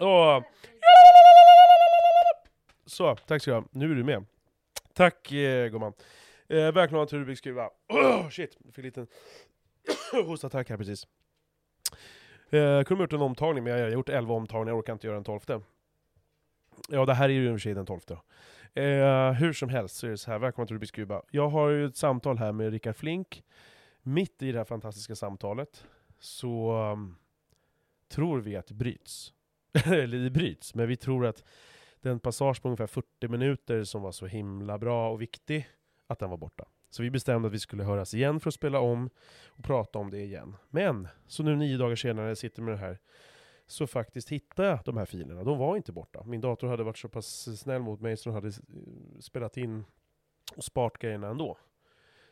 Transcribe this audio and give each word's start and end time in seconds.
Och... 0.00 0.44
Så, 2.86 3.16
tack 3.16 3.42
ska 3.42 3.50
du 3.50 3.56
ha. 3.56 3.64
Nu 3.70 3.90
är 3.90 3.94
du 3.94 4.04
med. 4.04 4.24
Tack 4.92 5.32
eh, 5.32 5.68
gumman. 5.68 5.92
Eh, 6.48 6.72
välkomna 6.72 7.06
till 7.06 7.18
Rubiks 7.18 7.38
skruva. 7.38 7.70
Oh, 7.88 8.28
shit, 8.28 8.56
jag 8.64 8.74
fick 8.74 8.78
en 8.78 8.84
liten 8.84 9.06
hostattack 10.26 10.70
här 10.70 10.76
precis. 10.76 11.06
Eh, 12.50 12.82
kunde 12.82 12.94
ha 12.94 13.02
gjort 13.02 13.12
en 13.12 13.22
omtagning, 13.22 13.64
men 13.64 13.72
jag 13.72 13.84
har 13.84 13.90
gjort 13.90 14.08
11 14.08 14.34
omtagningar, 14.34 14.70
jag 14.70 14.78
orkar 14.78 14.92
inte 14.92 15.06
göra 15.06 15.16
en 15.16 15.24
tolfte. 15.24 15.60
Ja, 16.88 17.04
det 17.04 17.14
här 17.14 17.28
är 17.28 17.32
ju 17.32 17.46
i 17.46 17.48
och 17.48 17.54
för 17.54 17.58
sig 17.58 17.74
den 17.74 17.86
tolfte. 17.86 18.18
Eh, 18.74 19.32
hur 19.32 19.52
som 19.52 19.68
helst 19.68 19.96
så 19.96 20.06
är 20.06 20.10
det 20.10 20.18
så 20.18 20.30
här, 20.30 20.38
välkomna 20.38 20.66
till 20.66 20.74
Rubiks 20.76 20.90
kuba. 20.90 21.22
Jag 21.30 21.48
har 21.48 21.68
ju 21.68 21.86
ett 21.86 21.96
samtal 21.96 22.38
här 22.38 22.52
med 22.52 22.70
Rickard 22.70 22.96
Flink. 22.96 23.42
Mitt 24.02 24.42
i 24.42 24.52
det 24.52 24.58
här 24.58 24.64
fantastiska 24.64 25.14
samtalet 25.14 25.86
så 26.18 26.72
um, 26.72 27.16
tror 28.08 28.40
vi 28.40 28.56
att 28.56 28.66
det 28.66 28.74
bryts. 28.74 29.32
Eller 29.86 30.18
det 30.18 30.30
bryts, 30.30 30.74
men 30.74 30.88
vi 30.88 30.96
tror 30.96 31.26
att 31.26 31.44
den 32.00 32.20
passage 32.20 32.62
på 32.62 32.68
ungefär 32.68 32.86
40 32.86 33.28
minuter 33.28 33.84
som 33.84 34.02
var 34.02 34.12
så 34.12 34.26
himla 34.26 34.78
bra 34.78 35.10
och 35.10 35.22
viktig, 35.22 35.68
att 36.06 36.18
den 36.18 36.30
var 36.30 36.36
borta. 36.36 36.64
Så 36.90 37.02
vi 37.02 37.10
bestämde 37.10 37.48
att 37.48 37.54
vi 37.54 37.58
skulle 37.58 37.84
höras 37.84 38.14
igen 38.14 38.40
för 38.40 38.50
att 38.50 38.54
spela 38.54 38.80
om 38.80 39.10
och 39.46 39.64
prata 39.64 39.98
om 39.98 40.10
det 40.10 40.20
igen. 40.20 40.56
Men, 40.70 41.08
så 41.26 41.42
nu 41.42 41.56
nio 41.56 41.76
dagar 41.76 41.96
senare 41.96 42.28
jag 42.28 42.38
sitter 42.38 42.62
med 42.62 42.74
det 42.74 42.78
här, 42.78 42.98
så 43.66 43.86
faktiskt 43.86 44.28
hittade 44.28 44.68
jag 44.68 44.80
de 44.84 44.96
här 44.96 45.04
filerna. 45.04 45.44
De 45.44 45.58
var 45.58 45.76
inte 45.76 45.92
borta. 45.92 46.22
Min 46.24 46.40
dator 46.40 46.68
hade 46.68 46.82
varit 46.82 46.98
så 46.98 47.08
pass 47.08 47.58
snäll 47.60 47.82
mot 47.82 48.00
mig 48.00 48.16
så 48.16 48.28
den 48.28 48.34
hade 48.34 48.48
eh, 48.48 48.54
spelat 49.20 49.56
in 49.56 49.84
och 50.56 50.64
sparat 50.64 50.98
grejerna 50.98 51.28
ändå. 51.28 51.58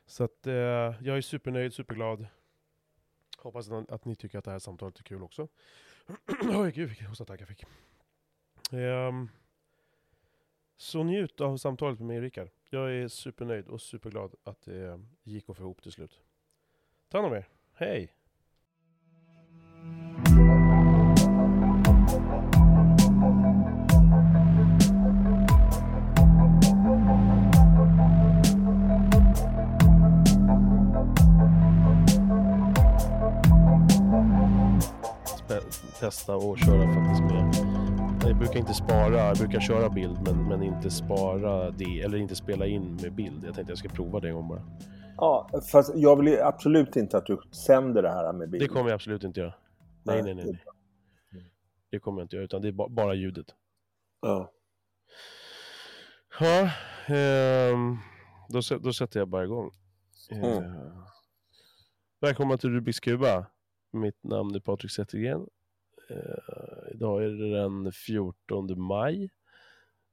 Så 0.06 0.24
att 0.24 0.46
eh, 0.46 0.54
jag 0.54 1.16
är 1.16 1.20
supernöjd, 1.20 1.74
superglad. 1.74 2.26
Hoppas 3.46 3.70
att, 3.70 3.90
att, 3.90 4.04
ni 4.04 4.14
tycker 4.14 4.38
att 4.38 4.44
det 4.44 4.50
här 4.50 4.58
samtalet 4.58 4.98
är 4.98 5.02
kul 5.02 5.22
också. 5.22 5.48
Oj 6.42 6.72
gud 6.72 6.88
vilken 6.88 7.06
hostattack 7.06 7.40
jag 7.40 7.48
fick. 7.48 7.64
Um, 8.72 9.30
så 10.76 11.02
njut 11.02 11.40
av 11.40 11.56
samtalet 11.56 11.98
med 11.98 12.06
mig 12.06 12.16
och 12.16 12.22
Rickard. 12.22 12.48
Jag 12.70 12.92
är 12.92 13.08
supernöjd 13.08 13.68
och 13.68 13.80
superglad 13.80 14.34
att 14.44 14.62
det 14.62 15.00
gick 15.22 15.50
att 15.50 15.56
få 15.56 15.62
ihop 15.62 15.82
till 15.82 15.92
slut. 15.92 16.20
Ta 17.08 17.18
hand 17.18 17.32
om 17.32 17.38
er. 17.38 17.48
Hej! 17.72 18.15
Testa 36.00 36.36
och 36.36 36.58
köra 36.58 36.94
faktiskt 36.94 37.22
med 37.22 37.76
jag 38.28 38.38
brukar 38.38 38.58
inte 38.58 38.74
spara, 38.74 39.16
jag 39.16 39.36
brukar 39.36 39.60
köra 39.60 39.88
bild 39.88 40.18
men, 40.24 40.48
men 40.48 40.62
inte 40.62 40.90
spara 40.90 41.70
det, 41.70 42.00
eller 42.00 42.18
inte 42.18 42.36
spela 42.36 42.66
in 42.66 42.98
med 43.02 43.14
bild. 43.14 43.44
Jag 43.44 43.54
tänkte 43.54 43.70
jag 43.70 43.78
ska 43.78 43.88
prova 43.88 44.20
det 44.20 44.28
en 44.28 44.34
gång 44.34 44.48
bara. 44.48 44.62
Ja, 45.16 45.50
fast 45.72 45.92
jag 45.94 46.16
vill 46.16 46.40
absolut 46.40 46.96
inte 46.96 47.18
att 47.18 47.26
du 47.26 47.40
sänder 47.50 48.02
det 48.02 48.10
här 48.10 48.32
med 48.32 48.50
bild. 48.50 48.64
Det 48.64 48.68
kommer 48.68 48.90
jag 48.90 48.94
absolut 48.94 49.24
inte 49.24 49.40
göra. 49.40 49.54
Nej, 50.02 50.22
nej, 50.22 50.34
nej. 50.34 50.44
nej. 50.44 51.52
Det 51.90 51.98
kommer 51.98 52.20
jag 52.20 52.24
inte 52.24 52.36
göra, 52.36 52.44
utan 52.44 52.62
det 52.62 52.68
är 52.68 52.88
bara 52.88 53.14
ljudet. 53.14 53.46
Ja. 54.20 54.52
Ja, 56.40 56.62
eh, 57.14 57.76
då, 58.48 58.60
då 58.78 58.92
sätter 58.92 59.20
jag 59.20 59.28
bara 59.28 59.44
igång. 59.44 59.70
Eh, 60.30 60.44
mm. 60.44 60.92
Välkomna 62.20 62.56
till 62.56 62.70
Rubiks 62.70 63.00
Kuba. 63.00 63.46
Mitt 63.92 64.24
namn 64.24 64.54
är 64.54 64.60
Patrik 64.60 64.92
Zettergren 64.92 65.46
Eh, 66.08 66.90
idag 66.90 67.24
är 67.24 67.28
det 67.28 67.50
den 67.50 67.92
14 67.92 68.80
maj. 68.80 69.30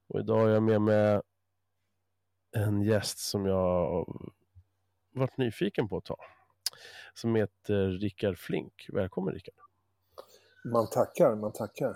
Och 0.07 0.19
idag 0.19 0.39
har 0.39 0.49
jag 0.49 0.63
med 0.63 0.81
mig 0.81 1.21
en 2.51 2.81
gäst 2.81 3.19
som 3.19 3.45
jag 3.45 4.05
varit 5.11 5.37
nyfiken 5.37 5.87
på 5.87 5.97
att 5.97 6.05
ta. 6.05 6.17
Som 7.13 7.35
heter 7.35 7.87
Rickard 7.87 8.37
Flink. 8.37 8.89
Välkommen 8.93 9.33
Rickard. 9.33 9.55
Man 10.65 10.89
tackar, 10.89 11.35
man 11.35 11.53
tackar. 11.53 11.95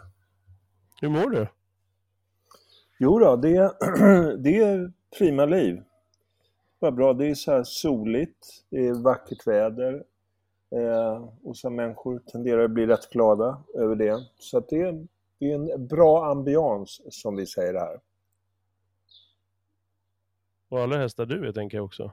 Hur 1.01 1.09
mår 1.09 1.29
du? 1.29 1.47
Jo 2.99 3.19
då, 3.19 3.35
det, 3.35 3.49
det 4.43 4.57
är 4.57 4.93
prima 5.17 5.45
liv. 5.45 5.83
Vad 6.79 6.95
bra, 6.95 7.13
det 7.13 7.29
är 7.29 7.35
så 7.35 7.51
här 7.51 7.63
soligt, 7.63 8.65
det 8.69 8.87
är 8.87 9.03
vackert 9.03 9.47
väder. 9.47 10.03
Eh, 10.71 11.29
och 11.43 11.57
så 11.57 11.69
människor 11.69 12.19
tenderar 12.19 12.63
att 12.63 12.71
bli 12.71 12.85
rätt 12.85 13.09
glada 13.09 13.63
över 13.75 13.95
det. 13.95 14.25
Så 14.39 14.59
det, 14.59 14.81
är, 14.81 15.07
det 15.39 15.51
är 15.51 15.55
en 15.55 15.87
bra 15.87 16.25
ambians 16.31 17.01
som 17.09 17.35
vi 17.35 17.45
säger 17.45 17.73
här. 17.73 17.99
Och 20.69 20.79
allra 20.79 20.97
helst 20.97 21.17
där 21.17 21.25
du 21.25 21.47
är, 21.47 21.51
tänker 21.51 21.77
jag 21.77 21.85
också. 21.85 22.11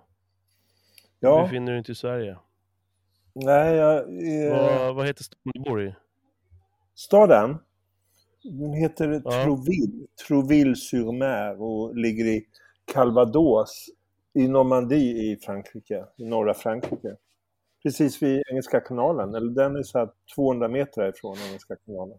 Ja. 1.21 1.37
Du 1.37 1.43
befinner 1.43 1.73
dig 1.73 1.79
inte 1.79 1.93
i 1.93 1.95
Sverige. 1.95 2.39
Nej, 3.33 3.75
jag... 3.75 3.99
Eh... 3.99 4.79
Vad, 4.79 4.95
vad 4.95 5.07
heter 5.07 5.25
staden 5.25 5.53
du 5.55 5.61
bor 5.61 5.83
i? 5.83 5.95
Staden? 6.95 7.59
Den 8.43 8.73
heter 8.73 9.23
ja. 9.25 9.45
Trouville, 9.45 10.07
Trouville-sur-Mer 10.27 11.63
och 11.63 11.97
ligger 11.97 12.25
i 12.25 12.47
Calvados 12.93 13.87
i 14.33 14.49
Normandie 14.49 15.33
i 15.33 15.37
Frankrike, 15.37 16.05
i 16.17 16.25
norra 16.25 16.55
Frankrike 16.55 17.17
precis 17.85 18.23
vid 18.23 18.43
Engelska 18.51 18.81
kanalen. 18.81 19.35
Eller 19.35 19.51
den 19.51 19.77
är 19.77 19.83
så 19.83 20.13
200 20.35 20.69
meter 20.69 21.09
ifrån 21.09 21.37
Engelska 21.49 21.77
kanalen. 21.77 22.19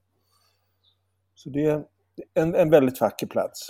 Så 1.35 1.49
det 1.49 1.65
är 1.65 1.85
en, 2.33 2.55
en 2.55 2.69
väldigt 2.69 3.01
vacker 3.01 3.27
plats. 3.27 3.69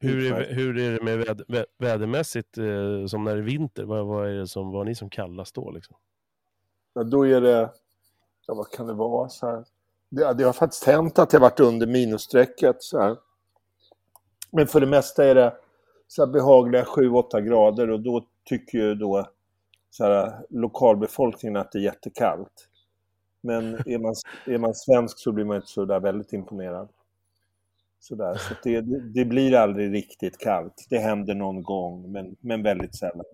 Hur 0.00 0.32
är, 0.32 0.54
hur 0.54 0.78
är 0.78 0.92
det 0.92 1.04
med 1.04 1.18
väd, 1.18 1.66
vädermässigt 1.78 2.58
eh, 2.58 3.06
som 3.06 3.24
när 3.24 3.34
det 3.34 3.40
är 3.40 3.44
vinter? 3.44 3.84
Vad, 3.84 4.06
vad 4.06 4.28
är 4.28 4.34
det 4.34 4.46
som, 4.46 4.72
vad 4.72 4.80
är 4.80 4.84
ni 4.84 4.94
som 4.94 5.10
kallas 5.10 5.52
då? 5.52 5.70
Liksom? 5.70 5.96
Ja, 6.94 7.02
då 7.02 7.26
är 7.26 7.40
det, 7.40 7.70
ja, 8.46 8.54
vad 8.54 8.70
kan 8.70 8.86
det 8.86 8.92
vara? 8.92 9.28
Så 9.28 9.46
här. 9.46 9.64
Det, 10.08 10.32
det 10.32 10.44
har 10.44 10.52
faktiskt 10.52 10.84
hänt 10.84 11.18
att 11.18 11.30
det 11.30 11.36
har 11.36 11.42
varit 11.42 11.60
under 11.60 11.86
minusstrecket. 11.86 12.82
Så 12.82 13.00
här. 13.00 13.16
Men 14.50 14.66
för 14.66 14.80
det 14.80 14.86
mesta 14.86 15.24
är 15.24 15.34
det 15.34 15.56
så 16.06 16.26
behagliga 16.26 16.84
7-8 16.84 17.40
grader 17.40 17.90
och 17.90 18.00
då 18.00 18.26
tycker 18.44 18.78
ju 18.78 18.94
då 18.94 19.31
så 19.92 20.04
här, 20.04 20.46
lokalbefolkningen 20.50 21.56
att 21.56 21.72
det 21.72 21.78
är 21.78 21.82
jättekallt. 21.82 22.68
Men 23.40 23.74
är 23.74 23.98
man, 23.98 24.14
är 24.46 24.58
man 24.58 24.74
svensk 24.74 25.18
så 25.18 25.32
blir 25.32 25.44
man 25.44 25.56
inte 25.56 25.68
så 25.68 25.84
där 25.84 26.00
väldigt 26.00 26.32
imponerad. 26.32 26.88
Sådär. 28.00 28.34
Så 28.34 28.54
det, 28.62 28.80
det 29.14 29.24
blir 29.24 29.54
aldrig 29.54 29.94
riktigt 29.94 30.38
kallt. 30.38 30.86
Det 30.90 30.98
händer 30.98 31.34
någon 31.34 31.62
gång, 31.62 32.12
men, 32.12 32.36
men 32.40 32.62
väldigt 32.62 32.96
sällan. 32.96 33.24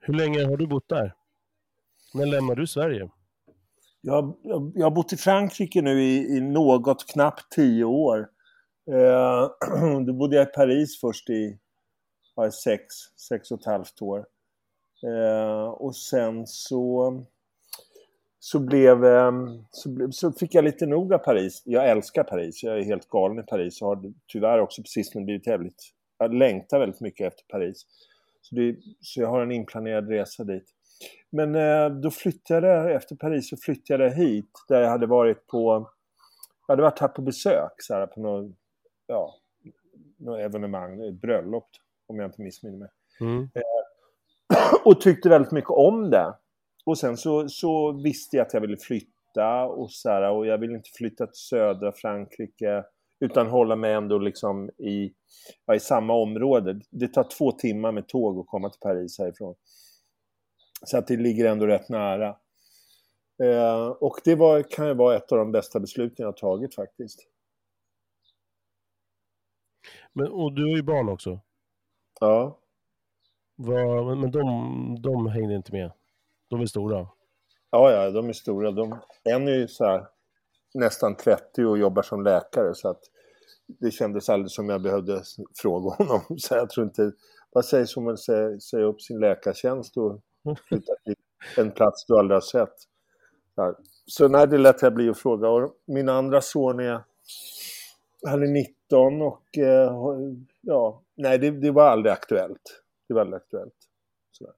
Hur 0.00 0.14
länge 0.14 0.44
har 0.44 0.56
du 0.56 0.66
bott 0.66 0.88
där? 0.88 1.14
När 2.14 2.26
lämnade 2.26 2.60
du 2.60 2.66
Sverige? 2.66 3.10
Jag, 4.00 4.36
jag, 4.42 4.72
jag 4.74 4.86
har 4.86 4.90
bott 4.90 5.12
i 5.12 5.16
Frankrike 5.16 5.82
nu 5.82 6.02
i, 6.02 6.36
i 6.36 6.40
något 6.40 7.06
knappt 7.12 7.52
tio 7.52 7.84
år. 7.84 8.28
Eh, 8.90 9.50
då 10.06 10.12
bodde 10.12 10.36
jag 10.36 10.48
i 10.48 10.52
Paris 10.52 11.00
först 11.00 11.30
i 11.30 11.58
ja, 12.36 12.50
sex, 12.50 12.94
sex 13.28 13.50
och 13.50 13.60
ett 13.60 13.66
halvt 13.66 14.02
år. 14.02 14.26
Eh, 15.06 15.68
och 15.68 15.96
sen 15.96 16.46
så, 16.46 17.16
så, 18.38 18.60
blev, 18.60 19.04
eh, 19.04 19.32
så, 19.70 20.08
så, 20.12 20.32
fick 20.32 20.54
jag 20.54 20.64
lite 20.64 20.86
nog 20.86 21.14
av 21.14 21.18
Paris. 21.18 21.62
Jag 21.64 21.90
älskar 21.90 22.24
Paris, 22.24 22.62
jag 22.62 22.78
är 22.78 22.84
helt 22.84 23.08
galen 23.08 23.38
i 23.38 23.42
Paris. 23.42 23.80
Jag 23.80 23.88
har 23.88 24.12
tyvärr 24.26 24.58
också 24.58 24.82
precis 24.82 25.14
nu 25.14 25.24
blivit 25.24 25.46
jävligt... 25.46 25.82
Jag 26.18 26.34
längtar 26.34 26.78
väldigt 26.78 27.00
mycket 27.00 27.26
efter 27.26 27.44
Paris. 27.48 27.86
Så, 28.40 28.54
det, 28.54 28.76
så 29.00 29.20
jag 29.20 29.28
har 29.28 29.42
en 29.42 29.52
inplanerad 29.52 30.08
resa 30.08 30.44
dit. 30.44 30.74
Men 31.30 31.54
eh, 31.54 31.88
då 31.88 32.10
flyttade 32.10 32.66
jag, 32.66 32.92
efter 32.92 33.16
Paris 33.16 33.48
så 33.48 33.56
flyttade 33.56 34.04
jag 34.04 34.10
hit 34.10 34.50
där 34.68 34.80
jag 34.80 34.90
hade 34.90 35.06
varit 35.06 35.46
på, 35.46 35.90
jag 36.66 36.72
hade 36.72 36.82
varit 36.82 36.98
här 36.98 37.08
på 37.08 37.22
besök 37.22 37.72
så 37.78 37.94
här, 37.94 38.06
på 38.06 38.20
något, 38.20 38.56
ja, 39.06 39.34
något 40.16 40.40
evenemang, 40.40 41.08
ett 41.08 41.14
bröllop 41.14 41.68
om 42.06 42.18
jag 42.18 42.28
inte 42.28 42.42
missminner 42.42 42.78
mig. 42.78 42.88
Mm. 43.20 43.42
Eh, 43.54 43.62
och 44.84 45.00
tyckte 45.00 45.28
väldigt 45.28 45.52
mycket 45.52 45.70
om 45.70 46.10
det. 46.10 46.34
Och 46.84 46.98
sen 46.98 47.16
så, 47.16 47.48
så 47.48 47.92
visste 47.92 48.36
jag 48.36 48.46
att 48.46 48.54
jag 48.54 48.60
ville 48.60 48.76
flytta 48.76 49.64
och 49.64 49.90
så 49.90 50.08
här, 50.08 50.30
och 50.30 50.46
jag 50.46 50.58
ville 50.58 50.74
inte 50.74 50.90
flytta 50.96 51.26
till 51.26 51.40
södra 51.40 51.92
Frankrike 51.92 52.84
utan 53.20 53.46
hålla 53.46 53.76
mig 53.76 53.92
ändå 53.92 54.18
liksom 54.18 54.70
i, 54.70 55.12
ja, 55.66 55.74
i 55.74 55.80
samma 55.80 56.14
område. 56.14 56.80
Det 56.90 57.08
tar 57.08 57.24
två 57.24 57.52
timmar 57.52 57.92
med 57.92 58.08
tåg 58.08 58.38
att 58.38 58.46
komma 58.46 58.70
till 58.70 58.80
Paris 58.80 59.18
härifrån. 59.18 59.54
Så 60.84 60.98
att 60.98 61.06
det 61.06 61.16
ligger 61.16 61.44
ändå 61.44 61.66
rätt 61.66 61.88
nära. 61.88 62.36
Eh, 63.42 63.86
och 63.86 64.20
det 64.24 64.34
var, 64.34 64.62
kan 64.62 64.86
ju 64.86 64.94
vara 64.94 65.16
ett 65.16 65.32
av 65.32 65.38
de 65.38 65.52
bästa 65.52 65.80
besluten 65.80 66.16
jag 66.18 66.26
har 66.26 66.32
tagit 66.32 66.74
faktiskt. 66.74 67.28
Men, 70.12 70.32
och 70.32 70.52
du 70.52 70.62
har 70.62 70.76
ju 70.76 70.82
barn 70.82 71.08
också. 71.08 71.40
Ja. 72.20 72.58
Var, 73.66 74.16
men 74.16 74.30
de, 74.30 75.02
de 75.02 75.26
hängde 75.26 75.54
inte 75.54 75.72
med? 75.72 75.92
De 76.48 76.60
är 76.60 76.66
stora? 76.66 77.08
Ja, 77.70 77.90
ja, 77.90 78.10
de 78.10 78.28
är 78.28 78.32
stora. 78.32 78.70
De, 78.70 78.98
en 79.24 79.48
är 79.48 79.52
ju 79.52 79.68
så 79.68 79.84
här, 79.84 80.06
nästan 80.74 81.16
30 81.16 81.64
och 81.64 81.78
jobbar 81.78 82.02
som 82.02 82.22
läkare 82.22 82.74
så 82.74 82.88
att 82.88 83.00
det 83.66 83.90
kändes 83.90 84.28
aldrig 84.28 84.50
som 84.50 84.68
jag 84.68 84.82
behövde 84.82 85.22
fråga 85.54 85.90
honom. 85.90 86.20
Så 86.38 86.54
jag 86.54 86.70
tror 86.70 86.86
inte, 86.86 87.12
vad 87.52 87.64
sägs 87.64 87.96
om 87.96 88.08
att 88.08 88.20
säga, 88.20 88.60
säga 88.60 88.84
upp 88.84 89.02
sin 89.02 89.20
läkartjänst 89.20 89.96
och 89.96 90.20
flytta 90.68 90.92
till 91.04 91.14
en 91.56 91.70
plats 91.70 92.04
du 92.06 92.18
aldrig 92.18 92.36
har 92.36 92.40
sett? 92.40 92.74
Så, 93.54 93.74
så 94.06 94.28
nej, 94.28 94.48
det 94.48 94.58
lät 94.58 94.82
jag 94.82 94.94
bli 94.94 95.08
att 95.08 95.18
fråga. 95.18 95.48
Och 95.48 95.72
min 95.86 96.08
andra 96.08 96.40
son 96.40 96.80
är, 96.80 97.04
han 98.26 98.42
är 98.42 98.46
19 98.46 99.22
och 99.22 99.58
eh, 99.58 99.92
ja, 100.60 101.02
nej 101.14 101.38
det, 101.38 101.50
det, 101.50 101.70
var 101.70 101.88
aldrig 101.88 102.12
aktuellt. 102.12 102.82
Det 103.12 103.16
väldigt 103.16 103.42
aktuellt. 103.42 103.74
Sådär. 104.30 104.54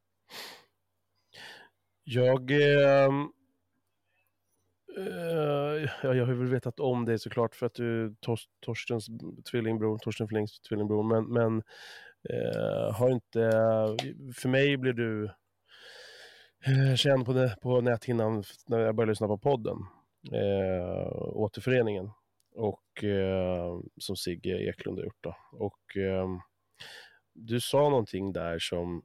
Jag... 2.05 2.51
Ehm, 2.51 3.29
eh, 4.97 5.83
eh, 5.83 5.89
jag 6.03 6.27
har 6.27 6.35
väl 6.35 6.47
vetat 6.47 6.81
om 6.81 7.05
det 7.05 7.19
såklart 7.19 7.55
för 7.55 7.67
att 7.67 7.75
du 7.75 8.15
Tor 8.21 8.39
Torstens 8.61 9.07
tvillingbror, 9.51 9.99
Torsten 9.99 10.29
Flings 10.29 10.61
tvillingbror, 10.61 11.03
men, 11.03 11.25
men 11.25 11.63
eh, 12.31 12.95
har 12.95 13.11
inte... 13.11 13.51
För 14.35 14.49
mig 14.49 14.77
blev 14.77 14.95
du 14.95 15.25
eh, 16.67 16.95
känd 16.97 17.27
på, 17.27 17.49
på 17.63 17.81
näthinnan 17.81 18.45
när 18.67 18.79
jag 18.79 18.95
började 18.95 19.13
lyssna 19.13 19.27
på 19.27 19.39
podden, 19.39 19.77
eh, 20.33 21.13
Återföreningen, 21.13 22.11
och, 22.55 23.05
eh, 23.05 23.81
som 24.01 24.17
Sigge 24.17 24.69
Eklund 24.69 24.99
har 24.99 25.05
gjort. 25.05 25.23
Då. 25.23 25.37
Och, 25.53 25.97
eh, 25.97 26.29
du 27.35 27.61
sa 27.61 27.79
någonting 27.79 28.33
där 28.33 28.59
som 28.59 29.03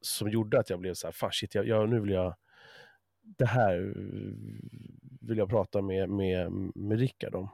som 0.00 0.28
gjorde 0.28 0.58
att 0.58 0.70
jag 0.70 0.80
blev 0.80 0.94
så 0.94 1.06
här, 1.06 1.12
fan 1.12 1.32
shit, 1.32 1.54
jag, 1.54 1.68
jag, 1.68 1.88
nu 1.88 2.00
vill 2.00 2.10
jag, 2.10 2.34
det 3.22 3.46
här 3.46 3.94
vill 5.20 5.38
jag 5.38 5.48
prata 5.48 5.82
med, 5.82 6.10
med, 6.10 6.52
med 6.74 6.98
Rickard 6.98 7.34
om. 7.34 7.48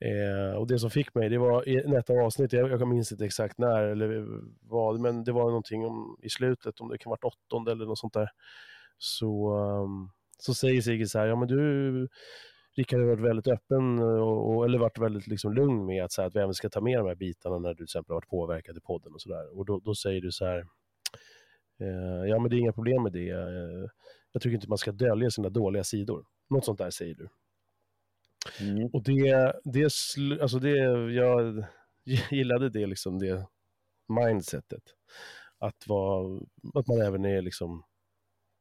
Eh, 0.00 0.56
och 0.56 0.66
det 0.66 0.78
som 0.78 0.90
fick 0.90 1.14
mig, 1.14 1.28
det 1.28 1.38
var 1.38 1.68
i 1.68 1.76
ett 1.76 2.10
av 2.10 2.18
avsnitten, 2.18 2.58
jag, 2.58 2.70
jag 2.70 2.88
minns 2.88 3.12
inte 3.12 3.24
exakt 3.24 3.58
när 3.58 3.82
eller 3.82 4.26
vad, 4.60 5.00
men 5.00 5.24
det 5.24 5.32
var 5.32 5.44
någonting 5.44 5.84
om, 5.86 6.18
i 6.22 6.30
slutet, 6.30 6.80
om 6.80 6.88
det 6.88 6.98
kan 6.98 7.10
vara 7.10 7.20
åttonde 7.26 7.72
eller 7.72 7.86
något 7.86 7.98
sånt 7.98 8.14
där. 8.14 8.28
Så, 8.98 9.56
um, 9.56 10.10
så 10.38 10.54
säger 10.54 10.80
Sigge 10.80 11.06
så 11.06 11.18
här, 11.18 11.26
ja 11.26 11.36
men 11.36 11.48
du, 11.48 12.08
Rickard 12.76 13.00
har 13.00 13.06
varit 13.06 13.20
väldigt 13.20 13.48
öppen 13.48 13.98
och, 13.98 14.56
och, 14.56 14.64
eller 14.64 14.78
varit 14.78 14.98
väldigt 14.98 15.26
liksom 15.26 15.52
lugn 15.52 15.86
med 15.86 16.04
att, 16.04 16.12
så 16.12 16.22
här, 16.22 16.28
att 16.28 16.36
vi 16.36 16.40
även 16.40 16.54
ska 16.54 16.68
ta 16.68 16.80
med 16.80 16.98
de 16.98 17.06
här 17.06 17.14
bitarna 17.14 17.58
när 17.58 17.68
du 17.68 17.74
till 17.74 17.84
exempel 17.84 18.12
har 18.12 18.16
varit 18.16 18.28
påverkad 18.28 18.76
i 18.76 18.80
podden 18.80 19.12
och 19.14 19.20
sådär. 19.20 19.58
Och 19.58 19.64
då, 19.64 19.80
då 19.84 19.94
säger 19.94 20.20
du 20.20 20.32
så 20.32 20.44
här, 20.44 20.66
Eh, 21.80 22.28
ja, 22.28 22.38
men 22.38 22.50
det 22.50 22.56
är 22.56 22.58
inga 22.58 22.72
problem 22.72 23.02
med 23.02 23.12
det. 23.12 23.30
Eh, 23.30 23.88
jag 24.32 24.42
tycker 24.42 24.54
inte 24.54 24.68
man 24.68 24.78
ska 24.78 24.92
dölja 24.92 25.30
sina 25.30 25.48
dåliga 25.48 25.84
sidor. 25.84 26.24
Något 26.50 26.64
sånt 26.64 26.78
där 26.78 26.90
säger 26.90 27.14
du. 27.14 27.28
Mm. 28.60 28.90
Och 28.92 29.02
det, 29.02 29.52
det, 29.64 29.84
alltså 30.42 30.58
det, 30.58 30.76
jag 31.12 31.64
gillade 32.30 32.70
det, 32.70 32.86
liksom, 32.86 33.18
det 33.18 33.46
mindsetet. 34.08 34.82
Att, 35.58 35.86
vara, 35.86 36.40
att 36.74 36.86
man 36.86 37.00
även 37.00 37.24
är 37.24 37.42
liksom 37.42 37.84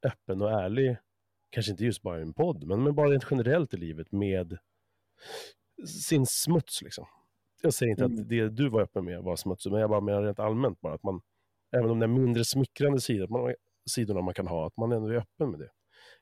öppen 0.05 0.41
och 0.41 0.51
ärlig, 0.51 0.97
kanske 1.53 1.71
inte 1.71 1.85
just 1.85 2.01
bara 2.01 2.19
i 2.19 2.21
en 2.21 2.33
podd, 2.33 2.67
men, 2.67 2.83
men 2.83 2.95
bara 2.95 3.09
rent 3.09 3.27
generellt 3.31 3.73
i 3.73 3.77
livet 3.77 4.11
med 4.11 4.57
sin 5.87 6.25
smuts. 6.25 6.81
Liksom. 6.81 7.05
Jag 7.61 7.73
säger 7.73 7.89
inte 7.89 8.03
mm. 8.03 8.21
att 8.21 8.29
det 8.29 8.49
du 8.49 8.69
var 8.69 8.81
öppen 8.81 9.05
med 9.05 9.23
var 9.23 9.35
smutsigt, 9.35 9.71
men 9.71 9.81
jag 9.81 9.89
bara 9.89 10.01
menar 10.01 10.23
rent 10.23 10.39
allmänt 10.39 10.81
bara 10.81 10.93
att 10.93 11.03
man, 11.03 11.21
även 11.75 11.89
om 11.89 11.99
det 11.99 12.05
är 12.05 12.07
mindre 12.07 12.45
smickrande 12.45 13.01
sidor, 13.01 13.27
man, 13.27 13.53
sidorna 13.89 14.21
man 14.21 14.33
kan 14.33 14.47
ha, 14.47 14.67
att 14.67 14.77
man 14.77 14.91
ändå 14.91 15.09
är 15.09 15.15
öppen 15.15 15.51
med 15.51 15.59
det. 15.59 15.69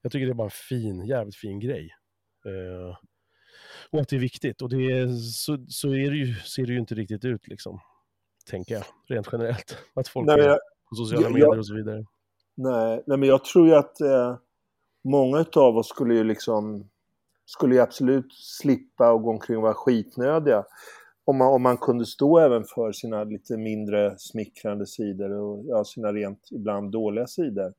Jag 0.02 0.12
tycker 0.12 0.26
det 0.26 0.32
är 0.32 0.36
bara 0.36 0.48
en 0.48 0.52
fin, 0.70 1.06
jävligt 1.06 1.36
fin 1.36 1.60
grej. 1.60 1.90
Uh, 2.46 2.98
och 3.90 4.02
att 4.02 4.10
det 4.10 4.16
är 4.16 4.20
viktigt. 4.20 4.62
Och 4.62 4.70
det 4.70 4.92
är, 4.92 5.08
så, 5.18 5.66
så 5.68 5.88
är 5.88 6.12
det 6.12 6.18
ju, 6.18 6.36
ser 6.36 6.66
det 6.66 6.74
ju 6.74 6.80
inte 6.80 6.96
riktigt 6.96 7.26
ut, 7.26 7.48
liksom. 7.48 7.80
Tänker 8.50 8.74
jag, 8.74 8.84
rent 9.08 9.30
generellt. 9.32 9.78
Att 9.94 10.08
folk 10.08 10.28
nej, 10.28 10.40
är 10.40 10.58
på 10.90 10.96
sociala 10.96 11.26
jag, 11.26 11.34
medier 11.34 11.60
och 11.60 11.68
så 11.68 11.76
vidare. 11.76 12.06
Nej, 12.56 13.04
nej 13.08 13.18
men 13.18 13.30
jag 13.30 13.46
tror 13.46 13.68
ju 13.68 13.76
att 13.76 14.02
eh, 14.02 14.38
många 15.04 15.46
av 15.56 15.78
oss 15.78 15.90
skulle 15.90 16.14
ju 16.14 16.24
liksom 16.24 16.90
skulle 17.46 17.76
ju 17.76 17.82
absolut 17.82 18.34
slippa 18.34 19.12
och 19.12 19.22
gå 19.22 19.30
omkring 19.30 19.58
och 19.58 19.64
vara 19.64 19.74
skitnödiga 19.74 20.64
om 21.26 21.38
man, 21.38 21.54
om 21.54 21.62
man 21.62 21.78
kunde 21.78 22.06
stå 22.06 22.40
även 22.40 22.64
för 22.64 22.92
sina 22.92 23.24
lite 23.24 23.58
mindre 23.58 24.16
smickrande 24.18 24.88
sidor 24.88 25.32
och 25.32 25.66
ja, 25.66 25.84
sina 25.84 26.14
rent 26.14 26.48
ibland 26.52 26.92
dåliga 26.92 27.28
sidor. 27.28 27.74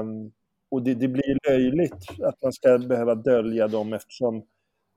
Um, 0.00 0.32
och 0.70 0.82
det, 0.82 0.94
det, 0.94 1.08
blir 1.08 1.50
löjligt 1.50 2.22
att 2.22 2.42
man 2.42 2.52
ska 2.52 2.78
behöva 2.78 3.14
dölja 3.14 3.68
dem 3.68 3.92
eftersom 3.92 4.42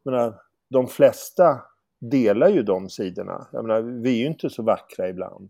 menar, 0.06 0.42
de 0.69 0.88
flesta 0.88 1.62
delar 2.00 2.50
ju 2.50 2.64
de 2.64 2.90
sidorna. 2.90 3.48
Jag 3.52 3.66
menar, 3.66 3.81
vi 3.81 4.10
är 4.10 4.19
ju 4.19 4.28
inte 4.28 4.50
så 4.50 4.64
vackra 4.64 5.10
ibland. 5.10 5.50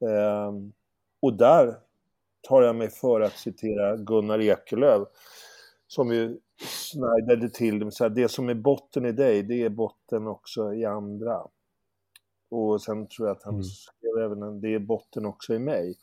Um, 0.00 0.72
och 1.20 1.34
där 1.34 1.76
tar 2.42 2.62
jag 2.62 2.76
mig 2.76 2.90
för 2.90 3.20
att 3.20 3.32
citera 3.32 3.96
Gunnar 3.96 4.40
Ekelöf 4.40 5.08
som 5.86 6.12
ju 6.12 6.38
snajdade 6.66 7.50
till 7.50 7.78
det. 7.78 7.92
Så 7.92 8.04
här, 8.04 8.10
det 8.10 8.28
som 8.28 8.48
är 8.48 8.54
botten 8.54 9.06
i 9.06 9.12
dig, 9.12 9.42
det 9.42 9.62
är 9.62 9.68
botten 9.68 10.26
också 10.26 10.74
i 10.74 10.84
andra. 10.84 11.40
Och 12.50 12.82
sen 12.82 13.08
tror 13.08 13.28
jag 13.28 13.36
att 13.36 13.42
han 13.42 13.54
mm. 13.54 13.64
skrev 13.64 14.24
även 14.24 14.42
att 14.42 14.62
det 14.62 14.74
är 14.74 14.78
botten 14.78 15.26
också 15.26 15.54
i 15.54 15.58
mig. 15.58 15.94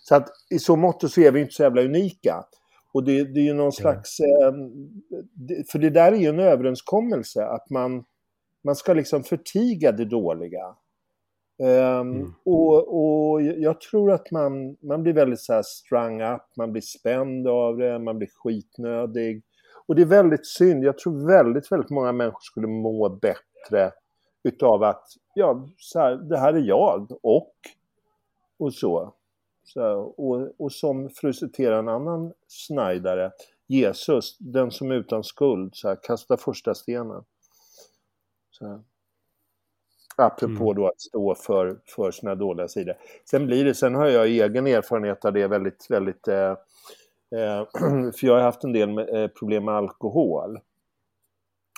Så 0.00 0.14
att 0.14 0.28
i 0.50 0.58
så 0.58 0.76
mått 0.76 1.10
så 1.10 1.20
är 1.20 1.32
vi 1.32 1.40
inte 1.40 1.54
så 1.54 1.62
jävla 1.62 1.82
unika. 1.82 2.44
Och 2.92 3.04
det, 3.04 3.24
det 3.24 3.40
är 3.40 3.44
ju 3.44 3.54
någon 3.54 3.72
slags... 3.72 4.20
Eh, 4.20 4.52
för 5.72 5.78
det 5.78 5.90
där 5.90 6.12
är 6.12 6.16
ju 6.16 6.28
en 6.28 6.40
överenskommelse, 6.40 7.44
att 7.44 7.70
man, 7.70 8.04
man 8.64 8.76
ska 8.76 8.92
liksom 8.92 9.22
förtiga 9.22 9.92
det 9.92 10.04
dåliga. 10.04 10.76
Um, 11.60 11.66
mm. 11.66 12.34
och, 12.44 13.32
och 13.32 13.42
jag 13.42 13.80
tror 13.80 14.12
att 14.12 14.30
man, 14.30 14.76
man 14.80 15.02
blir 15.02 15.12
väldigt 15.12 15.40
så 15.40 15.52
här 15.52 15.62
strung 15.62 16.22
up, 16.22 16.42
man 16.56 16.72
blir 16.72 16.82
spänd 16.82 17.48
av 17.48 17.76
det, 17.76 17.98
man 17.98 18.18
blir 18.18 18.28
skitnödig. 18.34 19.42
Och 19.86 19.94
det 19.94 20.02
är 20.02 20.06
väldigt 20.06 20.46
synd. 20.46 20.84
Jag 20.84 20.98
tror 20.98 21.26
väldigt, 21.26 21.72
väldigt 21.72 21.90
många 21.90 22.12
människor 22.12 22.40
skulle 22.40 22.66
må 22.66 23.08
bättre 23.08 23.92
utav 24.42 24.82
att, 24.82 25.04
ja, 25.34 25.68
så 25.76 25.98
här, 25.98 26.16
det 26.16 26.38
här 26.38 26.54
är 26.54 26.60
jag 26.60 27.12
och, 27.22 27.54
och 28.58 28.74
så. 28.74 29.14
så 29.64 30.00
och, 30.00 30.60
och 30.60 30.72
som, 30.72 31.08
att 31.22 31.36
citera 31.36 31.78
en 31.78 31.88
annan 31.88 32.32
snajdare, 32.46 33.32
Jesus, 33.66 34.38
den 34.38 34.70
som 34.70 34.90
är 34.90 34.94
utan 34.94 35.24
skuld, 35.24 35.70
så 35.74 35.88
här, 35.88 35.98
kasta 36.02 36.36
första 36.36 36.74
stenen. 36.74 37.24
Så 38.50 38.66
här. 38.66 38.80
Apropå 40.20 40.64
mm. 40.64 40.74
då 40.74 40.86
att 40.86 41.00
stå 41.00 41.34
för, 41.34 41.76
för 41.96 42.10
sina 42.10 42.34
dåliga 42.34 42.68
sidor. 42.68 42.94
Sen 43.30 43.46
blir 43.46 43.64
det, 43.64 43.74
sen 43.74 43.94
har 43.94 44.06
jag 44.06 44.26
egen 44.26 44.66
erfarenhet 44.66 45.24
av 45.24 45.32
det 45.32 45.46
väldigt, 45.46 45.86
väldigt 45.90 46.28
eh, 46.28 46.54
Eh, 47.36 47.66
för 48.12 48.26
jag 48.26 48.34
har 48.34 48.40
haft 48.40 48.64
en 48.64 48.72
del 48.72 48.90
med, 48.90 49.22
eh, 49.22 49.28
problem 49.28 49.64
med 49.64 49.74
alkohol. 49.74 50.58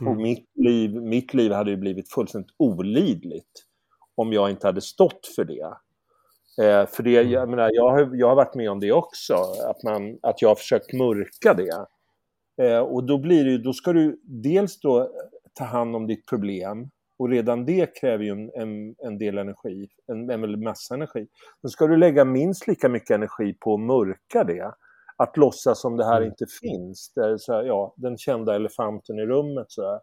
Mm. 0.01 0.13
Och 0.13 0.23
mitt 0.23 0.51
liv, 0.55 0.95
mitt 0.95 1.35
liv 1.35 1.53
hade 1.53 1.71
ju 1.71 1.77
blivit 1.77 2.13
fullständigt 2.13 2.55
olidligt 2.57 3.65
om 4.15 4.33
jag 4.33 4.51
inte 4.51 4.67
hade 4.67 4.81
stått 4.81 5.27
för 5.37 5.45
det. 5.45 5.75
Eh, 6.65 6.87
för 6.87 7.03
det, 7.03 7.11
jag, 7.11 7.43
mm. 7.43 7.51
menar, 7.51 7.71
jag, 7.73 7.91
har, 7.91 8.11
jag 8.15 8.29
har 8.29 8.37
varit 8.37 8.55
med 8.55 8.71
om 8.71 8.81
det 8.81 8.93
också, 8.93 9.35
att, 9.69 9.83
man, 9.83 10.19
att 10.23 10.43
jag 10.43 10.49
har 10.49 10.57
försökt 10.57 10.93
mörka 10.93 11.55
det. 11.55 11.87
Eh, 12.65 12.81
och 12.81 13.05
då 13.05 13.19
blir 13.19 13.45
det 13.45 13.59
då 13.59 13.73
ska 13.73 13.93
du 13.93 14.21
dels 14.25 14.81
då 14.81 15.11
ta 15.55 15.65
hand 15.65 15.97
om 15.97 16.07
ditt 16.07 16.27
problem 16.27 16.91
och 17.23 17.29
redan 17.29 17.64
det 17.64 18.00
kräver 18.00 18.25
ju 18.25 18.31
en, 18.31 18.50
en, 18.55 18.95
en 18.99 19.19
del 19.19 19.38
energi, 19.38 19.88
en, 20.07 20.31
en 20.31 20.62
massa 20.62 20.95
energi. 20.95 21.26
Då 21.62 21.69
ska 21.69 21.87
du 21.87 21.97
lägga 21.97 22.25
minst 22.25 22.67
lika 22.67 22.88
mycket 22.88 23.11
energi 23.11 23.55
på 23.61 23.75
att 23.75 23.81
mörka 23.81 24.45
det 24.45 24.75
att 25.17 25.37
låtsas 25.37 25.81
som 25.81 25.97
det 25.97 26.05
här 26.05 26.17
mm. 26.17 26.29
inte 26.29 26.47
finns. 26.61 27.12
Det 27.14 27.21
är 27.21 27.37
så 27.37 27.52
här, 27.52 27.62
ja, 27.62 27.95
den 27.97 28.19
kända 28.19 28.55
elefanten 28.55 29.19
i 29.19 29.26
rummet. 29.26 29.67
Så, 29.69 30.00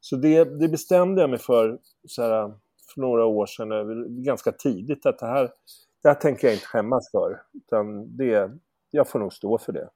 så 0.00 0.16
det, 0.16 0.44
det, 0.44 0.68
bestämde 0.68 1.20
jag 1.20 1.30
mig 1.30 1.38
för, 1.38 1.78
så 2.08 2.22
här, 2.22 2.54
för 2.94 3.00
några 3.00 3.24
år 3.24 3.46
sedan, 3.46 4.24
ganska 4.24 4.52
tidigt, 4.52 5.06
att 5.06 5.18
det 5.18 5.26
här, 5.26 5.50
det 6.02 6.08
här 6.08 6.14
tänker 6.14 6.46
jag 6.46 6.54
inte 6.54 6.66
skämmas 6.66 7.10
för. 7.10 7.42
Utan 7.54 8.16
det, 8.16 8.50
jag 8.90 9.08
får 9.08 9.18
nog 9.18 9.32
stå 9.32 9.58
för 9.58 9.72
det. 9.72 9.88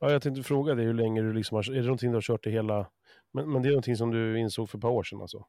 Ja, 0.00 0.12
jag 0.12 0.22
tänkte 0.22 0.42
fråga 0.42 0.74
dig 0.74 0.84
hur 0.84 0.94
länge 0.94 1.22
du 1.22 1.32
liksom 1.32 1.54
har, 1.54 1.70
är 1.70 1.74
det 1.74 1.82
någonting 1.82 2.10
du 2.10 2.16
har 2.16 2.22
kört 2.22 2.46
i 2.46 2.50
hela, 2.50 2.86
men, 3.38 3.52
men 3.52 3.62
det 3.62 3.68
är 3.68 3.70
någonting 3.70 3.96
som 3.96 4.10
du 4.10 4.40
insåg 4.40 4.70
för 4.70 4.78
ett 4.78 4.82
par 4.82 4.90
år 4.90 5.02
sedan 5.02 5.20
alltså? 5.20 5.46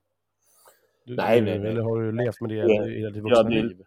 Du, 1.06 1.16
nej, 1.16 1.42
nej, 1.42 1.60
nej. 1.60 1.72
Eller 1.72 1.82
har 1.82 2.02
du 2.02 2.12
levt 2.12 2.42
med 2.42 2.50
det 2.50 2.56
i 2.56 3.12
ditt 3.12 3.24
vuxna 3.24 3.38
ja, 3.38 3.44
det, 3.44 3.50
liv? 3.50 3.82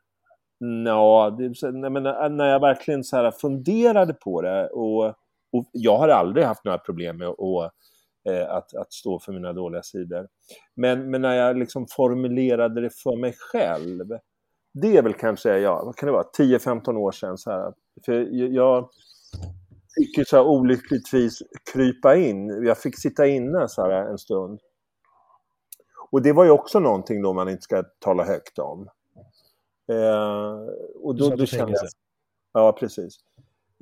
Ja, 0.86 1.36
det, 1.38 1.72
när, 1.72 2.28
när 2.28 2.48
jag 2.48 2.60
verkligen 2.60 3.04
så 3.04 3.16
här 3.16 3.30
funderade 3.30 4.14
på 4.14 4.42
det 4.42 4.68
och, 4.68 5.06
och 5.52 5.70
jag 5.72 5.96
har 5.98 6.08
aldrig 6.08 6.46
haft 6.46 6.64
några 6.64 6.78
problem 6.78 7.18
med 7.18 7.28
att, 7.28 7.72
eh, 8.28 8.50
att, 8.50 8.74
att 8.74 8.92
stå 8.92 9.18
för 9.18 9.32
mina 9.32 9.52
dåliga 9.52 9.82
sidor. 9.82 10.28
Men, 10.76 11.10
men 11.10 11.22
när 11.22 11.34
jag 11.34 11.58
liksom 11.58 11.86
formulerade 11.90 12.80
det 12.80 12.90
för 13.02 13.16
mig 13.16 13.34
själv, 13.38 14.06
det 14.74 14.96
är 14.96 15.02
väl 15.02 15.14
kanske, 15.14 15.58
ja, 15.58 15.82
vad 15.84 15.96
kan 15.96 16.06
det 16.06 16.12
vara, 16.12 16.26
10-15 16.38 16.96
år 16.96 17.12
sedan. 17.12 17.38
Så 17.38 17.50
här, 17.50 17.72
för 18.04 18.12
jag, 18.54 18.88
fick 19.94 20.18
ju 20.18 20.24
så 20.24 20.36
här 20.36 20.44
olyckligtvis 20.44 21.42
krypa 21.72 22.16
in. 22.16 22.64
Jag 22.64 22.78
fick 22.78 22.98
sitta 22.98 23.26
inne 23.26 23.68
så 23.68 23.82
här 23.82 23.90
en 23.90 24.18
stund. 24.18 24.60
Och 26.10 26.22
det 26.22 26.32
var 26.32 26.44
ju 26.44 26.50
också 26.50 26.80
någonting 26.80 27.22
då 27.22 27.32
man 27.32 27.48
inte 27.48 27.62
ska 27.62 27.82
tala 27.98 28.24
högt 28.24 28.58
om. 28.58 28.88
Eh, 29.92 30.56
och 31.02 31.16
då, 31.16 31.30
då 31.36 31.46
kände 31.46 31.72
jag... 31.72 31.88
Ja, 32.52 32.72
precis. 32.72 33.18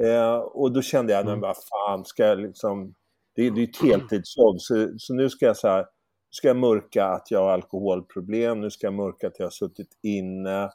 Eh, 0.03 0.37
och 0.37 0.73
då 0.73 0.83
kände 0.83 1.13
jag, 1.13 1.21
mm. 1.21 1.33
men 1.33 1.41
vad 1.41 1.57
fan, 1.57 2.05
ska 2.05 2.27
jag 2.27 2.39
liksom... 2.39 2.95
Det, 3.35 3.51
det 3.51 3.61
är 3.61 3.69
ett 3.69 3.83
heltidsjobb, 3.83 4.61
så, 4.61 4.89
så 4.99 5.15
nu 5.15 5.31
ska 5.31 5.47
jag 5.47 5.57
så 5.57 5.69
här, 5.69 5.87
ska 6.31 6.49
jag 6.49 6.57
mörka 6.57 7.05
att 7.05 7.31
jag 7.31 7.41
har 7.41 7.51
alkoholproblem, 7.51 8.61
nu 8.61 8.71
ska 8.71 8.87
jag 8.87 8.95
mörka 8.95 9.27
att 9.27 9.39
jag 9.39 9.47
har 9.47 9.51
suttit 9.51 9.99
inne. 10.03 10.71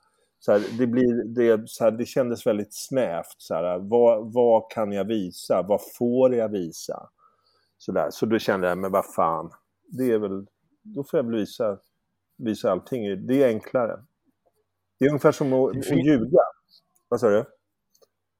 Så 0.46 0.52
här, 0.52 0.78
det, 0.78 0.88
blir, 0.88 1.24
det, 1.24 1.70
så 1.70 1.84
här, 1.84 1.92
det 1.92 2.06
kändes 2.06 2.48
väldigt 2.48 2.74
snävt. 2.74 3.36
Så 3.38 3.54
här, 3.54 3.80
vad, 3.80 4.34
vad 4.34 4.72
kan 4.72 4.92
jag 4.92 5.06
visa? 5.06 5.62
Vad 5.62 5.82
får 5.98 6.36
jag 6.36 6.50
visa? 6.50 7.10
Så, 7.78 7.92
där. 7.92 8.10
så 8.10 8.25
då 8.25 8.40
kände 8.40 8.68
jag, 8.68 8.78
men 8.78 8.92
vad 8.92 9.06
fan, 9.06 9.52
det 9.88 10.12
är 10.12 10.20
väl, 10.20 10.46
då 10.82 11.04
får 11.04 11.18
jag 11.18 11.24
väl 11.24 11.36
visa, 11.36 11.78
visa 12.38 12.72
allting. 12.72 13.28
Det 13.28 13.44
är 13.44 13.48
enklare. 13.48 14.04
Det 15.00 15.06
är 15.06 15.10
ungefär 15.10 15.32
som 15.32 15.54
att, 15.54 15.78
att 15.78 16.06
ljuga. 16.06 16.42
Vad 17.08 17.20
sa 17.20 17.30
du? 17.30 17.46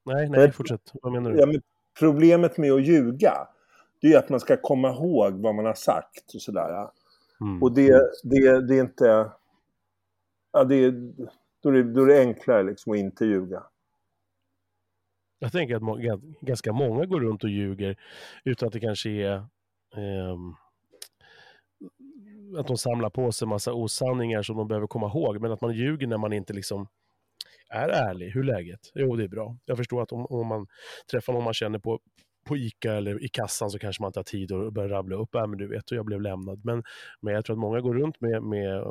Nej, 0.06 0.30
nej, 0.30 0.52
fortsätt. 0.52 0.92
Vad 1.02 1.14
menar 1.14 1.32
du? 1.32 1.40
Ja, 1.40 1.46
men 1.46 1.62
problemet 2.00 2.58
med 2.58 2.72
att 2.72 2.86
ljuga, 2.86 3.48
det 4.02 4.14
är 4.14 4.20
att 4.20 4.30
man 4.30 4.40
ska 4.40 4.58
komma 4.58 4.90
ihåg 4.90 5.34
vad 5.34 5.56
man 5.56 5.66
har 5.66 5.74
sagt 5.74 6.36
och 6.36 6.42
sådär. 6.42 6.88
Mm. 7.42 7.64
Och 7.64 7.72
det, 7.72 7.92
det, 8.24 8.68
det 8.68 8.76
är 8.76 8.82
inte... 8.82 9.32
Ja, 10.52 10.64
det, 10.64 10.94
då, 11.66 11.70
är 11.70 11.74
det, 11.74 11.94
då 11.94 12.02
är 12.02 12.08
det 12.08 12.20
enklare 12.20 12.64
liksom 12.64 12.94
att 12.94 12.98
inte 12.98 13.26
ljuga. 13.26 13.64
Jag 15.40 15.52
tänker 15.52 15.76
att 15.76 16.22
ganska 16.42 16.74
många 16.74 17.06
går 17.06 17.20
runt 17.20 17.44
och 17.44 17.50
ljuger 17.50 17.96
utan 18.44 18.68
att 18.68 18.74
det 18.74 18.80
kanske 18.80 19.10
är 19.10 19.34
eh, 19.96 20.38
att 22.58 22.68
de 22.68 22.78
samlar 22.78 23.10
på 23.10 23.32
sig 23.32 23.48
massa 23.48 23.74
osanningar 23.74 24.42
som 24.42 24.58
de 24.58 24.68
behöver 24.68 24.88
komma 24.88 25.08
ihåg, 25.08 25.42
men 25.42 25.52
att 25.52 25.62
man 25.62 25.74
ljuger 25.74 26.08
när 26.08 26.18
man 26.18 26.34
inte 26.34 26.54
liksom 26.54 26.88
är 27.70 27.90
ärlig. 27.90 28.32
Hur 28.32 28.42
är 28.50 28.54
läget? 28.54 28.92
Jo, 28.94 29.16
det 29.16 29.24
är 29.24 29.28
bra. 29.28 29.58
Jag 29.66 29.78
förstår 29.78 30.02
att 30.02 30.12
om, 30.12 30.26
om 30.26 30.48
man 30.48 30.68
träffar 31.12 31.34
någon 31.34 31.44
man 31.44 31.54
känner 31.54 31.80
på, 31.80 32.00
på 32.48 32.58
ICA 32.58 32.94
eller 32.94 33.24
i 33.24 33.28
kassan 33.28 33.70
så 33.70 33.80
kanske 33.80 34.02
man 34.02 34.10
inte 34.10 34.20
har 34.20 34.24
tid 34.24 34.52
att 34.52 34.74
börja 34.74 34.90
rabbla 34.90 35.16
upp, 35.16 35.36
äh, 35.36 35.48
men 35.48 35.60
du 35.60 35.68
vet, 35.68 35.92
och 35.92 35.98
jag 35.98 36.06
blev 36.06 36.22
lämnad. 36.22 36.66
Men, 36.66 36.84
men 37.22 37.34
jag 37.34 37.46
tror 37.46 37.56
att 37.56 37.60
många 37.60 37.82
går 37.82 37.94
runt 37.94 38.22
med, 38.22 38.44
med 38.44 38.84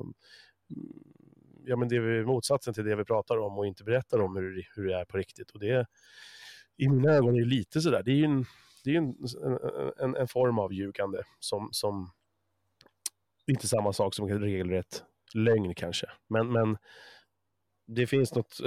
ja, 1.66 1.76
men 1.76 1.88
det 1.88 1.96
är 1.96 2.24
motsatsen 2.24 2.74
till 2.74 2.84
det 2.84 2.96
vi 2.96 3.04
pratar 3.04 3.38
om 3.38 3.58
och 3.58 3.66
inte 3.66 3.84
berättar 3.84 4.18
om 4.18 4.36
hur, 4.36 4.68
hur 4.74 4.86
det 4.86 4.94
är 4.94 5.04
på 5.04 5.16
riktigt. 5.16 5.50
Och 5.50 5.60
det 5.60 5.86
i 6.76 6.88
mina 6.88 7.12
ögon 7.12 7.36
är 7.36 7.40
det 7.40 7.46
lite 7.46 7.80
sådär, 7.80 8.02
det 8.02 8.10
är 8.10 8.16
ju 8.16 8.24
en, 8.24 8.44
det 8.84 8.90
är 8.90 8.96
en, 8.96 9.14
en, 9.98 10.16
en, 10.16 10.28
form 10.28 10.58
av 10.58 10.72
ljugande 10.72 11.22
som, 11.38 11.68
som 11.72 12.10
inte 13.46 13.68
samma 13.68 13.92
sak 13.92 14.14
som 14.14 14.28
regelrätt 14.28 15.04
lögn 15.34 15.74
kanske. 15.74 16.06
Men, 16.28 16.52
men 16.52 16.76
det 17.86 18.06
finns 18.06 18.34
något, 18.34 18.60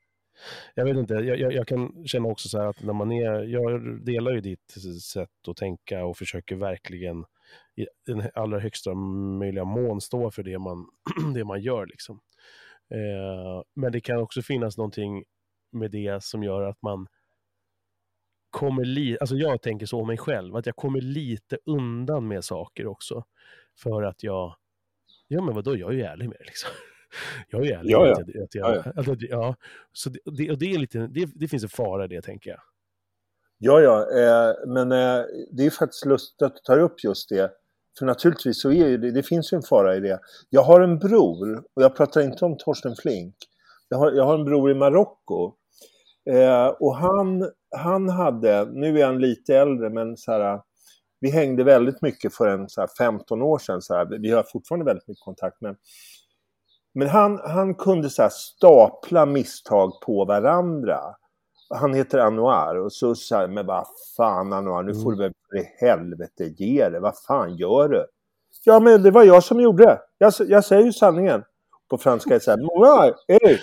jag 0.74 0.84
vet 0.84 0.96
inte, 0.96 1.14
jag, 1.14 1.38
jag, 1.38 1.52
jag, 1.52 1.68
kan 1.68 2.06
känna 2.06 2.28
också 2.28 2.48
så 2.48 2.58
här 2.58 2.66
att 2.66 2.82
när 2.82 2.92
man 2.92 3.12
är, 3.12 3.42
jag 3.42 4.00
delar 4.04 4.32
ju 4.32 4.40
ditt 4.40 4.74
sätt 5.02 5.48
att 5.48 5.56
tänka 5.56 6.04
och 6.04 6.16
försöker 6.16 6.56
verkligen 6.56 7.24
i 7.76 7.86
den 8.06 8.30
allra 8.34 8.58
högsta 8.58 8.94
möjliga 8.94 9.64
mån 9.64 10.00
stå 10.00 10.30
för 10.30 10.42
det 10.42 10.58
man, 10.58 10.86
det 11.34 11.44
man 11.44 11.60
gör. 11.60 11.86
Liksom. 11.86 12.20
Eh, 12.90 13.62
men 13.74 13.92
det 13.92 14.00
kan 14.00 14.18
också 14.18 14.42
finnas 14.42 14.76
någonting 14.76 15.24
med 15.72 15.90
det 15.90 16.24
som 16.24 16.42
gör 16.42 16.62
att 16.62 16.82
man 16.82 17.06
kommer 18.50 18.84
lite, 18.84 19.20
alltså 19.20 19.36
jag 19.36 19.62
tänker 19.62 19.86
så 19.86 20.00
om 20.00 20.06
mig 20.06 20.18
själv, 20.18 20.56
att 20.56 20.66
jag 20.66 20.76
kommer 20.76 21.00
lite 21.00 21.58
undan 21.64 22.28
med 22.28 22.44
saker 22.44 22.86
också. 22.86 23.24
För 23.76 24.02
att 24.02 24.22
jag, 24.22 24.56
ja 25.28 25.42
men 25.42 25.54
vadå, 25.54 25.76
jag 25.76 25.90
är 25.90 25.94
ju 25.94 26.02
ärlig 26.02 26.28
med 26.28 26.36
det 26.38 26.44
liksom. 26.44 26.70
Jag 27.50 27.60
är 27.60 27.64
ju 27.64 27.72
ärlig 27.72 27.92
ja, 27.92 28.06
ja. 28.06 28.12
Att 28.12 28.28
jag, 28.34 28.44
att 28.44 28.54
jag, 28.54 28.76
ja, 28.76 28.92
ja. 28.96 29.12
Att, 29.12 29.22
ja. 29.22 29.56
Så 29.92 30.10
det, 30.10 30.18
det, 30.24 30.50
och 30.50 30.58
det, 30.58 30.74
är 30.74 30.78
lite, 30.78 31.06
det, 31.06 31.30
det 31.34 31.48
finns 31.48 31.62
en 31.62 31.68
fara 31.68 32.04
i 32.04 32.08
det 32.08 32.22
tänker 32.22 32.50
jag. 32.50 32.60
Ja, 33.58 33.80
ja, 33.80 34.00
eh, 34.00 34.54
men 34.66 34.92
eh, 34.92 35.24
det 35.50 35.66
är 35.66 35.70
faktiskt 35.70 36.06
lustigt 36.06 36.42
att 36.42 36.54
du 36.54 36.60
tar 36.60 36.78
upp 36.78 37.04
just 37.04 37.28
det. 37.28 37.50
För 37.98 38.06
naturligtvis 38.06 38.62
så 38.62 38.72
är 38.72 38.98
det, 38.98 39.10
det 39.10 39.22
finns 39.22 39.52
ju 39.52 39.56
en 39.56 39.62
fara 39.62 39.96
i 39.96 40.00
det. 40.00 40.20
Jag 40.50 40.62
har 40.62 40.80
en 40.80 40.98
bror, 40.98 41.58
och 41.74 41.82
jag 41.82 41.96
pratar 41.96 42.20
inte 42.20 42.44
om 42.44 42.56
Torsten 42.58 42.96
Flink. 42.96 43.34
Jag 43.88 43.98
har, 43.98 44.12
jag 44.12 44.24
har 44.24 44.34
en 44.34 44.44
bror 44.44 44.70
i 44.70 44.74
Marocko. 44.74 45.52
Eh, 46.30 46.66
och 46.66 46.96
han, 46.96 47.50
han 47.76 48.08
hade, 48.08 48.64
nu 48.72 49.00
är 49.00 49.06
han 49.06 49.18
lite 49.18 49.56
äldre, 49.56 49.90
men 49.90 50.16
så 50.16 50.32
här, 50.32 50.60
vi 51.20 51.30
hängde 51.30 51.64
väldigt 51.64 52.02
mycket 52.02 52.34
för 52.34 52.48
en 52.48 52.68
så 52.68 52.80
här, 52.80 52.88
15 52.98 53.42
år 53.42 53.58
sedan. 53.58 53.82
Så 53.82 53.94
här, 53.94 54.18
vi 54.20 54.30
har 54.30 54.42
fortfarande 54.42 54.84
väldigt 54.84 55.08
mycket 55.08 55.24
kontakt. 55.24 55.56
Men, 55.60 55.76
men 56.94 57.08
han, 57.08 57.40
han 57.44 57.74
kunde 57.74 58.10
så 58.10 58.22
här, 58.22 58.32
stapla 58.32 59.26
misstag 59.26 60.00
på 60.06 60.24
varandra. 60.24 61.00
Han 61.70 61.94
heter 61.94 62.18
Anouar 62.18 62.74
och 62.74 62.92
så 62.92 63.14
sa 63.14 63.46
men 63.46 63.66
vad 63.66 63.86
fan 64.16 64.52
Anouar, 64.52 64.82
nu 64.82 64.94
får 64.94 65.12
du 65.12 65.18
väl 65.18 65.32
för 65.50 65.86
helvete 65.86 66.44
ge 66.44 66.88
det. 66.88 67.00
Vad 67.00 67.18
fan 67.18 67.56
gör 67.56 67.88
du? 67.88 68.06
Ja, 68.64 68.80
men 68.80 69.02
det 69.02 69.10
var 69.10 69.24
jag 69.24 69.44
som 69.44 69.60
gjorde 69.60 69.84
det. 69.84 69.98
Jag, 70.18 70.32
jag 70.48 70.64
säger 70.64 70.84
ju 70.84 70.92
sanningen. 70.92 71.42
På 71.90 71.98
franska 71.98 72.30
är 72.30 72.34
det 72.34 72.44
så 72.44 72.50
här, 72.50 72.58
Moi, 72.58 73.12
hey, 73.28 73.58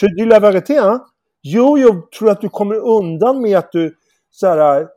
je 0.00 0.08
dis 0.08 0.26
la 0.26 0.40
vérité, 0.40 0.80
hein? 0.80 1.00
Jo, 1.42 1.78
jag 1.78 2.10
tror 2.12 2.30
att 2.30 2.40
du 2.40 2.48
kommer 2.48 2.76
undan 2.76 3.40
med 3.40 3.58
att 3.58 3.72
du 3.72 3.94
så 4.30 4.46
här, 4.46 4.88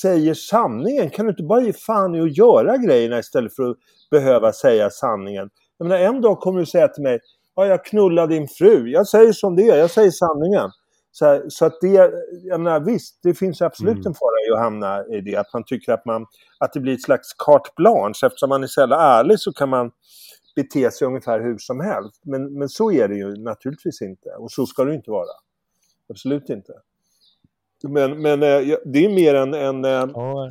säger 0.00 0.34
sanningen. 0.34 1.10
Kan 1.10 1.26
du 1.26 1.30
inte 1.30 1.42
bara 1.42 1.60
ge 1.60 1.72
fan 1.72 2.14
i 2.14 2.20
att 2.20 2.36
göra 2.36 2.76
grejerna 2.76 3.18
istället 3.18 3.56
för 3.56 3.70
att 3.70 3.76
behöva 4.10 4.52
säga 4.52 4.90
sanningen? 4.90 5.50
Jag 5.78 5.88
menar, 5.88 6.02
en 6.02 6.20
dag 6.20 6.40
kommer 6.40 6.60
du 6.60 6.66
säga 6.66 6.88
till 6.88 7.02
mig, 7.02 7.20
ja, 7.54 7.66
jag 7.66 7.84
knullade 7.84 8.34
din 8.34 8.48
fru. 8.48 8.90
Jag 8.90 9.06
säger 9.06 9.32
som 9.32 9.56
det 9.56 9.68
är, 9.68 9.76
jag 9.76 9.90
säger 9.90 10.10
sanningen. 10.10 10.70
Så, 11.14 11.26
här, 11.26 11.44
så 11.48 11.64
att 11.64 11.80
det, 11.80 12.12
jag 12.42 12.60
menar 12.60 12.80
visst, 12.80 13.18
det 13.22 13.34
finns 13.34 13.62
absolut 13.62 13.94
mm. 13.94 14.06
en 14.06 14.14
fara 14.14 14.48
i 14.48 14.52
att 14.52 14.60
hamna 14.60 15.06
i 15.06 15.20
det. 15.20 15.36
Att 15.36 15.52
man 15.52 15.64
tycker 15.64 15.92
att, 15.92 16.04
man, 16.04 16.26
att 16.58 16.72
det 16.72 16.80
blir 16.80 16.94
ett 16.94 17.02
slags 17.02 17.34
carte 17.38 17.70
blanche. 17.76 18.26
Eftersom 18.26 18.48
man 18.48 18.62
är 18.62 18.66
så 18.66 18.80
jävla 18.80 18.96
ärlig 18.96 19.40
så 19.40 19.52
kan 19.52 19.68
man 19.68 19.90
bete 20.56 20.90
sig 20.90 21.06
ungefär 21.06 21.40
hur 21.40 21.58
som 21.58 21.80
helst. 21.80 22.20
Men, 22.24 22.58
men 22.58 22.68
så 22.68 22.92
är 22.92 23.08
det 23.08 23.14
ju 23.14 23.36
naturligtvis 23.36 24.02
inte. 24.02 24.28
Och 24.28 24.50
så 24.50 24.66
ska 24.66 24.84
det 24.84 24.94
inte 24.94 25.10
vara. 25.10 25.28
Absolut 26.08 26.50
inte. 26.50 26.72
Men, 27.82 28.22
men 28.22 28.42
eh, 28.42 28.76
det 28.84 29.04
är 29.04 29.14
mer 29.14 29.34
en... 29.34 29.54
en 29.54 29.84
eh, 29.84 29.90
ja. 29.90 30.50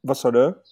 Vad 0.00 0.16
sa 0.16 0.30
du? 0.30 0.62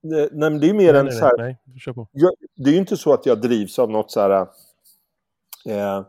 Nej, 0.00 0.28
men 0.32 0.60
det 0.60 0.68
är 0.68 0.74
mer 0.74 0.92
nej, 0.92 1.00
en 1.00 1.06
nej, 1.06 1.14
så 1.14 1.24
här... 1.24 1.36
Nej, 1.38 1.58
kör 1.80 1.92
på. 1.92 2.08
Jag, 2.12 2.32
det 2.54 2.70
är 2.70 2.72
ju 2.72 2.78
inte 2.78 2.96
så 2.96 3.12
att 3.12 3.26
jag 3.26 3.40
drivs 3.40 3.78
av 3.78 3.90
något 3.90 4.10
så 4.10 4.20
här... 4.20 4.46
Eh, 5.66 6.06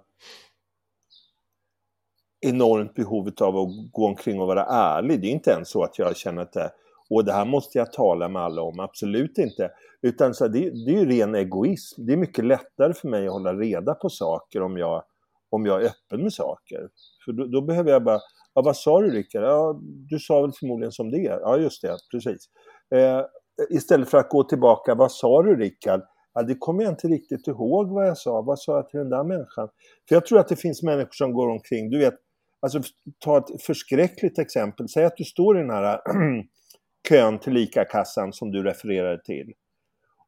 enormt 2.45 2.93
behov 2.93 3.29
av 3.41 3.57
att 3.57 3.91
gå 3.91 4.07
omkring 4.07 4.41
och 4.41 4.47
vara 4.47 4.65
ärlig. 4.65 5.21
Det 5.21 5.27
är 5.27 5.31
inte 5.31 5.51
ens 5.51 5.69
så 5.69 5.83
att 5.83 5.99
jag 5.99 6.17
känner 6.17 6.41
att 6.41 6.53
det, 6.53 6.71
och 7.09 7.25
det 7.25 7.33
här 7.33 7.45
måste 7.45 7.77
jag 7.77 7.93
tala 7.93 8.27
med 8.27 8.41
alla 8.41 8.61
om. 8.61 8.79
Absolut 8.79 9.37
inte. 9.37 9.71
Utan 10.01 10.33
så 10.33 10.43
här, 10.43 10.51
det, 10.51 10.59
det, 10.59 10.91
är 10.91 10.99
ju 10.99 11.05
ren 11.05 11.35
egoism. 11.35 12.05
Det 12.05 12.13
är 12.13 12.17
mycket 12.17 12.45
lättare 12.45 12.93
för 12.93 13.07
mig 13.07 13.27
att 13.27 13.33
hålla 13.33 13.53
reda 13.53 13.93
på 13.93 14.09
saker 14.09 14.61
om 14.61 14.77
jag, 14.77 15.03
om 15.49 15.65
jag 15.65 15.81
är 15.81 15.85
öppen 15.85 16.23
med 16.23 16.33
saker. 16.33 16.89
För 17.25 17.31
då, 17.31 17.45
då 17.45 17.61
behöver 17.61 17.91
jag 17.91 18.03
bara, 18.03 18.19
ja, 18.53 18.61
vad 18.61 18.77
sa 18.77 19.01
du 19.01 19.09
Rickard? 19.09 19.43
Ja, 19.43 19.79
du 19.81 20.19
sa 20.19 20.41
väl 20.41 20.51
förmodligen 20.59 20.91
som 20.91 21.11
det 21.11 21.27
är. 21.27 21.39
Ja, 21.39 21.57
just 21.57 21.81
det, 21.81 21.97
precis. 22.11 22.49
Eh, 22.95 23.21
istället 23.69 24.09
för 24.09 24.17
att 24.17 24.29
gå 24.29 24.43
tillbaka, 24.43 24.95
vad 24.95 25.11
sa 25.11 25.43
du 25.43 25.55
Rickard? 25.55 26.01
Ja, 26.33 26.43
det 26.43 26.55
kommer 26.55 26.83
jag 26.83 26.91
inte 26.91 27.07
riktigt 27.07 27.47
ihåg 27.47 27.91
vad 27.91 28.07
jag 28.07 28.17
sa. 28.17 28.41
Vad 28.41 28.59
sa 28.59 28.75
jag 28.75 28.89
till 28.89 28.99
den 28.99 29.09
där 29.09 29.23
människan? 29.23 29.69
För 30.07 30.15
jag 30.15 30.25
tror 30.25 30.39
att 30.39 30.47
det 30.47 30.55
finns 30.55 30.83
människor 30.83 31.11
som 31.11 31.33
går 31.33 31.49
omkring, 31.49 31.89
du 31.89 31.99
vet, 31.99 32.15
Alltså 32.63 32.81
ta 33.19 33.37
ett 33.37 33.61
förskräckligt 33.61 34.39
exempel. 34.39 34.89
Säg 34.89 35.05
att 35.05 35.17
du 35.17 35.23
står 35.23 35.57
i 35.57 35.61
den 35.61 35.69
här 35.69 35.99
kön 37.09 37.39
till 37.39 37.57
ICA-kassan 37.57 38.33
som 38.33 38.51
du 38.51 38.63
refererade 38.63 39.23
till. 39.23 39.53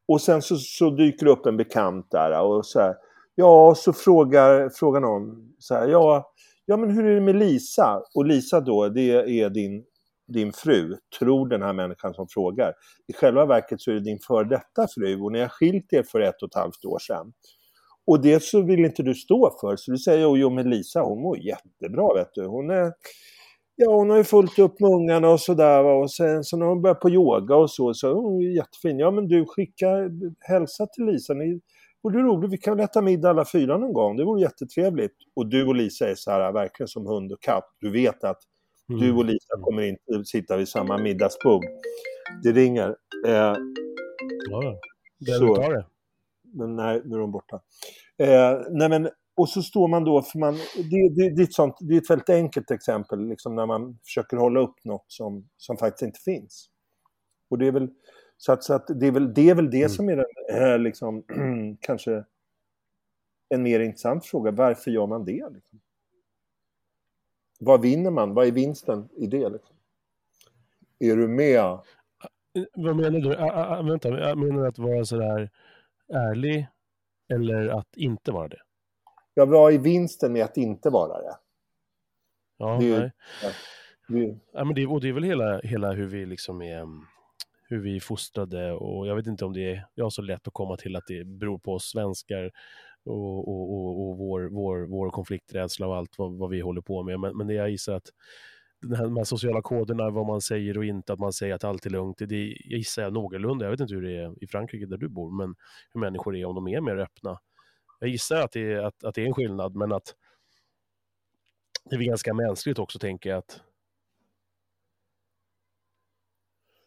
Och 0.08 0.22
sen 0.22 0.42
så, 0.42 0.56
så, 0.56 0.90
dyker 0.90 1.26
det 1.26 1.32
upp 1.32 1.46
en 1.46 1.58
bekant 1.58 2.12
där 2.12 2.42
och 2.42 2.66
så 2.66 2.80
här, 2.80 2.96
Ja, 3.36 3.76
så 3.78 3.94
frågar, 3.94 4.70
frågar 4.70 5.02
någon 5.02 5.54
så 5.60 5.76
här, 5.76 5.88
ja, 5.88 6.34
ja 6.66 6.78
men 6.78 6.90
hur 6.90 7.06
är 7.06 7.16
det 7.16 7.22
med 7.22 7.36
Lisa? 7.36 8.02
Och 8.16 8.26
Lisa 8.26 8.60
då, 8.60 8.90
det 8.90 9.12
är 9.42 9.50
din, 9.50 9.84
din 10.28 10.54
fru, 10.54 10.98
tror 11.20 11.50
den 11.50 11.62
här 11.62 11.74
människan 11.74 12.14
som 12.14 12.28
frågar. 12.28 12.74
I 13.08 13.14
själva 13.14 13.46
verket 13.46 13.82
så 13.82 13.92
är 13.92 13.96
det 13.96 14.02
din 14.02 14.20
före 14.28 14.48
detta 14.48 14.88
fru 14.96 15.22
och 15.22 15.32
ni 15.32 15.40
har 15.40 15.48
skilt 15.48 15.94
er 15.94 16.04
för 16.04 16.20
ett 16.20 16.42
och 16.42 16.48
ett 16.48 16.56
halvt 16.56 16.86
år 16.86 17.00
sedan. 17.00 17.34
Och 18.08 18.22
det 18.22 18.44
så 18.44 18.62
vill 18.62 18.86
inte 18.86 19.04
du 19.04 19.14
stå 19.14 19.58
för, 19.62 19.76
så 19.76 19.92
du 19.92 19.98
säger 19.98 20.36
jo, 20.38 20.50
men 20.50 20.70
Lisa 20.70 21.02
hon 21.02 21.22
mår 21.22 21.38
jättebra 21.40 22.14
vet 22.14 22.30
du. 22.34 22.46
Hon 22.46 22.70
är, 22.70 22.94
ja 23.76 23.92
hon 23.96 24.10
har 24.10 24.18
ju 24.18 24.24
fullt 24.24 24.60
upp 24.60 24.80
med 24.80 24.90
ungarna 24.92 25.30
och 25.30 25.40
sådär 25.42 25.84
och 25.84 26.12
sen 26.12 26.44
så 26.44 26.58
när 26.58 26.66
hon 26.66 26.82
börjar 26.82 26.96
på 26.96 27.10
yoga 27.10 27.56
och 27.56 27.72
så, 27.72 27.94
så 27.94 28.14
hon 28.14 28.42
är 28.42 28.56
jättefin. 28.56 29.00
Ja 29.00 29.12
men 29.12 29.28
du 29.28 29.46
skicka, 29.46 29.88
hälsa 30.40 30.86
till 30.88 31.06
Lisa, 31.06 31.34
ni 31.34 31.60
vore 32.04 32.20
roligt, 32.22 32.52
vi 32.52 32.58
kan 32.58 32.78
väl 32.78 32.86
äta 32.86 33.02
middag 33.02 33.30
alla 33.30 33.46
fyra 33.46 33.78
någon 33.78 33.94
gång, 33.94 34.18
det 34.18 34.24
vore 34.26 34.42
jättetrevligt. 34.42 35.16
Och 35.36 35.48
du 35.50 35.68
och 35.68 35.76
Lisa 35.76 36.10
är 36.10 36.16
så 36.16 36.32
här, 36.32 36.52
verkligen 36.52 36.88
som 36.88 37.06
hund 37.08 37.32
och 37.32 37.42
katt. 37.42 37.66
Du 37.82 37.92
vet 37.92 38.24
att 38.24 38.38
Mm. 38.90 39.02
du 39.02 39.14
och 39.14 39.26
Lisa 39.26 39.54
kommer 39.62 39.82
inte 39.84 40.26
sitta 40.26 40.58
vid 40.58 40.68
samma 40.68 40.98
middagsbord. 40.98 41.64
Det 42.44 42.52
ringer. 42.52 42.88
Eh, 43.28 43.54
Ja. 44.52 44.80
Där 45.20 45.34
Så. 45.34 45.56
det. 45.56 45.86
Men 46.56 46.76
nej, 46.76 47.02
nu 47.06 47.16
är 47.16 47.20
de 47.20 47.32
borta. 47.32 47.62
Eh, 48.18 48.60
nej 48.70 48.90
men, 48.90 49.10
och 49.36 49.50
så 49.50 49.62
står 49.62 49.88
man 49.88 50.04
då, 50.04 50.22
för 50.22 50.40
man, 50.40 50.54
det, 50.76 51.10
det, 51.16 51.36
det, 51.36 51.42
är 51.42 51.44
ett 51.44 51.54
sånt, 51.54 51.76
det 51.80 51.94
är 51.94 52.02
ett 52.02 52.10
väldigt 52.10 52.30
enkelt 52.30 52.72
exempel, 52.72 53.28
liksom 53.28 53.56
när 53.56 53.66
man 53.66 53.98
försöker 54.04 54.38
hålla 54.38 54.60
upp 54.60 54.86
något 54.86 55.06
som, 55.08 55.50
som 55.58 55.78
faktiskt 55.78 56.02
inte 56.04 56.20
finns. 56.20 56.70
Och 57.50 57.58
det 57.58 57.68
är 57.68 57.72
väl, 57.72 57.90
så 58.38 58.52
att, 58.52 58.64
så 58.64 58.74
att 58.74 58.88
det, 59.00 59.08
är 59.08 59.12
väl, 59.12 59.34
det 59.34 59.50
är 59.50 59.56
väl 59.56 59.70
det 59.72 59.78
Mm. 59.78 59.90
som 59.90 60.10
är 60.10 60.16
den, 60.16 60.62
eh, 60.62 60.80
liksom, 60.80 61.24
kanske 61.82 62.24
en 63.50 63.64
mer 63.64 63.80
intressant 63.80 64.26
fråga. 64.26 64.52
Varför 64.52 64.92
gör 64.92 65.08
man 65.08 65.26
det? 65.26 65.50
Liksom? 65.54 65.80
Vad 67.60 67.82
vinner 67.82 68.12
man? 68.12 68.34
Vad 68.34 68.48
är 68.48 68.52
vinsten 68.52 69.10
i 69.18 69.28
det? 69.28 69.50
Liksom? 69.50 69.76
Är 71.00 71.16
du 71.16 71.28
med? 71.28 71.80
Vad 72.76 72.96
menar 72.96 73.20
du? 73.20 73.36
Ah, 73.38 73.82
vänta, 73.82 74.10
jag 74.10 74.38
menar 74.38 74.66
att 74.68 74.80
vara 74.80 75.06
sådär 75.06 75.50
ärlig 76.14 76.68
eller 77.34 77.68
att 77.68 77.98
inte 77.98 78.32
vara 78.32 78.48
det? 78.48 78.62
Ja, 79.34 79.46
vad 79.46 79.74
är 79.74 79.78
vinsten 79.78 80.34
med 80.34 80.44
att 80.46 80.58
inte 80.58 80.90
vara 80.90 81.22
det? 81.22 81.38
Ja, 82.58 82.78
Det 82.80 82.92
är 82.92 83.00
nej. 83.00 83.12
det 83.42 83.54
Ja, 84.54 84.64
men 84.64 84.76
det, 84.76 84.88
och 84.88 85.02
det 85.02 85.10
är 85.10 85.14
väl 85.14 85.24
hela, 85.24 85.60
hela 85.60 85.92
hur 85.92 86.06
vi 86.08 86.26
liksom 86.26 86.62
är, 86.62 86.78
mm, 86.82 87.02
hur 87.70 87.80
vi 87.80 87.96
är 87.96 88.00
fostrade 88.00 88.72
och 88.74 89.08
jag 89.08 89.16
vet 89.16 89.28
inte 89.28 89.46
om 89.46 89.54
det 89.54 89.72
är, 89.76 89.86
jag 89.96 90.06
har 90.06 90.10
så 90.10 90.22
lätt 90.22 90.48
att 90.48 90.54
komma 90.54 90.78
till 90.78 90.96
att 90.96 91.08
det 91.08 91.24
beror 91.24 91.58
på 91.58 91.74
oss 91.74 91.86
svenskar 91.86 92.52
och, 93.06 93.48
och, 93.48 93.74
och, 93.74 94.10
och 94.10 94.18
vår, 94.18 94.42
vår, 94.42 94.86
vår 94.86 95.10
konflikträdsla 95.10 95.88
och 95.88 95.96
allt 95.96 96.18
vad, 96.18 96.38
vad 96.38 96.50
vi 96.50 96.60
håller 96.60 96.82
på 96.82 97.04
med. 97.04 97.20
Men, 97.20 97.38
men 97.38 97.48
det 97.48 97.54
jag 97.54 97.70
gissar 97.70 97.94
att 97.94 98.10
de 98.90 99.18
här 99.18 99.24
sociala 99.24 99.62
koderna, 99.62 100.10
vad 100.10 100.26
man 100.26 100.42
säger 100.42 100.78
och 100.78 100.86
inte, 100.86 101.14
att 101.14 101.20
man 101.20 101.34
säger 101.34 101.56
att 101.56 101.64
allt 101.64 101.86
är 101.86 101.90
lugnt, 101.90 102.18
det, 102.18 102.58
jag 102.66 102.78
gissar 102.78 103.02
jag 103.04 103.14
någorlunda. 103.14 103.66
Jag 103.66 103.72
vet 103.72 103.80
inte 103.80 103.94
hur 103.94 104.02
det 104.02 104.16
är 104.18 104.44
i 104.44 104.48
Frankrike 104.48 104.86
där 104.86 104.98
du 104.98 105.08
bor, 105.10 105.32
men 105.32 105.56
hur 105.94 106.00
människor 106.00 106.36
är, 106.36 106.46
om 106.46 106.56
de 106.56 106.68
är 106.68 106.82
mer 106.82 106.98
öppna. 106.98 107.40
Jag 108.00 108.10
gissar 108.10 108.36
att 108.42 108.52
det 108.52 108.74
är, 108.74 108.78
att, 108.84 109.04
att 109.04 109.16
det 109.16 109.22
är 109.22 109.26
en 109.26 109.34
skillnad, 109.34 109.76
men 109.76 109.92
att 109.92 110.16
det 111.90 111.96
är 111.96 112.00
ganska 112.00 112.34
mänskligt 112.34 112.80
också, 112.80 113.00
tänker 113.00 113.30
jag, 113.30 113.38
att 113.38 113.62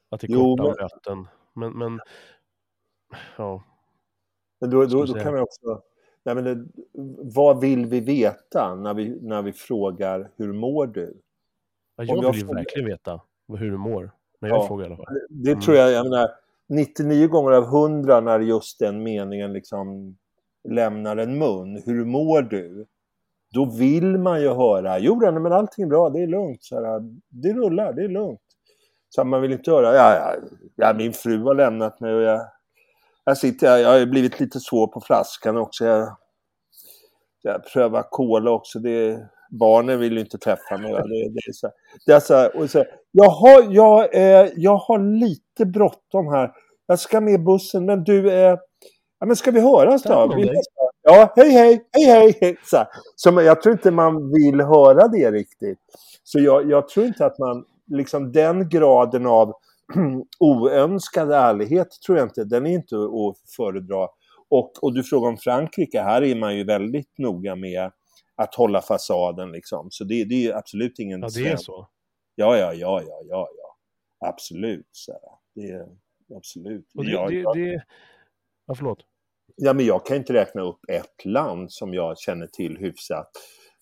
att 0.09 0.21
det 0.21 0.26
är 0.26 0.33
Jo, 0.33 0.57
korta 0.57 0.62
men- 0.62 0.76
möten. 0.81 1.28
Men, 1.52 1.78
men 1.78 2.00
ja, 3.37 3.64
Men 4.61 4.71
då, 4.71 4.85
då, 4.87 5.05
då 5.05 5.14
kan 5.14 5.33
man 5.33 5.43
också... 5.43 5.83
Nej, 6.23 6.35
men 6.35 6.45
det, 6.45 6.69
vad 7.35 7.61
vill 7.61 7.87
vi 7.87 8.00
veta 8.00 8.75
när 8.75 8.95
vi, 8.95 9.19
när 9.21 9.43
vi 9.43 9.52
frågar 9.52 10.31
hur 10.37 10.52
mår 10.52 10.87
du? 10.87 11.21
Ja, 11.99 12.05
jag 12.14 12.25
jag 12.25 12.33
vill 12.33 12.47
får- 12.47 12.55
verkligen 12.55 12.88
veta 12.88 13.21
hur 13.59 13.71
du 13.71 13.76
mår. 13.76 14.11
När 14.40 14.49
jag 14.49 14.59
Ja. 14.59 14.67
frågar 14.67 14.85
i 14.85 14.87
alla 14.87 14.97
fall. 14.97 15.07
Det 15.31 15.50
Mm. 15.50 15.61
tror 15.62 15.76
jag, 15.76 15.93
jag 15.93 16.05
menar, 16.11 16.31
99 16.69 17.28
gånger 17.28 17.52
av 17.52 17.64
100 17.64 18.21
när 18.21 18.40
just 18.40 18.78
den 18.78 19.02
meningen 19.02 19.52
liksom 19.52 20.17
lämnar 20.69 21.17
en 21.17 21.38
mun, 21.38 21.83
hur 21.87 22.05
mår 22.05 22.43
du? 22.43 22.87
Då 23.55 23.64
vill 23.64 24.19
man 24.19 24.40
ju 24.40 24.49
höra, 24.49 24.99
jo 24.99 25.21
nej, 25.21 25.33
men 25.33 25.52
allting 25.52 25.85
är 25.85 25.88
bra, 25.88 26.11
det 26.11 26.23
är 26.23 26.26
lugnt, 26.26 26.62
så 26.64 26.75
här, 26.85 27.00
det 27.28 27.52
rullar, 27.52 27.93
det 27.93 28.05
är 28.05 28.09
lugnt. 28.09 28.40
Så 29.09 29.25
man 29.25 29.43
vill 29.43 29.52
inte 29.52 29.71
höra, 29.71 29.95
ja, 29.95 30.14
ja, 30.14 30.35
ja 30.76 30.95
min 30.95 31.12
fru 31.12 31.43
har 31.43 31.55
lämnat 31.55 32.00
mig 32.00 32.14
och 32.14 32.23
jag, 32.23 32.40
jag 33.25 33.38
sitter 33.38 33.67
här, 33.69 33.78
jag 33.78 33.99
har 33.99 34.07
blivit 34.07 34.40
lite 34.40 34.61
svår 34.61 34.87
på 34.87 35.00
flaskan 35.00 35.57
också. 35.57 35.85
Jag, 35.85 36.17
jag 37.43 37.64
prövar 37.73 38.02
cola 38.11 38.50
också, 38.50 38.78
det, 38.78 39.28
barnen 39.50 39.99
vill 39.99 40.12
ju 40.12 40.21
inte 40.21 40.38
träffa 40.38 40.78
mig. 40.78 40.93
Det, 40.93 41.28
det 41.28 41.49
är 41.49 41.52
så, 41.52 41.71
det 42.07 42.12
är 42.12 42.21
så 42.21 42.59
och 42.61 42.71
så 42.71 42.84
jag, 43.13 43.30
har, 43.30 43.75
jag, 43.75 44.15
eh, 44.15 44.49
jag 44.56 44.76
har 44.76 45.21
lite 45.21 45.67
bråttom 45.67 46.28
här. 46.28 46.50
Jag 46.87 46.99
ska 46.99 47.21
med 47.21 47.45
bussen, 47.45 47.87
men 47.87 48.04
du, 48.04 48.32
eh, 48.32 48.56
ja, 49.21 49.26
men 49.26 49.37
ska 49.37 49.50
vi 49.50 49.61
höras 49.61 50.02
då? 50.02 50.32
Vi. 50.37 50.50
Ja, 51.02 51.32
hej 51.37 51.50
hej, 51.50 51.84
hej 51.93 52.37
hej. 52.41 52.56
Så, 52.65 52.84
så 53.17 53.43
jag 53.43 53.63
tror 53.63 53.73
inte 53.73 53.91
man 53.91 54.32
vill 54.32 54.61
höra 54.61 55.08
det 55.08 55.30
riktigt. 55.30 55.78
Så 56.23 56.39
jag, 56.39 56.71
jag 56.71 56.89
tror 56.89 57.06
inte 57.06 57.26
att 57.26 57.39
man, 57.39 57.65
liksom 57.87 58.32
den 58.32 58.69
graden 58.69 59.26
av 59.26 59.52
oönskad 60.39 61.32
ärlighet 61.32 61.89
tror 62.06 62.19
jag 62.19 62.26
inte, 62.26 62.45
den 62.45 62.67
är 62.67 62.71
inte 62.71 62.97
att 62.97 63.50
föredra. 63.56 64.08
Och, 64.50 64.73
och 64.82 64.95
du 64.95 65.02
frågar 65.02 65.28
om 65.28 65.37
Frankrike, 65.37 66.02
här 66.02 66.23
är 66.23 66.34
man 66.34 66.56
ju 66.56 66.65
väldigt 66.65 67.19
noga 67.19 67.56
med 67.56 67.91
att 68.38 68.54
hålla 68.54 68.82
fasaden 68.82 69.52
liksom. 69.52 69.90
Så 69.90 70.04
det, 70.04 70.24
det 70.24 70.46
är 70.46 70.54
absolut 70.54 70.98
ingen 70.98 71.20
Ja, 71.20 71.28
det 71.34 71.48
är 71.48 71.56
så. 71.56 71.88
Ja, 72.34 72.56
ja, 72.58 72.74
ja, 72.74 73.02
ja, 73.02 73.22
ja, 73.28 73.48
ja. 73.56 73.76
Absolut. 74.28 74.88
Så 74.92 75.12
här. 75.12 75.20
Det 75.54 75.70
är 75.70 75.88
absolut. 76.36 76.90
Och 76.94 77.04
det, 77.04 77.10
ja, 77.10 77.26
det, 77.28 77.34
jag, 77.34 77.56
det, 77.56 77.84
ja, 78.66 78.74
förlåt. 78.74 78.98
ja, 79.56 79.72
men 79.72 79.86
jag 79.86 80.06
kan 80.06 80.16
inte 80.16 80.32
räkna 80.32 80.62
upp 80.62 80.80
ett 80.88 81.24
land 81.24 81.72
som 81.72 81.94
jag 81.94 82.18
känner 82.18 82.46
till 82.46 82.76
hyfsat 82.76 83.30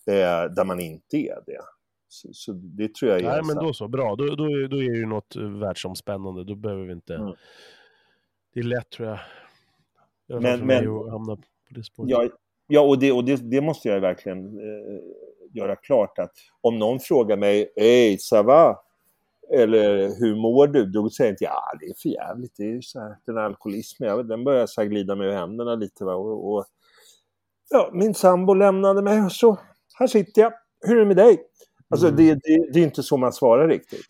eh, 0.07 0.43
där 0.55 0.65
man 0.65 0.79
inte 0.79 1.17
är 1.17 1.43
det. 1.45 1.61
Så, 2.07 2.29
så 2.33 2.51
det 2.53 2.95
tror 2.95 3.11
jag 3.11 3.21
är 3.21 3.29
Nej, 3.29 3.41
men 3.43 3.55
då 3.65 3.73
så. 3.73 3.87
Bra. 3.87 4.15
Då, 4.15 4.35
då, 4.35 4.43
är- 4.45 4.67
då 4.67 4.77
är 4.83 4.89
det 4.91 4.97
ju 4.97 5.05
något 5.05 5.35
eh, 5.35 5.41
världsomspännande. 5.43 6.43
Då 6.43 6.55
behöver 6.55 6.85
vi 6.85 6.93
inte... 6.93 7.15
Mm. 7.15 7.33
Det 8.53 8.59
är 8.59 8.63
lätt, 8.63 8.89
tror 8.89 9.09
jag. 9.09 9.19
Fall 10.27 10.41
Men- 10.41 10.65
men- 10.67 10.97
att 10.97 11.09
hamna 11.11 11.35
på 11.35 11.43
det 11.69 11.83
spåret. 11.83 12.09
Ja, 12.09 12.29
ja 12.67 12.81
och, 12.81 12.99
det, 12.99 13.11
och 13.11 13.25
det, 13.25 13.35
det 13.35 13.61
måste 13.61 13.87
jag 13.87 13.99
verkligen 14.01 14.45
eh, 14.45 14.99
göra 15.53 15.75
klart 15.75 16.19
att 16.19 16.31
om 16.61 16.79
någon 16.79 16.99
frågar 16.99 17.37
mig 17.37 17.73
Hej, 17.75 18.17
ça 18.17 18.43
va? 18.43 18.79
Eller 19.53 20.19
hur 20.19 20.35
mår 20.35 20.67
du? 20.67 20.85
Då 20.85 21.09
säger 21.09 21.27
jag 21.29 21.33
inte 21.33 21.43
ja, 21.43 21.63
det 21.79 21.85
är 21.85 21.93
för 22.01 22.09
jävligt. 22.09 22.53
Det 22.57 22.63
är 22.63 22.73
ju 22.73 22.81
så 22.81 22.99
här, 22.99 23.17
den 23.25 23.37
här 23.37 23.43
alkoholismen, 23.43 24.27
den 24.27 24.43
börjar 24.43 24.65
så 24.65 24.81
här 24.81 24.87
glida 24.87 25.15
mig 25.15 25.27
ur 25.27 25.31
händerna 25.31 25.75
lite. 25.75 26.05
Va? 26.05 26.15
Och, 26.15 26.53
och, 26.53 26.65
ja, 27.69 27.89
min 27.93 28.13
sambo 28.13 28.53
lämnade 28.53 29.01
mig 29.01 29.21
och 29.21 29.31
så 29.31 29.59
här 29.99 30.07
sitter 30.07 30.41
jag. 30.41 30.53
Hur 30.81 30.95
är 30.95 30.99
det 30.99 31.05
med 31.05 31.17
dig? 31.17 31.37
Alltså 31.89 32.07
Mm. 32.07 32.17
det, 32.17 32.33
det, 32.33 32.71
det 32.73 32.79
är 32.79 32.83
inte 32.83 33.03
så 33.03 33.17
man 33.17 33.33
svarar 33.33 33.67
riktigt. 33.67 34.05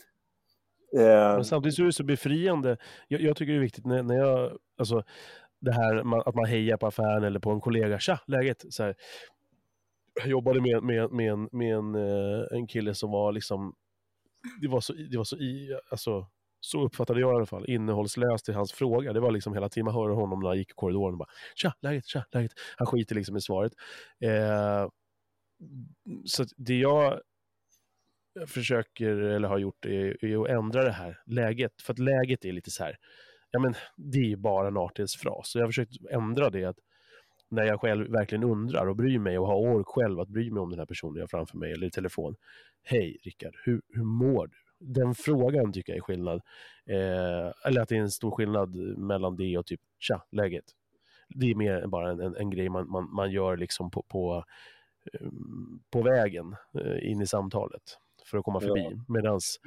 Eh, 0.97 1.03
Men 1.05 1.45
samtidigt 1.45 1.75
så 1.75 1.81
är 1.81 1.85
det 1.85 1.93
så 1.93 2.03
befriande. 2.03 2.77
Jag, 3.07 3.21
jag 3.21 3.35
tycker 3.37 3.53
det 3.53 3.59
är 3.59 3.61
viktigt 3.61 3.85
när, 3.85 4.03
när 4.03 4.15
jag, 4.15 4.51
alltså 4.77 5.03
det 5.59 5.71
här 5.71 6.27
att 6.27 6.35
man 6.35 6.45
hejar 6.45 6.77
på 6.77 6.87
affären 6.87 7.23
eller 7.23 7.39
på 7.39 7.51
en 7.51 7.61
kollega. 7.61 7.99
Tja, 7.99 8.19
läget? 8.27 8.65
Så 8.69 8.83
här, 8.83 8.95
jag 10.15 10.27
jobbade 10.27 10.61
med, 10.61 10.83
med, 10.83 11.11
med, 11.11 11.31
en, 11.31 11.49
med 11.51 11.75
en, 11.75 11.95
eh, 11.95 12.45
en 12.51 12.67
kille 12.67 12.93
som 12.93 13.11
var 13.11 13.31
liksom, 13.31 13.75
det 14.61 14.67
var 14.67 14.81
så, 14.81 14.93
det 14.93 15.17
var 15.17 15.23
så 15.23 15.37
i, 15.37 15.79
alltså, 15.89 16.27
så 16.59 16.85
uppfattade 16.85 17.19
jag 17.19 17.33
i 17.33 17.35
alla 17.35 17.45
fall, 17.45 17.69
innehållslöst 17.69 18.49
i 18.49 18.51
hans 18.51 18.71
fråga. 18.71 19.13
Det 19.13 19.19
var 19.19 19.31
liksom 19.31 19.53
hela 19.53 19.69
tiden 19.69 19.85
man 19.85 19.93
hörde 19.93 20.13
honom 20.13 20.39
när 20.39 20.47
han 20.47 20.57
gick 20.57 20.69
i 20.69 20.73
korridoren 20.75 21.13
och 21.13 21.17
bara 21.17 21.29
tja, 21.55 21.73
läget, 21.81 22.05
tja, 22.05 22.25
läget. 22.31 22.51
Han 22.77 22.87
skiter 22.87 23.15
liksom 23.15 23.37
i 23.37 23.41
svaret. 23.41 23.73
Eh, 24.19 24.89
så 26.25 26.45
det 26.57 26.75
jag 26.75 27.19
försöker, 28.47 29.11
eller 29.11 29.47
har 29.47 29.57
gjort, 29.57 29.85
är, 29.85 30.25
är 30.25 30.43
att 30.43 30.49
ändra 30.49 30.83
det 30.83 30.91
här 30.91 31.19
läget. 31.25 31.81
För 31.81 31.93
att 31.93 31.99
läget 31.99 32.45
är 32.45 32.51
lite 32.51 32.71
så 32.71 32.83
här, 32.83 32.97
ja 33.51 33.59
men 33.59 33.73
det 33.95 34.17
är 34.19 34.23
ju 34.23 34.35
bara 34.35 34.67
en 34.67 34.77
artighetsfras. 34.77 35.49
Så 35.49 35.57
jag 35.57 35.63
har 35.63 35.69
försökt 35.69 36.05
ändra 36.11 36.49
det 36.49 36.65
att 36.65 36.77
när 37.49 37.63
jag 37.63 37.81
själv 37.81 38.11
verkligen 38.11 38.43
undrar 38.43 38.87
och 38.87 38.95
bryr 38.95 39.19
mig 39.19 39.39
och 39.39 39.47
har 39.47 39.55
ork 39.55 39.87
själv 39.87 40.19
att 40.19 40.29
bry 40.29 40.51
mig 40.51 40.61
om 40.61 40.69
den 40.69 40.79
här 40.79 40.85
personen 40.85 41.15
jag 41.15 41.23
har 41.23 41.27
framför 41.27 41.57
mig 41.57 41.71
eller 41.71 41.87
i 41.87 41.91
telefon. 41.91 42.35
Hej 42.83 43.17
Rickard, 43.23 43.55
hur, 43.63 43.81
hur 43.89 44.03
mår 44.03 44.47
du? 44.47 44.53
Den 44.79 45.15
frågan 45.15 45.73
tycker 45.73 45.93
jag 45.93 45.97
är 45.97 46.01
skillnad. 46.01 46.41
Eh, 46.85 47.53
eller 47.65 47.81
att 47.81 47.89
det 47.89 47.95
är 47.95 47.99
en 47.99 48.11
stor 48.11 48.31
skillnad 48.31 48.75
mellan 48.97 49.35
det 49.35 49.57
och 49.57 49.65
typ 49.65 49.81
tja, 49.99 50.23
läget. 50.31 50.65
Det 51.29 51.51
är 51.51 51.55
mer 51.55 51.87
bara 51.87 52.11
en, 52.11 52.19
en, 52.19 52.35
en 52.35 52.49
grej 52.49 52.69
man, 52.69 52.89
man, 52.89 53.13
man 53.15 53.31
gör 53.31 53.57
liksom 53.57 53.91
på, 53.91 54.03
på, 54.03 54.43
eh, 55.13 55.27
på 55.91 56.01
vägen 56.01 56.55
eh, 56.81 57.11
in 57.11 57.21
i 57.21 57.27
samtalet 57.27 57.97
för 58.25 58.37
att 58.37 58.43
komma 58.43 58.59
Ja. 58.61 58.67
förbi. 58.67 59.01
Medans 59.07 59.59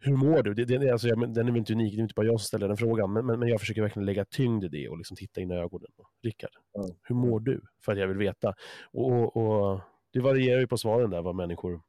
hur 0.00 0.16
mår 0.16 0.42
du? 0.42 0.54
Det, 0.54 0.64
det, 0.64 0.90
alltså, 0.90 1.08
jag, 1.08 1.18
men 1.18 1.32
den 1.32 1.46
är 1.48 1.52
väl 1.52 1.58
inte 1.58 1.72
unik, 1.72 1.94
det 1.94 2.00
är 2.00 2.02
inte 2.02 2.14
bara 2.14 2.26
jag 2.26 2.40
som 2.40 2.46
ställer 2.46 2.68
den 2.68 2.76
frågan, 2.76 3.12
men, 3.12 3.26
men, 3.26 3.38
men 3.40 3.48
jag 3.48 3.60
försöker 3.60 3.82
verkligen 3.82 4.06
lägga 4.06 4.24
tyngd 4.24 4.64
i 4.64 4.68
det 4.68 4.88
och 4.88 4.98
liksom 4.98 5.16
titta 5.16 5.40
in 5.40 5.50
i 5.50 5.54
ögonen. 5.54 5.88
Rickard, 6.22 6.50
Mm. 6.78 6.96
hur 7.02 7.14
mår 7.14 7.40
du? 7.40 7.60
För 7.84 7.92
att 7.92 7.98
jag 7.98 8.08
vill 8.08 8.16
veta. 8.18 8.54
Och, 8.92 9.12
och, 9.12 9.36
och 9.36 9.80
det 10.12 10.20
varierar 10.20 10.60
ju 10.60 10.66
på 10.66 10.78
svaren 10.78 11.10
där, 11.10 11.22
vad 11.22 11.34
människor... 11.34 11.82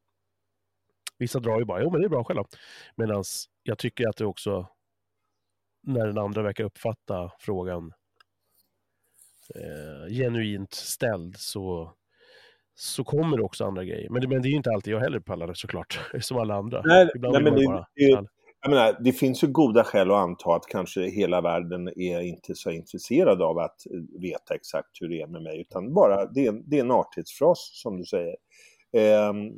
Vissa 1.18 1.40
drar 1.40 1.60
ju 1.60 1.66
bara, 1.66 1.82
jo 1.82 1.92
men 1.92 2.02
det 2.02 2.08
är 2.08 2.10
bra 2.10 2.24
själv. 2.24 2.44
Medan 2.96 3.24
jag 3.64 3.78
tycker 3.78 4.08
att 4.10 4.18
det 4.18 4.26
också, 4.26 4.68
när 5.84 6.08
den 6.08 6.18
andra 6.18 6.42
verkar 6.42 6.64
uppfatta 6.64 7.32
frågan 7.40 7.94
eh, 9.56 10.14
genuint 10.14 10.74
ställd, 10.74 11.38
så, 11.38 11.94
så 12.82 13.04
kommer 13.04 13.38
det 13.38 13.44
också 13.44 13.66
andra 13.66 13.84
grejer. 13.84 14.10
Men, 14.10 14.22
det- 14.22 14.28
men 14.28 14.42
det 14.42 14.48
är 14.48 14.50
ju 14.50 14.56
inte 14.58 14.70
alltid 14.72 14.94
jag 14.94 15.00
heller 15.00 15.20
pallar 15.20 15.54
såklart, 15.54 16.00
som 16.22 16.38
alla 16.38 16.56
andra. 16.56 16.82
Nej, 16.86 17.10
nej, 17.16 17.32
men 17.44 17.56
det- 17.56 17.66
bara... 17.68 17.88
det- 17.96 18.26
Jag 18.62 18.70
menar, 18.70 18.98
det 19.04 19.12
finns 19.12 19.44
ju 19.44 19.48
goda 19.48 19.84
skäl 19.84 20.12
att 20.12 20.18
anta 20.18 20.56
att 20.56 20.66
kanske 20.68 21.02
hela 21.02 21.42
världen 21.42 21.88
är 21.88 22.20
inte 22.22 22.56
så 22.56 22.72
intresserad 22.72 23.42
av 23.42 23.58
att 23.60 23.76
veta 24.22 24.56
exakt 24.56 24.88
hur 25.02 25.10
det 25.10 25.22
är 25.22 25.28
med 25.28 25.42
mig, 25.42 25.62
utan 25.62 25.94
bara 25.94 26.26
det 26.26 26.46
är, 26.48 26.52
det 26.66 26.78
är 26.78 26.82
en 26.82 26.92
artighetsfras 26.92 27.70
som 27.74 27.98
du 27.98 28.04
säger. 28.06 28.36
Ehm, 28.98 29.52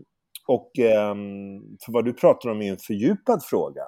och 0.48 0.80
ehm, 0.80 1.60
för 1.86 1.92
vad 1.92 2.06
du 2.06 2.14
pratar 2.14 2.50
om 2.50 2.62
är 2.62 2.72
en 2.72 2.78
fördjupad 2.78 3.44
fråga. 3.44 3.84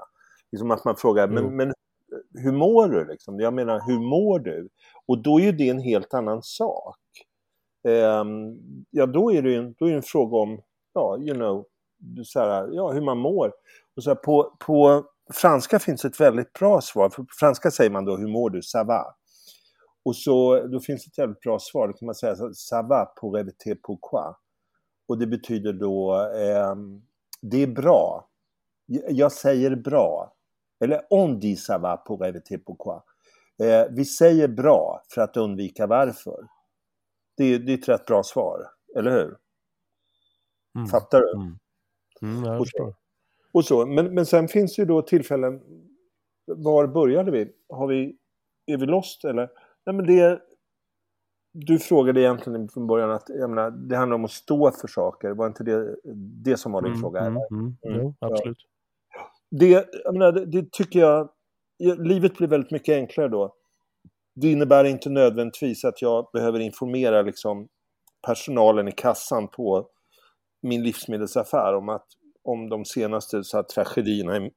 Liksom 0.52 0.72
att 0.72 0.86
man 0.86 0.96
frågar, 0.96 1.28
Jo. 1.28 1.34
men, 1.34 1.56
men 1.56 1.74
hur 2.43 2.52
mår 2.52 2.88
du? 2.89 3.06
Liksom? 3.08 3.39
Jag 3.39 3.54
menar, 3.54 3.82
hur 3.88 4.00
mår 4.00 4.39
du? 4.39 4.69
Och 5.08 5.17
då 5.24 5.39
är 5.39 5.43
ju 5.43 5.52
det 5.52 5.69
en 5.69 5.80
helt 5.80 6.13
annan 6.13 6.39
sak. 6.43 6.98
Ehm, 7.88 8.58
ja, 8.91 9.06
då 9.06 9.32
är 9.32 9.41
det 9.41 9.50
ju 9.50 9.56
en, 9.56 9.76
då 9.80 9.86
är 9.86 9.89
det 9.89 9.96
en 9.98 10.04
fråga 10.04 10.38
om, 10.38 10.62
ja, 10.93 11.17
you 11.17 11.34
know, 11.36 11.65
så 12.26 12.39
här, 12.39 12.69
ja, 12.74 12.91
hur 12.91 13.02
man 13.02 13.17
mår. 13.17 13.52
Och 13.96 14.04
så 14.04 14.10
här, 14.10 14.15
på, 14.15 14.56
på 14.60 15.04
franska 15.34 15.80
finns 15.80 16.06
ett 16.06 16.19
väldigt 16.19 16.54
bra 16.54 16.82
svar. 16.82 17.10
För 17.10 17.24
på 17.24 17.34
franska 17.39 17.72
säger 17.72 17.89
man 17.91 18.06
då, 18.06 18.17
hur 18.17 18.28
mår 18.28 18.50
du? 18.50 18.62
Ça 18.62 18.84
va. 18.84 19.15
Och 20.06 20.15
så, 20.15 20.67
då 20.67 20.80
finns 20.80 21.08
ett 21.08 21.17
väldigt 21.19 21.39
bra 21.39 21.60
svar, 21.60 21.88
då 21.88 21.93
kan 21.93 22.06
man 22.06 22.15
säga 22.15 22.36
ça 22.36 22.88
va 22.89 23.06
pour 23.06 23.39
éviter 23.39 23.76
pourquoi. 23.76 24.34
Och 25.08 25.17
det 25.17 25.28
betyder 25.28 25.74
då, 25.74 26.15
eh, 26.36 26.76
det 27.41 27.63
är 27.63 27.67
bra. 27.67 28.28
Jag- 28.86 29.12
Jag 29.12 29.32
säger 29.32 29.76
bra. 29.76 30.34
Eller 30.84 31.02
on 31.10 31.39
dit 31.39 31.60
ça 31.60 31.78
va 31.82 31.98
pour 31.98 32.26
éviter 32.26 32.58
pourquoi. 32.58 33.00
Eh, 33.63 33.86
vi 33.91 34.06
säger 34.06 34.48
bra 34.48 35.02
för 35.13 35.22
att 35.22 35.38
undvika 35.38 35.88
varför. 35.88 36.48
Det, 37.38 37.43
är- 37.43 37.60
det 37.60 37.72
är 37.74 37.78
ett 37.78 37.89
rätt 37.89 38.06
bra 38.06 38.24
svar, 38.24 38.67
eller 38.96 39.12
hur? 39.12 39.38
Mm. 40.76 40.88
Fattar 40.88 41.22
du? 41.22 41.32
Mm. 41.36 41.58
Mm, 42.22 42.43
jag 42.46 42.60
Och- 42.62 42.65
förstår. 42.67 42.96
Och 43.52 43.65
så. 43.65 43.86
Men, 43.86 44.13
men 44.13 44.26
sen 44.26 44.48
finns 44.48 44.76
det 44.76 44.82
ju 44.82 44.86
då 44.86 45.02
tillfällen, 45.02 45.62
var 46.46 46.88
började 46.88 47.32
vi? 47.32 47.52
Har 47.69 47.88
vi 47.88 48.17
är 48.65 48.78
vi 48.78 48.86
lost 48.86 49.26
eller? 49.26 49.50
Nej 49.86 49.96
men 49.96 50.06
det, 50.06 50.41
du 51.52 51.80
frågade 51.80 52.22
egentligen 52.22 52.69
från 52.69 52.88
början 52.88 53.12
att 53.12 53.30
jag 53.30 53.50
menar, 53.50 53.72
det 53.72 53.96
handlar 53.96 54.15
om 54.15 54.26
att 54.26 54.32
stå 54.32 54.72
för 54.72 54.88
saker, 54.88 55.32
var 55.32 55.48
inte 55.48 55.63
det 55.63 55.96
det 56.43 56.58
som 56.58 56.72
var 56.72 56.82
din 56.82 56.91
Mm, 56.91 57.02
fråga? 57.02 57.19
mm, 57.19 57.41
mm. 57.52 57.76
Mm, 57.86 58.00
Jo, 58.02 58.15
ja. 58.19 58.28
absolut. 58.28 58.58
Det, 59.50 59.69
jag 60.04 60.13
menar, 60.13 60.32
det, 60.32 60.46
det 60.46 60.72
tycker 60.72 61.00
jag, 61.00 61.30
ja, 61.78 61.93
livet 61.96 62.38
blir 62.38 62.48
väldigt 62.48 62.72
mycket 62.72 62.93
enklare 62.96 63.28
då. 63.28 63.56
Det 64.36 64.52
innebär 64.52 64.84
inte 64.84 65.10
nödvändigtvis 65.10 65.86
att 65.86 66.02
jag 66.02 66.30
behöver 66.34 66.60
informera 66.60 67.22
liksom, 67.22 67.67
personalen 68.28 68.88
i 68.88 68.91
kassan 68.91 69.48
på 69.48 69.88
min 70.62 70.84
livsmedelsaffär 70.84 71.76
om, 71.76 71.89
att, 71.89 72.06
om 72.43 72.69
de 72.69 72.86
senaste 72.86 73.43
så 73.43 73.58
här, 73.58 73.63
tragedierna 73.63 74.38
i, 74.38 74.52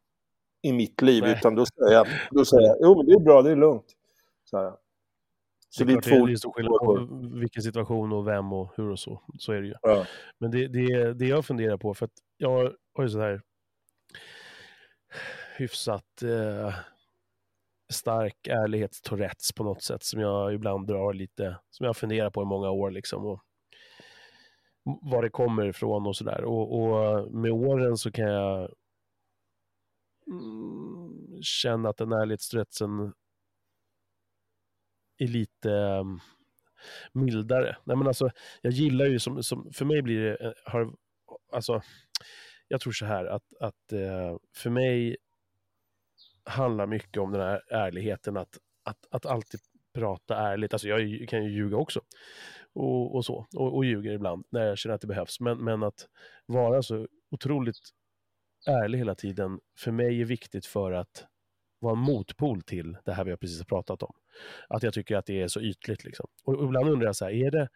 i 0.62 0.72
mitt 0.72 1.02
liv. 1.02 1.22
Nej. 1.22 1.32
Utan 1.32 1.54
då 1.54 1.64
säger 1.66 1.92
jag, 1.92 2.06
då 2.30 2.44
säger 2.44 2.66
jag, 2.66 2.76
jo 2.80 2.96
men 2.96 3.06
det 3.06 3.12
är 3.12 3.20
bra, 3.20 3.42
det 3.42 3.50
är 3.50 3.56
lugnt. 3.56 3.96
Så, 4.44 4.58
här. 4.58 4.72
så 5.68 5.84
det 5.84 5.92
är, 5.92 6.00
det, 6.00 6.10
är, 6.10 6.10
det 6.10 6.16
är 6.16 6.26
två 6.26 6.36
stor 6.36 6.52
skillnad 6.52 6.78
på 6.78 7.08
vilken 7.40 7.62
situation 7.62 8.12
och 8.12 8.26
vem 8.26 8.52
och 8.52 8.72
hur 8.76 8.90
och 8.90 8.98
så. 8.98 9.22
Så 9.38 9.52
är 9.52 9.60
det 9.60 9.66
ju. 9.66 9.74
Ja. 9.82 10.06
Men 10.38 10.50
det, 10.50 10.68
det, 10.68 11.14
det 11.14 11.26
jag 11.26 11.46
funderar 11.46 11.76
på, 11.76 11.94
för 11.94 12.04
att 12.04 12.12
jag 12.36 12.72
har 12.94 13.04
ju 13.04 13.08
så 13.08 13.20
här 13.20 13.40
hyfsat 15.56 16.22
eh, 16.22 16.74
stark 17.92 18.46
ärlighetstourettes 18.46 19.52
på 19.52 19.64
något 19.64 19.82
sätt 19.82 20.02
som 20.02 20.20
jag 20.20 20.54
ibland 20.54 20.86
drar 20.86 21.12
lite, 21.12 21.58
som 21.70 21.86
jag 21.86 21.96
funderar 21.96 22.30
på 22.30 22.42
i 22.42 22.44
många 22.44 22.70
år 22.70 22.90
liksom. 22.90 23.26
Och 23.26 23.42
var 24.84 25.22
det 25.22 25.30
kommer 25.30 25.66
ifrån 25.66 26.06
och 26.06 26.16
sådär. 26.16 26.44
Och, 26.44 26.80
och 26.80 27.32
med 27.32 27.52
åren 27.52 27.96
så 27.96 28.12
kan 28.12 28.24
jag 28.24 28.70
mm, 30.26 31.42
känna 31.42 31.88
att 31.88 31.96
den 31.96 32.12
ärlighetstourettesen 32.12 33.12
är 35.18 35.26
lite 35.26 35.70
um, 35.70 36.20
mildare. 37.12 37.76
Nej, 37.84 37.96
men 37.96 38.06
alltså, 38.06 38.30
jag 38.62 38.72
gillar 38.72 39.06
ju 39.06 39.18
som, 39.18 39.42
som 39.42 39.72
för 39.72 39.84
mig 39.84 40.02
blir 40.02 40.20
det, 40.20 40.36
eh, 40.36 40.52
har, 40.64 40.92
alltså, 41.52 41.82
jag 42.68 42.80
tror 42.80 42.92
så 42.92 43.06
här 43.06 43.24
att, 43.24 43.54
att 43.60 43.92
eh, 43.92 44.36
för 44.56 44.70
mig 44.70 45.16
handlar 46.46 46.86
mycket 46.86 47.22
om 47.22 47.32
den 47.32 47.40
här 47.40 47.62
ärligheten 47.68 48.36
att, 48.36 48.58
att, 48.84 49.06
att 49.10 49.26
alltid 49.26 49.60
prata 49.94 50.36
ärligt. 50.36 50.72
Alltså 50.72 50.88
jag 50.88 51.28
kan 51.28 51.44
ju 51.44 51.50
ljuga 51.50 51.76
också 51.76 52.00
och, 52.76 53.14
och 53.14 53.24
så, 53.24 53.46
och, 53.56 53.76
och 53.76 53.84
ljuger 53.84 54.12
ibland 54.12 54.44
när 54.50 54.66
jag 54.66 54.78
känner 54.78 54.94
att 54.94 55.00
det 55.00 55.06
behövs. 55.06 55.40
Men, 55.40 55.64
men 55.64 55.82
att 55.82 56.08
vara 56.46 56.82
så 56.82 57.06
otroligt 57.30 57.76
ärlig 58.66 58.98
hela 58.98 59.14
tiden, 59.14 59.60
för 59.78 59.90
mig 59.90 60.20
är 60.20 60.24
viktigt 60.24 60.66
för 60.66 60.92
att 60.92 61.26
vara 61.80 61.92
en 61.92 61.98
motpol 61.98 62.62
till 62.62 62.96
det 63.04 63.12
här 63.12 63.24
vi 63.24 63.30
har 63.30 63.38
precis 63.38 63.64
pratat 63.64 64.02
om. 64.02 64.14
Att 64.68 64.82
jag 64.82 64.94
tycker 64.94 65.16
att 65.16 65.26
det 65.26 65.42
är 65.42 65.48
så 65.48 65.60
ytligt. 65.60 66.04
Liksom. 66.04 66.26
Och, 66.44 66.54
och 66.54 66.64
ibland 66.64 66.88
undrar 66.88 67.06
jag 67.06 67.16
så 67.16 67.24
här, 67.24 67.32
är 67.32 67.50
det, 67.50 67.68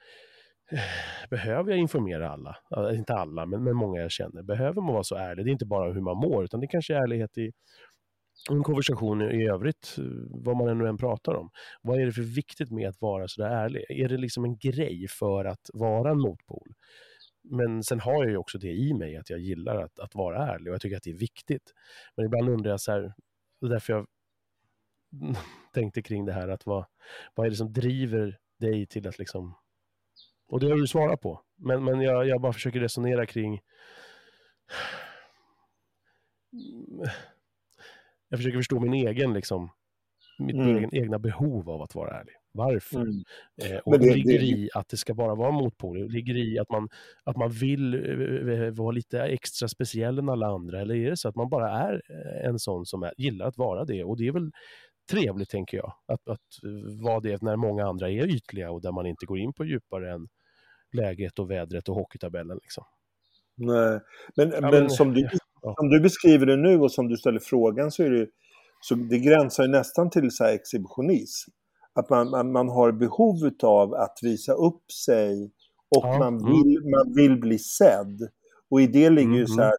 behöver 1.30 1.70
jag 1.70 1.78
informera 1.78 2.30
alla? 2.30 2.56
Alltså, 2.70 2.94
inte 2.94 3.14
alla, 3.14 3.46
men, 3.46 3.64
men 3.64 3.76
många 3.76 4.00
jag 4.00 4.10
känner. 4.10 4.42
Behöver 4.42 4.82
man 4.82 4.92
vara 4.92 5.04
så 5.04 5.16
ärlig? 5.16 5.44
Det 5.44 5.50
är 5.50 5.52
inte 5.52 5.66
bara 5.66 5.92
hur 5.92 6.00
man 6.00 6.16
mår, 6.16 6.44
utan 6.44 6.60
det 6.60 6.66
kanske 6.66 6.94
är 6.94 7.02
ärlighet 7.02 7.38
i 7.38 7.52
en 8.48 8.62
konversation 8.62 9.22
i 9.22 9.48
övrigt, 9.48 9.96
vad 10.30 10.56
man 10.56 10.68
än, 10.68 10.86
än 10.86 10.96
pratar 10.96 11.34
om. 11.34 11.50
Vad 11.82 12.00
är 12.00 12.06
det 12.06 12.12
för 12.12 12.22
viktigt 12.22 12.70
med 12.70 12.88
att 12.88 13.00
vara 13.00 13.28
så 13.28 13.42
där 13.42 13.50
ärlig? 13.50 13.84
Är 13.88 14.08
det 14.08 14.16
liksom 14.16 14.44
en 14.44 14.58
grej 14.58 15.08
för 15.08 15.44
att 15.44 15.70
vara 15.72 16.10
en 16.10 16.20
motpol? 16.20 16.74
Men 17.42 17.84
sen 17.84 18.00
har 18.00 18.24
jag 18.24 18.30
ju 18.30 18.36
också 18.36 18.58
det 18.58 18.72
i 18.72 18.94
mig, 18.94 19.16
att 19.16 19.30
jag 19.30 19.38
gillar 19.38 19.76
att, 19.76 19.98
att 19.98 20.14
vara 20.14 20.46
ärlig 20.46 20.68
och 20.68 20.74
jag 20.74 20.80
tycker 20.80 20.96
att 20.96 21.02
det 21.02 21.10
är 21.10 21.18
viktigt. 21.18 21.74
Men 22.16 22.26
ibland 22.26 22.48
undrar 22.48 22.70
jag 22.70 22.80
så 22.80 22.92
här, 22.92 23.12
det 23.60 23.66
är 23.66 23.70
därför 23.70 23.92
jag 23.92 24.06
tänkte 25.72 26.02
kring 26.02 26.24
det 26.24 26.32
här, 26.32 26.48
att 26.48 26.66
vad, 26.66 26.84
vad 27.34 27.46
är 27.46 27.50
det 27.50 27.56
som 27.56 27.72
driver 27.72 28.38
dig 28.60 28.86
till 28.86 29.08
att 29.08 29.18
liksom... 29.18 29.54
Och 30.48 30.60
det 30.60 30.68
har 30.68 30.76
du 30.76 30.86
svarat 30.86 31.20
på, 31.20 31.42
men, 31.56 31.84
men 31.84 32.00
jag, 32.00 32.26
jag 32.26 32.40
bara 32.40 32.52
försöker 32.52 32.80
resonera 32.80 33.26
kring... 33.26 33.60
Mm, 36.52 37.08
jag 38.30 38.38
försöker 38.38 38.58
förstå 38.58 38.80
min 38.80 38.94
egen, 38.94 39.32
liksom, 39.32 39.70
mitt 40.38 40.56
Mm. 40.56 40.76
egen, 40.76 40.94
egna 40.94 41.18
behov 41.18 41.70
av 41.70 41.82
att 41.82 41.94
vara 41.94 42.10
ärlig. 42.20 42.34
Varför? 42.52 43.00
Mm. 43.00 43.22
Eh, 43.62 43.78
och 43.78 43.90
Men 43.92 44.00
det, 44.00 44.14
ligger 44.14 44.38
det- 44.38 44.44
i 44.44 44.70
att 44.74 44.88
det 44.88 44.96
ska 44.96 45.14
bara 45.14 45.34
vara 45.34 45.50
motpoler. 45.50 46.02
Det 46.02 46.12
ligger 46.12 46.36
i 46.36 46.58
att 46.58 46.70
man, 46.70 46.88
att 47.24 47.36
man 47.36 47.50
vill 47.50 47.94
eh, 47.94 48.70
vara 48.70 48.90
lite 48.90 49.22
extra 49.22 49.68
speciell 49.68 50.18
än 50.18 50.28
alla 50.28 50.46
andra. 50.46 50.80
Eller 50.80 50.94
är 50.94 51.10
det 51.10 51.16
så 51.16 51.28
att 51.28 51.36
man 51.36 51.48
bara 51.48 51.70
är 51.70 52.02
eh, 52.10 52.48
en 52.48 52.58
sån 52.58 52.86
som 52.86 53.02
är, 53.02 53.12
gillar 53.16 53.46
att 53.46 53.58
vara 53.58 53.84
det? 53.84 54.04
Och 54.04 54.16
det 54.16 54.26
är 54.26 54.32
väl 54.32 54.50
trevligt, 55.10 55.50
tänker 55.50 55.76
jag, 55.76 55.92
att, 56.06 56.28
att 56.28 56.40
eh, 56.64 57.04
vara 57.04 57.20
det 57.20 57.42
när 57.42 57.56
många 57.56 57.86
andra 57.86 58.10
är 58.10 58.26
ytliga 58.26 58.70
och 58.70 58.82
där 58.82 58.92
man 58.92 59.06
inte 59.06 59.26
går 59.26 59.38
in 59.38 59.52
på 59.52 59.64
djupare 59.64 60.12
än 60.12 60.28
läget 60.92 61.38
och 61.38 61.50
vädret 61.50 61.88
och 61.88 61.94
hockeytabellen. 61.94 62.58
Liksom. 62.62 62.84
Nej. 63.56 64.00
Men, 64.36 64.48
men, 64.48 64.60
men- 64.70 64.90
som, 64.90 65.14
du, 65.14 65.28
ja. 65.62 65.74
som 65.78 65.88
du 65.88 66.00
beskriver 66.00 66.46
det 66.46 66.56
nu 66.56 66.80
och 66.80 66.92
som 66.92 67.08
du 67.08 67.16
ställer 67.16 67.40
frågan 67.40 67.90
så 67.90 68.02
är 68.02 68.10
det 68.10 68.26
så 68.80 68.94
det 68.94 69.18
gränsar 69.18 69.62
ju 69.62 69.68
nästan 69.68 70.10
till 70.10 70.30
så 70.30 70.44
här 70.44 70.52
exhibitionism. 70.52 71.50
Att 71.92 72.10
man, 72.10 72.30
man, 72.30 72.52
man 72.52 72.68
har 72.68 72.92
behov 72.92 73.36
av 73.62 73.94
att 73.94 74.18
visa 74.22 74.52
upp 74.52 74.92
sig 74.92 75.50
och 75.96 76.04
Ja, 76.06 76.18
man, 76.18 76.38
mm. 76.38 76.52
vill, 76.52 76.80
man 76.84 77.14
vill 77.14 77.40
bli 77.40 77.58
sedd. 77.58 78.28
Och 78.70 78.80
i 78.80 78.86
det 78.86 79.10
ligger 79.10 79.32
ju 79.32 79.36
Mm, 79.36 79.46
så 79.46 79.62
här, 79.62 79.74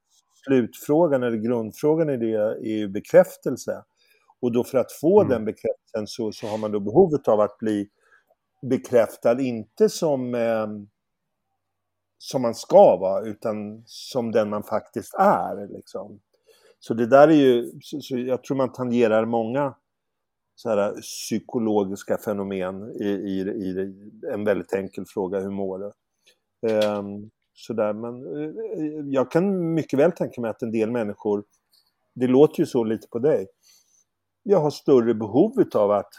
slutfrågan 0.45 1.23
eller 1.23 1.37
grundfrågan 1.37 2.09
i 2.09 2.17
det 2.17 2.33
är 2.35 2.77
ju 2.77 2.87
bekräftelse. 2.87 3.83
Och 4.41 4.51
då 4.51 4.63
för 4.63 4.77
att 4.77 4.91
få 4.91 5.19
Mm. 5.21 5.29
den 5.31 5.45
bekräftelsen 5.45 6.07
så, 6.07 6.31
så 6.31 6.47
har 6.47 6.57
man 6.57 6.71
då 6.71 6.79
behovet 6.79 7.27
av 7.27 7.39
att 7.39 7.57
bli 7.57 7.89
bekräftad, 8.61 9.41
inte 9.41 9.89
som, 9.89 10.35
eh, 10.35 10.67
som 12.21 12.41
man 12.41 12.55
ska 12.55 12.97
vara, 12.97 13.25
utan 13.25 13.83
som 13.85 14.31
den 14.31 14.49
man 14.49 14.63
faktiskt 14.63 15.13
är. 15.13 15.67
Liksom. 15.67 16.19
Så 16.79 16.93
det 16.93 17.05
där 17.05 17.27
är 17.27 17.33
ju, 17.33 17.71
så, 17.81 18.01
så 18.01 18.17
jag 18.17 18.43
tror 18.43 18.57
man 18.57 18.71
tangerar 18.71 19.25
många 19.25 19.75
så 20.55 20.69
här, 20.69 21.01
psykologiska 21.01 22.17
fenomen 22.17 22.91
i, 23.01 23.05
i, 23.05 23.39
i 23.41 23.93
en 24.33 24.43
väldigt 24.43 24.73
enkel 24.73 25.05
fråga, 25.07 25.39
hur 25.39 25.49
mår 25.49 25.79
du? 25.79 25.91
Ehm, 26.71 27.05
um, 27.05 27.29
sådär, 27.53 27.93
men 27.93 28.15
eh, 28.15 29.05
jag 29.05 29.31
kan 29.31 29.73
mycket 29.73 29.99
väl 29.99 30.11
tänka 30.11 30.41
mig 30.41 30.49
att 30.49 30.61
en 30.61 30.71
del 30.71 30.91
människor, 30.91 31.43
det 32.13 32.27
låter 32.27 32.59
ju 32.59 32.65
så 32.65 32.83
lite 32.83 33.07
på 33.07 33.19
dig, 33.19 33.47
jag 34.43 34.59
har 34.59 34.69
större 34.69 35.13
behov 35.13 35.63
av 35.75 35.91
att 35.91 36.13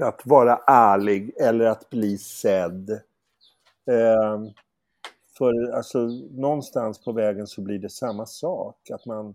att 0.00 0.22
vara 0.24 0.56
ärlig 0.66 1.32
eller 1.40 1.64
att 1.64 1.90
bli 1.90 2.18
sedd. 2.18 3.00
Eh, 3.90 4.40
för 5.38 5.72
alltså 5.76 5.98
någonstans 6.30 7.04
på 7.04 7.12
vägen 7.12 7.46
så 7.46 7.62
blir 7.62 7.78
det 7.78 7.90
samma 7.90 8.26
sak. 8.26 8.90
Att 8.90 9.06
man... 9.06 9.34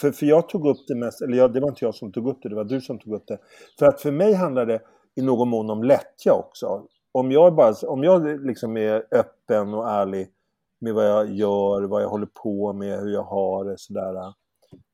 För, 0.00 0.12
för 0.12 0.26
jag 0.26 0.48
tog 0.48 0.66
upp 0.66 0.86
det 0.88 0.94
mest, 0.94 1.22
eller 1.22 1.36
jag, 1.36 1.52
det 1.52 1.60
var 1.60 1.68
inte 1.68 1.84
jag 1.84 1.94
som 1.94 2.12
tog 2.12 2.28
upp 2.28 2.42
det, 2.42 2.48
det 2.48 2.54
var 2.54 2.64
du 2.64 2.80
som 2.80 2.98
tog 2.98 3.14
upp 3.14 3.26
det. 3.26 3.38
För 3.78 3.86
att 3.86 4.00
för 4.00 4.10
mig 4.10 4.34
handlar 4.34 4.66
det 4.66 4.80
i 5.14 5.22
någon 5.22 5.48
mån 5.48 5.70
om 5.70 5.82
lättja 5.82 6.32
också. 6.32 6.86
Om 7.12 7.32
jag, 7.32 7.54
bara, 7.54 7.74
om 7.88 8.04
jag 8.04 8.46
liksom 8.46 8.76
är 8.76 9.06
öppen 9.10 9.74
och 9.74 9.90
ärlig 9.90 10.30
med 10.78 10.94
vad 10.94 11.06
jag 11.06 11.30
gör, 11.30 11.82
vad 11.82 12.02
jag 12.02 12.08
håller 12.08 12.26
på 12.26 12.72
med, 12.72 13.00
hur 13.00 13.12
jag 13.12 13.22
har 13.22 13.64
det 13.64 13.78
sådär. 13.78 14.14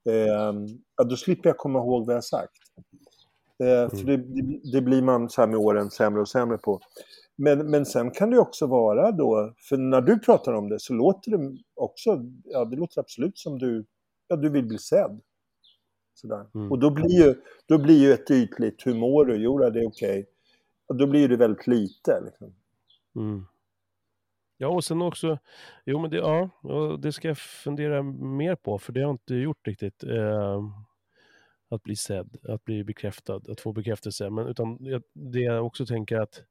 Eh, 0.08 0.52
ja, 0.96 1.04
då 1.04 1.16
slipper 1.16 1.48
jag 1.48 1.56
komma 1.56 1.78
ihåg 1.78 2.06
vad 2.06 2.16
jag 2.16 2.24
sagt. 2.24 2.52
Eh, 3.62 3.90
för 3.90 4.06
det, 4.06 4.16
det, 4.72 4.80
blir 4.80 5.02
man 5.02 5.30
så 5.30 5.40
här 5.40 5.48
med 5.48 5.58
åren 5.58 5.90
sämre 5.90 6.20
och 6.20 6.28
sämre 6.28 6.58
på. 6.58 6.80
Men, 7.36 7.70
men 7.70 7.86
sen 7.86 8.10
kan 8.10 8.30
det 8.30 8.38
också 8.38 8.66
vara 8.66 9.12
då, 9.12 9.54
för 9.68 9.76
när 9.76 10.00
du 10.00 10.18
pratar 10.18 10.52
om 10.52 10.68
det 10.68 10.80
så 10.80 10.94
låter 10.94 11.30
det 11.30 11.58
också, 11.74 12.24
ja 12.44 12.64
det 12.64 12.76
låter 12.76 13.00
absolut 13.00 13.38
som 13.38 13.58
du, 13.58 13.84
ja 14.28 14.36
du 14.36 14.48
vill 14.48 14.66
bli 14.66 14.78
sedd. 14.78 15.20
Sådär. 16.14 16.46
Mm. 16.54 16.72
Och 16.72 16.78
då 16.78 16.90
blir, 16.90 17.26
ju, 17.26 17.34
då 17.66 17.78
blir 17.78 17.98
ju 17.98 18.12
ett 18.12 18.30
ytligt, 18.30 18.86
hur 18.86 18.94
mår 18.94 19.24
du? 19.24 19.36
Jo, 19.36 19.58
det 19.58 19.66
är 19.66 19.68
okej. 19.68 19.86
Okay. 19.86 20.24
Och 20.86 20.96
då 20.96 21.06
blir 21.06 21.28
det 21.28 21.36
väldigt 21.36 21.66
lite. 21.66 22.20
Liksom. 22.24 22.54
Mm. 23.16 23.46
Ja, 24.56 24.68
och 24.68 24.84
sen 24.84 25.02
också, 25.02 25.38
jo 25.84 25.98
men 25.98 26.10
det, 26.10 26.16
ja, 26.16 26.50
det 27.02 27.12
ska 27.12 27.28
jag 27.28 27.38
fundera 27.38 28.02
mer 28.02 28.54
på, 28.54 28.78
för 28.78 28.92
det 28.92 29.00
har 29.00 29.08
jag 29.08 29.14
inte 29.14 29.34
gjort 29.34 29.66
riktigt. 29.66 30.04
Eh, 30.04 30.62
att 31.74 31.82
bli 31.82 31.96
sedd, 31.96 32.36
att 32.48 32.64
bli 32.64 32.84
bekräftad, 32.84 33.40
att 33.48 33.60
få 33.60 33.72
bekräftelse. 33.72 34.30
Men 34.30 34.46
utan 34.46 34.78
det 35.14 35.40
jag 35.40 35.66
också 35.66 35.86
tänker 35.86 36.16
att, 36.16 36.42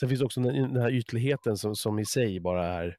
sen 0.00 0.08
finns 0.08 0.22
också 0.22 0.40
den, 0.40 0.54
den 0.54 0.82
här 0.82 0.90
ytligheten 0.94 1.56
som, 1.56 1.76
som 1.76 1.98
i 1.98 2.04
sig 2.04 2.40
bara 2.40 2.66
är 2.66 2.96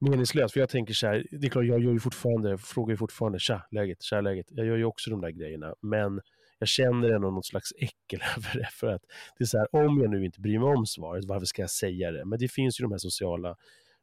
meningslös. 0.00 0.52
För 0.52 0.60
jag 0.60 0.68
tänker 0.68 0.94
så 0.94 1.06
här, 1.06 1.26
det 1.30 1.46
är 1.46 1.50
klart 1.50 1.66
jag 1.66 1.82
gör 1.82 1.92
ju 1.92 2.00
fortfarande, 2.00 2.58
frågar 2.58 2.92
ju 2.92 2.96
fortfarande, 2.96 3.38
tja, 3.38 3.62
läget, 3.70 4.02
tja, 4.02 4.20
läget. 4.20 4.46
Jag 4.50 4.66
gör 4.66 4.76
ju 4.76 4.84
också 4.84 5.10
de 5.10 5.20
där 5.20 5.30
grejerna, 5.30 5.74
men 5.80 6.20
jag 6.58 6.68
känner 6.68 7.10
ändå 7.10 7.30
något 7.30 7.46
slags 7.46 7.72
äckel 7.76 8.20
över 8.36 8.60
det. 8.60 8.68
För 8.72 8.86
att 8.86 9.02
det 9.38 9.44
är 9.44 9.46
så 9.46 9.58
här, 9.58 9.74
om 9.74 10.00
jag 10.00 10.10
nu 10.10 10.24
inte 10.24 10.40
bryr 10.40 10.58
mig 10.58 10.68
om 10.68 10.86
svaret, 10.86 11.24
varför 11.24 11.46
ska 11.46 11.62
jag 11.62 11.70
säga 11.70 12.10
det? 12.10 12.24
Men 12.24 12.38
det 12.38 12.48
finns 12.48 12.80
ju 12.80 12.82
de 12.82 12.92
här 12.92 12.98
sociala 12.98 13.56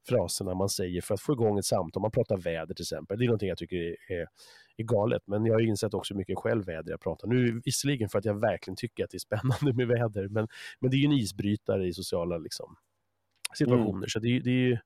fraserna 0.10 0.54
man 0.54 0.70
säger 0.70 1.02
för 1.02 1.13
att 1.13 1.22
få 1.22 1.34
igång 1.34 1.60
ett 1.60 1.65
samtal. 1.65 2.02
Man 2.02 2.12
pratar 2.12 2.38
väder 2.38 2.76
till 2.76 2.84
exempel. 2.84 3.17
Det 3.17 3.26
är 3.26 3.28
någonting 3.28 3.50
jag 3.50 3.58
tycker 3.58 3.78
är, 3.78 3.96
är 4.08 4.28
galet. 4.84 5.22
Men 5.26 5.46
jag 5.46 5.54
har 5.54 5.62
insett 5.62 5.94
också 5.94 6.13
hur 6.13 6.18
mycket 6.18 6.38
själv 6.38 6.66
väder 6.66 6.92
jag 6.92 7.02
pratar. 7.02 7.28
Nu 7.28 7.62
visserligen 7.66 8.10
för 8.10 8.20
att 8.20 8.26
jag 8.26 8.40
verkligen 8.40 8.76
tycker 8.76 9.04
att 9.04 9.10
det 9.10 9.18
är 9.18 9.20
spännande 9.20 9.74
med 9.74 9.88
väder, 9.88 10.28
men, 10.28 10.48
men 10.80 10.92
det 10.92 10.98
är 10.98 11.00
ju 11.00 11.06
en 11.06 11.12
isbrytare 11.12 11.88
i 11.88 11.94
sociala 11.94 12.38
liksom, 12.38 12.76
situationer. 13.54 13.90
Mm. 13.90 14.08
Så 14.08 14.20
det, 14.20 14.40
det 14.40 14.50
är 14.50 14.68
ju, 14.68 14.78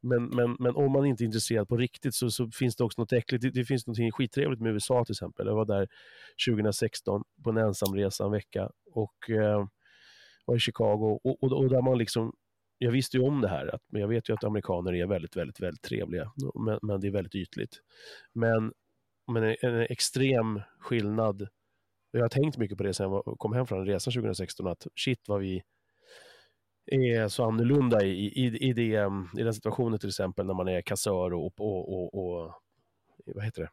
men, 0.00 0.24
men, 0.24 0.56
men 0.58 0.76
om 0.76 0.92
man 0.92 1.06
inte 1.06 1.24
är 1.24 1.26
intresserad 1.26 1.68
på 1.68 1.76
riktigt 1.76 2.14
så, 2.14 2.30
så 2.30 2.50
finns 2.50 2.76
det 2.76 2.84
också 2.84 3.00
något 3.00 3.12
äckligt. 3.12 3.42
Det, 3.42 3.50
det 3.50 3.64
finns 3.64 3.86
något 3.86 4.14
skittrevligt 4.14 4.60
med 4.60 4.72
USA 4.72 5.04
till 5.04 5.12
exempel. 5.12 5.46
Jag 5.46 5.54
var 5.54 5.64
där 5.64 5.88
2016 6.48 7.24
på 7.44 7.50
en 7.50 7.56
ensamresa 7.56 8.24
en 8.24 8.30
vecka 8.30 8.70
och 8.92 9.30
eh, 9.30 9.66
var 10.44 10.56
i 10.56 10.58
Chicago 10.58 11.20
och, 11.24 11.42
och, 11.42 11.52
och, 11.52 11.68
där 11.68 11.82
man 11.82 11.98
liksom 11.98 12.32
jag 12.78 12.90
visste 12.90 13.16
ju 13.16 13.22
om 13.22 13.40
det 13.40 13.48
här, 13.48 13.74
att, 13.74 13.82
men 13.88 14.00
jag 14.00 14.08
vet 14.08 14.28
ju 14.28 14.34
att 14.34 14.44
amerikaner 14.44 14.94
är 14.94 15.06
väldigt, 15.06 15.36
väldigt, 15.36 15.60
väldigt 15.60 15.82
trevliga, 15.82 16.32
men, 16.54 16.78
men 16.82 17.00
det 17.00 17.06
är 17.06 17.10
väldigt 17.10 17.34
ytligt. 17.34 17.80
Men, 18.32 18.72
men 19.28 19.42
en, 19.42 19.56
en 19.62 19.80
extrem 19.80 20.60
skillnad, 20.80 21.48
jag 22.10 22.20
har 22.20 22.28
tänkt 22.28 22.56
mycket 22.56 22.78
på 22.78 22.84
det 22.84 22.94
sen 22.94 23.12
jag 23.12 23.34
kom 23.38 23.52
hem 23.52 23.66
från 23.66 23.86
resan 23.86 24.12
2016, 24.12 24.66
att 24.66 24.86
shit 24.94 25.28
vad 25.28 25.40
vi 25.40 25.62
är 26.86 27.28
så 27.28 27.44
annorlunda 27.44 28.04
i, 28.04 28.10
i, 28.10 28.68
i, 28.68 28.72
det, 28.72 29.10
i 29.38 29.42
den 29.42 29.54
situationen 29.54 29.98
till 29.98 30.08
exempel 30.08 30.46
när 30.46 30.54
man 30.54 30.68
är 30.68 30.80
kassör 30.80 31.34
och, 31.34 31.60
och, 31.60 31.92
och, 31.92 32.14
och 32.14 32.52
vad 33.26 33.44
heter 33.44 33.62
det? 33.62 33.70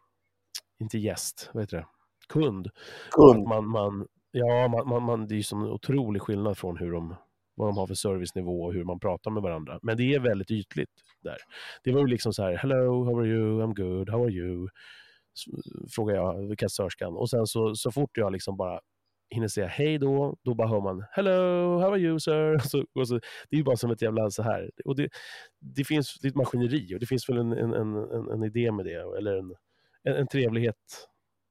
Inte 0.80 0.98
gäst, 0.98 1.50
vad 1.54 1.64
heter 1.64 1.78
det? 1.78 1.86
Kund. 2.30 2.70
Kund. 3.12 3.48
Man, 3.48 3.68
man, 3.68 4.08
ja, 4.32 4.68
man, 4.68 4.90
man, 4.90 5.04
man, 5.04 5.28
det 5.28 5.36
är 5.36 5.38
ju 5.38 5.44
som 5.44 5.64
en 5.64 5.70
otrolig 5.70 6.22
skillnad 6.22 6.58
från 6.58 6.78
hur 6.78 6.92
de, 6.92 7.16
vad 7.56 7.68
de 7.68 7.78
har 7.78 7.88
för 7.88 7.94
servicenivå 7.94 8.64
och 8.64 8.74
hur 8.74 8.84
man 8.84 9.00
pratar 9.00 9.32
med 9.32 9.44
varandra. 9.44 9.80
Men 9.82 9.98
det 9.98 10.14
är 10.14 10.20
väldigt 10.20 10.52
ytligt 10.52 10.90
där. 11.22 11.38
Det 11.84 11.92
var 11.92 12.00
ju 12.00 12.08
liksom 12.08 12.34
så 12.34 12.44
här, 12.44 12.56
hello, 12.56 13.06
how 13.06 13.20
are 13.20 13.28
you, 13.28 13.62
I'm 13.64 13.74
good, 13.74 14.10
how 14.10 14.24
are 14.24 14.32
you? 14.32 14.70
Frågar 15.90 16.16
jag 16.16 16.58
kassörskan. 16.58 17.18
Och 17.18 17.30
sen 17.30 17.48
så, 17.48 17.76
så 17.76 17.92
fort 17.92 18.18
jag 18.18 18.32
liksom 18.32 18.58
bara 18.58 18.80
hinner 19.30 19.48
säga 19.48 19.68
hej 19.68 19.98
då, 19.98 20.38
då 20.42 20.54
bara 20.54 20.68
hör 20.68 20.82
man 20.82 21.06
Hello, 21.12 21.80
how 21.80 21.92
are 21.92 22.00
you 22.00 22.20
sir? 22.20 22.58
Så, 22.68 22.86
och 22.94 23.08
så, 23.08 23.14
det 23.50 23.56
är 23.56 23.58
ju 23.58 23.64
bara 23.64 23.78
som 23.78 23.92
ett 23.92 24.02
jävla 24.02 24.32
så 24.32 24.44
här. 24.44 24.72
Och 24.86 24.96
det, 24.96 25.10
det 25.60 25.84
finns 25.84 26.20
det 26.22 26.28
är 26.28 26.30
ett 26.30 26.36
maskineri 26.36 26.96
och 26.96 27.00
det 27.00 27.06
finns 27.06 27.30
väl 27.30 27.38
en, 27.38 27.52
en, 27.52 27.74
en, 27.74 28.30
en 28.32 28.44
idé 28.44 28.72
med 28.72 28.86
det, 28.86 29.18
eller 29.18 29.38
en, 29.38 29.56
en, 30.04 30.16
en, 30.16 30.28
trevlighet. 30.28 31.08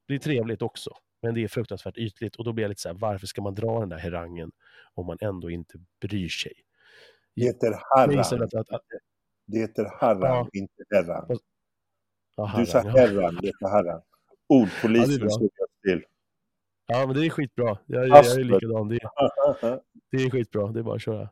Det 0.08 0.14
är 0.14 0.18
trevligt 0.18 0.62
också, 0.62 0.90
men 1.22 1.34
det 1.34 1.44
är 1.44 1.48
fruktansvärt 1.48 1.98
ytligt 1.98 2.36
och 2.36 2.44
då 2.44 2.52
blir 2.52 2.64
jag 2.64 2.68
lite 2.68 2.80
så 2.80 2.88
här, 2.88 2.96
varför 2.96 3.26
ska 3.26 3.42
man 3.42 3.54
dra 3.54 3.80
den 3.80 3.88
där 3.88 3.98
harangen 3.98 4.52
om 4.94 5.06
man 5.06 5.18
ändå 5.20 5.50
inte 5.50 5.78
bryr 6.00 6.28
sig? 6.28 6.52
Det. 8.44 8.54
Att, 8.54 8.54
att, 8.54 8.74
att, 8.74 8.82
det 9.46 9.58
heter 9.58 9.84
harran, 10.00 10.20
ja. 10.20 10.48
inte 10.52 10.84
herran. 10.90 11.38
Ja, 12.36 12.54
du 12.58 12.66
sa 12.66 12.78
herran, 12.78 13.38
det 13.40 13.46
heter 13.46 13.68
harran. 13.68 14.02
Ordpolisen 14.48 15.28
ja, 15.28 15.48
till. 15.82 16.04
Ja, 16.86 17.06
men 17.06 17.16
det 17.16 17.26
är 17.26 17.30
skitbra. 17.30 17.78
Jag, 17.86 18.08
jag, 18.08 18.24
jag 18.24 18.40
är 18.40 18.44
likadan. 18.44 18.88
Det 18.88 18.94
är, 18.94 19.80
det 20.10 20.16
är 20.16 20.30
skitbra, 20.30 20.66
det 20.66 20.78
är 20.78 20.82
bara 20.82 20.94
att 20.94 21.02
köra. 21.02 21.22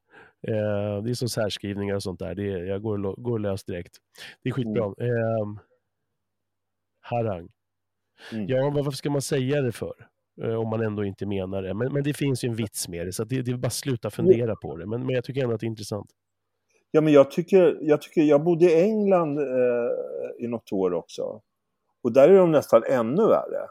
Eh, 0.48 1.02
det 1.04 1.10
är 1.10 1.14
som 1.14 1.28
särskrivningar 1.28 1.94
och 1.94 2.02
sånt 2.02 2.18
där. 2.18 2.34
Det 2.34 2.52
är, 2.52 2.64
jag 2.64 2.82
går, 2.82 3.22
går 3.22 3.38
lös 3.38 3.64
direkt. 3.64 3.96
Det 4.42 4.48
är 4.48 4.52
skitbra. 4.52 4.84
Mm. 4.84 5.10
Eh, 5.10 5.60
harang. 7.00 7.48
Mm. 8.32 8.46
Ja, 8.46 8.70
varför 8.70 8.90
ska 8.90 9.10
man 9.10 9.22
säga 9.22 9.60
det 9.60 9.72
för? 9.72 10.08
Eh, 10.42 10.54
om 10.54 10.68
man 10.68 10.80
ändå 10.80 11.04
inte 11.04 11.26
menar 11.26 11.62
det. 11.62 11.74
Men, 11.74 11.92
men 11.92 12.02
det 12.02 12.14
finns 12.14 12.44
ju 12.44 12.48
en 12.48 12.54
vits 12.54 12.88
med 12.88 13.06
det, 13.06 13.12
så 13.12 13.24
det, 13.24 13.42
det 13.42 13.50
är 13.50 13.56
bara 13.56 13.66
att 13.66 13.72
sluta 13.72 14.10
fundera 14.10 14.56
på 14.56 14.76
det. 14.76 14.86
Men, 14.86 15.06
men 15.06 15.14
jag 15.14 15.24
tycker 15.24 15.42
ändå 15.42 15.54
att 15.54 15.60
det 15.60 15.66
är 15.66 15.68
intressant. 15.68 16.10
Ja, 16.94 17.00
men 17.00 17.12
jag 17.12 17.30
tycker, 17.30 17.78
jag, 17.80 18.02
tycker, 18.02 18.22
jag 18.22 18.44
bodde 18.44 18.64
i 18.64 18.82
England 18.82 19.38
eh, 19.38 20.44
i 20.44 20.48
något 20.48 20.72
år 20.72 20.92
också. 20.92 21.40
Och 22.02 22.12
där 22.12 22.28
är 22.28 22.38
de 22.38 22.50
nästan 22.50 22.82
ännu 22.84 23.22
värre. 23.22 23.68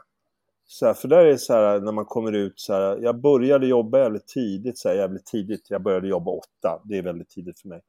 Så 0.64 0.86
här, 0.86 0.94
för 0.94 1.08
där 1.08 1.18
är 1.18 1.26
det 1.26 1.38
så 1.38 1.52
här 1.52 1.80
när 1.80 1.92
man 1.92 2.04
kommer 2.04 2.32
ut 2.32 2.60
så 2.60 2.72
här, 2.72 2.98
jag 3.02 3.20
började 3.20 3.66
jobba 3.66 3.98
jävligt 3.98 4.26
tidigt, 4.26 4.78
så 4.78 4.88
här, 4.88 4.96
jävligt 4.96 5.26
tidigt, 5.26 5.70
jag 5.70 5.82
började 5.82 6.08
jobba 6.08 6.30
åtta, 6.30 6.82
det 6.84 6.98
är 6.98 7.02
väldigt 7.02 7.28
tidigt 7.28 7.60
för 7.60 7.68
mig. 7.68 7.80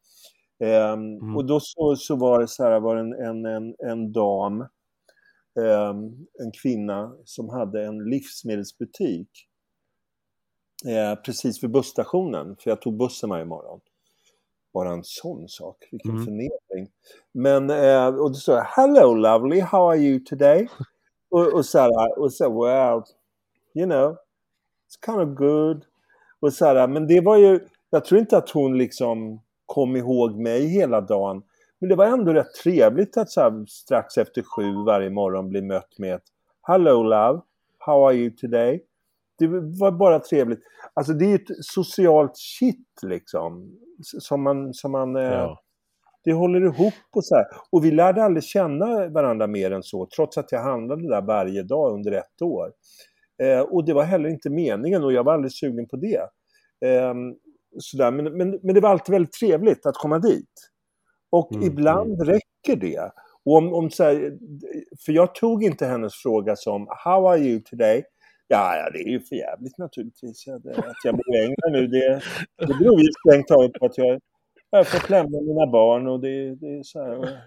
Um, 0.59 0.69
mm. 0.69 1.37
Och 1.37 1.45
då 1.45 1.59
så, 1.61 1.95
så 1.95 2.15
var 2.15 2.39
det 2.39 2.47
så 2.47 2.63
här, 2.63 2.79
var 2.79 2.95
en, 2.95 3.13
en, 3.13 3.45
en, 3.45 3.75
en 3.79 4.11
dam, 4.11 4.61
um, 5.55 6.27
en 6.39 6.51
kvinna 6.61 7.15
som 7.25 7.49
hade 7.49 7.85
en 7.85 8.09
livsmedelsbutik 8.09 9.29
uh, 10.85 11.21
precis 11.23 11.63
vid 11.63 11.71
busstationen, 11.71 12.55
för 12.59 12.69
jag 12.69 12.81
tog 12.81 12.97
bussen 12.97 13.29
varje 13.29 13.45
morgon. 13.45 13.79
Bara 14.73 14.89
en 14.89 15.03
sån 15.03 15.47
sak, 15.47 15.77
vilken 15.91 16.11
mm. 16.11 16.25
förnedring. 16.25 16.91
Men, 17.31 17.69
uh, 17.69 18.21
och 18.21 18.29
då 18.29 18.33
sa 18.33 18.53
jag, 18.53 18.63
Hello 18.63 19.13
lovely, 19.13 19.59
how 19.61 19.89
are 19.89 19.97
you 19.97 20.19
today? 20.19 20.67
och, 21.31 21.53
och 21.53 21.65
så 21.65 21.79
här, 21.79 22.19
och 22.19 22.33
så 22.33 22.63
well, 22.63 23.01
you 23.73 23.85
know, 23.85 24.11
it's 24.11 25.05
kind 25.05 25.19
of 25.19 25.37
good. 25.37 25.85
Och 26.39 26.53
så 26.53 26.65
här, 26.65 26.87
men 26.87 27.07
det 27.07 27.21
var 27.21 27.37
ju, 27.37 27.59
jag 27.89 28.05
tror 28.05 28.19
inte 28.19 28.37
att 28.37 28.49
hon 28.49 28.77
liksom 28.77 29.41
kom 29.65 29.95
ihåg 29.95 30.35
mig 30.35 30.67
hela 30.67 31.01
dagen. 31.01 31.43
Men 31.79 31.89
det 31.89 31.95
var 31.95 32.05
ändå 32.05 32.33
rätt 32.33 32.53
trevligt 32.63 33.17
att 33.17 33.29
så 33.29 33.41
här, 33.41 33.65
strax 33.67 34.17
efter 34.17 34.41
sju 34.41 34.73
varje 34.85 35.09
morgon 35.09 35.49
bli 35.49 35.61
mött 35.61 35.99
med 35.99 36.15
ett 36.15 36.23
Hello 36.61 37.03
love, 37.03 37.41
how 37.77 38.07
are 38.07 38.15
you 38.15 38.29
today? 38.35 38.83
Det 39.39 39.47
var 39.79 39.91
bara 39.91 40.19
trevligt. 40.19 40.59
Alltså 40.93 41.13
det 41.13 41.25
är 41.25 41.35
ett 41.35 41.65
socialt 41.65 42.37
shit 42.37 42.99
liksom. 43.01 43.79
Som 44.01 44.43
man, 44.43 44.73
som 44.73 44.91
man 44.91 45.15
eh, 45.15 45.23
ja 45.23 45.63
det 46.23 46.33
håller 46.33 46.61
ihop 46.61 46.93
och 47.15 47.25
så 47.25 47.35
här. 47.35 47.45
Och 47.71 47.85
vi 47.85 47.91
lärde 47.91 48.23
aldrig 48.23 48.43
känna 48.43 49.07
varandra 49.07 49.47
mer 49.47 49.71
än 49.71 49.83
så, 49.83 50.07
trots 50.15 50.37
att 50.37 50.51
jag 50.51 50.61
handlade 50.61 51.09
där 51.09 51.21
varje 51.21 51.63
dag 51.63 51.93
under 51.93 52.11
ett 52.11 52.41
år. 52.41 52.71
Eh, 53.43 53.59
och 53.59 53.85
det 53.85 53.93
var 53.93 54.03
heller 54.03 54.29
inte 54.29 54.49
meningen 54.49 55.03
och 55.03 55.13
jag 55.13 55.23
var 55.23 55.33
aldrig 55.33 55.53
sugen 55.53 55.87
på 55.87 55.95
det. 55.95 56.21
Eh, 56.85 57.13
sådär. 57.79 58.11
Men, 58.11 58.37
men, 58.37 58.59
men 58.63 58.75
det 58.75 58.81
var 58.81 58.89
alltid 58.89 59.13
väldigt 59.13 59.33
trevligt 59.33 59.85
att 59.85 59.95
komma 59.95 60.19
dit. 60.19 60.69
Och 61.29 61.53
mm. 61.53 61.67
ibland 61.67 62.13
mm. 62.13 62.25
räcker 62.25 62.75
det. 62.75 63.11
Och 63.45 63.57
om, 63.57 63.73
om 63.73 63.89
så 63.89 64.03
här, 64.03 64.37
för 65.05 65.11
jag 65.11 65.35
tog 65.35 65.63
inte 65.63 65.85
hennes 65.85 66.13
fråga 66.15 66.55
som 66.55 66.87
How 67.05 67.27
are 67.27 67.39
you 67.39 67.61
today? 67.61 68.03
Ja, 68.53 68.75
ja 68.77 68.89
det 68.93 68.99
är 68.99 69.09
ju 69.09 69.19
för 69.19 69.35
jävligt 69.35 69.77
naturligtvis. 69.77 70.47
Ja, 70.47 70.59
det, 70.59 70.77
att 70.77 71.03
jag 71.03 71.15
bor 71.15 71.35
i 71.35 71.39
England 71.39 71.71
nu, 71.71 71.87
det, 71.87 72.21
det 72.57 72.73
beror 72.79 72.99
ju 73.01 73.07
strängt 73.19 73.47
taget 73.47 73.73
på 73.73 73.85
att 73.85 73.97
jag 73.97 74.19
jag 74.73 74.79
har 74.79 74.83
fått 74.83 75.09
lämna 75.09 75.41
mina 75.41 75.67
barn 75.67 76.07
och 76.07 76.19
det, 76.19 76.55
det 76.55 76.79
är 76.79 76.83
så 76.83 77.03
här. 77.03 77.39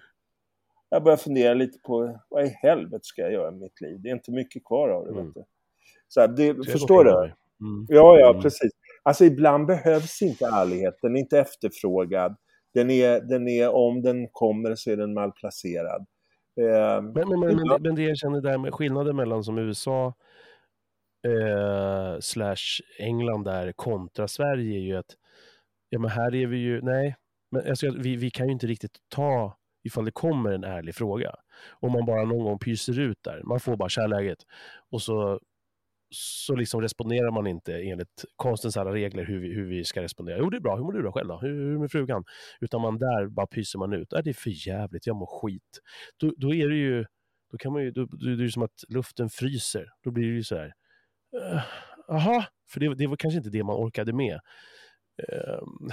Jag 0.88 1.02
börjar 1.02 1.16
fundera 1.16 1.54
lite 1.54 1.78
på 1.78 2.20
vad 2.28 2.44
i 2.44 2.48
helvete 2.48 3.00
ska 3.02 3.22
jag 3.22 3.32
göra 3.32 3.50
med 3.50 3.60
mitt 3.60 3.80
liv? 3.80 4.00
Det 4.00 4.08
är 4.08 4.12
inte 4.12 4.32
mycket 4.32 4.64
kvar 4.64 4.88
av 4.88 5.04
det. 5.04 5.10
Mm. 5.10 5.24
Vet 5.24 5.34
du. 5.34 5.44
Så 6.08 6.20
här, 6.20 6.28
det, 6.28 6.70
förstår 6.70 7.04
du? 7.04 7.10
Mm. 7.12 7.86
Ja, 7.88 8.18
ja, 8.18 8.30
mm. 8.30 8.42
precis. 8.42 8.70
Alltså 9.02 9.24
ibland 9.24 9.66
behövs 9.66 10.22
inte 10.22 10.44
ärlighet, 10.44 10.98
den 11.02 11.16
är 11.16 11.20
inte 11.20 11.38
efterfrågad. 11.38 12.36
Den 12.74 12.90
är, 12.90 13.20
den 13.20 13.48
är, 13.48 13.70
om 13.70 14.02
den 14.02 14.28
kommer 14.28 14.74
så 14.74 14.90
är 14.90 14.96
den 14.96 15.14
malplacerad. 15.14 16.06
Eh, 16.60 17.02
men, 17.02 17.12
men, 17.12 17.40
men, 17.40 17.56
men, 17.56 17.82
men 17.82 17.94
det 17.94 18.02
jag 18.02 18.18
känner 18.18 18.40
där 18.40 18.58
med 18.58 18.74
skillnaden 18.74 19.16
mellan 19.16 19.44
som 19.44 19.58
USA 19.58 20.14
eh, 21.26 22.20
slash 22.20 22.80
England 22.98 23.44
där 23.44 23.72
kontra 23.72 24.28
Sverige 24.28 24.78
är 24.78 24.82
ju 24.82 24.96
att 24.96 25.16
ja 25.88 25.98
men 25.98 26.10
här 26.10 26.34
är 26.34 26.46
vi 26.46 26.56
ju, 26.56 26.80
nej, 26.82 27.16
Men 27.50 27.68
alltså, 27.68 27.90
vi, 27.90 28.16
vi 28.16 28.30
kan 28.30 28.46
ju 28.46 28.52
inte 28.52 28.66
riktigt 28.66 28.98
ta 29.08 29.56
ifall 29.84 30.04
det 30.04 30.10
kommer 30.10 30.52
en 30.52 30.64
ärlig 30.64 30.94
fråga. 30.94 31.34
Om 31.80 31.92
man 31.92 32.06
bara 32.06 32.24
någon 32.24 32.44
gång 32.44 32.58
pyser 32.58 33.00
ut 33.00 33.18
där, 33.24 33.42
man 33.44 33.60
får 33.60 33.76
bara 33.76 33.88
kärläget 33.88 34.38
och 34.90 35.02
så, 35.02 35.40
så 36.10 36.56
liksom 36.56 36.80
responderar 36.82 37.30
man 37.30 37.46
inte 37.46 37.74
enligt 37.74 38.24
konstens 38.36 38.76
alla 38.76 38.92
regler 38.92 39.24
hur 39.24 39.40
vi, 39.40 39.54
hur 39.54 39.66
vi 39.66 39.84
ska 39.84 40.02
respondera. 40.02 40.38
Jo, 40.38 40.50
det 40.50 40.56
är 40.56 40.60
bra, 40.60 40.76
hur 40.76 40.84
mår 40.84 40.92
du 40.92 41.02
då 41.02 41.12
själv 41.12 41.28
då? 41.28 41.38
Hur, 41.38 41.48
hur 41.48 41.78
med 41.78 41.90
frugan? 41.90 42.24
Utan 42.60 42.80
man 42.80 42.98
där 42.98 43.28
bara 43.28 43.46
pyser 43.46 43.78
man 43.78 43.92
ut. 43.92 44.12
Äh, 44.12 44.20
det 44.24 44.30
är 44.30 44.34
för 44.34 44.68
jävligt, 44.68 45.06
jag 45.06 45.16
mår 45.16 45.26
skit. 45.26 45.80
Då, 46.16 46.32
då 46.36 46.54
är 46.54 46.68
det 46.68 46.76
ju, 46.76 47.04
då 47.50 47.58
kan 47.58 47.72
man 47.72 47.82
ju, 47.82 47.90
då, 47.90 48.04
då 48.04 48.26
är 48.26 48.36
det 48.36 48.42
ju 48.42 48.50
som 48.50 48.62
att 48.62 48.84
luften 48.88 49.28
fryser. 49.30 49.86
Då 50.04 50.10
blir 50.10 50.26
det 50.26 50.34
ju 50.34 50.44
så 50.44 50.56
här, 50.56 50.72
jaha, 52.08 52.36
uh, 52.36 52.44
för 52.70 52.80
det, 52.80 52.94
det 52.94 53.06
var 53.06 53.16
kanske 53.16 53.38
inte 53.38 53.50
det 53.50 53.64
man 53.64 53.76
orkade 53.76 54.12
med. 54.12 54.40
Uh, 55.32 55.90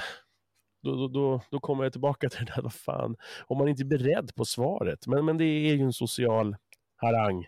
då, 0.83 0.95
då, 0.95 1.07
då, 1.07 1.41
då, 1.49 1.59
kommer 1.59 1.83
jag 1.83 1.91
tillbaka 1.91 2.29
till 2.29 2.39
det 2.45 2.51
där, 2.55 2.61
vad 2.61 2.73
fan, 2.73 3.15
om 3.47 3.57
man 3.57 3.67
inte 3.67 3.83
är 3.83 3.85
beredd 3.85 4.35
på 4.35 4.45
svaret. 4.45 5.07
Men, 5.07 5.25
men 5.25 5.37
det 5.37 5.45
är 5.45 5.75
ju 5.75 5.83
en 5.83 5.93
social 5.93 6.55
harang 6.95 7.45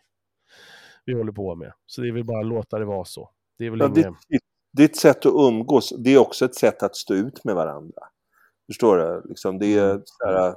vi 1.05 1.13
håller 1.13 1.31
på 1.31 1.55
med. 1.55 1.73
Så 1.85 2.01
det 2.01 2.07
är 2.07 2.11
väl 2.11 2.23
bara 2.23 2.39
att 2.39 2.45
låta 2.45 2.79
det 2.79 2.85
vara 2.85 3.05
så. 3.05 3.29
Det 3.57 3.65
är 3.65 3.69
väl 3.69 3.79
ja, 3.79 3.85
inget... 3.85 4.05
ditt, 4.29 4.41
ditt 4.73 4.97
sätt 4.97 5.25
att 5.25 5.33
umgås, 5.35 5.93
det 5.97 6.13
är 6.13 6.17
också 6.17 6.45
ett 6.45 6.55
sätt 6.55 6.83
att 6.83 6.95
stå 6.95 7.13
ut 7.13 7.43
med 7.43 7.55
varandra. 7.55 8.01
Förstår 8.67 8.97
du? 8.97 9.29
Liksom, 9.29 9.59
det 9.59 9.77
är 9.77 9.89
mm. 9.89 10.01
så 10.05 10.25
här, 10.25 10.55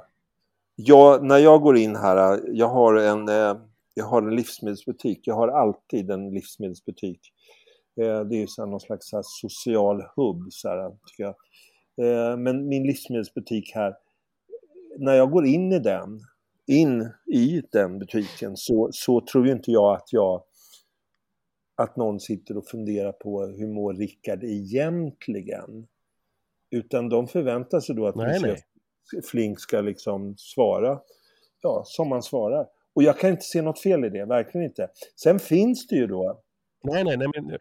jag, 0.75 1.23
när 1.23 1.37
jag 1.37 1.61
går 1.61 1.77
in 1.77 1.95
här, 1.95 2.41
jag 2.47 2.67
har 2.67 2.95
en, 2.95 3.29
eh, 3.29 3.57
jag 3.93 4.05
har 4.05 4.21
en 4.21 4.35
livsmedelsbutik. 4.35 5.19
Jag 5.23 5.35
har 5.35 5.47
alltid 5.47 6.11
en 6.11 6.33
livsmedelsbutik. 6.33 7.19
Eh, 8.01 8.21
det 8.21 8.43
är 8.43 8.47
så 8.47 8.61
här, 8.61 8.69
någon 8.69 8.79
slags 8.79 9.13
här, 9.13 9.21
social 9.23 10.03
hubb, 10.15 10.47
så 10.49 10.69
här, 10.69 10.89
tycker 11.07 11.23
jag. 11.23 11.35
Eh, 12.01 12.37
men 12.37 12.67
min 12.67 12.83
livsmedelsbutik 12.83 13.71
här, 13.75 13.95
när 14.97 15.13
jag 15.13 15.31
går 15.31 15.45
in 15.45 15.71
i 15.71 15.79
den, 15.79 16.19
in 16.67 17.09
i 17.33 17.61
den 17.71 17.99
butiken 17.99 18.57
så, 18.57 18.89
så 18.91 19.21
tror 19.21 19.47
ju 19.47 19.53
inte 19.53 19.71
jag 19.71 19.95
att 19.95 20.13
jag 20.13 20.43
att 21.75 21.95
någon 21.95 22.19
sitter 22.19 22.57
och 22.57 22.67
funderar 22.67 23.11
på 23.11 23.45
hur 23.45 23.67
mår 23.67 23.93
Rickard 23.93 24.43
egentligen. 24.43 25.87
Utan 26.71 27.09
de 27.09 27.27
förväntar 27.27 27.79
sig 27.79 27.95
då 27.95 28.07
att 28.07 28.15
nej, 28.15 28.39
nej. 28.41 28.63
Flink 29.31 29.59
ska 29.59 29.81
liksom 29.81 30.35
svara 30.37 30.99
ja, 31.61 31.83
som 31.85 32.09
man 32.09 32.23
svarar. 32.23 32.67
Och 32.99 33.03
jag 33.03 33.19
kan 33.19 33.29
inte 33.29 33.43
se 33.43 33.61
något 33.61 33.79
fel 33.79 34.05
i 34.05 34.09
det, 34.09 34.25
verkligen 34.25 34.67
inte. 34.67 34.89
Sen 35.15 35.39
finns 35.39 35.87
det 35.87 35.95
ju 35.95 36.07
då... 36.07 36.41
Nej, 36.83 37.03
nej, 37.03 37.17
nej, 37.17 37.27
men... 37.35 37.57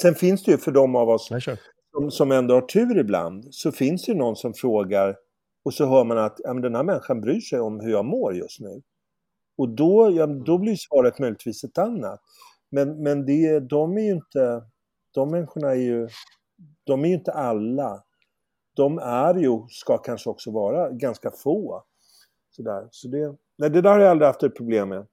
Sen 0.00 0.14
finns 0.14 0.44
det 0.44 0.50
ju 0.50 0.58
för 0.58 0.72
de 0.72 0.96
av 0.96 1.08
oss 1.08 1.30
som, 1.92 2.10
som 2.10 2.32
ändå 2.32 2.54
har 2.54 2.60
tur 2.60 2.98
ibland, 2.98 3.46
så 3.50 3.72
finns 3.72 4.04
det 4.04 4.14
någon 4.14 4.36
som 4.36 4.54
frågar 4.54 5.16
och 5.64 5.74
så 5.74 5.86
hör 5.86 6.04
man 6.04 6.18
att 6.18 6.36
ja, 6.38 6.52
men 6.52 6.62
den 6.62 6.74
här 6.74 6.82
människan 6.82 7.20
bryr 7.20 7.40
sig 7.40 7.60
om 7.60 7.80
hur 7.80 7.90
jag 7.90 8.04
mår 8.04 8.34
just 8.34 8.60
nu. 8.60 8.82
Och 9.58 9.68
då, 9.68 10.10
ja, 10.12 10.26
då 10.26 10.58
blir 10.58 10.76
svaret 10.76 11.18
möjligtvis 11.18 11.64
ett 11.64 11.78
annat. 11.78 12.20
Men, 12.70 13.02
men 13.02 13.26
det, 13.26 13.60
de 13.60 13.98
är 13.98 14.02
ju 14.02 14.12
inte, 14.12 14.62
de 15.14 15.30
människorna 15.30 15.70
är 15.70 15.80
ju, 15.80 16.08
de 16.84 17.04
är 17.04 17.08
ju 17.08 17.14
inte 17.14 17.32
alla. 17.32 18.04
De 18.76 18.98
är 18.98 19.34
ju, 19.34 19.58
ska 19.68 19.98
kanske 19.98 20.30
också 20.30 20.50
vara, 20.50 20.90
ganska 20.90 21.30
få. 21.30 21.84
Sådär. 22.50 22.88
Så 22.90 23.08
det, 23.08 23.36
nej, 23.58 23.70
det 23.70 23.80
där 23.80 23.90
har 23.90 24.00
jag 24.00 24.10
aldrig 24.10 24.26
haft 24.26 24.42
ett 24.42 24.56
problem 24.56 24.88
med. 24.88 25.06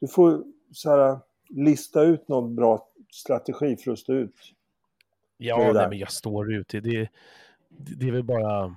Du 0.00 0.08
får 0.08 0.44
så 0.72 0.90
här, 0.90 1.18
lista 1.48 2.02
ut 2.02 2.28
någon 2.28 2.54
bra 2.54 2.88
strategi 3.12 3.76
för 3.76 3.92
att 3.92 3.98
stå 3.98 4.12
ut. 4.12 4.34
Ja, 5.36 5.72
nej, 5.74 5.88
men 5.88 5.98
jag 5.98 6.12
står 6.12 6.52
ut. 6.52 6.68
Det, 6.68 6.80
det, 6.80 7.08
det 7.68 8.08
är 8.08 8.12
väl 8.12 8.24
bara... 8.24 8.76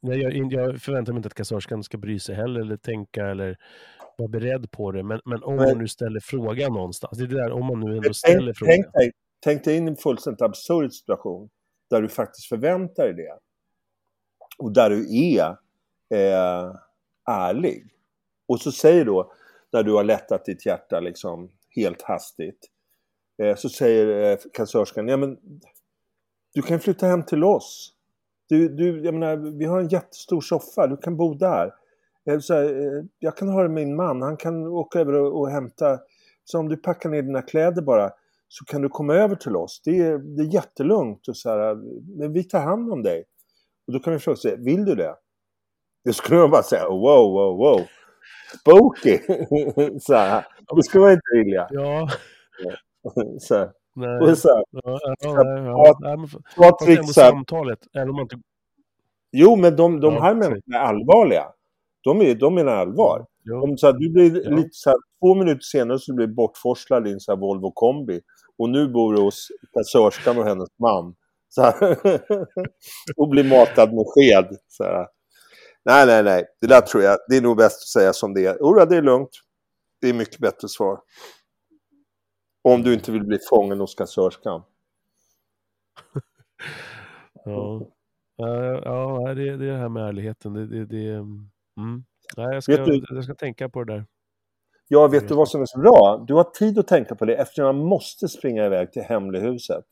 Nej, 0.00 0.20
jag, 0.20 0.52
jag 0.52 0.82
förväntar 0.82 1.12
mig 1.12 1.18
inte 1.18 1.26
att 1.26 1.34
kassörskan 1.34 1.82
ska 1.82 1.98
bry 1.98 2.18
sig 2.18 2.34
heller, 2.34 2.60
eller 2.60 2.76
tänka, 2.76 3.26
eller 3.26 3.58
vara 4.18 4.28
beredd 4.28 4.70
på 4.70 4.92
det. 4.92 5.02
Men, 5.02 5.20
men 5.24 5.42
om 5.42 5.56
men, 5.56 5.68
man 5.68 5.78
nu 5.78 5.88
ställer 5.88 6.20
frågan 6.20 6.72
någonstans, 6.72 7.18
det 7.18 7.24
är 7.24 7.28
det 7.28 7.42
där, 7.42 7.52
om 7.52 7.66
man 7.66 7.80
nu 7.80 7.96
ändå 7.96 8.14
ställer 8.14 8.38
tänk, 8.38 8.58
frågan. 8.58 8.74
Tänk 8.74 8.92
dig, 8.92 9.12
tänk 9.40 9.64
dig 9.64 9.76
in 9.76 9.88
i 9.88 9.90
en 9.90 9.96
fullständigt 9.96 10.42
absurd 10.42 10.92
situation, 10.92 11.50
där 11.90 12.02
du 12.02 12.08
faktiskt 12.08 12.48
förväntar 12.48 13.04
dig 13.04 13.14
det. 13.14 13.38
Och 14.58 14.72
där 14.72 14.90
du 14.90 15.18
är 15.18 15.48
eh, 16.14 16.74
ärlig. 17.30 17.88
Och 18.52 18.60
så 18.60 18.72
säger 18.72 19.04
då, 19.04 19.32
när 19.72 19.82
du 19.82 19.92
har 19.92 20.04
lättat 20.04 20.44
ditt 20.44 20.66
hjärta 20.66 21.00
liksom 21.00 21.50
helt 21.76 22.02
hastigt, 22.02 22.58
eh, 23.42 23.56
så 23.56 23.68
säger 23.68 24.32
eh, 24.32 24.38
kassörskan, 24.52 25.08
ja 25.08 25.16
men 25.16 25.38
du 26.54 26.62
kan 26.62 26.80
flytta 26.80 27.06
hem 27.06 27.22
till 27.22 27.44
oss. 27.44 27.92
Du, 28.48 28.68
du, 28.68 29.04
jag 29.04 29.14
menar, 29.14 29.58
vi 29.58 29.64
har 29.64 29.80
en 29.80 29.88
jättestor 29.88 30.40
soffa, 30.40 30.86
du 30.86 30.96
kan 30.96 31.16
bo 31.16 31.34
där. 31.34 31.74
Eh, 32.30 32.38
så 32.38 32.54
här, 32.54 32.64
eh, 32.64 33.04
jag 33.18 33.36
kan 33.36 33.48
höra 33.48 33.68
min 33.68 33.96
man, 33.96 34.22
han 34.22 34.36
kan 34.36 34.66
åka 34.66 35.00
över 35.00 35.12
och, 35.12 35.40
och 35.40 35.50
hämta. 35.50 35.98
Så 36.44 36.58
om 36.58 36.68
du 36.68 36.76
packar 36.76 37.10
ner 37.10 37.22
dina 37.22 37.42
kläder 37.42 37.82
bara 37.82 38.10
så 38.48 38.64
kan 38.64 38.82
du 38.82 38.88
komma 38.88 39.14
över 39.14 39.36
till 39.36 39.56
oss. 39.56 39.82
Det 39.84 39.98
är, 39.98 40.18
det 40.18 40.42
är 40.42 40.54
jättelugnt 40.54 41.28
och 41.28 41.36
så 41.36 41.50
här, 41.50 41.74
men 42.18 42.32
vi 42.32 42.44
tar 42.44 42.60
hand 42.60 42.92
om 42.92 43.02
dig. 43.02 43.24
Och 43.86 43.92
då 43.92 43.98
kan 43.98 44.12
vi 44.12 44.18
fråga 44.18 44.36
sig, 44.36 44.56
vill 44.56 44.84
du 44.84 44.94
det? 44.94 45.14
Det 46.04 46.12
skulle 46.12 46.40
man 46.40 46.50
bara 46.50 46.62
säga, 46.62 46.88
wow, 46.88 47.32
wow, 47.32 47.56
wow. 47.56 47.80
Spooky! 48.60 49.18
så 50.00 50.14
här, 50.14 50.46
det 50.76 50.82
skulle 50.82 51.04
man 51.04 51.12
inte 51.12 51.44
vilja. 51.44 51.66
Ja. 51.70 52.08
Så. 53.40 53.70
Nej. 53.94 54.20
Och 54.20 54.38
så 54.38 54.64
ja, 54.70 54.98
ja, 55.20 55.56
ja. 55.64 55.98
Nej, 56.00 56.96
Fast 56.96 57.14
samtalet, 57.14 57.78
även 57.94 58.08
om 58.08 58.14
man 58.14 58.22
inte... 58.22 58.36
Jo, 59.32 59.56
men 59.56 59.76
de, 59.76 60.00
de 60.00 60.16
här 60.16 60.34
människorna 60.34 60.78
är 60.78 60.82
allvarliga. 60.82 61.44
De, 62.04 62.20
är, 62.20 62.34
de 62.34 62.54
menar 62.54 62.72
allvar. 62.72 63.26
Om 63.62 63.78
så 63.78 63.86
här, 63.86 63.92
du 63.92 64.10
blir 64.10 64.50
lite 64.56 64.68
så 64.72 64.90
här, 64.90 64.98
två 65.20 65.34
minuter 65.34 65.60
senare 65.60 65.98
så 65.98 66.14
blir 66.14 66.26
du 66.26 66.34
bortforslad 66.34 67.08
i 67.08 67.12
en 67.12 67.20
så 67.20 67.32
här 67.32 67.38
Volvo 67.38 67.72
kombi. 67.74 68.20
Och 68.58 68.70
nu 68.70 68.88
bor 68.88 69.14
du 69.14 69.20
hos 69.20 69.48
kassörskan 69.72 70.38
och 70.38 70.44
hennes 70.44 70.68
man. 70.78 71.14
Så 71.48 71.62
här, 71.62 71.74
och 73.16 73.28
blir 73.28 73.44
matad 73.44 73.94
med 73.94 74.04
sked. 74.06 74.56
Så 74.68 74.84
här. 74.84 75.06
Nej, 75.84 76.06
nej, 76.06 76.22
nej. 76.22 76.44
Det 76.60 76.66
där 76.66 76.80
tror 76.80 77.02
jag, 77.02 77.18
det 77.28 77.36
är 77.36 77.40
nog 77.40 77.56
bäst 77.56 77.76
att 77.76 77.88
säga 77.88 78.12
som 78.12 78.34
det 78.34 78.46
är. 78.46 78.58
Jodå, 78.60 78.84
det 78.84 78.96
är 78.96 79.02
lugnt. 79.02 79.30
Det 80.00 80.08
är 80.08 80.14
mycket 80.14 80.38
bättre 80.38 80.68
svar. 80.68 81.00
Om 82.62 82.82
du 82.82 82.94
inte 82.94 83.12
vill 83.12 83.24
bli 83.24 83.38
fången 83.50 83.80
hos 83.80 83.94
kassörskan. 83.94 84.62
ja. 87.44 87.86
Ja, 88.36 89.34
det, 89.34 89.48
är 89.48 89.56
det 89.56 89.76
här 89.76 89.88
med 89.88 90.08
ärligheten. 90.08 90.52
Det, 90.52 90.66
det, 90.66 90.86
det, 90.86 91.14
mm. 91.14 92.04
Nej, 92.36 92.54
jag, 92.54 92.62
ska, 92.62 92.84
du, 92.84 93.04
jag 93.08 93.24
ska 93.24 93.34
tänka 93.34 93.68
på 93.68 93.84
det 93.84 93.92
där. 93.92 94.06
Ja, 94.88 95.08
vet 95.08 95.28
du 95.28 95.34
vad 95.34 95.48
som 95.48 95.60
är 95.62 95.66
så 95.66 95.78
bra? 95.78 96.24
Du 96.28 96.34
har 96.34 96.44
tid 96.44 96.78
att 96.78 96.86
tänka 96.86 97.14
på 97.14 97.24
det 97.24 97.36
eftersom 97.36 97.64
man 97.64 97.86
måste 97.86 98.28
springa 98.28 98.66
iväg 98.66 98.92
till 98.92 99.02
hemlighuset. 99.02 99.84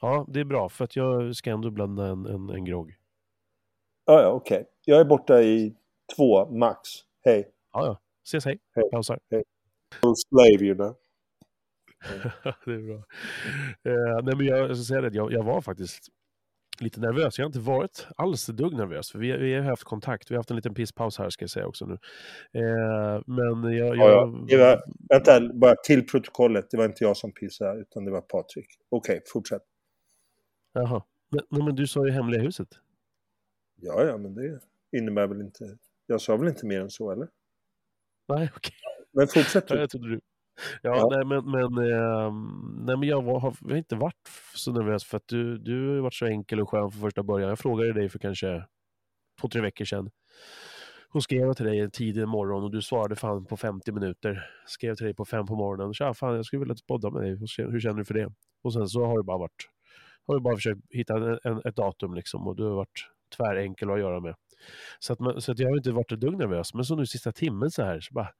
Ja, 0.00 0.26
det 0.28 0.40
är 0.40 0.44
bra 0.44 0.68
för 0.68 0.84
att 0.84 0.96
jag 0.96 1.36
ska 1.36 1.50
ändå 1.50 1.70
blanda 1.70 2.06
en, 2.06 2.26
en, 2.26 2.50
en 2.50 2.64
grogg. 2.64 2.99
Ja, 4.10 4.22
ja, 4.22 4.28
okej. 4.28 4.56
Okay. 4.56 4.66
Jag 4.84 5.00
är 5.00 5.04
borta 5.04 5.42
i 5.42 5.74
två 6.16 6.50
max. 6.50 6.88
Hej. 7.24 7.48
Ja, 7.72 7.86
ja. 7.86 8.00
Ses, 8.26 8.44
hej. 8.44 8.58
Hej. 8.74 8.90
Pausar. 8.90 9.18
Hej. 9.30 9.44
Slave, 10.00 10.64
you 10.64 10.74
know. 10.74 10.94
det 12.64 12.72
är 12.72 12.86
bra. 12.86 12.96
Eh, 13.84 14.24
nej, 14.24 14.36
men 14.36 14.46
jag, 14.46 14.58
jag 14.58 14.76
ska 14.76 14.84
säga 14.84 15.00
det, 15.00 15.16
jag, 15.16 15.32
jag 15.32 15.42
var 15.42 15.60
faktiskt 15.60 16.08
lite 16.80 17.00
nervös. 17.00 17.38
Jag 17.38 17.44
har 17.44 17.48
inte 17.48 17.60
varit 17.60 18.06
alls 18.16 18.46
dugg 18.46 18.76
nervös, 18.76 19.10
för 19.10 19.18
vi, 19.18 19.36
vi 19.36 19.54
har 19.54 19.62
haft 19.62 19.84
kontakt. 19.84 20.30
Vi 20.30 20.34
har 20.34 20.38
haft 20.38 20.50
en 20.50 20.56
liten 20.56 20.74
pisspaus 20.74 21.18
här, 21.18 21.30
ska 21.30 21.42
jag 21.42 21.50
säga 21.50 21.66
också 21.66 21.86
nu. 21.86 21.94
Eh, 22.52 23.22
men 23.26 23.72
jag... 23.76 23.96
jag... 23.96 24.44
Ja, 24.48 24.58
var, 24.58 24.82
vänta, 25.08 25.54
bara 25.54 25.74
till 25.74 26.06
protokollet. 26.06 26.70
Det 26.70 26.76
var 26.76 26.84
inte 26.84 27.04
jag 27.04 27.16
som 27.16 27.32
pissade, 27.32 27.80
utan 27.80 28.04
det 28.04 28.10
var 28.10 28.20
Patrik. 28.20 28.66
Okej, 28.88 29.12
okay, 29.12 29.20
fortsätt. 29.32 29.62
Jaha. 30.72 31.02
Men, 31.30 31.64
men 31.64 31.74
du 31.74 31.86
sa 31.86 32.06
ju 32.06 32.12
hemliga 32.12 32.42
huset. 32.42 32.68
Ja, 33.82 34.04
ja, 34.04 34.16
men 34.16 34.34
det 34.34 34.60
innebär 34.96 35.26
väl 35.26 35.40
inte... 35.40 35.76
Jag 36.06 36.20
sa 36.20 36.36
väl 36.36 36.48
inte 36.48 36.66
mer 36.66 36.80
än 36.80 36.90
så, 36.90 37.10
eller? 37.10 37.28
Nej, 38.28 38.50
okej. 38.56 38.56
Okay. 38.56 39.06
Men 39.12 39.28
fortsätt 39.28 39.68
du. 39.68 39.74
Ja, 39.74 39.80
jag 39.80 39.90
trodde 39.90 40.08
du... 40.08 40.20
Ja, 40.82 40.96
ja. 40.96 41.08
Nej, 41.10 41.24
men, 41.24 41.50
men, 41.50 41.92
eh, 41.92 42.32
nej, 42.86 42.96
men 42.96 43.08
jag, 43.08 43.22
var, 43.22 43.40
har, 43.40 43.56
jag 43.60 43.70
har 43.70 43.76
inte 43.76 43.96
varit 43.96 44.30
så 44.54 44.72
nervös 44.72 45.04
för 45.04 45.16
att 45.16 45.28
du, 45.28 45.58
du 45.58 45.88
har 45.88 46.02
varit 46.02 46.14
så 46.14 46.26
enkel 46.26 46.60
och 46.60 46.70
skön 46.70 46.90
från 46.90 47.02
första 47.02 47.22
början. 47.22 47.48
Jag 47.48 47.58
frågade 47.58 47.92
dig 47.92 48.08
för 48.08 48.18
kanske 48.18 48.64
två, 49.40 49.48
tre 49.48 49.60
veckor 49.60 49.84
sedan. 49.84 50.10
Hon 51.08 51.22
skrev 51.22 51.52
till 51.52 51.66
dig 51.66 51.80
en 51.80 51.90
tidig 51.90 52.28
morgon 52.28 52.64
och 52.64 52.70
du 52.70 52.82
svarade 52.82 53.16
fan 53.16 53.46
på 53.46 53.56
50 53.56 53.92
minuter. 53.92 54.50
Skrev 54.66 54.94
till 54.94 55.04
dig 55.04 55.14
på 55.14 55.24
fem 55.24 55.46
på 55.46 55.56
morgonen. 55.56 55.94
Så, 55.94 56.14
fan, 56.14 56.36
jag 56.36 56.44
skulle 56.44 56.60
vilja 56.60 56.74
podda 56.88 57.10
med 57.10 57.22
dig. 57.22 57.36
Hur 57.56 57.80
känner 57.80 57.98
du 57.98 58.04
för 58.04 58.14
det? 58.14 58.32
Och 58.62 58.72
sen 58.72 58.88
så 58.88 59.04
har 59.04 59.16
du 59.16 59.22
bara 59.22 59.38
varit 59.38 59.66
har 60.26 60.34
du 60.34 60.40
bara 60.40 60.56
försökt 60.56 60.80
hitta 60.90 61.16
en, 61.16 61.38
en, 61.44 61.60
ett 61.64 61.76
datum 61.76 62.14
liksom 62.14 62.48
och 62.48 62.56
du 62.56 62.64
har 62.64 62.74
varit 62.74 63.10
tvärenkel 63.30 63.90
att 63.90 63.98
göra 63.98 64.20
med. 64.20 64.34
Så, 64.98 65.12
att, 65.12 65.44
så 65.44 65.52
att 65.52 65.58
jag 65.58 65.68
har 65.68 65.76
inte 65.76 65.92
varit 65.92 66.12
ett 66.12 66.20
dugg 66.20 66.38
nervös. 66.38 66.74
Men 66.74 66.84
så 66.84 66.96
nu 66.96 67.06
sista 67.06 67.32
timmen 67.32 67.70
så 67.70 67.82
här 67.82 68.00
så 68.00 68.14
bara 68.14 68.32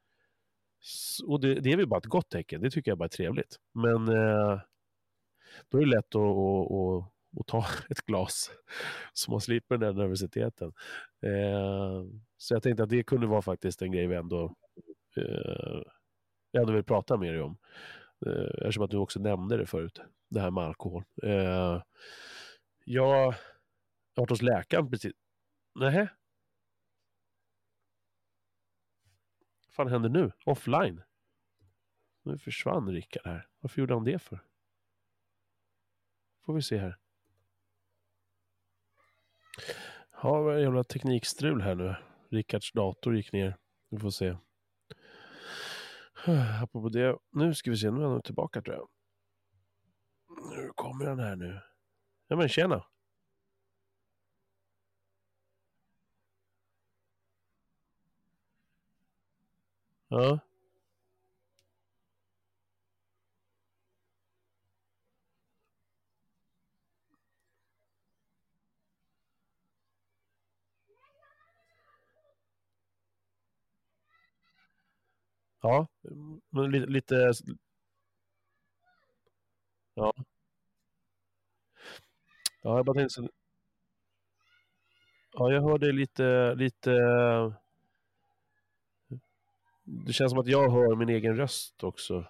och 1.27 1.41
det, 1.41 1.55
det, 1.55 1.73
är 1.73 1.77
väl 1.77 1.89
bara 1.89 1.99
ett 1.99 2.07
gott 2.07 2.31
tecken, 2.31 2.61
det 2.61 2.71
tycker 2.71 2.91
jag 2.91 2.99
bara 2.99 3.05
är 3.05 3.09
trevligt. 3.09 3.57
Men 3.75 4.09
eh, 4.09 4.61
då 5.69 5.79
är 5.79 5.85
det 5.85 5.91
lätt 5.91 6.15
att, 6.15 6.23
att, 6.23 6.73
att, 6.73 7.41
att 7.41 7.47
ta 7.47 7.67
ett 7.91 8.07
glas. 8.07 8.51
Så 9.13 9.31
man 9.31 9.41
slipper 9.41 9.77
den 9.77 9.97
nervositeten. 9.97 10.73
Eh, 11.23 12.05
så 12.37 12.55
jag 12.55 12.63
tänkte 12.63 12.83
att 12.83 12.91
det 12.91 13.03
kunde 13.03 13.27
vara 13.27 13.43
faktiskt 13.43 13.83
en 13.83 13.93
grej 13.93 14.07
vi 14.07 14.15
ändå, 14.15 14.55
eh, 15.17 15.83
jag 16.51 16.61
ändå 16.61 16.73
vill 16.73 16.85
prata 16.85 17.17
med 17.17 17.35
dig 17.35 17.43
om. 17.43 17.57
Eh, 18.27 18.67
eftersom 18.67 18.85
att 18.85 18.91
du 18.91 18.97
också 18.97 19.21
nämnde 19.21 19.57
det 19.57 19.67
förut, 19.67 20.01
det 20.29 20.41
här 20.41 20.51
med 20.51 20.65
alkohol. 20.65 21.05
Eh, 21.23 21.83
jag 22.85 23.35
vart 24.21 24.31
varit 24.31 24.41
hos 24.41 24.43
läkaren 24.43 24.91
precis. 24.91 25.13
Nej. 25.75 26.09
Vad 29.67 29.75
fan 29.75 29.89
händer 29.89 30.09
nu? 30.09 30.33
Offline? 30.45 31.03
Nu 32.23 32.39
försvann 32.39 32.89
Rickard 32.89 33.27
här. 33.27 33.49
Varför 33.61 33.81
gjorde 33.81 33.95
han 33.95 34.05
det 34.05 34.19
för? 34.19 34.45
Får 36.45 36.55
vi 36.55 36.63
se 36.63 36.79
här. 36.79 36.99
Ja, 40.23 40.43
vad 40.43 40.53
är 40.53 40.57
det 40.57 40.63
jävla 40.63 40.85
teknikstrul 40.85 41.63
här 41.63 41.75
nu. 41.75 41.97
Rickards 42.31 42.73
dator 42.73 43.17
gick 43.17 43.33
ner. 43.33 43.57
Vi 43.89 43.99
får 43.99 44.11
se. 44.11 44.37
Apropå 46.63 46.89
det. 46.89 47.19
Nu 47.31 47.55
ska 47.55 47.71
vi 47.71 47.77
se, 47.77 47.91
nu 47.91 48.03
är 48.03 48.09
han 48.09 48.23
tillbaka 48.23 48.63
tror 48.63 48.77
jag. 48.77 48.89
Nu 50.57 50.73
kommer 50.75 51.07
han 51.07 51.19
här 51.19 51.37
nu. 51.37 51.61
Ja 52.27 52.37
men 52.37 52.49
tjena. 52.49 52.85
Ja. 60.11 60.41
Ja, 75.63 75.87
men 76.51 76.71
lite, 76.71 76.87
lite... 76.87 77.33
Ja. 79.95 80.13
Ja, 82.63 82.77
jag 82.77 82.85
bara 82.85 82.95
tänkte. 82.95 83.29
Ja, 85.33 85.53
jag 85.53 85.63
hörde 85.63 85.93
lite, 85.93 86.55
lite... 86.55 86.91
Det 89.93 90.13
känns 90.13 90.31
som 90.31 90.41
att 90.41 90.47
jag 90.47 90.71
hör 90.71 90.97
min 90.97 91.09
egen 91.09 91.37
röst 91.37 91.85
också. 91.85 92.25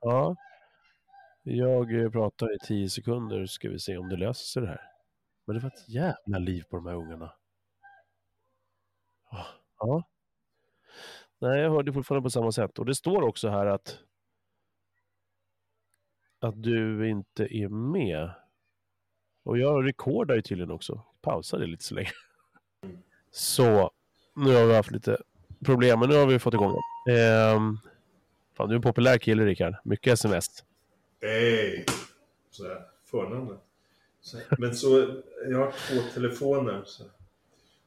Ja. 0.00 0.36
Jag 1.42 2.02
eh, 2.02 2.10
pratar 2.10 2.54
i 2.54 2.58
tio 2.58 2.90
sekunder, 2.90 3.46
ska 3.46 3.68
vi 3.68 3.78
se 3.78 3.96
om 3.96 4.08
det 4.08 4.16
löser 4.16 4.44
sig 4.44 4.62
det 4.62 4.68
här. 4.68 4.80
Men 5.46 5.56
det 5.56 5.62
var 5.62 5.68
ett 5.70 5.88
jävla 5.88 6.38
liv 6.38 6.62
på 6.70 6.76
de 6.76 6.86
här 6.86 6.94
ungarna. 6.94 7.32
Ja. 9.78 10.02
Nej, 11.38 11.60
jag 11.60 11.70
hörde 11.70 11.92
fortfarande 11.92 12.26
på 12.26 12.30
samma 12.30 12.52
sätt. 12.52 12.78
Och 12.78 12.86
det 12.86 12.94
står 12.94 13.22
också 13.22 13.48
här 13.48 13.66
att 13.66 13.98
att 16.40 16.62
du 16.62 17.08
inte 17.08 17.56
är 17.56 17.68
med. 17.68 18.30
Och 19.44 19.58
jag 19.58 19.86
rekordar 19.86 20.34
ju 20.34 20.42
tydligen 20.42 20.70
också. 20.70 21.02
Pausade 21.20 21.66
lite 21.66 21.84
så 21.84 21.94
länge. 21.94 22.10
Så, 23.30 23.90
nu 24.36 24.54
har 24.54 24.66
vi 24.66 24.74
haft 24.76 24.90
lite 24.90 25.18
problem, 25.64 26.00
men 26.00 26.08
nu 26.08 26.14
har 26.16 26.26
vi 26.26 26.38
fått 26.38 26.54
igång 26.54 26.72
det. 27.06 27.12
Ehm, 27.20 27.78
fan, 28.56 28.68
du 28.68 28.74
är 28.74 28.76
en 28.76 28.82
populär 28.82 29.18
kille, 29.18 29.44
Rickard. 29.44 29.74
Mycket 29.84 30.12
sms. 30.12 30.46
Hej! 31.20 31.84
Sådär, 32.50 32.84
förnamnet. 33.04 33.58
Men 34.58 34.74
så, 34.74 35.20
jag 35.50 35.58
har 35.58 35.72
två 35.72 36.10
telefoner. 36.14 36.82
Så, 36.84 37.04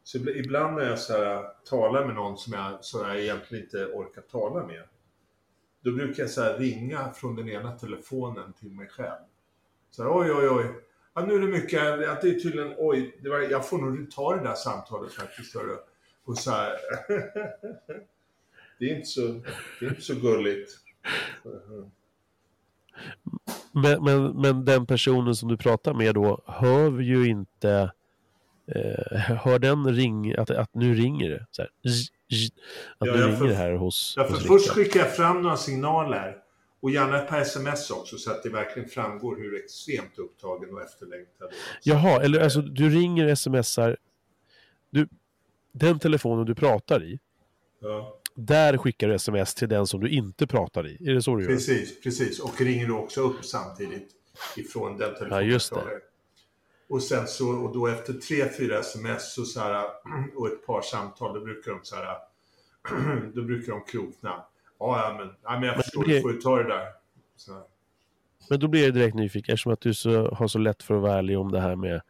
så 0.03 0.17
ibland 0.17 0.75
när 0.75 0.85
jag 0.85 0.99
så 0.99 1.13
här, 1.13 1.45
talar 1.65 2.05
med 2.05 2.15
någon 2.15 2.37
som 2.37 2.53
jag, 2.53 2.85
som 2.85 3.07
jag 3.07 3.19
egentligen 3.19 3.63
inte 3.63 3.85
orkar 3.85 4.21
tala 4.21 4.67
med. 4.67 4.83
Då 5.81 5.91
brukar 5.91 6.23
jag 6.23 6.29
så 6.29 6.41
här, 6.41 6.57
ringa 6.57 7.13
från 7.13 7.35
den 7.35 7.49
ena 7.49 7.71
telefonen 7.71 8.53
till 8.53 8.71
mig 8.71 8.87
själv. 8.87 9.21
Så 9.91 10.03
här, 10.03 10.17
oj, 10.19 10.31
oj, 10.31 10.49
oj. 10.49 10.65
Ja, 11.13 11.25
nu 11.25 11.33
är 11.33 11.39
det 11.39 11.47
mycket, 11.47 12.09
att 12.09 12.21
det 12.21 12.29
är 12.29 12.39
tydligen, 12.39 12.73
oj, 12.77 13.19
det 13.21 13.29
var, 13.29 13.39
jag 13.39 13.69
får 13.69 13.77
nog 13.77 14.11
ta 14.11 14.35
det 14.35 14.43
där 14.43 14.53
samtalet 14.53 15.13
faktiskt. 15.13 15.55
hörru. 15.55 15.77
Och 16.23 16.37
så 16.37 16.51
här. 16.51 16.71
det, 18.79 18.85
är 18.85 18.95
inte 18.95 19.07
så, 19.07 19.21
det 19.79 19.85
är 19.85 19.89
inte 19.89 20.01
så 20.01 20.15
gulligt. 20.15 20.71
Men, 23.71 24.03
men, 24.03 24.41
men 24.41 24.65
den 24.65 24.85
personen 24.85 25.35
som 25.35 25.49
du 25.49 25.57
pratar 25.57 25.93
med 25.93 26.15
då 26.15 26.43
hör 26.45 26.99
ju 26.99 27.27
inte 27.27 27.91
eh, 28.75 29.19
hör 29.19 29.59
den 29.59 29.93
ring, 29.93 30.35
att, 30.35 30.49
att 30.49 30.75
nu 30.75 30.95
ringer 30.95 31.29
det? 31.29 31.45
Så 31.51 31.61
här, 31.61 31.71
zzz, 31.87 32.09
zzz, 32.33 32.51
att 32.97 33.07
Ja, 33.07 33.15
nu 33.15 33.21
ringer 33.21 33.47
det 33.47 33.55
här 33.55 33.71
hos, 33.71 34.13
Ja, 34.17 34.23
för 34.23 34.33
hos 34.33 34.47
först 34.47 34.69
skickar 34.69 34.99
jag 34.99 35.15
fram 35.15 35.41
några 35.41 35.57
signaler. 35.57 36.37
Och 36.79 36.91
gärna 36.91 37.21
ett 37.21 37.29
par 37.29 37.41
sms 37.41 37.91
också 37.91 38.17
så 38.17 38.31
att 38.31 38.43
det 38.43 38.49
verkligen 38.49 38.89
framgår 38.89 39.35
hur 39.35 39.55
extremt 39.55 40.19
upptagen 40.19 40.73
och 40.73 40.81
efterlängtad. 40.81 41.51
Jaha, 41.83 42.23
eller 42.23 42.39
alltså 42.41 42.61
du 42.61 42.89
ringer, 42.89 43.35
smsar. 43.35 43.97
Du, 44.89 45.07
den 45.71 45.99
telefonen 45.99 46.45
du 46.45 46.55
pratar 46.55 47.03
i, 47.03 47.19
Ja, 47.81 48.21
där 48.35 48.77
skickar 48.77 49.07
du 49.07 49.15
sms 49.15 49.55
till 49.55 49.69
den 49.69 49.87
som 49.87 49.99
du 49.99 50.09
inte 50.09 50.47
pratar 50.47 50.87
i. 50.87 51.09
Är 51.09 51.13
det 51.13 51.21
så 51.21 51.35
du 51.35 51.43
gör? 51.43 51.49
precis, 51.49 52.01
precis. 52.01 52.39
Och 52.39 52.61
ringer 52.61 52.87
du 52.87 52.93
också 52.93 53.21
upp 53.21 53.45
samtidigt 53.45 54.09
ifrån 54.57 54.97
den 54.97 55.15
telefonen. 55.15 55.45
Ja, 55.45 55.51
just 55.51 55.73
det. 55.73 55.81
Och 56.91 57.03
sen 57.03 57.27
så, 57.27 57.49
och 57.49 57.73
då 57.73 57.87
efter 57.87 58.13
tre, 58.13 58.49
fyra 58.57 58.79
sms 58.79 59.33
så, 59.33 59.43
så 59.45 59.59
här, 59.59 59.85
och 60.35 60.47
ett 60.47 60.65
par 60.65 60.81
samtal, 60.81 61.33
då 61.33 61.45
brukar 61.45 61.71
de 61.71 61.79
så 61.83 61.95
här, 61.95 62.17
då 63.33 63.41
brukar 63.41 63.71
de 63.71 63.81
krokna. 63.81 64.29
Ja, 64.79 64.99
ja, 65.09 65.15
men, 65.17 65.29
ja, 65.43 65.51
men 65.51 65.63
jag 65.63 65.75
Men 65.75 65.83
förstår, 65.83 66.03
det- 66.03 66.13
du 66.15 66.21
får 66.21 66.31
ju 66.31 66.41
ta 66.41 66.57
det 66.57 66.63
där. 66.67 66.85
Men 68.49 68.59
då 68.59 68.67
blir 68.67 68.83
jag 68.83 68.93
direkt 68.93 69.15
nyfiken, 69.15 69.53
eftersom 69.53 69.73
att 69.73 69.81
du 69.81 69.93
så, 69.93 70.29
har 70.35 70.47
så 70.47 70.59
lätt 70.59 70.83
för 70.83 70.95
att 70.95 71.01
vara 71.01 71.13
ärlig 71.13 71.39
om 71.39 71.51
det 71.51 71.59
här 71.59 71.75
med 71.75 72.01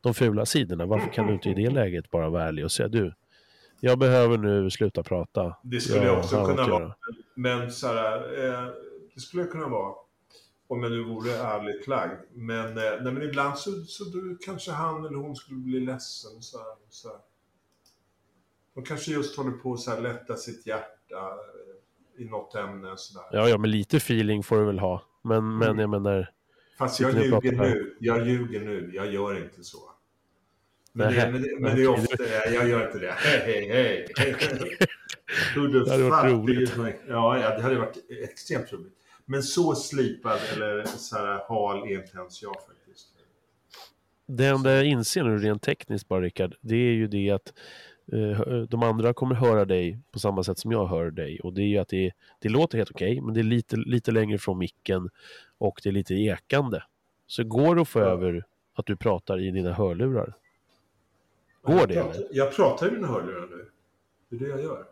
de 0.00 0.14
fula 0.14 0.46
sidorna. 0.46 0.86
Varför 0.86 1.12
kan 1.12 1.26
du 1.26 1.32
inte 1.32 1.48
i 1.48 1.54
det 1.54 1.70
läget 1.70 2.10
bara 2.10 2.28
vara 2.28 2.44
ärlig 2.44 2.64
och 2.64 2.72
säga 2.72 2.88
du, 2.88 3.14
jag 3.80 3.98
behöver 3.98 4.38
nu 4.38 4.70
sluta 4.70 5.02
prata. 5.02 5.56
Det 5.62 5.80
skulle 5.80 6.04
jag 6.06 6.18
också 6.18 6.44
kunna 6.46 6.66
vara. 6.66 6.80
göra." 6.82 6.94
Men 7.34 7.72
så 7.72 7.86
här, 7.86 8.44
eh, 8.44 8.64
det 9.14 9.20
skulle 9.20 9.42
jag 9.42 9.52
kunna 9.52 9.68
vara. 9.68 9.94
Om 10.70 10.82
jag 10.82 10.92
nu 10.92 11.02
vore 11.04 11.32
ärligt 11.32 11.86
lagd. 11.86 12.20
Men, 12.34 12.66
eh, 12.66 12.82
nej, 13.02 13.12
men 13.12 13.22
ibland 13.22 13.58
så, 13.58 13.70
så 13.84 14.04
då 14.04 14.36
kanske 14.40 14.70
han 14.72 15.04
eller 15.06 15.16
hon 15.18 15.36
skulle 15.36 15.58
bli 15.58 15.80
ledsen. 15.80 16.42
Så 16.42 16.58
här, 16.58 16.66
så 16.88 17.08
här. 17.08 17.18
De 18.74 18.84
kanske 18.84 19.12
just 19.12 19.36
håller 19.36 19.50
på 19.50 19.72
att 19.72 19.80
så 19.80 19.90
här, 19.90 20.00
lätta 20.00 20.36
sitt 20.36 20.66
hjärta 20.66 21.16
eh, 22.16 22.22
i 22.22 22.24
något 22.24 22.54
ämne. 22.54 22.94
Så 22.96 23.18
där. 23.18 23.38
Ja, 23.38 23.48
ja, 23.48 23.58
men 23.58 23.70
lite 23.70 23.96
feeling 23.96 24.42
får 24.42 24.58
du 24.58 24.64
väl 24.64 24.78
ha. 24.78 25.02
Men, 25.22 25.58
men 25.58 25.68
Mm. 25.68 25.78
jag 25.80 25.90
menar, 25.90 26.32
Fast 26.78 27.00
jag 27.00 27.12
ljuger 27.24 27.52
nu. 27.52 27.96
Jag 28.00 28.26
ljuger 28.28 28.60
nu. 28.60 28.90
Jag 28.94 29.12
gör 29.12 29.42
inte 29.44 29.64
så. 29.64 29.78
Men, 30.92 31.12
det, 31.14 31.30
men, 31.32 31.42
det, 31.42 31.60
men 31.60 31.76
det 31.76 31.82
är 31.82 31.88
ofta, 31.88 32.24
jag 32.52 32.68
gör 32.68 32.86
inte 32.86 32.98
det. 32.98 33.12
Hej, 33.16 33.40
hej, 33.46 34.08
hej. 34.18 34.36
Hur 35.54 35.84
Det 35.84 35.90
hade 35.90 36.10
varit 36.10 36.32
roligt. 36.32 36.72
ja, 37.08 37.34
det 37.56 37.62
hade 37.62 37.78
varit 37.78 37.96
extremt 38.10 38.72
roligt. 38.72 38.94
Men 39.30 39.42
så 39.42 39.74
slipad 39.74 40.38
eller 40.52 40.84
så 40.84 41.16
här 41.16 41.44
hal 41.48 41.78
är 41.88 41.94
inte 41.98 42.18
ens 42.18 42.42
jag 42.42 42.54
faktiskt. 42.54 43.06
det 44.26 44.46
enda 44.46 44.72
jag 44.74 44.84
inser 44.86 45.24
nu 45.24 45.38
rent 45.38 45.62
tekniskt 45.62 46.08
bara 46.08 46.20
Rickard, 46.20 46.54
det 46.60 46.76
är 46.76 46.92
ju 46.92 47.06
det 47.06 47.30
att 47.30 47.52
eh, 48.12 48.40
de 48.62 48.82
andra 48.82 49.14
kommer 49.14 49.34
höra 49.34 49.64
dig 49.64 49.98
på 50.12 50.18
samma 50.18 50.42
sätt 50.42 50.58
som 50.58 50.72
jag 50.72 50.86
hör 50.86 51.10
dig. 51.10 51.40
Och 51.40 51.52
det 51.52 51.62
är 51.62 51.66
ju 51.66 51.78
att 51.78 51.88
det, 51.88 52.12
det 52.38 52.48
låter 52.48 52.78
helt 52.78 52.90
okej, 52.90 53.20
men 53.20 53.34
det 53.34 53.40
är 53.40 53.44
lite, 53.44 53.76
lite 53.76 54.10
längre 54.10 54.38
från 54.38 54.58
micken 54.58 55.10
och 55.58 55.80
det 55.82 55.88
är 55.88 55.92
lite 55.92 56.14
ekande. 56.14 56.82
Så 57.26 57.44
går 57.44 57.74
det 57.74 57.82
att 57.82 57.88
få 57.88 57.98
Ja. 58.00 58.04
över 58.06 58.44
att 58.74 58.86
du 58.86 58.96
pratar 58.96 59.40
i 59.40 59.50
dina 59.50 59.72
hörlurar? 59.72 60.34
Går 61.62 61.86
det, 61.86 61.94
Jag 61.94 62.04
pratar, 62.12 62.26
jag 62.30 62.52
pratar 62.56 62.88
i 62.88 62.90
mina 62.90 63.06
hörlurar 63.08 63.46
nu. 63.50 63.66
Det 64.28 64.36
är 64.36 64.40
det 64.40 64.48
jag 64.48 64.62
gör. 64.62 64.84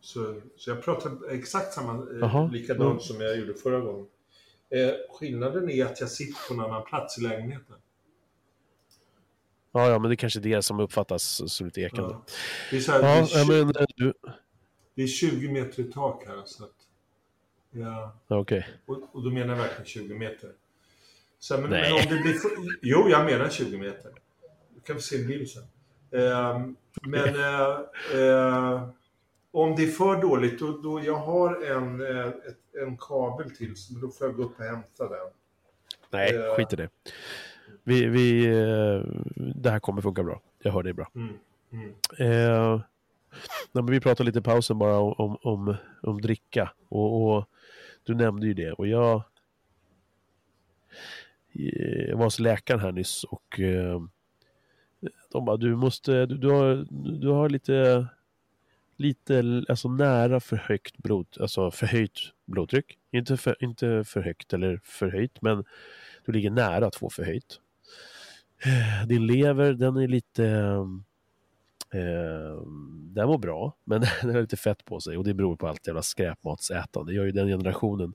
Så, 0.00 0.40
så 0.56 0.70
jag 0.70 0.82
pratar 0.82 1.30
exakt 1.30 1.72
samma, 1.72 1.92
eh, 1.92 2.50
likadant 2.52 2.90
Mm. 2.90 3.00
som 3.00 3.20
jag 3.20 3.38
gjorde 3.38 3.54
förra 3.54 3.80
gången. 3.80 4.06
Eh, 4.70 4.90
skillnaden 5.18 5.70
är 5.70 5.84
att 5.84 6.00
jag 6.00 6.10
sitter 6.10 6.48
på 6.48 6.54
en 6.54 6.60
annan 6.60 6.84
plats 6.84 7.18
i 7.18 7.20
lägenheten. 7.20 7.76
Ja, 9.72 9.90
ja, 9.90 9.98
men 9.98 10.08
det 10.10 10.14
är 10.14 10.16
kanske 10.16 10.38
är 10.38 10.42
det 10.42 10.62
som 10.62 10.80
uppfattas 10.80 11.52
som 11.52 11.66
lite 11.66 11.80
ekande. 11.80 12.10
Ja. 12.12 12.24
Det, 12.70 12.76
är 12.76 12.80
så 12.80 12.92
här, 12.92 12.98
Ja, 12.98 13.06
det, 13.06 13.34
är 13.34 13.38
ja, 13.38 13.44
20, 13.44 13.64
men 13.64 13.76
eh, 13.76 13.86
du... 13.96 14.12
det 14.94 15.02
är 15.02 15.06
20 15.06 15.48
meter 15.48 15.82
i 15.82 15.92
tak 15.92 16.24
här. 16.26 16.42
Så 16.44 16.64
att, 16.64 16.74
ja, 17.70 18.16
Okej. 18.28 18.68
och, 18.86 18.98
och 19.12 19.22
då 19.22 19.30
menar 19.30 19.48
jag 19.54 19.62
verkligen 19.62 19.84
20 19.84 20.14
meter. 20.14 20.50
Så, 21.38 21.58
men, 21.58 21.70
men, 21.70 21.92
om 21.92 22.00
det 22.08 22.22
blir 22.22 22.32
för... 22.32 22.50
Jo, 22.82 23.08
jag 23.08 23.24
menar 23.24 23.48
20 23.48 23.78
meter. 23.78 24.12
Du 24.74 24.80
kan 24.80 24.96
få 24.96 25.02
se 25.02 25.20
en 25.20 25.26
bild 25.26 25.48
sen. 25.50 25.62
Eh, 26.10 26.60
men 27.02 27.34
eh, 27.34 27.78
eh, 28.20 28.88
om 29.52 29.76
det 29.76 29.82
är 29.82 29.86
för 29.90 30.20
dåligt, 30.20 30.58
då, 30.58 30.78
då 30.82 31.00
jag 31.04 31.16
har 31.16 31.64
en, 31.64 32.00
eh, 32.00 32.26
ett, 32.26 32.74
en 32.82 32.96
kabel 32.96 33.50
till, 33.50 33.76
så 33.76 33.94
då 33.94 34.08
får 34.08 34.26
jag 34.26 34.36
gå 34.36 34.42
upp 34.42 34.58
och 34.58 34.64
hämta 34.64 35.08
den. 35.08 35.18
Nej, 36.10 36.36
Eh. 36.36 36.54
skit 36.56 36.72
i 36.72 36.76
det. 36.76 36.88
Vi, 37.84 38.06
vi, 38.06 38.46
eh, 38.46 39.02
det 39.36 39.70
här 39.70 39.78
kommer 39.78 40.02
funka 40.02 40.22
bra. 40.22 40.40
Jag 40.62 40.72
hör 40.72 40.82
dig 40.82 40.92
bra. 40.92 41.10
Mm. 41.14 41.34
Mm. 41.72 41.94
Eh, 42.18 42.80
nej, 43.72 43.84
vi 43.88 44.00
pratade 44.00 44.26
lite 44.26 44.38
i 44.38 44.42
pausen 44.42 44.78
bara 44.78 44.98
om, 44.98 45.14
om, 45.18 45.36
om, 45.42 45.76
om 46.02 46.20
dricka. 46.20 46.72
Och, 46.88 47.36
och 47.36 47.44
du 48.04 48.14
nämnde 48.14 48.46
ju 48.46 48.54
det. 48.54 48.72
Och 48.72 48.86
jag, 48.86 49.22
jag 51.52 52.16
var 52.16 52.24
hos 52.24 52.38
läkaren 52.38 52.80
här 52.80 52.92
nyss 52.92 53.24
och 53.24 53.60
eh, 53.60 54.00
de 55.32 55.44
bara, 55.44 55.56
du 55.56 55.76
måste, 55.76 56.26
du, 56.26 56.36
du, 56.36 56.50
har, 56.50 56.86
du 57.20 57.28
har 57.28 57.48
lite, 57.48 58.06
lite 58.98 59.64
alltså 59.68 59.88
nära 59.88 60.40
för 60.40 60.56
högt 60.56 60.98
blod, 60.98 61.26
alltså 61.40 61.70
förhöjt 61.70 62.18
blodtryck. 62.46 62.98
Inte 63.12 63.36
för, 63.36 63.56
inte 63.60 64.04
för 64.04 64.20
högt 64.20 64.52
eller 64.52 64.80
förhöjt, 64.84 65.42
men 65.42 65.64
du 66.26 66.32
ligger 66.32 66.50
nära 66.50 66.86
att 66.86 66.96
få 66.96 67.10
förhöjt. 67.10 67.60
Eh, 68.64 69.06
din 69.06 69.26
lever, 69.26 69.72
den 69.72 69.96
är 69.96 70.08
lite 70.08 70.42
Eh, 71.90 72.62
den 73.14 73.26
mår 73.26 73.38
bra, 73.38 73.76
men 73.84 74.00
den 74.22 74.34
har 74.34 74.40
lite 74.40 74.56
fett 74.56 74.84
på 74.84 75.00
sig 75.00 75.16
och 75.16 75.24
det 75.24 75.34
beror 75.34 75.56
på 75.56 75.68
allt 75.68 75.86
jävla 75.86 76.02
skräpmatsätande. 76.02 77.12
Det 77.12 77.16
gör 77.16 77.24
ju 77.24 77.32
den 77.32 77.48
generationen. 77.48 78.14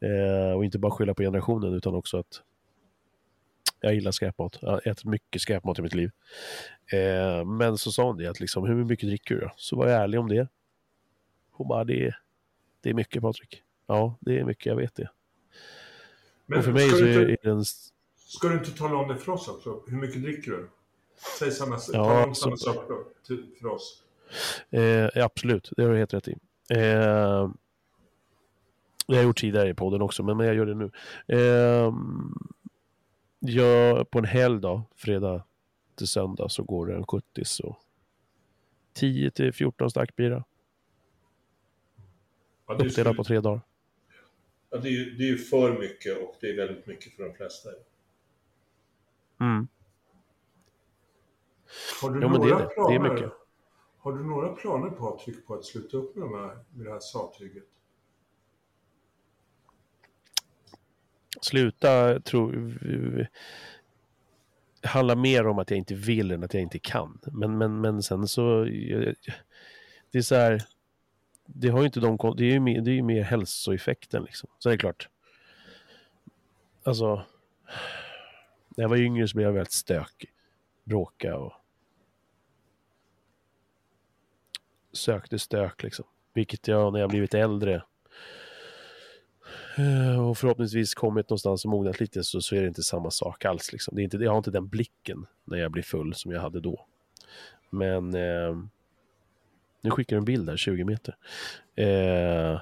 Eh, 0.00 0.56
och 0.56 0.64
inte 0.64 0.78
bara 0.78 0.92
skylla 0.92 1.14
på 1.14 1.22
generationen 1.22 1.74
utan 1.74 1.94
också 1.94 2.18
att 2.18 2.42
jag 3.80 3.94
gillar 3.94 4.10
skräpmat. 4.10 4.58
Jag 4.60 4.70
har 4.70 4.88
ätit 4.88 5.04
mycket 5.04 5.42
skräpmat 5.42 5.78
i 5.78 5.82
mitt 5.82 5.94
liv. 5.94 6.10
Eh, 6.92 7.44
men 7.44 7.78
så 7.78 7.92
sa 7.92 8.04
hon 8.04 8.16
det 8.16 8.26
att 8.26 8.40
liksom, 8.40 8.66
hur 8.66 8.84
mycket 8.84 9.08
dricker 9.08 9.34
du 9.34 9.40
då? 9.40 9.52
Så 9.56 9.76
var 9.76 9.88
jag 9.88 10.02
ärlig 10.02 10.20
om 10.20 10.28
det. 10.28 10.48
Hon 11.50 11.68
bara, 11.68 11.84
det 11.84 12.06
är, 12.06 12.20
det 12.80 12.90
är 12.90 12.94
mycket 12.94 13.22
Patrik. 13.22 13.62
Ja, 13.86 14.18
det 14.20 14.38
är 14.38 14.44
mycket, 14.44 14.66
jag 14.66 14.76
vet 14.76 14.94
det. 14.94 15.10
Men 16.46 16.58
och 16.58 16.64
för 16.64 16.72
mig 16.72 16.90
så 16.90 16.96
du 16.96 17.22
är 17.22 17.30
inte, 17.30 17.48
den... 17.48 17.64
ska 18.16 18.48
du 18.48 18.54
inte 18.54 18.70
tala 18.70 18.96
om 18.96 19.08
det 19.08 19.16
för 19.16 19.32
oss 19.32 19.48
också? 19.48 19.82
Hur 19.86 19.96
mycket 19.96 20.22
dricker 20.22 20.50
du? 20.50 20.68
Säg 21.38 21.50
samma, 21.50 21.78
Ja, 21.92 22.34
samma 22.34 22.56
sak 22.56 22.86
för, 23.60 23.66
oss. 23.66 24.02
Eh, 24.70 25.24
absolut, 25.24 25.72
det 25.76 25.82
har 25.82 25.90
du 25.90 25.98
helt 25.98 26.14
rätt 26.14 26.28
i. 26.28 26.36
Eh, 26.70 27.50
det 29.06 29.14
har 29.14 29.20
jag 29.20 29.24
gjort 29.24 29.40
tidigare 29.40 29.68
i 29.68 29.74
podden 29.74 30.02
också, 30.02 30.22
men 30.22 30.36
men 30.36 30.46
jag 30.46 30.56
gör 30.56 30.66
det 30.66 30.74
nu. 30.74 30.90
Eh, 31.26 31.92
jag, 33.38 34.10
på 34.10 34.18
en 34.18 34.24
helgdag, 34.24 34.82
fredag 34.96 35.44
till 35.94 36.06
söndag, 36.08 36.48
så 36.48 36.62
går 36.62 36.86
det 36.86 36.94
en 36.94 37.06
70 37.06 37.44
så 37.44 37.76
10 38.92 39.30
till 39.30 39.52
14 39.52 39.90
starkbira. 39.90 40.44
Ja, 42.66 42.74
det, 42.74 42.84
är 42.84 42.88
Uppdelat 42.88 43.12
ju- 43.12 43.16
på 43.16 43.24
tre 43.24 43.40
dagar. 43.40 43.60
ja, 44.70 44.78
det, 44.78 44.88
är, 44.88 44.92
ju- 44.92 45.10
det 45.14 45.24
är 45.24 45.28
ju 45.28 45.38
för 45.38 45.78
mycket 45.78 46.22
och 46.22 46.36
det 46.40 46.46
är 46.50 46.56
väldigt 46.56 46.86
mycket 46.86 47.12
för 47.16 47.24
de 47.24 47.34
flesta. 47.34 47.68
Mm. 49.40 49.68
Har 52.02 52.10
du 52.10 52.20
Ja, 52.20 52.28
men 52.28 52.40
det 52.40 52.46
är 52.46 52.50
några 52.50 52.58
det. 52.58 52.64
Det 52.64 52.94
är 52.94 52.98
planer? 52.98 53.14
mycket. 53.14 53.32
Har 53.98 54.12
du 54.12 54.24
några 54.24 54.48
planer 54.52 54.90
Patrik 54.90 55.46
på 55.46 55.54
att 55.54 55.64
sluta 55.64 55.96
upp 55.96 56.16
med, 56.16 56.28
de 56.28 56.34
här, 56.34 56.64
med 56.74 56.86
det 56.86 56.92
här 56.92 57.00
sattyget? 57.00 57.64
Sluta, 61.42 62.18
Det 62.18 63.28
handlar 64.82 65.16
mer 65.16 65.46
om 65.46 65.58
att 65.58 65.70
jag 65.70 65.78
inte 65.78 65.94
vill 65.94 66.30
än 66.30 66.44
att 66.44 66.54
jag 66.54 66.62
inte 66.62 66.78
kan. 66.78 67.18
Men, 67.32 67.58
men, 67.58 67.80
men 67.80 68.02
sen 68.02 68.28
så, 68.28 68.64
det 70.10 70.18
är 70.18 70.22
så 70.22 70.34
här, 70.34 70.62
det 71.46 71.68
har 71.68 71.80
ju 71.80 71.86
inte 71.86 72.00
de, 72.00 72.34
det 72.36 72.44
är 72.44 72.52
ju 72.52 72.60
mer, 72.60 72.80
det 72.80 72.90
är 72.90 72.94
ju 72.94 73.02
mer 73.02 73.22
hälsoeffekten 73.22 74.22
liksom. 74.22 74.50
Så 74.58 74.68
det 74.68 74.74
är 74.74 74.78
klart. 74.78 75.08
Alltså, 76.82 77.24
när 78.68 78.84
jag 78.84 78.88
var 78.88 78.96
yngre 78.96 79.28
så 79.28 79.36
blev 79.36 79.46
jag 79.46 79.52
väldigt 79.52 79.72
stökig. 79.72 80.30
Bråka 80.84 81.36
och 81.36 81.52
sökte 84.92 85.38
stök 85.38 85.82
liksom. 85.82 86.04
Vilket 86.32 86.68
jag 86.68 86.92
när 86.92 87.00
jag 87.00 87.10
blivit 87.10 87.34
äldre 87.34 87.82
och 90.28 90.38
förhoppningsvis 90.38 90.94
kommit 90.94 91.30
någonstans 91.30 91.64
och 91.64 91.70
mognat 91.70 92.00
lite 92.00 92.24
så, 92.24 92.40
så 92.40 92.54
är 92.56 92.60
det 92.62 92.68
inte 92.68 92.82
samma 92.82 93.10
sak 93.10 93.44
alls. 93.44 93.72
Liksom. 93.72 93.94
Det 93.96 94.02
är 94.02 94.04
inte, 94.04 94.16
jag 94.16 94.30
har 94.30 94.38
inte 94.38 94.50
den 94.50 94.68
blicken 94.68 95.26
när 95.44 95.58
jag 95.58 95.70
blir 95.70 95.82
full 95.82 96.14
som 96.14 96.32
jag 96.32 96.40
hade 96.40 96.60
då. 96.60 96.86
Men 97.70 98.14
eh, 98.14 98.56
nu 99.80 99.90
skickar 99.90 100.16
du 100.16 100.18
en 100.18 100.24
bild 100.24 100.46
där, 100.46 100.56
20 100.56 100.84
meter. 100.84 101.16
Eh, 101.76 102.60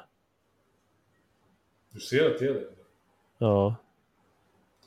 Du 1.90 2.00
ser 2.00 2.30
att 2.30 2.38
det 2.38 2.46
är 2.46 2.54
det? 2.54 2.66
ja, 3.38 3.76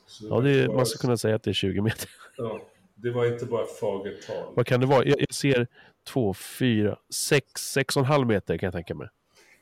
Så 0.06 0.26
ja 0.30 0.40
det, 0.40 0.68
man 0.68 0.86
ska 0.86 0.98
kunna 0.98 1.16
säga 1.16 1.36
att 1.36 1.42
det 1.42 1.50
är 1.50 1.54
20 1.54 1.80
meter. 1.80 2.08
ja, 2.36 2.60
det 2.94 3.10
var 3.10 3.26
inte 3.26 3.46
bara 3.46 3.66
fagert 3.80 4.26
tal. 4.26 4.54
Vad 4.54 4.66
kan 4.66 4.80
det 4.80 4.86
vara? 4.86 5.04
Jag, 5.04 5.20
jag 5.20 5.34
ser 5.34 5.66
två, 6.04 6.34
fyra, 6.34 6.98
sex, 7.10 7.46
sex 7.62 7.96
och 7.96 8.00
en 8.00 8.06
halv 8.06 8.26
meter 8.26 8.58
kan 8.58 8.66
jag 8.66 8.74
tänka 8.74 8.94
mig. 8.94 9.08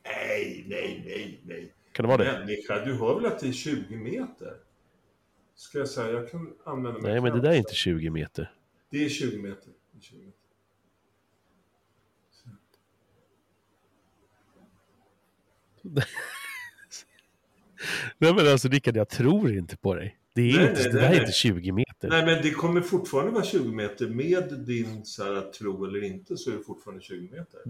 Nej, 0.04 0.64
nej, 0.68 1.02
nej, 1.06 1.40
nej. 1.44 1.72
Kan 1.98 2.02
det 2.08 2.16
vara 2.16 2.24
det? 2.24 2.38
Människa, 2.38 2.84
du 2.84 2.94
hör 2.94 3.14
väl 3.14 3.26
att 3.26 3.38
det 3.38 3.48
är 3.48 3.52
20 3.52 3.96
meter? 3.96 4.56
Ska 5.54 5.78
jag 5.78 5.88
säga, 5.88 6.10
jag 6.10 6.30
kan 6.30 6.54
använda 6.64 7.00
mig 7.00 7.12
Nej, 7.12 7.20
men 7.20 7.32
det 7.32 7.40
där 7.40 7.50
är 7.50 7.54
inte 7.54 7.74
20 7.74 8.10
meter. 8.10 8.52
Det 8.90 9.04
är 9.04 9.08
20 9.08 9.38
meter. 9.38 9.72
Det 9.92 9.98
är 9.98 10.02
20 10.02 10.16
meter. 10.16 10.32
Nej 18.18 18.34
men 18.34 18.48
alltså 18.48 18.68
Rickard, 18.68 18.96
jag 18.96 19.08
tror 19.08 19.54
inte 19.56 19.76
på 19.76 19.94
dig. 19.94 20.18
Det, 20.34 20.50
är 20.50 20.56
Nej, 20.56 20.68
inte, 20.70 20.82
nej, 20.82 20.92
det 20.92 20.92
nej, 20.92 21.02
där 21.02 21.06
är 21.08 21.10
nej. 21.10 21.20
inte 21.20 21.32
20 21.32 21.72
meter. 21.72 22.08
Nej, 22.08 22.26
men 22.26 22.42
det 22.42 22.50
kommer 22.50 22.80
fortfarande 22.80 23.32
vara 23.32 23.44
20 23.44 23.68
meter. 23.72 24.08
Med 24.08 24.52
din 24.66 25.04
så 25.04 25.24
här, 25.24 25.50
tro 25.50 25.84
eller 25.84 26.04
inte 26.04 26.36
så 26.36 26.50
är 26.50 26.54
det 26.56 26.62
fortfarande 26.64 27.02
20 27.02 27.30
meter. 27.36 27.60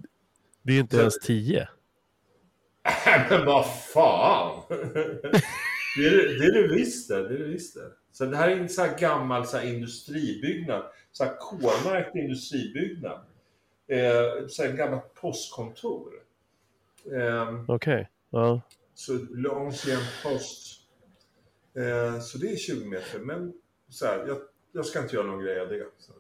Det 0.63 0.73
är 0.73 0.81
inte 0.81 0.97
Så- 0.97 1.01
ens 1.01 1.19
10. 1.19 1.69
Men 3.31 3.47
vad 3.47 3.67
fan! 3.95 4.63
det, 4.69 6.07
är, 6.07 6.39
det 6.39 6.45
är 6.45 6.63
det 6.63 6.75
visst 6.75 7.09
det. 7.09 7.29
det, 7.29 7.35
är 7.35 7.39
det 7.39 7.45
visst 7.45 7.75
det. 7.75 7.93
Så 8.13 8.25
det 8.25 8.37
här 8.37 8.49
är 8.49 8.57
en 8.57 8.69
så 8.69 8.83
här 8.83 8.99
gammal 8.99 9.47
så 9.47 9.57
här 9.57 9.67
industribyggnad. 9.67 10.83
Så 11.13 11.25
här 11.25 11.37
K-märkt 11.41 12.17
industribyggnad. 12.17 13.21
Eh, 13.89 14.47
så 14.49 14.63
här 14.63 14.73
gammalt 14.73 15.15
postkontor. 15.15 16.13
Eh, 17.13 17.65
Okej. 17.69 18.11
Ja. 18.31 18.61
så 18.95 19.13
L'ancien 19.13 20.23
Post. 20.23 20.81
Eh, 21.77 22.21
så 22.21 22.39
det 22.39 22.53
är 22.53 22.57
20 22.57 22.87
meter. 22.87 23.19
Men 23.19 23.53
så 23.89 24.07
här, 24.07 24.27
jag, 24.27 24.39
jag 24.73 24.87
ska 24.87 25.03
inte 25.03 25.17
göra 25.17 25.27
någon 25.27 25.41
grej 25.45 25.61
av 25.61 25.69
det. 25.69 25.87
Så. 25.99 26.13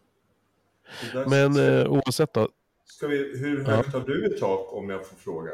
Men 1.28 1.54
ska, 1.54 1.62
eh, 1.62 1.90
oavsett 1.90 2.32
då. 2.32 2.48
ska 2.84 3.06
vi, 3.06 3.38
hur 3.38 3.64
ja. 3.64 3.70
högt 3.70 3.92
har 3.92 4.00
du 4.00 4.26
i 4.26 4.38
tak 4.38 4.72
om 4.72 4.90
jag 4.90 5.06
får 5.06 5.16
fråga? 5.16 5.52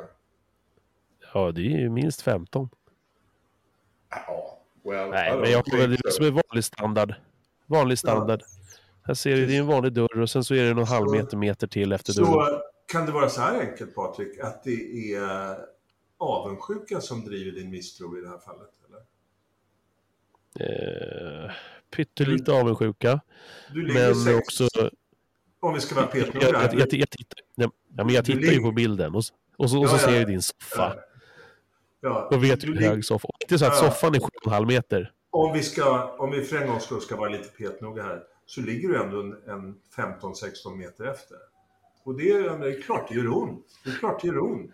Ja, 1.34 1.52
det 1.52 1.60
är 1.60 1.78
ju 1.78 1.90
minst 1.90 2.22
15. 2.22 2.68
Ja, 4.10 4.58
well, 4.84 5.10
Nej, 5.10 5.38
men 5.40 5.50
jag 5.50 5.64
think 5.64 5.76
det 6.02 6.10
so. 6.10 6.16
som 6.16 6.26
är 6.26 6.30
vanlig 6.30 6.64
standard. 6.64 7.14
Vanlig 7.66 7.98
standard. 7.98 8.42
Här 9.02 9.14
ser 9.14 9.36
du, 9.36 9.46
det 9.46 9.56
är 9.56 9.60
en 9.60 9.66
vanlig 9.66 9.92
dörr 9.92 10.20
och 10.20 10.30
sen 10.30 10.44
så 10.44 10.54
är 10.54 10.62
det 10.64 10.74
någon 10.74 10.86
Så- 10.86 10.92
halv 10.94 11.10
meter, 11.10 11.36
meter 11.36 11.66
till 11.66 11.92
efter 11.92 12.12
dörren. 12.12 12.32
Så 12.32 12.60
kan 12.92 13.06
det 13.06 13.12
vara 13.12 13.28
så 13.28 13.40
här 13.40 13.60
enkelt 13.60 13.94
Patrik, 13.94 14.38
att 14.38 14.64
det 14.64 15.14
är 15.14 15.56
avundsjuka 16.18 17.00
som 17.00 17.24
driver 17.24 17.52
din 17.52 17.70
misstro 17.70 18.18
i 18.18 18.20
det 18.20 18.28
här 18.28 18.38
fallet? 18.38 18.70
Eller? 18.88 19.00
Eh, 21.46 21.50
pyttelite 21.96 22.52
avundsjuka. 22.52 23.20
Du 23.72 23.92
Men 23.94 24.14
sex, 24.14 24.38
också... 24.38 24.68
om 25.60 25.74
vi 25.74 25.80
ska 25.80 25.94
vara 25.94 26.04
Jag, 26.04 26.24
petnoga 26.24 26.46
jag, 26.48 26.58
här. 26.58 26.68
jag, 26.78 26.92
jag, 26.92 27.10
tittar, 27.10 27.38
ja, 27.54 27.70
men 27.88 28.08
jag 28.08 28.24
Du 28.24 28.32
tittar 28.32 28.52
ju 28.52 28.60
på 28.60 28.72
bilden 28.72 29.14
och, 29.14 29.16
och 29.16 29.24
så, 29.24 29.24
och 29.56 29.70
så 29.70 29.76
Ja, 29.78 29.88
ja. 29.92 29.98
ser 29.98 30.14
jag 30.18 30.26
din 30.26 30.42
soffa. 30.42 30.56
Ja, 30.76 30.94
Då 32.30 32.36
vet 32.38 32.60
du 32.60 32.66
hur 32.66 32.80
hög 32.88 33.04
soffa 33.04 33.28
Inte 33.40 33.58
så 33.58 33.64
att 33.66 33.72
Ja. 33.82 33.90
soffan 33.90 34.14
är 34.14 34.18
7,5 34.18 34.66
meter. 34.66 35.12
Om 35.30 35.52
vi, 35.52 35.62
ska, 35.62 36.16
om 36.18 36.30
vi 36.30 36.42
för 36.44 36.56
en 36.56 36.68
gångs 36.68 36.82
skull 36.84 37.00
ska 37.00 37.16
vara 37.16 37.28
lite 37.28 37.48
petnoga 37.48 38.02
här, 38.02 38.22
så 38.46 38.60
ligger 38.60 38.88
du 38.88 39.02
ändå 39.02 39.20
en, 39.20 39.32
en 39.48 39.74
15-16 39.96 40.76
meter 40.76 41.04
efter. 41.04 41.36
Och 42.04 42.14
det 42.16 42.30
är, 42.30 42.58
det 42.58 42.68
är 42.76 42.82
klart 42.82 43.08
det 43.08 43.14
gör 43.14 43.36
ont. 43.36 43.66
Det 43.84 43.90
är 43.90 43.94
klart 43.94 44.22
det 44.22 44.28
gör 44.28 44.38
ont. 44.38 44.70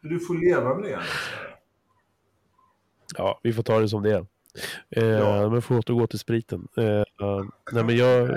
Du 0.00 0.20
får 0.20 0.34
leva 0.34 0.74
med 0.74 0.90
det. 0.90 1.00
Ja, 3.16 3.40
vi 3.42 3.52
får 3.52 3.62
ta 3.62 3.78
det 3.80 3.88
som 3.88 4.02
det 4.02 4.10
är. 4.12 4.26
Eh, 4.90 5.04
Ja. 5.04 5.48
Men 5.48 5.62
får 5.62 5.78
återgå 5.78 6.06
till 6.06 6.18
spriten. 6.18 6.68
Eh, 6.76 7.04
nej, 7.72 7.84
men 7.84 7.96
jag, 7.96 8.30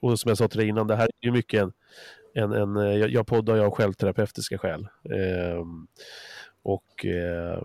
och 0.00 0.18
som 0.20 0.28
jag 0.28 0.38
sa 0.38 0.48
till 0.48 0.58
dig 0.58 0.68
innan, 0.68 0.86
det 0.86 0.96
här 0.96 1.04
är 1.20 1.26
ju 1.26 1.32
mycket 1.32 1.62
en, 1.62 1.72
en, 2.34 2.52
en 2.52 2.76
eh, 2.76 2.96
jag, 2.96 3.10
jag 3.10 3.26
poddar 3.26 3.58
av 3.58 3.70
självterapeutiska 3.70 4.58
skäl. 4.58 4.88
Eh, 5.04 5.64
och 6.72 7.06
eh, 7.06 7.62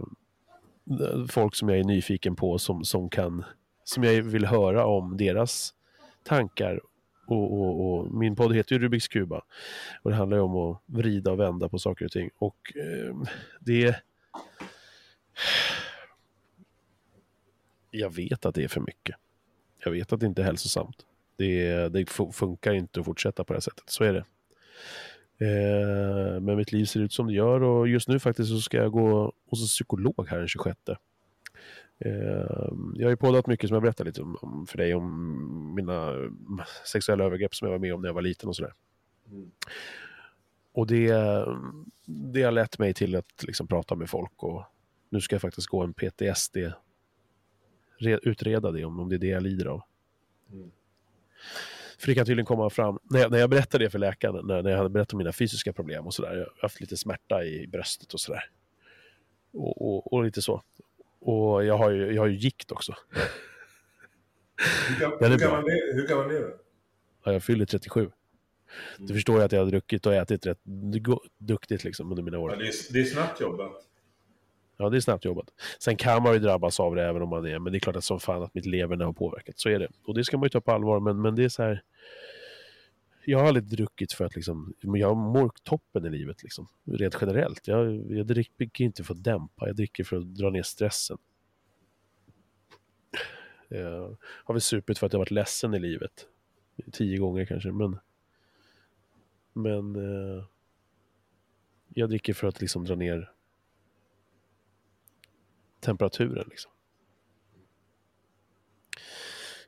folk 1.30 1.56
som 1.56 1.70
jag 1.70 1.80
är 1.80 1.84
nyfiken 1.84 2.36
på 2.36 2.58
som, 2.58 2.86
som 2.86 3.10
kan 3.10 3.44
som 3.84 4.04
jag 4.04 4.24
vill 4.24 4.46
höra 4.46 4.86
om 4.86 5.18
deras 5.18 5.74
tankar. 6.24 6.82
Och, 7.28 7.54
och, 7.54 8.00
och 8.00 8.14
min 8.14 8.36
podd 8.36 8.56
heter 8.56 8.76
ju 8.76 8.80
Rubiks 8.80 9.08
kuba. 9.08 9.42
Och 10.02 10.12
det 10.12 10.16
handlar 10.16 10.38
ju 10.38 10.44
om 10.44 10.56
att 10.56 10.82
vrida 10.86 11.32
och 11.32 11.40
vända 11.40 11.70
på 11.70 11.80
saker 11.80 12.06
och 12.06 12.12
ting. 12.12 12.30
Och 12.38 12.72
eh, 12.76 13.16
det... 13.60 13.96
Jag 17.92 18.16
vet 18.16 18.46
att 18.46 18.56
det 18.56 18.64
är 18.64 18.68
för 18.68 18.82
mycket. 18.82 19.16
Jag 19.84 19.92
vet 19.92 20.14
att 20.14 20.20
det 20.20 20.26
inte 20.26 20.42
är 20.42 20.46
hälsosamt. 20.46 21.06
Det, 21.38 21.90
det 21.90 22.10
funkar 22.34 22.74
inte 22.74 23.00
att 23.00 23.06
fortsätta 23.06 23.44
på 23.44 23.54
det 23.54 23.58
här 23.58 23.62
sättet. 23.62 23.90
Så 23.90 24.04
är 24.04 24.14
det. 24.14 24.26
Eh, 25.38 26.42
men 26.42 26.58
mitt 26.58 26.72
liv 26.72 26.86
ser 26.86 27.00
ut 27.00 27.14
som 27.14 27.28
det 27.28 27.34
gör 27.34 27.64
och 27.64 27.88
just 27.88 28.08
nu 28.08 28.20
faktiskt 28.20 28.50
så 28.50 28.60
ska 28.60 28.78
jag 28.78 28.92
gå 28.92 29.34
hos 29.50 29.62
en 29.62 29.68
psykolog 29.68 30.28
här 30.28 30.38
den 30.38 30.48
26. 30.48 30.80
Eh, 32.00 32.12
jag 32.96 33.06
har 33.06 33.10
ju 33.10 33.18
poddat 33.18 33.48
mycket 33.48 33.70
som 33.70 33.76
jag 33.76 33.84
berättade 33.84 34.10
lite 34.10 34.22
om, 34.22 34.66
för 34.70 34.78
dig 34.78 34.96
om 34.96 35.76
mina 35.76 36.14
sexuella 36.86 37.24
övergrepp 37.24 37.56
som 37.56 37.66
jag 37.66 37.72
var 37.72 37.80
med 37.80 37.94
om 37.94 38.02
när 38.02 38.10
jag 38.10 38.14
var 38.14 38.22
liten 38.22 38.50
och 38.50 38.56
sådär. 38.56 38.74
Mm. 39.32 39.52
Och 40.74 40.88
det, 40.88 41.14
det 42.06 42.44
har 42.44 42.52
lett 42.52 42.80
mig 42.80 42.94
till 42.94 43.16
att 43.16 43.44
liksom 43.44 43.68
prata 43.68 43.96
med 43.96 44.10
folk 44.10 44.44
och 44.44 44.64
nu 45.10 45.22
ska 45.22 45.36
jag 45.36 45.42
faktiskt 45.42 45.68
gå 45.68 45.84
en 45.84 45.94
PTSD, 45.94 46.58
utreda 48.00 48.72
det 48.72 48.86
om, 48.86 49.00
om 49.00 49.10
det 49.10 49.16
är 49.16 49.20
det 49.20 49.28
jag 49.28 49.44
lider 49.44 49.66
av. 49.66 49.82
Mm. 50.52 50.72
För 51.98 52.08
det 52.08 52.16
kan 52.16 52.26
tydligen 52.26 52.46
komma 52.46 52.70
fram, 52.70 53.00
när 53.04 53.20
jag, 53.20 53.32
när 53.32 53.40
jag 53.40 53.50
berättade 53.50 53.84
det 53.84 53.90
för 53.90 54.00
läkaren, 54.00 54.48
när, 54.48 54.62
när 54.62 54.70
jag 54.70 54.78
hade 54.78 54.90
berättat 54.90 55.14
om 55.14 55.18
mina 55.18 55.32
fysiska 55.32 55.74
problem 55.74 56.06
och 56.06 56.14
sådär, 56.14 56.34
jag 56.34 56.40
har 56.40 56.62
haft 56.62 56.82
lite 56.82 56.98
smärta 56.98 57.44
i 57.44 57.68
bröstet 57.68 58.14
och 58.14 58.20
sådär. 58.20 58.50
Och, 59.54 59.82
och, 59.82 60.14
och, 60.14 60.24
lite 60.24 60.42
så. 60.42 60.64
Och 61.20 61.66
jag 61.66 61.78
har 61.78 61.90
ju, 61.90 62.14
jag 62.14 62.22
har 62.22 62.28
ju 62.28 62.38
gikt 62.38 62.72
också. 62.72 62.96
Hur, 64.90 65.00
gam, 65.00 65.32
hur, 65.32 65.38
gammal, 65.38 65.64
är, 65.64 65.96
hur 65.96 66.08
gammal 66.08 66.26
är 66.26 66.40
du? 66.40 66.58
Ja, 67.24 67.34
jag 67.34 67.44
fyller 67.44 67.66
37. 67.66 68.00
Mm. 68.00 68.12
Du 68.98 69.14
förstår 69.14 69.38
ju 69.38 69.44
att 69.44 69.52
jag 69.52 69.60
har 69.60 69.66
druckit 69.66 70.06
och 70.06 70.14
ätit 70.14 70.46
rätt 70.46 70.60
duktigt 71.38 71.84
liksom 71.84 72.12
under 72.12 72.24
mina 72.24 72.40
år. 72.40 72.52
Ja, 72.52 72.58
det, 72.58 72.68
är, 72.68 72.94
det 72.94 73.00
är 73.00 73.06
snabbt 73.06 73.42
jobbat. 73.42 73.88
Ja, 74.78 74.90
det 74.90 74.98
är 74.98 75.02
snabbt 75.02 75.26
jobbat. 75.26 75.50
Sen 75.80 75.98
kan 75.98 76.24
man 76.24 76.34
ju 76.34 76.40
drabbas 76.40 76.80
av 76.80 76.96
det 76.96 77.04
även 77.04 77.22
om 77.22 77.30
man 77.30 77.46
är, 77.46 77.60
men 77.60 77.74
det 77.74 77.78
är 77.78 77.80
klart 77.80 77.96
att 77.96 78.04
som 78.04 78.20
fan 78.20 78.44
att 78.44 78.54
mitt 78.54 78.66
leverne 78.66 79.04
har 79.04 79.14
påverkat. 79.14 79.60
Så 79.60 79.70
är 79.70 79.80
det. 79.80 79.88
Och 80.06 80.14
det 80.14 80.24
ska 80.24 80.38
man 80.38 80.46
ju 80.46 80.50
ta 80.50 80.62
på 80.62 80.72
allvar, 80.72 81.00
men, 81.00 81.22
men 81.22 81.36
det 81.36 81.44
är 81.44 81.50
så 81.50 81.64
här. 81.64 81.84
Jag 83.26 83.40
har 83.40 83.48
aldrig 83.48 83.64
druckit 83.64 84.14
för 84.14 84.26
att 84.26 84.36
liksom, 84.36 84.74
jag 84.82 85.18
mår 85.18 85.52
toppen 85.64 86.06
i 86.06 86.10
livet 86.10 86.44
liksom. 86.44 86.68
Rent 86.84 87.18
generellt. 87.22 87.68
Jag, 87.68 88.12
jag 88.12 88.28
dricker 88.28 88.82
inte 88.86 89.04
för 89.04 89.14
att 89.14 89.24
dämpa, 89.24 89.68
jag 89.68 89.76
dricker 89.76 90.04
för 90.04 90.18
att 90.18 90.36
dra 90.36 90.50
ner 90.50 90.64
stressen. 90.64 91.18
Jag 93.68 94.18
har 94.22 94.54
väl 94.54 94.62
supit 94.62 94.98
för 94.98 95.06
att 95.06 95.14
jag 95.14 95.20
varit 95.20 95.32
ledsen 95.32 95.74
i 95.74 95.80
livet. 95.80 96.28
Tio 96.92 97.18
gånger 97.18 97.46
kanske, 97.46 97.72
men... 97.72 97.98
Men... 99.54 99.96
Eh, 99.96 100.44
jag 101.98 102.10
dricker 102.10 102.34
för 102.34 102.48
att 102.48 102.62
liksom 102.62 102.86
dra 102.86 102.96
ner 102.96 103.32
temperaturen. 105.86 106.46
Liksom. 106.50 106.72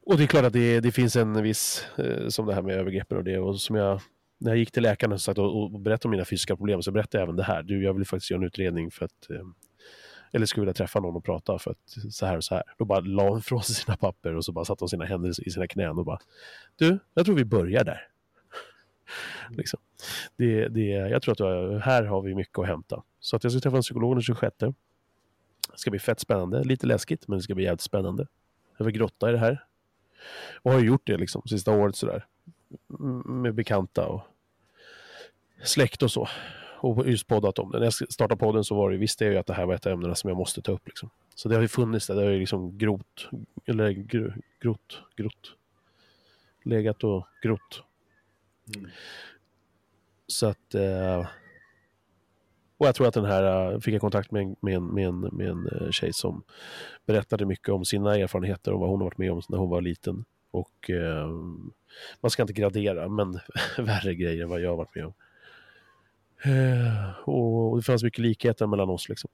Och 0.06 0.18
det 0.18 0.24
är 0.24 0.28
klart 0.28 0.46
att 0.46 0.54
det, 0.54 0.80
det 0.80 0.92
finns 0.92 1.16
en 1.16 1.44
viss, 1.44 1.88
eh, 1.98 2.28
som 2.28 2.46
det 2.46 2.54
här 2.54 2.62
med 2.62 2.76
övergreppen 2.76 3.18
och 3.18 3.24
det, 3.24 3.38
och 3.38 3.62
som 3.62 3.76
jag, 3.76 4.02
när 4.38 4.52
jag 4.52 4.58
gick 4.58 4.72
till 4.72 4.84
läkaren 4.84 5.14
och, 5.14 5.22
sagt, 5.22 5.40
och, 5.40 5.64
och 5.64 5.80
berättade 5.80 6.08
om 6.08 6.12
mina 6.12 6.26
fysiska 6.26 6.56
problem 6.56 6.82
så 6.82 6.92
berättade 6.92 7.18
jag 7.18 7.24
även 7.24 7.36
det 7.36 7.44
här. 7.44 7.64
Du, 7.64 7.84
jag 7.84 7.94
vill 7.94 8.06
faktiskt 8.06 8.32
göra 8.32 8.42
en 8.42 8.48
utredning 8.48 8.92
för 8.92 9.06
att, 9.06 9.30
eh, 9.30 9.46
eller 10.32 10.46
skulle 10.46 10.62
vilja 10.62 10.74
träffa 10.74 11.00
någon 11.00 11.16
och 11.16 11.24
prata 11.24 11.60
för 11.60 11.72
att 11.72 12.14
så 12.14 12.26
här 12.26 12.38
och 12.38 12.44
så 12.44 12.56
här. 12.56 12.64
Då 12.78 12.86
bara 12.86 13.00
la 13.00 13.30
hon 13.30 13.40
ifrån 13.40 13.64
sig 13.64 13.76
sina 13.76 13.98
papper 13.98 14.36
och 14.36 14.46
så 14.46 14.52
bara 14.52 14.66
satte 14.66 14.82
hon 14.82 14.90
sina 14.90 15.06
händer 15.06 15.48
i 15.48 15.52
sina 15.52 15.68
knän 15.68 15.98
och 15.98 16.06
bara, 16.06 16.20
du, 16.76 17.00
jag 17.14 17.26
tror 17.26 17.36
vi 17.36 17.46
börjar 17.46 17.84
där. 17.84 18.08
liksom. 19.50 19.80
det, 20.36 20.68
det, 20.68 20.88
jag 20.90 21.22
tror 21.22 21.32
att 21.32 21.38
du, 21.38 21.80
här 21.80 22.04
har 22.04 22.22
vi 22.22 22.36
mycket 22.36 22.60
att 22.60 22.68
hämta. 22.68 23.04
Så 23.20 23.36
att 23.36 23.44
jag 23.44 23.52
ska 23.52 23.62
träffa 23.62 23.78
en 23.78 23.84
psykolog 23.84 24.16
den 24.16 24.22
26. 24.22 24.56
Det 25.78 25.82
ska 25.82 25.92
bli 25.92 26.00
fett 26.00 26.20
spännande. 26.20 26.64
Lite 26.64 26.88
läskigt, 26.88 27.28
men 27.28 27.38
det 27.38 27.44
ska 27.44 27.56
bli 27.56 27.64
jävligt 27.64 27.82
spännande. 27.82 28.28
Jag 28.78 28.86
vill 28.86 28.96
grotta 28.96 29.30
i 29.30 29.32
det 29.32 29.38
här. 29.38 29.64
Och 30.62 30.72
har 30.72 30.80
gjort 30.80 31.02
det 31.04 31.18
liksom 31.18 31.42
sista 31.46 31.72
året 31.72 31.96
sådär. 31.96 32.26
Med 33.26 33.54
bekanta 33.54 34.08
och 34.08 34.22
släkt 35.64 36.04
och 36.04 36.12
så. 36.12 36.28
Och 36.80 37.08
just 37.08 37.28
poddat 37.28 37.60
om 37.60 37.72
det. 37.72 37.78
När 37.78 37.86
jag 37.86 37.94
startade 37.94 38.40
podden 38.40 38.64
så 38.64 38.76
var 38.76 38.92
det, 38.92 38.98
visste 38.98 39.26
jag 39.26 39.34
ju 39.34 39.40
att 39.40 39.46
det 39.46 39.54
här 39.54 39.66
var 39.66 39.76
ett 39.76 39.86
av 39.86 39.94
ämnena 39.94 40.16
som 40.16 40.28
jag 40.28 40.38
måste 40.38 40.62
ta 40.62 40.72
upp. 40.72 40.88
Liksom. 40.88 41.10
Så 41.36 41.50
det 41.50 41.56
har 41.56 41.62
ju 41.62 41.68
funnits 41.68 42.08
där. 42.08 42.16
Det 42.16 42.22
har 42.22 42.32
ju 42.32 42.40
liksom 42.40 42.78
grott, 42.78 43.30
eller 43.66 43.92
gr, 43.92 44.34
grott, 44.60 45.02
grott. 45.16 45.56
Legat 46.64 47.04
och 47.04 47.28
grott. 47.42 47.84
Mm. 48.76 48.90
Så 50.28 50.48
att... 50.48 50.76
Eh, 50.76 51.28
och 52.78 52.88
jag 52.88 52.96
tror 52.96 53.08
att 53.08 53.14
den 53.14 53.26
här, 53.26 53.74
äh, 53.74 53.80
fick 53.80 53.94
jag 53.94 54.02
kontakt 54.02 54.32
med 54.32 54.42
en, 54.44 54.56
med 54.62 54.76
en, 54.76 54.86
med 54.86 55.08
en, 55.08 55.20
med 55.20 55.48
en 55.48 55.92
tjej 55.92 56.14
som 56.14 56.44
berättade 57.06 57.46
mycket 57.46 57.70
om 57.70 57.86
sina 57.86 58.16
erfarenheter 58.16 58.74
och 58.74 58.80
vad 58.80 58.90
hon 58.90 59.00
har 59.00 59.06
varit 59.06 59.18
med 59.18 59.32
om 59.32 59.42
när 59.50 59.58
hon 59.58 59.70
var 59.70 59.82
liten. 59.82 60.26
Och 60.52 60.90
eh, 60.90 61.30
man 62.22 62.32
ska 62.32 62.44
inte 62.44 62.54
gradera, 62.54 63.10
men 63.10 63.40
värre 63.78 64.16
grejer 64.16 64.44
än 64.44 64.50
vad 64.50 64.62
jag 64.62 64.70
har 64.70 64.78
varit 64.78 64.96
med 64.96 65.06
om. 65.06 65.14
och 67.26 67.78
det 67.78 67.84
fanns 67.84 68.04
mycket 68.04 68.20
likheter 68.20 68.68
mellan 68.68 68.90
oss 68.90 69.10
liksom. 69.10 69.30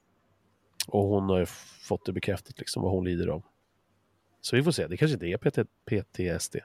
Och 0.87 1.07
hon 1.07 1.29
har 1.29 1.39
ju 1.39 1.45
fått 1.87 2.05
det 2.05 2.13
bekräftat 2.13 2.59
liksom 2.59 2.83
vad 2.83 2.91
hon 2.91 3.05
lider 3.05 3.27
av. 3.27 3.43
Så 4.41 4.55
vi 4.55 4.63
får 4.63 4.71
se, 4.71 4.87
det 4.87 4.97
kanske 4.97 5.13
inte 5.13 5.27
är 5.27 5.37
PT, 5.37 5.69
PTSD. 5.85 6.55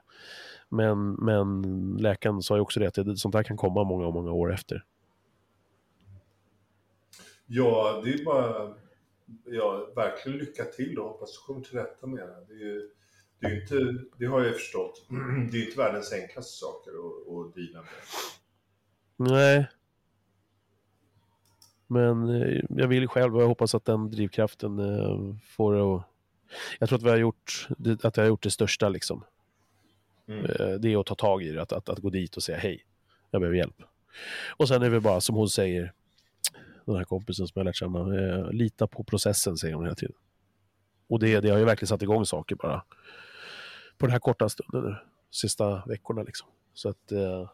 Men, 0.69 1.13
men 1.13 1.63
läkaren 2.01 2.43
sa 2.43 2.55
ju 2.55 2.61
också 2.61 2.81
det 2.81 2.87
att 2.87 2.95
det, 2.95 3.17
sånt 3.17 3.35
här 3.35 3.43
kan 3.43 3.57
komma 3.57 3.85
många, 3.85 4.11
många 4.11 4.33
år 4.33 4.53
efter. 4.53 4.85
Ja, 7.51 8.01
det 8.05 8.11
är 8.11 8.25
bara 8.25 8.75
ja, 9.45 9.89
verkligen 9.97 10.39
lycka 10.39 10.65
till 10.65 10.99
och 10.99 11.09
hoppas 11.09 11.33
du 11.33 11.47
kommer 11.47 11.65
till 11.65 11.79
rätta 11.79 12.07
med 12.07 12.29
det. 12.29 12.55
Det, 12.55 12.65
är, 12.65 12.83
det, 13.41 13.47
är 13.47 13.63
inte, 13.63 14.05
det 14.19 14.27
har 14.27 14.45
jag 14.45 14.55
förstått. 14.55 15.07
Det 15.53 15.59
är 15.59 15.65
inte 15.67 15.79
världens 15.79 16.13
enklaste 16.13 16.53
saker 16.53 16.91
att, 16.91 17.47
att 17.47 17.55
deala 17.55 17.81
med. 17.81 19.31
Nej. 19.31 19.67
Men 21.87 22.29
eh, 22.29 22.61
jag 22.69 22.89
vill 22.89 23.09
själv 23.09 23.37
och 23.37 23.43
jag 23.43 23.49
hoppas 23.49 23.75
att 23.75 23.85
den 23.85 24.11
drivkraften 24.11 24.79
eh, 24.79 25.37
får 25.43 25.75
det 25.75 25.95
att... 25.97 26.03
Jag 26.79 26.89
tror 26.89 26.99
att 26.99 27.05
vi 27.05 27.11
har 27.11 27.17
gjort, 27.17 27.69
att 28.03 28.17
jag 28.17 28.25
har 28.25 28.29
gjort 28.29 28.43
det 28.43 28.51
största 28.51 28.89
liksom. 28.89 29.25
Mm. 30.29 30.45
Eh, 30.45 30.71
det 30.71 30.93
är 30.93 31.01
att 31.01 31.07
ta 31.07 31.15
tag 31.15 31.43
i 31.43 31.53
det, 31.53 31.63
att, 31.63 31.73
att, 31.73 31.89
att 31.89 31.99
gå 31.99 32.11
dit 32.11 32.37
och 32.37 32.43
säga 32.43 32.59
hej, 32.59 32.85
jag 33.31 33.41
behöver 33.41 33.59
hjälp. 33.59 33.83
Och 34.57 34.69
sen 34.69 34.83
är 34.83 34.91
det 34.91 35.01
bara 35.01 35.21
som 35.21 35.37
hon 35.37 35.49
säger, 35.49 35.93
den 36.93 36.99
här 36.99 37.05
kompisen 37.05 37.47
som 37.47 37.61
jag 37.61 37.65
lärt 37.65 37.77
känna. 37.77 37.99
Eh, 37.99 38.51
lita 38.51 38.87
på 38.87 39.05
processen, 39.05 39.57
säger 39.57 39.75
hon 39.75 39.85
hela 39.85 39.95
tiden. 39.95 40.17
Och 41.09 41.19
det, 41.19 41.41
det 41.41 41.51
har 41.51 41.59
ju 41.59 41.65
verkligen 41.65 41.89
satt 41.89 42.03
igång 42.03 42.25
saker 42.25 42.57
bara 42.57 42.85
på 43.99 44.07
den 44.07 44.11
här 44.11 44.19
korta 44.19 44.49
stunden 44.49 44.83
nu, 44.83 44.97
sista 45.31 45.83
veckorna 45.87 46.23
liksom. 46.23 46.49
Så 46.75 46.89
att... 46.89 47.13
Eh, 47.13 47.51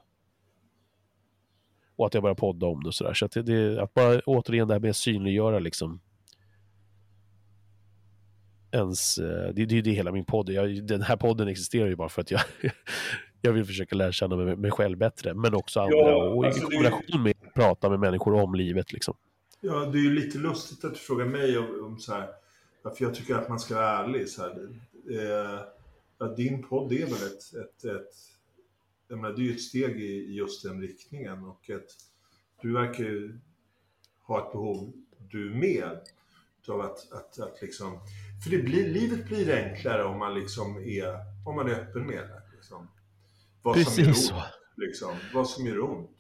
och 1.97 2.07
att 2.07 2.14
jag 2.14 2.22
börjar 2.22 2.35
podda 2.35 2.66
om 2.66 2.82
det 2.82 2.89
och 2.89 2.95
sådär. 2.95 3.14
Så 3.14 3.24
att, 3.24 3.32
det, 3.32 3.43
det, 3.43 3.82
att 3.82 3.95
bara 3.95 4.20
återigen 4.20 4.68
det 4.68 4.74
här 4.74 4.80
med 4.80 4.91
att 4.91 4.97
synliggöra 4.97 5.59
liksom 5.59 6.01
ens, 8.74 9.18
eh, 9.18 9.55
det, 9.55 9.66
det 9.66 9.78
är 9.78 9.82
det 9.82 9.91
hela 9.91 10.12
min 10.12 10.24
podd. 10.24 10.51
Jag, 10.51 10.87
den 10.87 11.03
här 11.03 11.16
podden 11.16 11.49
existerar 11.49 11.87
ju 11.87 11.97
bara 11.97 12.09
för 12.09 12.22
att 12.22 12.30
jag, 12.30 12.41
jag 13.45 13.53
vill 13.53 13.64
försöka 13.64 13.97
lära 13.97 14.12
känna 14.12 14.36
mig, 14.36 14.57
mig 14.57 14.70
själv 14.70 14.99
bättre, 14.99 15.34
men 15.34 15.55
också 15.55 15.80
andra. 15.80 15.97
Ja, 15.97 16.28
och 16.28 16.45
alltså 16.45 16.61
i 16.61 16.64
kombination 16.64 17.22
med 17.22 17.34
att 17.47 17.55
prata 17.55 17.90
med 17.90 18.01
människor 18.01 18.34
om 18.34 18.55
livet. 18.55 18.92
Liksom. 18.92 19.16
Ja, 19.61 19.86
det 19.86 19.99
är 19.99 20.03
ju 20.03 20.14
lite 20.14 20.38
lustigt 20.38 20.84
att 20.84 20.95
du 20.95 20.99
frågar 20.99 21.26
mig 21.26 21.59
om, 21.59 21.84
om 21.84 21.99
så 21.99 22.12
här, 22.12 22.28
varför 22.82 23.05
jag 23.05 23.14
tycker 23.14 23.34
att 23.34 23.49
man 23.49 23.61
ska 23.61 23.74
vara 23.74 24.05
ärlig. 24.05 24.28
Så 24.28 24.42
här. 24.42 24.68
Eh, 25.11 25.61
ja, 26.18 26.26
din 26.26 26.62
podd 26.62 26.92
är 26.92 27.05
väl 27.05 27.12
ett, 27.12 27.55
ett, 27.55 27.84
ett 27.84 28.14
jag 29.09 29.18
menar, 29.18 29.36
det 29.36 29.42
är 29.42 29.45
ju 29.45 29.53
ett 29.53 29.61
steg 29.61 30.01
i 30.01 30.34
just 30.34 30.62
den 30.62 30.80
riktningen 30.80 31.45
och 31.45 31.70
ett, 31.70 31.88
du 32.62 32.72
verkar 32.72 33.05
ju 33.05 33.38
ha 34.26 34.47
ett 34.47 34.53
behov, 34.53 34.92
du 35.30 35.55
med, 35.55 36.01
av 36.68 36.80
att, 36.80 37.12
att, 37.12 37.38
att 37.38 37.62
liksom, 37.62 38.01
för 38.45 38.51
det 38.51 38.59
blir, 38.59 38.88
livet 38.88 39.26
blir 39.26 39.64
enklare 39.64 40.05
om 40.05 40.18
man 40.18 40.34
liksom 40.34 40.76
är, 40.76 41.16
om 41.47 41.57
man 41.57 41.68
är 41.68 41.74
öppen 41.74 42.07
med 42.07 42.18
det. 42.18 42.43
Vad 43.65 43.75
Precis 43.75 43.95
som 43.95 44.05
gör 44.05 44.12
så. 44.12 44.35
ont, 44.35 44.45
liksom, 44.77 45.11
vad 45.35 45.49
som 45.49 45.67
gör 45.67 45.81
ont. 45.81 46.19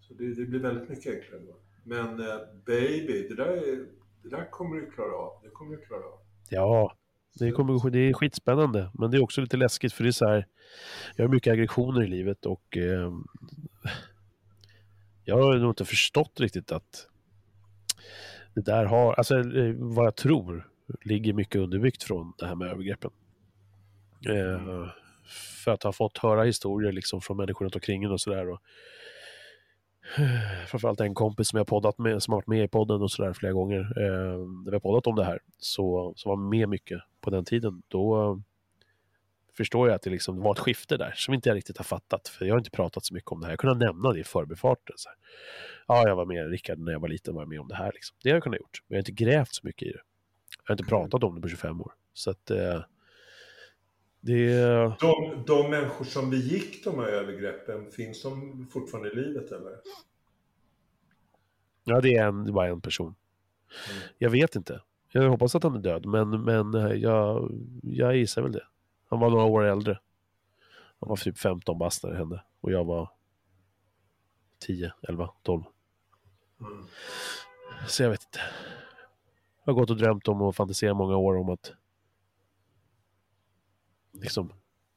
Så 0.00 0.14
det, 0.14 0.34
det 0.34 0.46
blir 0.46 0.60
väldigt 0.60 0.88
mycket 0.88 1.14
enklare 1.14 1.42
då. 1.46 1.56
Men 1.84 2.20
eh, 2.20 2.36
baby, 2.66 3.28
det 3.28 3.34
där, 3.34 3.86
det 4.22 4.28
där 4.28 4.50
kommer 4.50 4.76
du 4.76 4.90
klara 4.90 5.14
av. 5.16 5.40
Det 5.42 5.50
kommer 5.50 5.76
du 5.76 5.82
klara 5.82 6.04
av. 6.04 6.18
Ja, 6.48 6.96
det, 7.38 7.52
kommer, 7.52 7.90
det 7.90 7.98
är 7.98 8.12
skitspännande. 8.12 8.90
Men 8.94 9.10
det 9.10 9.16
är 9.16 9.22
också 9.22 9.40
lite 9.40 9.56
läskigt 9.56 9.92
för 9.92 10.04
det 10.04 10.10
är 10.10 10.12
så 10.12 10.28
här. 10.28 10.46
Jag 11.16 11.24
har 11.24 11.34
mycket 11.34 11.52
aggressioner 11.52 12.02
i 12.02 12.06
livet 12.06 12.46
och 12.46 12.76
eh, 12.76 13.12
jag 15.24 15.36
har 15.36 15.58
nog 15.58 15.70
inte 15.70 15.84
förstått 15.84 16.40
riktigt 16.40 16.72
att 16.72 17.06
det 18.54 18.60
där 18.60 18.84
har, 18.84 19.14
alltså 19.14 19.38
eh, 19.38 19.74
vad 19.76 20.06
jag 20.06 20.16
tror 20.16 20.70
ligger 21.04 21.32
mycket 21.32 21.60
underbyggt 21.60 22.02
från 22.02 22.32
det 22.38 22.46
här 22.46 22.54
med 22.54 22.68
övergreppen. 22.68 23.10
Eh, 24.28 24.90
för 25.30 25.70
att 25.72 25.82
ha 25.82 25.92
fått 25.92 26.18
höra 26.18 26.44
historier 26.44 26.92
liksom 26.92 27.20
från 27.20 27.36
människor 27.36 27.64
runt 27.64 27.74
omkring 27.74 28.04
en 28.04 28.10
och 28.10 28.20
sådär. 28.20 28.58
Framförallt 30.66 31.00
en 31.00 31.14
kompis 31.14 31.48
som 31.48 31.56
jag 31.56 31.66
poddat 31.66 31.98
med, 31.98 32.22
som 32.22 32.32
har 32.32 32.38
varit 32.38 32.46
med 32.46 32.64
i 32.64 32.68
podden 32.68 33.02
och 33.02 33.10
sådär 33.10 33.32
flera 33.32 33.52
gånger. 33.52 33.80
Eh, 33.80 34.38
när 34.38 34.70
vi 34.70 34.74
har 34.74 34.80
poddat 34.80 35.06
om 35.06 35.16
det 35.16 35.24
här, 35.24 35.38
så, 35.58 36.12
så 36.16 36.28
var 36.28 36.36
med 36.36 36.68
mycket 36.68 37.00
på 37.20 37.30
den 37.30 37.44
tiden. 37.44 37.82
Då 37.88 38.40
förstår 39.56 39.88
jag 39.88 39.94
att 39.94 40.02
det 40.02 40.10
liksom 40.10 40.40
var 40.40 40.52
ett 40.52 40.58
skifte 40.58 40.96
där 40.96 41.12
som 41.16 41.34
inte 41.34 41.48
jag 41.48 41.56
riktigt 41.56 41.78
har 41.78 41.84
fattat. 41.84 42.28
För 42.28 42.44
jag 42.44 42.54
har 42.54 42.58
inte 42.58 42.70
pratat 42.70 43.04
så 43.04 43.14
mycket 43.14 43.32
om 43.32 43.40
det 43.40 43.46
här. 43.46 43.52
Jag 43.52 43.58
kunde 43.58 43.86
nämna 43.86 44.12
det 44.12 44.20
i 44.20 44.24
förbifarten. 44.24 44.94
Så 44.98 45.08
här. 45.08 45.18
Ja, 45.86 46.08
jag 46.08 46.16
var 46.16 46.26
med 46.26 46.50
Rickard 46.50 46.78
när 46.78 46.92
jag 46.92 47.00
var 47.00 47.08
liten 47.08 47.34
var 47.34 47.42
jag 47.42 47.48
med 47.48 47.60
om 47.60 47.68
det 47.68 47.74
här. 47.74 47.92
Liksom. 47.94 48.16
Det 48.22 48.30
har 48.30 48.36
jag 48.36 48.42
kunnat 48.42 48.60
gjort. 48.60 48.82
Men 48.88 48.94
jag 48.94 48.96
har 48.96 49.10
inte 49.10 49.24
grävt 49.24 49.54
så 49.54 49.66
mycket 49.66 49.88
i 49.88 49.92
det. 49.92 50.00
Jag 50.64 50.72
har 50.72 50.74
inte 50.74 50.88
pratat 50.88 51.24
om 51.24 51.34
det 51.34 51.40
på 51.40 51.48
25 51.48 51.80
år. 51.80 51.92
Så 52.14 52.30
att 52.30 52.50
eh, 52.50 52.80
det... 54.20 54.62
De, 55.00 55.44
de 55.46 55.70
människor 55.70 56.04
som 56.04 56.30
begick 56.30 56.84
de 56.84 56.98
här 56.98 57.06
övergreppen, 57.06 57.90
finns 57.90 58.22
de 58.22 58.66
fortfarande 58.72 59.10
i 59.10 59.14
livet 59.14 59.52
eller? 59.52 59.76
Ja, 61.84 62.00
det 62.00 62.16
är, 62.16 62.26
en, 62.26 62.44
det 62.44 62.50
är 62.50 62.52
bara 62.52 62.68
en 62.68 62.80
person. 62.80 63.14
Mm. 63.90 64.02
Jag 64.18 64.30
vet 64.30 64.56
inte. 64.56 64.80
Jag 65.12 65.30
hoppas 65.30 65.54
att 65.54 65.62
han 65.62 65.76
är 65.76 65.80
död, 65.80 66.06
men, 66.06 66.44
men 66.44 66.74
eh, 66.74 66.92
jag, 66.92 67.50
jag 67.82 68.16
gissar 68.16 68.42
väl 68.42 68.52
det. 68.52 68.64
Han 69.08 69.20
var 69.20 69.30
några 69.30 69.44
år 69.44 69.64
äldre. 69.64 69.98
Han 71.00 71.08
var 71.08 71.16
typ 71.16 71.38
15 71.38 71.78
bast 71.78 72.04
när 72.04 72.10
det 72.10 72.16
hände. 72.16 72.42
Och 72.60 72.72
jag 72.72 72.84
var 72.84 73.10
10, 74.58 74.92
11, 75.02 75.30
12. 75.42 75.62
Mm. 76.60 76.84
Så 77.86 78.02
jag 78.02 78.10
vet 78.10 78.24
inte. 78.24 78.40
Jag 79.64 79.72
har 79.72 79.80
gått 79.80 79.90
och 79.90 79.96
drömt 79.96 80.28
om 80.28 80.42
och 80.42 80.56
fantiserat 80.56 80.96
många 80.96 81.16
år 81.16 81.36
om 81.36 81.48
att 81.48 81.72
liksom 84.20 84.52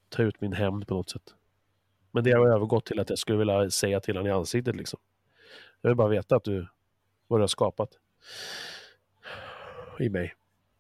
ta 0.09 0.23
ut 0.23 0.41
min 0.41 0.53
hämnd 0.53 0.87
på 0.87 0.93
något 0.93 1.09
sätt. 1.09 1.33
Men 2.11 2.23
det 2.23 2.31
har 2.31 2.47
övergått 2.47 2.85
till 2.85 2.99
att 2.99 3.09
jag 3.09 3.19
skulle 3.19 3.37
vilja 3.37 3.69
säga 3.69 3.99
till 3.99 4.15
honom 4.15 4.27
i 4.27 4.31
ansiktet 4.31 4.75
liksom. 4.75 4.99
Jag 5.81 5.89
vill 5.89 5.97
bara 5.97 6.09
veta 6.09 6.35
att 6.35 6.43
du, 6.43 6.67
vad 7.27 7.39
du 7.39 7.41
har 7.41 7.47
skapat. 7.47 7.89
I 9.99 10.09
mig. 10.09 10.35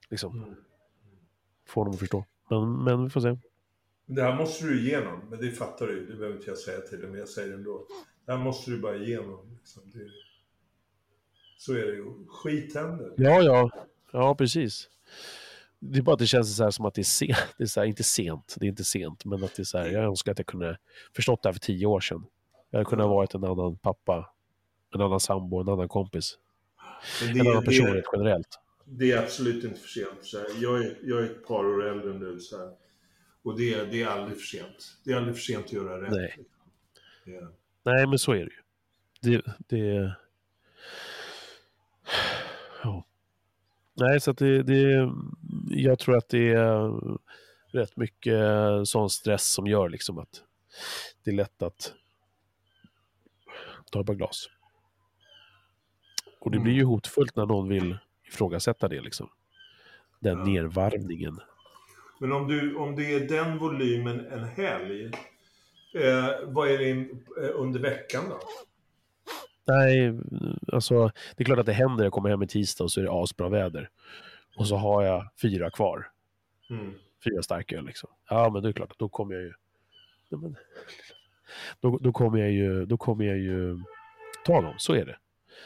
Liksom. 0.09 0.43
Mm. 0.43 0.55
Få 1.67 1.79
honom 1.79 1.93
att 1.93 1.99
förstå. 1.99 2.25
Men, 2.49 2.83
men 2.83 3.03
vi 3.03 3.09
får 3.09 3.21
se. 3.21 3.37
Det 4.05 4.21
här 4.21 4.35
måste 4.35 4.65
du 4.65 4.79
igenom, 4.79 5.21
men 5.29 5.39
det 5.39 5.51
fattar 5.51 5.87
du 5.87 6.05
Det 6.05 6.15
behöver 6.15 6.35
inte 6.35 6.49
jag 6.49 6.57
säga 6.57 6.81
till 6.81 6.99
dig, 6.99 7.09
men 7.09 7.19
jag 7.19 7.29
säger 7.29 7.49
det 7.49 7.55
ändå. 7.55 7.87
Det 8.25 8.31
här 8.31 8.39
måste 8.39 8.71
du 8.71 8.79
bara 8.79 8.95
igenom. 8.95 9.57
Liksom. 9.59 9.83
Det... 9.85 10.09
Så 11.57 11.73
är 11.73 11.85
det 11.85 11.93
ju. 11.93 12.25
Skit 12.27 12.75
händer. 12.75 13.13
Ja, 13.17 13.41
ja. 13.41 13.71
Ja, 14.11 14.35
precis. 14.35 14.89
Det 15.91 15.97
är 15.99 16.01
bara 16.01 16.13
att 16.13 16.19
det 16.19 16.27
känns 16.27 16.57
så 16.57 16.71
som 16.71 16.85
att 16.85 16.93
det 16.93 17.01
är 17.01 17.03
sent. 17.03 17.37
Det 17.57 17.63
är 17.63 17.79
här, 17.79 17.85
inte 17.87 18.03
sent, 18.03 18.55
det 18.59 18.65
är 18.65 18.69
inte 18.69 18.83
sent, 18.83 19.25
men 19.25 19.43
att 19.43 19.55
det 19.55 19.61
är 19.61 19.63
så 19.63 19.77
här, 19.77 19.87
jag 19.89 20.03
önskar 20.03 20.31
att 20.31 20.39
jag 20.39 20.45
kunde 20.47 20.77
förstått 21.15 21.43
det 21.43 21.49
här 21.49 21.53
för 21.53 21.59
tio 21.59 21.85
år 21.85 21.99
sedan. 21.99 22.25
Jag 22.69 22.79
hade 22.79 22.89
kunnat 22.89 23.07
varit 23.09 23.33
en 23.33 23.43
annan 23.43 23.77
pappa, 23.77 24.29
en 24.95 25.01
annan 25.01 25.19
sambo, 25.19 25.61
en 25.61 25.69
annan 25.69 25.87
kompis. 25.87 26.37
Men 27.21 27.29
En 27.39 27.47
annan 27.47 27.59
det, 27.59 27.65
personlighet 27.65 28.05
det, 28.11 28.17
generellt. 28.17 28.59
det 28.85 29.11
är 29.11 29.17
absolut 29.23 29.63
inte 29.63 29.79
för 29.79 29.87
sent. 29.87 30.19
Så 30.25 30.37
här, 30.37 30.47
jag, 30.61 30.83
är, 30.83 30.97
jag 31.03 31.19
är 31.19 31.23
ett 31.25 31.47
par 31.47 31.65
år 31.65 31.87
äldre 31.87 32.13
nu. 32.13 32.39
Så 32.39 32.57
här. 32.57 32.71
Och 33.43 33.57
det, 33.57 33.73
är- 33.73 33.85
det 33.85 34.01
är 34.01 34.07
aldrig 34.07 34.37
för 34.37 34.45
sent. 34.47 34.97
Det 35.05 35.11
är 35.11 35.17
aldrig 35.17 35.35
för 35.35 35.41
sent 35.43 35.65
att 35.65 35.73
göra 35.73 36.01
rätt. 36.01 36.11
Nej. 36.11 36.37
Det 37.25 37.35
är- 37.35 37.47
Nej, 37.85 38.07
men 38.07 38.19
så 38.19 38.31
är 38.31 38.45
det 38.45 38.51
ju. 38.51 38.61
Det... 39.21 39.41
det... 39.67 40.15
Nej, 43.95 44.21
så 44.21 44.31
det, 44.31 44.63
det... 44.63 45.11
Jag 45.69 45.99
tror 45.99 46.17
att 46.17 46.29
det 46.29 46.49
är 46.49 46.91
rätt 47.71 47.97
mycket 47.97 48.39
sån 48.85 49.09
stress 49.09 49.53
som 49.53 49.67
gör 49.67 49.89
liksom 49.89 50.17
att 50.19 50.43
det 51.23 51.31
är 51.31 51.35
lätt 51.35 51.61
att 51.61 51.93
ta 53.91 53.99
ett 54.01 54.07
par 54.07 54.13
glas. 54.13 54.49
Och 56.39 56.51
det 56.51 56.57
Mm. 56.57 56.63
blir 56.63 56.73
ju 56.73 56.83
hotfullt 56.83 57.35
när 57.35 57.45
någon 57.45 57.67
vill 57.69 57.97
ifrågasätta 58.27 58.87
det 58.87 59.01
liksom. 59.01 59.29
Den 60.19 60.37
Ja. 60.37 60.45
nervarvningen. 60.45 61.39
Men 62.19 62.31
om, 62.31 62.47
du, 62.47 62.75
om 62.75 62.95
det 62.95 63.13
är 63.13 63.19
den 63.27 63.57
volymen 63.57 64.25
en 64.25 64.43
helg, 64.43 65.05
eh, 65.95 66.29
vad 66.45 66.67
är 66.71 66.77
det 66.77 66.89
eh, 66.91 67.51
under 67.55 67.79
veckan 67.79 68.23
då? 68.29 68.39
Nej, 69.65 70.13
alltså 70.71 71.11
det 71.35 71.43
är 71.43 71.45
klart 71.45 71.59
att 71.59 71.65
det 71.65 71.73
händer. 71.73 72.03
Jag 72.03 72.13
kommer 72.13 72.29
hem 72.29 72.43
i 72.43 72.47
tisdag 72.47 72.83
och 72.83 72.91
så 72.91 72.99
är 72.99 73.03
det 73.03 73.11
asbra 73.11 73.49
väder. 73.49 73.89
Och 74.55 74.67
så 74.67 74.75
har 74.75 75.03
jag 75.03 75.29
fyra 75.41 75.69
kvar. 75.69 76.07
Mm. 76.69 76.93
Fyra 77.23 77.43
starköl 77.43 77.85
liksom. 77.85 78.09
Ja, 78.29 78.49
men 78.49 78.63
det 78.63 78.69
är 78.69 78.73
klart 78.73 78.93
då 78.97 79.09
kommer 79.09 79.33
jag 79.33 79.43
ju... 79.43 79.53
Ja, 80.29 80.37
men, 80.37 80.55
då, 81.79 81.97
då 81.97 82.11
kommer 82.11 82.39
jag 82.39 82.51
ju... 82.51 82.85
Då 82.85 82.97
kommer 82.97 83.25
jag 83.25 83.37
ju 83.37 83.79
ta 84.45 84.61
dem, 84.61 84.73
så 84.77 84.93
är 84.93 85.05
det. 85.05 85.17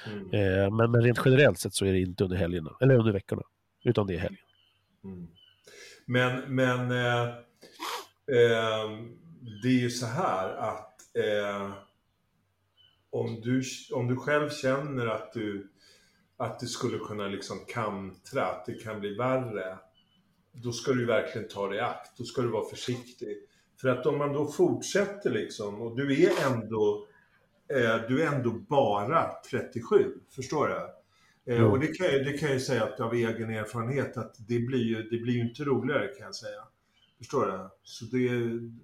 Mm. 0.05 0.33
Eh, 0.33 0.71
men, 0.71 0.91
men 0.91 1.01
rent 1.01 1.21
generellt 1.25 1.59
sett 1.59 1.73
så 1.73 1.85
är 1.85 1.93
det 1.93 1.99
inte 1.99 2.23
under 2.23 2.37
helgerna. 2.37 2.77
Eller 2.81 2.95
under 2.95 3.11
veckorna. 3.11 3.41
Utan 3.83 4.07
det 4.07 4.15
är 4.15 4.19
helgen. 4.19 4.41
Mm. 5.03 5.27
Men, 6.05 6.55
men 6.55 6.91
eh, 6.91 7.23
eh, 8.31 8.89
det 9.63 9.67
är 9.67 9.79
ju 9.79 9.89
så 9.89 10.05
här 10.05 10.49
att 10.49 11.01
eh, 11.15 11.71
om, 13.19 13.41
du, 13.41 13.63
om 13.93 14.07
du 14.07 14.15
själv 14.15 14.49
känner 14.49 15.07
att 15.07 15.33
du, 15.33 15.71
att 16.37 16.59
det 16.59 16.65
skulle 16.67 16.97
kunna 16.97 17.27
liksom 17.27 17.57
kantra, 17.67 18.45
att 18.45 18.65
det 18.65 18.83
kan 18.83 18.99
bli 18.99 19.15
värre, 19.15 19.77
då 20.51 20.71
ska 20.71 20.91
du 20.91 21.05
verkligen 21.05 21.47
ta 21.47 21.67
det 21.67 21.75
i 21.75 21.79
akt. 21.79 22.17
Då 22.17 22.23
ska 22.23 22.41
du 22.41 22.47
vara 22.47 22.69
försiktig. 22.69 23.37
För 23.81 23.87
att 23.89 24.05
om 24.05 24.17
man 24.17 24.33
då 24.33 24.51
fortsätter 24.51 25.29
liksom, 25.29 25.81
och 25.81 25.95
du 25.95 26.23
är 26.23 26.51
ändå, 26.51 27.07
eh, 27.73 28.07
du 28.07 28.23
är 28.23 28.35
ändå 28.35 28.51
bara 28.51 29.29
37, 29.49 30.13
förstår 30.35 30.67
du? 30.67 30.97
Eh, 31.53 31.71
och 31.71 31.79
det 31.79 31.87
kan, 31.87 32.07
jag, 32.07 32.25
det 32.25 32.37
kan 32.37 32.47
jag 32.47 32.57
ju 32.57 32.63
säga 32.63 32.83
att 32.83 32.99
av 32.99 33.13
egen 33.13 33.49
erfarenhet 33.49 34.17
att 34.17 34.35
det 34.47 34.59
blir 34.59 34.83
ju, 34.83 35.03
det 35.03 35.17
blir 35.17 35.33
ju 35.33 35.41
inte 35.41 35.63
roligare 35.63 36.07
kan 36.07 36.25
jag 36.25 36.35
säga. 36.35 36.63
Förstår 37.17 37.45
du? 37.45 37.69
Så 37.83 38.05
det, 38.05 38.29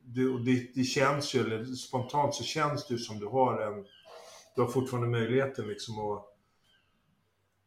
det, 0.03 0.29
och 0.29 0.41
det, 0.41 0.75
det 0.75 0.83
känns 0.83 1.35
ju, 1.35 1.39
eller 1.39 1.65
spontant 1.65 2.35
så 2.35 2.43
känns 2.43 2.87
det 2.87 2.93
ju 2.93 2.97
som 2.97 3.19
du 3.19 3.25
har 3.25 3.61
en, 3.61 3.85
du 4.55 4.61
har 4.61 4.69
fortfarande 4.69 5.09
möjligheten 5.09 5.67
liksom 5.67 5.99
att 5.99 6.25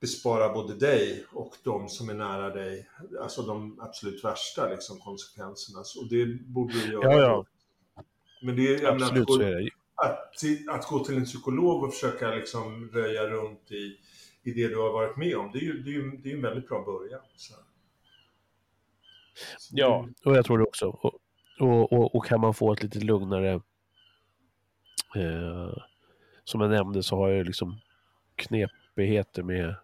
bespara 0.01 0.53
både 0.53 0.75
dig 0.75 1.25
och 1.33 1.55
de 1.65 1.89
som 1.89 2.09
är 2.09 2.15
nära 2.15 2.51
dig, 2.55 2.89
alltså 3.23 3.43
de 3.43 3.81
absolut 3.81 4.25
värsta 4.25 4.69
liksom, 4.69 4.99
konsekvenserna. 4.99 5.85
Så- 5.85 6.01
Och 6.03 6.09
det 6.09 6.27
borde 6.47 6.73
du 6.75 6.93
göra. 6.93 7.13
Ja, 7.13 7.21
ja. 7.21 7.45
Men 8.43 8.57
det 8.57 8.75
är, 8.75 8.87
Absolut 8.87 9.23
att, 9.23 9.29
så 9.29 9.39
gå, 9.39 9.43
är 9.45 9.55
det. 9.61 9.71
att, 9.95 10.75
att 10.79 10.87
gå 10.87 11.05
till 11.05 11.17
en 11.17 11.25
psykolog 11.25 11.83
och 11.85 11.93
försöka 11.95 12.31
liksom 12.35 12.91
röja 12.93 13.27
runt 13.27 13.71
i, 13.73 13.99
i 14.43 14.51
det 14.53 14.69
du 14.69 14.77
har 14.77 14.93
varit 14.93 15.17
med 15.17 15.37
om, 15.37 15.51
det 15.53 15.59
är 15.59 15.63
ju, 15.63 15.83
det 15.83 15.91
är 15.91 15.93
ju, 15.93 16.11
det 16.11 16.29
är 16.29 16.31
ju 16.31 16.37
en 16.37 16.43
väldigt 16.43 16.69
bra 16.69 16.85
början. 16.85 17.21
Så. 17.37 17.55
Så 19.59 19.75
Ja, 19.77 20.09
och 20.25 20.37
jag 20.37 20.45
tror 20.45 20.59
det 20.59 20.65
också. 20.65 20.87
Och, 20.89 21.15
och, 21.61 21.93
och, 21.93 22.15
och 22.15 22.27
kan 22.27 22.41
man 22.41 22.55
få 22.55 22.73
ett 22.73 22.83
lite 22.83 22.99
lugnare... 23.01 23.53
Eh, 25.17 25.73
som 26.47 26.61
jag 26.61 26.71
nämnde 26.71 27.03
så 27.03 27.17
har 27.17 27.29
jag 27.29 27.47
liksom 27.47 27.81
knepigheter 28.37 29.43
med, 29.43 29.75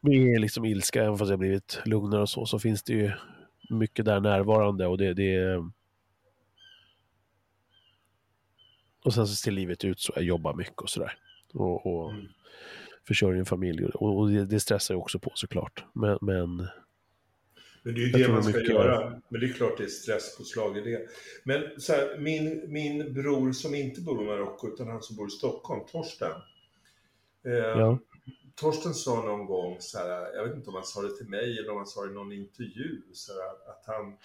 med 0.00 0.40
liksom 0.40 0.64
ilska, 0.64 1.02
även 1.04 1.18
fast 1.18 1.30
jag 1.30 1.38
blivit 1.38 1.80
lugnare 1.84 2.22
och 2.22 2.28
så, 2.28 2.46
så 2.46 2.58
finns 2.58 2.82
det 2.82 2.92
ju 2.92 3.12
mycket 3.70 4.04
där 4.04 4.20
närvarande 4.20 4.86
och 4.86 4.98
det, 4.98 5.14
det 5.14 5.62
och 9.04 9.14
sen 9.14 9.26
så 9.26 9.34
ser 9.34 9.50
livet 9.50 9.84
ut 9.84 10.00
så, 10.00 10.12
jag 10.16 10.24
jobbar 10.24 10.54
mycket 10.54 10.80
och 10.80 10.90
sådär. 10.90 11.18
Och, 11.54 11.86
och 11.86 12.10
Mm. 12.10 12.26
försörjer 13.06 13.38
en 13.38 13.46
familj 13.46 13.84
och, 13.84 14.18
och 14.18 14.30
det, 14.30 14.44
det 14.44 14.60
stressar 14.60 14.94
ju 14.94 15.00
också 15.00 15.18
på 15.18 15.32
såklart. 15.34 15.84
Men, 15.92 16.18
men 16.20 16.68
Men 17.86 17.94
det 17.94 18.00
är 18.00 18.06
ju 18.06 18.12
det 18.12 18.28
man 18.28 18.42
ska 18.44 18.58
mycket- 18.58 18.74
göra. 18.74 19.20
Men 19.28 19.40
det 19.40 19.46
är 19.46 19.52
klart 19.52 19.78
det 19.78 19.84
är 19.84 19.88
stresspåslag 19.88 20.78
i 20.78 20.80
det. 20.80 21.08
Men 21.44 21.80
så 21.80 21.92
här, 21.92 22.18
min, 22.18 22.72
min 22.72 23.14
bror 23.14 23.52
som 23.52 23.74
inte 23.74 24.00
bor 24.00 24.22
i 24.22 24.26
Marocko, 24.26 24.68
utan 24.68 24.88
han 24.88 25.02
som 25.02 25.16
bor 25.16 25.26
i 25.28 25.30
Stockholm, 25.30 25.86
Torsten. 25.92 26.32
Eh, 27.44 27.52
ja. 27.52 27.98
Torsten 28.54 28.94
sa 28.94 29.22
någon 29.22 29.46
gång, 29.46 29.76
så 29.80 29.98
här, 29.98 30.34
jag 30.34 30.44
vet 30.44 30.56
inte 30.56 30.68
om 30.68 30.74
han 30.74 30.84
sa 30.84 31.02
det 31.02 31.16
till 31.16 31.28
mig 31.28 31.58
eller 31.58 31.70
om 31.70 31.76
han 31.76 31.86
sa 31.86 32.04
det 32.04 32.10
i 32.10 32.14
någon 32.14 32.32
intervju, 32.32 33.02
så 33.12 33.32
här, 33.32 33.70
att 33.70 33.84
han 33.86 34.16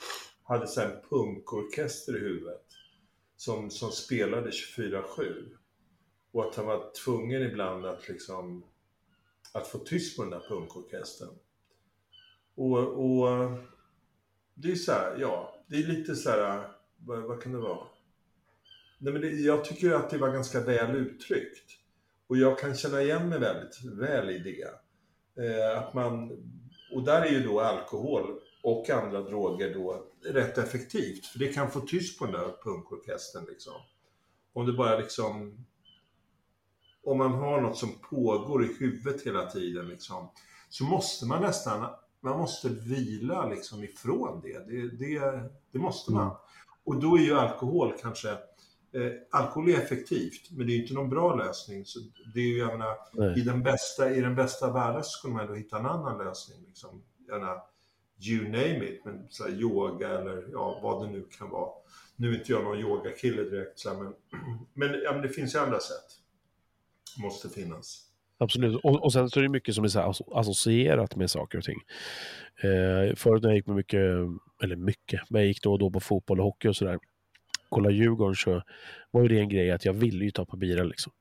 hade 0.44 0.68
så 0.68 0.82
en 0.82 0.92
punkorkester 1.10 2.18
i 2.18 2.20
huvudet 2.20 2.66
som, 3.38 3.70
som 3.70 3.92
spelade 3.92 4.50
24-7. 4.50 5.46
Och 6.32 6.46
att 6.46 6.56
han 6.56 6.66
var 6.66 6.92
tvungen 7.06 7.42
ibland 7.42 7.86
att 7.86 8.10
liksom 8.10 8.64
att 9.52 9.68
få 9.68 9.78
tyst 9.78 10.18
på 10.18 10.24
den 10.24 10.32
där 10.32 10.46
punkorkestern. 10.50 11.30
Och, 12.60 12.78
och 12.78 13.52
det 14.54 14.72
är 14.72 14.76
så 14.76 14.92
här, 14.92 15.18
ja, 15.20 15.56
det 15.68 15.76
är 15.76 15.88
lite 15.88 16.16
så 16.16 16.30
här, 16.30 16.72
vad, 16.98 17.24
vad 17.24 17.42
kan 17.42 17.52
det 17.52 17.58
vara? 17.58 17.88
Nej, 18.98 19.14
men 19.14 19.22
det, 19.22 19.30
jag 19.30 19.66
tycker 19.66 19.92
att 19.92 20.10
det 20.10 20.18
var 20.18 20.30
ganska 20.30 20.60
väl 20.60 20.96
uttryckt. 20.96 21.72
Och 22.28 22.38
jag 22.38 22.60
kan 22.60 22.76
känna 22.76 23.02
igen 23.02 23.30
mig 23.30 23.40
väldigt 23.40 23.84
väl 23.84 24.30
i 24.30 24.40
det. 24.40 24.68
Eh, 25.44 25.80
att 25.80 25.94
man, 25.94 26.32
och 26.94 27.04
där 27.04 27.22
är 27.22 27.32
ju 27.32 27.44
då 27.44 27.60
alkohol 27.60 28.40
och 28.64 28.90
andra 28.90 29.22
droger 29.22 29.74
då 29.74 30.08
rätt 30.26 30.58
effektivt. 30.58 31.26
För 31.26 31.40
det 31.40 31.54
kan 31.54 31.72
få 31.72 31.80
tyst 31.80 32.20
på 32.20 32.26
den 32.26 32.34
där 32.34 32.64
punkorkestern 32.64 33.46
liksom. 33.50 33.74
Om 34.54 34.66
det 34.66 34.74
bara 34.74 34.98
liksom... 34.98 35.66
Om 37.04 37.18
man 37.18 37.32
har 37.32 37.62
något 37.62 37.78
som 37.78 37.90
pågår 38.10 38.66
i 38.66 38.74
huvudet 38.80 39.22
hela 39.22 39.46
tiden 39.46 39.88
liksom. 39.88 40.32
Så 40.70 40.84
måste 40.84 41.26
man 41.26 41.42
nästan, 41.42 41.90
man 42.22 42.38
måste 42.38 42.70
vila 42.70 43.50
liksom 43.50 43.84
ifrån 43.84 44.42
det. 44.42 44.68
Det, 44.68 44.88
det, 44.88 45.44
det 45.72 45.80
måste 45.80 46.12
man. 46.12 46.22
Mm. 46.22 46.36
Och 46.84 47.00
då 47.00 47.18
är 47.18 47.22
ju 47.22 47.34
alkohol 47.34 47.94
kanske 48.02 48.38
Eh, 48.92 49.12
alkohol 49.32 49.70
är 49.70 49.78
effektivt, 49.78 50.52
men 50.52 50.68
det 50.68 50.74
är 50.74 50.78
inte 50.78 50.94
någon 50.94 51.10
bra 51.10 51.36
lösning. 51.36 51.86
Så 51.86 52.00
det 52.34 52.40
är 52.40 52.46
ju, 52.46 52.58
jag 52.58 52.78
menar, 52.78 52.98
Nej. 53.14 53.40
i, 53.40 53.42
den 53.42 53.64
bästa, 53.64 54.12
I 54.12 54.22
den 54.22 54.36
bästa 54.36 54.74
världen 54.74 55.04
skulle 55.04 55.34
man 55.34 55.42
ändå 55.42 55.54
hitta 55.54 55.80
en 55.80 55.86
annan 55.86 56.18
lösning. 56.18 56.64
Liksom. 56.68 57.04
Menar, 57.28 57.64
you 58.30 58.44
name 58.44 58.86
it, 58.86 59.06
men 59.06 59.28
så 59.30 59.50
yoga 59.50 60.10
eller 60.10 60.50
ja, 60.52 60.80
vad 60.84 61.08
det 61.08 61.12
nu 61.12 61.28
kan 61.38 61.50
vara. 61.50 61.70
Nu 62.16 62.30
är 62.30 62.38
inte 62.40 62.52
jag 62.52 62.64
någon 62.64 62.80
yogakille 62.80 63.44
direkt, 63.44 63.80
så 63.80 63.90
här, 63.90 63.98
men, 63.98 64.14
men, 64.74 65.02
ja, 65.04 65.12
men 65.14 65.22
det 65.22 65.30
finns 65.30 65.56
ju 65.56 65.60
andra 65.60 65.80
sätt. 65.80 66.20
Måste 67.22 67.50
finnas. 67.50 68.09
Absolut. 68.42 68.80
Och, 68.84 69.04
och 69.04 69.14
sen 69.14 69.30
så 69.30 69.40
är 69.40 69.44
det 69.44 69.50
mycket 69.50 69.76
som 69.76 69.84
är 69.84 69.88
så 69.88 70.00
här 70.00 70.14
associerat 70.40 71.16
med 71.16 71.32
saker 71.32 71.58
och 71.58 71.64
ting. 71.64 71.80
Eh, 72.64 73.16
förut 73.16 73.44
när 73.44 73.50
jag 73.50 73.56
gick 73.56 73.68
med 73.68 73.76
mycket, 73.76 74.02
eller 74.64 74.76
mycket, 74.76 75.22
men 75.30 75.42
jag 75.42 75.48
gick 75.48 75.64
då 75.64 75.72
och 75.72 75.80
då 75.80 75.90
på 75.92 76.00
fotboll 76.00 76.40
och 76.40 76.46
hockey 76.46 76.68
och 76.68 76.76
sådär. 76.76 77.00
Kolla 77.70 77.90
Djurgården 77.90 78.36
så 78.36 78.64
var 79.12 79.22
ju 79.22 79.28
det 79.28 79.40
en 79.40 79.50
grej 79.50 79.72
att 79.72 79.86
jag 79.86 79.94
ville 79.94 80.26
ju 80.26 80.32
ta 80.32 80.46
på 80.46 80.58
bira 80.58 80.84
liksom. 80.84 81.14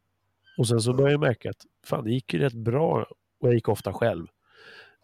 Och 0.58 0.68
sen 0.68 0.80
så 0.80 0.92
började 0.92 1.12
jag 1.12 1.20
märka 1.20 1.50
att 1.50 1.66
fan 1.84 2.04
det 2.04 2.10
gick 2.10 2.34
ju 2.34 2.40
rätt 2.40 2.54
bra 2.54 3.06
och 3.40 3.48
jag 3.48 3.54
gick 3.54 3.68
ofta 3.68 3.92
själv. 3.92 4.26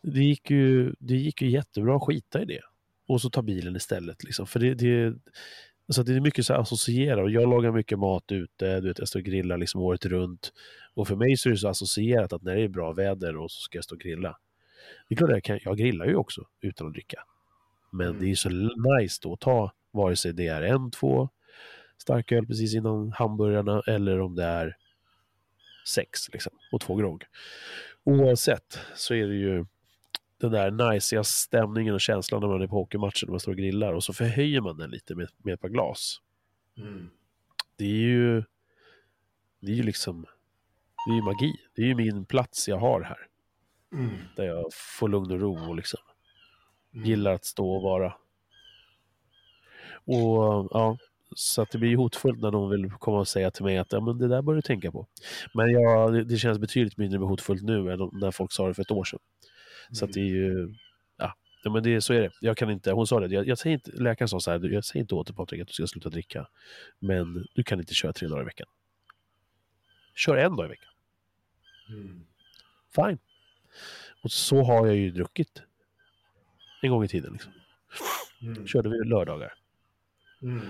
Det 0.02 0.24
gick 0.24 0.50
ju, 0.50 0.94
det 0.98 1.14
gick 1.14 1.42
ju 1.42 1.50
jättebra 1.50 1.96
att 1.96 2.02
skita 2.02 2.42
i 2.42 2.44
det. 2.44 2.60
Och 3.08 3.20
så 3.20 3.30
ta 3.30 3.42
bilen 3.42 3.76
istället 3.76 4.24
liksom. 4.24 4.46
För 4.46 4.60
det, 4.60 4.74
det, 4.74 5.14
alltså 5.88 6.02
det 6.02 6.12
är 6.12 6.20
mycket 6.20 6.46
så 6.46 6.54
associerat. 6.54 7.22
Och 7.22 7.30
Jag 7.30 7.48
lagar 7.48 7.72
mycket 7.72 7.98
mat 7.98 8.32
ute, 8.32 8.80
du 8.80 8.88
vet, 8.88 8.98
jag 8.98 9.08
står 9.08 9.20
och 9.20 9.24
grillar 9.26 9.58
liksom 9.58 9.80
året 9.80 10.06
runt. 10.06 10.52
Och 10.94 11.08
för 11.08 11.16
mig 11.16 11.36
så 11.36 11.48
är 11.48 11.50
det 11.50 11.56
så 11.58 11.68
associerat 11.68 12.32
att 12.32 12.42
när 12.42 12.56
det 12.56 12.62
är 12.62 12.68
bra 12.68 12.92
väder 12.92 13.36
och 13.36 13.50
så 13.50 13.60
ska 13.60 13.78
jag 13.78 13.84
stå 13.84 13.94
och 13.94 14.00
grilla. 14.00 14.38
Det 15.08 15.14
är 15.14 15.16
klart 15.16 15.30
jag 15.30 15.44
kan, 15.44 15.58
jag 15.64 15.76
grillar 15.78 16.06
ju 16.06 16.16
också 16.16 16.46
utan 16.60 16.86
att 16.86 16.92
dricka. 16.92 17.24
Men 17.92 18.06
Mm. 18.08 18.20
det 18.22 18.30
är 18.30 18.34
så 18.34 18.48
nice 18.98 19.20
då 19.22 19.32
att 19.32 19.40
ta 19.40 19.72
vare 19.90 20.16
sig 20.16 20.32
det 20.32 20.46
är 20.46 20.62
en, 20.62 20.90
två 20.90 21.28
starköl 21.98 22.46
precis 22.46 22.74
innan 22.74 23.12
hamburgarna 23.12 23.82
eller 23.86 24.20
om 24.20 24.34
det 24.34 24.44
är 24.44 24.76
sex 25.86 26.28
liksom, 26.32 26.52
och 26.72 26.80
två 26.80 26.96
grogg. 26.96 27.24
Oavsett 28.04 28.78
så 28.94 29.14
är 29.14 29.26
det 29.26 29.34
ju 29.34 29.66
den 30.40 30.52
där 30.52 30.70
najsiga 30.70 31.24
stämningen 31.24 31.94
och 31.94 32.00
känslan 32.00 32.40
när 32.40 32.48
man 32.48 32.62
är 32.62 32.66
på 32.66 32.76
hockeymatchen 32.76 33.26
när 33.26 33.30
man 33.30 33.40
står 33.40 33.52
och 33.52 33.58
grillar 33.58 33.92
och 33.92 34.04
så 34.04 34.12
förhöjer 34.12 34.60
man 34.60 34.76
den 34.76 34.90
lite 34.90 35.14
med, 35.14 35.28
med 35.38 35.54
ett 35.54 35.60
par 35.60 35.68
glas. 35.68 36.20
Mm. 36.76 37.10
Det 37.76 37.84
är 37.84 37.88
ju 37.88 38.42
det 39.60 39.72
är 39.72 39.76
ju 39.76 39.82
liksom 39.82 40.26
det 41.06 41.12
är 41.12 41.16
ju 41.16 41.22
magi. 41.22 41.52
Det 41.76 41.82
är 41.82 41.86
ju 41.86 41.94
min 41.94 42.24
plats 42.24 42.68
jag 42.68 42.78
har 42.78 43.00
här. 43.02 43.18
Mm. 43.92 44.10
Där 44.36 44.44
jag 44.44 44.64
får 44.72 45.08
lugn 45.08 45.32
och 45.32 45.40
ro 45.40 45.68
och 45.68 45.76
liksom 45.76 46.00
Mm. 46.94 47.06
gillar 47.06 47.34
att 47.34 47.44
stå 47.44 47.70
och 47.70 47.82
vara. 47.82 48.14
Och 50.06 50.68
ja, 50.70 50.98
så 51.36 51.62
att 51.62 51.70
det 51.70 51.78
blir 51.78 51.96
hotfullt 51.96 52.40
när 52.40 52.50
någon 52.50 52.70
vill 52.70 52.90
komma 52.90 53.18
och 53.18 53.28
säga 53.28 53.50
till 53.50 53.64
mig 53.64 53.78
att 53.78 53.92
ja, 53.92 54.00
men 54.00 54.18
det 54.18 54.28
där 54.28 54.42
bör 54.42 54.54
du 54.54 54.62
tänka 54.62 54.92
på. 54.92 55.06
Men 55.54 55.70
ja, 55.70 56.08
det, 56.10 56.24
det 56.24 56.36
känns 56.36 56.58
betydligt 56.58 56.96
mindre 56.98 57.18
hotfullt 57.18 57.62
nu 57.62 57.92
än 57.92 58.10
när 58.12 58.30
folk 58.30 58.52
sa 58.52 58.68
det 58.68 58.74
för 58.74 58.82
ett 58.82 58.90
år 58.90 59.04
sedan. 59.04 59.20
Så 59.92 60.04
att 60.04 60.12
det 60.12 60.20
är 60.20 60.24
ju, 60.24 60.74
ja, 61.16 61.34
ja 61.64 61.70
men 61.70 61.82
det, 61.82 62.00
så 62.00 62.14
är 62.14 62.20
det. 62.20 62.30
Jag 62.40 62.56
kan 62.56 62.70
inte, 62.70 62.92
hon 62.92 63.06
sa 63.06 63.20
det, 63.20 63.34
jag, 63.34 63.46
jag 63.46 63.58
säger 63.58 63.74
inte, 63.74 63.90
läkaren 63.90 64.28
sa 64.28 64.40
så 64.40 64.50
här, 64.50 64.70
jag 64.72 64.84
säger 64.84 65.00
inte 65.00 65.14
åt 65.14 65.26
dig 65.26 65.36
Patrik 65.36 65.60
att 65.60 65.68
du 65.68 65.74
ska 65.74 65.86
sluta 65.86 66.08
dricka. 66.08 66.46
Men 66.98 67.46
du 67.54 67.62
kan 67.64 67.80
inte 67.80 67.94
köra 67.94 68.12
tre 68.12 68.28
dagar 68.28 68.42
i 68.42 68.44
veckan. 68.44 68.66
Kör 70.14 70.36
en 70.36 70.56
dag 70.56 70.66
i 70.66 70.68
veckan. 70.68 70.90
Mm. 71.88 72.26
Fine. 72.94 73.18
Och 74.22 74.32
så 74.32 74.62
har 74.62 74.86
jag 74.86 74.96
ju 74.96 75.10
druckit. 75.10 75.62
En 76.82 76.90
gång 76.90 77.04
i 77.04 77.08
tiden 77.08 77.32
liksom. 77.32 77.52
Mm. 78.42 78.66
Körde 78.66 78.88
vi 78.88 79.08
lördagar. 79.08 79.54
Mm. 80.42 80.66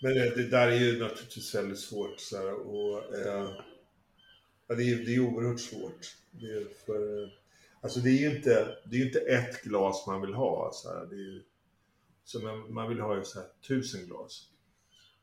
Men 0.00 0.14
det, 0.14 0.36
det 0.36 0.48
där 0.48 0.68
är 0.68 0.76
ju 0.76 0.98
naturligtvis 0.98 1.54
väldigt 1.54 1.78
svårt. 1.78 2.20
Så 2.20 2.36
här, 2.36 2.52
och, 2.52 3.14
eh, 3.14 3.50
ja, 4.66 4.74
det, 4.74 4.82
är, 4.82 5.04
det 5.04 5.14
är 5.14 5.20
oerhört 5.20 5.60
svårt. 5.60 6.16
Det 6.30 6.46
är 6.46 6.64
för, 6.86 7.22
eh, 7.22 7.28
alltså 7.80 8.00
det 8.00 8.10
är 8.10 8.30
ju 8.30 8.36
inte, 8.36 8.78
det 8.84 8.96
är 8.96 9.06
inte 9.06 9.20
ett 9.20 9.62
glas 9.62 10.06
man 10.06 10.20
vill 10.20 10.34
ha. 10.34 10.70
Så 10.72 10.88
här, 10.88 11.06
det 11.06 11.16
är 11.16 11.42
så 12.24 12.40
man, 12.40 12.74
man 12.74 12.88
vill 12.88 13.00
ha 13.00 13.16
ju 13.16 13.24
så 13.24 13.40
här, 13.40 13.48
tusen 13.68 14.06
glas. 14.06 14.50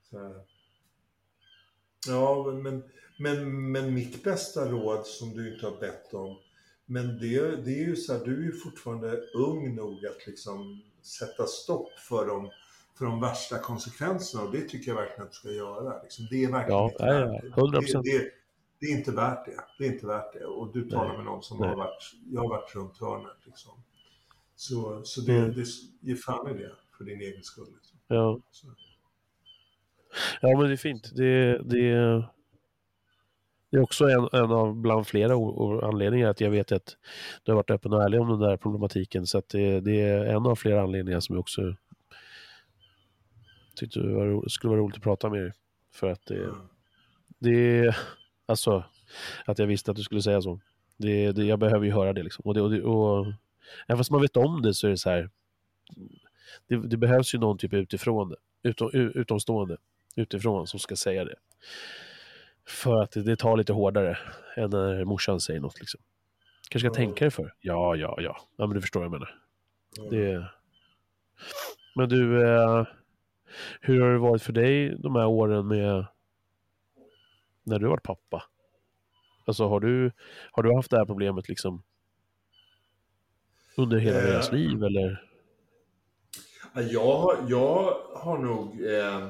Så 0.10 0.20
här. 0.20 0.42
Ja, 2.08 2.44
men, 2.52 2.64
men, 2.64 2.84
men 3.18 3.94
mitt 3.94 4.24
bästa 4.24 4.72
råd 4.72 5.06
som 5.06 5.30
du 5.34 5.54
inte 5.54 5.66
har 5.66 5.80
bett 5.80 6.14
om, 6.14 6.38
men 6.86 7.08
det, 7.20 7.56
det 7.66 7.72
är 7.72 7.88
ju 7.88 7.96
så 7.96 8.14
här, 8.14 8.26
du 8.26 8.40
är 8.40 8.44
ju 8.46 8.52
fortfarande 8.52 9.18
ung 9.36 9.76
nog 9.76 10.06
att 10.06 10.28
liksom 10.28 10.82
sätta 11.02 11.46
stopp 11.46 11.92
för 12.00 12.28
de, 12.28 12.50
för 12.98 13.06
de 13.06 13.22
värsta 13.22 13.60
konsekvenserna 13.60 14.44
och 14.44 14.52
det 14.52 14.62
tycker 14.62 14.92
jag 14.92 14.96
verkligen 14.96 15.24
att 15.24 15.32
du 15.32 15.36
ska 15.38 15.52
göra. 15.52 16.02
Liksom. 16.04 16.28
Det 16.30 16.44
är 16.44 16.52
verkligen 16.52 16.80
Ja, 16.80 16.90
inte 16.92 17.04
ja, 17.04 17.14
ja, 17.14 17.28
värt 17.28 17.42
det. 17.42 17.50
100%. 18.00 18.02
Det, 18.04 18.18
det, 18.18 18.30
det 18.80 18.86
är 18.86 18.98
inte 18.98 19.12
värt 19.12 19.46
det. 19.46 19.60
Det 19.80 19.86
är 19.88 19.92
inte 19.94 20.08
värt 20.08 20.34
det. 20.34 20.46
Och 20.46 20.74
du 20.74 20.90
talar 20.90 21.08
Nej, 21.08 21.18
med 21.18 21.26
någon 21.26 21.44
som 21.44 21.60
nej. 21.60 21.70
har 21.70 21.76
varit, 21.76 22.14
jag 22.32 22.42
har 22.42 22.50
varit 22.50 22.76
runt 22.76 22.98
hörnet 22.98 23.38
liksom. 23.46 23.72
Så, 24.56 25.02
så 25.04 25.22
det, 25.22 25.34
Mm. 25.38 25.54
det, 25.56 25.66
ge 26.02 26.16
fan 26.16 26.50
i 26.50 26.54
det 26.54 26.72
för 26.98 27.04
din 27.04 27.22
egen 27.22 27.44
skull. 27.44 27.68
Liksom. 27.76 28.00
Ja. 28.08 28.40
Så. 28.52 28.68
ja, 30.42 30.58
men 30.58 30.68
det 30.68 30.74
är 30.74 30.78
fint. 30.78 31.12
Det, 31.16 31.58
det, 31.64 32.24
det 33.74 33.80
är 33.80 33.82
också 33.82 34.06
en, 34.10 34.30
en 34.32 34.52
av 34.52 34.76
bland 34.76 35.08
flera 35.08 35.34
anledningar 35.88 36.30
att 36.30 36.42
jag 36.42 36.50
vet 36.50 36.72
att 36.72 36.98
du 37.44 37.52
har 37.52 37.56
varit 37.56 37.72
öppen 37.72 37.94
och 37.94 38.04
ärlig 38.04 38.22
om 38.22 38.30
den 38.30 38.40
där 38.40 38.58
problematiken. 38.58 39.28
Så 39.28 39.42
det, 39.48 39.80
det 39.80 40.02
är 40.02 40.26
en 40.26 40.46
av 40.46 40.56
flera 40.56 40.82
anledningar 40.82 41.20
som 41.20 41.36
jag 41.36 41.40
också 41.40 41.76
tyckte 43.76 44.00
det 44.00 44.14
var, 44.14 44.50
skulle 44.50 44.70
vara 44.70 44.80
roligt 44.80 44.98
att 44.98 45.04
prata 45.04 45.30
med 45.30 45.42
dig. 45.42 45.52
För 45.94 46.12
att 46.12 46.26
det, 46.26 46.36
Ja. 46.36 46.56
det 47.40 47.96
alltså 48.46 48.84
att 49.46 49.60
jag 49.60 49.68
visste 49.68 49.92
att 49.92 49.98
du 49.98 50.04
skulle 50.04 50.22
säga 50.22 50.42
så. 50.42 50.60
Det, 50.98 51.32
det, 51.32 51.46
jag 51.46 51.60
behöver 51.60 51.86
ju 51.86 51.92
höra 51.92 52.14
det 52.14 52.24
liksom. 52.24 52.42
Och, 52.46 52.54
det, 52.54 52.62
och, 52.62 52.72
det, 52.72 52.82
och 52.84 53.26
även 53.88 53.98
fast 53.98 54.12
man 54.12 54.22
vet 54.22 54.38
om 54.38 54.62
det 54.62 54.74
så 54.74 54.88
är 54.88 54.92
det 54.92 54.98
så 54.98 55.10
här. 55.10 55.30
Det, 56.68 56.78
det 56.78 56.98
behövs 56.98 57.36
ju 57.36 57.40
någon 57.40 57.58
typ 57.58 57.74
utifrån 57.74 58.30
det, 58.30 58.70
utom, 58.70 58.90
utomstående 58.94 59.78
utifrån 60.16 60.68
som 60.68 60.80
ska 60.80 60.96
säga 60.96 61.26
det. 61.26 61.36
För 62.68 63.02
att 63.02 63.12
det, 63.12 63.24
det 63.24 63.36
tar 63.36 63.58
lite 63.58 63.74
hårdare 63.74 64.18
än 64.56 64.70
när 64.70 65.06
morsan 65.06 65.40
säger 65.40 65.60
något 65.60 65.80
liksom. 65.80 66.02
Kanske 66.70 66.80
ska 66.90 67.02
Ja. 67.02 67.06
tänka 67.06 67.26
dig 67.26 67.32
för. 67.32 67.54
Ja, 67.62 67.96
ja, 67.96 68.16
ja. 68.22 68.38
Ja, 68.58 68.68
men 68.68 68.76
du 68.76 68.82
förstår 68.82 69.00
vad 69.00 69.06
jag 69.06 69.12
menar. 69.12 69.36
Ja. 69.98 70.04
Det... 70.10 70.48
Men 71.96 72.10
du, 72.10 72.48
eh, 72.48 72.86
hur 73.82 74.02
har 74.02 74.12
det 74.12 74.18
varit 74.18 74.42
för 74.44 74.54
dig 74.54 74.96
de 75.00 75.16
här 75.16 75.26
åren 75.26 75.68
med 75.68 76.06
när 77.64 77.80
du 77.80 77.86
har 77.86 77.90
varit 77.92 78.04
pappa? 78.04 78.44
Alltså 79.46 79.68
har 79.68 79.80
du, 79.80 80.12
har 80.52 80.64
du 80.64 80.76
haft 80.76 80.92
det 80.92 80.98
här 80.98 81.06
problemet 81.06 81.50
liksom 81.50 81.84
under 83.78 83.98
hela 83.98 84.18
Eh. 84.20 84.24
deras 84.26 84.52
liv 84.52 84.84
eller? 84.84 85.24
Ja, 86.74 86.82
Jag, 86.82 87.18
har- 87.18 87.38
jag 87.48 87.98
har 88.16 88.38
nog 88.38 88.82
eh, 88.86 89.30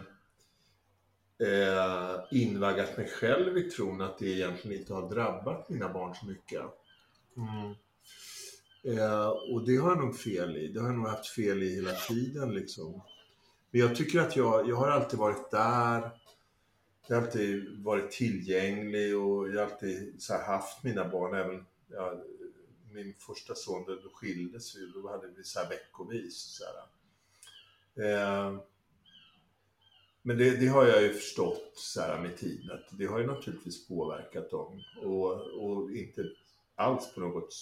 eh, 1.44 2.24
invaggat 2.32 2.98
mig 2.98 3.08
själv 3.08 3.58
i 3.58 3.70
tron 3.70 4.02
att 4.02 4.18
det 4.18 4.28
egentligen 4.28 4.80
inte 4.80 4.94
har 4.94 5.10
drabbat 5.10 5.70
mina 5.70 5.94
barn 5.94 6.16
så 6.16 6.26
mycket. 6.26 6.62
Mm. 7.38 7.76
Eh, 8.84 9.28
och 9.28 9.66
det 9.66 9.76
har 9.76 9.90
jag 9.90 9.98
nog 9.98 10.20
fel 10.20 10.58
i. 10.58 10.68
Det 10.68 10.80
har 10.80 10.88
jag 10.88 10.98
nog 10.98 11.08
haft 11.08 11.28
fel 11.28 11.64
i 11.64 11.76
hela 11.76 11.92
tiden 11.92 12.54
liksom. 12.54 13.02
Men 13.72 13.82
jag 13.82 13.96
tycker 13.96 14.20
att 14.20 14.36
jag, 14.36 14.70
jag 14.70 14.76
har 14.76 14.90
alltid 14.90 15.20
varit 15.20 15.52
där. 15.52 16.12
Jag 17.08 17.16
har 17.16 17.24
alltid 17.24 17.84
varit 17.84 18.12
tillgänglig 18.12 19.18
och 19.18 19.50
jag 19.50 19.54
har 19.54 19.72
alltid 19.72 20.22
så 20.22 20.34
här 20.34 20.44
haft 20.44 20.84
mina 20.84 21.10
barn. 21.10 21.34
Även 21.34 21.66
ja, 21.88 22.24
min 22.92 23.14
första 23.14 23.56
son, 23.56 23.86
då 23.86 24.10
skildes 24.14 24.76
vi. 24.76 24.92
Då 24.94 25.10
hade 25.10 25.28
vi 25.28 25.44
så 25.44 25.60
här 25.60 25.70
veckovis. 25.70 26.36
Så 26.36 26.64
här. 26.64 26.84
Eh, 27.96 28.60
men 30.26 30.38
det, 30.38 30.58
det 30.58 30.68
har 30.68 30.88
jag 30.88 31.04
ju 31.04 31.14
förstått 31.14 31.72
så 31.76 32.02
här 32.02 32.22
med 32.22 32.38
tiden 32.38 32.72
att 32.72 32.98
det 32.98 33.06
har 33.06 33.20
ju 33.20 33.28
naturligtvis 33.28 33.88
påverkat 33.88 34.52
dem 34.52 34.84
och, 35.04 35.32
och 35.32 35.92
inte 35.92 36.26
alls 36.76 37.14
på 37.14 37.20
något 37.20 37.54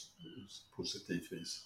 positivt 0.76 1.32
vis. 1.32 1.66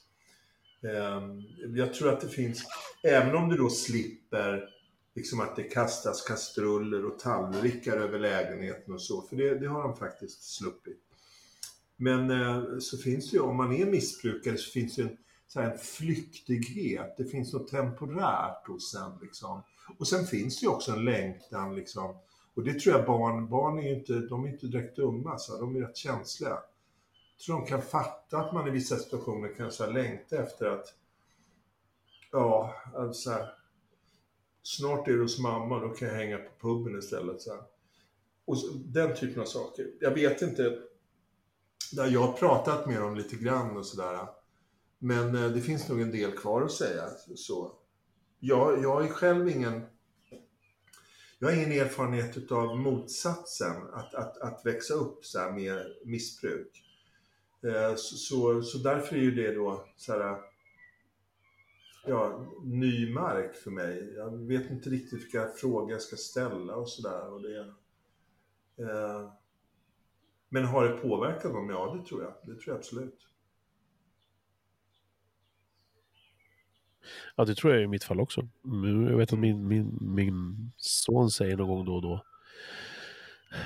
Ehm, 0.84 1.44
jag 1.76 1.94
tror 1.94 2.10
att 2.10 2.22
det 2.22 2.30
finns, 2.30 2.64
även 3.04 3.36
om 3.36 3.50
du 3.50 3.58
då 3.58 3.70
slipper 3.70 4.70
liksom 5.16 5.40
att 5.40 5.56
det 5.56 5.64
kastas 5.64 6.22
kastruller 6.22 7.06
och 7.06 7.20
tallrikar 7.20 7.98
över 7.98 8.20
lägenheten 8.20 8.94
och 8.94 9.02
så, 9.02 9.22
för 9.22 9.36
det, 9.36 9.60
det 9.60 9.68
har 9.68 9.84
de 9.84 9.98
faktiskt 9.98 10.44
sluppit. 10.44 11.02
Men 11.98 12.32
eh, 12.32 12.78
så 12.80 12.98
finns 12.98 13.32
det 13.32 13.38
ju, 13.38 13.44
om 13.44 13.58
man 13.58 13.76
är 13.76 13.86
missbrukare 13.86 14.58
så 14.58 14.72
finns 14.72 14.96
det 14.96 15.02
en, 15.02 15.18
så 15.48 15.62
här, 15.62 15.72
en 15.72 15.78
flyktighet. 15.78 17.16
Det 17.18 17.26
finns 17.26 17.54
något 17.54 17.68
temporärt 17.68 18.68
hos 18.68 18.96
en 18.96 19.20
liksom. 19.22 19.62
Och 20.00 20.08
sen 20.08 20.26
finns 20.26 20.60
det 20.60 20.66
ju 20.66 20.72
också 20.72 20.92
en 20.92 21.06
längtan 21.06 21.76
liksom. 21.76 22.16
Och 22.56 22.64
det 22.64 22.80
tror 22.80 22.96
jag 22.96 23.06
barn, 23.06 23.50
barn 23.50 23.80
är 23.80 23.84
ju 23.84 23.96
inte, 23.96 24.14
de 24.14 24.46
är 24.46 24.50
inte 24.50 24.68
direkt 24.68 24.96
dumma, 24.96 25.38
så 25.38 25.60
de 25.60 25.76
är 25.76 25.80
rätt 25.80 25.98
känsliga. 25.98 26.50
Jag 26.50 27.46
tror 27.46 27.60
de 27.60 27.66
kan 27.66 27.82
fatta 27.82 28.38
att 28.38 28.54
man 28.54 28.68
i 28.68 28.72
vissa 28.72 28.98
situationer 28.98 29.56
kan 29.56 29.72
så 29.72 29.86
här, 29.86 29.92
längta 29.92 30.38
efter 30.38 30.66
att, 30.66 30.94
ja, 32.32 32.76
alltså 32.96 33.30
här, 33.30 33.54
snart 34.64 35.08
är 35.08 35.12
du 35.12 35.22
hos 35.22 35.40
mamma, 35.40 35.80
då 35.80 35.90
kan 35.90 36.08
jag 36.08 36.16
hänga 36.16 36.38
på 36.38 36.52
puben 36.60 37.00
istället. 37.00 37.42
Så 37.42 37.52
här. 37.52 37.62
Och 38.46 38.58
så, 38.58 38.74
den 38.74 39.16
typen 39.16 39.42
av 39.42 39.46
saker. 39.46 39.92
Jag 40.00 40.12
vet 40.12 40.42
inte, 40.42 40.80
där 41.92 42.08
jag 42.08 42.20
har 42.20 42.34
pratat 42.34 42.88
med 42.88 43.02
dem 43.02 43.16
lite 43.16 43.36
grann 43.36 43.78
och 43.78 43.86
sådär. 43.86 44.28
Men 45.00 45.36
eh, 45.36 45.50
det 45.50 45.62
finns 45.62 45.90
nog 45.90 46.02
en 46.02 46.12
del 46.12 46.32
kvar 46.32 46.62
att 46.62 46.72
säga. 46.72 47.04
Så. 47.36 47.72
Jag, 48.48 48.84
jag 48.84 49.06
är 49.06 49.10
själv 49.10 49.50
ingen 49.50 49.86
jag 51.40 51.48
har 51.48 51.56
ingen 51.56 51.72
erfarenhet 51.72 52.52
av 52.52 52.78
motsatsen, 52.78 53.76
att, 53.94 54.16
att, 54.16 54.38
att 54.38 54.66
växa 54.66 54.94
upp 54.94 55.26
så 55.26 55.52
med 55.52 55.86
missbruk. 56.06 56.84
Eh, 57.64 57.96
så, 57.96 58.16
så, 58.16 58.62
så, 58.62 58.78
därför 58.78 59.16
är 59.16 59.20
ju 59.20 59.32
det 59.32 59.56
då 59.56 59.86
så 59.98 60.14
här, 60.14 60.38
ja, 62.06 62.48
ny 62.64 63.14
mark 63.14 63.56
för 63.56 63.72
mig. 63.72 64.14
Jag 64.16 64.48
vet 64.48 64.72
inte 64.72 64.90
riktigt 64.90 65.24
vilka 65.24 65.48
frågor 65.48 65.92
jag 65.92 66.02
ska 66.02 66.16
ställa 66.16 66.76
och 66.76 66.90
sådär. 66.90 67.68
Eh, 68.78 69.32
men 70.50 70.66
har 70.66 70.88
det 70.90 70.98
påverkat 70.98 71.54
dem? 71.54 71.70
Ja, 71.70 71.98
det 72.00 72.08
tror 72.08 72.24
jag. 72.24 72.34
Det 72.44 72.62
tror 72.62 72.68
jag 72.68 72.78
absolut. 72.78 73.28
Ja, 77.36 77.46
det 77.46 77.56
tror 77.56 77.74
jag 77.74 77.84
i 77.84 77.88
mitt 77.88 78.04
fall 78.04 78.20
också. 78.20 78.48
Jag 79.10 79.18
vet 79.18 79.34
att 79.34 79.40
min, 79.40 79.68
min, 79.68 79.98
min 80.02 80.72
son 80.78 81.30
säger 81.30 81.58
någon 81.58 81.68
gång 81.68 81.86
då 81.86 81.96
och 81.96 82.02
då. 82.02 82.26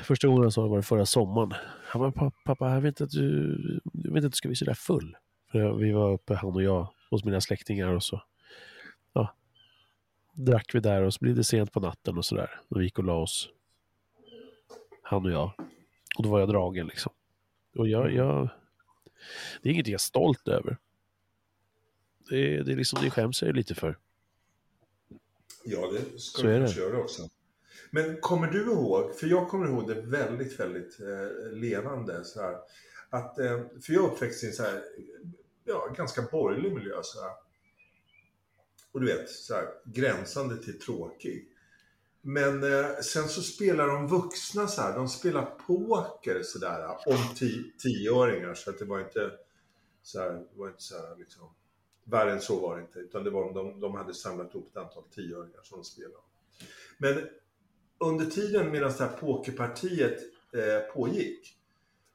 Första 0.03 0.27
gången 0.27 0.41
han 0.41 0.51
sa 0.51 0.63
det 0.63 0.69
var 0.69 0.77
det 0.77 0.83
förra 0.83 1.05
sommaren. 1.05 1.53
Han 1.85 2.11
bara, 2.11 2.31
pappa, 2.45 2.73
jag 2.73 2.81
vet 2.81 2.89
inte 2.89 3.03
att 3.03 3.09
du, 3.09 3.81
jag 3.93 4.11
vet 4.11 4.17
inte 4.17 4.27
att 4.27 4.31
du 4.31 4.35
ska 4.35 4.47
bli 4.47 4.55
så 4.55 4.65
där 4.65 4.73
full. 4.73 5.17
För 5.51 5.73
vi 5.73 5.91
var 5.91 6.13
uppe, 6.13 6.35
han 6.35 6.55
och 6.55 6.63
jag, 6.63 6.87
hos 7.09 7.23
mina 7.23 7.41
släktingar 7.41 7.87
och 7.87 8.03
så 8.03 8.21
ja, 9.13 9.35
drack 10.33 10.75
vi 10.75 10.79
där 10.79 11.01
och 11.01 11.13
så 11.13 11.17
blev 11.21 11.35
det 11.35 11.43
sent 11.43 11.71
på 11.71 11.79
natten 11.79 12.17
och 12.17 12.25
sådär. 12.25 12.59
Och 12.67 12.79
vi 12.79 12.83
gick 12.83 12.97
och 12.97 13.03
la 13.03 13.15
oss. 13.15 13.49
Han 15.03 15.25
och 15.25 15.31
jag. 15.31 15.51
Och 16.17 16.23
då 16.23 16.29
var 16.29 16.39
jag 16.39 16.49
dragen 16.49 16.87
liksom. 16.87 17.13
Och 17.77 17.87
jag, 17.87 18.13
jag 18.13 18.49
det 19.61 19.69
är 19.69 19.73
inget 19.73 19.87
jag 19.87 19.93
är 19.93 19.97
stolt 19.97 20.47
över. 20.47 20.77
Det, 22.30 22.63
det, 22.63 22.71
är 22.71 22.75
liksom, 22.75 23.03
det 23.03 23.09
skäms 23.09 23.41
jag 23.41 23.55
lite 23.55 23.75
för. 23.75 23.97
Ja, 25.63 25.91
det 25.91 26.19
ska 26.19 26.41
du 26.41 26.59
kanske 26.59 26.82
göra 26.82 26.97
också. 26.97 27.30
Men 27.91 28.17
kommer 28.21 28.47
du 28.47 28.61
ihåg, 28.61 29.15
för 29.15 29.27
jag 29.27 29.49
kommer 29.49 29.67
ihåg 29.67 29.88
det 29.88 30.01
väldigt, 30.01 30.59
väldigt 30.59 30.99
eh, 30.99 31.51
levande 31.51 32.23
så 32.23 32.41
här. 32.41 32.57
Att, 33.09 33.39
eh, 33.39 33.61
för 33.82 33.93
jag 33.93 34.03
är 34.03 34.07
uppväxt 34.07 34.43
i 34.43 34.47
en 34.47 34.53
så 34.53 34.63
här, 34.63 34.84
ja, 35.65 35.93
ganska 35.97 36.21
borgerlig 36.21 36.73
miljö 36.73 36.95
så 37.03 37.21
här. 37.21 37.32
Och 38.91 39.01
du 39.01 39.05
vet, 39.05 39.30
så 39.30 39.53
här, 39.53 39.67
gränsande 39.86 40.57
till 40.63 40.80
tråkig. 40.80 41.47
Men 42.21 42.63
eh, 42.63 42.99
sen 43.01 43.27
så 43.27 43.41
spelar 43.41 43.88
de 43.88 44.07
vuxna 44.07 44.67
så 44.67 44.82
här, 44.82 44.95
de 44.95 45.09
spelar 45.09 45.45
poker 45.45 46.43
sådär 46.43 46.97
om 47.05 47.36
tioåringar. 47.80 48.53
Så 48.53 48.69
att 48.69 48.80
det 48.80 48.86
var 48.86 48.99
inte 48.99 49.32
så 50.03 50.19
här, 50.19 50.32
det 50.32 50.59
var 50.59 50.67
inte 50.67 50.84
så 50.84 50.95
här 50.95 51.15
liksom 51.17 51.49
Värre 52.10 52.32
än 52.32 52.41
så 52.41 52.60
var 52.60 52.76
det 52.76 52.82
inte, 52.82 52.99
utan 52.99 53.24
det 53.24 53.30
var 53.30 53.53
de, 53.53 53.80
de 53.80 53.95
hade 53.95 54.14
samlat 54.14 54.55
ihop 54.55 54.68
ett 54.68 54.78
antal 54.78 55.03
tioöringar 55.03 55.60
som 55.64 55.78
de 55.78 55.84
spelade. 55.84 56.24
Men 56.97 57.28
under 57.97 58.26
tiden 58.26 58.72
medan 58.72 58.91
det 58.97 59.03
här 59.03 59.18
pokerpartiet 59.18 60.20
eh, 60.53 60.93
pågick 60.93 61.55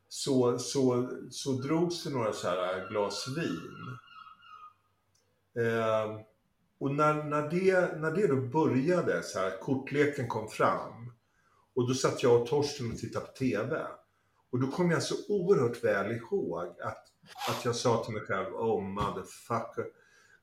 så, 0.08 0.58
så, 0.58 1.10
så 1.30 1.52
drogs 1.52 2.04
det 2.04 2.10
några 2.10 2.32
så 2.32 2.48
här 2.48 2.88
glas 2.90 3.28
vin. 3.36 3.98
Eh, 5.64 6.20
och 6.78 6.94
när, 6.94 7.14
när, 7.24 7.50
det, 7.50 8.00
när 8.00 8.10
det 8.10 8.26
då 8.26 8.36
började, 8.36 9.22
så 9.22 9.38
här, 9.38 9.58
kortleken 9.60 10.28
kom 10.28 10.48
fram 10.48 11.12
och 11.74 11.88
då 11.88 11.94
satt 11.94 12.22
jag 12.22 12.40
och 12.40 12.46
Torsten 12.46 12.92
och 12.92 12.98
tittade 12.98 13.26
på 13.26 13.32
TV. 13.32 13.86
Och 14.50 14.60
då 14.60 14.66
kom 14.66 14.90
jag 14.90 15.02
så 15.02 15.14
oerhört 15.28 15.84
väl 15.84 16.12
ihåg 16.12 16.80
att 16.80 17.06
att 17.48 17.64
jag 17.64 17.76
sa 17.76 18.04
till 18.04 18.14
mig 18.14 18.22
själv, 18.22 18.54
oh 18.54 18.82
motherfucker. 18.82 19.84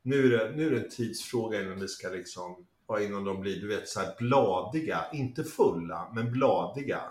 Nu 0.01 0.25
är 0.25 0.37
det, 0.37 0.55
nu 0.55 0.67
är 0.67 0.71
det 0.71 0.77
en 0.77 0.89
tidsfråga 0.89 1.61
innan 1.61 1.79
vi 1.79 1.87
ska 1.87 2.09
liksom, 2.09 2.65
innan 3.01 3.23
de 3.23 3.41
blir, 3.41 3.61
du 3.61 3.67
vet, 3.67 3.89
så 3.89 3.99
här 3.99 4.15
bladiga. 4.19 5.05
Inte 5.13 5.43
fulla, 5.43 6.11
men 6.15 6.31
bladiga. 6.31 7.01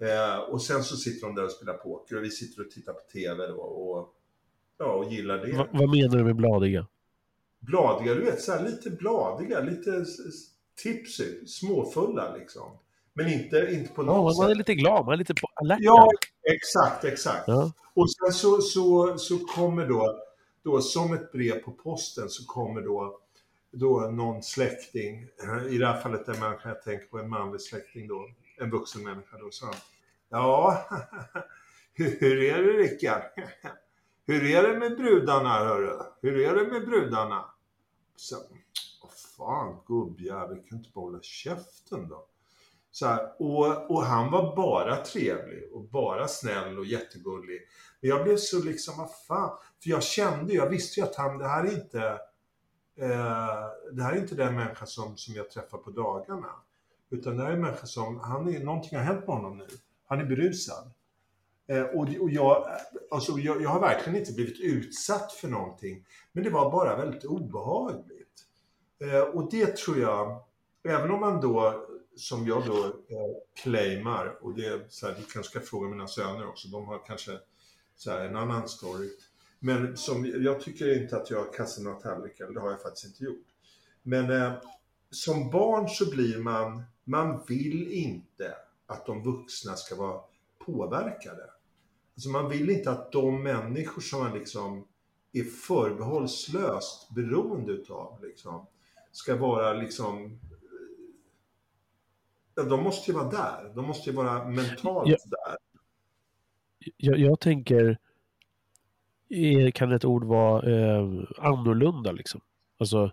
Eh, 0.00 0.38
och 0.38 0.62
sen 0.62 0.84
så 0.84 0.96
sitter 0.96 1.26
de 1.26 1.34
där 1.34 1.44
och 1.44 1.50
spelar 1.50 1.74
poker 1.74 2.16
och 2.16 2.24
vi 2.24 2.30
sitter 2.30 2.64
och 2.64 2.70
tittar 2.70 2.92
på 2.92 3.00
TV 3.12 3.46
då 3.46 3.60
och, 3.60 4.14
ja, 4.78 4.92
och 4.92 5.12
gillar 5.12 5.38
det. 5.38 5.52
Va, 5.52 5.68
vad 5.72 5.90
menar 5.90 6.16
du 6.16 6.24
med 6.24 6.36
bladiga? 6.36 6.86
Bladiga, 7.58 8.14
du 8.14 8.24
vet, 8.24 8.42
så 8.42 8.52
här, 8.52 8.64
lite 8.64 8.90
bladiga, 8.90 9.60
lite 9.60 10.04
tipsy, 10.82 11.46
småfulla 11.46 12.36
liksom. 12.36 12.78
Men 13.14 13.32
inte, 13.32 13.68
inte 13.70 13.92
på 13.92 14.02
något 14.02 14.36
ja, 14.36 14.42
man 14.42 14.50
är 14.50 14.54
lite 14.54 14.74
glad, 14.74 15.04
man 15.04 15.14
är 15.14 15.18
lite 15.18 15.34
på 15.34 15.48
alert. 15.54 15.78
Ja, 15.80 16.08
exakt, 16.52 17.04
exakt. 17.04 17.44
Ja. 17.46 17.72
Och 17.94 18.12
sen 18.12 18.32
så, 18.32 18.60
så, 18.60 19.18
så 19.18 19.38
kommer 19.38 19.86
då, 19.86 20.18
då, 20.62 20.80
som 20.80 21.12
ett 21.12 21.32
brev 21.32 21.62
på 21.62 21.72
posten, 21.72 22.28
så 22.28 22.46
kommer 22.46 22.82
då, 22.82 23.20
då 23.70 24.00
någon 24.00 24.42
släkting, 24.42 25.22
i 25.70 25.78
det 25.78 25.86
här 25.86 26.00
fallet 26.00 26.28
en 26.28 26.40
människa 26.40 26.68
jag 26.68 26.82
tänker 26.82 27.06
på, 27.06 27.18
en 27.18 27.28
manlig 27.28 27.60
släkting 27.60 28.08
då, 28.08 28.28
en 28.58 28.70
vuxen 28.70 29.04
människa 29.04 29.38
då, 29.38 29.50
sa 29.50 29.66
han, 29.66 29.74
ja, 30.28 30.88
hur 31.94 32.42
är 32.42 32.62
det 32.62 32.72
Rickard? 32.72 33.22
Hur 34.26 34.44
är 34.44 34.62
det 34.62 34.78
med 34.78 34.96
brudarna 34.96 35.48
hörru? 35.48 35.98
Hur 36.20 36.40
är 36.40 36.54
det 36.54 36.72
med 36.72 36.86
brudarna? 36.86 37.44
Så, 38.16 38.36
vad 39.02 39.12
fan 39.12 39.76
gubbjävel, 39.86 40.62
kan 40.68 40.78
inte 40.78 40.90
bara 40.94 41.00
hålla 41.00 41.22
käften 41.22 42.08
då? 42.08 42.26
Så 42.94 43.06
här, 43.06 43.42
och, 43.42 43.90
och, 43.90 44.02
han 44.02 44.30
var 44.30 44.56
bara 44.56 44.96
trevlig 44.96 45.72
och 45.72 45.84
bara 45.84 46.28
snäll 46.28 46.78
och 46.78 46.86
jättegullig. 46.86 47.60
Men 48.00 48.10
jag 48.10 48.24
blev 48.24 48.36
så 48.36 48.62
liksom, 48.62 48.94
vad 48.98 49.10
fan. 49.28 49.58
För 49.82 49.90
jag 49.90 50.02
kände, 50.02 50.54
jag 50.54 50.68
visste 50.68 51.00
ju 51.00 51.06
att 51.06 51.16
han, 51.16 51.38
det 51.38 51.48
här 51.48 51.64
är 51.64 51.72
inte, 51.72 52.00
eh, 52.96 53.66
det 53.92 54.02
här 54.02 54.12
är 54.12 54.16
inte 54.16 54.34
den 54.34 54.54
människa 54.54 54.86
som, 54.86 55.16
som 55.16 55.34
jag 55.34 55.50
träffar 55.50 55.78
på 55.78 55.90
dagarna. 55.90 56.50
Utan 57.10 57.36
det 57.36 57.42
här 57.42 57.50
är 57.50 57.54
en 57.54 57.60
människa 57.60 57.86
som, 57.86 58.20
han 58.20 58.54
är, 58.54 58.64
någonting 58.64 58.98
har 58.98 59.04
hänt 59.04 59.26
med 59.26 59.36
honom 59.36 59.58
nu. 59.58 59.66
Han 60.08 60.20
är 60.20 60.24
berusad. 60.24 60.90
Eh, 61.66 61.82
och, 61.82 62.08
och 62.20 62.30
jag, 62.30 62.66
alltså, 63.10 63.38
jag, 63.38 63.62
jag 63.62 63.70
har 63.70 63.80
verkligen 63.80 64.18
inte 64.18 64.32
blivit 64.32 64.60
utsatt 64.60 65.32
för 65.32 65.48
någonting. 65.48 66.06
Men 66.32 66.44
det 66.44 66.50
var 66.50 66.70
bara 66.70 66.96
väldigt 66.96 67.24
obehagligt. 67.24 68.46
Eh, 69.04 69.20
och 69.20 69.50
det 69.50 69.76
tror 69.76 69.98
jag, 69.98 70.42
även 70.88 71.10
om 71.10 71.20
man 71.20 71.40
då 71.40 71.86
som 72.16 72.46
jag 72.46 72.66
då 72.66 72.84
eh, 72.84 73.62
claimar, 73.62 74.38
och 74.40 74.54
det 74.54 74.66
är 74.66 74.86
så 74.88 75.06
här, 75.06 75.14
du 75.14 75.22
kanske 75.22 75.50
ska 75.50 75.60
fråga 75.60 75.88
mina 75.88 76.06
söner 76.06 76.48
också, 76.48 76.68
de 76.68 76.86
har 76.86 77.06
kanske 77.06 77.38
så 77.96 78.10
här, 78.10 78.24
en 78.24 78.36
annan 78.36 78.68
story. 78.68 79.10
Men 79.58 79.96
som, 79.96 80.26
jag 80.26 80.60
tycker 80.60 81.02
inte 81.02 81.16
att 81.16 81.30
jag 81.30 81.38
har 81.38 81.52
kastat 81.52 81.84
några 81.84 82.00
tallrikar, 82.00 82.50
det 82.50 82.60
har 82.60 82.70
jag 82.70 82.82
faktiskt 82.82 83.06
inte 83.06 83.24
gjort. 83.24 83.46
Men 84.02 84.30
eh, 84.30 84.52
som 85.10 85.50
barn 85.50 85.88
så 85.88 86.10
blir 86.10 86.38
man, 86.38 86.82
man 87.04 87.44
vill 87.48 87.92
inte 87.92 88.54
att 88.86 89.06
de 89.06 89.22
vuxna 89.22 89.76
ska 89.76 89.96
vara 89.96 90.20
påverkade. 90.58 91.50
Alltså 92.14 92.28
man 92.28 92.48
vill 92.48 92.70
inte 92.70 92.90
att 92.90 93.12
de 93.12 93.42
människor 93.42 94.02
som 94.02 94.20
man 94.20 94.38
liksom 94.38 94.88
är 95.32 95.44
förbehållslöst 95.44 97.10
beroende 97.14 97.72
utav 97.72 98.18
liksom, 98.22 98.66
ska 99.12 99.36
vara 99.36 99.72
liksom 99.72 100.40
de 102.54 102.82
måste 102.82 103.10
ju 103.10 103.16
vara 103.16 103.30
där. 103.30 103.72
De 103.74 103.86
måste 103.86 104.10
ju 104.10 104.16
vara 104.16 104.48
mentalt 104.48 105.08
jag, 105.08 105.18
där. 105.24 105.56
Jag, 106.96 107.18
jag 107.18 107.40
tänker, 107.40 107.98
kan 109.74 109.92
ett 109.92 110.04
ord 110.04 110.24
vara 110.24 110.70
eh, 110.72 111.08
annorlunda 111.38 112.12
liksom? 112.12 112.40
Alltså, 112.78 113.12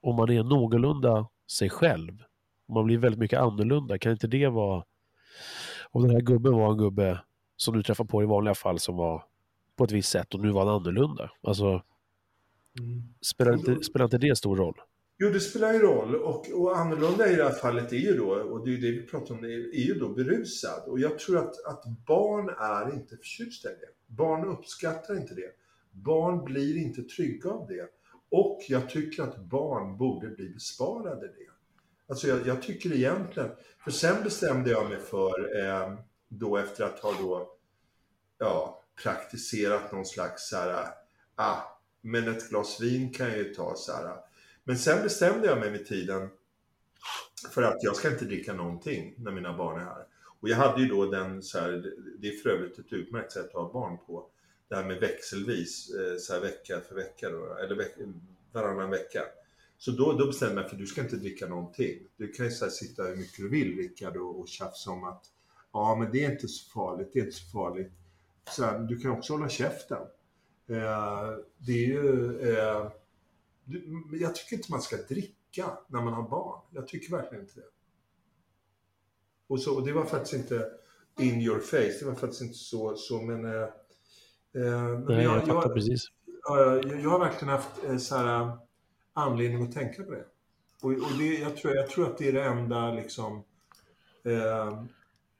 om 0.00 0.16
man 0.16 0.30
är 0.30 0.42
någorlunda 0.42 1.28
sig 1.50 1.70
själv, 1.70 2.22
om 2.66 2.74
man 2.74 2.84
blir 2.84 2.98
väldigt 2.98 3.20
mycket 3.20 3.40
annorlunda, 3.40 3.98
kan 3.98 4.12
inte 4.12 4.26
det 4.26 4.48
vara... 4.48 4.84
Om 5.90 6.02
den 6.02 6.10
här 6.10 6.20
gubben 6.20 6.52
var 6.52 6.70
en 6.72 6.78
gubbe 6.78 7.20
som 7.56 7.76
du 7.76 7.82
träffar 7.82 8.04
på 8.04 8.22
i 8.22 8.26
vanliga 8.26 8.54
fall 8.54 8.78
som 8.78 8.96
var 8.96 9.24
på 9.76 9.84
ett 9.84 9.92
visst 9.92 10.10
sätt 10.10 10.34
och 10.34 10.40
nu 10.40 10.50
var 10.50 10.66
han 10.66 10.74
annorlunda. 10.74 11.30
Alltså, 11.42 11.82
mm. 12.78 13.14
spelar, 13.20 13.52
inte, 13.52 13.84
spelar 13.84 14.04
inte 14.04 14.18
det 14.18 14.36
stor 14.36 14.56
roll? 14.56 14.80
Jo, 15.18 15.30
det 15.30 15.40
spelar 15.40 15.72
ju 15.72 15.78
roll. 15.78 16.14
Och, 16.14 16.50
och 16.50 16.78
annorlunda 16.78 17.30
i 17.32 17.36
det 17.36 17.44
här 17.44 17.52
fallet 17.52 17.92
är 17.92 17.96
ju 17.96 18.16
då, 18.16 18.30
och 18.34 18.64
det 18.64 18.70
är 18.70 18.72
ju 18.72 18.80
det 18.80 19.00
vi 19.00 19.06
pratar 19.06 19.34
om, 19.34 19.44
är, 19.44 19.74
är 19.74 19.86
ju 19.86 19.94
då 19.94 20.08
berusad. 20.08 20.82
Och 20.86 21.00
jag 21.00 21.18
tror 21.18 21.38
att, 21.38 21.64
att 21.64 21.84
barn 22.06 22.48
är 22.48 22.94
inte 22.94 23.16
förtjusta 23.16 23.68
i 23.68 23.74
det. 23.74 24.14
Barn 24.14 24.44
uppskattar 24.44 25.16
inte 25.16 25.34
det. 25.34 25.50
Barn 25.90 26.44
blir 26.44 26.76
inte 26.76 27.02
trygga 27.02 27.50
av 27.50 27.66
det. 27.68 27.88
Och 28.30 28.60
jag 28.68 28.90
tycker 28.90 29.22
att 29.22 29.36
barn 29.44 29.98
borde 29.98 30.28
bli 30.28 30.48
besparade 30.48 31.26
det. 31.26 31.50
Alltså 32.08 32.28
jag, 32.28 32.46
jag 32.46 32.62
tycker 32.62 32.92
egentligen, 32.92 33.50
för 33.84 33.90
sen 33.90 34.24
bestämde 34.24 34.70
jag 34.70 34.88
mig 34.88 34.98
för, 34.98 35.64
eh, 35.64 35.98
då 36.28 36.56
efter 36.56 36.84
att 36.84 36.98
ha 36.98 37.12
då, 37.20 37.52
ja, 38.38 38.84
praktiserat 39.02 39.92
någon 39.92 40.06
slags 40.06 40.48
så 40.48 40.56
här, 40.56 40.86
ah, 41.34 41.56
men 42.00 42.28
ett 42.28 42.48
glas 42.48 42.80
vin 42.80 43.12
kan 43.12 43.28
jag 43.28 43.38
ju 43.38 43.54
ta 43.54 43.74
så 43.76 43.92
här. 43.92 44.25
Men 44.68 44.78
sen 44.78 45.02
bestämde 45.02 45.46
jag 45.46 45.58
mig 45.58 45.70
med 45.70 45.86
tiden 45.86 46.28
för 47.50 47.62
att 47.62 47.82
jag 47.82 47.96
ska 47.96 48.10
inte 48.10 48.24
dricka 48.24 48.52
någonting 48.52 49.14
när 49.18 49.32
mina 49.32 49.56
barn 49.56 49.80
är 49.80 49.84
här. 49.84 50.06
Och 50.40 50.48
jag 50.48 50.56
hade 50.56 50.82
ju 50.82 50.88
då 50.88 51.06
den 51.06 51.42
så 51.42 51.58
här, 51.58 51.92
det 52.18 52.28
är 52.28 52.32
för 52.32 52.50
övrigt 52.50 52.78
ett 52.78 52.92
utmärkt 52.92 53.32
sätt 53.32 53.46
att 53.46 53.52
ha 53.52 53.72
barn 53.72 53.98
på. 54.06 54.26
Det 54.68 54.76
här 54.76 54.84
med 54.84 55.00
växelvis, 55.00 55.94
eh, 55.94 56.18
så 56.18 56.32
här 56.32 56.40
vecka 56.40 56.80
för 56.88 56.94
vecka 56.94 57.30
då, 57.30 57.56
eller 57.64 57.76
veck, 57.76 57.94
varannan 58.52 58.90
vecka. 58.90 59.22
Så 59.78 59.90
då, 59.90 60.12
då 60.12 60.26
bestämde 60.26 60.54
jag 60.54 60.60
mig 60.60 60.68
för 60.68 60.76
att 60.76 60.80
du 60.80 60.86
ska 60.86 61.00
inte 61.00 61.16
dricka 61.16 61.46
någonting. 61.46 61.98
Du 62.16 62.32
kan 62.32 62.46
ju 62.46 62.52
så 62.52 62.70
sitta 62.70 63.02
hur 63.02 63.16
mycket 63.16 63.36
du 63.36 63.48
vill 63.48 63.76
Rickard 63.76 64.16
och, 64.16 64.40
och 64.40 64.48
tjafsa 64.48 64.90
om 64.90 65.04
att 65.04 65.24
ja 65.72 65.96
men 66.00 66.12
det 66.12 66.24
är 66.24 66.30
inte 66.30 66.48
så 66.48 66.70
farligt, 66.70 67.10
det 67.12 67.18
är 67.18 67.24
inte 67.24 67.36
så 67.36 67.50
farligt. 67.50 67.92
Så 68.50 68.64
här, 68.64 68.78
du 68.78 68.98
kan 68.98 69.10
också 69.10 69.32
hålla 69.32 69.48
käften. 69.48 70.02
Eh, 70.68 71.36
det 71.58 71.72
är 71.72 71.86
ju, 71.86 72.40
eh, 72.40 72.90
jag 74.12 74.34
tycker 74.34 74.56
inte 74.56 74.70
man 74.70 74.82
ska 74.82 74.96
dricka 74.96 75.78
när 75.88 76.02
man 76.02 76.12
har 76.12 76.28
barn. 76.28 76.60
Jag 76.70 76.88
tycker 76.88 77.16
verkligen 77.16 77.44
inte 77.44 77.60
det. 77.60 77.66
Och, 79.48 79.60
så, 79.60 79.76
och 79.76 79.86
det 79.86 79.92
var 79.92 80.04
faktiskt 80.04 80.34
inte 80.34 80.70
in 81.20 81.40
your 81.40 81.60
face, 81.60 81.98
det 82.00 82.04
var 82.04 82.14
faktiskt 82.14 82.42
inte 82.42 82.54
så, 82.54 82.96
så 82.96 83.22
men... 83.22 83.44
Eh, 83.44 83.52
eh 83.52 84.98
Nej, 84.98 85.24
jag, 85.24 85.36
jag 85.36 85.46
fattar 85.46 85.62
jag, 85.62 85.74
precis. 85.74 86.06
Jag, 86.48 86.84
jag 87.00 87.10
har 87.10 87.18
verkligen 87.18 87.54
haft 87.54 87.84
eh, 87.84 87.96
så 87.96 88.16
här, 88.16 88.58
anledning 89.12 89.62
att 89.62 89.72
tänka 89.72 90.02
på 90.02 90.10
det. 90.10 90.24
Och, 90.82 90.90
och 90.90 91.18
det, 91.18 91.38
jag, 91.38 91.56
tror, 91.56 91.74
jag 91.74 91.88
tror 91.88 92.06
att 92.06 92.18
det 92.18 92.28
är 92.28 92.32
det 92.32 92.44
enda, 92.44 92.92
liksom, 92.92 93.44
eh, 94.24 94.82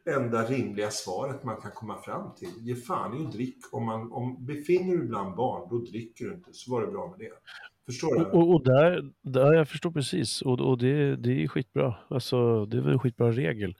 enda 0.07 0.45
rimliga 0.45 0.91
svaret 0.91 1.45
man 1.45 1.61
kan 1.61 1.71
komma 1.71 2.03
fram 2.03 2.35
till. 2.35 2.53
Ge 2.61 2.77
fan 2.77 3.23
i 3.23 3.27
att 3.27 3.33
drick. 3.33 3.59
Om, 3.73 3.85
man, 3.85 4.13
om 4.13 4.47
befinner 4.47 4.97
du 4.97 5.07
bland 5.07 5.37
barn, 5.37 5.69
då 5.71 5.79
dricker 5.79 6.25
du 6.25 6.35
inte. 6.35 6.53
Så 6.53 6.71
var 6.71 6.81
det 6.81 6.87
bra 6.87 7.11
med 7.11 7.19
det. 7.19 7.33
Förstår 7.87 8.19
du? 8.19 8.25
Och, 8.25 8.55
och, 8.55 8.65
där, 8.65 9.11
där, 9.23 9.53
jag 9.53 9.69
förstår 9.69 9.91
precis. 9.91 10.43
Och, 10.43 10.61
och 10.61 10.79
det, 10.79 11.17
det 11.17 11.45
är 11.45 11.49
skitbra. 11.49 11.95
Alltså, 12.11 12.67
det 12.67 12.77
är 12.77 12.81
väl 12.81 12.93
en 12.93 12.99
skitbra 12.99 13.33
regel. 13.33 13.75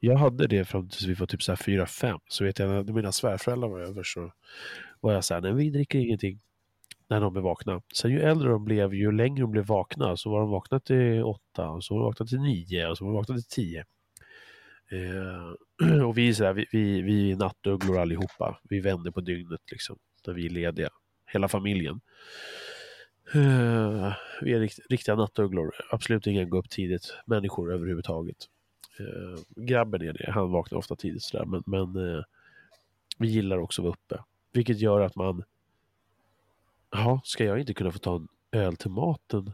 Jag 0.00 0.16
hade 0.16 0.46
det 0.46 0.64
fram 0.64 0.88
tills 0.88 1.06
vi 1.06 1.14
var 1.14 1.26
typ 1.26 1.42
så 1.42 1.52
här 1.52 1.56
4-5. 1.56 2.20
Så 2.28 2.44
vet 2.44 2.58
jag, 2.58 2.86
när 2.86 2.92
mina 2.92 3.12
svärföräldrar 3.12 3.68
var 3.68 3.80
över 3.80 4.02
så 4.02 4.32
var 5.00 5.12
jag 5.12 5.24
så 5.24 5.34
här, 5.34 5.40
nej 5.40 5.52
vi 5.52 5.70
dricker 5.70 5.98
ingenting 5.98 6.40
när 7.08 7.20
de 7.20 7.36
är 7.36 7.40
vakna. 7.40 7.82
Sen 7.94 8.10
ju 8.10 8.20
äldre 8.20 8.48
de 8.48 8.64
blev, 8.64 8.94
ju 8.94 9.12
längre 9.12 9.40
de 9.40 9.50
blev 9.50 9.66
vakna, 9.66 10.16
så 10.16 10.30
var 10.30 10.40
de 10.40 10.50
vakna 10.50 10.80
till 10.80 11.22
åtta, 11.22 11.68
och 11.68 11.84
så 11.84 11.94
var 11.94 12.00
de 12.00 12.06
vakna 12.06 12.26
till 12.26 12.40
nio, 12.40 12.88
och 12.88 12.98
så 12.98 13.04
var 13.04 13.12
de 13.12 13.16
vakna 13.16 13.34
till 13.34 13.44
tio. 13.44 13.84
Eh, 14.90 16.02
och 16.06 16.18
vi 16.18 16.28
är, 16.28 16.32
sådär, 16.32 16.52
vi, 16.52 16.66
vi, 16.72 17.02
vi 17.02 17.32
är 17.32 17.36
nattugglor 17.36 17.98
allihopa. 17.98 18.60
Vi 18.62 18.80
vänder 18.80 19.10
på 19.10 19.20
dygnet 19.20 19.60
liksom, 19.70 19.98
när 20.26 20.34
vi 20.34 20.46
är 20.46 20.50
lediga. 20.50 20.90
Hela 21.32 21.48
familjen. 21.48 22.00
Eh, 23.34 24.14
vi 24.42 24.52
är 24.52 24.60
rikt, 24.60 24.78
riktiga 24.90 25.14
nattugglor. 25.14 25.74
Absolut 25.90 26.26
inga 26.26 26.44
gå 26.44 26.58
upp 26.58 26.70
tidigt 26.70 27.14
människor 27.24 27.72
överhuvudtaget. 27.72 28.36
Eh, 28.98 29.40
grabben 29.56 30.02
är 30.02 30.12
det, 30.12 30.30
han 30.30 30.50
vaknar 30.50 30.78
ofta 30.78 30.96
tidigt 30.96 31.22
sådär, 31.22 31.44
men, 31.44 31.62
men 31.66 32.16
eh, 32.16 32.24
vi 33.18 33.28
gillar 33.28 33.58
också 33.58 33.82
att 33.82 33.84
vara 33.84 33.94
uppe. 33.94 34.22
Vilket 34.52 34.78
gör 34.78 35.00
att 35.00 35.16
man 35.16 35.44
Jaha, 36.90 37.20
ska 37.24 37.44
jag 37.44 37.60
inte 37.60 37.74
kunna 37.74 37.92
få 37.92 37.98
ta 37.98 38.16
en 38.16 38.28
öl 38.52 38.76
till 38.76 38.90
maten? 38.90 39.52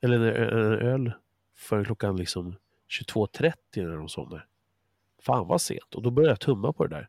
Eller 0.00 0.16
en, 0.16 0.58
en 0.58 0.88
öl 0.88 1.12
förrän 1.56 1.84
klockan 1.84 2.16
liksom 2.16 2.56
22.30 2.88 3.52
när 3.74 3.96
de 3.96 4.08
somnar. 4.08 4.46
Fan 5.22 5.46
vad 5.46 5.60
sent. 5.60 5.94
Och 5.94 6.02
då 6.02 6.10
började 6.10 6.32
jag 6.32 6.40
tumma 6.40 6.72
på 6.72 6.86
det 6.86 6.96
där. 6.96 7.08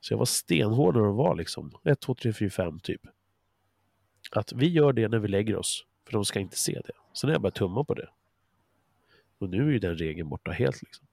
Så 0.00 0.12
jag 0.12 0.18
var 0.18 0.24
stenhård 0.24 0.96
när 0.96 1.02
de 1.02 1.16
var 1.16 1.34
liksom 1.34 1.72
1, 1.84 2.00
2, 2.00 2.14
3, 2.14 2.32
4, 2.32 2.50
5 2.50 2.80
typ. 2.80 3.00
Att 4.30 4.52
vi 4.52 4.68
gör 4.68 4.92
det 4.92 5.08
när 5.08 5.18
vi 5.18 5.28
lägger 5.28 5.56
oss. 5.56 5.86
För 6.04 6.12
de 6.12 6.24
ska 6.24 6.40
inte 6.40 6.56
se 6.56 6.80
det. 6.84 6.92
Sen 7.14 7.28
har 7.28 7.34
jag 7.34 7.42
bara 7.42 7.52
tumma 7.52 7.84
på 7.84 7.94
det. 7.94 8.08
Och 9.38 9.50
nu 9.50 9.68
är 9.68 9.72
ju 9.72 9.78
den 9.78 9.96
regeln 9.96 10.28
borta 10.28 10.50
helt 10.50 10.82
liksom. 10.82 11.06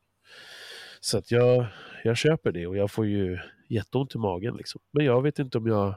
Så 0.99 1.17
att 1.17 1.31
jag, 1.31 1.67
jag 2.03 2.17
köper 2.17 2.51
det 2.51 2.67
och 2.67 2.77
jag 2.77 2.91
får 2.91 3.05
ju 3.05 3.39
jätteont 3.67 4.15
i 4.15 4.17
magen 4.17 4.55
liksom. 4.55 4.81
Men 4.91 5.05
jag 5.05 5.21
vet 5.21 5.39
inte 5.39 5.57
om 5.57 5.67
jag 5.67 5.95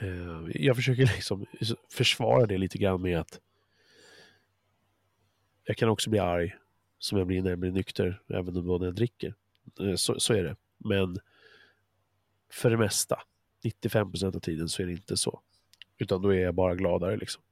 Eh, 0.00 0.42
jag 0.54 0.76
försöker 0.76 1.02
liksom 1.02 1.46
försvara 1.92 2.46
det 2.46 2.58
lite 2.58 2.78
grann 2.78 3.02
med 3.02 3.20
att 3.20 3.40
jag 5.64 5.76
kan 5.76 5.88
också 5.88 6.10
bli 6.10 6.18
arg 6.18 6.56
som 6.98 7.18
jag 7.18 7.26
blir 7.26 7.42
när 7.42 7.50
jag 7.50 7.58
blir 7.58 7.70
nykter, 7.70 8.22
även 8.28 8.56
om 8.56 8.82
jag 8.82 8.94
dricker. 8.94 9.34
Eh, 9.80 9.94
så, 9.94 10.20
så 10.20 10.34
är 10.34 10.44
det. 10.44 10.56
Men 10.78 11.18
för 12.50 12.70
det 12.70 12.76
mesta, 12.76 13.22
95 13.64 14.10
procent 14.10 14.36
av 14.36 14.40
tiden, 14.40 14.68
så 14.68 14.82
är 14.82 14.86
det 14.86 14.92
inte 14.92 15.16
så. 15.16 15.40
Utan 15.98 16.22
då 16.22 16.34
är 16.34 16.38
jag 16.38 16.54
bara 16.54 16.74
gladare 16.74 17.16
liksom. 17.16 17.42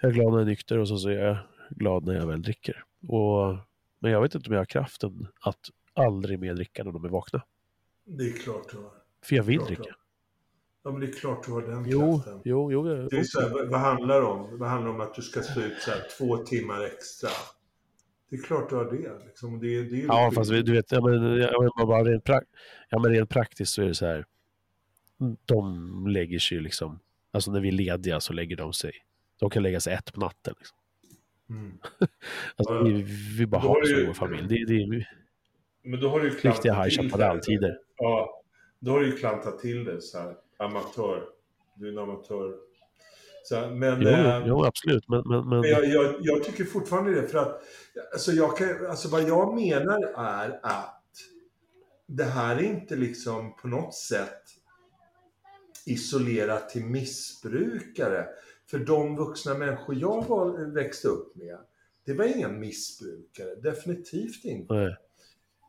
Jag 0.00 0.10
är 0.10 0.14
glad 0.14 0.32
när 0.32 0.38
jag 0.38 0.42
är 0.42 0.50
nykter 0.50 0.78
och 0.78 0.88
så 0.88 1.08
är 1.08 1.12
jag 1.12 1.36
glad 1.70 2.04
när 2.04 2.14
jag 2.14 2.26
väl 2.26 2.42
dricker. 2.42 2.84
Och, 3.08 3.56
men 3.98 4.10
jag 4.10 4.22
vet 4.22 4.34
inte 4.34 4.48
om 4.48 4.52
jag 4.52 4.60
har 4.60 4.66
kraften 4.66 5.28
att 5.40 5.70
aldrig 5.92 6.38
mer 6.38 6.54
dricka 6.54 6.84
när 6.84 6.92
de 6.92 7.04
är 7.04 7.08
vakna. 7.08 7.42
Det 8.04 8.24
är 8.24 8.32
klart 8.32 8.70
du 8.70 8.76
har. 8.76 8.90
För 9.22 9.36
jag 9.36 9.42
vill 9.42 9.60
dricka. 9.60 9.96
Ja, 10.82 10.90
men 10.90 11.00
det 11.00 11.06
är 11.06 11.12
klart 11.12 11.46
du 11.46 11.52
har 11.52 11.62
den 11.62 11.84
jo, 11.88 12.14
kraften. 12.14 12.40
Jo, 12.44 12.72
jo, 12.72 12.82
det 12.82 13.16
är 13.16 13.24
så 13.24 13.40
här, 13.40 13.66
vad 13.70 13.80
handlar 13.80 14.20
det 14.20 14.26
om? 14.26 14.58
Vad 14.58 14.68
handlar 14.68 14.90
om 14.90 15.00
att 15.00 15.14
du 15.14 15.22
ska 15.22 15.42
stå 15.42 15.60
ut 15.60 15.78
så 15.78 15.90
här, 15.90 16.02
två 16.18 16.36
timmar 16.36 16.84
extra? 16.84 17.30
Det 18.30 18.36
är 18.36 18.42
klart 18.42 18.70
du 18.70 18.76
har 18.76 18.84
det. 18.84 19.24
Liksom. 19.26 19.60
det, 19.60 19.82
det 19.82 20.02
är 20.02 20.06
ja, 20.06 20.30
fast 20.34 20.50
du 20.50 20.72
vet, 20.72 20.92
ja, 20.92 21.00
men, 21.00 21.36
ja, 21.36 21.86
bara 21.86 22.04
rent, 22.04 22.24
pra 22.24 22.40
ja, 22.88 22.98
men 22.98 23.10
rent 23.10 23.30
praktiskt 23.30 23.72
så 23.72 23.82
är 23.82 23.86
det 23.86 23.94
så 23.94 24.06
här. 24.06 24.24
De 25.44 26.06
lägger 26.06 26.38
sig 26.38 26.60
liksom, 26.60 27.00
alltså 27.32 27.50
när 27.50 27.60
vi 27.60 27.68
är 27.68 27.72
lediga 27.72 28.20
så 28.20 28.32
lägger 28.32 28.56
de 28.56 28.72
sig. 28.72 28.92
De 29.40 29.50
kan 29.50 29.62
lägga 29.62 29.80
sig 29.80 29.94
ett 29.94 30.12
på 30.12 30.20
natten. 30.20 30.54
Liksom. 30.58 30.76
Mm. 31.50 31.78
alltså, 32.56 32.74
ja, 32.74 32.82
vi, 32.82 33.02
vi 33.38 33.46
bara 33.46 33.60
har 33.60 33.84
så 33.84 34.00
i 34.00 34.06
vår 34.06 34.14
familj. 34.14 34.48
Det, 34.48 34.64
det, 34.64 34.74
vi, 34.74 35.06
men 35.84 36.00
då 36.00 36.08
har 36.08 36.20
du 36.20 36.28
ju 36.28 36.34
Riktiga 36.34 36.82
High 36.82 36.90
Chaparral-tider. 36.90 37.78
Ja, 37.96 38.42
då 38.78 38.90
har 38.90 39.00
du 39.00 39.06
ju 39.06 39.12
klantat 39.12 39.58
till 39.58 39.84
det 39.84 40.00
så 40.00 40.18
här 40.18 40.36
amatör. 40.56 41.24
Du 41.76 41.88
är 41.88 41.92
en 41.92 41.98
amatör. 41.98 42.54
Så, 43.46 43.70
men, 43.70 44.02
jo, 44.02 44.08
äh, 44.08 44.42
jo, 44.46 44.64
absolut. 44.64 45.08
Men, 45.08 45.22
men, 45.26 45.48
men... 45.48 45.62
jag, 45.62 45.84
jag, 45.84 46.14
jag, 46.20 46.44
tycker 46.44 46.64
fortfarande 46.64 47.20
det. 47.20 47.28
För 47.28 47.38
att 47.38 47.62
alltså 48.12 48.32
jag 48.32 48.56
kan, 48.56 48.86
alltså 48.86 49.08
vad 49.08 49.28
jag 49.28 49.54
menar 49.54 50.00
är 50.16 50.60
att 50.62 51.04
det 52.06 52.24
här 52.24 52.56
är 52.56 52.62
inte 52.62 52.96
liksom 52.96 53.56
på 53.56 53.68
något 53.68 53.94
sätt 53.94 54.42
isolerat 55.86 56.68
till 56.68 56.84
missbrukare. 56.84 58.26
För 58.70 58.78
de 58.78 59.16
vuxna 59.16 59.54
människor 59.54 59.94
jag 59.94 60.24
var, 60.28 60.74
växte 60.74 61.08
upp 61.08 61.36
med, 61.36 61.58
det 62.06 62.14
var 62.14 62.24
inga 62.24 62.48
missbrukare. 62.48 63.54
Definitivt 63.54 64.44
inte. 64.44 64.74
Nej. 64.74 64.96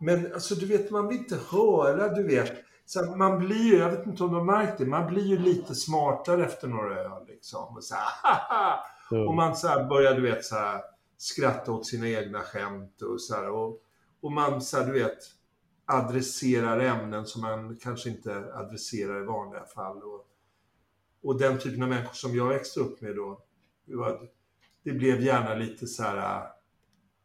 Men 0.01 0.33
alltså 0.33 0.55
du 0.55 0.65
vet, 0.65 0.91
man 0.91 1.07
vill 1.07 1.17
inte 1.17 1.39
höra, 1.51 2.15
du 2.15 2.23
vet, 2.23 2.53
så 2.85 3.15
man 3.15 3.39
blir 3.39 3.63
ju, 3.63 3.77
jag 3.77 3.89
vet 3.89 4.07
inte 4.07 4.23
om 4.23 4.29
du 4.29 4.35
har 4.35 4.43
märkt 4.43 4.77
det, 4.77 4.85
man 4.85 5.07
blir 5.07 5.25
ju 5.25 5.37
lite 5.37 5.75
smartare 5.75 6.45
efter 6.45 6.67
några 6.67 6.99
öl 6.99 7.25
liksom. 7.27 7.75
Och, 7.75 7.83
så 7.83 7.95
här, 7.95 8.79
mm. 9.11 9.27
och 9.27 9.33
man 9.33 9.55
så 9.55 9.67
här 9.67 9.83
börjar, 9.83 10.15
du 10.15 10.21
vet, 10.21 10.45
så 10.45 10.55
här, 10.55 10.81
skratta 11.17 11.71
åt 11.71 11.87
sina 11.87 12.09
egna 12.09 12.41
skämt 12.41 13.01
och 13.01 13.21
så 13.21 13.35
här, 13.35 13.49
och, 13.49 13.81
och 14.21 14.31
man 14.31 14.61
så 14.61 14.77
här, 14.77 14.85
du 14.85 14.91
vet, 14.91 15.17
adresserar 15.85 16.79
ämnen 16.79 17.25
som 17.25 17.41
man 17.41 17.77
kanske 17.81 18.09
inte 18.09 18.53
adresserar 18.53 19.21
i 19.21 19.25
vanliga 19.25 19.65
fall. 19.65 19.97
Och, 20.03 20.27
och 21.23 21.39
den 21.39 21.59
typen 21.59 21.83
av 21.83 21.89
människor 21.89 22.13
som 22.13 22.35
jag 22.35 22.49
växte 22.49 22.79
upp 22.79 23.01
med 23.01 23.15
då, 23.15 23.41
det, 24.83 24.91
blev 24.91 25.21
gärna 25.21 25.55
lite 25.55 25.87
så 25.87 26.03
här, 26.03 26.47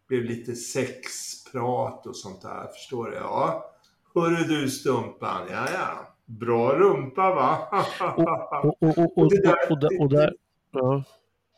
blev 0.08 0.24
lite 0.24 0.54
sexprat 0.54 2.06
och 2.06 2.16
sånt 2.16 2.42
där, 2.42 2.66
förstår 2.66 3.10
du? 3.10 3.16
Ja, 3.16 3.69
Hörru 4.14 4.44
du 4.44 4.70
Stumpan, 4.70 5.48
ja 5.50 5.66
ja. 5.72 6.16
Bra 6.26 6.78
rumpa 6.78 7.34
va? 7.34 7.68
och, 8.16 8.82
och, 8.82 8.98
och, 8.98 9.18
och, 9.18 9.30
det 9.30 9.42
där, 9.42 9.70
och, 9.70 9.84
och, 9.84 10.00
och 10.00 10.08
där, 10.08 10.34
ja. 10.70 11.04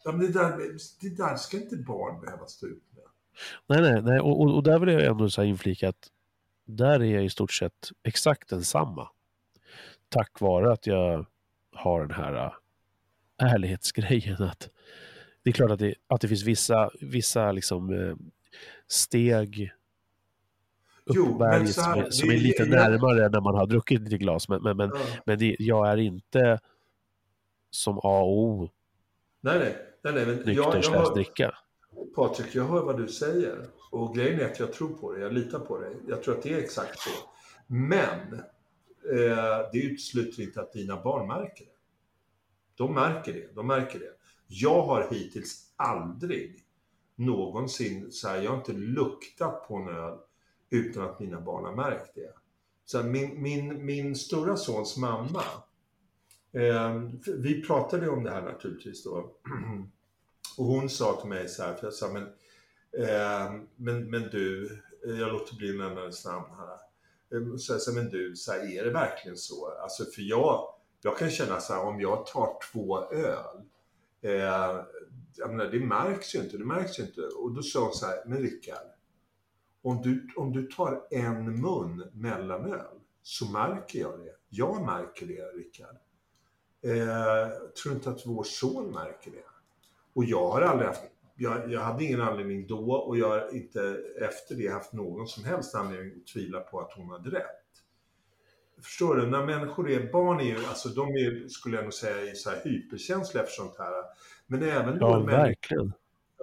Det, 0.05 0.33
där, 0.33 0.57
det 1.01 1.16
där 1.16 1.37
ska 1.37 1.57
inte 1.57 1.77
barn 1.77 2.20
behöva 2.20 2.47
stå 2.47 2.66
ut 2.66 2.83
med. 2.95 3.05
Nej, 3.66 3.93
nej, 3.93 4.03
nej. 4.03 4.20
Och, 4.20 4.55
och, 4.57 4.62
där 4.62 4.79
vill 4.79 4.89
jag 4.89 5.05
ändå 5.05 5.31
så 5.31 5.43
inflika 5.43 5.89
att 5.89 6.09
där 6.66 7.03
är 7.03 7.15
jag 7.15 7.24
i 7.24 7.31
stort 7.31 7.53
sett 7.53 7.91
exakt 8.03 8.49
densamma. 8.49 9.09
Tack 10.09 10.41
vare 10.41 10.73
att 10.73 10.87
jag 10.87 11.27
har 11.73 12.01
den 12.01 12.11
här 12.11 12.35
äh, 12.35 12.53
ärlighetsgrejen. 13.53 14.43
Att 14.43 14.70
det 15.43 15.51
är 15.51 15.55
klart 15.55 15.70
att 15.70 15.79
det, 15.79 15.95
att 16.07 16.20
det 16.20 16.29
finns 16.29 16.45
vissa, 16.45 16.91
vissa 17.01 17.53
liksom, 17.53 17.93
äh, 17.93 18.16
steg 18.89 19.73
upp 21.05 21.16
Jo, 21.16 21.24
som, 21.66 21.93
är, 21.93 22.11
som 22.11 22.31
är 22.31 22.37
lite 22.37 22.65
närmare 22.65 23.29
när 23.29 23.41
man 23.41 23.55
har 23.55 23.66
druckit 23.66 24.01
lite 24.01 24.19
glas. 24.19 24.49
Men, 24.49 24.62
men, 24.62 24.77
men, 24.77 24.91
Ja. 24.95 25.01
men 25.27 25.39
det, 25.39 25.57
jag 25.59 25.89
är 25.89 25.97
inte 25.97 26.59
som 27.70 27.99
A 27.99 28.20
och 28.20 28.39
O 28.39 28.69
Nej, 29.41 29.59
nej. 29.59 29.77
nej, 30.05 30.15
nej 30.15 30.27
men 30.27 30.35
nykter 30.37 30.53
jag, 30.53 30.85
jag 30.85 30.91
hör, 30.91 31.15
dricka. 31.15 31.55
Patrik, 32.15 32.55
jag 32.55 32.65
hör 32.65 32.85
vad 32.85 32.97
du 32.97 33.09
säger. 33.09 33.66
Och 33.91 34.15
grejen 34.15 34.41
är 34.41 34.45
att 34.45 34.59
jag 34.59 34.73
tror 34.73 34.89
på 34.89 35.12
det. 35.12 35.20
Jag 35.20 35.33
litar 35.33 35.59
på 35.59 35.79
dig. 35.79 35.97
Jag 36.09 36.23
tror 36.23 36.37
att 36.37 36.43
det 36.43 36.55
är 36.55 36.59
exakt 36.59 36.99
så. 36.99 37.11
Men 37.66 38.33
eh, 39.12 39.70
det 39.73 39.79
utesluter 39.79 40.43
inte 40.43 40.61
att 40.61 40.73
dina 40.73 41.03
barn 41.03 41.29
märker 41.29 41.65
det. 41.65 41.70
De 42.77 42.95
märker 42.95 43.33
det. 43.33 43.55
De 43.55 43.66
märker 43.66 43.99
det. 43.99 44.12
Jag 44.47 44.83
har 44.83 45.07
hittills 45.11 45.73
aldrig 45.77 46.65
någonsin, 47.15 48.12
så 48.12 48.29
här, 48.29 48.43
jag 48.43 48.51
har 48.51 48.57
inte 48.57 48.73
luktat 48.73 49.69
på 49.69 49.77
en 49.77 49.89
öl 49.89 50.19
utan 50.73 51.05
att 51.05 51.20
mina 51.20 51.40
barn 51.40 51.65
har 51.65 51.74
märkt 51.74 52.15
det. 52.15 52.32
Så 52.85 53.03
min, 53.03 53.43
min, 53.43 53.86
min 53.86 54.16
stora 54.16 54.57
sons 54.57 54.97
mamma, 54.97 55.44
eh, 56.53 57.03
vi 57.36 57.62
pratade 57.62 58.09
om 58.09 58.24
det 58.24 58.31
här 58.31 58.43
naturligtvis 58.43 59.05
då. 59.05 59.31
Och 60.59 60.65
hon 60.65 60.90
sa 60.90 61.20
till 61.20 61.28
mig 61.28 61.49
så 61.49 61.62
här, 61.62 61.74
för 61.74 61.86
jag 61.86 61.94
sa 61.94 62.09
men, 62.12 62.23
eh, 63.07 63.53
men, 63.77 64.11
men 64.11 64.23
du, 64.23 64.78
jag 65.03 65.32
låter 65.32 65.57
bli 65.57 65.70
att 65.70 65.77
nämna 65.77 66.01
hennes 66.01 66.24
namn 66.24 66.47
här. 66.57 66.78
Ehm, 67.39 67.59
så 67.59 67.73
jag 67.73 67.81
sa, 67.81 67.93
men 67.93 68.09
du, 68.09 68.36
så 68.36 68.53
här, 68.53 68.78
är 68.78 68.85
det 68.85 68.90
verkligen 68.90 69.36
så? 69.36 69.69
Alltså 69.82 70.05
för 70.05 70.23
jag, 70.23 70.74
jag 71.03 71.19
kan 71.19 71.31
känna 71.31 71.61
så 71.61 71.73
här, 71.73 71.82
om 71.82 72.01
jag 72.01 72.27
tar 72.27 72.59
två 72.73 73.05
öl, 73.12 73.62
eh, 74.23 74.85
jag 75.36 75.51
menar, 75.51 75.66
det 75.66 75.81
märks 75.81 76.35
ju 76.35 76.39
inte, 76.39 76.59
det 76.59 76.65
märks 76.65 76.99
ju 76.99 77.03
inte. 77.03 77.20
Och 77.20 77.53
då 77.53 77.62
sa 77.62 77.85
hon 77.85 77.94
så 77.94 78.07
här, 78.07 78.23
men 78.27 78.39
Rickard, 78.39 78.86
om 79.83 80.03
du, 80.03 80.29
om 80.37 80.53
du 80.53 80.67
tar 80.67 81.07
en 81.11 81.61
mun 81.61 82.11
mellanöl 82.13 83.01
så 83.23 83.51
märker 83.51 83.99
jag 83.99 84.19
det. 84.19 84.35
Jag 84.49 84.87
märker 84.87 85.27
det, 85.27 85.43
Rickard. 85.43 85.97
Eh, 86.85 87.49
tror 87.83 87.95
inte 87.95 88.11
att 88.11 88.27
vår 88.27 88.45
son 88.45 88.91
märker 88.91 89.31
det. 89.31 89.45
Och 90.15 90.25
jag 90.25 90.49
har 90.49 90.63
aldrig 90.63 90.89
haft, 90.89 91.03
jag, 91.37 91.73
jag 91.73 91.81
hade 91.81 92.05
ingen 92.05 92.21
anledning 92.21 92.67
då 92.67 92.93
och 92.93 93.19
jag 93.19 93.29
har 93.29 93.55
inte 93.55 93.97
efter 94.21 94.55
det 94.55 94.69
haft 94.69 94.93
någon 94.93 95.27
som 95.27 95.45
helst 95.45 95.75
anledning 95.75 96.13
att 96.21 96.27
tvivla 96.27 96.61
på 96.61 96.81
att 96.81 96.93
hon 96.93 97.11
hade 97.11 97.31
rätt. 97.31 97.59
Förstår 98.83 99.17
du? 99.17 99.27
När 99.27 99.47
människor 99.47 99.91
är, 99.91 100.13
barn 100.13 100.41
är 100.41 100.45
ju, 100.45 100.57
alltså 100.57 100.89
de 100.89 101.09
är, 101.09 101.49
skulle 101.49 101.77
jag 101.77 101.85
nog 101.85 101.95
säga, 101.95 102.31
är 102.31 102.35
så 102.35 102.51
här 102.51 102.61
hyperkänsliga 102.65 103.45
för 103.45 103.53
sånt 103.53 103.79
här. 103.79 103.93
Men 104.47 104.63
även 104.63 104.99
då 104.99 105.07
Ja, 105.07 105.19
verkligen. 105.19 105.93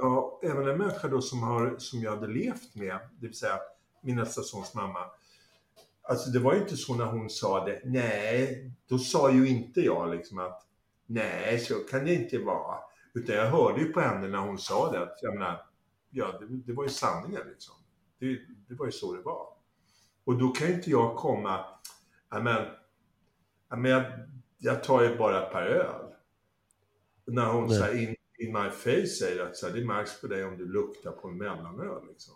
Ja, 0.01 0.39
även 0.43 0.67
en 0.67 0.77
människa 0.77 1.07
då 1.07 1.21
som, 1.21 1.43
har, 1.43 1.75
som 1.77 1.99
jag 1.99 2.15
hade 2.15 2.27
levt 2.27 2.75
med, 2.75 2.99
det 3.19 3.27
vill 3.27 3.37
säga 3.37 3.59
min 4.01 4.15
nästa 4.15 4.41
sons 4.41 4.73
mamma. 4.73 4.99
Alltså 6.01 6.29
det 6.29 6.39
var 6.39 6.53
ju 6.53 6.59
inte 6.61 6.77
så 6.77 6.95
när 6.95 7.05
hon 7.05 7.29
sa 7.29 7.65
det, 7.65 7.81
nej, 7.85 8.71
då 8.87 8.97
sa 8.97 9.31
ju 9.31 9.47
inte 9.47 9.81
jag 9.81 10.09
liksom 10.15 10.39
att 10.39 10.65
nej, 11.05 11.59
så 11.59 11.73
kan 11.73 12.05
det 12.05 12.13
inte 12.13 12.37
vara. 12.37 12.77
Utan 13.13 13.35
jag 13.35 13.45
hörde 13.45 13.81
ju 13.81 13.93
på 13.93 13.99
henne 13.99 14.27
när 14.27 14.37
hon 14.37 14.57
sa 14.57 14.91
det, 14.91 15.03
att 15.03 15.19
jag 15.21 15.33
menar, 15.33 15.65
ja, 16.09 16.39
det, 16.39 16.45
det 16.47 16.73
var 16.73 16.83
ju 16.83 16.89
sanningen 16.89 17.41
liksom. 17.47 17.75
Det, 18.19 18.39
det 18.67 18.75
var 18.75 18.85
ju 18.85 18.91
så 18.91 19.13
det 19.13 19.21
var. 19.21 19.47
Och 20.23 20.37
då 20.37 20.49
kan 20.49 20.67
ju 20.67 20.73
inte 20.73 20.89
jag 20.89 21.15
komma, 21.15 21.65
men, 22.29 22.65
ja, 23.69 23.75
men 23.75 23.91
jag, 23.91 24.03
jag 24.57 24.83
tar 24.83 25.03
ju 25.03 25.17
bara 25.17 25.45
ett 25.45 25.51
par 25.51 25.61
öl. 25.61 26.13
När 27.25 27.45
hon 27.45 27.67
Nej. 27.67 27.77
så 27.77 27.83
här 27.83 28.03
in, 28.03 28.15
in 28.39 28.53
my 28.53 28.69
face 28.69 29.07
säger 29.07 29.43
att 29.43 29.55
så 29.55 29.67
här, 29.67 29.73
det 29.73 29.85
märks 29.85 30.21
på 30.21 30.27
dig 30.27 30.45
om 30.45 30.57
du 30.57 30.71
luktar 30.71 31.11
på 31.11 31.27
en 31.27 31.37
mellanöl 31.37 32.07
liksom. 32.07 32.33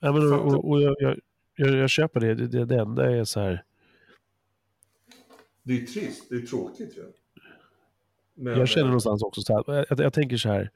Ja, 0.00 0.12
men, 0.12 0.32
och, 0.32 0.46
och, 0.46 0.70
och 0.70 0.82
jag, 0.82 0.96
jag, 0.98 1.18
jag, 1.54 1.76
jag 1.76 1.90
köper 1.90 2.20
det. 2.20 2.34
Det, 2.34 2.46
det. 2.46 2.64
det 2.64 2.80
enda 2.80 3.10
är 3.10 3.24
så 3.24 3.40
här. 3.40 3.64
Det 5.62 5.72
är 5.72 5.86
trist, 5.86 6.28
det 6.28 6.36
är 6.36 6.40
tråkigt 6.40 6.96
ju. 6.96 7.04
Men, 8.34 8.58
Jag 8.58 8.68
känner 8.68 8.84
eh, 8.84 8.88
någonstans 8.88 9.22
också 9.22 9.40
så 9.40 9.54
här. 9.54 9.86
Jag, 9.88 10.00
jag 10.00 10.12
tänker 10.12 10.36
så 10.36 10.48
här. 10.48 10.70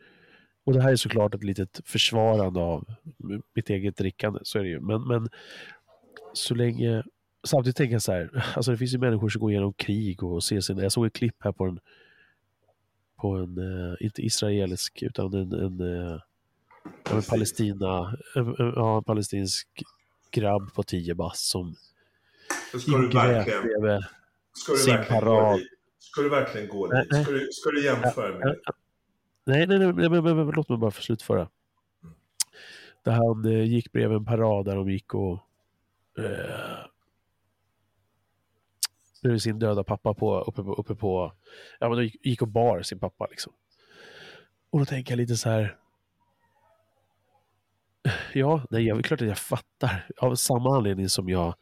Och 0.65 0.73
det 0.73 0.81
här 0.81 0.93
är 0.93 0.97
såklart 0.97 1.35
ett 1.35 1.45
litet 1.45 1.81
försvarande 1.85 2.61
av 2.61 2.85
mitt 3.55 3.71
eget 3.71 3.97
drickande. 3.97 4.41
Så 4.43 4.59
är 4.59 4.63
det 4.63 4.69
ju. 4.69 4.81
Men, 4.81 5.09
men 5.09 5.29
så 6.33 6.55
länge... 6.55 7.03
Samtidigt 7.45 7.77
tänker 7.77 7.93
jag 7.93 8.03
så 8.03 8.13
här. 8.13 8.45
Alltså 8.57 8.71
det 8.71 8.77
finns 8.77 8.95
ju 8.95 8.99
människor 8.99 9.29
som 9.29 9.41
går 9.41 9.51
igenom 9.51 9.73
krig 9.73 10.23
och 10.23 10.45
ser 10.45 10.61
sin... 10.61 10.79
Jag 10.79 10.93
såg 10.93 11.07
ett 11.07 11.13
klipp 11.13 11.37
här 11.39 11.53
på 11.53 11.65
en... 11.65 11.81
På 13.23 13.37
en, 13.37 13.59
eh, 13.59 13.97
inte 14.01 14.23
israelisk, 14.23 15.03
utan 15.03 15.35
en, 15.35 15.53
en, 15.53 15.81
eh, 15.81 16.21
en 17.11 17.23
Palestina, 17.23 18.17
en, 18.35 18.55
ja, 18.59 19.03
palestinsk 19.03 19.69
grabb 20.31 20.75
på 20.75 20.83
10 20.83 21.15
bast 21.15 21.45
som 21.45 21.77
ska 22.81 22.99
du 22.99 23.09
grät 23.09 23.15
verkligen, 23.15 23.63
bredvid. 23.63 24.05
ska 24.53 24.73
du 24.73 24.79
sin 24.79 24.97
verkligen 24.97 25.21
parad. 25.21 25.61
Ska 25.99 26.23
du 26.23 26.29
verkligen 26.29 26.69
gå 26.69 26.87
dit? 26.87 27.23
Ska 27.23 27.33
du, 27.33 27.49
ska 27.53 27.71
du 27.71 27.85
jämföra 27.85 28.39
med? 28.39 28.57
Nej, 29.45 29.67
nej, 29.67 29.79
nej, 29.79 29.93
nej 29.93 30.53
låt 30.57 30.69
mig 30.69 30.79
bara 30.79 30.91
få 30.91 31.03
slutföra. 31.03 31.49
Där 33.03 33.13
han 33.13 33.45
eh, 33.45 33.65
gick 33.65 33.93
bredvid 33.93 34.17
en 34.17 34.25
parad 34.25 34.65
där 34.65 34.77
de 34.77 34.91
gick 34.91 35.15
och 35.15 35.39
eh, 36.19 36.92
bredvid 39.23 39.43
sin 39.43 39.59
döda 39.59 39.85
pappa 39.85 40.15
på, 40.15 40.41
uppe 40.41 40.63
på, 40.63 40.75
uppe 40.75 40.95
på 40.95 41.33
ja 41.81 41.89
men 41.89 41.97
då 41.97 42.03
gick, 42.03 42.27
gick 42.27 42.43
och 42.43 42.49
bar 42.49 42.83
sin 42.83 42.99
pappa 42.99 43.27
liksom. 43.31 43.53
Och 44.71 44.79
då 44.79 44.85
tänker 44.85 45.13
jag 45.13 45.17
lite 45.17 45.37
så 45.37 45.51
här. 45.51 45.77
Ja, 48.35 48.67
nej, 48.71 48.87
jag 48.87 48.99
är 48.99 49.03
klart 49.03 49.23
att 49.23 49.29
jag 49.29 49.39
fattar. 49.39 50.09
Av 50.17 50.35
samma 50.35 50.77
anledning 50.77 51.09
som 51.09 51.29
jag 51.29 51.55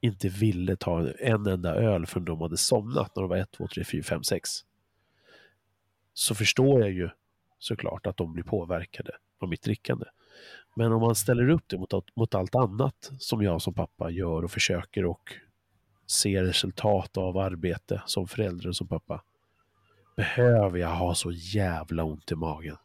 inte 0.00 0.28
ville 0.28 0.76
ta 0.76 1.08
en 1.18 1.46
enda 1.46 1.74
öl 1.74 2.06
förrän 2.06 2.24
de 2.24 2.40
hade 2.40 2.56
somnat 2.56 3.16
när 3.16 3.22
de 3.22 3.28
var 3.28 3.36
1, 3.36 3.50
2, 3.50 3.68
3, 3.68 3.84
4, 3.84 4.02
5, 4.02 4.22
6 4.22 4.50
så 6.14 6.34
förstår 6.34 6.80
jag 6.80 6.90
ju 6.90 7.10
såklart 7.58 8.06
att 8.06 8.16
de 8.16 8.32
blir 8.32 8.44
påverkade 8.44 9.10
av 9.40 9.48
mitt 9.48 9.62
drickande. 9.62 10.04
Men 10.74 10.92
om 10.92 11.00
man 11.00 11.14
ställer 11.14 11.48
upp 11.48 11.64
det 11.66 11.78
mot, 11.78 12.16
mot 12.16 12.34
allt 12.34 12.54
annat 12.54 13.10
som 13.18 13.42
jag 13.42 13.62
som 13.62 13.74
pappa 13.74 14.10
gör 14.10 14.44
och 14.44 14.50
försöker 14.50 15.04
och 15.04 15.32
ser 16.06 16.44
resultat 16.44 17.16
av 17.16 17.38
arbete 17.38 18.02
som 18.06 18.28
förälder 18.28 18.68
och 18.68 18.76
som 18.76 18.86
pappa. 18.88 19.22
Behöver 20.16 20.78
jag 20.78 20.88
ha 20.88 21.14
så 21.14 21.32
jävla 21.32 22.04
ont 22.04 22.32
i 22.32 22.34
magen 22.34 22.76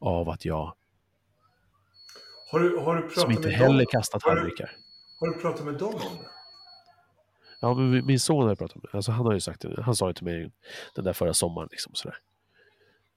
av 0.00 0.28
att 0.28 0.44
jag, 0.44 0.74
Har 2.50 2.60
du, 2.60 2.76
har 2.76 2.94
du 2.96 3.02
pratat 3.02 3.18
som 3.22 3.30
inte 3.30 3.42
med 3.48 3.52
heller 3.56 3.76
dem? 3.78 3.86
kastat 3.90 4.22
Har 4.22 4.36
tallrikar. 4.36 4.70
Har 5.20 5.26
du 5.26 5.40
pratat 5.40 5.64
med 5.64 5.74
dem 5.74 5.94
om 5.94 6.00
det? 6.18 6.28
Ja, 7.60 7.74
men 7.74 8.06
min- 8.06 8.20
son 8.20 8.42
har 8.42 8.48
jag 8.48 8.58
pratat 8.58 8.76
med. 8.82 8.94
Alltså, 8.94 9.12
han 9.12 9.26
har 9.26 9.32
ju 9.32 9.40
sagt 9.40 9.60
det. 9.60 9.82
Han 9.82 9.96
sa 9.96 10.06
det 10.08 10.14
till 10.14 10.24
mig 10.24 10.52
den 10.94 11.04
där 11.04 11.12
förra 11.12 11.34
sommaren. 11.34 11.68
Liksom, 11.70 11.94
sådär. 11.94 12.16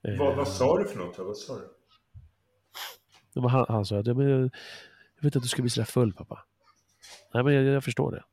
Vad, 0.02 0.28
Eh, 0.30 0.36
vad 0.36 0.48
sa 0.48 0.78
du 0.78 0.84
för 0.88 0.98
något? 0.98 1.18
Vad 1.18 1.36
sa 1.36 1.58
du? 3.34 3.48
Han, 3.48 3.66
han 3.68 3.86
sa 3.86 3.98
att 3.98 4.06
"Ja, 4.06 4.14
men 4.14 4.28
jag, 4.30 4.40
jag 4.40 4.50
vet 5.20 5.36
att 5.36 5.42
du 5.42 5.48
ska 5.48 5.62
bli 5.62 5.70
sådär 5.70 5.84
full 5.86 6.12
pappa. 6.12 6.44
Nej 7.34 7.42
men 7.44 7.54
jag, 7.54 7.64
jag 7.64 7.84
förstår 7.84 8.12
det. 8.12 8.24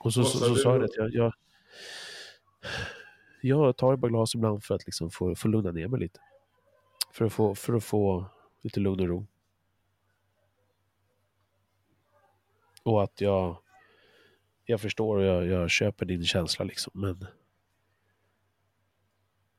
Och 0.00 0.14
så, 0.14 0.24
så, 0.24 0.38
så 0.38 0.54
sa 0.54 0.74
jag 0.74 0.84
att 0.84 0.96
jag, 0.96 1.14
jag, 1.14 1.32
jag 3.40 3.76
tar 3.76 3.94
ett 3.94 4.00
par 4.00 4.08
glas 4.08 4.34
ibland 4.34 4.64
för 4.64 4.74
att 4.74 4.86
liksom 4.86 5.10
få, 5.10 5.34
få 5.34 5.48
lugna 5.48 5.72
ner 5.72 5.88
mig 5.88 6.00
lite. 6.00 6.20
För 7.12 7.24
att, 7.24 7.32
få, 7.32 7.54
för 7.54 7.74
att 7.74 7.84
få 7.84 8.24
lite 8.62 8.80
lugn 8.80 9.00
och 9.00 9.08
ro. 9.08 9.26
Och 12.82 13.02
att 13.02 13.20
jag, 13.20 13.58
jag 14.64 14.80
förstår 14.80 15.16
och 15.16 15.24
jag, 15.24 15.46
jag 15.46 15.70
köper 15.70 16.06
din 16.06 16.24
känsla 16.24 16.64
liksom. 16.64 16.92
Men... 16.94 17.26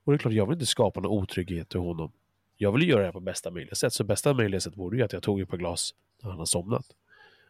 Och 0.04 0.14
det 0.14 0.16
är 0.16 0.18
klart, 0.18 0.34
jag 0.34 0.46
vill 0.46 0.54
inte 0.54 0.66
skapa 0.66 1.00
någon 1.00 1.12
otrygghet 1.12 1.70
till 1.70 1.80
honom. 1.80 2.12
Jag 2.58 2.72
vill 2.72 2.90
göra 2.90 3.00
det 3.00 3.06
här 3.06 3.14
på 3.14 3.20
bästa 3.20 3.52
möjliga 3.52 3.76
sätt. 3.76 3.94
Så 3.94 4.04
bästa 4.04 4.34
möjliga 4.34 4.60
sätt 4.60 4.78
vore 4.78 4.98
ju 4.98 5.04
att 5.04 5.14
jag 5.14 5.24
tog 5.24 5.42
ett 5.42 5.50
par 5.50 5.58
glas 5.58 5.96
när 6.22 6.30
han 6.30 6.40
har 6.40 6.46
somnat. 6.46 6.86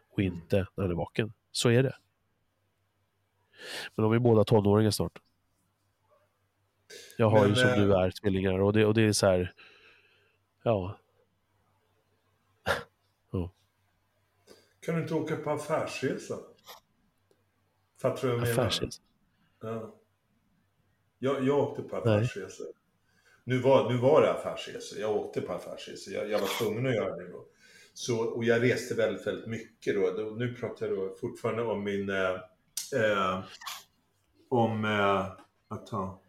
Och 0.09 0.19
inte 0.19 0.57
när 0.57 0.83
han 0.83 0.91
är 0.91 0.95
vaken. 0.95 1.33
Så 1.51 1.69
är 1.69 1.83
det. 1.83 1.95
Men 3.95 4.03
de 4.03 4.13
är 4.13 4.19
båda 4.19 4.43
tonåringar 4.43 4.91
snart. 4.91 5.19
Jag 7.17 7.29
har 7.29 7.39
Men, 7.39 7.49
ju 7.49 7.55
som 7.55 7.69
eh, 7.69 7.75
du 7.75 7.93
är 7.93 8.11
tvillingar 8.11 8.59
och 8.59 8.73
det, 8.73 8.85
och 8.85 8.93
det 8.93 9.01
är 9.01 9.11
så 9.11 9.27
här... 9.27 9.53
Ja, 10.63 10.99
Kan 14.81 14.95
du 14.95 15.01
inte 15.01 15.13
åka 15.13 15.35
på 15.35 15.49
affärsresa? 15.49 16.35
Fattar 18.01 18.21
du 18.21 18.27
vad 18.27 18.35
jag 18.35 18.47
menar? 18.47 18.61
affärsresa. 18.61 19.01
Ja. 19.61 19.95
Jag, 21.19 21.43
jag 21.47 21.59
åkte 21.59 21.81
på 21.81 22.01
Nej. 22.05 22.15
affärsresor. 22.15 22.67
Nu 23.43 23.57
var, 23.57 23.89
nu 23.91 23.97
var 23.97 24.21
det 24.21 24.31
affärsresor. 24.31 24.99
Jag 24.99 25.15
åkte 25.15 25.41
på 25.41 25.53
affärsresor. 25.53 26.13
Jag, 26.13 26.29
jag 26.29 26.39
var 26.39 26.47
tvungen 26.59 26.87
att 26.87 26.95
göra 26.95 27.15
det 27.15 27.31
då. 27.31 27.45
Så, 27.93 28.19
och 28.19 28.43
jag 28.43 28.63
reste 28.63 28.95
väldigt, 28.95 29.27
väldigt 29.27 29.47
mycket 29.47 29.95
då. 29.95 30.11
då 30.11 30.29
nu 30.29 30.53
pratar 30.53 30.87
jag 30.87 30.97
då 30.97 31.15
fortfarande 31.15 31.63
om 31.63 31.83
min... 31.83 32.09
Eh, 32.09 32.37
eh, 32.93 33.43
om 34.49 34.85
eh, 34.85 35.25
att 35.67 35.87
ta... 35.87 36.19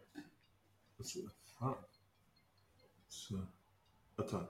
Alltså, 0.99 1.19
fan. 1.59 1.75
Så, 3.07 3.35
att 4.15 4.27
ta. 4.29 4.41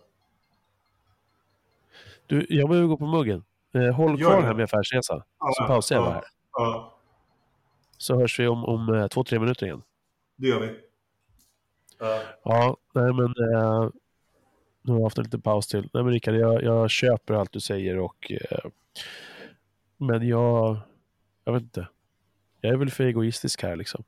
Du, 2.27 2.45
jag 2.49 2.69
behöver 2.69 2.87
gå 2.87 2.97
på 2.97 3.05
muggen. 3.05 3.43
Eh, 3.73 3.93
håll 3.95 4.19
Gör 4.19 4.29
kvar 4.29 4.41
det. 4.41 4.47
här 4.47 4.53
med 4.53 4.63
affärsresa. 4.63 5.23
Ja, 5.39 5.51
Så 5.57 5.63
pausar 5.67 5.95
jag 5.95 6.05
ja, 6.05 6.11
här. 6.11 6.23
Ja, 6.51 6.97
Så 7.97 8.19
hörs 8.19 8.39
vi 8.39 8.47
om, 8.47 8.65
om 8.65 8.93
eh, 8.93 9.07
två, 9.07 9.23
tre 9.23 9.39
minuter 9.39 9.65
igen. 9.65 9.81
det 10.35 10.47
gör 10.47 10.59
vi. 10.59 10.79
Ja. 11.99 12.21
Ja, 12.43 12.77
nej 12.93 13.13
men... 13.13 13.25
Eh, 13.25 13.89
nu 14.83 14.91
har 14.91 14.99
jag 14.99 15.05
haft 15.05 15.17
en 15.17 15.23
liten 15.23 15.41
paus 15.41 15.67
till. 15.67 15.89
Nej 15.93 16.03
men 16.03 16.13
Rickard, 16.13 16.35
jag, 16.35 16.63
jag 16.63 16.89
köper 16.89 17.33
allt 17.33 17.51
du 17.51 17.59
säger 17.59 17.97
och... 17.99 18.31
Eh, 18.31 18.69
men 19.97 20.27
jag... 20.27 20.77
Jag 21.43 21.53
vet 21.53 21.63
inte. 21.63 21.87
Jag 22.61 22.73
är 22.73 22.77
väl 22.77 22.89
för 22.89 23.03
egoistisk 23.03 23.63
här 23.63 23.75
liksom. 23.75 24.03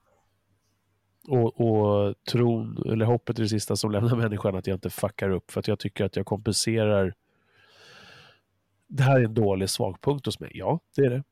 Och, 1.27 1.61
och 1.61 2.15
tron, 2.31 2.84
eller 2.91 3.05
hoppet 3.05 3.38
är 3.39 3.43
det 3.43 3.49
sista 3.49 3.75
som 3.75 3.91
lämnar 3.91 4.15
människan 4.23 4.55
att 4.55 4.67
jag 4.67 4.75
inte 4.75 4.89
fuckar 4.89 5.30
upp. 5.30 5.51
För 5.51 5.59
att 5.59 5.67
jag 5.67 5.80
tycker 5.80 6.05
att 6.05 6.15
jag 6.15 6.25
kompenserar. 6.25 7.13
Det 8.88 9.03
här 9.03 9.19
är 9.19 9.23
en 9.25 9.34
dålig 9.34 9.69
svagpunkt 9.69 10.25
hos 10.25 10.39
mig. 10.39 10.51
Ja, 10.53 10.80
det 10.95 11.01
är 11.01 11.09
det. 11.09 11.23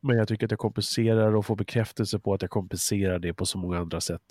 Men 0.00 0.16
jag 0.16 0.28
tycker 0.28 0.46
att 0.46 0.50
jag 0.50 0.58
kompenserar 0.58 1.36
och 1.36 1.46
får 1.46 1.56
bekräftelse 1.56 2.18
på 2.18 2.34
att 2.34 2.42
jag 2.42 2.50
kompenserar 2.50 3.18
det 3.18 3.34
på 3.34 3.46
så 3.46 3.58
många 3.58 3.78
andra 3.78 4.00
sätt. 4.00 4.22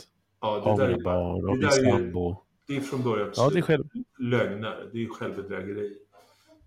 Ja, 0.42 0.62
Av 0.62 0.78
det, 0.78 0.84
där 0.88 0.98
mina 0.98 1.00
är, 1.00 1.04
barn, 1.04 1.50
av 1.50 1.58
min 1.58 1.72
sambo. 1.72 2.36
det 2.68 2.76
är 2.76 2.82
från 2.82 3.04
början 3.04 3.32
Ja, 3.36 3.50
det 3.50 3.58
är 3.60 3.62
själv. 3.62 3.84
lögner. 4.20 4.90
Det 4.94 5.04
är 5.04 5.08
självbedrägeri. 5.10 5.92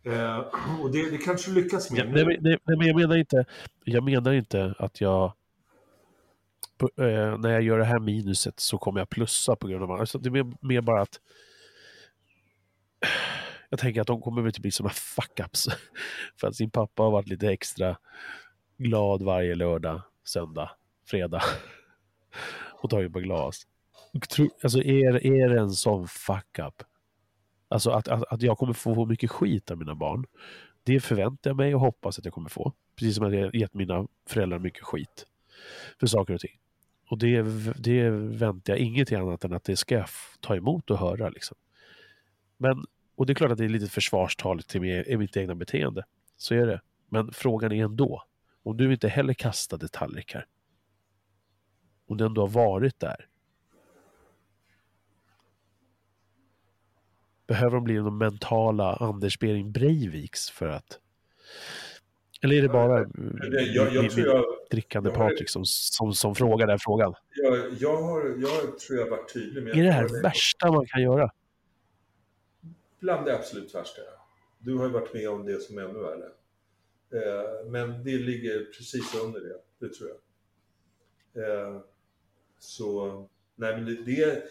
Eh, 0.05 0.39
och 0.83 0.91
det, 0.93 1.11
det 1.11 1.17
kanske 1.19 1.51
lyckas 1.51 1.91
med 1.91 2.01
Ja, 2.01 2.05
nej, 2.05 2.25
nej, 2.25 2.39
nej, 2.41 2.77
men 2.77 2.87
jag 2.87 2.97
menar 2.97 3.17
inte, 3.17 3.45
jag 3.85 4.05
menar 4.05 4.33
inte 4.33 4.75
att 4.79 5.01
jag 5.01 5.33
eh, 6.81 7.39
när 7.39 7.51
jag 7.51 7.63
gör 7.63 7.79
det 7.79 7.85
här 7.85 7.99
minuset 7.99 8.61
så 8.61 8.79
kommer 8.79 9.01
jag 9.01 9.09
plussa 9.09 9.57
på 9.57 9.69
grund 9.69 9.83
av 9.83 9.93
alltså, 9.93 10.19
Det 10.19 10.29
är 10.29 10.31
mer, 10.31 10.57
mer 10.61 10.81
bara 10.81 11.03
att 11.03 11.21
jag 13.71 13.79
tänker 13.79 14.01
att 14.01 14.07
de 14.07 14.21
kommer 14.21 14.43
väl 14.43 14.49
inte 14.49 14.61
bli 14.61 14.71
sådana 14.71 14.93
fuck-ups. 14.93 15.69
För 16.41 16.49
att 16.49 16.57
sin 16.57 16.71
pappa 16.71 17.03
har 17.03 17.11
varit 17.11 17.29
lite 17.29 17.49
extra 17.49 17.97
glad 18.79 19.23
varje 19.23 19.55
lördag, 19.55 20.03
söndag, 20.25 20.71
fredag 21.07 21.43
och 22.83 22.91
tagit 22.91 23.13
på 23.13 23.21
glas. 23.21 23.63
Alltså 24.63 24.83
är, 24.83 25.27
är 25.27 25.49
det 25.49 25.61
en 25.61 25.71
sån 25.71 26.09
fuck-up? 26.09 26.83
Alltså 27.69 27.91
att, 27.91 28.09
att, 28.09 28.25
att 28.33 28.43
jag 28.43 28.59
kommer 28.59 28.73
få 28.73 29.07
mycket 29.07 29.31
skit 29.31 29.71
av 29.71 29.79
mina 29.79 29.95
barn. 29.95 30.27
Det 30.83 31.01
förväntar 31.01 31.51
jag 31.51 31.57
mig 31.57 31.75
och 31.75 31.81
hoppas 31.81 32.19
att 32.19 32.25
jag 32.25 32.35
kommer 32.35 32.51
få. 32.51 32.73
Precis 32.97 33.17
som 33.17 33.27
att 33.27 33.35
jag 33.35 33.55
gett 33.55 33.75
mina 33.75 34.07
föräldrar 34.29 34.59
mycket 34.59 34.85
skit 34.85 35.27
för 36.01 36.07
saker 36.07 36.35
och 36.35 36.41
ting. 36.41 36.59
Och 37.11 37.19
det, 37.19 37.43
det 37.79 38.11
väntar 38.11 38.73
jag 38.73 38.81
ingenting 38.81 39.19
annat 39.19 39.45
än 39.45 39.53
att 39.53 39.65
det 39.65 39.77
ska 39.77 39.95
jag 39.95 40.09
ta 40.41 40.57
emot 40.57 40.91
och 40.91 40.99
höra. 40.99 41.29
Liksom. 41.29 41.57
Men, 42.57 42.85
och 43.15 43.27
det 43.27 43.33
är 43.33 43.35
klart 43.35 43.51
att 43.51 43.59
det 43.59 43.65
är 43.65 43.69
lite 43.69 43.89
försvarstal 43.89 44.63
till 44.63 44.81
mig, 44.81 45.17
mitt 45.17 45.37
egna 45.37 45.55
beteende. 45.55 46.05
Så 46.37 46.55
är 46.55 46.67
det. 46.67 46.81
Men 47.09 47.33
frågan 47.33 47.73
är 47.73 47.85
ändå, 47.85 48.23
om 48.63 48.77
du 48.77 48.93
inte 48.93 49.09
heller 49.09 49.35
kastade 49.35 49.89
tallrikar, 49.89 50.47
om 52.07 52.17
du 52.17 52.27
ändå 52.27 52.41
har 52.43 52.49
varit 52.49 53.01
där, 53.01 53.29
behöver 57.47 57.75
de 57.75 57.85
bli 57.85 57.97
de 57.97 58.19
mentala 58.19 58.97
Anders 58.97 59.39
Behring 59.39 59.73
Breiviks 59.73 60.51
för 60.51 60.69
att... 60.69 60.99
Eller 62.43 62.57
är 62.57 62.63
det 62.63 62.69
bara 62.69 63.05
Det- 63.05 63.61
jag, 63.63 63.95
jag 63.95 64.05
jag, 64.05 64.45
drickande 64.71 65.11
jag 65.11 65.17
har- 65.17 65.29
Patrik 65.31 65.49
som, 65.51 65.63
som, 65.67 66.13
som 66.15 66.35
frågar 66.35 66.67
den 66.67 66.79
frågan? 66.79 67.15
jag, 67.37 67.59
jag, 67.79 68.03
har, 68.03 68.37
jag 68.39 68.79
tror 68.79 68.99
jag 68.99 69.07
varit 69.11 69.33
tydlig 69.33 69.63
med 69.65 69.77
Är 69.79 69.83
det 69.83 69.91
här 69.91 70.03
jag- 70.03 70.23
värsta 70.23 70.73
man 70.73 70.87
kan 70.87 71.03
göra? 71.03 71.31
Bland 73.01 73.27
det 73.27 73.35
absolut 73.37 73.75
värsta. 73.75 74.01
Du 74.59 74.75
har 74.77 74.87
ju 74.87 74.93
varit 74.93 75.15
med 75.15 75.29
om 75.31 75.47
det 75.47 75.61
som 75.63 75.79
är 75.79 75.83
ännu 75.83 75.99
värre. 75.99 76.25
Eh, 77.13 77.71
men 77.71 78.05
det 78.05 78.19
ligger 78.19 78.65
precis 78.65 79.15
under 79.25 79.41
det, 79.41 79.57
det 79.87 79.95
tror 79.95 80.11
jag. 80.11 81.69
Eh, 81.69 81.81
så, 82.59 83.09
nej 83.57 83.77
men 83.77 83.85
det, 83.85 83.95
det 84.05 84.43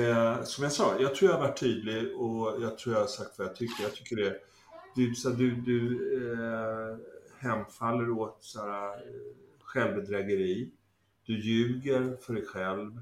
eh, 0.00 0.42
som 0.42 0.64
jag 0.64 0.72
sa, 0.72 1.00
jag 1.00 1.14
tror 1.14 1.30
jag 1.30 1.38
har 1.38 1.48
varit 1.48 1.60
tydlig 1.60 2.16
och 2.16 2.62
jag 2.62 2.78
tror 2.78 2.94
jag 2.94 3.00
har 3.00 3.08
sagt 3.08 3.38
vad 3.38 3.48
jag 3.48 3.56
tycker. 3.56 3.82
Jag 3.82 3.92
tycker 3.94 4.16
det, 4.16 4.36
du, 4.96 5.14
så 5.14 5.28
du, 5.30 5.50
du 5.50 5.98
hemfaller 7.42 8.10
åt 8.10 8.36
så 8.40 8.60
här, 8.60 8.88
eh, 8.92 9.00
självbedrägeri. 9.60 10.70
Du 11.24 11.40
ljuger 11.40 12.16
för 12.16 12.34
dig 12.34 12.46
själv 12.46 13.00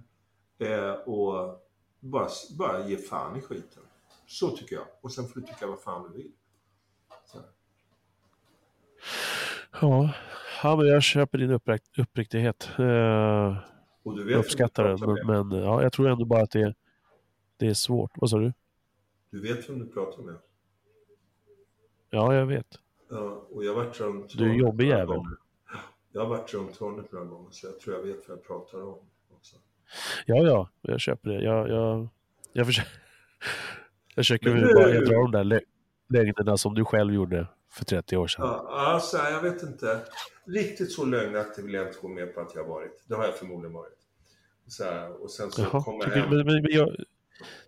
eh, 0.58 0.92
och 0.92 1.60
bara, 2.00 2.28
bara 2.58 2.88
ge 2.88 2.96
fan 2.96 3.36
i 3.36 3.40
skiten. 3.40 3.82
Så 4.26 4.56
tycker 4.56 4.76
jag. 4.76 4.86
Och 5.00 5.12
sen 5.12 5.28
får 5.28 5.40
du 5.40 5.46
tycka 5.46 5.66
vad 5.66 5.80
fan 5.80 6.02
du 6.10 6.16
vill. 6.16 6.32
Ja, 9.80 10.14
ja 10.62 10.76
men 10.76 10.86
jag 10.86 11.02
köper 11.02 11.38
din 11.38 11.50
upprikt, 11.50 11.98
uppriktighet. 11.98 12.70
Eh, 12.78 13.56
Och 14.02 14.16
du 14.16 14.24
vet 14.24 14.32
jag 14.32 14.38
uppskattar 14.38 14.84
den, 14.84 15.26
men, 15.26 15.48
men 15.48 15.58
ja, 15.62 15.82
jag 15.82 15.92
tror 15.92 16.08
ändå 16.08 16.24
bara 16.24 16.42
att 16.42 16.50
det, 16.50 16.74
det 17.56 17.66
är 17.66 17.74
svårt. 17.74 18.10
Vad 18.14 18.30
sa 18.30 18.38
du? 18.38 18.52
Du 19.30 19.40
vet 19.40 19.68
vem 19.70 19.78
du 19.78 19.86
pratar 19.86 20.22
med. 20.22 20.36
Ja, 22.10 22.34
jag 22.34 22.46
vet. 22.46 22.78
Ja, 23.10 23.46
och 23.50 23.64
jag 23.64 23.74
har 23.74 23.84
varit 23.84 24.00
runt 24.00 24.38
Du 24.38 24.50
är 24.50 24.54
jobbig 24.54 24.88
jävel. 24.88 25.18
Jag 26.12 26.20
har 26.20 26.28
varit 26.28 26.54
runt 26.54 26.76
hörnet 26.80 27.12
några 27.12 27.24
gånger 27.24 27.48
så 27.50 27.66
jag 27.66 27.80
tror 27.80 27.96
jag 27.96 28.02
vet 28.02 28.28
vad 28.28 28.38
jag 28.38 28.46
pratar 28.46 28.82
om. 28.82 28.98
Också. 29.36 29.56
Ja, 30.26 30.36
ja, 30.36 30.68
jag 30.82 31.00
köper 31.00 31.30
det. 31.30 31.42
Jag, 31.44 31.68
jag, 31.68 32.08
jag 32.52 32.66
försöker, 32.66 32.90
jag 34.08 34.16
försöker 34.16 34.54
du- 34.54 34.74
bara 34.74 34.90
jag 34.90 35.04
drar 35.04 35.22
de 35.22 35.30
där 35.30 35.44
lä- 35.44 35.60
lögnerna 36.08 36.56
som 36.56 36.74
du 36.74 36.84
själv 36.84 37.14
gjorde 37.14 37.46
för 37.72 37.84
30 37.84 38.16
år 38.16 38.26
sedan. 38.26 38.44
Ja, 38.46 38.64
alltså, 38.68 39.16
jag 39.16 39.42
vet 39.42 39.62
inte. 39.62 40.00
Riktigt 40.44 40.92
så 40.92 41.04
lögnaktig 41.04 41.64
vill 41.64 41.74
jag 41.74 41.86
inte 41.86 41.98
gå 42.00 42.08
med 42.08 42.34
på 42.34 42.40
att 42.40 42.54
jag 42.54 42.62
har 42.62 42.68
varit. 42.68 43.04
Det 43.06 43.14
har 43.14 43.24
jag 43.24 43.34
förmodligen 43.34 43.72
varit. 43.74 43.98
Så 44.66 44.84
här, 44.84 45.22
och 45.22 45.30
sen 45.30 45.50
så 45.50 45.62
Jaha, 45.62 45.82
kommer 45.82 46.04
jag 46.08 46.10
hem. 46.16 46.28
men, 46.30 46.46
men, 46.46 46.62
men 46.62 46.72
jag, 46.72 46.96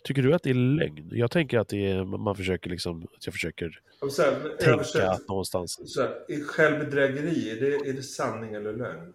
tycker 0.04 0.22
du 0.22 0.34
att 0.34 0.42
det 0.42 0.50
är 0.50 0.54
lögn? 0.54 1.08
Jag 1.12 1.30
tänker 1.30 1.58
att 1.58 1.68
det 1.68 1.86
är, 1.90 2.04
man 2.04 2.34
försöker 2.36 2.70
liksom, 2.70 3.02
att 3.16 3.26
jag 3.26 3.32
försöker 3.34 3.80
men 4.00 4.10
tänka 4.58 4.70
översätt- 4.70 5.08
att 5.08 5.28
någonstans. 5.28 5.94
Så 5.94 6.02
här, 6.02 6.10
är 6.28 6.44
självbedrägeri, 6.44 7.50
är 7.50 7.60
det, 7.60 7.88
är 7.90 7.92
det 7.92 8.02
sanning 8.02 8.54
eller 8.54 8.72
lögn? 8.72 9.12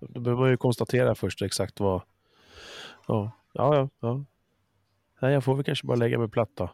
Då 0.00 0.20
behöver 0.20 0.40
man 0.42 0.50
ju 0.50 0.56
konstatera 0.56 1.14
först 1.14 1.42
exakt 1.42 1.80
vad... 1.80 2.02
Ja, 3.08 3.32
ja, 3.52 3.76
ja. 3.76 3.88
ja. 4.00 4.24
Nej, 5.20 5.32
jag 5.32 5.44
får 5.44 5.54
väl 5.54 5.64
kanske 5.64 5.86
bara 5.86 5.96
lägga 5.96 6.18
mig 6.18 6.28
platt 6.28 6.50
då. 6.54 6.70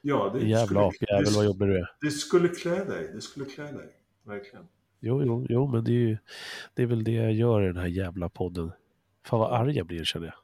Ja, 0.00 0.30
det 0.34 0.46
Jävla 0.46 0.66
skulle, 0.66 0.80
apjävel, 0.80 1.34
vad 1.36 1.44
jobbig 1.44 1.68
du 1.68 1.78
är. 1.78 1.90
det 2.00 2.10
skulle 2.10 2.48
klä 2.48 2.84
dig. 2.84 3.10
Det 3.14 3.20
skulle 3.20 3.46
klä 3.46 3.64
dig. 3.64 3.88
Verkligen. 4.22 4.66
Jo, 5.00 5.22
jo, 5.24 5.46
jo, 5.48 5.66
men 5.66 5.84
det 5.84 5.90
är 5.90 5.94
ju 6.08 6.18
det 6.74 6.82
är 6.82 6.86
väl 6.86 7.04
det 7.04 7.12
jag 7.12 7.32
gör 7.32 7.62
i 7.62 7.66
den 7.66 7.76
här 7.76 7.86
jävla 7.86 8.28
podden. 8.28 8.72
Fan 9.26 9.40
vad 9.40 9.52
arg 9.52 9.76
jag 9.76 9.86
blir 9.86 10.04
känner 10.04 10.26
jag. 10.26 10.34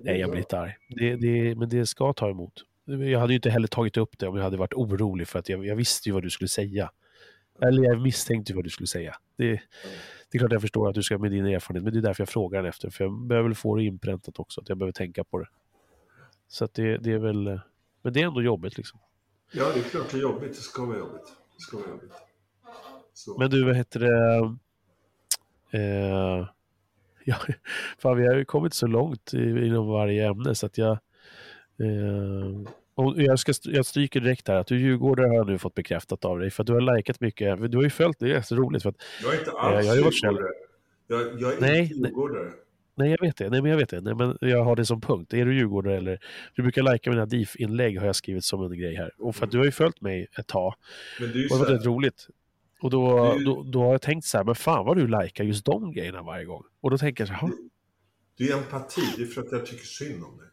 Nej, 0.00 0.20
jag 0.20 0.30
blir 0.30 0.40
inte 0.40 0.58
arg. 0.58 0.76
Det, 0.88 1.16
det, 1.16 1.54
men 1.54 1.68
det 1.68 1.86
ska 1.86 2.12
ta 2.12 2.30
emot. 2.30 2.64
Jag 2.84 3.20
hade 3.20 3.32
ju 3.32 3.36
inte 3.36 3.50
heller 3.50 3.68
tagit 3.68 3.96
upp 3.96 4.18
det 4.18 4.28
om 4.28 4.36
jag 4.36 4.44
hade 4.44 4.56
varit 4.56 4.74
orolig 4.74 5.28
för 5.28 5.38
att 5.38 5.48
jag, 5.48 5.66
jag 5.66 5.76
visste 5.76 6.08
ju 6.08 6.12
vad 6.12 6.22
du 6.22 6.30
skulle 6.30 6.48
säga. 6.48 6.90
Eller 7.62 7.82
jag 7.82 8.00
misstänkte 8.00 8.52
ju 8.52 8.56
vad 8.56 8.64
du 8.64 8.70
skulle 8.70 8.86
säga. 8.86 9.16
Det, 9.36 9.50
det 10.30 10.36
är 10.36 10.38
klart 10.38 10.52
jag 10.52 10.60
förstår 10.60 10.88
att 10.88 10.94
du 10.94 11.02
ska 11.02 11.18
med 11.18 11.30
din 11.30 11.46
erfarenhet, 11.46 11.84
men 11.84 11.92
det 11.92 11.98
är 11.98 12.02
därför 12.02 12.22
jag 12.22 12.28
frågar 12.28 12.64
efter. 12.64 12.90
För 12.90 13.04
jag 13.04 13.26
behöver 13.26 13.48
väl 13.48 13.56
få 13.56 13.76
det 13.76 13.84
inpräntat 13.84 14.38
också, 14.38 14.60
att 14.60 14.68
jag 14.68 14.78
behöver 14.78 14.92
tänka 14.92 15.24
på 15.24 15.38
det. 15.38 15.48
Så 16.48 16.64
att 16.64 16.74
det, 16.74 16.98
det 16.98 17.12
är 17.12 17.18
väl... 17.18 17.60
Men 18.02 18.12
det 18.12 18.22
är 18.22 18.26
ändå 18.26 18.42
jobbigt 18.42 18.76
liksom. 18.76 19.00
Ja, 19.52 19.64
det 19.74 19.80
är 19.80 19.84
klart 19.84 20.10
det 20.10 20.16
är 20.16 20.22
jobbigt. 20.22 20.50
Det 20.50 20.60
ska 20.60 20.84
vara 20.84 20.98
jobbigt. 20.98 21.26
Det 21.56 21.62
ska 21.62 21.76
vara 21.76 21.88
jobbigt. 21.88 22.12
Så. 23.12 23.38
Men 23.38 23.50
du, 23.50 23.64
vad 23.64 23.76
heter 23.76 24.00
det? 24.00 24.36
Eh, 25.78 26.48
ja, 27.48 27.54
fan, 27.98 28.16
vi 28.16 28.26
har 28.26 28.34
ju 28.34 28.44
kommit 28.44 28.74
så 28.74 28.86
långt 28.86 29.32
inom 29.32 29.88
varje 29.88 30.28
ämne 30.28 30.54
så 30.54 30.66
att 30.66 30.78
jag... 30.78 30.92
Eh, 31.80 32.72
och 32.94 33.22
jag, 33.22 33.38
ska, 33.38 33.52
jag 33.62 33.86
stryker 33.86 34.20
direkt 34.20 34.48
här 34.48 34.56
att 34.56 34.66
du 34.66 34.80
djurgårdare 34.80 35.26
har 35.26 35.34
jag 35.34 35.46
nu 35.46 35.58
fått 35.58 35.74
bekräftat 35.74 36.24
av 36.24 36.38
dig 36.38 36.50
för 36.50 36.62
att 36.62 36.66
du 36.66 36.72
har 36.72 36.96
likat 36.96 37.20
mycket. 37.20 37.70
Du 37.70 37.76
har 37.76 37.84
ju 37.84 37.90
följt, 37.90 38.18
det 38.18 38.32
är 38.32 38.42
så 38.42 38.54
roligt 38.54 38.82
för 38.82 38.90
att 38.90 38.96
jag 39.22 39.34
är 39.34 39.38
inte 39.38 39.50
jag 39.50 39.60
alls 39.60 39.88
har 39.88 39.96
ju 39.96 40.02
varit 40.02 40.22
djurgårdare. 40.22 40.52
Jag, 41.06 41.40
jag 41.40 41.52
är 41.52 41.60
Nej, 41.60 41.80
inte 41.80 41.94
djurgårdare. 41.94 42.50
Nej, 42.94 43.10
jag 43.10 43.20
vet 43.20 43.36
det. 43.36 43.50
Nej, 43.50 43.62
men 43.62 43.70
jag 43.70 43.78
vet 43.78 43.88
det. 43.88 44.00
Nej, 44.00 44.14
men 44.14 44.38
jag 44.40 44.64
har 44.64 44.76
det 44.76 44.84
som 44.84 45.00
punkt. 45.00 45.34
Är 45.34 45.44
du 45.44 45.54
djurgårdare 45.56 45.96
eller... 45.96 46.18
Du 46.54 46.62
brukar 46.62 46.82
lajka 46.82 47.10
mina 47.10 47.26
DIF-inlägg 47.26 47.98
har 47.98 48.06
jag 48.06 48.16
skrivit 48.16 48.44
som 48.44 48.62
en 48.62 48.78
grej 48.78 48.94
här. 48.94 49.10
Och 49.18 49.36
för 49.36 49.46
att 49.46 49.50
du 49.50 49.58
har 49.58 49.64
ju 49.64 49.70
följt 49.70 50.00
mig 50.00 50.26
ett 50.38 50.46
tag. 50.46 50.74
Men 51.20 51.32
det 51.32 51.38
är 51.38 51.38
ju 51.38 51.48
Och 51.48 51.56
det 51.56 51.58
var 51.58 51.66
väldigt 51.66 51.86
roligt. 51.86 52.28
Och 52.80 52.90
då, 52.90 53.32
Du- 53.34 53.44
då, 53.44 53.62
då 53.62 53.82
har 53.82 53.92
jag 53.92 54.02
tänkt 54.02 54.24
så 54.26 54.36
här, 54.36 54.44
men 54.44 54.54
fan 54.54 54.84
vad 54.86 54.96
du 54.96 55.06
likar 55.22 55.44
just 55.44 55.64
de 55.64 55.92
grejerna 55.92 56.22
varje 56.22 56.44
gång. 56.44 56.64
Och 56.80 56.90
då 56.90 56.98
tänker 56.98 57.22
jag 57.22 57.28
så 57.28 57.34
här, 57.34 57.50
det 58.38 58.48
är 58.50 58.56
empati. 58.58 59.00
Det 59.16 59.22
är 59.22 59.26
för 59.26 59.42
att 59.42 59.52
jag 59.52 59.66
tycker 59.66 59.84
synd 59.84 60.24
om 60.24 60.38
dig. 60.38 60.46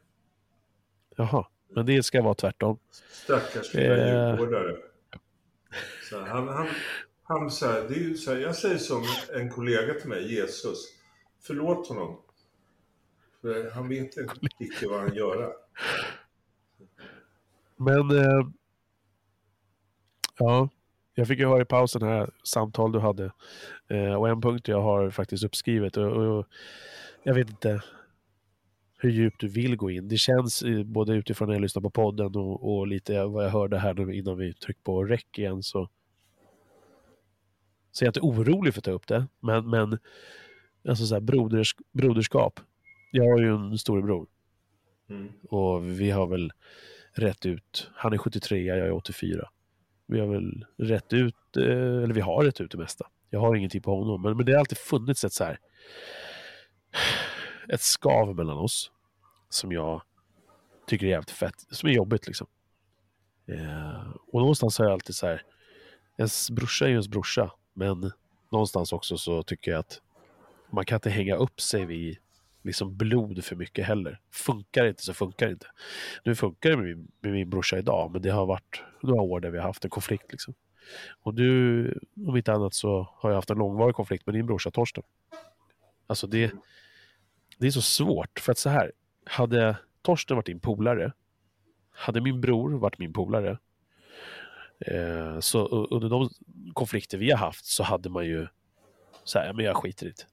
jaha. 1.15 1.47
Men 1.69 1.85
det 1.85 2.03
ska 2.03 2.21
vara 2.21 2.33
tvärtom. 2.33 2.79
Stackars 3.11 3.73
lilla 3.73 3.97
Eh. 3.97 4.29
djurgårdare. 4.29 4.77
Så 6.09 6.19
här, 6.19 6.27
han, 6.27 6.47
han, 6.47 6.67
han 7.23 7.51
så 7.51 7.65
här, 7.65 7.81
det 7.89 7.95
är 7.95 7.99
ju 7.99 8.17
så 8.17 8.33
här, 8.33 8.39
jag 8.39 8.55
säger 8.55 8.77
som 8.77 9.03
en 9.33 9.49
kollega 9.49 9.93
till 9.93 10.09
mig, 10.09 10.33
Jesus. 10.35 10.77
Förlåt 11.41 11.87
honom. 11.87 12.21
För 13.41 13.71
han 13.71 13.89
vet 13.89 14.17
inte 14.17 14.87
vad 14.87 14.99
han 14.99 15.15
gör. 15.15 15.53
Men... 17.77 18.11
Eh, 18.17 18.47
ja, 20.37 20.69
jag 21.15 21.27
fick 21.27 21.39
ju 21.39 21.47
höra 21.47 21.61
i 21.61 21.65
pausen 21.65 22.01
här 22.01 22.29
samtal 22.43 22.91
du 22.91 22.99
hade. 22.99 23.31
Eh, 23.87 24.13
och 24.13 24.29
en 24.29 24.41
punkt 24.41 24.67
jag 24.67 24.81
har 24.81 25.09
faktiskt 25.09 25.43
uppskrivet. 25.43 25.97
Och, 25.97 26.37
och, 26.37 26.45
jag 27.23 27.33
vet 27.33 27.49
inte 27.49 27.81
hur 28.97 29.09
djupt 29.09 29.39
du 29.39 29.47
vill 29.47 29.75
gå 29.75 29.91
in. 29.91 30.07
Det 30.07 30.17
känns 30.17 30.63
både 30.85 31.13
utifrån 31.13 31.47
när 31.47 31.55
jag 31.55 31.61
lyssnar 31.61 31.81
på 31.81 31.89
podden 31.89 32.35
och, 32.35 32.77
och 32.77 32.87
lite 32.87 33.25
vad 33.25 33.45
jag 33.45 33.49
hörde 33.49 33.77
här 33.77 33.93
nu 33.93 34.15
innan 34.15 34.37
vi 34.37 34.53
tryckte 34.53 34.83
på 34.83 35.03
rec 35.03 35.25
igen 35.37 35.63
så 35.63 35.89
så 37.95 38.03
jag 38.03 38.07
är 38.07 38.09
inte 38.09 38.19
orolig 38.19 38.73
för 38.73 38.79
att 38.79 38.85
ta 38.85 38.91
upp 38.91 39.07
det. 39.07 39.27
Men, 39.39 39.69
men 39.69 39.97
alltså 40.87 41.05
så 41.05 41.15
här, 41.15 41.21
broders, 41.21 41.75
broderskap. 41.91 42.59
Jag 43.11 43.23
har 43.23 43.39
ju 43.39 43.55
en 43.55 43.77
storebror. 43.77 44.27
Mm. 45.09 45.31
Och 45.49 45.85
vi 46.01 46.11
har 46.11 46.27
väl 46.27 46.51
rätt 47.13 47.45
ut. 47.45 47.89
Han 47.93 48.13
är 48.13 48.17
73, 48.17 48.63
jag 48.63 48.77
är 48.77 48.91
84. 48.91 49.49
Vi 50.07 50.19
har 50.19 50.27
väl 50.27 50.65
rätt 50.77 51.13
ut, 51.13 51.57
eh, 51.57 51.63
eller 52.03 52.13
vi 52.13 52.21
har 52.21 52.43
rätt 52.43 52.61
ut 52.61 52.71
det 52.71 52.77
mesta. 52.77 53.07
Jag 53.29 53.39
har 53.39 53.55
ingenting 53.55 53.81
på 53.81 53.99
honom, 53.99 54.21
men, 54.21 54.37
men 54.37 54.45
det 54.45 54.51
har 54.51 54.59
alltid 54.59 54.77
funnits 54.77 55.23
ett 55.23 55.33
så 55.33 55.43
här 55.43 55.59
ett 57.69 57.81
skav 57.81 58.35
mellan 58.35 58.57
oss 58.57 58.91
som 59.49 59.71
jag 59.71 60.01
tycker 60.87 61.05
är 61.05 61.09
jävligt 61.09 61.31
fett, 61.31 61.65
som 61.69 61.89
är 61.89 61.93
jobbigt 61.93 62.27
liksom. 62.27 62.47
Eh, 63.47 64.09
och 64.31 64.39
någonstans 64.39 64.77
har 64.77 64.85
jag 64.85 64.93
alltid 64.93 65.15
så 65.15 65.27
här, 65.27 65.43
ens 66.17 66.51
brorsa 66.51 66.85
är 66.85 66.89
ju 66.89 66.93
ens 66.93 67.07
brorsa, 67.07 67.51
men 67.73 68.11
någonstans 68.51 68.93
också 68.93 69.17
så 69.17 69.43
tycker 69.43 69.71
jag 69.71 69.79
att 69.79 70.01
man 70.71 70.85
kan 70.85 70.95
inte 70.95 71.09
hänga 71.09 71.35
upp 71.35 71.61
sig 71.61 71.85
vid 71.85 72.17
liksom 72.65 72.97
blod 72.97 73.43
för 73.43 73.55
mycket 73.55 73.85
heller. 73.85 74.19
Funkar 74.31 74.83
det 74.83 74.89
inte 74.89 75.03
så 75.03 75.13
funkar 75.13 75.45
det 75.45 75.51
inte. 75.51 75.67
Nu 76.23 76.35
funkar 76.35 76.69
det 76.69 76.77
med 76.77 76.85
min, 76.85 77.11
med 77.19 77.31
min 77.31 77.49
brorsa 77.49 77.77
idag, 77.77 78.11
men 78.11 78.21
det 78.21 78.29
har 78.29 78.45
varit 78.45 78.81
några 79.01 79.21
år 79.21 79.39
där 79.39 79.49
vi 79.49 79.57
har 79.57 79.65
haft 79.65 79.83
en 79.83 79.89
konflikt. 79.89 80.31
Liksom. 80.31 80.53
Och 81.23 81.33
du, 81.33 81.99
om 82.27 82.37
inte 82.37 82.53
annat 82.53 82.73
så 82.73 83.09
har 83.13 83.29
jag 83.29 83.35
haft 83.35 83.49
en 83.49 83.57
långvarig 83.57 83.95
konflikt 83.95 84.25
med 84.25 84.35
din 84.35 84.45
brorsa 84.45 84.71
Torsten. 84.71 85.03
Alltså 86.07 86.27
det, 86.27 86.51
det 87.57 87.67
är 87.67 87.71
så 87.71 87.81
svårt, 87.81 88.39
för 88.39 88.51
att 88.51 88.57
så 88.57 88.69
här, 88.69 88.91
hade 89.25 89.77
Torsten 90.01 90.35
varit 90.35 90.45
din 90.45 90.59
polare, 90.59 91.13
hade 91.91 92.21
min 92.21 92.41
bror 92.41 92.71
varit 92.71 92.99
min 92.99 93.13
polare, 93.13 93.57
eh, 94.79 95.39
så 95.39 95.67
under 95.67 96.09
de 96.09 96.29
konflikter 96.73 97.17
vi 97.17 97.31
har 97.31 97.37
haft 97.37 97.65
så 97.65 97.83
hade 97.83 98.09
man 98.09 98.25
ju 98.25 98.47
så 99.23 99.39
här, 99.39 99.53
men 99.53 99.65
jag 99.65 99.75
skiter 99.75 100.05
i 100.05 100.09
det. 100.09 100.25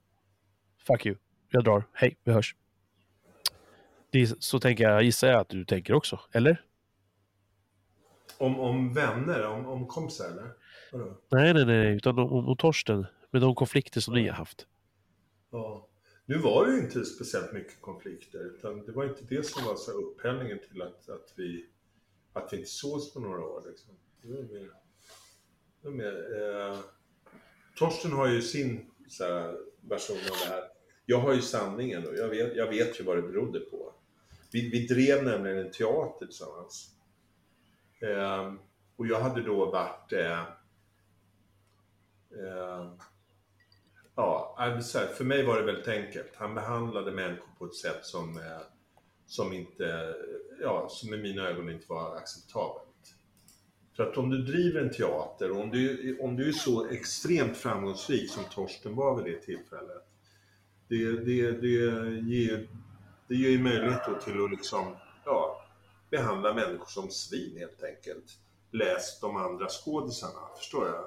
Fuck 0.86 1.06
you, 1.06 1.16
jag 1.52 1.64
drar, 1.64 1.84
hej, 1.92 2.16
vi 2.24 2.32
hörs. 2.32 2.56
Det, 4.10 4.42
så 4.42 4.58
tänker 4.58 4.84
jag, 4.84 5.02
gissar 5.02 5.28
jag 5.28 5.40
att 5.40 5.48
du 5.48 5.64
tänker 5.64 5.94
också, 5.94 6.20
eller? 6.32 6.64
Om, 8.38 8.60
om 8.60 8.94
vänner, 8.94 9.46
om, 9.46 9.66
om 9.66 9.86
kompisar 9.86 10.30
eller? 10.30 10.52
Vadå? 10.92 11.18
Nej, 11.28 11.54
nej, 11.54 11.64
nej, 11.64 11.96
utan 11.96 12.18
om, 12.18 12.32
om, 12.32 12.48
om 12.48 12.56
Torsten, 12.56 13.06
med 13.30 13.42
de 13.42 13.54
konflikter 13.54 14.00
som 14.00 14.14
ni 14.14 14.28
har 14.28 14.36
haft. 14.36 14.66
Ja. 15.50 15.88
Nu 16.26 16.38
var 16.38 16.66
det 16.66 16.72
ju 16.72 16.78
inte 16.78 17.04
speciellt 17.04 17.52
mycket 17.52 17.80
konflikter, 17.80 18.38
utan 18.38 18.84
det 18.86 18.92
var 18.92 19.04
inte 19.04 19.24
det 19.28 19.46
som 19.46 19.64
var 19.64 19.76
så 19.76 19.90
upphällningen 19.90 20.58
till 20.68 20.82
att, 20.82 21.08
att, 21.08 21.32
vi, 21.36 21.66
att 22.32 22.52
vi 22.52 22.56
inte 22.56 22.70
sågs 22.70 23.12
på 23.12 23.20
några 23.20 23.44
år. 23.44 23.62
Liksom. 23.68 23.94
Det 24.22 24.28
var 24.28 24.42
mer, 24.42 24.70
det 25.80 25.88
var 25.88 25.90
mer, 25.90 26.14
eh, 26.42 26.78
Torsten 27.76 28.12
har 28.12 28.28
ju 28.28 28.42
sin 28.42 28.90
så 29.08 29.24
här, 29.24 29.56
version 29.80 30.16
av 30.16 30.36
det 30.44 30.54
här. 30.54 30.71
Jag 31.06 31.18
har 31.18 31.34
ju 31.34 31.42
sanningen 31.42 32.06
och 32.06 32.14
jag 32.16 32.28
vet, 32.28 32.56
jag 32.56 32.66
vet 32.66 33.00
ju 33.00 33.04
vad 33.04 33.16
det 33.16 33.22
berodde 33.22 33.60
på. 33.60 33.92
Vi, 34.52 34.70
vi 34.70 34.86
drev 34.86 35.24
nämligen 35.24 35.58
en 35.58 35.70
teater 35.70 36.26
tillsammans. 36.26 36.88
Eh, 38.00 38.54
och 38.96 39.06
jag 39.06 39.20
hade 39.20 39.42
då 39.42 39.70
varit 39.70 40.12
eh, 40.12 40.40
eh, 42.30 42.92
Ja, 44.14 44.56
för 45.16 45.24
mig 45.24 45.42
var 45.44 45.56
det 45.56 45.62
väldigt 45.62 45.88
enkelt. 45.88 46.30
Han 46.34 46.54
behandlade 46.54 47.12
människor 47.12 47.48
på 47.58 47.64
ett 47.64 47.74
sätt 47.74 48.04
som, 48.06 48.36
eh, 48.36 48.60
som 49.26 49.52
inte, 49.52 50.14
ja, 50.60 50.86
som 50.90 51.14
i 51.14 51.16
mina 51.16 51.48
ögon 51.48 51.70
inte 51.70 51.86
var 51.88 52.16
acceptabelt. 52.16 52.88
För 53.96 54.02
att 54.02 54.18
om 54.18 54.30
du 54.30 54.42
driver 54.42 54.80
en 54.80 54.92
teater 54.92 55.50
och 55.50 55.60
om 55.60 55.70
du, 55.70 56.18
om 56.20 56.36
du 56.36 56.48
är 56.48 56.52
så 56.52 56.86
extremt 56.86 57.56
framgångsrik 57.56 58.30
som 58.30 58.44
Torsten 58.44 58.96
var 58.96 59.22
vid 59.22 59.34
det 59.34 59.40
tillfället. 59.40 60.11
Det, 60.92 61.24
det, 61.24 61.52
det, 61.52 61.68
ger, 62.20 62.68
det 63.28 63.34
ger 63.34 63.50
ju 63.50 63.62
möjlighet 63.62 64.20
till 64.24 64.44
att 64.44 64.50
liksom, 64.50 64.96
ja, 65.24 65.64
behandla 66.10 66.54
människor 66.54 66.86
som 66.86 67.10
svin 67.10 67.58
helt 67.58 67.82
enkelt. 67.82 68.38
Läs 68.70 69.20
de 69.20 69.36
andra 69.36 69.68
skådisarna, 69.68 70.48
förstår 70.56 70.86
jag? 70.86 71.04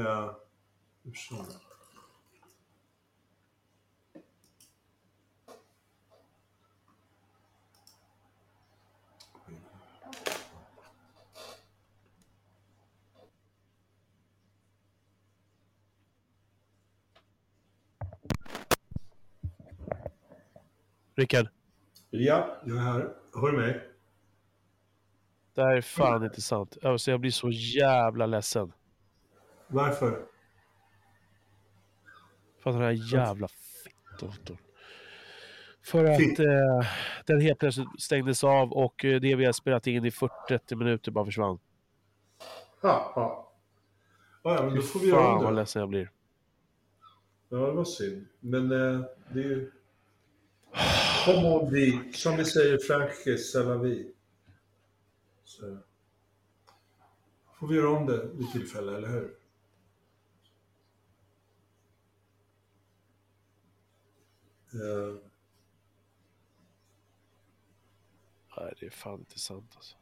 Eh, 0.00 0.06
uh, 0.06 0.34
jag? 1.30 1.69
Rickard? 21.20 21.48
Ja, 22.10 22.56
jag 22.64 22.76
är 22.76 22.80
här. 22.80 23.14
Hör 23.34 23.52
du 23.52 23.58
mig? 23.58 23.80
Det 25.54 25.62
här 25.62 25.76
är 25.76 25.80
fan 25.80 26.24
inte 26.24 26.40
sant. 26.40 26.76
Alltså, 26.82 27.10
jag 27.10 27.20
blir 27.20 27.30
så 27.30 27.50
jävla 27.50 28.26
ledsen. 28.26 28.72
Varför? 29.68 30.26
För 32.62 32.70
att 32.70 32.76
den 32.76 32.82
här 32.82 33.14
jävla 33.14 33.48
fittdatorn. 33.48 34.58
För 35.82 36.04
att 36.04 36.38
eh, 36.38 36.90
den 37.26 37.40
helt 37.40 37.58
plötsligt 37.58 37.88
stängdes 37.98 38.44
av 38.44 38.72
och 38.72 39.04
eh, 39.04 39.20
det 39.20 39.34
vi 39.34 39.44
har 39.44 39.52
spelat 39.52 39.86
in 39.86 40.04
i 40.04 40.10
40-30 40.10 40.74
minuter 40.74 41.12
bara 41.12 41.24
försvann. 41.24 41.58
Ha, 42.82 43.12
ha. 43.14 43.52
Ja, 44.42 44.62
men 44.62 44.74
då 44.74 44.82
får 44.82 45.00
vi 45.00 45.08
göra 45.08 45.22
Fan 45.22 45.44
vad 45.44 45.54
ledsen 45.54 45.80
jag 45.80 45.88
blir. 45.88 46.10
Ja, 47.48 47.56
det 47.56 47.72
var 47.72 47.84
synd. 47.84 48.26
Men 48.40 48.72
eh, 48.72 49.04
det 49.28 49.40
är 49.40 49.44
ju... 49.44 49.72
Kom 51.24 51.44
on, 51.44 51.72
vi. 51.72 52.12
Som 52.12 52.36
vi 52.36 52.44
säger 52.44 52.74
i 52.74 52.78
Frankrike, 52.78 53.36
c'est 53.36 53.64
la 53.64 53.76
vie. 53.76 54.12
Så. 55.44 55.78
Får 57.58 57.66
vi 57.66 57.76
göra 57.76 57.90
om 57.90 58.06
det 58.06 58.30
vid 58.34 58.52
tillfälle, 58.52 58.96
eller 58.96 59.08
hur? 59.08 59.36
Uh. 64.74 65.18
Nej, 68.56 68.74
det 68.80 68.86
är 68.86 68.90
fan 68.90 69.18
inte 69.18 69.38
sant 69.38 69.72
alltså. 69.76 69.96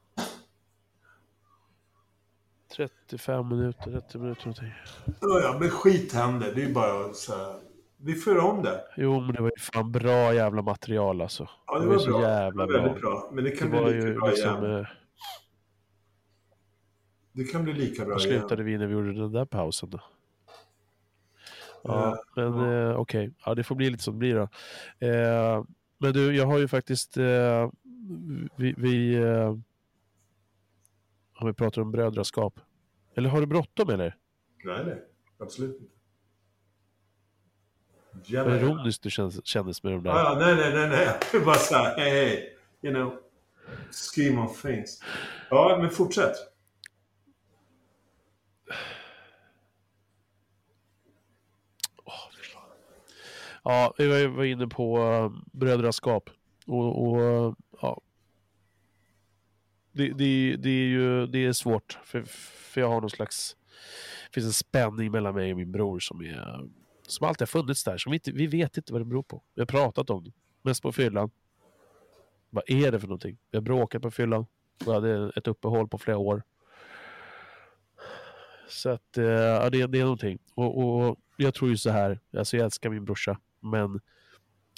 35 2.77 3.49
minuter, 3.49 4.01
30 4.01 4.19
minuter 4.19 4.47
någonting. 4.47 4.73
Ja, 5.21 5.57
men 5.61 5.71
skit 5.71 6.13
händer. 6.13 6.55
Det 6.55 6.63
är 6.63 6.67
ju 6.67 6.75
bara 6.75 7.15
så 7.15 7.37
här. 7.37 7.68
Vi 8.01 8.15
får 8.15 8.39
om 8.39 8.63
det. 8.63 8.85
Jo, 8.97 9.21
men 9.21 9.35
det 9.35 9.43
var 9.43 9.53
ju 9.57 9.61
fan 9.61 9.93
bra 9.93 10.35
jävla 10.35 10.63
material 10.63 11.21
alltså. 11.21 11.49
Ja, 11.67 11.79
det, 11.79 11.85
det 11.85 11.89
var, 11.89 11.97
var 11.97 12.05
bra. 12.05 12.13
så 12.13 12.21
jävla 12.21 12.67
det 12.67 12.73
var 12.73 12.81
väldigt 12.81 13.03
bra. 13.03 13.11
bra. 13.11 13.31
Men 13.33 13.45
det 13.45 13.51
kan 13.51 13.71
det 13.71 13.83
bli 13.83 13.95
lika 13.95 14.21
bra 14.21 14.29
liksom, 14.29 14.65
igen. 14.65 14.81
Eh... 14.81 14.87
Det 17.33 17.45
kan 17.45 17.65
bli 17.65 17.73
lika 17.73 18.05
bra 18.05 18.19
igen. 18.19 18.41
slutade 18.41 18.63
vi 18.63 18.79
när 18.79 18.87
vi 18.87 18.93
gjorde 18.93 19.13
den 19.13 19.33
där 19.33 19.45
pausen 19.45 19.91
då? 19.91 20.01
Ja, 21.83 22.23
men 22.37 22.45
ja. 22.45 22.91
Eh, 22.91 22.97
okej. 22.97 23.29
Okay. 23.29 23.35
Ja, 23.45 23.55
det 23.55 23.65
får 23.65 23.75
bli 23.75 23.91
lite 23.91 24.03
som 24.03 24.15
det 24.15 24.19
blir 24.19 24.35
då. 24.35 24.49
Eh, 25.07 25.65
men 25.99 26.13
du, 26.13 26.37
jag 26.37 26.47
har 26.47 26.59
ju 26.59 26.69
faktiskt... 26.69 27.17
Eh, 27.17 27.71
vi... 28.57 28.75
vi 28.77 29.15
eh, 29.15 29.57
om 31.41 31.47
vi 31.47 31.53
pratar 31.53 31.83
om 31.83 31.91
brödraskap. 31.91 32.61
Eller 33.15 33.29
har 33.29 33.41
du 33.41 33.47
bråttom 33.47 33.91
eller? 33.91 34.17
Nej, 34.65 34.85
nej. 34.87 35.05
Absolut 35.39 35.81
inte. 35.81 35.98
Vad 38.29 38.57
ironiskt 38.57 39.03
du 39.03 39.11
kändes, 39.11 39.47
kändes 39.47 39.83
med 39.83 39.93
de 39.93 40.03
där. 40.03 40.11
Ah, 40.11 40.39
nej, 40.39 40.55
nej, 40.57 40.73
nej, 40.75 40.89
nej. 41.33 41.45
Bara 41.45 41.55
så 41.55 41.75
här, 41.75 41.97
hej, 41.97 42.11
hej. 42.11 42.57
You 42.83 42.95
know. 42.95 43.15
Scheme 43.91 44.41
of 44.41 44.63
things. 44.63 45.03
Ja, 45.51 45.79
men 45.81 45.91
fortsätt. 45.91 46.35
Ja, 53.63 53.95
vi 53.99 54.27
var 54.27 54.45
inne 54.45 54.67
på 54.67 54.99
uh, 54.99 55.33
brödraskap. 55.53 56.31
Och, 56.67 57.07
och 57.07 57.21
uh, 57.21 57.55
ja. 57.81 58.01
Det, 59.93 60.09
det, 60.09 60.57
det, 60.57 60.71
är 60.71 60.87
ju 60.87 61.27
det 61.27 61.45
är 61.45 61.53
svårt. 61.53 61.99
För, 62.05 62.23
för 62.73 62.81
jag 62.81 62.89
har 62.89 63.01
någon 63.01 63.11
slags... 63.11 63.57
Det 64.27 64.35
finns 64.35 64.47
en 64.47 64.53
spänning 64.53 65.11
mellan 65.11 65.35
mig 65.35 65.53
och 65.53 65.57
min 65.57 65.73
bror 65.73 65.99
som 65.99 66.21
är 66.21 66.69
som 67.11 67.29
alltid 67.29 67.41
har 67.41 67.47
funnits 67.47 67.85
där. 67.85 67.99
Som 67.99 68.11
vi, 68.11 68.17
inte, 68.17 68.33
vi 68.33 68.47
vet 68.47 68.77
inte 68.77 68.93
vad 68.93 69.01
det 69.01 69.07
beror 69.07 69.23
på. 69.23 69.43
Vi 69.55 69.61
har 69.61 69.67
pratat 69.67 70.11
om 70.11 70.25
det. 70.25 70.33
Mest 70.63 70.83
på 70.83 70.93
fyllan. 70.93 71.31
Vad 72.51 72.65
är 72.67 72.93
det 72.93 73.01
för 73.01 73.07
någonting? 73.07 73.39
Vi 73.51 73.57
har 73.57 73.63
bråkat 73.63 74.03
på 74.03 74.11
fyllan. 74.11 74.47
Vi 74.85 74.93
hade 74.93 75.33
ett 75.37 75.47
uppehåll 75.47 75.89
på 75.89 75.99
flera 75.99 76.19
år. 76.19 76.43
Så 78.69 78.91
att, 78.91 79.19
eh, 79.19 79.25
ja, 79.25 79.71
det, 79.71 79.87
det 79.87 79.99
är 79.99 80.03
någonting. 80.03 80.39
Och, 80.55 80.79
och 80.79 81.19
jag 81.37 81.55
tror 81.55 81.71
ju 81.71 81.77
så 81.77 81.91
här, 81.91 82.21
alltså 82.37 82.57
jag 82.57 82.65
älskar 82.65 82.91
min 82.91 83.05
brorsa, 83.05 83.39
men 83.61 84.01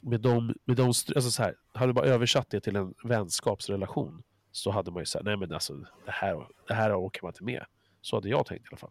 med 0.02 0.20
de, 0.20 0.54
med 0.64 0.76
de 0.76 0.86
alltså 0.86 1.30
så 1.30 1.42
här, 1.42 1.56
hade 1.72 1.88
du 1.88 1.94
bara 1.94 2.06
översatt 2.06 2.50
det 2.50 2.60
till 2.60 2.76
en 2.76 2.94
vänskapsrelation 3.04 4.22
så 4.52 4.70
hade 4.70 4.90
man 4.90 5.02
ju 5.02 5.06
sagt, 5.06 5.24
nej 5.24 5.36
men 5.36 5.52
alltså 5.52 5.74
det 6.04 6.10
här, 6.10 6.46
det 6.66 6.74
här 6.74 7.00
orkar 7.00 7.22
man 7.22 7.30
inte 7.30 7.44
med. 7.44 7.64
Så 8.00 8.16
hade 8.16 8.28
jag 8.28 8.46
tänkt 8.46 8.64
i 8.64 8.68
alla 8.70 8.76
fall. 8.76 8.90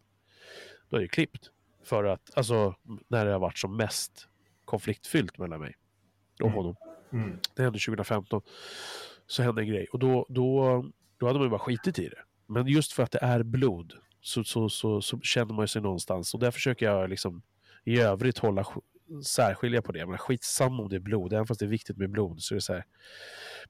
Då 0.89 0.97
är 0.97 1.01
det 1.01 1.07
klippt. 1.07 1.51
För 1.83 2.03
att, 2.03 2.31
alltså 2.37 2.75
när 3.07 3.25
det 3.25 3.31
har 3.31 3.39
varit 3.39 3.57
som 3.57 3.77
mest 3.77 4.27
konfliktfyllt 4.65 5.37
mellan 5.37 5.59
mig 5.59 5.75
och 6.39 6.45
Mm. 6.47 6.53
honom. 6.57 6.75
Mm. 7.13 7.39
Det 7.55 7.63
hände 7.63 7.79
2015. 7.79 8.41
Så 9.27 9.43
hände 9.43 9.61
en 9.61 9.67
grej. 9.67 9.87
Och 9.91 9.99
då, 9.99 10.25
då, 10.29 10.85
då 11.17 11.27
hade 11.27 11.39
man 11.39 11.45
ju 11.45 11.49
bara 11.49 11.59
skitit 11.59 11.99
i 11.99 12.07
det. 12.09 12.23
Men 12.47 12.67
just 12.67 12.93
för 12.93 13.03
att 13.03 13.11
det 13.11 13.19
är 13.21 13.43
blod 13.43 13.93
så, 14.21 14.43
så, 14.43 14.69
så, 14.69 15.01
så 15.01 15.19
känner 15.19 15.53
man 15.53 15.63
ju 15.63 15.67
sig 15.67 15.81
någonstans. 15.81 16.33
Och 16.33 16.39
där 16.39 16.51
försöker 16.51 16.85
jag 16.85 17.09
liksom 17.09 17.41
i 17.83 17.99
övrigt 17.99 18.37
hålla 18.37 18.61
sk- 18.63 19.21
särskilja 19.25 19.81
på 19.81 19.91
det. 19.91 20.05
Men 20.05 20.17
skitsamma 20.17 20.83
om 20.83 20.89
det 20.89 20.95
är 20.95 20.99
blod, 20.99 21.33
även 21.33 21.47
fast 21.47 21.59
det 21.59 21.65
är 21.65 21.69
viktigt 21.69 21.97
med 21.97 22.09
blod. 22.09 22.41
Så 22.41 22.53
är 22.53 22.55
det 22.55 22.61
så 22.61 22.73
här, 22.73 22.85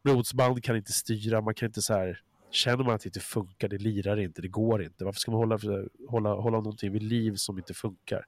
blodsband 0.03 0.64
kan 0.64 0.76
inte 0.76 0.91
styra, 0.94 1.41
man 1.41 1.53
kan 1.56 1.65
inte 1.68 1.81
så 1.81 1.94
här, 1.94 2.22
känner 2.51 2.84
man 2.84 2.95
att 2.95 3.01
det 3.01 3.07
inte 3.07 3.19
funkar, 3.19 3.67
det 3.67 3.77
lirar 3.77 4.19
inte, 4.19 4.41
det 4.41 4.47
går 4.47 4.84
inte. 4.84 5.05
Varför 5.05 5.19
ska 5.19 5.31
man 5.31 5.39
hålla, 5.39 5.59
hålla, 6.09 6.34
hålla 6.34 6.57
någonting 6.57 6.91
vid 6.91 7.03
liv 7.03 7.35
som 7.35 7.57
inte 7.57 7.73
funkar? 7.73 8.26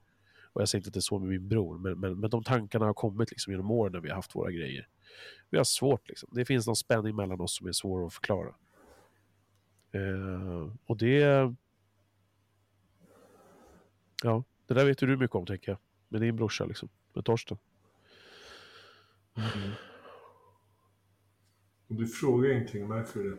Och 0.53 0.61
jag 0.61 0.69
säger 0.69 0.79
inte 0.79 0.87
att 0.87 0.93
det 0.93 0.99
är 0.99 1.01
så 1.01 1.19
med 1.19 1.29
min 1.29 1.47
bror, 1.47 1.77
men, 1.77 1.99
men, 1.99 2.19
men 2.19 2.29
de 2.29 2.43
tankarna 2.43 2.85
har 2.85 2.93
kommit 2.93 3.31
liksom 3.31 3.53
genom 3.53 3.71
åren 3.71 3.93
när 3.93 3.99
vi 3.99 4.09
har 4.09 4.15
haft 4.15 4.35
våra 4.35 4.51
grejer. 4.51 4.87
Vi 5.49 5.57
har 5.57 5.63
svårt 5.63 6.09
liksom. 6.09 6.29
Det 6.31 6.45
finns 6.45 6.67
någon 6.67 6.75
spänning 6.75 7.15
mellan 7.15 7.41
oss 7.41 7.55
som 7.55 7.67
är 7.67 7.71
svår 7.71 8.05
att 8.05 8.13
förklara. 8.13 8.55
Eh, 9.91 10.73
och 10.85 10.97
det... 10.97 11.55
Ja, 14.23 14.43
det 14.67 14.73
där 14.73 14.85
vet 14.85 15.03
ju 15.03 15.07
du 15.07 15.17
mycket 15.17 15.35
om 15.35 15.45
tänker 15.45 15.71
jag. 15.71 15.79
Med 16.09 16.21
din 16.21 16.35
brorsa 16.35 16.65
liksom, 16.65 16.89
med 17.13 17.25
Torsten. 17.25 17.57
Mm. 19.35 19.71
Du 21.87 22.07
frågar 22.07 22.51
ingenting, 22.51 22.87
märker 22.87 23.19
du 23.19 23.29
det? 23.29 23.37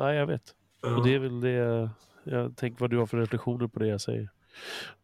Nej, 0.00 0.16
jag 0.16 0.26
vet. 0.26 0.54
Ja. 0.82 0.96
Och 0.96 1.04
det 1.04 1.14
är 1.14 1.18
väl 1.18 1.40
det, 1.40 1.90
jag 2.24 2.56
tänker 2.56 2.80
vad 2.80 2.90
du 2.90 2.98
har 2.98 3.06
för 3.06 3.18
reflektioner 3.18 3.66
på 3.66 3.78
det 3.78 3.86
jag 3.86 4.00
säger. 4.00 4.30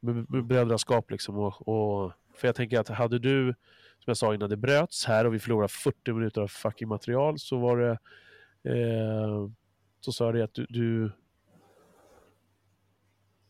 Med, 0.00 0.30
med 0.30 0.44
brödraskap 0.44 1.10
liksom. 1.10 1.38
Och, 1.38 1.68
och, 1.68 2.12
för 2.34 2.48
jag 2.48 2.54
tänker 2.54 2.80
att 2.80 2.88
hade 2.88 3.18
du, 3.18 3.54
som 3.98 4.04
jag 4.10 4.16
sa 4.16 4.34
innan, 4.34 4.50
det 4.50 4.56
bröts 4.56 5.06
här 5.06 5.24
och 5.24 5.34
vi 5.34 5.38
förlorade 5.38 5.68
40 5.68 6.12
minuter 6.12 6.40
av 6.40 6.48
fucking 6.48 6.88
material 6.88 7.38
så 7.38 7.58
var 7.58 7.76
det, 7.76 7.98
eh, 8.72 9.48
så 10.00 10.12
sa 10.12 10.32
det 10.32 10.44
att 10.44 10.54
du, 10.54 10.66
du 10.68 11.10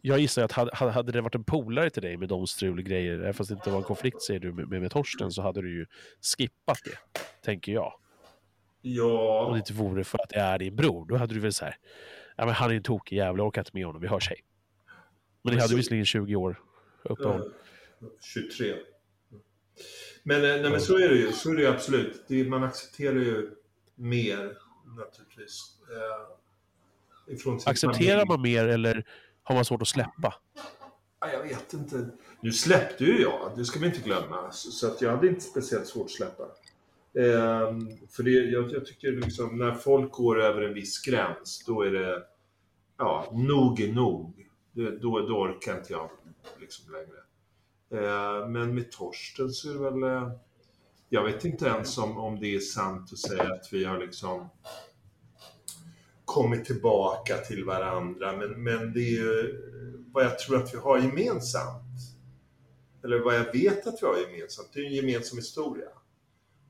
jag 0.00 0.18
gissar 0.18 0.42
att 0.42 0.52
hade, 0.52 0.92
hade 0.92 1.12
det 1.12 1.20
varit 1.20 1.34
en 1.34 1.44
polare 1.44 1.90
till 1.90 2.02
dig 2.02 2.16
med 2.16 2.28
de 2.28 2.46
strulgrejer, 2.46 3.18
även 3.18 3.34
fast 3.34 3.50
det 3.50 3.54
inte 3.54 3.70
var 3.70 3.78
en 3.78 3.84
konflikt 3.84 4.22
säger 4.22 4.40
du 4.40 4.52
med, 4.52 4.68
med, 4.68 4.80
med 4.80 4.90
Torsten, 4.90 5.30
så 5.30 5.42
hade 5.42 5.62
du 5.62 5.74
ju 5.74 5.86
skippat 6.36 6.78
det, 6.84 7.20
tänker 7.42 7.72
jag. 7.72 7.92
Om 8.86 8.92
det 8.92 8.96
Ja, 8.96 9.56
inte 9.56 9.72
vore 9.72 10.04
för 10.04 10.18
att 10.22 10.28
det 10.28 10.36
är 10.38 10.58
din 10.58 10.76
bror, 10.76 11.06
då 11.06 11.16
hade 11.16 11.34
du 11.34 11.40
väl 11.40 11.52
så 11.52 11.64
här, 11.64 11.76
ja 12.36 12.44
men 12.44 12.54
han 12.54 12.70
är 12.70 12.74
en 12.74 12.82
tokig 12.82 13.16
jävel, 13.16 13.38
jag 13.38 13.46
orkar 13.46 13.60
inte 13.60 13.70
med 13.74 13.86
honom, 13.86 14.02
vi 14.02 14.08
hörs 14.08 14.28
hej. 14.28 14.44
Men 15.42 15.50
det 15.50 15.54
Men 15.56 15.60
hade 15.60 15.68
så- 15.70 15.76
visserligen 15.76 16.04
20 16.06 16.36
år 16.36 16.60
uppehåll. 17.02 17.52
ja, 17.98 18.06
23. 18.20 18.74
Men, 20.22 20.36
eh, 20.44 20.62
nej, 20.62 20.70
men 20.70 20.80
så 20.80 20.98
är 20.98 21.08
det 21.08 21.14
ju, 21.14 21.32
så 21.32 21.50
är 21.50 21.54
det 21.54 21.62
ju 21.62 21.68
absolut. 21.68 22.24
Det, 22.28 22.44
man 22.48 22.62
accepterar 22.64 23.14
ju 23.16 23.50
mer, 23.94 24.56
naturligtvis. 24.96 25.72
Eh, 25.90 26.36
Accepterar 27.66 28.16
familj. 28.18 28.28
man 28.28 28.42
mer 28.42 28.66
eller 28.68 29.06
har 29.42 29.54
man 29.54 29.64
svårt 29.64 29.82
att 29.82 29.88
släppa? 29.88 30.34
Ja, 31.20 31.32
jag 31.32 31.42
vet 31.42 31.72
inte. 31.72 32.08
Nu 32.40 32.52
släppte 32.52 33.04
ju 33.04 33.22
jag, 33.22 33.52
det 33.56 33.64
ska 33.64 33.78
vi 33.80 33.86
inte 33.86 34.00
glömma. 34.00 34.50
Så, 34.52 34.70
så 34.70 34.86
att 34.86 35.00
jag 35.02 35.10
hade 35.10 35.26
inte 35.28 35.40
speciellt 35.40 35.86
svårt 35.86 36.04
att 36.04 36.10
släppa. 36.10 36.44
Ehm, 37.16 37.88
för 38.10 38.22
det, 38.22 38.30
jag, 38.30 38.72
jag 38.72 38.86
tycker 38.86 39.12
liksom, 39.12 39.58
när 39.58 39.74
folk 39.74 40.12
går 40.12 40.40
över 40.40 40.62
en 40.62 40.74
viss 40.74 41.02
gräns, 41.02 41.64
då 41.66 41.82
är 41.82 41.90
det, 41.90 42.22
ja, 42.98 43.32
nog 43.32 43.80
är 43.80 43.92
nog. 43.92 44.48
Det, 44.72 44.90
då, 44.90 45.20
då 45.20 45.34
orkar 45.34 45.78
inte 45.78 45.92
jag 45.92 46.10
liksom 46.60 46.84
längre. 46.92 47.18
Ehm, 48.04 48.52
men 48.52 48.74
med 48.74 48.90
Torsten 48.90 49.50
så 49.50 49.70
är 49.70 49.74
det 49.74 49.90
väl, 49.90 50.02
eh, 50.02 50.30
jag 51.08 51.24
vet 51.24 51.44
inte 51.44 51.66
ens 51.66 51.98
om, 51.98 52.18
om 52.18 52.40
det 52.40 52.54
är 52.54 52.60
sant 52.60 53.12
att 53.12 53.18
säga 53.18 53.42
att 53.42 53.68
vi 53.72 53.84
har 53.84 53.98
liksom 53.98 54.48
kommit 56.24 56.64
tillbaka 56.64 57.36
till 57.36 57.64
varandra. 57.64 58.36
Men, 58.36 58.62
men 58.62 58.92
det 58.92 59.00
är 59.00 59.10
ju 59.10 59.62
vad 60.12 60.24
jag 60.24 60.38
tror 60.38 60.56
att 60.56 60.74
vi 60.74 60.78
har 60.78 60.98
gemensamt. 60.98 61.82
Eller 63.04 63.18
vad 63.18 63.34
jag 63.34 63.52
vet 63.52 63.86
att 63.86 64.02
vi 64.02 64.06
har 64.06 64.16
gemensamt. 64.16 64.68
Det 64.72 64.80
är 64.80 64.84
en 64.84 64.94
gemensam 64.94 65.38
historia. 65.38 65.88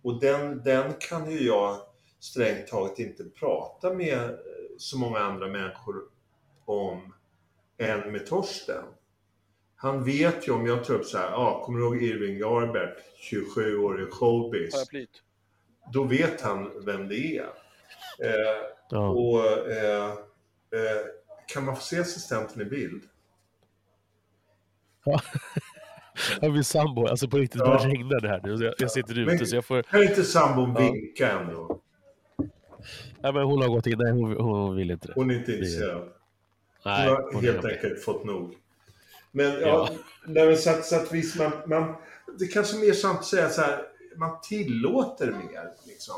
Och 0.03 0.21
den, 0.21 0.63
den 0.65 0.95
kan 1.01 1.31
ju 1.31 1.47
jag 1.47 1.81
strängt 2.21 2.67
taget 2.69 2.99
inte 2.99 3.25
prata 3.25 3.95
med 3.95 4.19
eh, 4.25 4.37
så 4.79 4.99
många 4.99 5.19
andra 5.19 5.49
människor 5.49 6.03
om 6.65 7.15
än 7.79 8.13
med 8.13 8.27
Torsten. 8.27 8.85
Han 9.77 10.05
vet 10.05 10.49
ju 10.49 10.53
om 10.53 10.67
jag 10.67 10.85
tar 10.85 10.95
upp 10.95 11.05
så 11.05 11.19
här, 11.19 11.33
ah, 11.33 11.65
kommer 11.65 11.79
du 11.79 11.85
ihåg 11.85 12.03
Irving 12.03 12.39
Garbert, 12.39 12.99
27 13.17 13.79
år 13.79 14.03
i 14.03 14.07
showbiz? 14.11 14.75
Paraplyt. 14.75 15.23
Då 15.93 16.05
vet 16.05 16.41
han 16.41 16.85
vem 16.85 17.09
det 17.09 17.39
är. 17.39 17.51
Eh, 18.23 18.57
Ja. 18.91 19.09
och 19.09 19.71
eh, 19.71 20.11
eh, 20.11 21.07
kan 21.47 21.65
man 21.65 21.77
få 21.77 21.83
se 21.83 21.99
assistenten 22.01 22.63
i 22.63 22.65
bild? 22.65 23.03
Ja, 25.05 25.21
min 26.43 26.65
sambo, 26.65 27.07
alltså 27.07 27.29
på 27.29 27.37
riktigt, 27.39 27.61
Ja. 27.61 27.67
bara 27.67 27.89
regnar 27.89 28.21
det 28.21 28.29
här 28.29 28.41
nu. 28.45 28.65
Jag, 28.65 28.75
jag 28.79 28.91
sitter 28.91 29.19
ute 29.19 29.35
Men- 29.37 29.47
så 29.47 29.57
jag 29.57 29.65
får... 29.65 29.83
Kan 29.83 30.03
inte 30.03 30.23
sambon 30.25 30.75
Ja. 30.79 30.81
vinka 30.93 31.31
ändå? 31.31 31.81
Nej 33.21 33.33
men 33.33 33.43
hon 33.45 33.63
har 33.63 33.69
gått 33.69 33.87
in, 33.87 33.99
nej 33.99 34.13
hon, 34.13 34.37
hon 34.37 34.77
vill 34.77 34.91
inte 34.91 35.07
det. 35.09 35.13
Hon 35.17 35.31
är 35.31 35.35
inte 35.35 35.53
intresserad. 35.53 35.99
Hon 35.99 36.09
Nej, 36.85 37.09
har 37.09 37.31
hon 37.33 37.45
helt 37.45 37.63
med. 37.63 37.73
enkelt 37.73 38.05
fått 38.05 38.25
nog. 38.25 38.55
Men 39.33 39.47
ja, 39.53 39.59
Ja. 39.61 39.89
nej, 40.27 40.57
så 40.57 40.71
att, 40.71 40.85
så 40.85 40.97
att 40.97 41.13
visst, 41.13 41.39
man, 41.39 41.53
man, 41.67 41.95
det 42.39 42.47
kanske 42.47 42.77
är 42.77 42.81
mer 42.81 42.93
sant 42.93 43.19
att 43.19 43.25
säga 43.25 43.49
så 43.49 43.61
här, 43.63 43.83
man 44.17 44.41
tillåter 44.43 45.27
mer 45.27 45.71
liksom. 45.87 46.15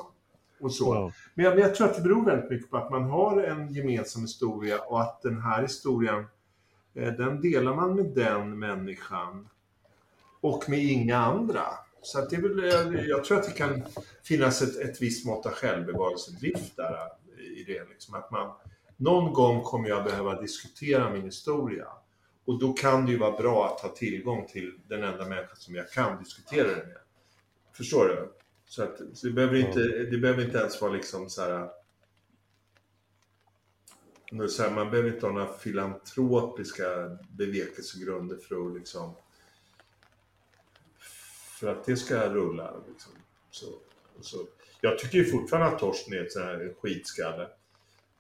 Och 0.60 0.72
så. 0.72 0.94
Ja. 0.94 1.12
Men 1.34 1.44
jag, 1.44 1.54
men 1.54 1.62
jag 1.62 1.74
tror 1.74 1.86
att 1.88 1.96
det 1.96 2.02
beror 2.02 2.24
väldigt 2.24 2.50
mycket 2.50 2.70
på 2.70 2.76
att 2.76 2.90
man 2.90 3.04
har 3.04 3.42
en 3.42 3.72
gemensam 3.74 4.22
historia 4.22 4.78
och 4.78 5.00
att 5.00 5.22
den 5.22 5.40
här 5.42 5.62
historien, 5.62 6.24
eh, 6.94 7.12
den 7.12 7.40
delar 7.40 7.74
man 7.74 7.94
med 7.96 8.06
den 8.06 8.58
människan 8.58 9.48
och 10.40 10.69
med 10.69 10.78
inga 10.78 11.16
andra. 11.16 11.65
Så 12.02 12.19
att 12.19 12.31
det 12.31 12.36
är 12.36 12.40
väl, 12.40 12.59
eh, 12.94 13.05
jag 13.05 13.24
tror 13.24 13.39
att 13.39 13.47
det 13.47 13.52
kan 13.52 13.85
finnas 14.23 14.62
ett, 14.62 14.77
ett 14.77 15.02
visst 15.02 15.27
mått 15.27 15.47
av 15.47 15.52
självbevarelsedrift 15.52 16.77
där 16.77 16.93
eh, 16.93 17.60
i 17.60 17.65
det. 17.66 17.89
Liksom. 17.89 18.15
Att 18.15 18.31
man, 18.31 18.52
någon 18.97 19.32
gång 19.32 19.62
kommer 19.62 19.89
jag 19.89 20.05
behöva 20.05 20.40
diskutera 20.40 21.10
min 21.10 21.23
historia. 21.23 21.86
Och 22.44 22.59
då 22.59 22.73
kan 22.73 23.06
det 23.06 23.12
ju 23.12 23.19
vara 23.19 23.36
bra 23.36 23.66
att 23.66 23.81
ha 23.81 23.89
tillgång 23.89 24.47
till 24.47 24.81
den 24.86 25.05
enda 25.05 25.28
människa 25.28 25.55
som 25.55 25.74
jag 25.74 25.90
kan 25.90 26.19
diskutera 26.19 26.69
det 26.69 26.86
med. 26.86 26.98
Förstår 27.73 28.05
du? 28.05 28.32
Så, 28.65 28.82
att, 28.82 29.01
så 29.15 29.27
det, 29.27 29.32
behöver 29.32 29.56
inte, 29.56 29.81
det 30.10 30.19
behöver 30.19 30.44
inte 30.44 30.59
ens 30.59 30.81
vara 30.81 30.93
liksom 30.93 31.31
så 31.31 31.43
här... 31.43 31.69
så 34.48 34.62
här, 34.62 34.70
Man 34.70 34.90
behöver 34.90 35.15
inte 35.15 35.27
ha 35.27 35.32
några 35.32 35.52
filantropiska 35.52 36.85
bevekelsegrunder 37.31 38.36
för 38.36 38.66
att 38.66 38.74
liksom... 38.74 39.15
För 41.60 41.68
att 41.68 41.85
det 41.85 41.97
ska 41.97 42.28
rulla. 42.28 42.74
Liksom. 42.89 43.12
Så, 43.51 43.66
så. 44.20 44.36
Jag 44.80 44.98
tycker 44.98 45.18
ju 45.18 45.24
fortfarande 45.24 45.68
att 45.68 45.78
Torsten 45.78 46.14
är 46.14 46.24
ett 46.24 46.32
sån 46.32 46.43
här 46.43 46.74
skitskalle. 46.80 47.48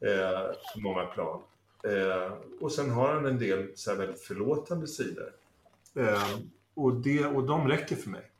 Eh, 0.00 0.52
på 0.74 0.80
många 0.80 1.06
plan. 1.06 1.42
Eh, 1.84 2.32
och 2.60 2.72
sen 2.72 2.90
har 2.90 3.14
han 3.14 3.26
en 3.26 3.38
del 3.38 3.72
så 3.74 3.90
här 3.90 3.98
väldigt 3.98 4.20
förlåtande 4.20 4.86
sidor. 4.86 5.32
Eh, 5.94 6.38
och, 6.74 6.94
det, 6.94 7.26
och 7.26 7.46
de 7.46 7.68
räcker 7.68 7.96
för 7.96 8.10
mig. 8.10 8.30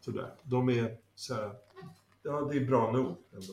Sådär. 0.00 0.34
De 0.42 0.68
är 0.68 0.96
så 1.14 1.34
här, 1.34 1.50
ja 2.22 2.40
det 2.40 2.56
är 2.56 2.64
bra 2.64 2.92
nog 2.92 3.16
ändå. 3.34 3.52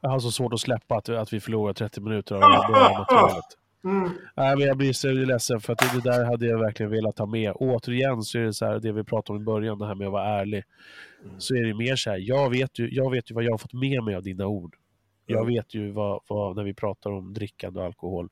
Jag 0.00 0.10
har 0.10 0.20
så 0.20 0.30
svårt 0.32 0.52
att 0.52 0.60
släppa 0.60 0.96
att, 0.96 1.08
att 1.08 1.32
vi 1.32 1.40
förlorar 1.40 1.72
30 1.72 2.00
minuter 2.00 2.34
av 2.34 2.40
det 2.40 2.46
här 2.46 2.98
materialet. 2.98 3.44
Mm. 3.84 4.10
Nej, 4.36 4.56
men 4.56 4.66
jag 4.66 4.76
blir 4.76 4.92
så 4.92 5.08
ledsen 5.12 5.60
för 5.60 5.72
att 5.72 5.78
det, 5.78 6.10
där 6.10 6.24
hade 6.24 6.46
jag 6.46 6.58
verkligen 6.58 6.90
velat 6.92 7.18
ha 7.18 7.26
med. 7.26 7.52
Återigen 7.54 8.22
så 8.22 8.38
är 8.38 8.42
det 8.42 8.52
så 8.52 8.66
här, 8.66 8.80
det 8.80 8.92
vi 8.92 9.04
pratade 9.04 9.36
om 9.36 9.42
i 9.42 9.44
början, 9.44 9.78
det 9.78 9.86
här 9.86 9.94
med 9.94 10.06
att 10.06 10.12
vara 10.12 10.40
ärlig. 10.40 10.64
Så 11.38 11.54
är 11.56 11.64
det 11.64 11.74
mer 11.74 11.96
så 11.96 12.10
här, 12.10 12.18
jag 12.18 12.50
vet 12.50 12.78
ju, 12.78 12.88
jag 12.94 13.10
vet 13.10 13.30
ju 13.30 13.34
vad 13.34 13.44
jag 13.44 13.50
har 13.50 13.58
fått 13.58 13.72
med 13.72 14.02
mig 14.02 14.14
av 14.14 14.22
dina 14.22 14.46
ord. 14.46 14.76
Jag 15.26 15.40
Mm. 15.42 15.54
vet 15.54 15.74
ju 15.74 15.90
vad, 15.90 16.20
vad, 16.28 16.56
när 16.56 16.64
vi 16.64 16.74
pratar 16.74 17.10
om 17.10 17.34
drickande 17.34 17.80
och 17.80 17.86
alkohol 17.86 18.28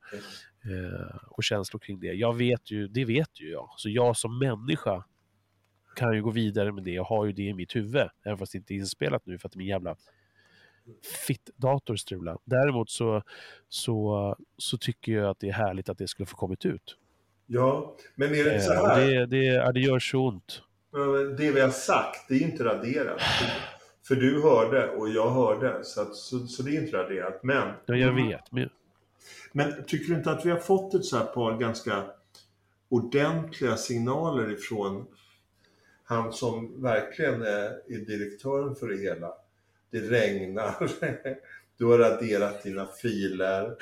eh, 0.64 1.16
och 1.28 1.44
känslor 1.44 1.80
kring 1.80 2.00
det. 2.00 2.12
Jag 2.12 2.36
vet 2.36 2.70
ju, 2.70 2.88
det 2.88 3.04
vet 3.04 3.40
ju 3.40 3.50
jag. 3.50 3.68
Så 3.76 3.88
jag 3.88 4.16
som 4.16 4.38
människa 4.38 5.04
kan 5.96 6.14
ju 6.14 6.22
gå 6.22 6.30
vidare 6.30 6.72
med 6.72 6.84
det 6.84 7.00
och 7.00 7.06
har 7.06 7.26
ju 7.26 7.32
det 7.32 7.42
i 7.42 7.54
mitt 7.54 7.76
huvud. 7.76 8.08
Även 8.24 8.38
fast 8.38 8.52
det 8.52 8.58
inte 8.58 8.74
är 8.74 8.76
inspelat 8.76 9.26
nu 9.26 9.38
för 9.38 9.48
att 9.48 9.56
min 9.56 9.66
jävla 9.66 9.96
fitt-dator 11.26 11.96
strular. 11.96 12.38
Däremot 12.44 12.90
så, 12.90 13.22
så, 13.68 14.36
så 14.56 14.78
tycker 14.78 15.12
jag 15.12 15.30
att 15.30 15.40
det 15.40 15.48
är 15.48 15.52
härligt 15.52 15.88
att 15.88 15.98
det 15.98 16.08
skulle 16.08 16.26
få 16.26 16.36
kommit 16.36 16.64
ut. 16.66 16.96
Ja, 17.46 17.96
men 18.14 18.34
är 18.34 18.44
det 18.44 18.60
så 18.60 18.72
Eh, 18.72 18.80
och 18.80 18.88
här? 18.88 19.06
det, 19.06 19.26
det, 19.26 19.72
det 19.72 19.80
gör 19.80 19.98
så 19.98 20.28
ont. 20.28 20.62
Det 21.38 21.52
vi 21.52 21.60
har 21.60 21.70
sagt, 21.70 22.28
det 22.28 22.34
är 22.34 22.42
inte 22.42 22.64
raderat. 22.64 23.20
För 24.08 24.14
du 24.14 24.42
hörde 24.42 24.88
och 24.90 25.08
jag 25.08 25.30
hörde, 25.30 25.84
så, 25.84 26.00
att, 26.02 26.14
så, 26.16 26.46
så 26.46 26.62
det 26.62 26.76
är 26.76 26.82
inte 26.82 26.96
raderat. 26.96 27.42
Men, 27.42 27.68
Ja, 27.86 27.94
jag 27.94 28.12
vet. 28.12 28.52
Men, 28.52 28.68
men 29.52 29.84
tycker 29.86 30.12
du 30.12 30.18
inte 30.18 30.30
att 30.30 30.46
vi 30.46 30.50
har 30.50 30.58
fått 30.58 30.94
ett 30.94 31.04
så 31.04 31.16
här 31.16 31.24
par 31.24 31.58
ganska 31.58 32.04
ordentliga 32.88 33.76
signaler 33.76 34.52
ifrån 34.52 35.06
han 36.04 36.32
som 36.32 36.82
verkligen 36.82 37.42
är, 37.42 37.92
är 37.92 38.06
direktören 38.06 38.74
för 38.74 38.88
det 38.88 38.96
hela? 38.96 39.32
Det 39.92 40.00
regnar. 40.00 40.90
Du 41.78 41.86
har 41.86 41.98
raderat 41.98 42.62
dina 42.62 42.86
filer. 42.86 43.76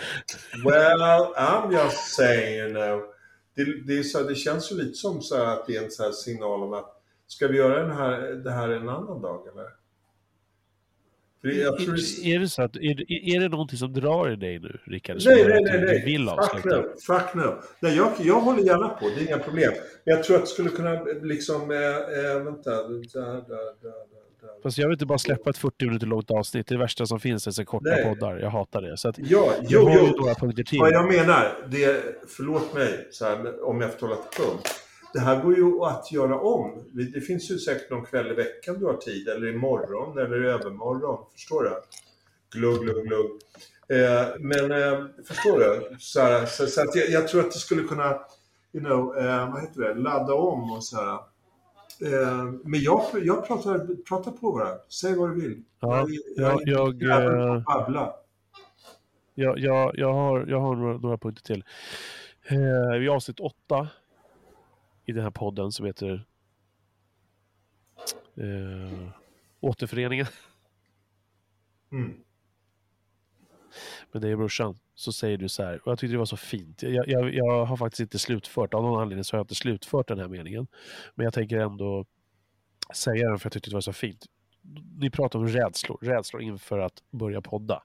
Well, 0.64 1.34
I'm 1.36 1.72
just 1.72 2.14
saying, 2.14 2.58
you 2.58 2.68
know. 2.68 3.02
Det, 3.54 3.86
det, 3.86 3.98
är 3.98 4.02
så, 4.02 4.22
det 4.22 4.34
känns 4.34 4.72
ju 4.72 4.76
lite 4.76 4.94
som 4.94 5.22
så 5.22 5.42
att 5.42 5.66
det 5.66 5.76
är 5.76 5.84
en 5.84 5.90
så 5.90 6.12
signal 6.12 6.62
om 6.62 6.72
att 6.72 7.02
ska 7.26 7.48
vi 7.48 7.56
göra 7.56 7.82
den 7.82 7.90
här, 7.90 8.20
det 8.20 8.50
här 8.50 8.68
en 8.68 8.88
annan 8.88 9.22
dag 9.22 9.46
eller? 9.52 9.66
Det, 11.42 11.62
är 12.34 12.38
det 12.38 12.48
så 12.48 12.62
att, 12.62 12.76
är, 12.76 13.12
är 13.34 13.40
det 13.40 13.48
någonting 13.48 13.78
som 13.78 13.92
drar 13.92 14.32
i 14.32 14.36
dig 14.36 14.58
nu, 14.58 14.80
Rickard? 14.84 15.16
Nej, 15.26 15.44
nej, 15.48 15.62
nej, 15.62 15.80
nej. 15.80 16.04
Vill 16.04 16.28
Fuck 16.28 16.64
no. 16.64 16.82
Fuck 17.06 17.34
no. 17.34 17.62
Nej, 17.80 17.96
jag, 17.96 18.12
jag 18.18 18.40
håller 18.40 18.62
gärna 18.62 18.88
på. 18.88 19.08
Det 19.08 19.22
är 19.22 19.26
inga 19.26 19.38
problem. 19.38 19.72
Men 20.04 20.16
jag 20.16 20.24
tror 20.24 20.36
att 20.36 20.42
det 20.42 20.48
skulle 20.48 20.70
kunna 20.70 21.02
liksom... 21.22 21.70
Eh, 21.70 21.78
eh, 21.78 22.44
vänta. 22.44 22.70
Där, 22.70 23.48
där, 23.48 23.82
där. 23.82 24.19
Fast 24.62 24.78
jag 24.78 24.86
vill 24.86 24.94
inte 24.94 25.06
bara 25.06 25.18
släppa 25.18 25.50
ett 25.50 25.58
40 25.58 25.86
minuter 25.86 26.06
långt 26.06 26.30
avsnitt. 26.30 26.66
Det 26.66 26.72
är 26.72 26.76
det 26.76 26.82
värsta 26.82 27.06
som 27.06 27.20
finns, 27.20 27.46
är 27.46 27.50
så 27.50 27.64
korta 27.64 27.90
Nej. 27.90 28.04
poddar. 28.04 28.38
Jag 28.38 28.50
hatar 28.50 28.82
det. 28.82 28.96
Så 28.96 29.08
att, 29.08 29.18
Ja, 29.18 29.52
jo, 29.62 29.88
har 29.88 29.96
jo. 29.98 30.16
några 30.18 30.34
punkter 30.34 30.62
till. 30.62 30.78
Vad 30.80 30.92
jag 30.92 31.08
menar, 31.08 31.66
det, 31.68 32.02
förlåt 32.28 32.74
mig 32.74 33.08
så 33.10 33.24
här, 33.24 33.64
om 33.64 33.80
jag 33.80 33.92
får 33.92 33.98
tala 33.98 34.16
till 34.16 34.44
punkt. 34.44 34.68
Det 35.12 35.20
här 35.20 35.42
går 35.42 35.56
ju 35.56 35.82
att 35.82 36.12
göra 36.12 36.40
om. 36.40 36.84
Det 37.14 37.20
finns 37.20 37.50
ju 37.50 37.58
säkert 37.58 37.90
någon 37.90 38.04
kväll 38.04 38.30
i 38.30 38.34
veckan 38.34 38.78
du 38.78 38.86
har 38.86 38.96
tid, 38.96 39.28
eller 39.28 39.54
imorgon, 39.54 40.18
eller 40.18 40.44
i 40.44 40.48
övermorgon. 40.48 41.24
Förstår 41.32 41.62
du? 41.62 41.70
Glugg, 42.58 42.80
glugg, 42.80 43.06
glugg. 43.06 43.30
Eh, 43.88 44.26
men 44.38 44.72
eh, 44.72 45.04
förstår 45.24 45.58
du? 45.58 45.96
Så, 45.98 46.20
här, 46.20 46.46
så, 46.46 46.66
så 46.66 46.80
att 46.80 46.94
jag, 46.94 47.10
jag 47.10 47.28
tror 47.28 47.40
att 47.40 47.52
det 47.52 47.58
skulle 47.58 47.82
kunna, 47.82 48.18
you 48.72 48.84
know, 48.84 49.18
eh, 49.18 49.52
vad 49.52 49.60
heter 49.60 49.80
det, 49.80 49.94
ladda 49.94 50.34
om 50.34 50.72
och 50.72 50.84
så 50.84 50.96
här. 50.96 51.18
Eh, 52.02 52.52
men 52.64 52.80
jag, 52.80 53.02
jag 53.12 53.46
pratar, 53.46 54.02
pratar 54.04 54.30
på 54.32 54.52
bara. 54.52 54.78
Säg 54.88 55.16
vad 55.16 55.30
du 55.30 55.40
vill. 55.40 55.62
Ja, 55.80 56.06
jag, 56.36 56.60
jag, 56.68 57.00
på 57.00 57.06
eh, 57.06 57.62
babbla. 57.62 58.14
jag, 59.34 59.58
jag, 59.58 59.92
jag, 59.98 60.12
har, 60.12 60.46
jag 60.46 60.60
har 60.60 60.76
några, 60.76 60.98
några 60.98 61.18
punkter 61.18 61.42
till. 61.42 61.64
Eh, 62.48 63.02
I 63.02 63.08
avsnitt 63.08 63.40
åtta 63.40 63.88
i 65.04 65.12
den 65.12 65.22
här 65.22 65.30
podden 65.30 65.72
som 65.72 65.86
heter 65.86 66.26
eh, 68.36 69.08
Återföreningen 69.60 70.26
Mm 71.92 72.16
med 74.12 74.22
dig 74.22 74.32
och 74.32 74.38
brorsan 74.38 74.78
så 74.94 75.12
säger 75.12 75.36
du 75.36 75.48
så 75.48 75.62
här, 75.62 75.80
och 75.84 75.90
jag 75.90 75.98
tyckte 75.98 76.14
det 76.14 76.18
var 76.18 76.24
så 76.24 76.36
fint. 76.36 76.82
Jag, 76.82 77.08
jag, 77.08 77.34
jag 77.34 77.64
har 77.64 77.76
faktiskt 77.76 78.00
inte 78.00 78.18
slutfört, 78.18 78.74
av 78.74 78.82
någon 78.82 79.00
anledning 79.02 79.24
så 79.24 79.36
har 79.36 79.38
jag 79.38 79.44
inte 79.44 79.54
slutfört 79.54 80.08
den 80.08 80.18
här 80.18 80.28
meningen. 80.28 80.66
Men 81.14 81.24
jag 81.24 81.34
tänker 81.34 81.58
ändå 81.58 82.04
säga 82.94 83.28
den 83.28 83.38
för 83.38 83.46
jag 83.46 83.52
tyckte 83.52 83.70
det 83.70 83.76
var 83.76 83.80
så 83.80 83.92
fint. 83.92 84.26
Ni 84.98 85.10
pratar 85.10 85.38
om 85.38 85.48
rädslor, 85.48 85.98
rädslor 86.00 86.42
inför 86.42 86.78
att 86.78 87.02
börja 87.10 87.40
podda. 87.40 87.82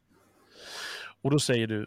Och 1.22 1.32
då 1.32 1.40
säger 1.40 1.68
du, 1.68 1.86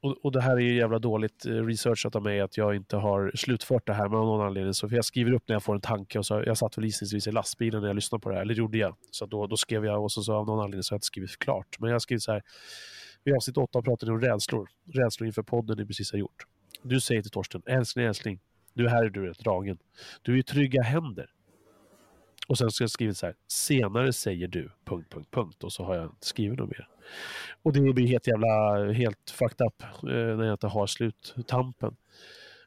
och, 0.00 0.24
och 0.24 0.32
det 0.32 0.40
här 0.40 0.56
är 0.56 0.60
ju 0.60 0.76
jävla 0.76 0.98
dåligt 0.98 1.46
eh, 1.46 1.50
researchat 1.50 2.16
av 2.16 2.22
mig 2.22 2.40
att 2.40 2.56
jag 2.56 2.76
inte 2.76 2.96
har 2.96 3.32
slutfört 3.34 3.86
det 3.86 3.92
här, 3.92 4.08
men 4.08 4.18
av 4.18 4.26
någon 4.26 4.46
anledning 4.46 4.74
så, 4.74 4.88
för 4.88 4.96
jag 4.96 5.04
skriver 5.04 5.32
upp 5.32 5.48
när 5.48 5.54
jag 5.54 5.62
får 5.62 5.74
en 5.74 5.80
tanke 5.80 6.18
och 6.18 6.26
så, 6.26 6.42
jag 6.46 6.58
satt 6.58 6.78
väl 6.78 6.84
gissningsvis 6.84 7.26
i 7.26 7.32
lastbilen 7.32 7.80
när 7.80 7.88
jag 7.88 7.94
lyssnade 7.94 8.22
på 8.22 8.28
det 8.28 8.34
här, 8.34 8.42
eller 8.42 8.54
gjorde 8.54 8.78
jag. 8.78 8.96
Så 9.10 9.26
då, 9.26 9.46
då 9.46 9.56
skrev 9.56 9.84
jag 9.84 10.02
och 10.02 10.12
så, 10.12 10.22
så 10.22 10.34
av 10.34 10.46
någon 10.46 10.60
anledning 10.60 10.82
så 10.82 10.92
har 10.92 10.96
jag 10.96 10.98
inte 10.98 11.06
skrivit 11.06 11.38
klart. 11.38 11.76
Men 11.78 11.90
jag 11.90 12.02
skriver 12.02 12.20
så 12.20 12.32
här, 12.32 12.42
i 13.28 13.32
avsnitt 13.32 13.56
8 13.56 13.82
pratade 13.82 14.12
ni 14.12 14.16
om 14.16 14.20
rädslor, 14.20 14.68
rädslor 14.92 15.26
inför 15.26 15.42
podden 15.42 15.78
ni 15.78 15.86
precis 15.86 16.12
har 16.12 16.18
gjort. 16.18 16.46
Du 16.82 17.00
säger 17.00 17.22
till 17.22 17.30
Torsten, 17.30 17.62
älskling, 17.66 18.06
älskling, 18.06 18.40
du 18.74 18.88
här 18.88 19.04
är 19.04 19.10
du 19.10 19.26
rätt 19.26 19.38
dragen. 19.38 19.78
Du 20.22 20.34
är 20.34 20.38
i 20.38 20.42
trygga 20.42 20.82
händer. 20.82 21.30
Och 22.48 22.58
sen 22.58 22.70
ska 22.70 22.84
jag 22.84 22.90
skrivit 22.90 23.16
så 23.16 23.26
här, 23.26 23.34
senare 23.48 24.12
säger 24.12 24.48
du, 24.48 24.70
punkt, 24.84 25.06
punkt, 25.10 25.28
punkt. 25.30 25.64
Och 25.64 25.72
så 25.72 25.84
har 25.84 25.94
jag 25.94 26.04
inte 26.04 26.26
skrivit 26.26 26.58
något 26.58 26.70
mer. 26.70 26.88
Och 27.62 27.72
det 27.72 27.92
blir 27.92 28.06
helt 28.06 28.26
jävla, 28.26 28.84
helt 28.92 29.30
fucked 29.30 29.66
up 29.66 29.82
eh, 29.82 30.08
när 30.08 30.44
jag 30.44 30.54
inte 30.54 30.66
har 30.66 30.86
sluttampen 30.86 31.96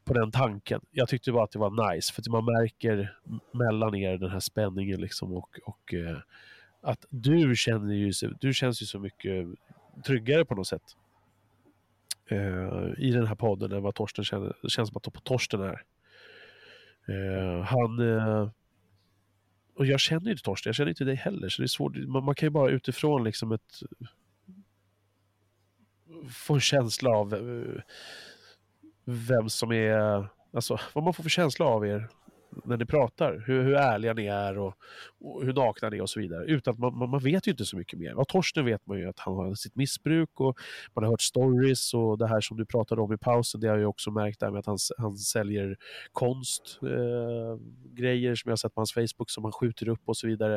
på 0.04 0.14
den 0.14 0.30
tanken. 0.30 0.80
Jag 0.90 1.08
tyckte 1.08 1.32
bara 1.32 1.44
att 1.44 1.50
det 1.50 1.58
var 1.58 1.94
nice, 1.94 2.12
för 2.12 2.22
att 2.22 2.26
man 2.26 2.44
märker 2.44 3.16
mellan 3.52 3.94
er 3.94 4.18
den 4.18 4.30
här 4.30 4.40
spänningen 4.40 5.00
liksom 5.00 5.32
och, 5.32 5.58
och 5.64 5.94
eh, 5.94 6.18
att 6.82 7.04
du 7.10 7.56
känner 7.56 7.94
ju, 7.94 8.12
du 8.40 8.54
känns 8.54 8.82
ju 8.82 8.86
så 8.86 8.98
mycket 8.98 9.46
tryggare 10.04 10.44
på 10.44 10.54
något 10.54 10.66
sätt 10.66 10.96
eh, 12.26 12.92
i 12.98 13.10
den 13.10 13.26
här 13.26 13.34
podden 13.34 13.72
än 13.72 13.82
vad 13.82 13.94
Torsten 13.94 14.24
känner. 14.24 14.56
Det 14.62 14.70
känns 14.70 14.88
som 14.88 14.96
att 14.96 15.24
Torsten 15.24 15.60
är. 15.60 15.82
Eh, 17.08 17.62
han... 17.62 18.16
Eh, 18.16 18.50
och 19.74 19.86
jag 19.86 20.00
känner 20.00 20.24
ju 20.24 20.30
inte 20.30 20.42
Torsten, 20.42 20.70
jag 20.70 20.76
känner 20.76 20.88
inte 20.88 21.04
dig 21.04 21.14
heller, 21.14 21.48
så 21.48 21.62
det 21.62 21.66
är 21.66 21.68
svårt. 21.68 21.96
Man, 21.96 22.24
man 22.24 22.34
kan 22.34 22.46
ju 22.46 22.50
bara 22.50 22.70
utifrån 22.70 23.24
liksom 23.24 23.52
ett... 23.52 23.82
Få 26.30 26.54
en 26.54 26.60
känsla 26.60 27.10
av 27.10 27.34
eh, 27.34 27.82
vem 29.04 29.48
som 29.48 29.72
är... 29.72 30.26
Alltså, 30.54 30.80
vad 30.92 31.04
man 31.04 31.14
får 31.14 31.22
för 31.22 31.30
känsla 31.30 31.64
av 31.66 31.86
er 31.86 32.08
när 32.64 32.76
ni 32.76 32.86
pratar. 32.86 33.44
Hur, 33.46 33.62
hur 33.62 33.74
ärliga 33.74 34.14
ni 34.14 34.26
är 34.26 34.58
och, 34.58 34.74
och 35.20 35.44
hur 35.44 35.52
nakna 35.52 35.88
ni 35.88 35.96
är 35.96 36.02
och 36.02 36.10
så 36.10 36.20
vidare. 36.20 36.44
Utan 36.44 36.74
man, 36.78 36.98
man, 36.98 37.10
man 37.10 37.20
vet 37.20 37.46
ju 37.46 37.50
inte 37.50 37.64
så 37.64 37.76
mycket 37.76 37.98
mer. 37.98 38.12
Av 38.12 38.24
Torsten 38.24 38.64
vet 38.64 38.86
man 38.86 38.98
ju 38.98 39.08
att 39.08 39.18
han 39.18 39.34
har 39.34 39.54
sitt 39.54 39.76
missbruk 39.76 40.40
och 40.40 40.58
man 40.94 41.04
har 41.04 41.10
hört 41.10 41.20
stories 41.20 41.94
och 41.94 42.18
det 42.18 42.26
här 42.26 42.40
som 42.40 42.56
du 42.56 42.66
pratade 42.66 43.00
om 43.00 43.12
i 43.12 43.18
pausen, 43.18 43.60
det 43.60 43.66
har 43.66 43.74
jag 43.74 43.80
ju 43.80 43.86
också 43.86 44.10
märkt 44.10 44.40
där 44.40 44.50
med 44.50 44.58
att 44.58 44.66
han, 44.66 44.78
han 44.98 45.16
säljer 45.16 45.76
konst, 46.12 46.78
eh, 46.82 47.60
grejer 47.94 48.34
som 48.34 48.48
jag 48.48 48.58
sett 48.58 48.74
på 48.74 48.80
hans 48.80 48.92
Facebook 48.92 49.30
som 49.30 49.44
han 49.44 49.52
skjuter 49.52 49.88
upp 49.88 50.02
och 50.04 50.16
så 50.16 50.26
vidare. 50.26 50.54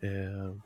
Eh, 0.00 0.56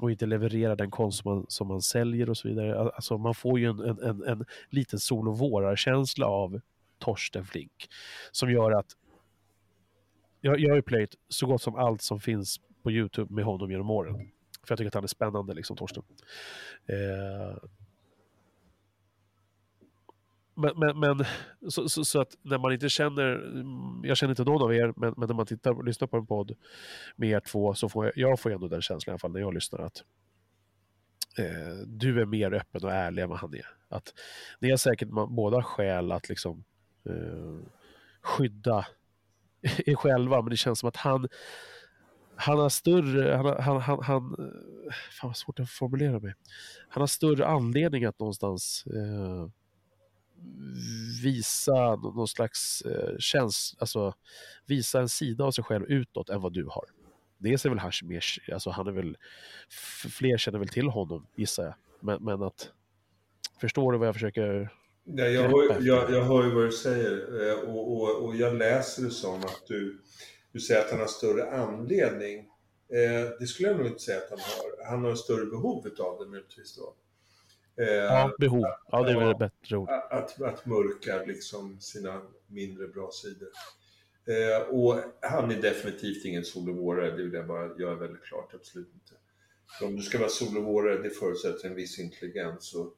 och 0.00 0.10
inte 0.10 0.26
levererar 0.26 0.76
den 0.76 0.90
konst 0.90 1.22
som 1.22 1.34
man, 1.34 1.46
som 1.48 1.68
man 1.68 1.82
säljer 1.82 2.30
och 2.30 2.36
så 2.36 2.48
vidare. 2.48 2.80
Alltså 2.80 3.18
man 3.18 3.34
får 3.34 3.58
ju 3.58 3.66
en, 3.66 3.80
en, 3.80 4.02
en, 4.02 4.22
en 4.22 4.44
liten 4.70 4.98
sol 4.98 5.28
och 5.28 5.38
vårar-känsla 5.38 6.26
av 6.26 6.60
Torsten 6.98 7.44
Flink 7.44 7.88
som 8.32 8.50
gör 8.50 8.70
att 8.70 8.96
jag, 10.40 10.60
jag 10.60 10.70
har 10.70 10.76
ju 10.76 10.82
playt 10.82 11.14
så 11.28 11.46
gott 11.46 11.62
som 11.62 11.74
allt 11.74 12.02
som 12.02 12.20
finns 12.20 12.60
på 12.82 12.90
Youtube 12.90 13.34
med 13.34 13.44
honom 13.44 13.70
genom 13.70 13.90
åren. 13.90 14.14
För 14.66 14.72
jag 14.72 14.78
tycker 14.78 14.88
att 14.88 14.94
han 14.94 15.04
är 15.04 15.08
spännande, 15.08 15.54
liksom 15.54 15.76
Torsten. 15.76 16.02
Eh, 16.86 17.56
men, 20.54 20.78
men, 20.78 20.98
men 21.00 21.24
så, 21.70 21.88
så, 21.88 22.04
så, 22.04 22.20
att 22.20 22.36
när 22.42 22.58
man 22.58 22.72
inte 22.72 22.88
känner, 22.88 23.34
mm, 23.34 24.04
jag 24.04 24.16
känner 24.16 24.32
inte 24.32 24.44
någon 24.44 24.62
av 24.62 24.74
er, 24.74 24.92
men, 24.96 25.14
men 25.16 25.28
när 25.28 25.34
man 25.34 25.46
tittar 25.46 25.70
och 25.70 25.84
lyssnar 25.84 26.08
på 26.08 26.16
en 26.16 26.26
podd 26.26 26.56
med 27.16 27.28
er 27.28 27.40
två 27.40 27.74
så 27.74 27.88
får 27.88 28.04
jag, 28.04 28.12
jag 28.16 28.40
får 28.40 28.52
ändå 28.52 28.68
den 28.68 28.82
känslan 28.82 29.12
i 29.12 29.14
alla 29.14 29.18
fall 29.18 29.32
när 29.32 29.40
jag 29.40 29.54
lyssnar 29.54 29.80
att 29.80 30.04
eh, 31.38 31.86
du 31.86 32.20
är 32.20 32.26
mer 32.26 32.54
öppen 32.54 32.84
och 32.84 32.92
ärlig 32.92 33.22
än 33.22 33.28
vad 33.28 33.38
han 33.38 33.54
är. 33.54 33.66
Att 33.88 34.14
ni 34.58 34.70
har 34.70 34.76
säkert 34.76 35.08
man, 35.08 35.34
båda 35.34 35.62
skäl 35.62 36.12
att 36.12 36.28
liksom 36.28 36.64
eh, 37.04 37.58
skydda 38.22 38.86
er 39.62 39.94
själva, 39.94 40.42
men 40.42 40.50
det 40.50 40.56
känns 40.56 40.78
som 40.78 40.88
att 40.88 40.96
han 40.96 41.28
han 42.40 42.58
har 42.58 42.68
större, 42.68 43.36
han, 43.36 43.62
han, 43.62 43.80
han, 43.80 44.02
han 44.02 44.36
fan 45.10 45.28
vad 45.28 45.36
svårt 45.36 45.60
att 45.60 45.70
formulera 45.70 46.18
mig. 46.18 46.34
Han 46.88 47.00
har 47.00 47.06
större 47.06 47.46
anledning 47.46 48.04
att 48.04 48.18
någonstans 48.18 48.84
eh, 48.86 49.48
visa 51.22 51.96
någon 51.96 52.28
slags 52.28 52.82
eh, 52.82 53.18
känsla, 53.18 53.76
alltså 53.80 54.14
visa 54.66 55.00
en 55.00 55.08
sida 55.08 55.44
av 55.44 55.50
sig 55.50 55.64
själv 55.64 55.84
utåt 55.84 56.28
än 56.28 56.40
vad 56.40 56.52
du 56.52 56.64
har. 56.64 56.84
Dels 57.38 57.64
är 57.64 57.68
väl 57.68 57.78
han 57.78 57.92
mer, 58.02 58.24
alltså 58.52 58.70
han 58.70 58.86
är 58.86 58.92
väl, 58.92 59.16
fler 60.10 60.38
känner 60.38 60.58
väl 60.58 60.68
till 60.68 60.88
honom 60.88 61.26
gissar 61.36 61.64
jag. 61.64 61.74
Men, 62.00 62.24
men 62.24 62.42
att, 62.42 62.72
förstår 63.60 63.92
du 63.92 63.98
vad 63.98 64.08
jag 64.08 64.14
försöker 64.14 64.72
Ja, 65.16 65.24
jag, 65.24 65.42
hör, 65.42 65.80
jag, 65.80 66.10
jag 66.10 66.22
hör 66.24 66.44
ju 66.44 66.54
vad 66.54 66.64
du 66.64 66.72
säger 66.72 67.48
eh, 67.48 67.58
och, 67.58 67.92
och, 67.92 68.24
och 68.24 68.36
jag 68.36 68.54
läser 68.54 69.02
det 69.02 69.10
som 69.10 69.34
att 69.38 69.62
du, 69.66 70.00
du 70.52 70.60
säger 70.60 70.80
att 70.80 70.90
han 70.90 71.00
har 71.00 71.06
större 71.06 71.50
anledning. 71.50 72.38
Eh, 72.92 73.30
det 73.40 73.46
skulle 73.46 73.68
jag 73.68 73.78
nog 73.78 73.86
inte 73.86 73.98
säga 74.02 74.18
att 74.18 74.30
han 74.30 74.38
har. 74.38 74.90
Han 74.90 75.04
har 75.04 75.14
större 75.14 75.46
behov 75.46 75.86
utav 75.86 76.18
det 76.18 76.26
möjligtvis 76.30 76.76
då. 76.76 76.94
Eh, 77.84 77.88
Ja, 77.94 78.34
behov. 78.38 78.64
Ja, 78.90 79.02
det 79.02 79.10
är 79.10 79.18
väl 79.18 79.30
ett 79.30 79.38
bättre 79.38 79.76
ord. 79.76 79.88
att, 80.10 80.42
att 80.42 80.66
mörka 80.66 81.22
liksom 81.26 81.80
sina 81.80 82.22
mindre 82.46 82.88
bra 82.88 83.10
sidor. 83.12 83.48
Och 84.70 84.96
han 85.20 85.50
är 85.50 85.62
definitivt 85.62 86.24
ingen 86.24 86.44
solovårare, 86.44 87.10
det 87.10 87.22
vill 87.22 87.32
jag 87.32 87.46
bara 87.46 87.78
göra 87.78 87.94
väldigt 87.94 88.22
klart, 88.22 88.54
absolut 88.54 88.90
inte. 88.94 89.12
För 89.78 89.86
om 89.86 89.96
du 89.96 90.02
ska 90.02 90.18
vara 90.18 90.28
solovårare, 90.28 91.02
det 91.02 91.10
förutsätter 91.10 91.68
en 91.68 91.74
viss 91.74 91.98
intelligens. 91.98 92.74
Och 92.74 92.94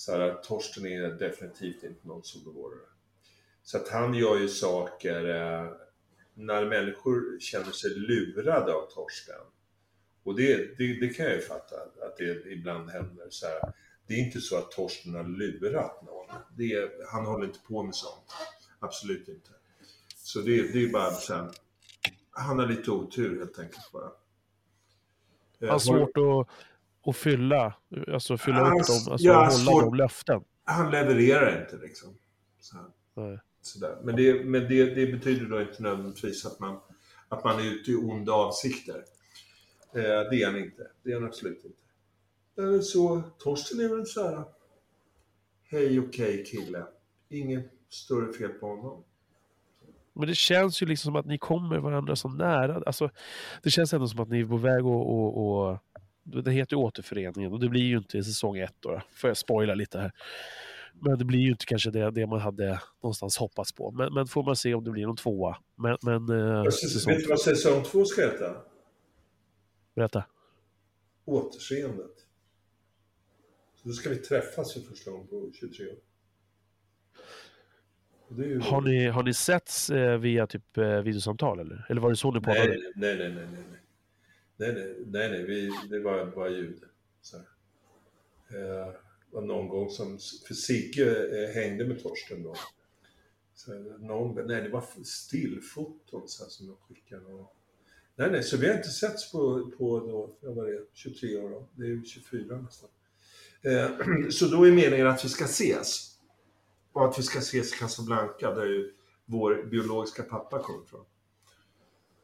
så 0.00 0.12
här, 0.12 0.34
Torsten 0.34 0.86
är 0.86 1.08
definitivt 1.08 1.82
inte 1.82 2.08
någon 2.08 2.24
solovårare. 2.24 2.88
Så 3.62 3.76
att 3.76 3.88
han 3.88 4.14
gör 4.14 4.38
ju 4.38 4.48
saker 4.48 5.24
eh, 5.24 5.72
när 6.34 6.66
människor 6.66 7.40
känner 7.40 7.72
sig 7.72 7.90
lurade 7.90 8.74
av 8.74 8.90
Torsten. 8.90 9.40
Och 10.22 10.36
det, 10.36 10.78
det, 10.78 11.00
det 11.00 11.08
kan 11.08 11.26
jag 11.26 11.34
ju 11.34 11.40
fatta, 11.40 11.76
att 11.76 12.16
det 12.16 12.52
ibland 12.52 12.90
händer. 12.90 13.26
Så 13.30 13.46
här. 13.46 13.72
Det 14.06 14.14
är 14.14 14.18
inte 14.18 14.40
så 14.40 14.58
att 14.58 14.70
Torsten 14.70 15.14
har 15.14 15.24
lurat 15.24 16.02
någon. 16.02 16.26
Det 16.56 16.72
är, 16.72 16.90
han 17.12 17.26
håller 17.26 17.46
inte 17.46 17.60
på 17.60 17.82
med 17.82 17.94
sånt. 17.94 18.32
Absolut 18.78 19.28
inte. 19.28 19.50
Så 20.16 20.40
det, 20.40 20.72
det 20.72 20.82
är 20.82 20.92
bara 20.92 21.10
så 21.10 21.34
här, 21.34 21.50
han 22.30 22.58
har 22.58 22.66
lite 22.66 22.90
otur 22.90 23.38
helt 23.38 23.58
enkelt 23.58 23.92
bara. 23.92 24.12
Han 25.60 25.68
har 25.68 25.78
svårt 25.78 26.16
att, 26.16 26.48
att 27.06 27.16
fylla, 27.16 27.74
alltså 28.12 28.38
fylla 28.38 28.56
Han- 28.56 28.66
upp 28.80 28.86
dem, 28.86 29.12
alltså 29.12 29.26
ja, 29.26 29.34
hålla 29.38 29.50
svårt- 29.50 29.82
de 29.84 29.94
löften. 29.94 30.44
Han 30.64 30.90
levererar 30.90 31.62
inte 31.62 31.76
liksom. 31.86 32.08
Så. 32.60 32.76
Sådär. 33.62 33.96
Men, 34.02 34.16
det, 34.16 34.44
men 34.44 34.68
det, 34.68 34.94
det 34.94 35.06
betyder 35.12 35.46
då 35.46 35.60
inte 35.60 35.82
nödvändigtvis 35.82 36.46
att 36.46 36.60
man, 36.60 36.80
att 37.28 37.44
man 37.44 37.60
är 37.60 37.64
ute 37.64 37.90
i 37.90 37.94
onda 37.96 38.32
avsikter. 38.32 39.04
Eh, 39.94 40.00
det 40.02 40.42
är 40.42 40.46
han 40.46 40.56
inte. 40.56 40.86
Det 41.02 41.10
är 41.10 41.14
han 41.14 41.24
absolut 41.24 41.64
inte. 41.64 41.78
Eh, 42.76 42.80
så 42.80 43.22
Torsten 43.38 43.80
är 43.80 43.88
väl 43.96 44.06
så 44.06 44.22
här. 44.28 44.44
Hej 45.70 46.00
okej 46.00 46.44
kille. 46.44 46.84
Inget 47.28 47.70
större 47.88 48.32
fel 48.32 48.48
på 48.50 48.66
honom. 48.68 49.04
Men 50.12 50.28
det 50.28 50.34
känns 50.34 50.82
ju 50.82 50.86
liksom 50.86 51.08
som 51.08 51.16
att 51.16 51.26
ni 51.26 51.38
kommer 51.38 51.78
varandra 51.78 52.16
så 52.16 52.28
nära. 52.28 52.82
Alltså, 52.86 53.10
det 53.62 53.70
känns 53.70 53.94
ändå 53.94 54.06
som 54.08 54.20
att 54.20 54.28
ni 54.28 54.40
är 54.40 54.46
på 54.46 54.56
väg 54.56 54.80
att... 54.84 55.82
Det 56.30 56.50
heter 56.50 56.76
ju 56.76 56.82
återföreningen 56.82 57.52
och 57.52 57.60
det 57.60 57.68
blir 57.68 57.82
ju 57.82 57.96
inte 57.96 58.18
i 58.18 58.24
säsong 58.24 58.58
ett 58.58 58.76
då. 58.80 59.02
Får 59.14 59.30
jag 59.30 59.36
spoila 59.36 59.74
lite 59.74 59.98
här. 59.98 60.12
Men 60.94 61.18
det 61.18 61.24
blir 61.24 61.38
ju 61.38 61.50
inte 61.50 61.66
kanske 61.66 61.90
det, 61.90 62.10
det 62.10 62.26
man 62.26 62.40
hade 62.40 62.80
någonstans 63.02 63.36
hoppats 63.36 63.72
på. 63.72 63.90
Men, 63.90 64.14
men 64.14 64.26
får 64.26 64.42
man 64.42 64.56
se 64.56 64.74
om 64.74 64.84
det 64.84 64.90
blir 64.90 65.06
någon 65.06 65.16
tvåa. 65.16 65.56
Men, 65.76 65.96
men 66.02 66.28
eh, 66.28 66.70
säsong 66.70 67.12
Vet 67.12 67.22
du 67.22 67.28
vad 67.28 67.40
säsong 67.40 67.84
två 67.84 68.04
ska 68.04 68.22
heta? 68.22 68.56
Berätta. 69.94 70.24
Återseendet. 71.24 72.26
Så 73.82 73.88
då 73.88 73.94
ska 73.94 74.10
vi 74.10 74.16
träffas 74.16 74.72
för 74.72 74.80
första 74.80 75.10
gången 75.10 75.26
på 75.26 75.50
23 75.54 75.86
år. 75.86 75.96
Ju 78.36 78.60
Har 78.60 78.80
ni, 78.80 79.06
har 79.06 79.22
ni 79.22 79.34
setts 79.34 79.90
eh, 79.90 80.18
via 80.18 80.46
typ 80.46 80.78
eh, 80.78 81.00
videosamtal 81.00 81.60
eller? 81.60 81.86
Eller 81.88 82.00
var 82.00 82.10
det 82.10 82.16
så 82.16 82.30
ni 82.30 82.40
poddade? 82.40 82.68
Nej, 82.68 82.92
nej, 82.96 83.16
nej, 83.16 83.32
nej, 83.32 83.46
nej. 83.70 83.79
Nej, 84.60 84.72
nej, 84.74 84.96
nej, 85.06 85.30
nej 85.30 85.44
vi, 85.44 85.70
det 85.90 86.00
var 86.00 86.26
bara 86.26 86.50
ljud. 86.50 86.82
Så. 87.20 87.36
Eh, 87.36 87.42
det 88.50 89.30
var 89.30 89.42
någon 89.42 89.68
gång 89.68 89.90
som, 89.90 90.18
för 90.46 90.54
Sigge 90.54 91.42
eh, 91.42 91.54
hängde 91.54 91.84
med 91.84 92.02
Torsten 92.02 92.42
då. 92.42 92.54
Så 93.54 93.74
eh, 93.74 93.80
någon, 93.80 94.46
nej, 94.46 94.62
det 94.62 94.68
var 94.68 94.84
stillfoton 95.04 96.28
så 96.28 96.44
här, 96.44 96.50
som 96.50 96.66
de 96.66 96.76
skickade. 96.76 97.24
Och, 97.24 97.56
nej, 98.16 98.30
nej, 98.30 98.42
så 98.42 98.56
vi 98.56 98.68
har 98.68 98.76
inte 98.76 98.88
setts 98.88 99.32
på, 99.32 99.70
på 99.78 100.00
då, 100.00 100.36
jag 100.40 100.54
var 100.54 100.66
det, 100.66 100.86
23 100.92 101.36
år 101.36 101.50
då. 101.50 101.68
Det 101.74 101.86
är 101.86 102.04
24 102.04 102.56
nästan. 102.56 102.88
Eh, 103.62 103.90
så 104.30 104.46
då 104.46 104.66
är 104.66 104.72
meningen 104.72 105.06
att 105.06 105.24
vi 105.24 105.28
ska 105.28 105.44
ses. 105.44 106.18
Och 106.92 107.08
att 107.08 107.18
vi 107.18 107.22
ska 107.22 107.38
ses 107.38 107.74
i 107.74 107.76
Casablanca, 107.76 108.54
där 108.54 108.66
ju 108.66 108.94
vår 109.24 109.62
biologiska 109.70 110.22
pappa 110.22 110.62
kommer 110.62 110.84
ifrån. 110.84 111.04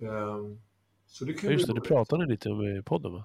Ehm, 0.01 0.61
så 1.07 1.25
det 1.25 1.33
kan 1.33 1.51
Ja, 1.51 1.53
just 1.53 1.67
det, 1.67 1.73
roligt. 1.73 1.85
pratade 1.85 2.27
lite 2.27 2.51
om 2.51 2.63
i 2.63 2.83
podden 2.83 3.13
va? 3.13 3.25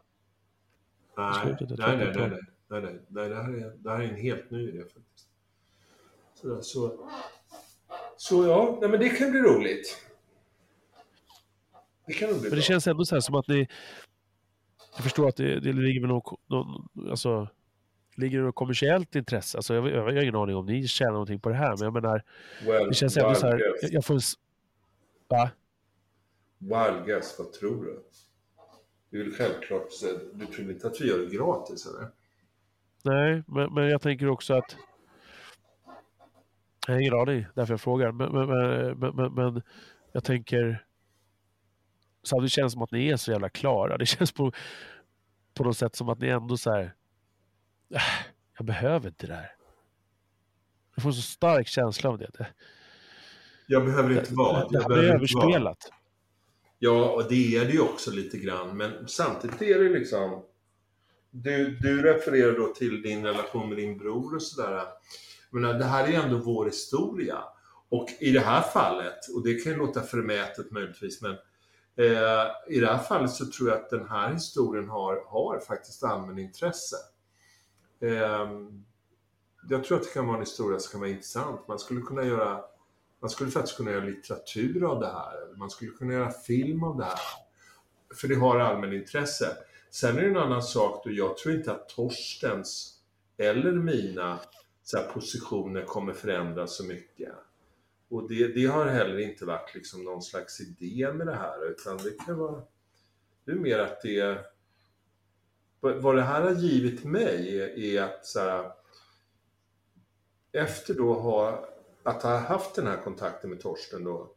Nej, 1.18 1.56
jag 1.60 1.80
nej, 1.80 1.98
nej, 1.98 2.14
nej, 2.16 2.30
nej, 2.70 2.82
nej, 2.82 3.00
nej, 3.08 3.30
det 3.30 3.36
här 3.36 3.54
är, 3.54 3.74
det 3.78 3.90
här 3.90 4.00
är 4.00 4.08
en 4.08 4.16
helt 4.16 4.52
ny 4.52 4.70
idé 4.70 4.80
faktiskt. 4.84 5.28
Så, 6.36 6.62
så, 6.62 7.10
så 8.18 8.46
ja, 8.48 8.78
nej, 8.82 8.90
men 8.90 9.00
det 9.00 9.10
kan 9.10 9.32
bli 9.32 9.40
roligt. 9.40 9.98
Det 12.06 12.14
kan 12.14 12.28
bli 12.30 12.38
Men 12.42 12.50
bra. 12.50 12.56
det 12.56 12.62
känns 12.62 12.88
ändå 12.88 13.06
så 13.06 13.16
här 13.16 13.20
som 13.20 13.36
att 13.36 13.48
ni... 13.48 13.68
Jag 14.96 15.04
förstår 15.04 15.28
att 15.28 15.36
det, 15.36 15.60
det 15.60 15.74
ligger 15.74 16.08
någon, 16.08 16.38
någon... 16.48 16.88
Alltså... 17.10 17.48
Ligger 18.16 18.38
det 18.40 18.44
något 18.46 18.56
kommersiellt 18.56 19.16
intresse? 19.16 19.58
Alltså 19.58 19.74
jag, 19.74 19.90
jag 19.90 20.02
har 20.02 20.22
ingen 20.22 20.36
aning 20.36 20.56
om 20.56 20.66
ni 20.66 20.88
tjänar 20.88 21.12
någonting 21.12 21.40
på 21.40 21.50
det 21.50 21.56
här, 21.56 21.70
men 21.70 21.80
jag 21.80 21.94
menar... 21.94 22.24
well, 22.66 22.88
Det 22.88 22.94
känns 22.94 23.18
ändå 23.18 23.36
så 23.36 23.48
här... 23.48 23.62
Jag, 23.82 23.94
jag 23.94 24.06
får... 24.06 24.20
Va? 25.28 25.50
Wild 26.62 27.06
guess, 27.06 27.40
vad 27.40 27.54
tror 27.54 27.86
du? 27.86 28.04
Det 29.10 29.18
är 29.18 29.24
väl 29.24 29.34
självklart, 29.34 29.88
du 30.34 30.46
tror 30.46 30.72
inte 30.72 30.88
att 30.88 31.02
vi 31.02 31.08
gör 31.08 31.18
det 31.20 31.36
gratis 31.36 31.86
eller? 31.86 32.08
Nej, 33.04 33.44
men, 33.48 33.74
men 33.74 33.90
jag 33.90 34.02
tänker 34.02 34.28
också 34.30 34.54
att... 34.54 34.76
Jag 36.88 36.94
har 36.94 37.02
ingen 37.02 37.14
aning, 37.20 37.46
därför 37.56 37.74
jag 37.74 37.82
frågar. 37.82 38.12
Men, 38.12 38.32
men, 38.32 39.16
men, 39.16 39.34
men, 39.34 39.62
jag 40.12 40.24
tänker... 40.24 40.86
Så 42.24 42.40
det 42.40 42.50
känns 42.50 42.74
som 42.74 42.82
att 42.82 42.92
ni 42.92 43.10
är 43.10 43.18
så 43.18 43.32
jävla 43.32 43.50
klara. 43.50 43.98
Det 43.98 44.06
känns 44.06 44.32
på, 44.32 44.52
på 45.54 45.64
något 45.64 45.78
sätt 45.78 45.96
som 45.96 46.10
att 46.10 46.20
ni 46.20 46.28
ändå 46.28 46.58
så 46.58 46.72
här... 46.72 46.96
"Äh, 47.94 48.02
Jag 48.58 48.66
behöver 48.66 49.08
inte 49.08 49.28
det 49.28 49.36
här. 49.36 49.56
Jag 50.96 51.04
får 51.04 51.12
så 51.12 51.22
stark 51.22 51.68
känsla 51.68 52.10
av 52.10 52.18
det. 52.18 52.30
Det, 52.38 52.48
Jag 53.68 53.86
behöver 53.86 54.20
inte 54.20 54.34
vara. 54.34 54.68
det, 54.68 54.80
det 54.80 54.86
behöver 54.88 55.22
inte 55.22 55.36
vara. 55.36 55.46
överspelat. 55.46 55.92
Ja, 56.84 57.12
och 57.12 57.30
det 57.30 57.56
är 57.58 57.66
det 57.66 57.72
ju 57.72 57.80
också 57.80 58.12
lite 58.12 58.38
grann, 58.38 58.78
men 58.78 59.08
samtidigt 59.08 59.62
är 59.62 59.80
det 59.80 59.90
liksom... 59.90 60.44
Du, 61.32 61.78
du 61.82 62.02
refererar 62.02 62.58
då 62.58 62.68
till 62.68 63.02
din 63.02 63.26
relation 63.26 63.70
med 63.70 63.78
din 63.78 63.98
bror 63.98 64.36
och 64.36 64.42
sådär. 64.42 64.86
Men 65.50 65.62
det 65.80 65.86
här 65.86 66.04
är 66.04 66.08
ju 66.08 66.14
ändå 66.14 66.38
vår 66.38 66.66
historia. 66.66 67.38
Och 67.90 68.10
i 68.20 68.32
det 68.32 68.40
här 68.40 68.62
fallet, 68.62 69.30
och 69.36 69.44
det 69.44 69.64
kan 69.64 69.72
ju 69.72 69.78
låta 69.78 70.02
förmätet 70.02 70.72
möjligtvis, 70.72 71.22
men 71.22 71.32
eh, 71.96 72.48
i 72.68 72.80
det 72.80 72.88
här 72.88 73.04
fallet 73.04 73.32
så 73.32 73.46
tror 73.46 73.70
jag 73.70 73.78
att 73.78 73.90
den 73.90 74.08
här 74.08 74.34
historien 74.34 74.90
har, 74.90 75.24
har 75.28 75.60
faktiskt 75.60 76.04
allmänintresse. 76.04 76.98
Eh, 78.02 78.50
jag 79.70 79.84
tror 79.84 79.98
att 79.98 80.04
det 80.04 80.14
kan 80.14 80.28
vara 80.28 80.38
en 80.38 80.44
historia 80.44 80.80
som 80.80 80.92
kan 80.92 81.00
vara 81.00 81.10
intressant. 81.10 81.68
Man 81.68 81.80
skulle 81.80 82.02
kunna 82.02 82.24
göra 82.24 82.62
man 83.22 83.30
skulle 83.30 83.52
faktiskt 83.52 83.78
kunna 83.78 83.92
göra 83.92 84.06
litteratur 84.06 84.92
av 84.92 85.00
det 85.00 85.08
här. 85.08 85.44
eller 85.44 85.56
Man 85.56 85.70
skulle 85.70 85.92
kunna 85.92 86.14
göra 86.14 86.32
film 86.32 86.84
av 86.84 86.98
det 86.98 87.04
här. 87.04 87.20
För 88.16 88.28
det 88.28 88.36
har 88.36 88.60
allmänintresse. 88.60 89.58
Sen 89.90 90.18
är 90.18 90.22
det 90.22 90.28
en 90.28 90.38
annan 90.38 90.64
sak 90.64 91.02
då, 91.06 91.12
jag 91.12 91.38
tror 91.38 91.56
inte 91.56 91.72
att 91.72 91.90
Torstens 91.90 92.98
eller 93.38 93.72
mina 93.72 94.40
så 94.84 94.98
här, 94.98 95.08
positioner 95.08 95.86
kommer 95.86 96.14
förändras 96.14 96.78
så 96.78 96.84
mycket. 96.84 97.34
Och 98.10 98.30
det, 98.30 98.48
det 98.48 98.66
har 98.66 98.86
heller 98.86 99.20
inte 99.20 99.46
varit 99.46 99.76
liksom 99.76 100.04
någon 100.04 100.22
slags 100.22 100.62
idé 100.62 101.14
med 101.14 101.28
det 101.28 101.36
här, 101.36 101.72
utan 101.72 101.98
det 101.98 102.26
kan 102.26 102.38
vara... 102.38 102.62
Det 103.46 103.52
är 103.52 103.56
mer 103.56 103.80
att 103.80 104.02
det... 104.02 104.46
Vad 105.80 106.02
vad 106.02 106.16
det 106.16 106.22
här 106.22 106.42
har 106.42 106.52
givit 106.52 107.04
mig 107.04 107.60
är, 107.60 107.80
är 107.80 108.02
att 108.02 108.26
så 108.26 108.40
här, 108.40 108.72
efter 110.52 110.94
då 110.94 111.14
ha, 111.14 111.71
att 112.04 112.24
ha 112.24 112.38
haft 112.38 112.76
den 112.76 112.88
här 112.88 113.02
kontakten 113.04 113.50
med 113.50 113.60
Torsten 113.60 114.04
då, 114.04 114.36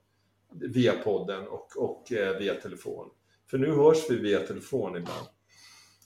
via 0.53 0.93
podden 0.93 1.49
och, 1.49 1.77
och 1.77 2.13
eh, 2.13 2.39
via 2.39 2.55
telefon. 2.55 3.11
För 3.51 3.59
nu 3.59 3.71
hörs 3.73 4.11
vi 4.11 4.17
via 4.17 4.41
telefon 4.41 4.97
ibland. 4.97 5.27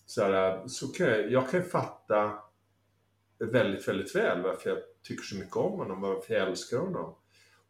Så, 0.07 0.23
här, 0.23 0.69
så 0.69 0.89
kan 0.89 1.07
jag, 1.07 1.33
jag 1.33 1.51
kan 1.51 1.65
fatta 1.65 2.39
väldigt, 3.39 3.89
väldigt 3.89 4.17
väl 4.17 4.43
varför 4.43 4.71
jag 4.71 4.79
tycker 5.03 5.23
så 5.23 5.37
mycket 5.37 5.57
om 5.57 5.73
honom, 5.73 6.01
varför 6.01 6.35
jag 6.35 6.49
älskar 6.49 6.79
honom. 6.79 7.15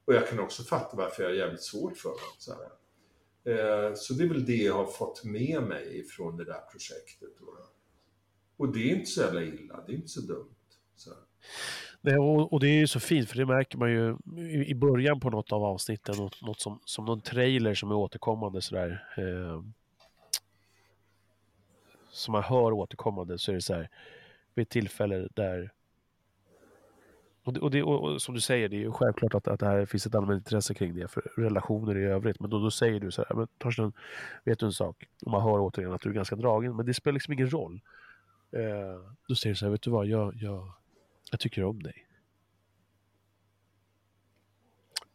Och 0.04 0.14
jag 0.14 0.28
kan 0.28 0.40
också 0.40 0.62
fatta 0.62 0.96
varför 0.96 1.22
jag 1.22 1.30
har 1.30 1.36
jävligt 1.36 1.62
svårt 1.62 1.96
för 1.96 2.08
honom. 2.08 2.34
Så, 2.38 2.52
här. 2.52 2.70
Eh, 3.88 3.94
så 3.94 4.14
det 4.14 4.24
är 4.24 4.28
väl 4.28 4.46
det 4.46 4.56
jag 4.56 4.74
har 4.74 4.86
fått 4.86 5.24
med 5.24 5.62
mig 5.62 6.04
från 6.04 6.36
det 6.36 6.44
där 6.44 6.60
projektet. 6.72 7.28
Då. 7.40 7.58
Och 8.56 8.72
det 8.72 8.90
är 8.90 8.94
inte 8.94 9.10
så 9.10 9.20
jävla 9.20 9.42
illa, 9.42 9.84
det 9.86 9.92
är 9.92 9.96
inte 9.96 10.08
så 10.08 10.20
dumt. 10.20 10.54
Så 10.96 11.10
här. 11.10 11.22
Nej, 12.00 12.18
och, 12.18 12.52
och 12.52 12.60
det 12.60 12.68
är 12.68 12.78
ju 12.78 12.86
så 12.86 13.00
fint, 13.00 13.28
för 13.28 13.36
det 13.36 13.46
märker 13.46 13.78
man 13.78 13.90
ju 13.90 14.16
i, 14.36 14.70
i 14.70 14.74
början 14.74 15.20
på 15.20 15.30
något 15.30 15.52
av 15.52 15.64
avsnitten, 15.64 16.16
något, 16.16 16.42
något 16.42 16.60
som, 16.60 16.80
som 16.84 17.04
någon 17.04 17.20
trailer 17.20 17.74
som 17.74 17.90
är 17.90 17.94
återkommande 17.94 18.60
sådär. 18.60 19.04
Eh, 19.16 19.62
som 22.10 22.32
man 22.32 22.42
hör 22.42 22.72
återkommande 22.72 23.38
så 23.38 23.50
är 23.50 23.54
det 23.54 23.62
så 23.62 23.74
här, 23.74 23.88
vid 24.54 24.62
ett 24.62 24.68
tillfälle 24.68 25.28
där 25.34 25.72
och, 27.48 27.54
det, 27.54 27.60
och, 27.60 27.70
det, 27.70 27.82
och, 27.82 28.22
som 28.22 28.34
du 28.34 28.40
säger, 28.40 28.68
det 28.68 28.76
är 28.76 28.80
ju 28.80 28.92
självklart 28.92 29.34
att, 29.34 29.48
att 29.48 29.60
det 29.60 29.66
här 29.66 29.86
finns 29.86 30.06
ett 30.06 30.14
allmänt 30.14 30.46
intresse 30.46 30.74
kring 30.74 30.94
det 30.94 31.08
för 31.08 31.20
relationer 31.36 31.98
i 31.98 32.04
övrigt. 32.04 32.40
Men 32.40 32.50
då, 32.50 32.58
då 32.58 32.70
säger 32.70 33.00
du 33.00 33.10
så 33.10 33.24
här, 33.28 33.36
men 33.36 33.46
Torsten, 33.58 33.92
vet 34.44 34.58
du 34.58 34.66
en 34.66 34.72
sak? 34.72 35.08
Och 35.24 35.30
man 35.30 35.42
hör 35.42 35.60
återigen 35.60 35.92
att 35.92 36.00
du 36.00 36.08
är 36.10 36.14
ganska 36.14 36.36
dragen, 36.36 36.76
men 36.76 36.86
det 36.86 36.94
spelar 36.94 37.12
liksom 37.12 37.32
ingen 37.32 37.50
roll. 37.50 37.80
Eh, 38.52 39.00
då 39.28 39.34
säger 39.34 39.54
du 39.54 39.56
så 39.56 39.64
här, 39.64 39.72
vet 39.72 39.82
du 39.82 39.90
vad, 39.90 40.06
jag, 40.06 40.34
jag, 40.34 40.72
jag 41.30 41.40
tycker 41.40 41.64
om 41.64 41.82
dig. 41.82 42.06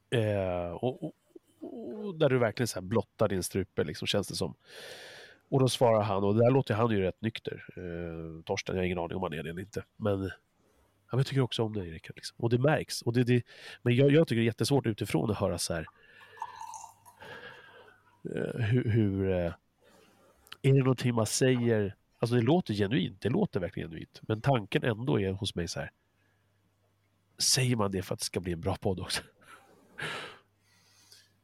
Eh, 0.10 0.72
och, 0.72 1.04
och, 1.04 1.14
och 1.62 2.16
där 2.18 2.30
du 2.30 2.38
verkligen 2.38 2.68
så 2.68 2.80
här 2.80 2.88
blottar 2.88 3.28
din 3.28 3.44
strupe, 3.44 3.84
liksom, 3.84 4.08
känns 4.08 4.28
det 4.28 4.36
som. 4.36 4.56
Och 5.50 5.60
då 5.60 5.70
svarar 5.70 6.02
han, 6.02 6.24
och 6.24 6.36
där 6.36 6.52
låter 6.52 6.74
han 6.74 6.92
ju 6.92 7.02
rätt 7.02 7.22
nykter. 7.22 7.66
Eh, 7.78 8.44
Torsten, 8.44 8.76
jag 8.76 8.82
har 8.82 8.86
ingen 8.86 9.00
aning 9.00 9.18
om 9.18 9.24
han 9.24 9.34
är 9.34 9.44
det 9.44 9.50
eller 9.50 9.62
inte. 9.62 9.84
Men 9.98 10.24
ja, 10.24 10.30
men 11.12 11.20
jag 11.20 11.28
tycker 11.28 11.42
också 11.42 11.64
om 11.64 11.74
dig, 11.74 11.92
Rickard. 11.92 12.16
Liksom. 12.16 12.36
Och 12.40 12.50
det 12.50 12.58
märks. 12.58 13.02
Och 13.02 13.14
det, 13.14 13.24
det, 13.24 13.44
men 13.82 13.96
jag, 13.96 14.12
jag 14.12 14.28
tycker 14.28 14.40
det 14.40 14.44
är 14.44 14.46
jättesvårt 14.46 14.86
utifrån 14.86 15.32
att 15.32 15.38
höra 15.38 15.58
så 15.58 15.74
här. 15.74 15.86
Eh, 18.36 18.62
hur... 18.66 18.90
hur 18.90 19.32
eh, 19.32 19.54
är 20.66 20.74
det 20.74 20.80
någonting 20.80 21.16
man 21.16 21.26
säger? 21.26 21.96
Alltså 22.20 22.36
det 22.36 22.42
låter 22.42 22.74
genuint, 22.74 23.22
det 23.22 23.30
låter 23.30 23.60
verkligen 23.60 23.90
genuint. 23.90 24.22
Men 24.22 24.42
tanken 24.42 24.84
ändå 24.84 25.20
är 25.20 25.32
hos 25.32 25.56
mig 25.56 25.68
så 25.68 25.80
här. 25.80 25.92
Säger 27.44 27.76
man 27.76 27.92
det 27.92 28.02
för 28.02 28.14
att 28.14 28.20
det 28.20 28.26
ska 28.26 28.40
bli 28.40 28.54
en 28.54 28.62
bra 28.62 28.76
podd 28.76 29.00
också? 29.00 29.22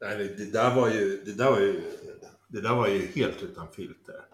Nej, 0.01 0.17
det, 0.17 0.35
det, 0.35 0.51
där 0.51 0.76
var 0.76 0.89
ju, 0.89 1.23
det, 1.26 1.34
där 1.34 1.51
var 1.51 1.59
ju, 1.59 1.84
det 2.47 2.61
där 2.61 2.76
var 2.76 2.88
ju 2.88 3.07
helt 3.07 3.43
utan 3.43 3.71
filter. 3.71 4.26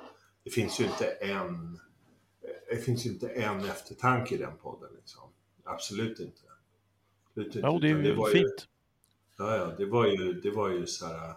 Det 0.43 0.49
finns 0.49 0.79
ju 0.79 0.83
inte 0.83 1.05
en, 1.05 1.79
det 2.69 2.77
finns 2.77 3.05
inte 3.05 3.27
en 3.27 3.65
eftertanke 3.65 4.35
i 4.35 4.37
den 4.37 4.57
podden. 4.57 4.89
Liksom. 4.95 5.21
Absolut 5.63 6.19
inte. 6.19 6.41
Absolut 7.27 7.55
inte. 7.55 7.67
Ja, 7.67 7.79
det 7.81 7.89
är 7.89 8.03
ju 8.03 8.15
var 8.15 8.29
fint. 8.29 8.67
Ju, 9.37 9.45
ja, 9.45 9.55
ja, 9.55 9.73
det 9.77 9.85
var 9.85 10.07
ju, 10.07 10.33
det 10.33 10.51
var 10.51 10.69
ju 10.69 10.85
så 10.85 11.05
här 11.05 11.33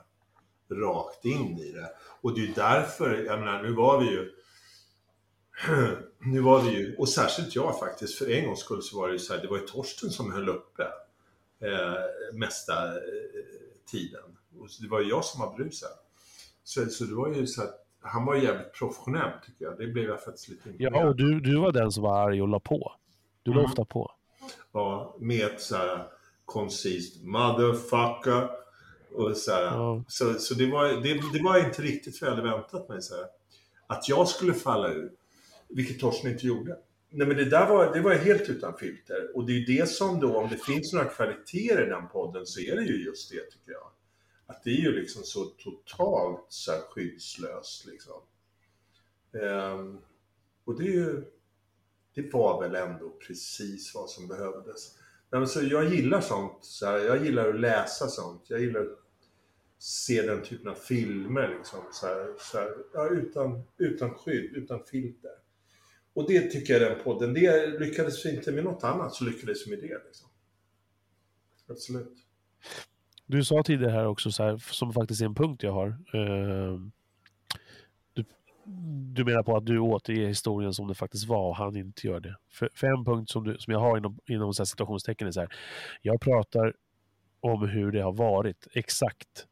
rakt 0.71 1.25
in 1.25 1.59
i 1.59 1.73
det. 1.73 1.91
Och 2.21 2.35
det 2.35 2.41
är 2.41 2.55
därför, 2.55 3.25
jag 3.25 3.39
menar, 3.39 3.63
nu 3.63 3.73
var 3.73 4.01
vi 4.01 4.11
ju 4.11 4.33
nu 6.19 6.41
var 6.41 6.63
det 6.65 6.71
ju, 6.71 6.97
och 6.97 7.09
särskilt 7.09 7.55
jag 7.57 7.79
faktiskt, 7.79 8.15
för 8.19 8.31
en 8.31 8.47
gångs 8.47 8.61
skull 8.61 8.83
så 8.83 9.01
var 9.01 9.09
det 9.09 9.13
ju 9.13 9.19
så 9.19 9.35
här, 9.35 9.41
det 9.43 9.49
var 9.49 9.57
ju 9.59 9.67
Torsten 9.67 10.11
som 10.11 10.33
höll 10.33 10.49
uppe 10.49 10.83
eh, 11.63 12.35
mesta 12.35 12.87
eh, 12.87 13.01
tiden. 13.91 14.23
Och 14.61 14.69
det 14.81 14.89
var 14.89 15.01
ju 15.01 15.09
jag 15.09 15.25
som 15.25 15.41
var 15.41 15.57
brusad. 15.57 15.91
Så, 16.65 16.87
så 16.87 17.05
det 17.05 17.15
var 17.15 17.29
ju 17.35 17.47
så 17.47 17.63
att 17.63 17.85
han 18.01 18.25
var 18.25 18.35
jävligt 18.37 18.73
professionell 18.73 19.31
tycker 19.47 19.65
jag. 19.65 19.79
Det 19.79 19.87
blev 19.87 20.05
jag 20.05 20.23
faktiskt 20.25 20.49
lite 20.49 20.71
Ja, 20.79 21.07
och 21.09 21.17
du, 21.17 21.41
du 21.41 21.57
var 21.61 21.73
den 21.73 21.93
som 21.93 22.03
var 22.03 22.27
arg 22.29 22.43
och 22.43 22.49
la 22.49 22.61
på. 22.61 22.93
Du 23.43 23.51
la 23.51 23.59
Mm. 23.59 23.71
ofta 23.71 23.85
på. 23.85 24.13
Ja, 24.73 25.17
med 25.21 25.47
ett 25.47 25.61
så 25.63 25.77
här 25.77 26.07
koncist 26.45 27.23
motherfucker. 27.25 28.51
Och 29.15 29.37
så, 29.37 29.53
här, 29.53 29.63
Ja. 29.65 30.05
så, 30.09 30.35
så 30.35 30.55
det, 30.55 30.71
var, 30.71 30.85
det, 30.85 31.39
det 31.39 31.43
var 31.45 31.59
inte 31.67 31.83
riktigt 31.83 32.21
vad 32.23 32.31
jag 32.31 32.37
hade 32.37 32.51
väntat 32.51 32.89
mig. 32.89 33.03
Så 33.03 33.15
här. 33.17 33.25
Att 33.87 34.09
jag 34.09 34.29
skulle 34.29 34.55
falla 34.55 34.89
ur, 34.89 35.13
vilket 35.69 36.01
Torsten 36.01 36.31
inte 36.31 36.47
gjorde. 36.47 36.79
Nej 37.11 37.27
men 37.27 37.37
det 37.37 37.45
där 37.45 37.69
var, 37.69 37.95
det 37.95 38.01
var 38.01 38.15
helt 38.15 38.49
utan 38.49 38.79
filter. 38.79 39.37
Och 39.37 39.47
det 39.47 39.53
är 39.53 39.67
det 39.67 39.89
som 39.89 40.21
då, 40.21 40.37
om 40.37 40.49
det 40.49 40.57
finns 40.57 40.93
några 40.93 41.09
kvaliteter 41.09 41.87
i 41.87 41.89
den 41.89 42.09
podden 42.09 42.47
så 42.47 42.61
är 42.61 42.77
det 42.77 42.83
ju 42.83 43.05
just 43.05 43.31
det 43.31 43.51
tycker 43.51 43.73
jag. 43.73 43.91
Att 44.47 44.65
det 44.65 44.71
är 44.71 44.81
ju 44.81 44.93
liksom 44.93 45.23
så 45.23 45.45
totalt 45.45 46.47
så 46.49 46.73
här 46.73 46.81
skyddslöst 46.81 47.87
liksom. 47.87 48.23
Ehm, 49.33 49.99
och 50.65 50.79
det 50.79 50.85
är 50.85 50.93
ju, 50.93 51.25
det 52.15 52.33
var 52.33 52.63
väl 52.63 52.75
ändå 52.75 53.11
precis 53.27 53.95
vad 53.95 54.11
som 54.11 54.29
behövdes. 54.29 54.99
Nej, 55.31 55.41
men 55.41 55.49
så 55.49 55.63
jag 55.63 55.95
gillar 55.95 56.21
sånt. 56.21 56.59
Så 56.61 56.87
här, 56.87 56.99
jag 56.99 57.25
gillar 57.25 57.49
att 57.49 57.61
läsa 57.61 58.09
sånt. 58.09 58.51
Jag 58.51 58.61
gillar 58.61 58.81
att 58.81 58.99
se 59.79 60.23
den 60.23 60.43
typen 60.43 60.69
av 60.69 60.75
filmer. 60.75 61.55
Liksom, 61.59 61.81
så 61.93 62.07
här, 62.07 62.35
så 62.39 62.59
här, 62.59 62.75
ja, 62.93 63.09
utan, 63.09 63.63
utan 63.79 64.15
skydd, 64.15 64.57
utan 64.57 64.85
filter. 64.85 65.38
Och 66.19 66.27
det 66.29 66.51
tycker 66.51 66.73
jag 66.73 66.91
den 66.91 67.05
podden, 67.05 67.35
det 67.35 67.81
lyckades 67.81 68.27
vi 68.27 68.37
inte 68.37 68.53
med 68.53 68.65
något 68.65 68.85
annat 68.85 69.15
så 69.15 69.25
lyckades 69.25 69.67
vi 69.67 69.71
med 69.71 69.79
det. 69.79 70.05
Liksom. 70.07 70.29
Absolut. 71.69 72.17
Du 73.27 73.45
sa 73.45 73.63
tidigare 73.63 73.93
här 73.93 74.07
också, 74.07 74.31
så 74.31 74.43
här, 74.43 74.57
som 74.57 74.93
faktiskt 74.93 75.21
är 75.21 75.25
en 75.25 75.35
punkt 75.35 75.63
jag 75.63 75.73
har. 75.73 75.89
Eh, 75.89 76.79
du, 78.13 78.25
du 79.15 79.25
menar 79.25 79.43
på 79.43 79.57
att 79.57 79.67
du 79.67 79.79
återger 79.79 80.27
historien 80.27 80.75
som 80.75 80.89
det 80.89 80.95
faktiskt 80.95 81.29
var 81.29 81.49
och 81.49 81.57
han 81.57 81.77
inte 81.77 82.07
gör 82.07 82.21
det. 82.21 82.37
För, 82.51 82.71
för 82.75 82.87
en 82.87 83.05
punkt 83.05 83.31
som, 83.31 83.45
du, 83.45 83.59
som 83.59 83.73
jag 83.73 83.81
har 83.81 83.99
inom, 83.99 84.19
inom 84.27 84.55
så 84.55 84.63
här 84.63 84.67
situationstecken 84.67 85.29
är 85.29 85.33
så 85.33 85.41
här. 85.41 85.57
Jag 86.03 86.21
pratar 86.21 86.75
om 87.41 87.69
hur 87.69 87.93
det 87.93 88.03
har 88.03 88.13
varit, 88.13 88.67
exakt. 88.73 89.47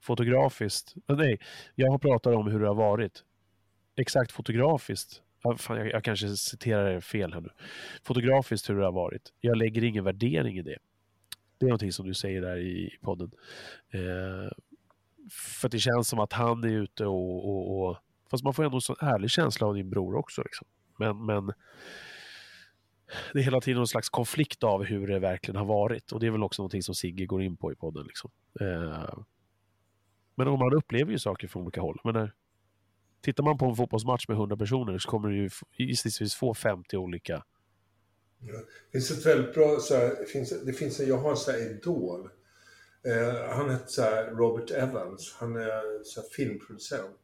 Fotografiskt. 0.00 0.94
Nej, 1.06 1.38
jag 1.74 2.00
pratar 2.00 2.32
om 2.32 2.46
hur 2.46 2.60
det 2.60 2.66
har 2.66 2.74
varit. 2.74 3.24
Exakt 3.96 4.32
fotografiskt. 4.32 5.23
Fan, 5.58 5.76
jag, 5.76 5.90
jag 5.90 6.04
kanske 6.04 6.28
citerar 6.28 6.90
er 6.90 7.00
fel 7.00 7.32
här 7.32 7.40
nu. 7.40 7.48
Fotografiskt 8.02 8.70
hur 8.70 8.78
det 8.78 8.84
har 8.84 8.92
varit. 8.92 9.32
Jag 9.40 9.56
lägger 9.56 9.84
ingen 9.84 10.04
värdering 10.04 10.58
i 10.58 10.62
det. 10.62 10.78
Det 11.58 11.66
är 11.66 11.68
någonting 11.68 11.92
som 11.92 12.06
du 12.06 12.14
säger 12.14 12.40
där 12.40 12.56
i 12.56 12.98
podden. 13.00 13.30
Eh, 13.90 14.52
för 15.30 15.68
det 15.68 15.78
känns 15.78 16.08
som 16.08 16.18
att 16.18 16.32
han 16.32 16.64
är 16.64 16.68
ute 16.68 17.06
och, 17.06 17.48
och, 17.48 17.88
och... 17.88 17.96
Fast 18.30 18.44
man 18.44 18.54
får 18.54 18.64
ändå 18.64 18.76
en 18.76 18.80
sån 18.80 18.96
ärlig 19.00 19.30
känsla 19.30 19.66
av 19.66 19.74
din 19.74 19.90
bror 19.90 20.16
också. 20.16 20.42
Liksom. 20.42 20.66
Men, 20.98 21.26
men 21.26 21.52
det 23.32 23.38
är 23.38 23.42
hela 23.42 23.60
tiden 23.60 23.76
någon 23.76 23.86
slags 23.86 24.08
konflikt 24.08 24.64
av 24.64 24.84
hur 24.84 25.06
det 25.06 25.18
verkligen 25.18 25.56
har 25.56 25.64
varit. 25.64 26.12
Och 26.12 26.20
det 26.20 26.26
är 26.26 26.30
väl 26.30 26.42
också 26.42 26.62
någonting 26.62 26.82
som 26.82 26.94
Sigge 26.94 27.26
går 27.26 27.42
in 27.42 27.56
på 27.56 27.72
i 27.72 27.74
podden. 27.74 28.04
Liksom. 28.06 28.30
Eh, 28.60 29.18
men 30.34 30.48
om 30.48 30.58
man 30.58 30.74
upplever 30.74 31.12
ju 31.12 31.18
saker 31.18 31.48
från 31.48 31.62
olika 31.62 31.80
håll. 31.80 32.00
Men 32.04 32.14
när, 32.14 32.32
tittar 33.24 33.44
man 33.44 33.58
på 33.58 33.66
en 33.66 33.76
fotbollsmatch 33.76 34.28
med 34.28 34.36
100 34.36 34.56
personer 34.56 34.98
så 34.98 35.10
kommer 35.10 35.28
du 35.28 35.36
ju 35.36 35.50
gissningsvis 35.78 36.34
få 36.34 36.54
50 36.54 36.96
olika. 36.96 37.44
Ja. 38.38 38.58
Det 38.92 38.92
finns 38.92 39.10
ett 39.10 39.26
väldigt 39.26 39.54
bra, 39.54 39.80
så 39.80 39.94
här, 39.94 40.16
det 40.20 40.26
finns, 40.26 40.64
det 40.66 40.72
finns 40.72 41.00
jag 41.00 41.18
har 41.18 41.30
en 41.30 41.36
sån 41.36 41.54
här 41.54 41.70
idol. 41.70 42.30
Eh, 43.06 43.48
han 43.48 43.70
heter 43.70 43.86
så 43.86 44.02
här, 44.02 44.30
Robert 44.30 44.70
Evans. 44.70 45.36
Han 45.38 45.56
är 45.56 46.04
så 46.04 46.20
här, 46.20 46.28
filmproducent. 46.28 47.20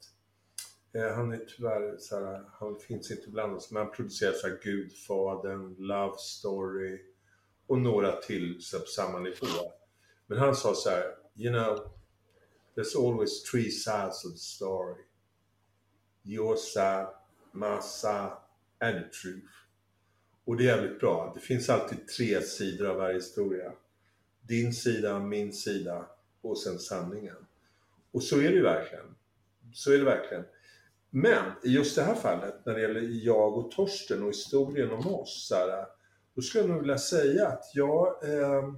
Eh, 0.94 1.14
han 1.14 1.32
är 1.32 1.44
tyvärr 1.56 1.96
så 1.98 2.20
här, 2.20 2.44
han 2.52 2.78
finns 2.78 3.10
inte 3.10 3.30
bland 3.30 3.56
oss, 3.56 3.70
men 3.70 3.82
han 3.82 3.92
producerar 3.92 4.32
så 4.32 4.48
här, 4.48 4.58
Gudfadern, 4.62 5.76
Love 5.78 6.16
Story 6.18 6.98
och 7.66 7.78
några 7.78 8.12
till 8.12 8.56
så 8.60 8.76
här, 8.76 8.84
på 8.84 8.88
samma 8.88 9.18
nivå. 9.18 9.72
Men 10.26 10.38
han 10.38 10.56
sa 10.56 10.74
så 10.74 10.90
här, 10.90 11.04
you 11.36 11.52
know, 11.52 11.92
there's 12.76 13.08
always 13.08 13.42
three 13.42 13.70
sides 13.70 14.24
of 14.24 14.32
the 14.32 14.38
story. 14.38 15.04
Your 16.24 16.56
side, 16.56 17.06
my 17.52 17.80
side 17.82 18.32
and 18.78 18.94
the 18.94 19.10
truth. 19.22 19.52
Och 20.44 20.56
det 20.56 20.68
är 20.68 20.76
jävligt 20.76 21.00
bra. 21.00 21.32
Det 21.34 21.40
finns 21.40 21.70
alltid 21.70 22.08
tre 22.08 22.42
sidor 22.42 22.86
av 22.86 22.96
varje 22.96 23.14
historia. 23.14 23.72
Din 24.40 24.74
sida, 24.74 25.18
min 25.18 25.52
sida 25.52 26.06
och 26.40 26.58
sen 26.58 26.78
sanningen. 26.78 27.46
Och 28.12 28.22
så 28.22 28.36
är 28.36 28.48
det 28.48 28.54
ju 28.54 28.62
verkligen. 28.62 29.14
Så 29.72 29.92
är 29.92 29.98
det 29.98 30.04
verkligen. 30.04 30.44
Men 31.10 31.52
i 31.64 31.68
just 31.68 31.96
det 31.96 32.02
här 32.02 32.14
fallet, 32.14 32.66
när 32.66 32.74
det 32.74 32.80
gäller 32.80 33.24
jag 33.26 33.58
och 33.58 33.70
Torsten 33.70 34.22
och 34.22 34.28
historien 34.28 34.90
om 34.90 35.14
oss, 35.14 35.48
så 35.48 35.54
här, 35.54 35.86
då 36.34 36.42
skulle 36.42 36.64
jag 36.64 36.70
nog 36.70 36.80
vilja 36.80 36.98
säga 36.98 37.48
att 37.48 37.64
jag, 37.74 38.24
eh, 38.24 38.72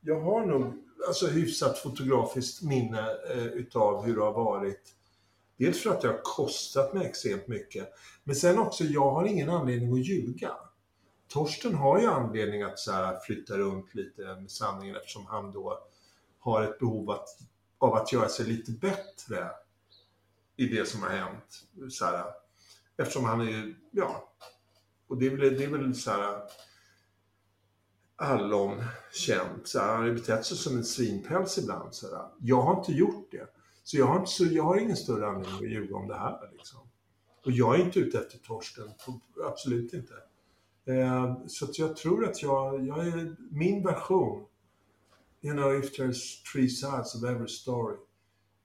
jag 0.00 0.20
har 0.20 0.46
nog 0.46 0.74
alltså, 1.06 1.26
hyfsat 1.26 1.78
fotografiskt 1.78 2.62
minne 2.62 3.16
eh, 3.30 3.46
utav 3.46 4.04
hur 4.06 4.16
det 4.16 4.22
har 4.22 4.32
varit. 4.32 4.94
Dels 5.56 5.82
för 5.82 5.90
att 5.90 6.00
det 6.00 6.08
har 6.08 6.20
kostat 6.22 6.94
mig 6.94 7.06
extremt 7.06 7.48
mycket, 7.48 7.88
men 8.24 8.36
sen 8.36 8.58
också, 8.58 8.84
jag 8.84 9.10
har 9.10 9.24
ingen 9.24 9.50
anledning 9.50 9.92
att 9.92 10.06
ljuga. 10.06 10.52
Torsten 11.28 11.74
har 11.74 12.00
ju 12.00 12.06
anledning 12.06 12.62
att 12.62 12.78
så 12.78 12.92
här, 12.92 13.18
flytta 13.18 13.58
runt 13.58 13.94
lite 13.94 14.22
med 14.22 14.50
sanningen 14.50 14.96
eftersom 14.96 15.26
han 15.26 15.52
då 15.52 15.78
har 16.38 16.62
ett 16.62 16.78
behov 16.78 17.10
att, 17.10 17.28
av 17.78 17.94
att 17.94 18.12
göra 18.12 18.28
sig 18.28 18.46
lite 18.46 18.72
bättre 18.72 19.50
i 20.56 20.66
det 20.66 20.88
som 20.88 21.02
har 21.02 21.10
hänt. 21.10 21.64
Så 21.90 22.04
här, 22.04 22.24
eftersom 22.96 23.24
han 23.24 23.40
är 23.40 23.44
ju, 23.44 23.74
ja, 23.90 24.32
och 25.06 25.18
det 25.18 25.26
är 25.26 25.30
väl, 25.30 25.58
det 25.58 25.64
är 25.64 25.68
väl 25.68 25.94
så 25.94 26.10
här 26.10 26.42
allom 28.16 28.84
känt. 29.12 29.68
Så 29.68 29.78
här, 29.78 29.88
han 29.88 29.96
har 29.96 30.06
ju 30.06 30.14
betett 30.14 30.46
sig 30.46 30.56
som 30.56 30.76
en 30.76 30.84
svinpäls 30.84 31.58
ibland. 31.58 31.94
Så 31.94 32.16
här. 32.16 32.28
Jag 32.40 32.62
har 32.62 32.78
inte 32.78 32.92
gjort 32.92 33.28
det. 33.30 33.53
Så 33.84 33.96
jag 33.96 34.06
har, 34.06 34.18
inte, 34.18 34.30
så 34.30 34.44
jag 34.44 34.64
har 34.64 34.78
ingen 34.78 34.96
större 34.96 35.26
anledning 35.26 35.54
att 35.54 35.70
ljuga 35.70 35.96
om 35.96 36.08
det 36.08 36.18
här. 36.18 36.50
Liksom. 36.52 36.80
Och 37.44 37.50
jag 37.50 37.80
är 37.80 37.84
inte 37.84 37.98
ute 37.98 38.18
efter 38.18 38.38
Torsten, 38.38 38.88
absolut 39.46 39.92
inte. 39.92 40.14
Eh, 40.84 41.46
så 41.46 41.64
att 41.64 41.78
jag 41.78 41.96
tror 41.96 42.24
att 42.28 42.42
jag, 42.42 42.86
jag 42.86 43.06
är, 43.06 43.36
min 43.50 43.82
version, 43.82 44.44
you 45.42 45.54
know, 45.54 45.74
if 45.74 45.98
there's 45.98 46.42
three 46.52 46.68
sides 46.68 47.14
of 47.14 47.24
every 47.24 47.48
story. 47.48 47.96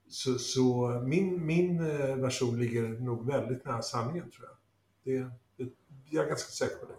Så, 0.08 0.38
så 0.38 0.88
min, 1.04 1.46
min 1.46 1.80
eh, 1.80 2.16
version 2.16 2.60
ligger 2.60 2.88
nog 2.88 3.26
väldigt 3.26 3.64
nära 3.64 3.82
sanningen 3.82 4.30
tror 4.30 4.48
jag. 4.48 4.56
Det, 5.04 5.30
det, 5.56 5.72
jag 6.10 6.24
är 6.24 6.28
ganska 6.28 6.50
säker 6.50 6.76
på 6.76 6.86
det. 6.86 6.98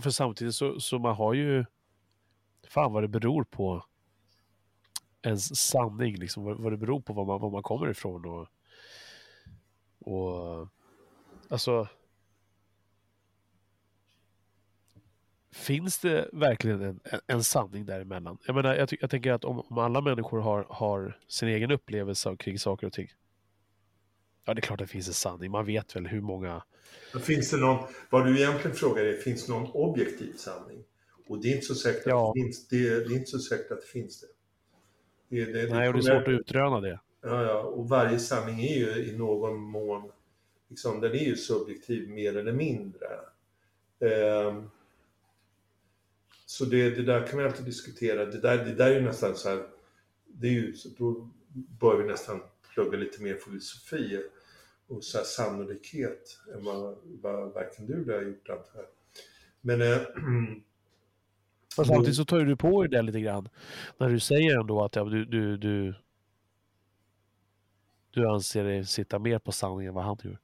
För 0.00 0.10
samtidigt 0.10 0.54
så, 0.54 0.80
så 0.80 0.98
man 0.98 1.14
har 1.14 1.34
ju... 1.34 1.64
Fan 2.68 2.92
vad 2.92 3.02
det 3.02 3.08
beror 3.08 3.44
på 3.44 3.84
ens 5.22 5.56
sanning, 5.56 6.16
liksom. 6.16 6.44
Vad, 6.44 6.56
vad 6.56 6.72
det 6.72 6.76
beror 6.76 7.00
på 7.00 7.12
var 7.12 7.24
man, 7.24 7.40
var 7.40 7.50
man 7.50 7.62
kommer 7.62 7.90
ifrån 7.90 8.24
och... 8.24 8.48
Och... 9.98 10.68
Alltså... 11.48 11.88
finns 15.52 15.98
det 15.98 16.28
verkligen 16.32 16.82
en, 16.82 17.00
en, 17.26 17.44
sanning 17.44 17.86
däremellan? 17.86 18.38
Jag 18.46 18.54
menar, 18.54 18.74
jag, 18.74 18.88
ty- 18.88 18.96
jag 19.00 19.10
tänker 19.10 19.32
att 19.32 19.44
om, 19.44 19.60
om 19.60 19.78
alla 19.78 20.00
människor 20.00 20.40
har, 20.40 20.66
har 20.70 21.18
sin 21.28 21.48
egen 21.48 21.70
upplevelse 21.70 22.28
av 22.28 22.36
kring 22.36 22.58
saker 22.58 22.86
och 22.86 22.92
ting. 22.92 23.08
Ja, 24.44 24.54
det 24.54 24.58
är 24.58 24.62
klart 24.62 24.78
det 24.78 24.86
finns 24.86 25.08
en 25.08 25.14
sanning. 25.14 25.50
Man 25.50 25.66
vet 25.66 25.96
väl 25.96 26.06
hur 26.06 26.20
många... 26.20 26.62
Finns 27.22 27.50
det 27.50 27.56
någon, 27.56 27.88
vad 28.10 28.26
du 28.26 28.38
egentligen 28.38 28.76
frågar 28.76 29.04
är, 29.04 29.16
finns 29.16 29.46
det 29.46 29.52
någon 29.52 29.70
objektiv 29.72 30.32
sanning? 30.36 30.84
Och 31.26 31.42
det 31.42 31.48
är 31.48 31.54
inte 31.54 31.66
så 31.66 31.74
säkert, 31.74 32.06
Ja. 32.06 32.28
att, 32.28 32.34
det 32.34 32.40
finns, 32.40 32.68
det, 32.68 32.78
det 32.78 33.14
är 33.14 33.16
inte 33.16 33.30
så 33.30 33.38
säkert 33.38 33.70
att 33.70 33.80
det 33.80 33.86
finns 33.86 34.20
det. 34.20 34.26
det, 35.36 35.52
det, 35.52 35.74
Nej, 35.74 35.88
och 35.88 35.94
det 35.94 36.00
är 36.00 36.02
svårt 36.02 36.28
att 36.28 36.40
utröna 36.40 36.80
det. 36.80 37.00
Ja, 37.22 37.42
ja, 37.42 37.58
och 37.58 37.88
varje 37.88 38.18
sanning 38.18 38.60
är 38.60 38.76
ju 38.76 39.04
i 39.04 39.16
någon 39.18 39.56
mån, 39.56 40.10
liksom, 40.68 41.00
den 41.00 41.12
är 41.12 41.24
ju 41.24 41.36
subjektiv 41.36 42.08
mer 42.08 42.36
eller 42.36 42.52
mindre. 42.52 43.06
Ehm, 44.00 44.70
så 46.46 46.64
det, 46.64 46.90
det 46.90 47.02
där 47.02 47.26
kan 47.26 47.38
vi 47.38 47.44
alltid 47.44 47.64
diskutera. 47.64 48.24
Det 48.24 48.40
där, 48.40 48.64
det 48.64 48.74
där 48.74 48.90
är 48.90 48.94
ju 48.94 49.00
nästan 49.00 49.36
så 49.36 49.48
här, 49.48 49.66
det 50.26 50.46
är 50.46 50.52
ju, 50.52 50.74
då 50.98 51.30
bör 51.52 51.96
vi 51.96 52.04
nästan 52.04 52.40
plugga 52.74 52.98
lite 52.98 53.22
mer 53.22 53.34
filosofi 53.34 54.22
och 54.88 55.04
så 55.04 55.18
här 55.18 55.24
sannolikhet 55.24 56.38
än 56.54 56.64
vad, 56.64 56.96
vad 57.04 57.52
varken 57.52 57.86
du 57.86 58.02
eller 58.02 58.12
jag 58.12 58.24
gjort 58.24 58.48
antar 58.48 58.72
jag. 58.74 58.86
Men 59.60 59.82
eh, 59.82 59.98
Men 61.76 61.86
samtidigt 61.86 62.16
så 62.16 62.24
tar 62.24 62.38
du 62.38 62.56
på 62.56 62.82
dig 62.82 62.90
det 62.90 63.02
lite 63.02 63.20
grann. 63.20 63.48
När 63.98 64.08
du 64.08 64.20
säger 64.20 64.60
ändå 64.60 64.84
att 64.84 64.96
ja, 64.96 65.04
du, 65.04 65.24
du, 65.24 65.56
du, 65.56 65.94
du 68.10 68.28
anser 68.28 68.64
dig 68.64 68.86
sitta 68.86 69.18
mer 69.18 69.38
på 69.38 69.52
sanningen 69.52 69.88
än 69.88 69.94
vad 69.94 70.04
han 70.04 70.18
gör. 70.22 70.38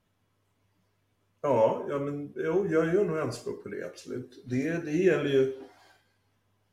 Ja, 1.41 1.87
ja 1.89 1.99
men 1.99 2.33
jo, 2.37 2.67
jag 2.71 2.95
gör 2.95 3.05
nog 3.05 3.19
anspråk 3.19 3.63
på 3.63 3.69
det, 3.69 3.87
absolut. 3.87 4.43
Det, 4.47 4.85
det 4.85 4.93
gäller 4.93 5.31
ju 5.31 5.63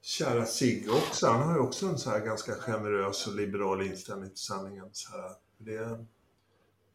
kära 0.02 0.46
Sigge 0.46 0.90
också. 0.90 1.28
Han 1.28 1.48
har 1.48 1.56
ju 1.56 1.60
också 1.60 1.86
en 1.86 1.98
så 1.98 2.10
här 2.10 2.26
ganska 2.26 2.54
generös 2.54 3.28
och 3.28 3.36
liberal 3.36 3.82
inställning 3.82 4.30
till 4.30 4.38
sanningen. 4.38 4.90
Så 4.92 5.12
här. 5.12 5.32
Det, 5.58 5.80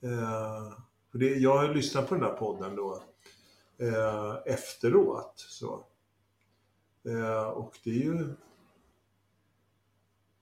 eh, 0.01 0.73
för 1.11 1.19
det, 1.19 1.35
jag 1.35 1.57
har 1.57 1.69
ju 1.69 1.75
lyssnat 1.75 2.09
på 2.09 2.15
den 2.15 2.25
där 2.25 2.37
podden 2.37 2.77
då 2.77 3.05
eh, 3.79 4.37
efteråt. 4.47 5.35
Så. 5.37 5.87
Eh, 7.05 7.49
och 7.49 7.79
det 7.85 7.91
är 7.91 8.05
ju... 8.05 8.35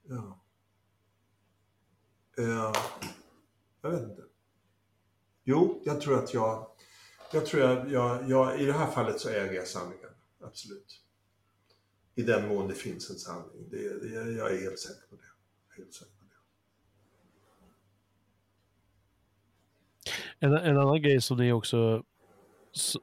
Ja. 0.02 0.40
Eh, 2.38 2.72
jag 3.80 3.90
vet 3.90 4.02
inte. 4.02 4.22
Jo, 5.44 5.82
jag 5.84 6.00
tror 6.00 6.18
att 6.18 6.34
jag 6.34 6.70
jag 7.32 7.46
tror 7.46 7.62
jag, 7.62 7.90
jag, 7.90 8.30
jag, 8.30 8.60
i 8.60 8.64
det 8.64 8.72
här 8.72 8.90
fallet 8.90 9.20
så 9.20 9.28
äger 9.28 9.52
jag 9.52 9.66
sanningen. 9.66 10.10
Absolut. 10.40 11.02
I 12.14 12.22
den 12.22 12.48
mån 12.48 12.68
det 12.68 12.74
finns 12.74 13.10
en 13.10 13.16
sanning. 13.16 13.68
Det, 13.70 13.98
det, 13.98 14.32
jag 14.32 14.52
är 14.52 14.60
helt 14.60 14.78
säker 14.78 15.06
på 15.10 15.16
det. 15.16 15.22
Helt 15.76 15.94
säker 15.94 16.12
på 16.12 16.24
det. 16.24 16.34
En, 20.40 20.52
en 20.52 20.78
annan 20.78 21.02
grej 21.02 21.20
som 21.20 21.36
ni 21.36 21.52
också 21.52 22.02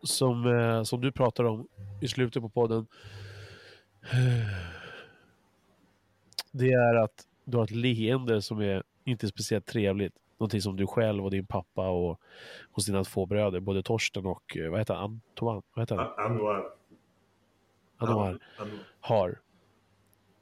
som, 0.03 0.45
eh, 0.59 0.83
som 0.83 1.01
du 1.01 1.11
pratar 1.11 1.43
om 1.43 1.67
i 2.01 2.07
slutet 2.07 2.41
på 2.41 2.49
podden. 2.49 2.87
Det 6.51 6.71
är 6.71 6.95
att 6.95 7.27
du 7.45 7.57
har 7.57 7.63
ett 7.63 7.71
leende 7.71 8.41
som 8.41 8.59
är 8.61 8.83
inte 9.03 9.27
speciellt 9.27 9.65
trevligt. 9.65 10.13
Någonting 10.37 10.61
som 10.61 10.75
du 10.75 10.87
själv 10.87 11.23
och 11.25 11.31
din 11.31 11.45
pappa 11.47 11.89
och 11.89 12.19
hos 12.71 12.85
dina 12.85 13.03
två 13.03 13.25
bröder, 13.25 13.59
både 13.59 13.83
Torsten 13.83 14.25
och 14.25 14.57
eh, 14.57 14.69
vad 14.69 14.79
heter 14.79 14.93
han? 14.93 15.21
Antoine? 15.29 15.61
Vad 15.73 15.83
heter 15.83 15.95
han? 15.95 16.07
An- 16.07 16.31
Anwar. 16.31 16.63
Anwar 17.97 18.39
An- 18.57 18.79
har. 18.99 19.39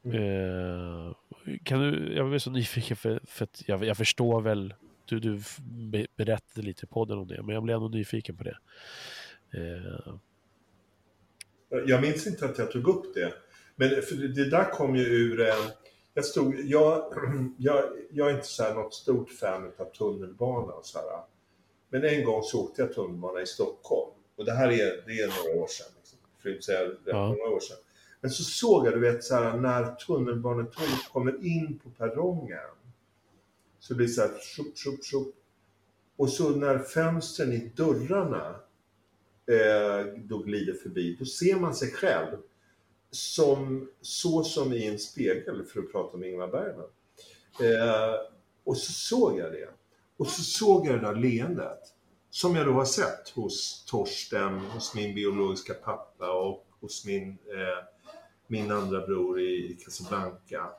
Mm. 0.05 0.17
Eh, 0.17 1.13
kan 1.63 1.79
du, 1.79 2.13
jag 2.15 2.33
är 2.33 2.39
så 2.39 2.51
nyfiken 2.51 2.97
för, 2.97 3.21
för 3.25 3.43
att 3.43 3.63
jag, 3.67 3.83
jag 3.85 3.97
förstår 3.97 4.41
väl, 4.41 4.73
du, 5.05 5.19
du 5.19 5.41
berättade 6.15 6.65
lite 6.67 6.85
i 6.85 6.87
podden 6.87 7.17
om 7.17 7.27
det, 7.27 7.43
men 7.43 7.53
jag 7.53 7.63
blir 7.63 7.75
ändå 7.75 7.87
nyfiken 7.87 8.37
på 8.37 8.43
det. 8.43 8.57
Eh, 9.53 10.13
Jag 11.85 12.01
minns 12.01 12.27
inte 12.27 12.45
att 12.45 12.57
jag 12.57 12.71
tog 12.71 12.87
upp 12.87 13.13
det. 13.13 13.33
Men 13.75 13.89
för 13.89 14.15
det 14.15 14.49
där 14.49 14.71
kom 14.71 14.95
ju 14.95 15.03
ur... 15.03 15.41
eh, 15.41 15.55
Jag, 16.13 16.25
stod, 16.25 16.55
jag, 16.63 17.13
jag, 17.57 17.83
jag 18.11 18.29
är 18.29 18.33
inte 18.35 18.47
så 18.47 18.63
här 18.63 18.73
något 18.73 18.93
stort 18.93 19.31
fan 19.31 19.71
av 19.77 19.85
tunnelbana 19.85 20.73
och 20.73 20.85
så 20.85 20.99
här. 20.99 21.07
Men 21.89 22.03
en 22.03 22.23
gång 22.25 22.43
så 22.43 22.63
åkte 22.63 22.81
jag 22.81 22.93
tunnelbana 22.93 23.41
i 23.41 23.45
Stockholm. 23.45 24.11
Och 24.35 24.45
det 24.45 24.51
här 24.53 24.67
är, 24.71 25.03
det 25.05 25.19
är 25.21 25.27
några 25.27 25.63
år 25.63 25.67
sedan. 25.67 25.87
Liksom. 25.97 26.19
För 26.41 26.49
att 26.49 26.53
inte 26.53 26.65
säga 26.65 26.81
rätt 26.85 26.97
Ja. 27.05 27.27
många 27.27 27.43
år 27.55 27.59
sedan. 27.59 27.77
Men 28.21 28.31
så 28.31 28.43
såg 28.43 28.87
jag, 28.87 28.93
du 28.93 28.99
vet, 28.99 29.23
så 29.23 29.35
här, 29.35 29.57
när 29.57 29.95
tunnelbanetåget 29.95 31.09
kommer 31.11 31.45
in 31.45 31.79
på 31.83 31.89
perrongen. 31.89 32.59
Så 33.83 33.93
det 33.93 33.97
blir 33.97 34.07
så 34.07 34.21
här, 34.21 34.39
tjup, 34.39 34.77
tjup, 34.77 35.05
tjup. 35.05 35.35
Och 36.15 36.29
så 36.29 36.49
när 36.49 36.79
fönstren 36.79 37.53
i 37.53 37.71
dörrarna 37.75 38.55
eh, 39.47 40.05
då 40.15 40.37
glider 40.37 40.73
förbi, 40.73 41.15
då 41.19 41.25
ser 41.25 41.55
man 41.55 41.75
sig 41.75 41.91
själv 41.91 42.37
som, 43.11 43.89
så 44.01 44.43
som 44.43 44.73
i 44.73 44.87
en 44.87 44.99
spegel, 44.99 45.65
för 45.65 45.79
att 45.79 45.91
prata 45.91 46.17
om 46.17 46.23
Ingmar 46.23 46.47
Bergman. 46.47 46.89
Eh, 47.59 48.15
och 48.63 48.77
så 48.77 48.91
såg 48.91 49.39
jag 49.39 49.51
det. 49.51 49.69
Och 50.17 50.27
så 50.27 50.41
såg 50.41 50.87
jag 50.87 50.95
det 50.95 51.07
där 51.07 51.15
leendet. 51.15 51.79
Som 52.29 52.55
jag 52.55 52.65
då 52.65 52.71
har 52.71 52.85
sett 52.85 53.29
hos 53.29 53.85
Torsten, 53.85 54.59
hos 54.59 54.95
min 54.95 55.15
biologiska 55.15 55.73
pappa 55.73 56.31
och 56.31 56.67
hos 56.81 57.05
min, 57.05 57.29
eh, 57.29 57.85
min 58.47 58.71
andra 58.71 59.07
bror 59.07 59.41
i 59.41 59.77
Casablanca. 59.85 60.69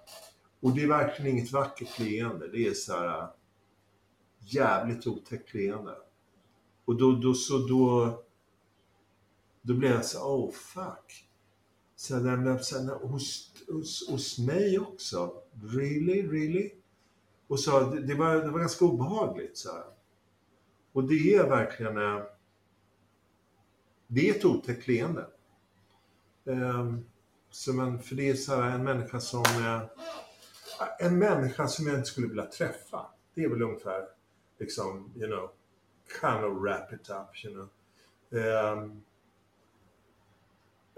Och 0.65 0.75
det 0.75 0.83
är 0.83 0.89
verkligen 0.89 1.31
inget 1.31 1.53
vackert 1.53 1.99
leende. 1.99 2.49
Det 2.49 2.67
är 2.67 2.75
så 2.75 2.93
här 2.93 3.19
äh, 3.19 3.29
jävligt 4.39 5.07
otäckt 5.07 5.55
leende. 5.55 5.97
Och 6.85 6.97
då, 6.97 7.13
då 7.13 7.35
så 7.35 7.59
då, 7.59 8.23
då 9.63 9.75
blev 9.75 9.93
jag 9.93 10.05
så 10.05 10.19
här, 10.19 10.27
oh 10.27 10.53
fuck. 10.53 11.29
Så 11.97 12.15
där, 12.19 12.59
så 12.59 12.79
där, 12.79 12.95
hos, 12.95 13.53
hos, 13.69 14.09
hos 14.09 14.39
mig 14.39 14.79
också? 14.79 15.43
Really, 15.63 16.23
really? 16.23 16.71
Och 17.47 17.61
så, 17.61 17.81
det, 17.81 18.01
det, 18.01 18.15
var, 18.15 18.35
det 18.35 18.51
var 18.51 18.59
ganska 18.59 18.85
obehagligt. 18.85 19.57
Så 19.57 19.73
här. 19.73 19.85
Och 20.93 21.05
det 21.05 21.35
är 21.35 21.49
verkligen... 21.49 21.97
Äh, 21.97 22.23
det 24.07 24.31
är 24.31 24.35
ett 24.35 24.45
otäckt 24.45 24.89
leende. 24.89 25.27
Um, 26.45 27.05
så 27.51 27.73
men, 27.73 27.99
för 27.99 28.15
det 28.15 28.31
är 28.31 28.35
så 28.35 28.61
här 28.61 28.71
en 28.71 28.85
människa 28.85 29.21
som... 29.21 29.45
Uh, 29.59 29.83
en 30.99 31.19
människa 31.19 31.67
som 31.67 31.87
jag 31.87 31.97
inte 31.97 32.09
skulle 32.09 32.27
vilja 32.27 32.47
träffa. 32.47 33.07
Det 33.35 33.45
är 33.45 33.49
väl 33.49 33.63
ungefär, 33.63 34.03
liksom, 34.59 35.13
you 35.17 35.27
know, 35.27 35.51
kind 36.21 36.45
of 36.45 36.63
wrap 36.63 36.93
it 36.93 37.11
up, 37.11 37.45
you 37.45 37.55
know. 37.55 37.69
Ehm, 38.43 39.03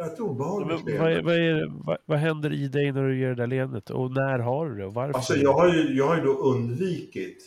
ett 0.02 0.20
obehagligt 0.20 0.84
men 0.84 0.98
vad, 0.98 1.24
vad, 1.24 1.34
är, 1.34 1.84
vad, 1.84 1.98
vad 2.06 2.18
händer 2.18 2.52
i 2.52 2.68
dig 2.68 2.92
när 2.92 3.02
du 3.02 3.18
gör 3.18 3.28
det 3.28 3.34
där 3.34 3.46
leendet? 3.46 3.90
Och 3.90 4.10
när 4.10 4.38
har 4.38 4.68
du 4.68 4.76
det? 4.76 4.86
Och 4.86 4.94
varför? 4.94 5.14
Alltså 5.14 5.36
jag 5.36 5.52
har 5.52 5.74
ju, 5.74 5.96
jag 5.96 6.06
har 6.06 6.16
ju 6.16 6.22
då 6.22 6.32
undvikit, 6.32 7.44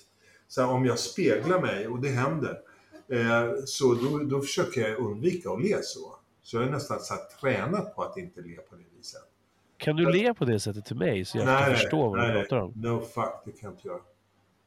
så 0.47 0.61
här, 0.61 0.69
om 0.69 0.85
jag 0.85 0.99
speglar 0.99 1.61
mig, 1.61 1.88
och 1.88 1.99
det 1.99 2.10
händer, 2.10 2.60
eh, 3.07 3.51
så 3.65 3.93
då, 3.93 4.19
då 4.19 4.41
försöker 4.41 4.81
jag 4.81 4.99
undvika 4.99 5.49
att 5.49 5.61
le 5.61 5.77
så. 5.81 6.15
Så 6.41 6.57
jag 6.57 6.64
är 6.64 6.72
nästan 6.72 6.99
så 6.99 7.14
här, 7.14 7.22
tränat 7.41 7.95
på 7.95 8.03
att 8.03 8.18
inte 8.18 8.41
le 8.41 8.56
på 8.56 8.76
det 8.76 8.97
viset. 8.97 9.28
Kan 9.80 9.95
du 9.95 10.11
le 10.11 10.34
på 10.34 10.45
det 10.45 10.60
sättet 10.60 10.85
till 10.85 10.95
mig 10.95 11.26
så 11.26 11.38
jag 11.38 11.47
kan 11.47 11.76
förstå 11.76 12.10
vad 12.10 12.27
du 12.27 12.34
pratar 12.34 12.57
om? 12.57 12.73
No 12.76 13.01
fuck, 13.01 13.41
det 13.45 13.51
kan 13.51 13.72
inte 13.72 13.88
jag. 13.88 14.01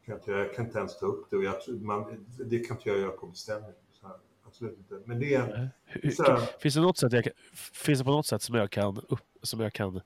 Kan 0.06 0.14
inte, 0.14 0.30
jag 0.30 0.54
kan 0.54 0.66
inte 0.66 0.78
ens 0.78 0.98
ta 0.98 1.06
upp 1.06 1.30
det 1.30 1.36
och 1.36 1.44
jag, 1.44 1.54
man, 1.68 2.26
det 2.38 2.58
kan 2.58 2.76
inte 2.76 2.88
jag 2.88 2.98
göra 2.98 3.10
på 3.10 3.26
beställning. 3.26 3.72
Så 4.00 4.06
här, 4.06 4.16
absolut 4.46 4.78
inte. 4.78 5.00
Men 5.04 5.20
det 5.20 5.34
är... 5.34 5.70
Så 6.16 6.22
här, 6.22 6.60
Finns 6.60 6.74
det 6.74 6.80
något 6.80 6.98
sätt 6.98 7.12
jag 7.12 7.24
kan, 7.24 7.32
finns 7.74 7.98
det 7.98 8.04
på 8.04 8.10
något 8.10 8.26
sätt 8.26 8.42
som 8.42 8.54
jag 8.54 8.70
kan, 8.70 8.96
upp, 9.08 9.20
som 9.42 9.60
jag 9.60 9.72
kan 9.72 10.00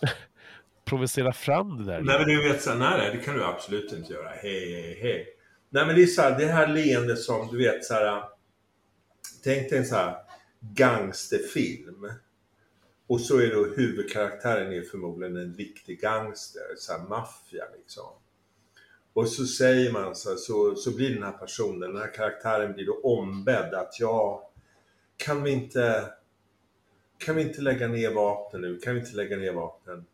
provocera 0.84 1.32
fram 1.32 1.78
det 1.78 1.84
där? 1.84 2.00
Nej 2.00 2.18
men 2.18 2.28
du 2.28 2.48
vet 2.48 2.62
såhär, 2.62 2.78
nej, 2.78 2.98
nej 2.98 3.16
det 3.16 3.24
kan 3.24 3.34
du 3.34 3.44
absolut 3.44 3.92
inte 3.92 4.12
göra. 4.12 4.28
Hej, 4.28 4.72
hej, 4.72 4.98
hej. 5.02 5.26
Nej 5.70 5.86
men 5.86 5.96
det 5.96 6.02
är 6.02 6.06
såhär, 6.06 6.38
det 6.38 6.46
här 6.46 6.66
leendet 6.66 7.18
som 7.18 7.48
du 7.50 7.58
vet 7.58 7.84
såhär. 7.84 8.22
Tänk 9.44 9.70
dig 9.70 9.78
en 9.78 9.84
sån 9.84 9.98
här 9.98 10.16
gangsterfilm. 10.60 12.08
Och 13.12 13.20
så 13.20 13.38
är 13.38 13.50
då 13.50 13.64
huvudkaraktären 13.64 14.72
är 14.72 14.82
förmodligen 14.82 15.36
en 15.36 15.54
riktig 15.54 16.00
gangster, 16.00 16.62
såhär 16.76 17.08
maffia 17.08 17.64
liksom. 17.76 18.08
Och 19.12 19.28
så 19.28 19.46
säger 19.46 19.92
man 19.92 20.16
så, 20.16 20.30
här, 20.30 20.36
så, 20.36 20.74
så 20.74 20.90
blir 20.90 21.14
den 21.14 21.22
här 21.22 21.32
personen, 21.32 21.80
den 21.80 22.02
här 22.02 22.14
karaktären 22.14 22.72
blir 22.72 22.86
då 22.86 23.00
ombedd 23.02 23.74
att 23.74 24.00
ja, 24.00 24.50
kan 25.16 25.42
vi 25.42 25.50
inte, 25.50 26.04
kan 27.18 27.36
vi 27.36 27.42
inte 27.42 27.60
lägga 27.60 27.88
ner 27.88 28.14
vapnen 28.14 28.62
nu? 28.62 28.78
Kan 28.78 28.94
vi 28.94 29.00
inte 29.00 29.16
lägga 29.16 29.36
ner 29.36 29.52
vapnen? 29.52 30.04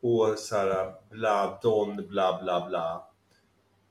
och 0.00 0.38
så 0.38 0.56
här 0.56 0.94
bla, 1.10 1.58
don, 1.62 1.96
bla, 2.08 2.40
bla, 2.42 2.68
bla. 2.68 3.08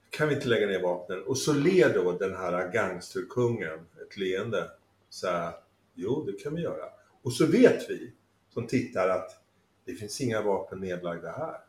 Kan 0.10 0.30
vi 0.30 0.36
inte 0.36 0.48
lägga 0.48 0.68
ner 0.68 0.82
vapnen? 0.82 1.24
Och 1.24 1.38
så 1.38 1.54
ler 1.54 1.94
då 1.94 2.12
den 2.12 2.36
här 2.36 2.72
gangsterkungen 2.72 3.80
ett 4.02 4.18
leende. 4.18 4.72
Så 5.10 5.28
här, 5.28 5.54
jo 5.94 6.26
det 6.26 6.44
kan 6.44 6.56
vi 6.56 6.62
göra. 6.62 6.86
Och 7.22 7.34
så 7.34 7.46
vet 7.46 7.90
vi 7.90 8.14
som 8.58 8.68
tittar 8.68 9.10
att 9.10 9.44
det 9.86 9.94
finns 9.94 10.22
inga 10.22 10.42
vapen 10.42 10.80
nedlagda 10.80 11.32
här. 11.32 11.60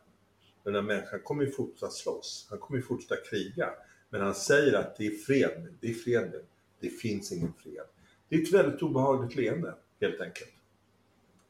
Den 0.63 0.75
här 0.75 0.81
människan 0.81 1.19
kommer 1.23 1.43
ju 1.43 1.51
fortsätta 1.51 1.91
slåss. 1.91 2.47
Han 2.49 2.59
kommer 2.59 2.77
ju 2.79 2.83
fortsätta 2.85 3.15
kriga. 3.29 3.69
Men 4.09 4.21
han 4.21 4.35
säger 4.35 4.73
att 4.73 4.97
det 4.97 5.07
är 5.07 5.11
fred 5.11 5.51
nu. 5.63 5.73
Det 5.81 5.89
är 5.89 5.93
fred 5.93 6.29
nu. 6.31 6.45
Det 6.79 6.89
finns 6.89 7.31
ingen 7.31 7.53
fred. 7.53 7.83
Det 8.29 8.35
är 8.35 8.41
ett 8.41 8.53
väldigt 8.53 8.81
obehagligt 8.81 9.35
leende, 9.35 9.75
helt 10.01 10.21
enkelt. 10.21 10.53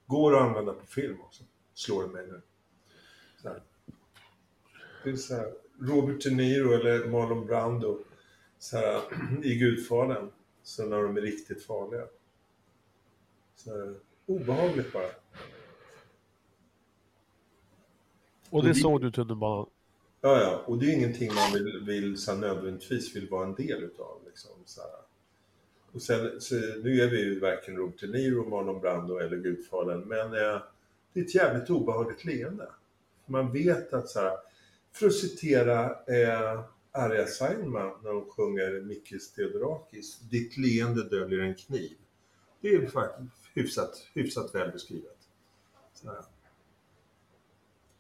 Går 0.08 0.36
att 0.36 0.42
använda 0.42 0.74
på 0.74 0.86
film 0.86 1.22
också. 1.22 1.44
Slår 1.74 2.04
det 2.04 2.10
mig 2.10 2.28
nu. 2.28 2.42
Så 3.42 3.50
här. 3.50 3.64
Det 5.04 5.10
är 5.10 5.16
så 5.16 5.36
här, 5.36 5.54
Robert 5.82 6.24
De 6.24 6.30
Niro 6.30 6.74
eller 6.74 7.06
Marlon 7.06 7.46
Brando 7.46 8.00
så 8.58 8.78
här, 8.78 9.02
i 9.44 9.56
Gudfadern. 9.56 10.32
Så 10.64 10.86
när 10.86 11.04
de 11.04 11.18
är 11.18 11.22
riktigt 11.22 11.64
farliga. 11.66 12.08
Så 13.56 13.78
här, 13.78 13.96
obehagligt 14.26 14.94
bara. 14.94 15.10
Och 18.50 18.64
det 18.64 18.76
såg 18.76 19.02
du 19.02 19.12
tunnelbanan? 19.12 19.70
Ja, 20.22 20.42
ja, 20.42 20.64
och 20.66 20.78
det 20.78 20.86
är 20.86 20.96
ingenting 20.96 21.34
man 21.34 21.54
vill, 21.54 21.84
vill 21.86 22.18
så 22.18 22.32
här, 22.32 22.40
nödvändigtvis 22.40 23.16
vill 23.16 23.30
vara 23.30 23.48
en 23.48 23.56
del 23.56 23.84
utav. 23.84 24.22
Liksom, 24.26 24.52
så 24.66 24.82
här. 24.82 24.90
Och 25.92 26.02
sen, 26.02 26.42
så, 26.42 26.56
nu 26.56 27.02
är 27.02 27.10
vi 27.10 27.24
ju 27.24 27.40
varken 27.40 27.76
Robert 27.76 28.00
De 28.00 28.08
Niro, 28.08 28.50
Marlon 28.50 28.82
Brando 28.82 29.18
eller 29.18 29.38
Gudfadern, 29.38 30.02
men 30.02 30.26
eh, 30.26 30.62
det 31.14 31.20
är 31.20 31.24
ett 31.24 31.36
jävligt 31.36 31.70
obehagligt 31.70 32.26
leende. 32.26 32.68
Man 33.26 33.52
vet 33.52 33.94
att 33.94 34.10
så 34.10 34.20
här, 34.20 34.38
för 34.92 35.08
att 35.08 35.14
citera 35.14 35.86
eh, 35.90 36.64
Arja 36.92 37.28
Saijonmaa 37.28 38.00
när 38.04 38.14
de 38.14 38.26
sjunger 38.30 38.82
Mikis 38.82 39.34
Theodorakis, 39.34 40.20
ditt 40.20 40.58
leende 40.58 41.10
döljer 41.10 41.40
en 41.40 41.56
kniv. 41.56 41.98
Det 42.62 42.70
är 42.70 42.88
faktiskt 42.88 43.30
hyfsat, 43.54 44.08
hyfsat 44.14 44.56
väl 44.56 44.72
beskrivet. 44.72 45.18
Så 45.94 46.08
här. 46.08 46.24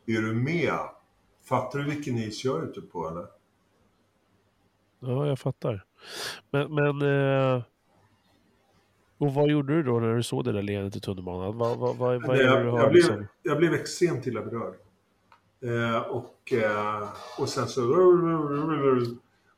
Är 0.10 0.22
du 0.22 0.34
med? 0.34 0.80
Fattar 1.44 1.80
du 1.80 1.86
vilken 1.86 2.18
is 2.18 2.45
jag 2.45 2.61
är 2.64 2.68
ute 2.68 2.81
på 2.81 3.07
eller? 3.07 3.27
Ja, 4.99 5.27
jag 5.27 5.40
fattar. 5.40 5.86
Men, 6.52 6.76
men 6.76 7.02
eh, 7.02 7.64
och 9.18 9.34
vad 9.34 9.49
gjorde 9.49 9.73
du 9.73 9.84
då 9.84 9.99
när 9.99 10.15
du 10.15 10.23
såg 10.23 10.44
det 10.44 10.52
där 10.52 10.61
leendet 10.61 10.95
i 10.95 10.99
tunnelbanan? 10.99 11.57
Vad, 11.57 11.77
vad, 11.77 11.98
vad, 11.98 12.22
vad 12.27 12.38
jag, 12.38 12.61
du 12.61 12.65
jag, 12.65 12.72
har 12.72 12.90
blev, 12.90 12.94
liksom? 12.94 13.27
jag 13.44 13.57
blev 13.57 13.73
extremt 13.73 14.27
illa 14.27 14.41
berörd. 14.41 14.76
Eh, 15.61 16.02
och, 16.02 16.53
eh, 16.53 17.10
och 17.40 17.49
sen 17.49 17.68
så... 17.68 17.81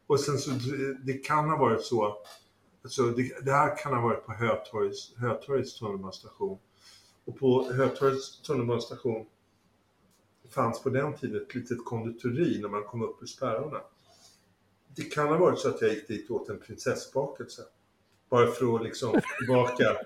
Och 0.07 0.19
sen 0.19 0.38
så, 0.38 0.52
det 1.03 1.14
kan 1.14 1.49
ha 1.49 1.57
varit 1.57 1.82
så... 1.82 2.18
Alltså 2.84 3.03
det, 3.03 3.45
det 3.45 3.52
här 3.52 3.78
kan 3.78 3.94
ha 3.94 4.02
varit 4.02 4.26
på 4.26 4.32
Hötorgs, 4.32 5.14
Hötorgets 5.18 5.80
tunnelbanestation. 5.80 6.60
Och 7.26 7.40
på 7.40 7.72
Hötorgets 7.73 8.41
tunnelbanestation 8.41 9.26
fanns 10.53 10.84
på 10.84 10.90
den 10.90 11.14
tiden 11.14 11.41
ett 11.41 11.56
litet 11.56 11.86
konditori 11.86 12.60
när 12.61 12.69
man 12.69 12.84
kom 12.84 13.02
upp 13.02 13.22
ur 13.22 13.28
spärrarna. 13.28 13.82
Det 14.95 15.03
kan 15.03 15.28
ha 15.28 15.38
varit 15.38 15.60
så 15.60 15.69
att 15.69 15.82
jag 15.82 15.90
gick 15.90 16.07
dit 16.07 16.30
och 16.30 16.41
åt 16.41 16.49
en 16.49 16.60
prinsessbakelse. 16.60 17.61
Bara 18.30 18.48
för 18.48 18.76
att 18.76 18.84
liksom 18.84 19.11
få 19.11 19.22
tillbaka, 19.40 19.98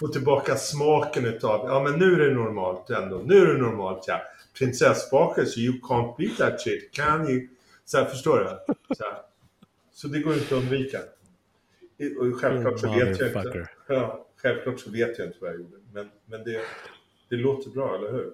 få 0.00 0.08
tillbaka 0.08 0.56
smaken 0.56 1.24
utav, 1.24 1.68
ja 1.68 1.82
men 1.82 1.98
nu 1.98 2.14
är 2.14 2.28
det 2.28 2.34
normalt 2.34 2.90
ändå, 2.90 3.18
nu 3.18 3.36
är 3.36 3.46
det 3.46 3.58
normalt 3.58 4.04
ja. 4.06 4.20
Prinsessbakelse, 4.58 5.60
you 5.60 5.80
can't 5.80 6.16
beat 6.18 6.36
that 6.38 6.60
shit, 6.60 6.92
can 6.92 7.30
you? 7.30 7.48
Så 7.84 7.98
här, 7.98 8.04
förstår 8.04 8.38
du? 8.38 8.74
Så, 8.94 9.04
här. 9.04 9.22
så 9.92 10.08
det 10.08 10.20
går 10.20 10.34
inte 10.34 10.56
att 10.56 10.62
undvika. 10.62 10.98
Och 12.20 12.40
självklart 12.40 12.80
så 12.80 12.92
vet 12.92 13.20
jag 13.20 13.28
inte. 13.28 13.68
Ja, 13.86 14.26
självklart 14.36 14.80
så 14.80 14.90
vet 14.90 15.18
jag 15.18 15.26
inte 15.26 15.38
vad 15.40 15.50
jag 15.50 15.56
gjorde. 15.60 15.76
Men, 15.92 16.10
men 16.26 16.44
det, 16.44 16.60
det 17.28 17.36
låter 17.36 17.70
bra, 17.70 17.96
eller 17.96 18.12
hur? 18.12 18.32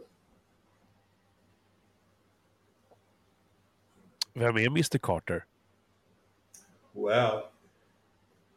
Vem 4.35 4.57
är 4.57 4.67
Mr 4.67 4.99
Carter? 4.99 5.45
Well. 6.93 7.41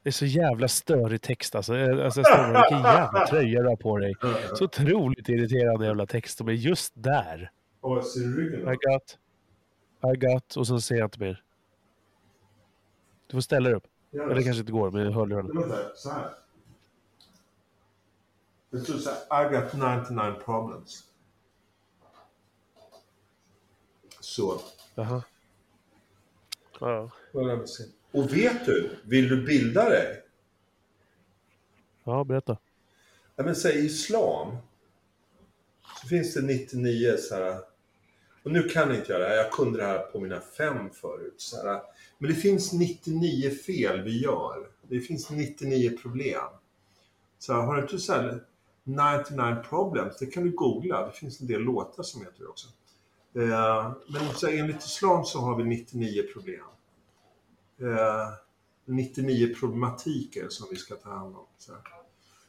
Det 0.04 0.10
är 0.10 0.14
så 0.14 0.26
jävla 0.26 0.68
störig 0.68 1.22
text 1.22 1.56
alltså. 1.56 1.76
Jag- 1.78 2.02
alltså 2.02 2.22
jag 2.22 2.48
vilken 2.48 2.84
jävla 2.84 3.28
tröja 3.28 3.62
du 3.62 3.68
har 3.70 3.76
på 3.76 3.98
dig. 3.98 4.16
Så 4.54 4.64
otroligt 4.66 5.30
irriterande 5.30 5.86
jävla 5.86 6.06
text. 6.06 6.42
Är 6.42 6.50
just 6.50 6.94
där. 6.96 7.52
Ryggen 8.38 8.62
I 8.74 8.76
got. 8.76 9.18
I 10.14 10.18
got. 10.18 10.56
Och 10.58 10.68
sen 10.68 10.82
ser 10.82 10.96
jag 10.96 11.06
inte 11.06 11.20
mer. 11.20 11.44
Du 13.28 13.34
får 13.38 13.42
ställa 13.42 13.70
dig 13.70 13.78
upp. 13.78 13.88
Ja, 14.12 14.24
Eller 14.24 14.42
kanske 14.42 14.60
inte 14.60 14.72
går 14.72 14.92
med 14.92 15.14
hörlurarna. 15.14 15.62
Vänta, 15.62 15.96
så 15.96 16.10
här. 16.12 16.30
Det 18.70 18.80
står 18.80 18.94
så 18.94 19.10
här, 19.30 19.46
I 19.46 19.56
got 19.56 19.74
99 19.74 20.34
problems. 20.46 21.04
Så. 24.20 24.60
Jaha. 24.96 25.24
Ja. 26.80 27.12
Och 28.12 28.34
vet 28.34 28.66
du, 28.66 28.90
vill 29.04 29.30
du 29.30 29.46
bilda 29.46 29.90
dig? 29.90 30.24
ja, 32.08 32.24
berätta. 32.24 32.58
Ja, 33.36 33.44
men 33.44 33.56
säg 33.56 33.86
islam. 33.86 34.58
Så 36.02 36.08
finns 36.08 36.34
det 36.34 36.42
99 36.42 37.18
så 37.18 37.36
här. 37.36 37.60
Och 38.44 38.52
nu 38.52 38.64
kan 38.64 38.90
jag 38.90 39.00
inte 39.00 39.12
göra 39.12 39.24
det 39.24 39.30
här. 39.30 39.36
Jag 39.36 39.52
kunde 39.52 39.80
det 39.80 39.86
här 39.86 40.00
på 40.00 40.20
mina 40.20 40.42
fem 40.42 40.90
förut. 40.90 41.36
Så 41.38 41.68
här. 41.68 41.82
Men 42.18 42.30
det 42.30 42.36
finns 42.36 42.74
99 42.74 43.50
fel 43.50 44.02
vi 44.02 44.22
gör. 44.22 44.68
Det 44.82 45.00
finns 45.00 45.30
99 45.30 45.98
problem. 45.98 46.44
Så 47.40 47.54
här, 47.54 47.62
har 47.62 47.76
du 47.76 47.82
inte 47.82 48.00
så 48.00 48.14
här 48.14 48.44
99 48.84 49.64
problems? 49.70 50.18
Det 50.18 50.26
kan 50.26 50.44
du 50.44 50.52
googla. 50.52 51.06
Det 51.06 51.12
finns 51.12 51.42
en 51.42 51.48
del 51.48 51.62
låtar 51.62 52.04
som 52.04 52.22
heter 52.22 52.40
det 52.40 52.48
också. 52.48 52.68
Eh, 53.36 53.92
men 54.08 54.34
så 54.36 54.48
här, 54.48 54.58
enligt 54.60 54.84
islam 54.84 55.26
så 55.26 55.40
har 55.40 55.56
vi 55.58 55.64
99 55.64 56.24
problem. 56.34 56.64
Eh, 57.82 58.34
99 58.86 59.56
problematiker 59.60 60.50
som 60.50 60.68
vi 60.72 60.76
ska 60.76 60.96
ta 60.96 61.10
hand 61.10 61.36
om. 61.36 61.46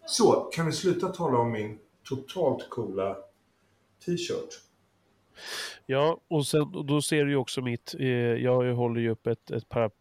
Så, 0.07 0.33
kan 0.33 0.67
vi 0.67 0.73
sluta 0.73 1.09
tala 1.09 1.39
om 1.39 1.53
min 1.53 1.79
totalt 2.09 2.71
coola 2.71 3.17
t-shirt? 4.05 4.63
Ja, 5.87 6.21
och, 6.29 6.47
sen, 6.47 6.87
då 6.87 7.03
ser 7.03 7.25
du 7.25 7.31
ju 7.31 7.37
också 7.37 7.61
mitt... 7.61 7.95
Eh, 7.99 8.09
jag 8.09 8.75
håller 8.75 9.01
ju 9.01 9.11
upp 9.11 9.27
ett, 9.27 9.51
ett, 9.51 9.69
parap, 9.69 9.95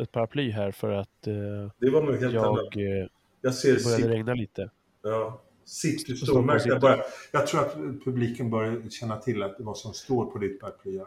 ett 0.00 0.12
paraply 0.12 0.50
här 0.50 0.70
för 0.70 0.90
att 0.90 1.26
eh, 1.26 1.34
Det 1.78 1.90
var 1.90 2.02
nog 2.02 2.14
helt 2.20 2.36
annat. 2.36 2.66
jag... 2.72 3.00
Eh, 3.02 3.06
Jag 3.40 3.54
ser 3.54 3.74
det 3.76 3.84
började 3.84 4.08
regna 4.14 4.34
lite. 4.34 4.70
ja, 5.02 5.40
city 5.64 6.16
stormärke. 6.16 6.68
Jag, 6.68 6.80
bara, 6.80 7.02
jag 7.32 7.46
tror 7.46 7.60
att 7.60 7.74
publiken 8.04 8.50
bör 8.50 8.90
känna 8.90 9.16
till 9.16 9.42
att 9.42 9.56
vad 9.58 9.78
som 9.78 9.92
står 9.94 10.26
på 10.26 10.38
ditt 10.38 10.60
paraply. 10.60 11.00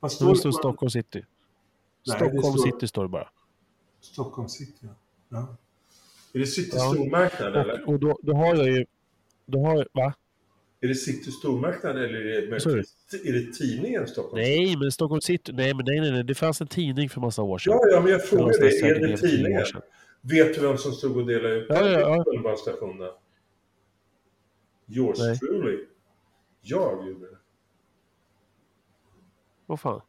Vad 0.00 0.12
står 0.12 0.30
Det 0.30 0.36
står 0.36 0.52
Stockholm 0.52 0.90
City. 0.90 1.24
Nej, 2.06 2.16
Stockholm 2.16 2.56
står- 2.58 2.66
City 2.72 2.86
står 2.88 3.02
det 3.02 3.08
bara. 3.08 3.28
Stockholm 4.00 4.48
city, 4.48 4.86
ja. 5.28 5.56
Är 6.32 6.38
det 6.38 6.46
City 6.46 6.70
Ja. 6.74 6.92
stormarknad 6.94 7.56
eller? 7.56 7.88
Och, 7.88 7.98
då, 8.00 8.18
då 8.22 8.32
har 8.34 8.54
jag 8.54 8.66
ju... 8.68 8.86
Då 9.46 9.66
har 9.66 9.76
jag, 9.76 9.86
va? 9.92 10.14
Är 10.80 10.88
det 10.88 10.94
City 10.94 11.30
stormarknad 11.32 11.96
eller 11.96 12.14
är 12.14 12.40
det, 12.50 12.56
är 13.28 13.32
det 13.32 13.52
tidningen 13.52 14.06
Stockholm? 14.06 14.42
Nej, 14.42 14.76
men 14.76 14.92
Stockholm 14.92 15.20
City... 15.20 15.52
Nej, 15.52 15.74
men 15.74 15.84
nej, 15.86 16.00
nej, 16.00 16.10
nej. 16.12 16.24
Det 16.24 16.34
fanns 16.34 16.60
en 16.60 16.66
tidning 16.66 17.08
för 17.10 17.20
massa 17.20 17.42
år 17.42 17.58
sedan. 17.58 17.72
Ja, 17.72 17.80
ja, 17.92 18.00
men 18.00 18.12
jag 18.12 18.24
frågar 18.24 18.60
dig. 18.60 18.80
Är 18.80 19.08
det 19.08 19.16
tidningen? 19.16 19.62
Vet 20.20 20.54
du 20.54 20.60
vem 20.60 20.78
som 20.78 20.92
stod 20.92 21.16
och 21.16 21.26
delade 21.26 21.54
ut 21.54 21.66
Ja, 21.68 21.88
ja, 21.88 22.00
ja. 22.16 22.24
tunnelbanestationerna? 22.24 23.10
Yours 24.86 25.18
Nej. 25.18 25.38
truly. 25.38 25.84
Jag 26.60 27.08
gjorde 27.08 27.30
det. 27.30 27.36
Vad 29.66 29.80
fan? 29.80 30.00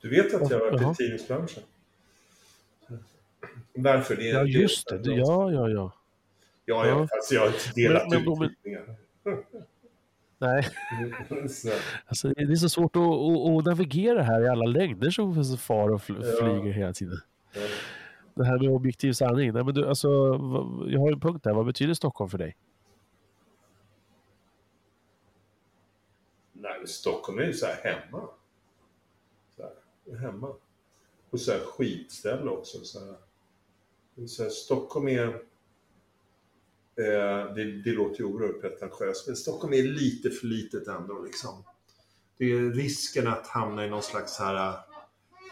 Du 0.00 0.08
vet 0.10 0.34
att 0.34 0.50
jag 0.50 0.58
har 0.58 0.70
varit 0.70 0.80
Jaha. 0.80 0.92
i 0.92 0.94
tidningsbranschen? 0.94 1.62
Varför? 3.74 4.16
Det 4.16 4.30
är 4.30 4.34
Ja, 4.34 4.44
just 4.44 4.88
det. 4.88 5.00
ja, 5.04 5.52
ja, 5.52 5.68
ja. 5.68 5.92
Ja, 6.64 6.86
ja, 6.86 7.08
fast 7.16 7.32
jag 7.32 7.40
har 7.40 7.46
inte 7.46 7.72
delat 7.74 8.10
Men- 8.10 8.24
men 8.24 8.42
ut 8.42 8.62
tidningar. 8.62 8.96
Nej, 10.40 10.68
Så, 11.48 11.68
alltså, 12.06 12.28
det 12.28 12.42
är 12.52 12.56
så 12.56 12.68
svårt 12.68 12.96
att, 12.96 13.02
att, 13.02 13.58
att 13.58 13.64
navigera 13.64 14.22
här 14.22 14.40
i 14.44 14.48
alla 14.48 14.66
längder 14.66 15.10
som 15.10 15.56
far 15.58 15.88
och 15.92 16.00
fl- 16.00 16.24
Ja. 16.24 16.36
flyger 16.60 16.72
hela 16.72 16.92
tiden. 16.92 17.18
Det 18.34 18.44
här 18.44 18.58
med 18.58 18.68
objektiv 18.68 19.12
sanning. 19.12 19.52
Nej, 19.52 19.64
men 19.64 19.74
du, 19.74 19.88
alltså, 19.88 20.08
jag 20.88 21.00
har 21.00 21.12
en 21.12 21.20
punkt 21.20 21.44
där. 21.44 21.54
Vad 21.54 21.66
betyder 21.66 21.94
Stockholm 21.94 22.30
för 22.30 22.38
dig? 22.38 22.56
Nej, 26.52 26.86
Stockholm 26.86 27.38
är 27.38 27.44
ju 27.44 27.52
så 27.52 27.66
här 27.66 27.76
hemma. 27.82 28.28
Så 29.56 29.62
här, 29.62 30.18
hemma. 30.18 30.54
Och 31.30 31.40
så 31.40 31.52
här 31.52 31.60
skitställe 31.60 32.50
också. 32.50 32.78
Så 32.84 32.98
här. 33.04 33.16
Så 34.26 34.42
här, 34.42 34.50
Stockholm 34.50 35.08
är... 35.08 35.26
Eh, 36.96 37.54
det, 37.54 37.82
det 37.82 37.92
låter 37.92 38.18
ju 38.18 38.24
oerhört 38.24 38.60
pretentiöst, 38.60 39.26
men 39.26 39.36
Stockholm 39.36 39.72
är 39.74 39.82
lite 39.82 40.30
för 40.30 40.46
litet 40.46 40.88
ändå 40.88 41.22
liksom. 41.22 41.64
Det 42.36 42.44
är 42.44 42.70
risken 42.70 43.26
att 43.26 43.46
hamna 43.46 43.86
i 43.86 43.90
någon 43.90 44.02
slags 44.02 44.38
här, 44.38 44.76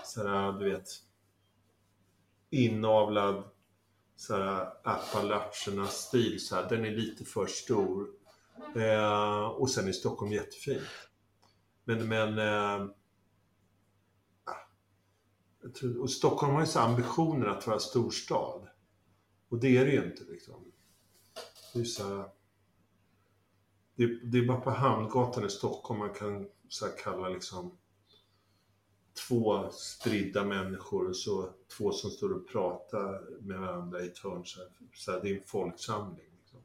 så 0.05 0.29
här 0.29 0.53
du 0.53 0.71
vet, 0.71 0.89
inavlad 2.51 3.45
så 4.17 4.37
här 4.37 4.69
Appalacherna-stil. 4.85 6.41
Så 6.41 6.55
här. 6.55 6.69
Den 6.69 6.85
är 6.85 6.91
lite 6.91 7.25
för 7.25 7.47
stor. 7.47 8.09
Eh, 8.77 9.47
och 9.47 9.71
sen 9.71 9.89
är 9.89 9.93
Stockholm 9.93 10.33
jättefin. 10.33 10.81
Men, 11.85 12.09
men 12.09 12.39
eh, 12.39 12.89
ah. 14.45 14.69
jag 15.63 15.75
tror, 15.75 16.01
och 16.01 16.11
Stockholm 16.11 16.53
har 16.53 16.61
ju 16.61 16.67
så 16.67 16.81
ambitioner 16.81 17.47
att 17.47 17.67
vara 17.67 17.79
storstad. 17.79 18.69
Och 19.49 19.59
det 19.59 19.77
är 19.77 19.85
det 19.85 19.93
ju 19.93 20.05
inte 20.05 20.25
liksom. 20.25 20.73
Det 21.75 21.81
är, 21.81 21.85
så 21.85 22.09
här, 22.09 22.29
det, 23.97 24.31
det 24.31 24.39
är 24.39 24.47
bara 24.47 24.61
på 24.61 24.71
Hamngatan 24.71 25.47
i 25.47 25.51
Stockholm 25.51 26.01
man 26.01 26.15
kan 26.15 26.49
så 26.69 26.87
här, 26.87 26.93
kalla 26.99 27.29
liksom 27.29 27.79
två 29.29 29.71
stridda 29.71 30.45
människor 30.45 31.09
och 31.09 31.17
så 31.17 31.51
två 31.77 31.93
som 31.93 32.11
står 32.11 32.33
och 32.33 32.49
pratar 32.49 33.41
med 33.41 33.61
varandra 33.61 34.01
i 34.01 34.07
ett 34.07 34.19
hörn. 34.19 34.45
Så 34.45 34.61
så 34.95 35.13
här, 35.13 35.21
det 35.23 35.31
är 35.31 35.35
en 35.37 35.47
folksamling. 35.47 36.27
Liksom. 36.39 36.61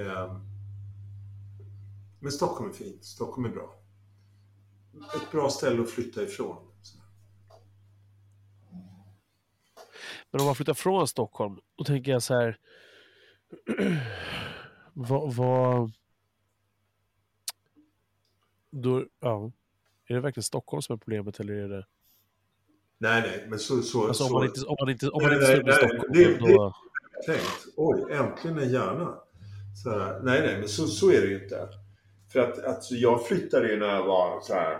Eh, 0.00 0.40
men 2.20 2.32
Stockholm 2.32 2.70
är 2.70 2.74
fint. 2.74 3.04
Stockholm 3.04 3.44
är 3.44 3.50
bra. 3.50 3.74
Ett 5.14 5.30
bra 5.32 5.50
ställe 5.50 5.82
att 5.82 5.90
flytta 5.90 6.22
ifrån. 6.22 6.72
Så. 6.82 6.98
Men 10.30 10.40
om 10.40 10.46
man 10.46 10.54
flyttar 10.54 10.74
från 10.74 11.08
Stockholm, 11.08 11.60
då 11.76 11.84
tänker 11.84 12.12
jag 12.12 12.22
så 12.22 12.34
här. 12.34 12.58
vad... 14.92 15.34
vad 15.34 15.92
då, 18.70 19.06
ja. 19.20 19.52
Är 20.08 20.14
det 20.14 20.20
verkligen 20.20 20.42
Stockholm 20.44 20.82
som 20.82 20.92
är 20.92 20.96
problemet 20.98 21.40
eller 21.40 21.54
är 21.54 21.68
det... 21.68 21.86
Nej, 22.98 23.20
nej, 23.22 23.46
men 23.48 23.58
så... 23.58 23.82
så, 23.82 24.08
Alltså 24.08 24.24
om 24.24 24.32
man 24.32 24.44
inte, 24.44 24.60
om 24.66 24.76
man 24.80 24.90
inte, 24.90 25.08
om 25.08 25.22
man 25.22 25.32
Nej, 25.32 25.38
inte 25.40 25.52
nej, 25.52 25.62
nej, 25.64 25.74
Stockholm, 25.74 26.12
det- 26.12 26.38
då... 26.38 26.74
tänkt. 27.26 27.66
Oj, 27.76 28.12
äntligen 28.12 28.58
en 28.58 28.72
hjärna. 28.72 29.14
Så 29.82 29.90
här, 29.90 30.20
nej, 30.22 30.40
nej, 30.40 30.58
men 30.58 30.68
så, 30.68 30.86
så 30.86 31.10
är 31.10 31.20
det 31.20 31.26
ju 31.26 31.42
inte. 31.42 31.68
För 32.32 32.38
att 32.40 32.64
alltså, 32.64 32.94
jag 32.94 33.26
flyttade 33.26 33.68
ju 33.72 33.78
när 33.78 33.86
jag 33.86 34.04
var 34.06 34.40
så 34.40 34.54
här, 34.54 34.78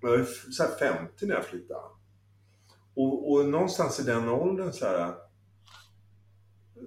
jag 0.00 0.08
var 0.10 0.24
så 0.52 0.62
här 0.62 0.70
50 0.96 1.26
när 1.26 1.34
jag 1.34 1.44
flyttade. 1.44 1.80
Och, 2.94 3.32
och 3.32 3.46
någonstans 3.46 4.00
i 4.00 4.02
den 4.02 4.28
åldern 4.28 4.72
så 4.72 4.84
här, 4.86 5.14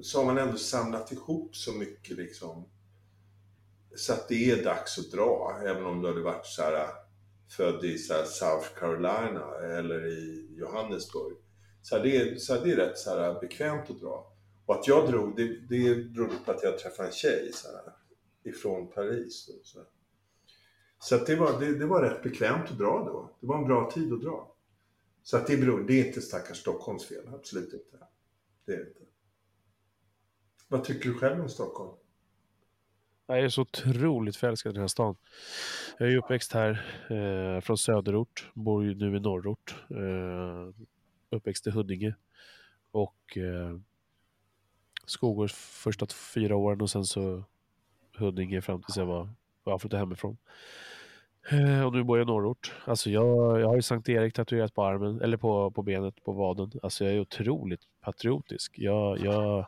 så 0.02 0.18
har 0.20 0.26
man 0.26 0.38
ändå 0.38 0.58
samlat 0.58 1.12
ihop 1.12 1.56
så 1.56 1.74
mycket 1.74 2.18
liksom. 2.18 2.66
Så 3.96 4.14
att 4.14 4.28
det 4.30 4.52
är 4.52 4.64
dags 4.64 5.00
att 5.00 5.12
dra, 5.12 5.60
även 5.66 5.86
om 5.86 6.02
du 6.02 6.08
hade 6.08 6.22
varit 6.22 6.46
så 6.46 6.62
här, 6.62 6.88
född 7.52 7.84
i 7.84 7.98
så 7.98 8.14
här, 8.14 8.26
South 8.26 8.68
Carolina 8.80 9.56
eller 9.56 10.08
i 10.08 10.48
Johannesburg. 10.58 11.38
Så 11.82 11.96
här, 11.96 12.04
det, 12.04 12.18
är, 12.18 12.36
så 12.36 12.54
här, 12.54 12.62
det 12.66 12.72
är 12.72 12.76
rätt 12.76 12.98
så 12.98 13.10
här, 13.10 13.40
bekvämt 13.40 13.90
att 13.90 14.00
dra. 14.00 14.34
Och 14.66 14.76
att 14.76 14.88
jag 14.88 15.10
drog, 15.10 15.36
det, 15.36 15.60
det 15.70 15.96
berodde 15.96 16.36
på 16.46 16.52
att 16.52 16.64
jag 16.64 16.80
träffade 16.80 17.08
en 17.08 17.14
tjej 17.14 17.52
så 17.54 17.68
här, 17.68 17.94
ifrån 18.44 18.92
Paris. 18.92 19.48
Då, 19.48 19.54
så 19.64 19.80
här. 19.80 19.88
så 21.00 21.16
att 21.16 21.26
det, 21.26 21.36
var, 21.36 21.60
det, 21.60 21.80
det 21.80 21.86
var 21.86 22.02
rätt 22.02 22.24
bekvämt 22.24 22.72
att 22.72 22.78
dra 22.78 23.04
då. 23.06 23.38
Det 23.40 23.48
var 23.48 23.58
en 23.58 23.68
bra 23.68 23.92
tid 23.92 24.14
att 24.14 24.22
dra. 24.22 24.56
Så 25.24 25.38
att 25.38 25.48
det, 25.48 25.58
beror, 25.58 25.84
det 25.88 26.02
är 26.02 26.08
inte 26.08 26.22
stackars 26.22 26.58
Stockholms 26.58 27.06
fel, 27.06 27.28
absolut 27.34 27.74
inte. 27.74 28.08
Det 28.66 28.74
är 28.74 28.78
det 28.78 28.88
inte. 28.88 29.00
Vad 30.68 30.84
tycker 30.84 31.10
du 31.10 31.16
själv 31.16 31.42
om 31.42 31.50
Stockholm? 31.50 31.98
Jag 33.32 33.40
är 33.40 33.50
så 33.50 33.62
otroligt 33.62 34.36
förälskad 34.36 34.72
i 34.72 34.74
den 34.74 34.82
här 34.82 34.88
stan. 34.88 35.16
Jag 35.98 36.08
är 36.08 36.12
ju 36.12 36.18
uppväxt 36.18 36.54
här 36.54 36.72
eh, 37.10 37.62
från 37.62 37.78
söderort, 37.78 38.52
bor 38.54 38.84
ju 38.84 38.96
nu 38.96 39.18
i 39.18 39.20
norrort. 39.20 39.76
Eh, 39.90 40.86
uppväxt 41.30 41.68
i 41.68 41.70
Huddinge. 41.70 42.16
Och 42.92 43.38
eh, 43.38 43.78
Skogås 45.06 45.54
första 45.54 46.08
fyra 46.34 46.56
åren 46.56 46.82
och 46.82 46.90
sen 46.90 47.06
så 47.06 47.44
Huddinge 48.18 48.62
fram 48.62 48.82
tills 48.82 48.98
jag 48.98 49.06
var, 49.06 49.30
jag 49.64 49.82
flyttade 49.82 50.00
hemifrån. 50.00 50.38
Eh, 51.52 51.86
och 51.86 51.94
nu 51.94 52.04
bor 52.04 52.18
jag 52.18 52.26
i 52.26 52.32
norrort. 52.32 52.74
Alltså 52.86 53.10
jag, 53.10 53.62
jag 53.62 53.68
har 53.68 53.76
ju 53.76 53.82
Sankt 53.82 54.10
Erik 54.10 54.34
tatuerat 54.34 54.74
på 54.74 54.84
armen, 54.84 55.22
eller 55.22 55.38
på, 55.38 55.72
på 55.72 55.82
benet, 55.82 56.24
på 56.24 56.32
vaden. 56.32 56.72
Alltså 56.84 57.06
jag 57.06 57.14
är 57.14 57.20
otroligt 57.20 57.82
patriotisk. 58.02 58.74
Jag, 58.78 59.20
jag, 59.20 59.66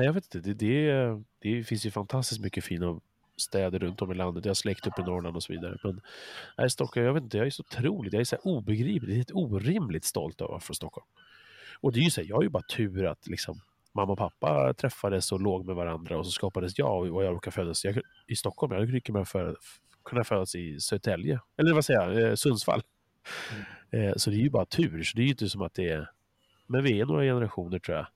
Nej, 0.00 0.06
jag 0.06 0.12
vet 0.12 0.34
inte. 0.34 0.48
Det, 0.48 0.54
det, 0.54 1.22
det 1.38 1.64
finns 1.64 1.86
ju 1.86 1.90
fantastiskt 1.90 2.40
mycket 2.40 2.64
fina 2.64 3.00
städer 3.36 3.78
runt 3.78 4.02
om 4.02 4.12
i 4.12 4.14
landet. 4.14 4.44
Jag 4.44 4.50
har 4.50 4.54
släkt 4.54 4.86
upp 4.86 4.98
i 4.98 5.02
Norrland 5.02 5.36
och 5.36 5.42
så 5.42 5.52
vidare. 5.52 5.76
Men 5.82 6.00
nej, 6.58 6.70
Stockholm, 6.70 7.06
jag 7.06 7.14
vet 7.14 7.22
inte, 7.22 7.36
jag 7.36 7.46
är 7.46 7.50
så 7.50 7.62
otroligt, 7.62 8.12
jag 8.12 8.20
är 8.20 8.24
så 8.24 8.36
här 8.36 8.46
obegriplig, 8.46 9.16
helt 9.16 9.30
orimligt 9.34 10.04
stolt 10.04 10.40
över 10.40 10.58
från 10.58 10.74
Stockholm. 10.74 11.06
Och 11.80 11.92
det 11.92 12.00
är 12.00 12.02
ju 12.02 12.10
så 12.10 12.20
här, 12.20 12.28
jag 12.28 12.36
har 12.36 12.42
ju 12.42 12.48
bara 12.48 12.62
tur 12.62 13.06
att 13.06 13.26
liksom 13.26 13.60
mamma 13.92 14.12
och 14.12 14.18
pappa 14.18 14.74
träffades 14.74 15.32
och 15.32 15.40
låg 15.40 15.66
med 15.66 15.76
varandra 15.76 16.18
och 16.18 16.26
så 16.26 16.32
skapades 16.32 16.78
jag 16.78 17.14
och 17.14 17.24
jag 17.24 17.34
råkade 17.34 17.54
födas 17.54 17.84
jag, 17.84 18.00
i 18.26 18.36
Stockholm. 18.36 18.72
Jag 18.72 18.80
hade 18.80 19.12
mer 19.12 19.24
för, 19.24 19.56
kunna 20.04 20.24
födas 20.24 20.54
i 20.54 20.80
Södertälje, 20.80 21.40
eller 21.56 21.74
vad 21.74 21.84
säger 21.84 22.00
jag, 22.00 22.28
eh, 22.28 22.34
Sundsvall. 22.34 22.82
Eh, 23.90 24.12
så 24.16 24.30
det 24.30 24.36
är 24.36 24.40
ju 24.40 24.50
bara 24.50 24.66
tur, 24.66 25.02
så 25.02 25.16
det 25.16 25.22
är 25.22 25.24
ju 25.24 25.30
inte 25.30 25.48
som 25.48 25.62
att 25.62 25.74
det 25.74 25.88
är... 25.88 26.10
Men 26.66 26.84
vi 26.84 27.00
är 27.00 27.06
några 27.06 27.22
generationer 27.22 27.78
tror 27.78 27.96
jag. 27.96 28.06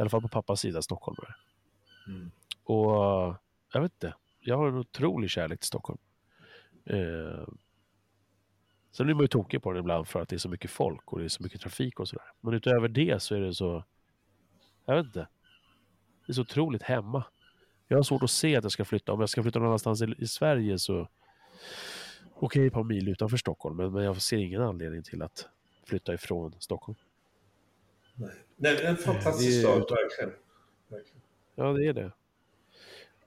I 0.00 0.02
alla 0.02 0.10
fall 0.10 0.22
på 0.22 0.28
pappas 0.28 0.60
sida 0.60 0.82
stockholmare. 0.82 1.34
Mm. 2.06 2.30
Och 2.64 2.94
jag 3.72 3.80
vet 3.80 3.92
inte, 3.92 4.14
jag 4.40 4.56
har 4.56 4.68
en 4.68 4.76
otrolig 4.76 5.30
kärlek 5.30 5.60
till 5.60 5.66
Stockholm. 5.66 5.98
Eh, 6.84 7.48
sen 8.90 9.06
blir 9.06 9.14
man 9.14 9.24
ju 9.24 9.28
tokig 9.28 9.62
på 9.62 9.72
den 9.72 9.80
ibland 9.80 10.08
för 10.08 10.20
att 10.20 10.28
det 10.28 10.36
är 10.36 10.38
så 10.38 10.48
mycket 10.48 10.70
folk 10.70 11.12
och 11.12 11.18
det 11.18 11.24
är 11.24 11.28
så 11.28 11.42
mycket 11.42 11.60
trafik 11.60 12.00
och 12.00 12.08
sådär. 12.08 12.24
Men 12.40 12.54
utöver 12.54 12.88
det 12.88 13.22
så 13.22 13.34
är 13.34 13.40
det 13.40 13.54
så, 13.54 13.84
jag 14.84 14.96
vet 14.96 15.06
inte. 15.06 15.28
Det 16.26 16.32
är 16.32 16.34
så 16.34 16.42
otroligt 16.42 16.82
hemma. 16.82 17.24
Jag 17.88 17.98
har 17.98 18.02
svårt 18.02 18.22
att 18.22 18.30
se 18.30 18.56
att 18.56 18.64
jag 18.64 18.72
ska 18.72 18.84
flytta. 18.84 19.12
Om 19.12 19.20
jag 19.20 19.28
ska 19.28 19.42
flytta 19.42 19.58
någon 19.58 19.68
annanstans 19.68 20.02
i, 20.02 20.14
i 20.18 20.26
Sverige 20.26 20.78
så 20.78 21.08
okej 22.34 22.66
ett 22.66 22.72
par 22.72 22.84
mil 22.84 23.08
utanför 23.08 23.36
Stockholm. 23.36 23.76
Men, 23.76 23.92
men 23.92 24.04
jag 24.04 24.22
ser 24.22 24.38
ingen 24.38 24.62
anledning 24.62 25.02
till 25.02 25.22
att 25.22 25.48
flytta 25.84 26.14
ifrån 26.14 26.54
Stockholm. 26.58 26.98
Nej, 28.20 28.34
Nej 28.56 28.84
en 28.84 28.96
fantastisk 28.96 29.60
stad, 29.60 29.78
verkligen. 29.78 30.32
verkligen. 30.88 31.20
Ja, 31.54 31.72
det 31.72 31.86
är 31.86 31.92
det. 31.92 32.12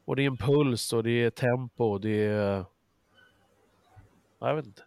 Och 0.05 0.15
det 0.15 0.21
är 0.21 0.27
en 0.27 0.37
puls 0.37 0.93
och 0.93 1.03
det 1.03 1.23
är 1.23 1.29
tempo 1.29 1.83
och 1.83 2.01
det 2.01 2.25
är... 2.25 2.65
Ja, 4.39 4.49
jag 4.49 4.55
vet 4.55 4.65
inte. 4.65 4.83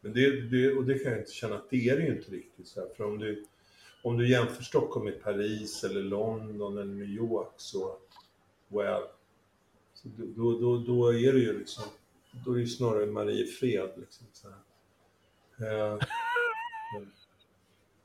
Men 0.00 0.12
det, 0.12 0.40
det, 0.40 0.72
och 0.72 0.84
det 0.84 0.98
kan 0.98 1.12
jag 1.12 1.20
inte 1.20 1.32
känna 1.32 1.56
att 1.56 1.70
det 1.70 1.88
är 1.88 1.96
det 1.96 2.02
ju 2.02 2.16
inte 2.16 2.30
riktigt. 2.30 2.68
Så 2.68 2.80
här. 2.80 2.88
För 2.96 3.04
om 3.04 3.18
du, 3.18 3.44
om 4.02 4.18
du 4.18 4.28
jämför 4.28 4.62
Stockholm 4.62 5.04
med 5.04 5.22
Paris 5.22 5.84
eller 5.84 6.02
London 6.02 6.78
eller 6.78 6.94
New 6.94 7.08
York 7.08 7.52
så, 7.56 7.96
well, 8.68 9.02
så 9.94 10.08
då, 10.16 10.24
då, 10.36 10.58
då, 10.58 10.78
då 10.78 11.08
är 11.14 11.32
det 11.32 11.38
ju 11.38 11.58
liksom, 11.58 11.84
då 12.44 12.50
är 12.50 12.54
det 12.54 12.60
ju 12.60 12.66
snarare 12.66 13.06
Mariefred 13.06 13.90
liksom. 13.96 14.26
Så 14.32 14.48
här. 14.48 15.92
Eh, 15.92 15.98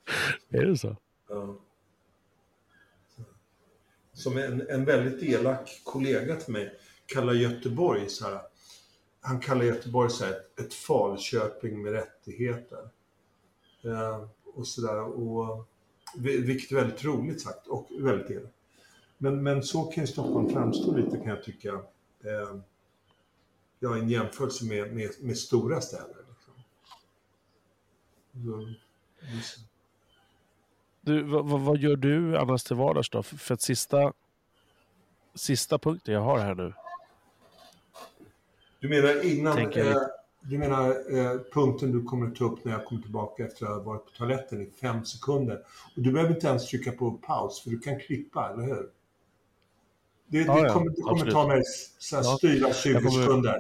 Är 0.50 0.66
det 0.66 0.78
så? 0.78 0.98
Ja. 1.30 1.58
Som 4.14 4.38
en, 4.38 4.70
en 4.70 4.86
väldigt 4.86 5.24
elak 5.24 5.82
kollega 5.84 6.36
till 6.36 6.54
mig 6.54 6.80
kallar 7.06 7.34
Göteborg 7.34 8.10
så 8.10 8.26
här. 8.26 8.42
Han 9.22 9.40
kallar 9.40 9.64
Göteborg 9.64 10.10
så 10.10 10.26
här, 10.26 10.32
ett, 10.32 10.60
ett 10.60 10.74
Falköping 10.74 11.82
med 11.82 11.92
rättigheter. 11.92 12.90
Eh, 13.84 14.28
och 14.54 14.68
sådär. 14.68 15.02
Och, 15.02 15.68
vilket 16.18 16.72
är 16.72 16.76
väldigt 16.76 17.04
roligt 17.04 17.42
sagt 17.42 17.68
och 17.68 17.88
väldigt 18.00 18.32
elakt. 18.32 18.54
Men, 19.18 19.44
men 19.44 19.64
så 19.64 19.84
kan 19.84 20.04
ju 20.04 20.08
Stockholm 20.08 20.50
framstå 20.50 20.98
lite 20.98 21.18
kan 21.18 21.28
jag 21.28 21.44
tycka. 21.44 21.70
Eh, 22.24 22.56
ja, 23.80 23.98
i 23.98 24.00
en 24.00 24.10
jämförelse 24.10 24.66
med, 24.66 24.96
med, 24.96 25.10
med 25.22 25.38
stora 25.38 25.82
städer. 25.82 26.26
Liksom. 26.30 26.54
Så, 28.34 28.74
så. 29.44 29.71
Du, 31.02 31.24
vad, 31.24 31.46
vad, 31.62 31.78
gör 31.78 31.96
du 31.96 32.38
annars 32.38 32.64
till 32.64 32.76
vardags 32.76 33.10
då? 33.10 33.24
För, 33.24 33.38
för 33.38 33.54
att 33.54 33.62
sista, 33.62 34.14
sista 35.36 35.78
punkten 35.78 36.14
jag 36.14 36.22
har 36.22 36.40
här 36.40 36.56
nu. 36.56 36.74
Du 38.80 38.90
menar 38.90 39.26
innan, 39.26 39.56
Tänker 39.56 39.92
eh, 39.92 39.98
du 40.42 40.58
menar 40.58 40.90
eh, 40.90 41.40
punkten 41.54 41.92
du 41.92 42.04
kommer 42.04 42.28
att 42.28 42.36
ta 42.36 42.46
upp 42.46 42.66
när 42.66 42.72
jag 42.72 42.86
kommer 42.86 43.02
tillbaka 43.02 43.46
efter 43.46 43.66
att 43.66 43.72
ha 43.72 43.80
varit 43.80 44.06
på 44.06 44.12
toaletten 44.12 44.62
i 44.62 44.70
fem 44.82 45.06
sekunder. 45.06 45.64
Och 45.96 46.02
du 46.02 46.12
behöver 46.12 46.36
inte 46.36 46.48
ens 46.48 46.68
trycka 46.68 46.92
på 46.92 47.12
paus 47.12 47.62
för 47.64 47.70
du 47.70 47.80
kan 47.80 48.00
klippa, 48.00 48.50
eller 48.54 48.64
hur? 48.64 48.90
Det, 50.28 50.38
Ja, 50.40 50.62
det 50.64 50.70
kommer, 50.70 50.90
det 50.90 51.02
kommer 51.02 51.32
ta 51.32 51.48
mig 51.48 51.64
så 52.00 52.16
här, 52.16 52.24
styra 52.24 52.74
20 52.74 52.90
jag 52.94 53.04
kommer- 53.04 53.22
sekunder. 53.22 53.60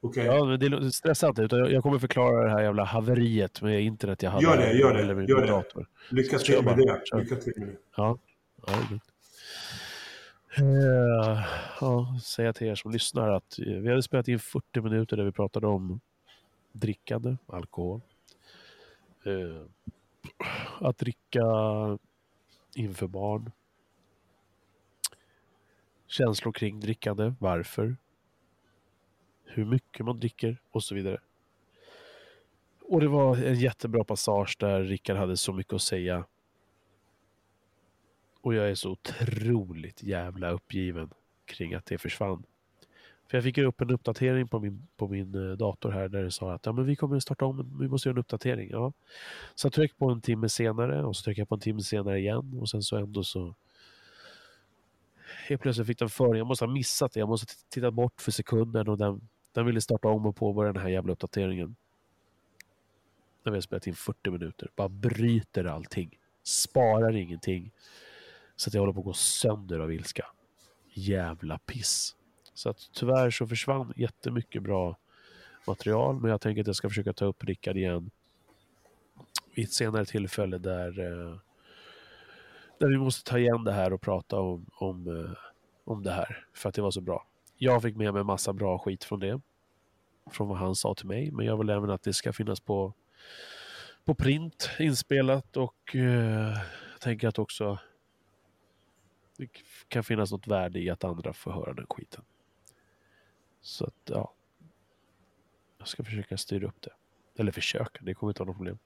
Okej? 0.00 0.26
Ja, 0.26 0.44
men 0.44 0.60
det 0.60 0.66
är 0.66 0.90
stressa 0.90 1.28
inte, 1.28 1.42
utan 1.42 1.58
jag 1.58 1.82
kommer 1.82 1.98
förklara 1.98 2.44
det 2.44 2.50
här 2.50 2.62
jävla 2.62 2.84
haveriet 2.84 3.62
med 3.62 3.82
internet 3.82 4.22
jag 4.22 4.30
hade. 4.30 4.44
Gör 4.44 4.56
det, 4.56 4.72
gör 4.72 4.94
det, 4.94 5.00
Eller 5.00 5.22
gör 5.28 5.40
det. 5.40 5.46
dator. 5.46 5.86
Lycka 6.10 6.38
till 6.38 6.64
med 6.64 6.76
det. 6.76 7.02
Lycka 7.18 7.36
till 7.36 7.52
med 7.56 7.68
det. 7.68 7.76
Ja, 7.96 8.18
ja 8.66 8.72
det. 8.90 9.00
Eh, 10.62 11.44
Ja, 11.80 12.18
säga 12.22 12.52
till 12.52 12.66
er 12.66 12.74
som 12.74 12.90
lyssnar 12.90 13.28
att 13.28 13.58
eh, 13.58 13.64
vi 13.66 13.88
hade 13.88 14.02
spelat 14.02 14.28
in 14.28 14.38
40 14.38 14.80
minuter 14.80 15.16
där 15.16 15.24
vi 15.24 15.32
pratade 15.32 15.66
om 15.66 16.00
drickande, 16.72 17.36
alkohol. 17.46 18.00
Eh, 19.24 19.62
att 20.80 20.98
dricka 20.98 21.42
inför 22.74 23.06
barn. 23.06 23.50
Känslor 26.06 26.52
kring 26.52 26.80
drickande. 26.80 27.34
Varför? 27.38 27.96
Hur 29.48 29.64
mycket 29.64 30.06
man 30.06 30.20
dricker 30.20 30.60
och 30.70 30.82
så 30.82 30.94
vidare. 30.94 31.20
Och 32.82 33.00
det 33.00 33.08
var 33.08 33.36
en 33.36 33.54
jättebra 33.54 34.04
passage 34.04 34.56
där 34.58 34.82
Rickard 34.82 35.16
hade 35.16 35.36
så 35.36 35.52
mycket 35.52 35.72
att 35.72 35.82
säga. 35.82 36.24
Och 38.40 38.54
jag 38.54 38.70
är 38.70 38.74
så 38.74 38.90
otroligt 38.90 40.02
jävla 40.02 40.50
uppgiven 40.50 41.10
kring 41.44 41.74
att 41.74 41.86
det 41.86 41.98
försvann. 41.98 42.42
För 43.30 43.36
jag 43.36 43.44
fick 43.44 43.56
ju 43.58 43.64
upp 43.64 43.80
en 43.80 43.90
uppdatering 43.90 44.48
på 44.48 44.60
min, 44.60 44.86
på 44.96 45.08
min 45.08 45.34
eh, 45.34 45.56
dator 45.56 45.90
här 45.90 46.08
där 46.08 46.22
det 46.22 46.30
sa 46.30 46.52
att 46.52 46.66
ja, 46.66 46.72
men 46.72 46.86
vi 46.86 46.96
kommer 46.96 47.20
starta 47.20 47.44
om, 47.44 47.78
vi 47.80 47.88
måste 47.88 48.08
göra 48.08 48.14
en 48.14 48.20
uppdatering. 48.20 48.70
Ja. 48.70 48.92
Så 49.54 49.66
jag 49.66 49.72
tryckte 49.72 49.98
på 49.98 50.10
en 50.10 50.20
timme 50.20 50.48
senare 50.48 51.04
och 51.04 51.16
så 51.16 51.22
tryckte 51.22 51.40
jag 51.40 51.48
på 51.48 51.54
en 51.54 51.60
timme 51.60 51.80
senare 51.80 52.18
igen 52.18 52.58
och 52.60 52.68
sen 52.68 52.82
så 52.82 52.96
ändå 52.96 53.24
så 53.24 53.54
helt 55.48 55.62
plötsligt 55.62 55.86
fick 55.86 55.98
den 55.98 56.08
för 56.08 56.34
Jag 56.34 56.46
måste 56.46 56.64
ha 56.64 56.72
missat 56.72 57.12
det. 57.12 57.20
Jag 57.20 57.28
måste 57.28 57.52
ha 57.52 57.56
tittat 57.70 57.94
bort 57.94 58.20
för 58.20 58.30
sekunden 58.30 58.88
och 58.88 58.98
den, 58.98 59.28
den 59.52 59.66
ville 59.66 59.80
starta 59.80 60.08
om 60.08 60.26
och 60.26 60.36
påbörja 60.36 60.72
den 60.72 60.82
här 60.82 60.88
jävla 60.88 61.12
uppdateringen. 61.12 61.76
När 63.42 63.52
vi 63.52 63.56
har 63.56 63.62
spelat 63.62 63.86
in 63.86 63.94
40 63.94 64.30
minuter. 64.30 64.70
Bara 64.76 64.88
bryter 64.88 65.64
allting. 65.64 66.18
Sparar 66.42 67.16
ingenting. 67.16 67.70
Så 68.56 68.70
att 68.70 68.74
jag 68.74 68.80
håller 68.80 68.92
på 68.92 69.00
att 69.00 69.04
gå 69.04 69.12
sönder 69.12 69.80
av 69.80 69.92
ilska. 69.92 70.26
Jävla 70.92 71.58
piss. 71.58 72.16
Så 72.54 72.70
att 72.70 72.90
tyvärr 72.92 73.30
så 73.30 73.46
försvann 73.46 73.92
jättemycket 73.96 74.62
bra 74.62 74.96
material. 75.66 76.20
Men 76.20 76.30
jag 76.30 76.40
tänker 76.40 76.60
att 76.60 76.66
jag 76.66 76.76
ska 76.76 76.88
försöka 76.88 77.12
ta 77.12 77.24
upp 77.24 77.44
Rickard 77.44 77.76
igen 77.76 78.10
vid 79.54 79.64
ett 79.64 79.72
senare 79.72 80.04
tillfälle 80.04 80.58
där, 80.58 81.00
eh, 81.00 81.36
där 82.78 82.88
vi 82.88 82.98
måste 82.98 83.30
ta 83.30 83.38
igen 83.38 83.64
det 83.64 83.72
här 83.72 83.92
och 83.92 84.00
prata 84.00 84.40
om, 84.40 84.66
om, 84.74 85.06
eh, 85.06 85.30
om 85.84 86.02
det 86.02 86.12
här. 86.12 86.46
För 86.52 86.68
att 86.68 86.74
det 86.74 86.82
var 86.82 86.90
så 86.90 87.00
bra. 87.00 87.27
Jag 87.58 87.82
fick 87.82 87.96
med 87.96 88.14
mig 88.14 88.24
massa 88.24 88.52
bra 88.52 88.78
skit 88.78 89.04
från 89.04 89.20
det. 89.20 89.40
Från 90.30 90.48
vad 90.48 90.58
han 90.58 90.74
sa 90.74 90.94
till 90.94 91.06
mig. 91.06 91.30
Men 91.30 91.46
jag 91.46 91.56
vill 91.56 91.70
även 91.70 91.90
att 91.90 92.02
det 92.02 92.12
ska 92.12 92.32
finnas 92.32 92.60
på, 92.60 92.92
på 94.04 94.14
print 94.14 94.70
inspelat 94.78 95.56
och 95.56 95.96
eh, 95.96 96.58
jag 96.92 97.00
tänker 97.00 97.28
att 97.28 97.38
också 97.38 97.78
det 99.36 99.48
kan 99.88 100.04
finnas 100.04 100.32
något 100.32 100.46
värde 100.46 100.78
i 100.78 100.90
att 100.90 101.04
andra 101.04 101.32
får 101.32 101.52
höra 101.52 101.72
den 101.74 101.86
skiten. 101.90 102.24
Så 103.60 103.84
att, 103.84 103.94
ja. 104.04 104.34
Jag 105.78 105.88
ska 105.88 106.04
försöka 106.04 106.36
styra 106.36 106.66
upp 106.66 106.82
det. 106.82 106.92
Eller 107.36 107.52
försöka, 107.52 108.04
det 108.04 108.14
kommer 108.14 108.30
inte 108.30 108.40
vara 108.40 108.46
något 108.46 108.56
problem. 108.56 108.78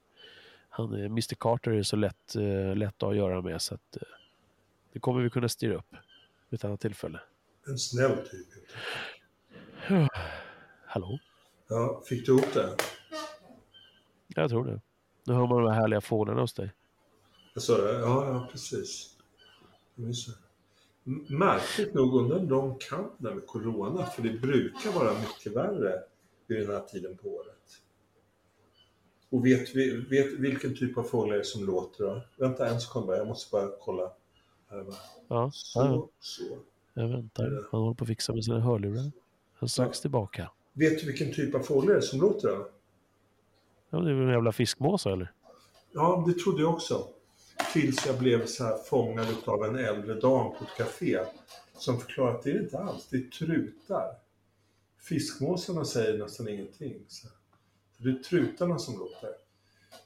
Han, 0.69 0.93
eh, 0.93 1.05
Mr 1.05 1.35
Carter 1.35 1.71
är 1.71 1.83
så 1.83 1.95
lätt, 1.95 2.35
uh, 2.35 2.75
lätt 2.75 3.03
att 3.03 3.15
göra 3.15 3.41
med 3.41 3.61
så 3.61 3.75
att 3.75 3.95
eh, 3.95 4.01
det 4.93 4.99
kommer 4.99 5.21
vi 5.21 5.29
kunna 5.29 5.49
styra 5.49 5.75
upp 5.75 5.95
vid 6.49 6.59
ett 6.59 6.65
annat 6.65 6.81
tillfälle. 6.81 7.19
En 7.67 7.77
snäll 7.77 8.17
typ. 8.17 8.47
Hallå? 10.85 11.19
Ja, 11.67 12.01
fick 12.05 12.25
du 12.25 12.31
ihop 12.31 12.53
det? 12.53 12.75
Jag 14.27 14.49
tror 14.49 14.65
det. 14.65 14.81
Nu 15.25 15.33
hör 15.33 15.47
man 15.47 15.63
de 15.63 15.71
här 15.71 15.81
härliga 15.81 16.01
fåglarna 16.01 16.41
hos 16.41 16.53
dig. 16.53 16.71
Jag 17.53 17.63
sa 17.63 17.77
det? 17.77 17.91
Ja, 17.99 18.27
ja 18.27 18.47
precis. 18.51 19.09
Märkligt 21.27 21.93
nog 21.93 22.15
undrar 22.15 22.37
om 22.37 22.47
de 22.47 22.77
kan 22.79 23.11
det 23.17 23.35
med 23.35 23.47
Corona, 23.47 24.05
för 24.05 24.21
det 24.21 24.29
brukar 24.29 24.91
vara 24.91 25.13
mycket 25.13 25.55
värre 25.55 26.03
vid 26.47 26.59
den 26.59 26.75
här 26.75 26.81
tiden 26.81 27.17
på 27.17 27.29
året. 27.29 27.81
Och 29.29 29.45
vet 29.45 29.75
vi 29.75 29.97
vet 29.97 30.31
vilken 30.33 30.75
typ 30.75 30.97
av 30.97 31.03
fåglar 31.03 31.37
det 31.37 31.43
som 31.43 31.65
låter 31.65 32.03
då? 32.03 32.21
Vänta 32.37 32.67
en 32.69 32.81
sekund 32.81 33.05
bara, 33.05 33.17
jag 33.17 33.27
måste 33.27 33.51
bara 33.51 33.71
kolla. 33.79 34.11
Här 34.69 34.83
bara. 34.83 34.95
Ja, 35.27 35.49
Så, 35.53 35.79
ja. 35.79 36.09
så. 36.19 36.43
Jag 36.93 37.07
väntar. 37.07 37.67
Han 37.71 37.81
håller 37.81 37.93
på 37.93 38.03
att 38.03 38.07
fixa 38.07 38.33
med 38.33 38.43
sina 38.43 38.59
hörlurar. 38.59 39.11
Han 39.53 39.61
är 39.61 39.67
strax 39.67 40.01
tillbaka. 40.01 40.51
Vet 40.73 40.99
du 40.99 41.05
vilken 41.05 41.33
typ 41.33 41.55
av 41.55 41.59
fåglar 41.59 41.93
det 41.93 41.97
är 41.97 42.01
som 42.01 42.21
låter 42.21 42.47
då? 42.47 42.69
Ja, 43.89 43.99
det 43.99 44.09
är 44.09 44.13
väl 44.13 44.27
en 44.27 44.33
jävla 44.33 44.51
fiskmås 44.51 45.05
eller? 45.05 45.31
Ja, 45.91 46.23
det 46.27 46.33
trodde 46.33 46.61
jag 46.61 46.73
också. 46.73 47.07
Tills 47.73 48.05
jag 48.07 48.19
blev 48.19 48.45
så 48.45 48.63
här 48.63 48.77
fångad 48.77 49.27
av 49.45 49.65
en 49.65 49.75
äldre 49.75 50.13
dam 50.13 50.51
på 50.51 50.63
ett 50.63 50.77
café. 50.77 51.19
Som 51.77 51.99
förklarade 51.99 52.37
att 52.37 52.43
det 52.43 52.51
är 52.51 52.61
inte 52.61 52.79
alls, 52.79 53.07
det 53.09 53.17
är 53.17 53.29
trutar. 53.29 54.15
Fiskmåsarna 54.99 55.85
säger 55.85 56.17
nästan 56.17 56.47
ingenting. 56.47 56.95
Så. 57.07 57.27
Det 57.97 58.09
är 58.09 58.23
trutarna 58.23 58.79
som 58.79 58.99
låter. 58.99 59.29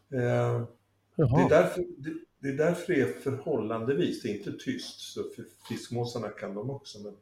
Eh, 0.09 0.63
det, 1.15 1.23
är 1.23 1.49
därför, 1.49 1.85
det, 1.97 2.13
det 2.39 2.47
är 2.47 2.53
därför 2.57 2.93
det 2.93 3.01
är 3.01 3.19
förhållandevis, 3.19 4.21
det 4.21 4.29
är 4.29 4.37
inte 4.37 4.51
tyst. 4.51 4.99
Så 4.99 5.23
fiskmåsarna 5.69 6.29
kan 6.29 6.55
de 6.55 6.69
också. 6.69 6.99
Men, 6.99 7.13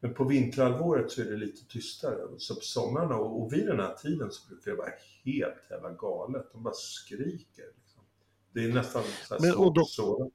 men 0.00 0.14
på 0.14 0.24
vinterhalvåret 0.24 1.10
så 1.10 1.20
är 1.20 1.24
det 1.24 1.36
lite 1.36 1.66
tystare. 1.68 2.16
Så 2.38 2.54
på 2.54 2.60
somrarna 2.60 3.16
och, 3.16 3.42
och 3.42 3.52
vid 3.52 3.66
den 3.66 3.80
här 3.80 3.94
tiden 3.94 4.30
så 4.30 4.48
brukar 4.48 4.70
det 4.70 4.76
vara 4.76 4.90
helt 5.24 5.70
jävla 5.70 5.92
galet. 5.92 6.52
De 6.52 6.62
bara 6.62 6.74
skriker. 6.74 7.64
Liksom. 7.78 8.02
Det 8.52 8.64
är 8.64 8.74
nästan 8.74 9.02
så 9.02 9.34
här 9.34 9.40
Men, 9.40 9.54
och 9.54 9.74
då- 9.74 9.84
så. 9.84 10.30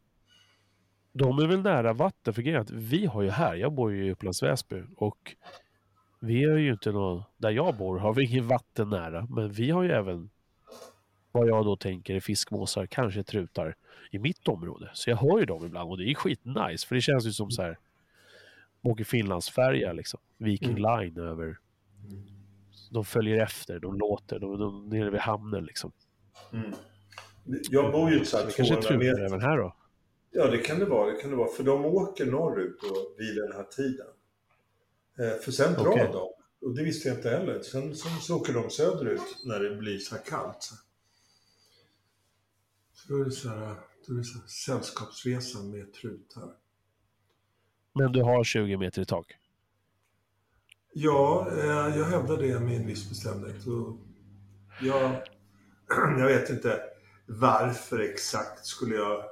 De 1.14 1.40
är 1.40 1.48
väl 1.48 1.62
nära 1.62 1.94
vatten, 1.94 2.34
för 2.34 2.42
grejen 2.42 2.62
att 2.62 2.72
vi 2.72 3.06
har 3.06 3.22
ju 3.22 3.30
här, 3.30 3.56
jag 3.56 3.74
bor 3.74 3.92
ju 3.94 4.06
i 4.06 4.12
Upplands 4.12 4.44
Väsby 4.44 4.84
och 4.96 5.36
vi 6.20 6.44
är 6.44 6.58
ju 6.58 6.72
inte 6.72 6.92
någon, 6.92 7.24
där 7.38 7.50
jag 7.50 7.78
bor 7.78 7.98
har 7.98 8.14
vi 8.14 8.26
ingen 8.26 8.48
vatten 8.48 8.90
nära, 8.90 9.28
men 9.30 9.52
vi 9.52 9.70
har 9.70 9.84
ju 9.84 9.92
även 9.92 10.30
vad 11.32 11.48
jag 11.48 11.66
då 11.66 11.76
tänker 11.76 12.16
är 12.16 12.20
fiskmåsar, 12.20 12.86
kanske 12.86 13.24
trutar 13.24 13.76
i 14.12 14.20
mitt 14.20 14.48
område. 14.48 14.90
Så 14.94 15.10
jag 15.10 15.18
hör 15.18 15.40
ju 15.40 15.46
dem 15.46 15.66
ibland 15.66 15.90
och 15.92 15.98
det 15.98 16.04
är 16.12 16.14
skitnice, 16.16 16.88
för 16.88 16.96
det 16.96 17.02
känns 17.02 17.26
ju 17.26 17.32
som 17.32 17.52
så 17.52 17.62
här 17.62 17.78
åker 18.82 19.04
Finlandsfärja 19.04 19.94
liksom, 19.94 20.20
Viking 20.38 20.70
Mm. 20.78 21.00
Line 21.00 21.18
över. 21.20 21.58
De 22.92 23.06
följer 23.06 23.44
efter, 23.44 23.80
de 23.80 23.98
låter, 24.00 24.40
de, 24.40 24.60
de 24.60 24.90
nere 24.90 25.10
vid 25.10 25.20
hamnen 25.22 25.66
liksom. 25.66 25.92
Mm. 26.54 26.72
Jag 27.70 27.92
bor 27.92 28.12
ju 28.12 28.26
så 28.26 28.38
här 28.38 28.46
Det 28.46 28.52
kanske 28.52 28.74
är 28.76 28.82
200 28.82 28.88
trutar 28.90 28.98
meter. 29.22 29.26
även 29.26 29.42
här 29.42 29.58
då. 29.58 29.76
Ja, 30.32 30.48
det 30.48 30.58
kan 30.58 30.80
det 30.80 30.86
vara. 30.86 31.12
Det 31.12 31.22
kan 31.22 31.30
det 31.30 31.36
vara. 31.36 31.50
För 31.58 31.64
de 31.64 31.86
åker 31.86 32.26
norrut 32.26 32.78
då, 32.82 32.96
vid 33.18 33.36
den 33.36 33.52
här 33.52 33.64
tiden. 33.64 34.08
Eh, 35.20 35.42
för 35.44 35.52
sen 35.52 35.74
drar 35.74 35.88
Okej. 35.88 36.10
de. 36.14 36.28
Och 36.68 36.76
det 36.76 36.84
visste 36.84 37.08
jag 37.10 37.18
inte 37.18 37.30
heller. 37.30 37.62
Sen, 37.62 37.96
sen 37.96 38.12
så 38.22 38.36
åker 38.36 38.54
de 38.54 38.70
söderut 38.70 39.22
när 39.46 39.60
det 39.60 39.76
blir 39.76 39.98
så 39.98 40.16
här 40.16 40.24
kallt. 40.24 40.70
Då 43.12 43.22
är 43.22 43.26
det 43.26 43.32
så 43.32 43.50
här, 43.50 43.76
då 44.08 44.14
är 44.14 44.18
det 44.18 44.24
så 44.24 44.40
här 44.40 44.48
sällskapsresan 44.48 45.72
med 45.72 45.94
trutar. 45.94 46.50
Men 47.94 48.12
du 48.12 48.22
har 48.22 48.44
20 48.44 48.78
meter 48.78 49.02
i 49.02 49.06
tak. 49.06 49.26
Ja, 50.94 51.48
eh, 51.52 51.98
jag 51.98 52.06
hävdar 52.06 52.38
det 52.38 52.60
med 52.60 52.76
en 52.76 52.88
viss 52.88 53.10
bestämdhet. 53.10 53.68
Och 53.68 53.98
jag, 54.82 55.22
jag 56.20 56.28
vet 56.28 56.50
inte 56.50 56.82
varför 57.26 58.00
exakt 58.00 58.66
skulle 58.66 58.96
jag 58.96 59.24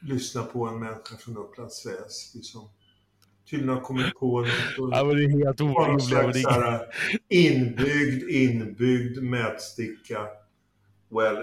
lyssna 0.00 0.42
på 0.42 0.66
en 0.66 0.80
människa 0.80 1.16
från 1.16 1.36
Upplands 1.36 1.86
Väsby 1.86 2.42
som 2.42 2.70
tydligen 3.50 3.74
har 3.74 3.80
kommit 3.80 4.14
på 4.14 4.40
något. 4.40 4.48
Ja, 4.92 5.04
men 5.04 5.16
det 5.16 5.24
är 5.24 5.44
helt 5.44 5.60
orimligt. 5.60 6.46
inbyggd, 7.28 8.30
inbyggd 8.30 9.22
mätsticka. 9.22 10.28
Well, 11.10 11.36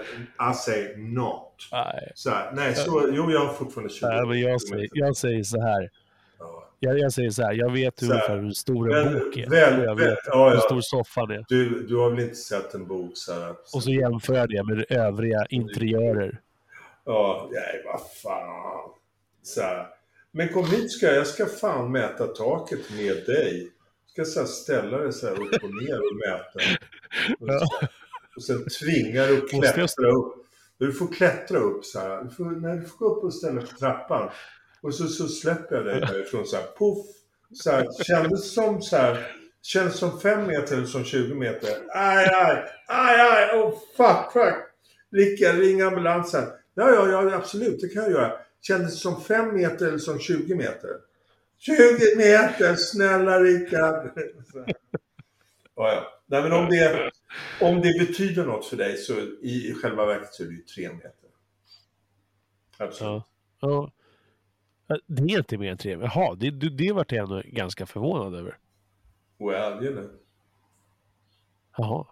I 0.52 0.54
say 0.54 0.96
not. 0.98 1.52
Nej, 1.72 2.12
Så 2.16 2.30
här, 2.30 2.52
nej, 2.54 2.76
så, 2.76 3.10
jo, 3.14 3.32
jag 3.32 3.40
har 3.46 3.54
fortfarande 3.54 3.94
20 3.94 4.08
nej, 4.08 4.26
men 4.28 4.40
jag 4.42 4.62
säger, 4.62 4.90
jag 4.94 5.16
säger 5.18 5.44
så 5.44 5.62
här. 5.62 5.90
Ja. 6.40 6.70
Jag, 6.80 7.00
jag 7.00 7.14
säger 7.14 7.30
så 7.30 7.44
här, 7.44 7.54
jag 7.54 7.72
vet 7.72 8.00
Så 8.00 8.14
här. 8.14 8.38
hur 8.38 8.52
stor 8.52 8.94
en 8.98 9.04
Väl- 9.14 9.20
bok 9.26 9.38
är. 9.38 9.50
väl- 9.50 9.84
jag 9.84 9.96
väl- 9.96 10.10
vet 10.10 10.18
ja, 10.26 10.50
hur 10.50 10.58
stor 10.60 10.82
soffan 10.82 11.32
är. 11.32 11.46
Du, 11.50 11.88
du 11.88 11.96
har 11.98 12.10
väl 12.10 12.20
inte 12.20 12.36
sett 12.36 12.74
en 12.74 12.88
bok 12.88 13.12
så 13.14 13.34
här? 13.34 13.56
Och 13.74 13.84
så 13.84 13.92
jämför 13.92 14.34
jag 14.34 14.50
det 14.50 14.64
med 14.64 14.86
övriga 14.92 15.46
interiörer. 15.50 16.40
Ja, 17.06 17.50
nej, 17.52 17.82
vad 17.86 18.02
fan. 18.24 18.90
Så 19.44 19.62
här. 19.62 19.88
Men 20.32 20.50
kom 20.50 20.66
hit 20.66 20.92
ska 20.92 21.06
jag, 21.06 21.16
jag 21.16 21.28
ska 21.28 21.46
fan 21.46 21.92
mäta 21.92 22.28
taket 22.28 22.80
med 22.92 23.16
dig. 23.26 23.72
Jag 24.16 24.28
ska 24.28 24.34
så 24.34 24.40
här 24.40 24.48
ställa 24.48 24.98
det 24.98 25.14
så 25.14 25.28
här 25.28 25.34
upp 25.34 25.64
och 25.64 25.74
ner 25.84 26.00
och 26.00 26.16
mäta. 26.16 26.60
Och, 27.40 27.48
så, 27.62 27.88
och 28.36 28.44
sen 28.44 28.66
tvinga 28.80 29.26
dig 29.26 29.38
att 29.38 29.50
klättra 29.50 30.12
upp. 30.12 30.46
Du 30.78 30.94
får 30.94 31.08
klättra 31.08 31.60
upp 31.60 31.86
så 31.86 32.00
här. 32.00 32.24
Du 32.24 32.30
får, 32.30 32.46
nej, 32.46 32.78
du 32.78 32.86
får 32.86 32.98
gå 32.98 33.16
upp 33.16 33.24
och 33.24 33.34
ställa 33.34 33.62
på 33.62 33.68
trappan. 33.68 34.30
Och 34.82 34.94
så, 34.94 35.08
så 35.08 35.28
släpper 35.28 35.76
jag 35.76 35.86
dig 35.86 36.00
därifrån 36.00 36.46
så 36.46 36.56
här. 36.56 36.64
Puff! 36.64 37.06
Så 37.54 37.72
här, 37.72 38.04
kändes 38.04 38.54
som 38.54 38.82
så 38.82 38.98
här. 38.98 39.32
Känns 39.62 39.98
som 39.98 40.20
5 40.20 40.48
meter 40.48 40.76
eller 40.76 40.86
som 40.86 41.04
20 41.04 41.36
meter. 41.36 41.70
Aj, 41.94 42.26
aj, 42.26 42.64
aj, 42.88 43.20
aj, 43.20 43.60
oh 43.60 43.80
fuck, 43.98 44.34
fuck. 44.34 44.56
Rickard, 45.12 45.56
ring 45.56 45.82
ambulansen. 45.82 46.44
Ja, 46.74 46.90
ja, 46.90 47.12
ja, 47.12 47.36
absolut, 47.36 47.82
det 47.82 47.88
kan 47.88 48.04
jag 48.04 48.12
göra. 48.12 48.32
Kändes 48.62 49.02
som 49.02 49.22
5 49.22 49.56
meter 49.56 49.88
eller 49.88 49.98
som 49.98 50.20
20 50.20 50.56
meter? 50.56 50.90
20 51.60 52.16
meter, 52.18 52.76
snälla 52.76 53.40
Rickard. 53.40 54.12
Ja, 55.78 55.94
ja. 55.94 56.22
Nej, 56.26 56.42
men 56.42 56.52
om 56.52 56.70
det, 56.70 57.12
Om 57.62 57.82
det 57.82 58.00
betyder 58.00 58.46
något 58.46 58.66
för 58.66 58.78
dig 58.78 58.98
så 58.98 59.14
i, 59.42 59.68
i 59.70 59.74
själva 59.74 60.06
verket 60.06 60.34
så 60.34 60.44
är 60.44 60.48
det 60.48 60.54
ju 60.54 60.62
tre 60.62 60.94
meter. 60.94 61.30
Absolut. 62.78 63.24
Ja. 63.60 63.92
ja. 64.88 64.98
Det 65.08 65.34
är 65.34 65.38
inte 65.38 65.58
mer 65.58 65.72
än 65.72 65.78
tre. 65.78 65.92
Jaha, 65.92 66.36
det, 66.36 66.52
det, 66.52 66.70
det 66.70 66.92
vart 66.92 67.12
jag 67.12 67.24
ändå 67.24 67.42
ganska 67.46 67.86
förvånad 67.86 68.36
över. 68.36 68.58
Well, 69.38 69.84
you 69.84 69.94
know. 69.94 70.10
Jaha. 71.78 72.06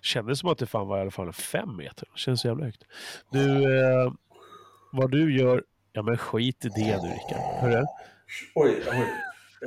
Kändes 0.00 0.38
som 0.38 0.48
att 0.48 0.58
det 0.58 0.66
fan 0.66 0.88
var 0.88 0.98
i 0.98 1.00
alla 1.00 1.10
fall 1.10 1.32
fem 1.32 1.76
meter. 1.76 2.08
Känns 2.14 2.44
jävla 2.44 2.64
högt. 2.64 2.84
Du, 3.30 3.78
eh, 3.78 4.12
vad 4.92 5.10
du 5.10 5.38
gör... 5.38 5.64
Ja 5.92 6.02
men 6.02 6.18
skit 6.18 6.64
i 6.64 6.68
det 6.68 7.02
nu 7.02 7.08
Rickard. 7.08 7.60
Hörru? 7.60 7.84
Oj, 8.54 8.82
oj. 8.90 9.06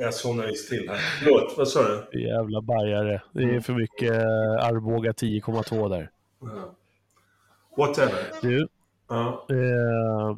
Jag 0.00 0.14
somnade 0.14 0.48
visst 0.48 0.68
till 0.68 0.88
här. 0.88 0.96
Förlåt, 0.98 1.54
vad 1.56 1.68
sa 1.68 1.82
du? 2.12 2.22
Jävla 2.22 2.60
bajare. 2.60 3.22
Det 3.32 3.42
är 3.42 3.60
för 3.60 3.72
mycket 3.72 4.12
eh, 4.12 4.66
Arboga 4.66 5.12
10,2 5.12 5.88
där. 5.88 6.10
Ja. 6.40 6.74
Whatever. 7.76 8.24
Du, 8.42 8.68
Ja. 9.08 9.46
eh, 9.50 10.36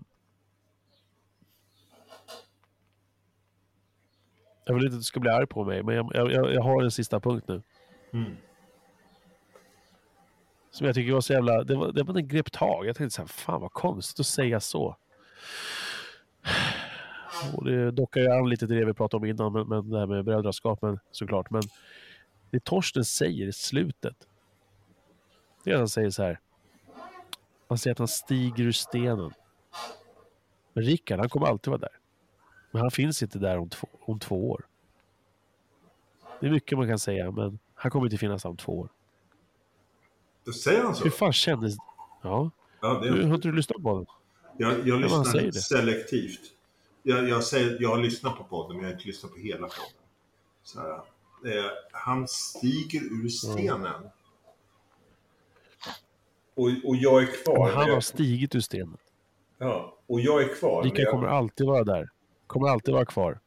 Jag 4.65 4.75
vill 4.75 4.85
inte 4.85 4.95
att 4.95 5.01
du 5.01 5.05
ska 5.05 5.21
bli 5.21 5.31
arg 5.31 5.47
på 5.47 5.65
mig, 5.65 5.83
men 5.83 5.95
jag, 5.95 6.33
jag, 6.33 6.55
jag 6.55 6.63
har 6.63 6.83
en 6.83 6.91
sista 6.91 7.21
punkt 7.21 7.45
nu. 7.49 7.63
Mm. 8.13 8.37
Som 10.71 10.87
jag 10.87 10.95
tycker 10.95 11.13
var 11.13 11.21
så 11.21 11.33
jävla... 11.33 11.65
Det 11.65 11.75
var, 11.75 11.93
det 11.93 12.03
var 12.03 12.17
en 12.19 12.29
grep 12.29 12.53
tag. 12.53 12.87
Jag 12.87 12.97
tänkte 12.97 13.15
så 13.15 13.23
här, 13.23 13.29
fan 13.29 13.61
vad 13.61 13.73
konstigt 13.73 14.21
att 14.21 14.27
säga 14.27 14.61
så. 14.61 14.97
Och 17.55 17.64
det 17.64 17.90
dockar 17.90 18.20
ju 18.20 18.31
an 18.31 18.48
lite 18.48 18.66
till 18.66 18.77
det 18.77 18.85
vi 18.85 18.94
pratade 18.94 19.20
om 19.20 19.24
innan, 19.24 19.52
men, 19.52 19.69
men 19.69 19.90
det 19.90 19.98
här 19.98 20.06
med 20.06 20.24
brödraskap, 20.24 20.82
men, 20.82 20.98
såklart. 21.10 21.51
Men 21.51 21.62
det 22.51 22.64
Torsten 22.64 23.05
säger 23.05 23.47
i 23.47 23.52
slutet, 23.52 24.16
det 25.64 25.70
är 25.70 25.74
att 25.74 25.81
han 25.81 25.89
säger 25.89 26.10
så 26.10 26.23
här. 26.23 26.40
Han 27.69 27.78
säger 27.78 27.93
att 27.93 27.98
han 27.98 28.09
stiger 28.09 28.64
ur 28.64 28.73
stenen. 28.73 29.31
Men 30.73 30.85
Rickard, 30.85 31.19
han 31.19 31.28
kommer 31.28 31.47
alltid 31.47 31.70
vara 31.70 31.81
där. 31.81 31.98
Men 32.70 32.82
han 32.82 32.90
finns 32.90 33.23
inte 33.23 33.39
där 33.39 33.59
om 33.59 33.69
två, 33.69 33.89
om 34.01 34.19
två 34.19 34.51
år. 34.51 34.66
Det 36.40 36.47
är 36.47 36.51
mycket 36.51 36.78
man 36.78 36.89
kan 36.89 36.98
säga, 36.98 37.31
men 37.31 37.59
han 37.74 37.90
kommer 37.90 38.06
inte 38.06 38.19
finnas 38.19 38.43
där 38.43 38.51
om 38.51 38.56
två 38.56 38.78
år. 38.78 38.89
Då 40.44 40.52
säger 40.52 40.82
han 40.82 40.94
så? 40.94 41.05
Hur 41.05 41.10
fan 41.10 41.32
kändes... 41.32 41.77
Ja, 42.23 42.51
Ja, 42.82 43.01
det 43.02 43.10
du, 43.10 43.23
är... 43.23 43.27
har 43.27 43.35
inte 43.35 43.48
du 43.48 43.52
lyssnat 43.52 43.82
på 43.82 43.97
den? 43.97 44.06
Jag, 44.56 44.89
jag 44.89 45.01
lyssnar 45.01 45.43
det. 45.43 45.52
selektivt. 45.52 46.40
Jag, 47.03 47.29
jag, 47.29 47.45
säger, 47.45 47.77
jag 47.81 47.89
har 47.89 47.99
lyssnat 47.99 48.37
på 48.39 48.45
podden, 48.45 48.77
men 48.77 48.85
jag 48.85 48.91
har 48.91 48.95
inte 48.95 49.07
lyssnat 49.07 49.33
på 49.33 49.39
hela 49.39 49.59
podden. 49.66 50.03
Så 50.62 50.81
här, 50.81 50.95
eh, 51.59 51.70
han 51.93 52.29
stiger 52.29 53.01
ur 53.01 53.29
stenen. 53.29 54.09
Och, 56.55 56.69
och 56.85 56.97
jag 56.97 57.23
är 57.23 57.45
kvar. 57.45 57.70
Han 57.73 57.91
har 57.91 58.01
stigit 58.01 58.55
ur 58.55 58.61
stenen. 58.61 58.97
ja, 59.59 59.99
och 60.07 60.20
jag 60.20 60.43
är 60.43 60.55
kvar. 60.55 60.83
men 60.83 60.91
Rickard 60.91 61.05
jag- 61.05 61.11
kommer 61.11 61.29
alltid 61.29 61.66
vara 61.66 61.85
där. 61.85 62.09
Kommer 62.47 62.69
alltid 62.69 62.95
vara 62.95 63.05
kvar. 63.05 63.41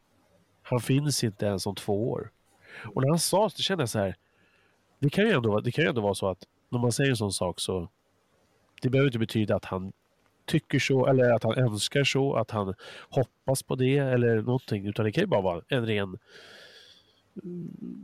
Han 0.62 0.80
finns 0.80 1.24
inte 1.24 1.46
ens 1.46 1.66
om 1.66 1.76
två 1.76 2.12
år. 2.12 2.32
Och 2.96 3.02
när 3.02 3.10
han 3.10 3.20
sa 3.20 3.50
så 3.50 3.62
kände 3.62 3.82
jag 3.82 3.90
så 3.90 4.00
här. 4.00 4.16
Det 5.00 5.10
kan 5.10 5.26
ju 5.26 5.32
ändå, 5.32 5.60
det 5.60 5.72
kan 5.72 5.84
ju 5.84 5.90
ändå 5.90 6.02
vara 6.02 6.14
så 6.16 6.28
att 6.28 6.44
när 6.70 6.80
man 6.80 6.92
säger 6.92 7.10
en 7.10 7.16
sån 7.18 7.32
sak 7.32 7.60
så. 7.60 7.90
Det 8.82 8.90
behöver 8.90 9.08
inte 9.08 9.20
betyda 9.20 9.56
att 9.56 9.66
han 9.66 9.94
tycker 10.46 10.80
så 10.80 11.08
eller 11.08 11.30
att 11.34 11.44
han 11.44 11.58
önskar 11.58 12.04
så, 12.04 12.36
att 12.36 12.52
han 12.52 12.74
hoppas 13.10 13.64
på 13.64 13.76
det 13.76 13.98
eller 13.98 14.36
någonting. 14.42 14.88
Utan 14.88 15.06
det 15.06 15.12
kan 15.12 15.22
ju 15.22 15.28
bara 15.28 15.42
vara 15.42 15.62
en 15.68 15.86
ren 15.86 16.18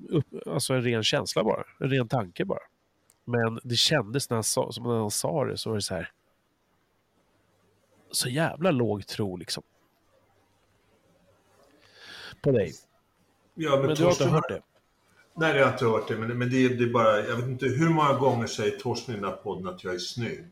upp, 0.09 0.25
alltså 0.47 0.73
en 0.73 0.81
ren 0.83 1.03
känsla 1.03 1.43
bara. 1.43 1.63
En 1.79 1.89
ren 1.89 2.07
tanke 2.07 2.45
bara. 2.45 2.59
Men 3.25 3.59
det 3.63 3.75
kändes 3.75 4.29
när 4.29 4.35
han 4.37 4.43
sa, 4.43 4.71
som 4.71 4.83
när 4.83 4.99
han 4.99 5.11
sa 5.11 5.45
det 5.45 5.57
så 5.57 5.69
var 5.69 5.75
det 5.75 5.81
så 5.81 5.93
här. 5.95 6.11
Så 8.11 8.29
jävla 8.29 8.71
låg 8.71 9.07
tro 9.07 9.35
liksom. 9.37 9.63
På 12.41 12.51
dig. 12.51 12.73
Ja, 13.55 13.75
men, 13.77 13.85
Men 13.85 13.95
du 13.95 14.03
har 14.03 14.11
inte 14.11 14.25
hört 14.27 14.49
det? 14.49 14.61
Nej, 15.33 15.57
jag 15.57 15.65
har 15.65 15.71
inte 15.73 15.85
hört 15.85 16.07
det. 16.07 16.17
Men, 16.17 16.37
men 16.37 16.49
det, 16.49 16.65
är- 16.65 16.69
det 16.69 16.83
är 16.83 16.89
bara... 16.93 17.17
Jag 17.25 17.35
vet 17.35 17.45
inte 17.45 17.65
hur 17.65 17.89
många 17.89 18.13
gånger 18.13 18.47
säger 18.47 18.77
Torsten 18.79 19.15
i 19.15 19.17
den 19.19 19.29
här 19.29 19.35
podden 19.35 19.67
att 19.67 19.83
jag 19.83 19.93
är 19.93 19.99
snygg. 19.99 20.45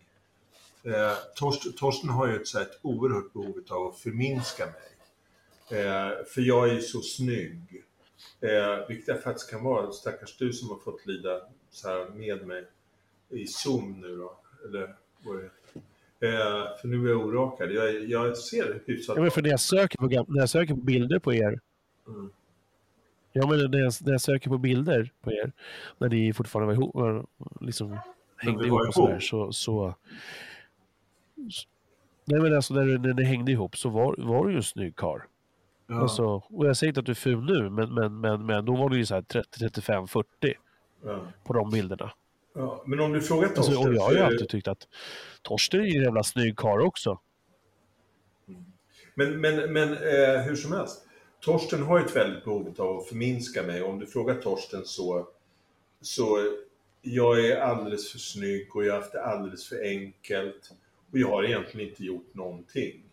Eh, 0.84 1.14
Torsten, 1.36 1.74
Torsten 1.74 2.10
har 2.10 2.28
ju 2.28 2.36
ett, 2.36 2.48
så 2.48 2.60
ett 2.60 2.80
oerhört 2.82 3.34
behov 3.34 3.64
av 3.70 3.88
att 3.88 3.98
förminska 4.00 4.66
mig. 4.66 4.74
Eh, 5.82 6.12
för 6.34 6.42
jag 6.42 6.70
är 6.70 6.74
ju 6.74 6.82
så 6.82 7.02
snygg. 7.02 7.84
Eh, 8.42 8.88
vilket 8.88 9.08
jag 9.08 9.24
faktiskt 9.24 9.50
kan 9.52 9.64
vara. 9.64 9.92
Stackars 9.92 10.38
du 10.38 10.54
som 10.54 10.70
har 10.70 10.78
fått 10.78 11.06
lida 11.06 11.42
så 11.72 11.88
här 11.90 12.10
med 12.10 12.48
mig 12.48 12.66
i 13.30 13.48
Zoom 13.48 14.02
nu 14.02 14.16
då. 14.18 14.38
Eller 14.68 14.96
vad 15.24 15.36
det. 15.38 15.50
Eh, 16.28 16.78
för 16.82 16.88
nu 16.88 17.06
är 17.06 17.10
jag 17.10 17.26
orakad. 17.26 17.72
Jag, 17.72 18.04
jag 18.10 18.38
ser 18.38 18.82
hyfsat 18.86 19.16
Ja, 19.16 19.22
men 19.22 19.32
för 19.32 19.42
när 19.42 19.50
jag 19.50 19.60
söker 19.60 19.98
på, 19.98 20.06
när 20.08 20.40
jag 20.40 20.50
söker 20.50 20.74
på 20.74 20.82
bilder 20.82 21.20
på 21.20 21.34
er. 21.34 21.60
Mm. 22.08 22.30
Ja, 23.32 23.48
men 23.48 23.72
när 23.72 23.80
jag, 23.80 23.94
när 24.02 24.12
jag 24.12 24.22
söker 24.22 24.50
på 24.50 24.58
bilder 24.58 25.12
på 25.22 25.32
er. 25.32 25.52
När 25.98 26.10
ni 26.10 26.34
fortfarande 26.34 26.68
var 26.68 26.74
ihop. 26.74 26.96
var- 26.96 27.26
Liksom 27.62 27.98
hängde 28.38 28.68
ihop 28.68 28.88
och 28.88 28.94
sådär. 28.94 29.20
så, 29.20 29.52
så, 29.54 29.96
nej 32.26 32.42
men 32.42 32.56
alltså 32.56 32.74
när, 32.74 32.98
när 32.98 33.14
ni 33.14 33.24
hängde 33.24 33.52
ihop 33.52 33.78
så 33.78 33.90
var, 33.90 34.16
var 34.18 34.46
du 34.46 34.52
ju 34.52 34.58
en 34.58 34.64
snygg 34.64 34.96
karl. 34.96 35.22
Ja, 35.88 36.02
Alltså, 36.02 36.24
och 36.50 36.68
jag 36.68 36.78
säger 36.78 36.90
inte 36.92 37.00
att 37.00 37.06
du 37.06 37.12
är 37.12 37.16
ful 37.16 37.44
nu. 37.46 37.70
Men, 37.70 37.94
men, 37.94 38.20
men, 38.20 38.46
men 38.46 38.66
då 38.66 38.76
var 38.76 38.90
du 38.90 38.98
ju 38.98 39.06
så 39.06 39.16
här 39.16 39.22
30, 39.22 39.60
35, 39.60 40.08
40 40.08 40.28
ja, 41.04 41.20
på 41.44 41.54
de 41.54 41.70
bilderna. 41.72 42.12
ja. 42.56 42.84
Men 42.86 43.00
om 43.00 43.14
du 43.14 43.22
frågar 43.22 43.48
Torsten 43.48 43.76
Alltså, 43.76 43.90
och 43.90 43.96
jag 43.96 44.02
har 44.02 44.12
ju 44.12 44.18
det- 44.18 44.26
alltid 44.26 44.50
tyckt 44.50 44.68
att 44.68 44.88
Torsten 45.42 45.80
är 45.82 45.86
ju 45.86 45.98
en 45.98 46.04
jävla 46.04 46.24
snygg 46.24 46.58
karl 46.58 46.82
också. 46.82 47.20
Men, 49.16 49.42
men, 49.42 49.74
men 49.74 49.94
eh, 49.94 50.42
hur 50.46 50.56
som 50.56 50.72
helst. 50.72 51.06
Torsten 51.40 51.84
har 51.84 52.00
ju 52.00 52.06
ett 52.06 52.16
väldigt 52.16 52.44
behov 52.44 52.76
av 52.78 52.98
att 53.00 53.08
förminska 53.08 53.64
mig. 53.64 53.82
Om 53.84 54.00
du 54.00 54.06
frågar 54.06 54.36
Torsten 54.36 54.86
så, 54.86 55.28
så 56.02 56.38
jag 57.02 57.46
är 57.46 57.62
alldeles 57.62 58.12
för 58.12 58.20
snygg 58.20 58.76
och 58.76 58.86
jag 58.86 58.94
har 58.94 59.00
haft 59.00 59.12
det 59.12 59.24
alldeles 59.24 59.70
för 59.70 59.84
enkelt. 59.84 60.72
Och 61.12 61.20
jag 61.20 61.28
har 61.28 61.44
egentligen 61.44 61.90
inte 61.90 62.04
gjort 62.04 62.34
någonting. 62.34 63.04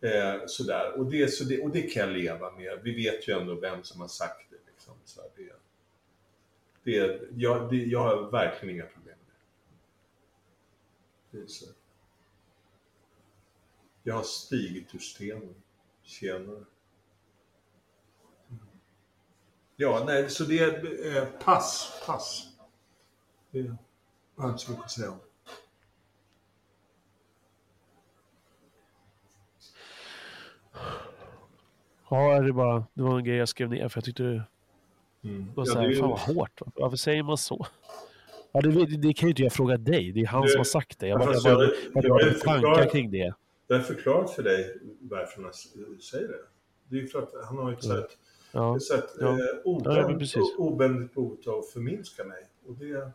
Eh, 0.00 0.46
sådär. 0.46 0.92
Och, 0.98 1.10
det, 1.10 1.28
så 1.28 1.44
det, 1.44 1.62
och 1.62 1.70
det 1.70 1.82
kan 1.82 2.02
jag 2.02 2.18
leva 2.18 2.50
med. 2.50 2.80
Vi 2.82 2.94
vet 2.94 3.28
ju 3.28 3.40
ändå 3.40 3.54
vem 3.54 3.82
som 3.82 4.00
har 4.00 4.08
sagt 4.08 4.50
det. 4.50 4.70
Liksom. 4.72 4.94
Så 5.04 5.20
här, 5.20 5.30
det, 5.36 5.52
det, 6.82 7.20
jag, 7.36 7.70
det, 7.70 7.76
jag 7.76 8.00
har 8.00 8.30
verkligen 8.30 8.74
inga 8.74 8.86
problem 8.86 9.16
med 9.18 9.34
det. 11.30 11.38
det 11.38 11.44
är 11.44 11.48
så. 11.48 11.66
Jag 14.02 14.14
har 14.14 14.22
stigit 14.22 14.94
ur 14.94 14.98
stenen. 14.98 15.54
Tjenare. 16.02 16.64
Ja, 19.76 20.04
nej, 20.06 20.30
så 20.30 20.44
det 20.44 20.58
är 20.58 21.16
eh, 21.16 21.24
pass, 21.24 22.00
pass. 22.06 22.48
Det 23.50 23.62
har 23.62 23.76
jag 24.36 24.50
inte 24.50 24.64
så 24.64 24.70
mycket 24.70 24.84
att 24.84 24.90
säga 24.90 25.10
om. 25.10 25.18
Ja, 32.12 32.40
det, 32.40 32.52
bara, 32.52 32.84
det 32.94 33.02
var 33.02 33.18
en 33.18 33.24
grej 33.24 33.36
jag 33.36 33.48
skrev 33.48 33.68
ner 33.70 33.88
för 33.88 33.98
jag 33.98 34.04
tyckte 34.04 34.22
det 34.22 34.42
Mm. 35.24 35.52
var 35.54 35.66
Ja, 35.66 35.72
så 35.72 35.78
här, 35.78 35.88
det 35.88 35.94
är- 35.94 35.98
fan 36.00 36.10
vad 36.10 36.18
hårt. 36.20 36.60
va? 36.60 36.72
Varför 36.74 36.96
säger 36.96 37.22
man 37.22 37.38
så? 37.38 37.66
Ja, 38.52 38.60
det, 38.60 38.86
det 38.96 39.12
kan 39.14 39.26
ju 39.28 39.30
inte 39.30 39.42
jag 39.42 39.52
fråga 39.52 39.76
dig. 39.76 40.12
Det 40.12 40.20
är 40.20 40.26
han 40.26 40.42
Du- 40.42 40.48
som 40.48 40.58
har 40.58 40.64
sagt 40.64 40.98
det. 40.98 41.06
Jag 41.08 41.18
bara, 41.20 41.34
jag 41.34 41.42
bara, 41.42 41.64
jag- 41.64 42.04
jag 42.04 42.20
jag 42.20 42.28
ju 42.32 42.38
tankar 42.38 42.90
kring 42.90 43.10
det. 43.10 43.34
Jag 43.66 43.76
har 43.76 43.82
förklarat 43.82 44.30
för 44.30 44.42
dig 44.42 44.76
varför 45.00 45.42
han 45.42 45.52
säger 46.00 46.28
det. 46.28 46.38
Det 46.88 46.96
är 46.96 47.00
ju 47.00 47.06
för 47.06 47.22
att 47.22 47.32
han 47.46 47.56
har 47.58 47.72
ett 47.72 47.84
Mm. 47.84 47.96
sätt, 48.02 48.18
Ja. 48.52 48.76
ett 48.76 48.82
sätt 48.82 49.04
Ja. 49.20 49.26
eh, 49.26 49.32
Ja, 49.32 49.36
men 49.54 49.62
obänd, 49.64 50.18
precis. 50.18 50.54
obändigt 50.58 51.46
av 51.48 51.58
att 51.58 51.68
förminska 51.70 52.24
mig. 52.24 52.42
Och 52.66 52.74
det, 52.74 53.10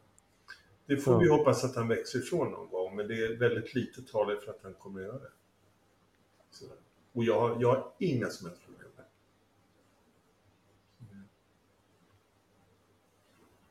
det 0.85 0.97
får 0.97 1.13
Ja. 1.13 1.19
vi 1.19 1.29
hoppas 1.29 1.63
att 1.63 1.75
han 1.75 1.87
växer 1.87 2.19
ifrån 2.19 2.51
någon 2.51 2.69
gång, 2.69 2.95
men 2.95 3.07
det 3.07 3.13
är 3.25 3.35
väldigt 3.37 3.75
lite 3.75 4.01
talet 4.01 4.43
för 4.43 4.51
att 4.51 4.59
han 4.63 4.73
kommer 4.73 4.99
att 4.99 5.05
göra 5.07 5.19
det. 5.19 5.31
Sådär. 6.51 6.75
Och 7.13 7.23
jag 7.23 7.61
jag 7.61 7.67
har 7.69 7.91
inga 7.99 8.27
som 8.27 8.47
helst 8.47 8.61
problem 8.65 8.89
med 8.95 9.05
det. 9.05 9.11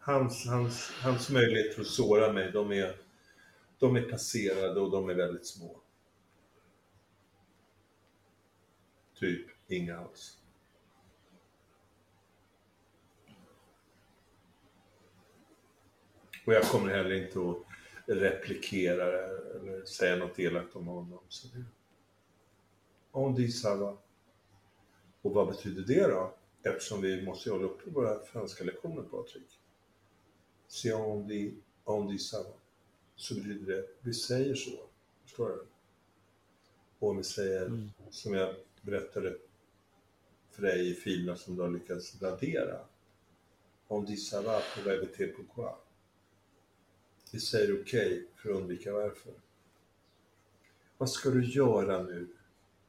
Hans, 0.07 0.47
hans, 0.47 0.91
hans 1.03 1.31
möjligheter 1.31 1.81
att 1.81 1.87
såra 1.87 2.33
mig, 2.33 2.53
de 2.53 2.73
är, 2.73 2.97
de 3.79 3.97
är 3.97 4.03
passerade 4.03 4.81
och 4.81 4.91
de 4.91 5.09
är 5.09 5.15
väldigt 5.15 5.47
små. 5.47 5.81
Typ 9.15 9.47
inga 9.69 9.99
alls. 9.99 10.39
Och 16.47 16.53
jag 16.53 16.65
kommer 16.65 16.89
heller 16.91 17.15
inte 17.15 17.39
att 17.41 17.57
replikera 18.07 19.05
eller 19.05 19.85
säga 19.85 20.17
något 20.17 20.39
elakt 20.39 20.77
om 20.77 20.87
honom. 20.87 21.21
Så 21.29 21.49
det... 21.49 21.65
On 23.11 23.35
dit. 23.35 23.65
Och 25.23 25.33
vad 25.33 25.49
betyder 25.49 25.83
det 25.83 26.09
då? 26.09 26.35
Eftersom 26.63 27.01
vi 27.01 27.23
måste 27.23 27.51
hålla 27.51 27.65
uppe 27.65 27.91
våra 27.91 28.25
franska 28.25 28.65
lektioner, 28.65 29.03
Patrik. 29.03 29.61
Si 30.77 30.93
on 30.93 31.27
dit, 31.29 31.55
on 31.85 32.07
dit 32.09 32.19
ça. 32.23 32.45
Så 33.17 33.35
betyder 33.35 33.77
det, 33.77 33.89
vi 34.01 34.15
säger 34.15 34.55
så. 34.55 34.71
Förstår 35.23 35.49
du? 35.49 35.67
Och 36.99 37.09
om 37.11 37.17
vi 37.17 37.25
säger, 37.25 37.67
Mm. 37.67 37.91
som 38.11 38.35
jag 38.35 38.55
berättade 38.83 39.37
för 40.51 40.63
dig 40.63 40.91
i 40.91 40.95
filerna 40.95 41.37
som 41.37 41.57
du 41.57 41.63
har 41.63 41.71
lyckats 41.71 42.23
radera. 42.23 42.81
Dit 44.07 44.19
ça 44.19 44.43
va 44.43 44.63
pour 44.75 44.93
éviter 44.93 45.33
pourquoi. 45.37 45.73
Vi 47.33 47.41
säger 47.41 47.83
okej 47.83 48.27
för 48.37 48.51
att 48.51 48.57
undvika 48.57 48.93
varför. 48.93 49.33
Vad 50.99 51.11
ska 51.11 51.31
du 51.31 51.45
göra 51.45 52.03
nu 52.03 52.29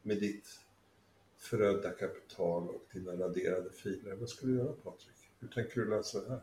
med 0.02 0.20
ditt 0.20 0.60
förödda 1.38 1.92
kapital 1.92 2.70
och 2.70 2.86
dina 2.94 3.12
raderade 3.12 3.72
filer? 3.72 4.16
Vad 4.16 4.30
ska 4.30 4.46
du 4.46 4.56
göra 4.56 4.74
Patrik? 4.74 5.18
Hur 5.40 5.48
tänker 5.48 5.82
du 5.82 5.90
lösa 5.90 6.22
det 6.22 6.30
här? 6.30 6.42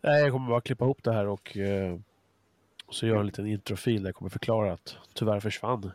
Nej, 0.00 0.22
jag 0.22 0.32
kommer 0.32 0.48
bara 0.48 0.60
klippa 0.60 0.84
ihop 0.84 1.02
det 1.02 1.12
här 1.12 1.26
och, 1.26 1.56
eh, 1.56 1.98
och 2.86 2.94
så 2.94 3.06
göra 3.06 3.20
en 3.20 3.26
liten 3.26 3.46
introfil 3.46 4.02
där 4.02 4.08
jag 4.08 4.14
kommer 4.14 4.30
förklara 4.30 4.72
att 4.72 4.96
tyvärr 5.14 5.40
försvann 5.40 5.92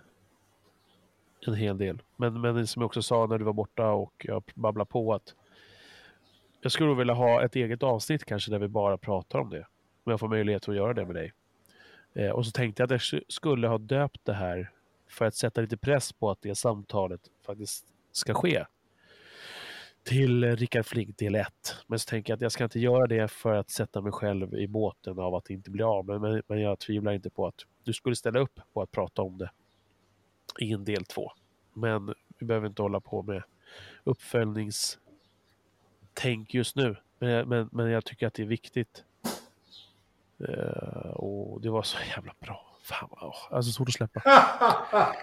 en 1.48 1.54
hel 1.54 1.78
del. 1.78 2.02
Men, 2.16 2.42
men 2.42 2.68
som 2.68 2.82
jag 2.82 2.86
också 2.86 3.02
sa 3.02 3.26
när 3.26 3.38
du 3.38 3.46
var 3.46 3.54
borta 3.54 3.90
och 3.90 4.26
jag 4.28 4.44
babblade 4.56 4.90
på 4.90 5.14
att 5.14 5.36
jag 6.62 6.72
skulle 6.72 6.96
vilja 6.96 7.14
ha 7.14 7.44
ett 7.44 7.56
eget 7.56 7.84
avsnitt 7.84 8.26
kanske 8.26 8.52
där 8.52 8.60
vi 8.60 8.68
bara 8.68 8.98
pratar 8.98 9.40
om 9.40 9.50
det. 9.50 9.68
Om 10.04 10.12
jag 10.12 10.20
får 10.20 10.28
möjlighet 10.28 10.70
att 10.70 10.76
göra 10.76 10.94
det 10.94 11.06
med 11.06 11.16
dig. 11.16 11.34
Eh, 12.14 12.30
och 12.30 12.46
så 12.46 12.52
tänkte 12.52 12.82
jag 12.82 12.94
att 12.94 13.12
jag 13.12 13.22
skulle 13.28 13.68
ha 13.68 13.78
döpt 13.78 14.26
det 14.26 14.34
här 14.34 14.72
för 15.10 15.26
att 15.26 15.36
sätta 15.36 15.62
lite 15.62 15.78
press 15.78 16.14
på 16.14 16.32
att 16.32 16.42
det 16.42 16.56
samtalet 16.56 17.22
faktiskt 17.46 17.86
ska 18.12 18.34
ske. 18.34 18.66
Till 20.06 20.56
Rickard 20.56 20.86
Flink 20.86 21.18
del 21.18 21.36
1. 21.36 21.48
Men 21.88 22.00
så 22.00 22.10
tänker 22.10 22.32
jag 22.32 22.38
att 22.38 22.42
jag 22.42 22.52
ska 22.52 22.64
inte 22.64 22.80
göra 22.80 23.08
det 23.08 23.32
för 23.32 23.54
att 23.54 23.70
sätta 23.70 24.02
mig 24.02 24.12
själv 24.12 24.54
i 24.54 24.68
båten 24.68 25.20
av 25.20 25.36
att 25.36 25.46
det 25.46 25.54
inte 25.54 25.70
blir 25.70 25.98
av. 25.98 26.06
Men, 26.06 26.22
men, 26.22 26.42
men 26.48 26.62
jag 26.62 26.80
tvivlar 26.80 27.14
inte 27.14 27.30
på 27.30 27.48
att 27.48 27.66
du 27.84 27.94
skulle 27.94 28.16
ställa 28.16 28.40
upp 28.40 28.60
på 28.74 28.82
att 28.82 28.92
prata 28.92 29.22
om 29.22 29.38
det 29.38 29.52
i 30.60 30.72
en 30.72 30.86
del 30.86 31.06
2. 31.06 31.32
Men 31.74 32.14
vi 32.38 32.46
behöver 32.46 32.68
inte 32.68 32.82
hålla 32.82 33.00
på 33.00 33.24
med 33.24 33.44
uppföljningstänk 34.04 36.54
just 36.54 36.76
nu. 36.76 36.96
Men, 37.20 37.50
men, 37.50 37.70
men 37.72 37.90
jag 37.90 38.06
tycker 38.06 38.28
att 38.28 38.34
det 38.34 38.44
är 38.44 38.48
viktigt. 38.48 39.04
Uh, 40.50 41.10
och 41.10 41.62
det 41.62 41.70
var 41.70 41.84
så 41.84 41.98
jävla 42.16 42.34
bra. 42.40 42.78
Fan 42.84 43.10
vad, 43.12 43.34
alltså 43.52 43.72
svårt 43.72 43.88
att 43.88 43.94
släppa. 43.94 44.22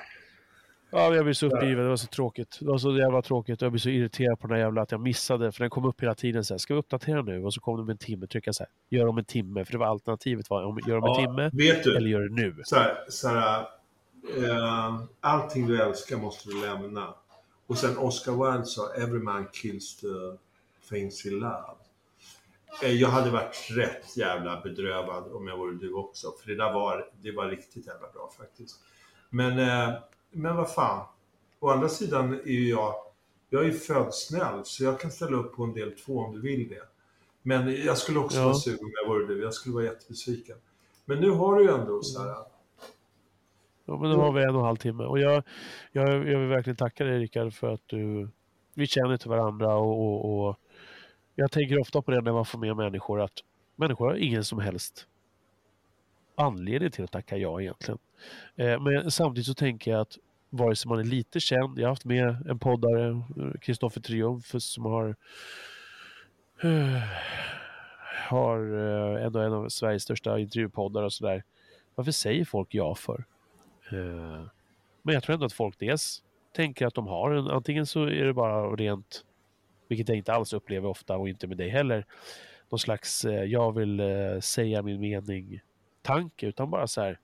Ja, 0.94 1.14
jag 1.14 1.24
blir 1.24 1.34
så 1.34 1.46
uppgiven. 1.46 1.84
Det 1.84 1.88
var 1.88 1.96
så 1.96 2.06
tråkigt. 2.06 2.58
Det 2.60 2.66
var 2.66 2.78
så 2.78 2.98
jävla 2.98 3.22
tråkigt. 3.22 3.60
Jag 3.60 3.72
blir 3.72 3.80
så 3.80 3.88
irriterad 3.88 4.40
på 4.40 4.46
den 4.46 4.56
här 4.56 4.64
jävla 4.64 4.82
att 4.82 4.90
jag 4.92 5.00
missade. 5.00 5.52
För 5.52 5.60
den 5.60 5.70
kom 5.70 5.84
upp 5.84 6.02
hela 6.02 6.14
tiden 6.14 6.44
så 6.44 6.54
här. 6.54 6.58
Ska 6.58 6.74
vi 6.74 6.80
uppdatera 6.80 7.22
nu? 7.22 7.44
Och 7.44 7.54
så 7.54 7.60
kom 7.60 7.76
det 7.76 7.84
med 7.84 7.92
en 7.92 7.98
timme. 7.98 8.26
Trycka 8.26 8.52
så 8.52 8.62
här. 8.62 8.70
Gör 8.98 9.06
om 9.06 9.18
en 9.18 9.24
timme. 9.24 9.64
För 9.64 9.72
det 9.72 9.78
var 9.78 9.86
alternativet 9.86 10.50
var 10.50 10.62
om 10.62 10.80
gör 10.86 10.96
om 10.96 11.04
en 11.04 11.26
timme. 11.26 11.50
vet 11.52 11.84
du? 11.84 11.96
Eller 11.96 12.08
gör 12.08 12.20
det 12.20 12.34
nu. 12.34 12.62
så 12.64 12.76
här, 12.76 12.96
så 13.08 13.28
här, 13.28 13.60
eh, 14.38 15.00
allting 15.20 15.66
du 15.66 15.82
älskar 15.82 16.16
måste 16.16 16.48
du 16.48 16.60
lämna. 16.60 17.14
Och 17.66 17.78
sen 17.78 17.98
Oscar 17.98 18.32
Wilde 18.32 18.66
sa 18.66 18.94
“Every 18.94 19.20
man 19.20 19.46
kills 19.52 19.96
the 19.96 20.06
things 20.90 21.24
he 21.24 21.30
love”. 21.30 21.76
Eh, 22.82 22.92
jag 22.92 23.08
hade 23.08 23.30
varit 23.30 23.68
rätt 23.70 24.16
jävla 24.16 24.60
bedrövad 24.60 25.32
om 25.32 25.48
jag 25.48 25.56
vore 25.56 25.76
du 25.76 25.92
också. 25.92 26.26
För 26.40 26.50
det 26.50 26.56
där 26.56 26.72
var, 26.72 27.08
det 27.22 27.32
var 27.32 27.48
riktigt 27.48 27.86
jävla 27.86 28.08
bra 28.14 28.30
faktiskt. 28.38 28.80
Men, 29.30 29.58
eh, 29.58 29.94
men 30.32 30.56
vad 30.56 30.70
fan. 30.74 31.06
Å 31.60 31.68
andra 31.70 31.88
sidan 31.88 32.32
är 32.34 32.46
ju 32.46 32.68
jag, 32.68 32.94
jag 33.50 33.66
är 33.66 33.72
född 33.72 34.14
snäll 34.14 34.64
så 34.64 34.84
jag 34.84 35.00
kan 35.00 35.10
ställa 35.10 35.36
upp 35.36 35.56
på 35.56 35.64
en 35.64 35.72
del 35.72 35.92
två 35.92 36.18
om 36.18 36.32
du 36.34 36.40
vill 36.40 36.68
det. 36.68 36.82
Men 37.42 37.84
jag 37.84 37.98
skulle 37.98 38.18
också 38.18 38.38
Ja. 38.38 38.44
vara 38.44 38.54
sur 38.54 38.72
om 38.72 38.90
jag 39.02 39.08
vore 39.08 39.26
du. 39.26 39.42
Jag 39.42 39.54
skulle 39.54 39.74
vara 39.74 39.84
jättebesviken. 39.84 40.56
Men 41.04 41.20
nu 41.20 41.30
har 41.30 41.54
du 41.56 41.62
ju 41.64 41.70
ändå 41.70 42.02
så 42.02 42.22
här. 42.22 42.34
Ja, 43.84 43.98
men 43.98 44.10
då 44.10 44.16
har 44.20 44.32
vi 44.32 44.42
en 44.42 44.48
och 44.54 44.60
en 44.60 44.66
halv 44.66 44.76
timme. 44.76 45.04
Och 45.04 45.18
jag, 45.18 45.42
jag, 45.92 46.08
jag 46.08 46.38
vill 46.38 46.48
verkligen 46.48 46.76
tacka 46.76 47.04
dig 47.04 47.18
Rickard 47.18 47.52
för 47.54 47.68
att 47.68 47.82
du... 47.86 48.28
Vi 48.74 48.86
känner 48.86 49.16
till 49.16 49.30
varandra 49.30 49.76
och, 49.76 50.00
och, 50.06 50.48
och 50.48 50.56
jag 51.34 51.50
tänker 51.52 51.80
ofta 51.80 52.02
på 52.02 52.10
det 52.10 52.20
när 52.20 52.32
man 52.32 52.44
får 52.44 52.58
med 52.58 52.76
människor 52.76 53.20
att 53.20 53.32
människor 53.76 54.06
har 54.06 54.14
ingen 54.14 54.44
som 54.44 54.58
helst 54.58 55.06
anledning 56.42 56.90
till 56.90 57.04
att 57.04 57.12
tacka 57.12 57.36
ja 57.36 57.60
egentligen. 57.60 57.98
Eh, 58.56 58.80
men 58.80 59.10
samtidigt 59.10 59.46
så 59.46 59.54
tänker 59.54 59.90
jag 59.90 60.00
att 60.00 60.18
vare 60.50 60.76
sig 60.76 60.88
man 60.88 60.98
är 60.98 61.04
lite 61.04 61.40
känd, 61.40 61.78
jag 61.78 61.84
har 61.84 61.88
haft 61.92 62.04
med 62.04 62.46
en 62.48 62.58
poddare, 62.58 63.22
Kristoffer 63.60 64.00
Triumf, 64.00 64.54
som 64.58 64.84
har 64.84 65.16
eh, 66.62 67.02
har 68.28 68.58
eh, 68.58 69.26
ändå 69.26 69.40
en 69.40 69.52
av 69.52 69.68
Sveriges 69.68 70.02
största 70.02 70.38
intervjupoddar 70.38 71.02
och 71.02 71.12
sådär. 71.12 71.44
Varför 71.94 72.12
säger 72.12 72.44
folk 72.44 72.74
ja 72.74 72.94
för? 72.94 73.24
Men 75.02 75.14
jag 75.14 75.22
tror 75.22 75.34
ändå 75.34 75.46
att 75.46 75.52
folk 75.52 75.78
dels 75.78 76.22
tänker 76.52 76.86
att 76.86 76.94
de 76.94 77.06
har 77.06 77.30
en, 77.30 77.48
antingen 77.48 77.86
så 77.86 78.04
är 78.04 78.24
det 78.24 78.32
bara 78.32 78.76
rent, 78.76 79.24
vilket 79.88 80.08
jag 80.08 80.18
inte 80.18 80.32
alls 80.32 80.52
upplever 80.52 80.88
ofta 80.88 81.16
och 81.16 81.28
inte 81.28 81.46
med 81.46 81.56
dig 81.56 81.68
heller, 81.68 82.06
någon 82.70 82.78
slags 82.78 83.24
jag 83.46 83.72
vill 83.72 84.02
säga 84.40 84.82
min 84.82 85.00
mening 85.00 85.60
tanke, 86.02 86.46
utan 86.46 86.70
bara 86.70 86.86
så 86.86 87.00
här, 87.00 87.18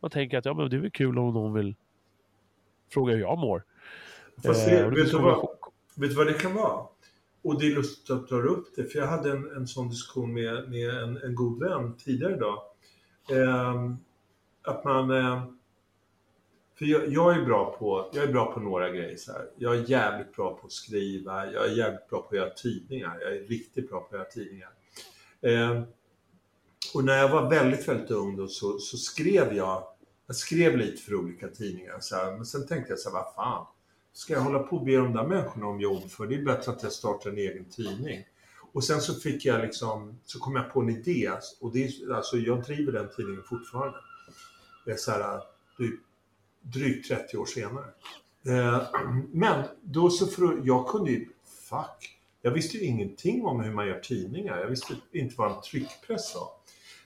man 0.00 0.10
tänker 0.10 0.38
att 0.38 0.44
ja 0.44 0.54
men 0.54 0.70
det 0.70 0.76
är 0.76 0.80
väl 0.80 0.90
kul 0.90 1.18
om 1.18 1.34
någon 1.34 1.54
vill 1.54 1.74
fråga 2.92 3.12
hur 3.12 3.20
jag 3.20 3.38
mår. 3.38 3.64
Fast 4.44 4.68
Eh, 4.68 4.74
det, 4.74 4.82
det 4.82 5.02
vet, 5.02 5.10
du 5.10 5.18
vad, 5.18 5.48
vet 5.94 6.10
du 6.10 6.16
vad 6.16 6.26
det 6.26 6.32
kan 6.32 6.54
vara? 6.54 6.86
Och 7.42 7.60
det 7.60 7.66
är 7.66 7.74
lustigt 7.74 8.10
att 8.10 8.20
du 8.22 8.26
tar 8.26 8.46
upp 8.46 8.76
det, 8.76 8.84
för 8.84 8.98
jag 8.98 9.06
hade 9.06 9.30
en, 9.30 9.56
en 9.56 9.66
sån 9.66 9.88
diskussion 9.88 10.34
med, 10.34 10.70
med 10.70 10.90
en, 10.90 11.16
en 11.16 11.34
god 11.34 11.60
vän 11.62 11.96
tidigare 11.96 12.34
idag. 12.34 12.62
Ehm, 13.30 13.96
att 14.62 14.84
man... 14.84 15.10
Eh, 15.10 15.42
för 16.74 16.86
jag, 16.86 17.08
jag, 17.08 17.36
är 17.36 17.44
bra 17.44 17.76
på, 17.78 18.10
jag 18.12 18.24
är 18.24 18.32
bra 18.32 18.52
på 18.52 18.60
några 18.60 18.90
grejer 18.90 19.16
så 19.16 19.32
här. 19.32 19.46
Jag 19.56 19.76
är 19.76 19.90
jävligt 19.90 20.36
bra 20.36 20.54
på 20.54 20.66
att 20.66 20.72
skriva, 20.72 21.52
jag 21.52 21.66
är 21.66 21.76
jävligt 21.76 22.08
bra 22.08 22.22
på 22.22 22.28
att 22.28 22.36
göra 22.36 22.50
tidningar. 22.50 23.18
Jag 23.20 23.36
är 23.36 23.40
riktigt 23.40 23.90
bra 23.90 24.00
på 24.00 24.06
att 24.06 24.12
göra 24.12 24.24
tidningar. 24.24 24.70
Ehm, 25.40 25.82
och 26.94 27.04
när 27.04 27.18
jag 27.18 27.28
var 27.28 27.50
väldigt, 27.50 27.88
väldigt 27.88 28.10
ung 28.10 28.36
då 28.36 28.48
så, 28.48 28.78
så 28.78 28.96
skrev 28.96 29.52
jag, 29.52 29.84
jag 30.26 30.36
skrev 30.36 30.76
lite 30.76 31.02
för 31.02 31.14
olika 31.14 31.48
tidningar. 31.48 31.98
Så 32.00 32.16
här, 32.16 32.32
men 32.32 32.46
sen 32.46 32.66
tänkte 32.66 32.92
jag 32.92 32.98
så 32.98 33.08
här, 33.10 33.14
vad 33.14 33.34
fan, 33.34 33.66
ska 34.12 34.32
jag 34.32 34.40
hålla 34.40 34.58
på 34.58 34.76
och 34.76 34.84
be 34.84 34.96
de 34.96 35.12
där 35.12 35.26
människorna 35.26 35.66
om 35.66 35.80
jobb 35.80 36.10
för? 36.10 36.26
Det 36.26 36.34
är 36.34 36.44
bättre 36.44 36.72
att 36.72 36.82
jag 36.82 36.92
startar 36.92 37.30
en 37.30 37.38
egen 37.38 37.64
tidning. 37.64 38.24
Och 38.72 38.84
sen 38.84 39.00
så 39.00 39.14
fick 39.14 39.44
jag 39.44 39.60
liksom, 39.60 40.18
så 40.24 40.38
kom 40.38 40.56
jag 40.56 40.72
på 40.72 40.80
en 40.80 40.90
idé. 40.90 41.30
Och 41.60 41.72
det 41.72 41.84
är, 41.84 42.12
alltså 42.14 42.36
jag 42.36 42.64
driver 42.64 42.92
den 42.92 43.08
tidningen 43.16 43.42
fortfarande. 43.48 43.98
Det 44.84 44.90
är 44.90 44.96
så 44.96 45.10
här, 45.10 45.40
typ 45.78 46.00
drygt 46.62 47.08
30 47.08 47.36
år 47.36 47.46
senare. 47.46 47.86
Eh, 48.46 48.82
men 49.32 49.64
då 49.82 50.10
så 50.10 50.26
för 50.26 50.60
jag 50.64 50.88
kunde 50.88 51.10
ju, 51.10 51.28
fuck. 51.68 52.16
Jag 52.42 52.50
visste 52.50 52.76
ju 52.76 52.84
ingenting 52.84 53.44
om 53.44 53.60
hur 53.60 53.72
man 53.72 53.86
gör 53.86 54.00
tidningar. 54.00 54.58
Jag 54.58 54.68
visste 54.68 54.94
inte 55.12 55.34
vad 55.38 55.52
en 55.52 55.62
tryckpress 55.62 56.34
var. 56.34 56.48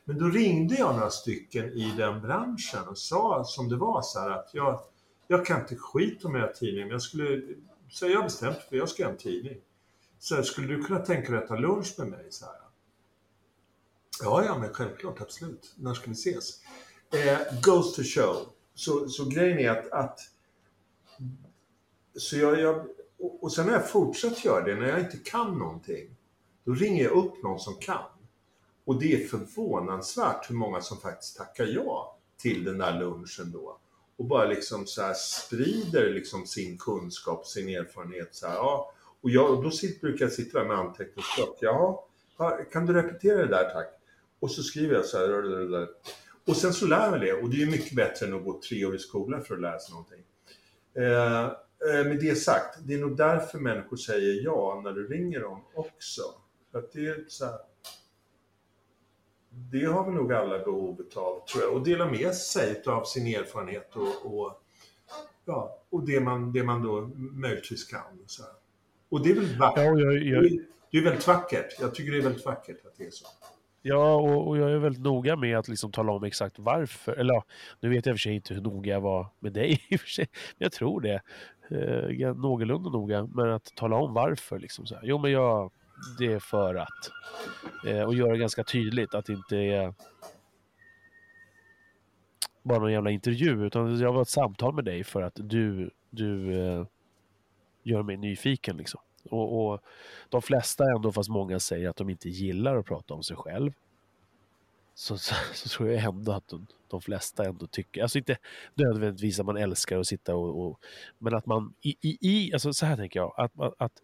Men 0.04 0.18
då 0.18 0.28
ringde 0.28 0.74
jag 0.74 0.94
några 0.94 1.10
stycken 1.10 1.72
i 1.72 1.94
den 1.96 2.22
branschen 2.22 2.88
och 2.88 2.98
sa 2.98 3.44
som 3.44 3.68
det 3.68 3.76
var 3.76 4.02
så 4.02 4.20
här 4.20 4.30
att 4.30 4.50
jag, 4.52 4.80
jag 5.26 5.46
kan 5.46 5.60
inte 5.60 5.76
skit 5.76 6.24
om 6.24 6.34
jag 6.34 6.42
har 6.42 6.52
tidning, 6.52 6.82
men 6.82 6.90
jag 6.90 7.02
skulle, 7.02 7.42
så 7.90 8.06
jag 8.06 8.16
har 8.16 8.24
bestämt 8.24 8.58
för 8.58 8.76
jag 8.76 8.88
ska 8.88 9.02
göra 9.02 9.12
en 9.12 9.18
tidning. 9.18 9.56
Så 10.18 10.34
här, 10.34 10.42
skulle 10.42 10.66
du 10.66 10.84
kunna 10.84 10.98
tänka 10.98 11.32
dig 11.32 11.38
att 11.38 11.44
äta 11.44 11.56
lunch 11.56 11.94
med 11.98 12.08
mig? 12.08 12.26
Så 12.30 12.44
här? 12.44 12.54
Ja, 14.22 14.44
ja, 14.44 14.58
men 14.58 14.74
självklart, 14.74 15.20
absolut. 15.20 15.74
När 15.76 15.94
ska 15.94 16.06
vi 16.06 16.12
ses? 16.12 16.60
Eh, 17.12 17.60
goes 17.62 17.96
to 17.96 18.02
show. 18.02 18.36
Så, 18.74 19.08
så 19.08 19.24
grejen 19.24 19.58
är 19.58 19.70
att, 19.70 19.92
att 19.92 20.20
så 22.16 22.36
jag, 22.36 22.60
jag, 22.60 22.86
och 23.40 23.52
sen 23.52 23.64
har 23.64 23.72
jag 23.72 23.90
fortsatt 23.90 24.44
göra 24.44 24.64
det 24.64 24.74
när 24.74 24.88
jag 24.88 25.00
inte 25.00 25.16
kan 25.16 25.58
någonting. 25.58 26.16
Då 26.64 26.72
ringer 26.72 27.04
jag 27.04 27.12
upp 27.12 27.42
någon 27.42 27.60
som 27.60 27.74
kan. 27.74 28.04
Och 28.84 29.00
det 29.00 29.14
är 29.14 29.26
förvånansvärt 29.26 30.50
hur 30.50 30.54
många 30.54 30.80
som 30.80 31.00
faktiskt 31.00 31.36
tackar 31.36 31.66
ja 31.66 32.18
till 32.36 32.64
den 32.64 32.78
där 32.78 33.00
lunchen 33.00 33.52
då. 33.52 33.78
Och 34.16 34.24
bara 34.24 34.44
liksom 34.44 34.86
så 34.86 35.02
här 35.02 35.14
sprider 35.14 36.10
liksom 36.10 36.46
sin 36.46 36.78
kunskap, 36.78 37.46
sin 37.46 37.68
erfarenhet. 37.68 38.28
Så 38.34 38.46
här, 38.46 38.54
ja. 38.54 38.92
Och 39.20 39.30
jag, 39.30 39.62
då 39.62 39.70
sitter, 39.70 40.00
brukar 40.00 40.24
jag 40.24 40.32
sitta 40.32 40.58
där 40.58 40.66
med 40.66 40.78
anteckningsblock. 40.78 41.58
Jaha, 41.60 41.96
ja, 42.38 42.58
kan 42.72 42.86
du 42.86 42.92
repetera 42.92 43.36
det 43.36 43.46
där 43.46 43.70
tack? 43.70 44.00
Och 44.40 44.50
så 44.50 44.62
skriver 44.62 44.94
jag 44.94 45.04
så 45.04 45.18
här. 45.18 45.28
där. 45.70 45.88
Och 46.46 46.56
sen 46.56 46.72
så 46.72 46.86
lär 46.86 47.10
jag 47.10 47.20
det. 47.20 47.32
Och 47.32 47.50
det 47.50 47.62
är 47.62 47.66
mycket 47.66 47.96
bättre 47.96 48.26
än 48.26 48.34
att 48.34 48.44
gå 48.44 48.60
tre 48.68 48.84
år 48.84 48.94
i 48.94 48.98
skolan 48.98 49.44
för 49.44 49.54
att 49.54 49.60
lära 49.60 49.78
sig 49.78 49.92
någonting. 49.92 50.24
Eh, 50.94 51.44
eh, 51.44 52.06
med 52.06 52.20
det 52.20 52.34
sagt, 52.34 52.78
det 52.82 52.94
är 52.94 52.98
nog 52.98 53.16
därför 53.16 53.58
människor 53.58 53.96
säger 53.96 54.44
ja 54.44 54.80
när 54.84 54.92
du 54.92 55.08
ringer 55.08 55.40
dem 55.40 55.60
också. 55.74 56.22
För 56.72 56.78
att 56.78 56.92
det 56.92 57.06
är 57.06 57.24
så 57.28 57.44
här, 57.44 57.58
det 59.54 59.84
har 59.84 60.10
vi 60.10 60.16
nog 60.16 60.32
alla 60.32 60.58
behov 60.58 61.00
av, 61.16 61.46
tror 61.46 61.64
jag. 61.64 61.72
Och 61.72 61.84
dela 61.84 62.10
med 62.10 62.34
sig 62.34 62.82
av 62.86 63.04
sin 63.04 63.26
erfarenhet 63.26 63.96
och, 63.96 64.34
och, 64.34 64.52
ja, 65.44 65.78
och 65.90 66.06
det, 66.06 66.20
man, 66.20 66.52
det 66.52 66.62
man 66.62 66.82
då 66.82 67.10
möjligtvis 67.16 67.84
kan. 67.84 68.00
Så 68.26 68.42
här. 68.42 68.52
Och 69.08 69.22
det 69.22 69.30
är 69.30 69.34
väl 69.34 69.58
vackert. 69.58 69.84
Ja, 69.84 70.00
jag, 70.00 70.22
jag, 70.22 70.42
Det 70.42 70.58
Det 70.90 70.98
är 70.98 71.04
väldigt 71.04 71.26
vackert. 71.26 71.80
Jag 71.80 71.94
tycker 71.94 72.12
det 72.12 72.18
är 72.18 72.22
väldigt 72.22 72.46
vackert 72.46 72.86
att 72.86 72.96
det 72.98 73.04
är 73.04 73.10
så. 73.10 73.26
Ja, 73.82 74.14
och, 74.14 74.48
och 74.48 74.58
jag 74.58 74.70
är 74.70 74.78
väldigt 74.78 75.02
noga 75.02 75.36
med 75.36 75.58
att 75.58 75.68
liksom 75.68 75.92
tala 75.92 76.12
om 76.12 76.24
exakt 76.24 76.58
varför. 76.58 77.12
Eller 77.12 77.34
ja, 77.34 77.44
nu 77.80 77.88
vet 77.88 78.06
jag 78.06 78.12
i 78.12 78.14
och 78.14 78.18
för 78.18 78.22
sig 78.22 78.34
inte 78.34 78.54
hur 78.54 78.60
noga 78.60 78.92
jag 78.92 79.00
var 79.00 79.26
med 79.38 79.52
dig 79.52 79.80
i 79.88 79.96
och 79.96 80.00
för 80.00 80.08
sig. 80.08 80.26
Men 80.58 80.64
jag 80.64 80.72
tror 80.72 81.00
det. 81.00 81.22
Eh, 81.70 82.34
någorlunda 82.36 82.90
noga. 82.90 83.28
Men 83.34 83.50
att 83.50 83.64
tala 83.76 83.96
om 83.96 84.14
varför. 84.14 84.58
Liksom 84.58 84.86
så 84.86 84.94
här. 84.94 85.02
Jo, 85.04 85.18
men 85.18 85.30
jag, 85.30 85.72
det 86.18 86.32
är 86.32 86.38
för 86.38 86.74
att. 86.74 87.10
Eh, 87.86 88.02
och 88.02 88.14
göra 88.14 88.32
det 88.32 88.38
ganska 88.38 88.64
tydligt 88.64 89.14
att 89.14 89.26
det 89.26 89.32
inte 89.32 89.56
är 89.56 89.94
bara 92.62 92.78
någon 92.78 92.92
jävla 92.92 93.10
intervju. 93.10 93.66
Utan 93.66 93.98
jag 93.98 94.12
var 94.12 94.22
ett 94.22 94.28
samtal 94.28 94.74
med 94.74 94.84
dig 94.84 95.04
för 95.04 95.22
att 95.22 95.34
du, 95.34 95.90
du 96.10 96.60
eh, 96.60 96.86
gör 97.82 98.02
mig 98.02 98.16
nyfiken. 98.16 98.76
Liksom. 98.76 99.00
Och, 99.30 99.72
och, 99.72 99.80
de 100.28 100.42
flesta 100.42 100.84
ändå, 100.96 101.12
fast 101.12 101.28
många 101.28 101.60
säger 101.60 101.88
att 101.88 101.96
de 101.96 102.10
inte 102.10 102.28
gillar 102.28 102.76
att 102.76 102.86
prata 102.86 103.14
om 103.14 103.22
sig 103.22 103.36
själv. 103.36 103.72
Så, 104.94 105.18
så, 105.18 105.34
så 105.54 105.68
tror 105.68 105.90
jag 105.90 106.04
ändå 106.04 106.32
att 106.32 106.48
de, 106.48 106.66
de, 106.88 107.00
flesta 107.00 107.44
ändå 107.44 107.66
tycker, 107.66 108.02
alltså 108.02 108.18
inte 108.18 108.36
nödvändigtvis 108.74 109.40
att 109.40 109.46
man 109.46 109.56
älskar 109.56 109.98
att 109.98 110.06
sitta 110.06 110.34
och, 110.34 110.66
och 110.66 110.80
men 111.18 111.34
att 111.34 111.46
man 111.46 111.74
i, 111.80 111.96
i, 112.00 112.18
i, 112.20 112.52
alltså 112.52 112.72
så 112.72 112.86
här 112.86 112.96
tänker 112.96 113.20
jag, 113.20 113.34
att, 113.36 113.60
att, 113.60 113.74
att, 113.78 114.02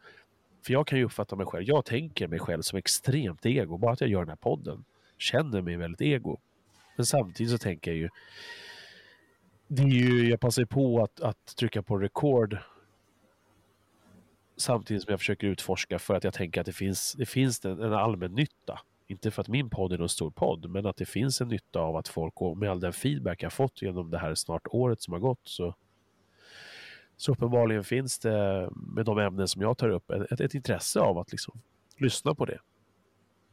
för 0.63 0.73
jag 0.73 0.87
kan 0.87 0.99
ju 0.99 1.05
uppfatta 1.05 1.37
mig 1.37 1.47
själv, 1.47 1.65
jag 1.65 1.85
tänker 1.85 2.29
mig 2.29 2.39
själv 2.39 2.63
som 2.63 2.79
extremt 2.79 3.47
ego, 3.47 3.79
bara 3.79 3.93
att 3.93 4.01
jag 4.01 4.11
gör 4.11 4.21
den 4.21 4.29
här 4.29 4.37
podden 4.37 4.85
känner 5.19 5.63
mig 5.63 5.77
väldigt 5.77 6.01
ego. 6.01 6.39
Men 6.97 7.07
samtidigt 7.07 7.53
så 7.53 7.59
tänker 7.59 7.91
jag 7.91 7.99
ju, 7.99 8.09
det 9.69 9.83
är 9.83 9.87
ju, 9.87 10.31
jag 10.31 10.41
passar 10.41 10.65
på 10.65 11.03
att, 11.03 11.21
att 11.21 11.57
trycka 11.57 11.83
på 11.83 11.99
record 11.99 12.59
samtidigt 14.57 15.03
som 15.03 15.11
jag 15.11 15.21
försöker 15.21 15.47
utforska 15.47 15.99
för 15.99 16.15
att 16.15 16.25
jag 16.25 16.35
tänker 16.35 16.61
att 16.61 16.67
det 16.67 16.73
finns, 16.73 17.13
det 17.19 17.27
finns 17.27 17.65
en, 17.65 17.83
en 17.83 17.93
allmän 17.93 18.35
nytta. 18.35 18.81
Inte 19.07 19.31
för 19.31 19.43
att 19.43 19.49
min 19.49 19.71
podd 19.71 19.93
är 19.93 19.99
någon 19.99 20.09
stor 20.09 20.31
podd, 20.31 20.71
men 20.71 20.87
att 20.87 20.97
det 20.97 21.07
finns 21.07 21.41
en 21.41 21.49
nytta 21.49 21.81
av 21.81 21.97
att 21.97 22.09
folk, 22.09 22.43
och 22.43 22.57
med 22.57 22.71
all 22.71 22.81
den 22.81 22.93
feedback 22.93 23.43
jag 23.43 23.53
fått 23.53 23.83
genom 23.83 24.11
det 24.11 24.19
här 24.19 24.35
snart 24.35 24.67
året 24.71 25.03
som 25.03 25.13
har 25.13 25.21
gått, 25.21 25.41
så, 25.45 25.75
så 27.21 27.33
uppenbarligen 27.33 27.85
finns 27.85 28.19
det 28.19 28.71
med 28.73 29.05
de 29.05 29.19
ämnen 29.19 29.49
som 29.49 29.63
jag 29.63 29.79
tar 29.79 29.89
upp 29.89 30.11
ett, 30.11 30.41
ett 30.41 30.55
intresse 30.55 31.01
av 31.01 31.19
att 31.19 31.33
liksom 31.33 31.61
lyssna 31.97 32.35
på 32.35 32.45
det. 32.45 32.59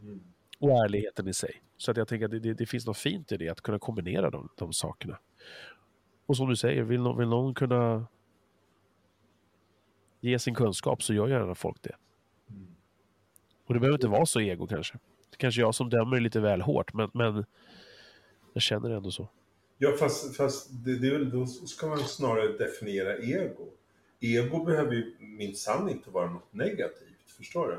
Mm. 0.01 0.23
Och 0.59 0.69
ärligheten 0.69 1.27
i 1.27 1.33
sig. 1.33 1.61
Så 1.77 1.91
att 1.91 1.97
jag 1.97 2.07
tänker 2.07 2.25
att 2.25 2.31
det, 2.31 2.39
det, 2.39 2.53
det, 2.53 2.65
finns 2.65 2.85
något 2.85 2.97
fint 2.97 3.31
i 3.31 3.37
det, 3.37 3.49
att 3.49 3.61
kunna 3.61 3.79
kombinera 3.79 4.29
de, 4.29 4.49
de 4.57 4.73
sakerna. 4.73 5.19
Och 6.25 6.37
som 6.37 6.49
du 6.49 6.55
säger, 6.55 6.83
vill 6.83 7.01
någon, 7.01 7.17
vill 7.17 7.27
någon 7.27 7.53
kunna 7.53 8.07
ge 10.19 10.39
sin 10.39 10.55
kunskap 10.55 11.03
så 11.03 11.13
gör 11.13 11.27
gärna 11.27 11.55
folk 11.55 11.81
det. 11.81 11.95
Mm. 12.49 12.67
Och 13.65 13.73
det 13.73 13.79
behöver 13.79 13.97
inte 13.97 14.07
vara 14.07 14.25
så 14.25 14.39
ego 14.41 14.67
kanske. 14.67 14.99
Det 15.29 15.37
kanske 15.37 15.61
jag 15.61 15.75
som 15.75 15.89
dömer 15.89 16.19
lite 16.19 16.39
väl 16.39 16.61
hårt, 16.61 16.93
men, 16.93 17.09
men 17.13 17.45
jag 18.53 18.61
känner 18.61 18.89
ändå 18.89 19.11
så. 19.11 19.29
Ja, 19.77 19.91
fast, 19.99 20.35
fast 20.35 20.69
det, 20.85 20.99
det 20.99 21.07
är 21.07 21.11
väl, 21.11 21.29
då 21.29 21.45
ska 21.45 21.87
man 21.87 21.99
snarare 21.99 22.57
definiera 22.57 23.17
ego. 23.17 23.69
Ego 24.19 24.63
behöver 24.63 24.93
ju 24.93 25.15
minsann 25.19 25.89
inte 25.89 26.09
vara 26.09 26.29
något 26.29 26.53
negativt, 26.53 27.31
förstår 27.37 27.67
du? 27.67 27.77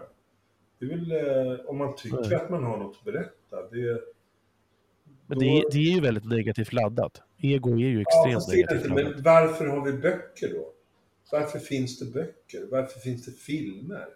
Det 0.79 0.93
är 0.93 0.99
väl 0.99 1.12
eh, 1.12 1.66
om 1.66 1.79
man 1.79 1.97
tycker 1.97 2.20
Nej. 2.20 2.35
att 2.35 2.51
man 2.51 2.65
har 2.65 2.77
något 2.77 2.97
att 2.99 3.05
berätta. 3.05 3.69
Det, 3.70 4.01
men 5.27 5.39
det, 5.39 5.65
det, 5.73 5.79
är 5.79 5.95
ju 5.95 6.01
väldigt 6.01 6.25
negativt 6.25 6.73
laddat. 6.73 7.23
Ego 7.39 7.73
är 7.73 7.89
ju 7.89 8.01
extremt 8.01 8.45
ja, 8.49 8.55
negativt 8.55 8.89
laddat. 8.89 9.15
Men 9.15 9.23
varför 9.23 9.66
har 9.66 9.85
vi 9.85 9.93
böcker 9.93 10.55
då? 10.55 10.73
Varför 11.33 11.59
finns 11.59 11.99
det 11.99 12.05
böcker? 12.05 12.66
Varför 12.70 13.01
finns 13.01 13.25
det 13.25 13.33
filmer? 13.33 14.07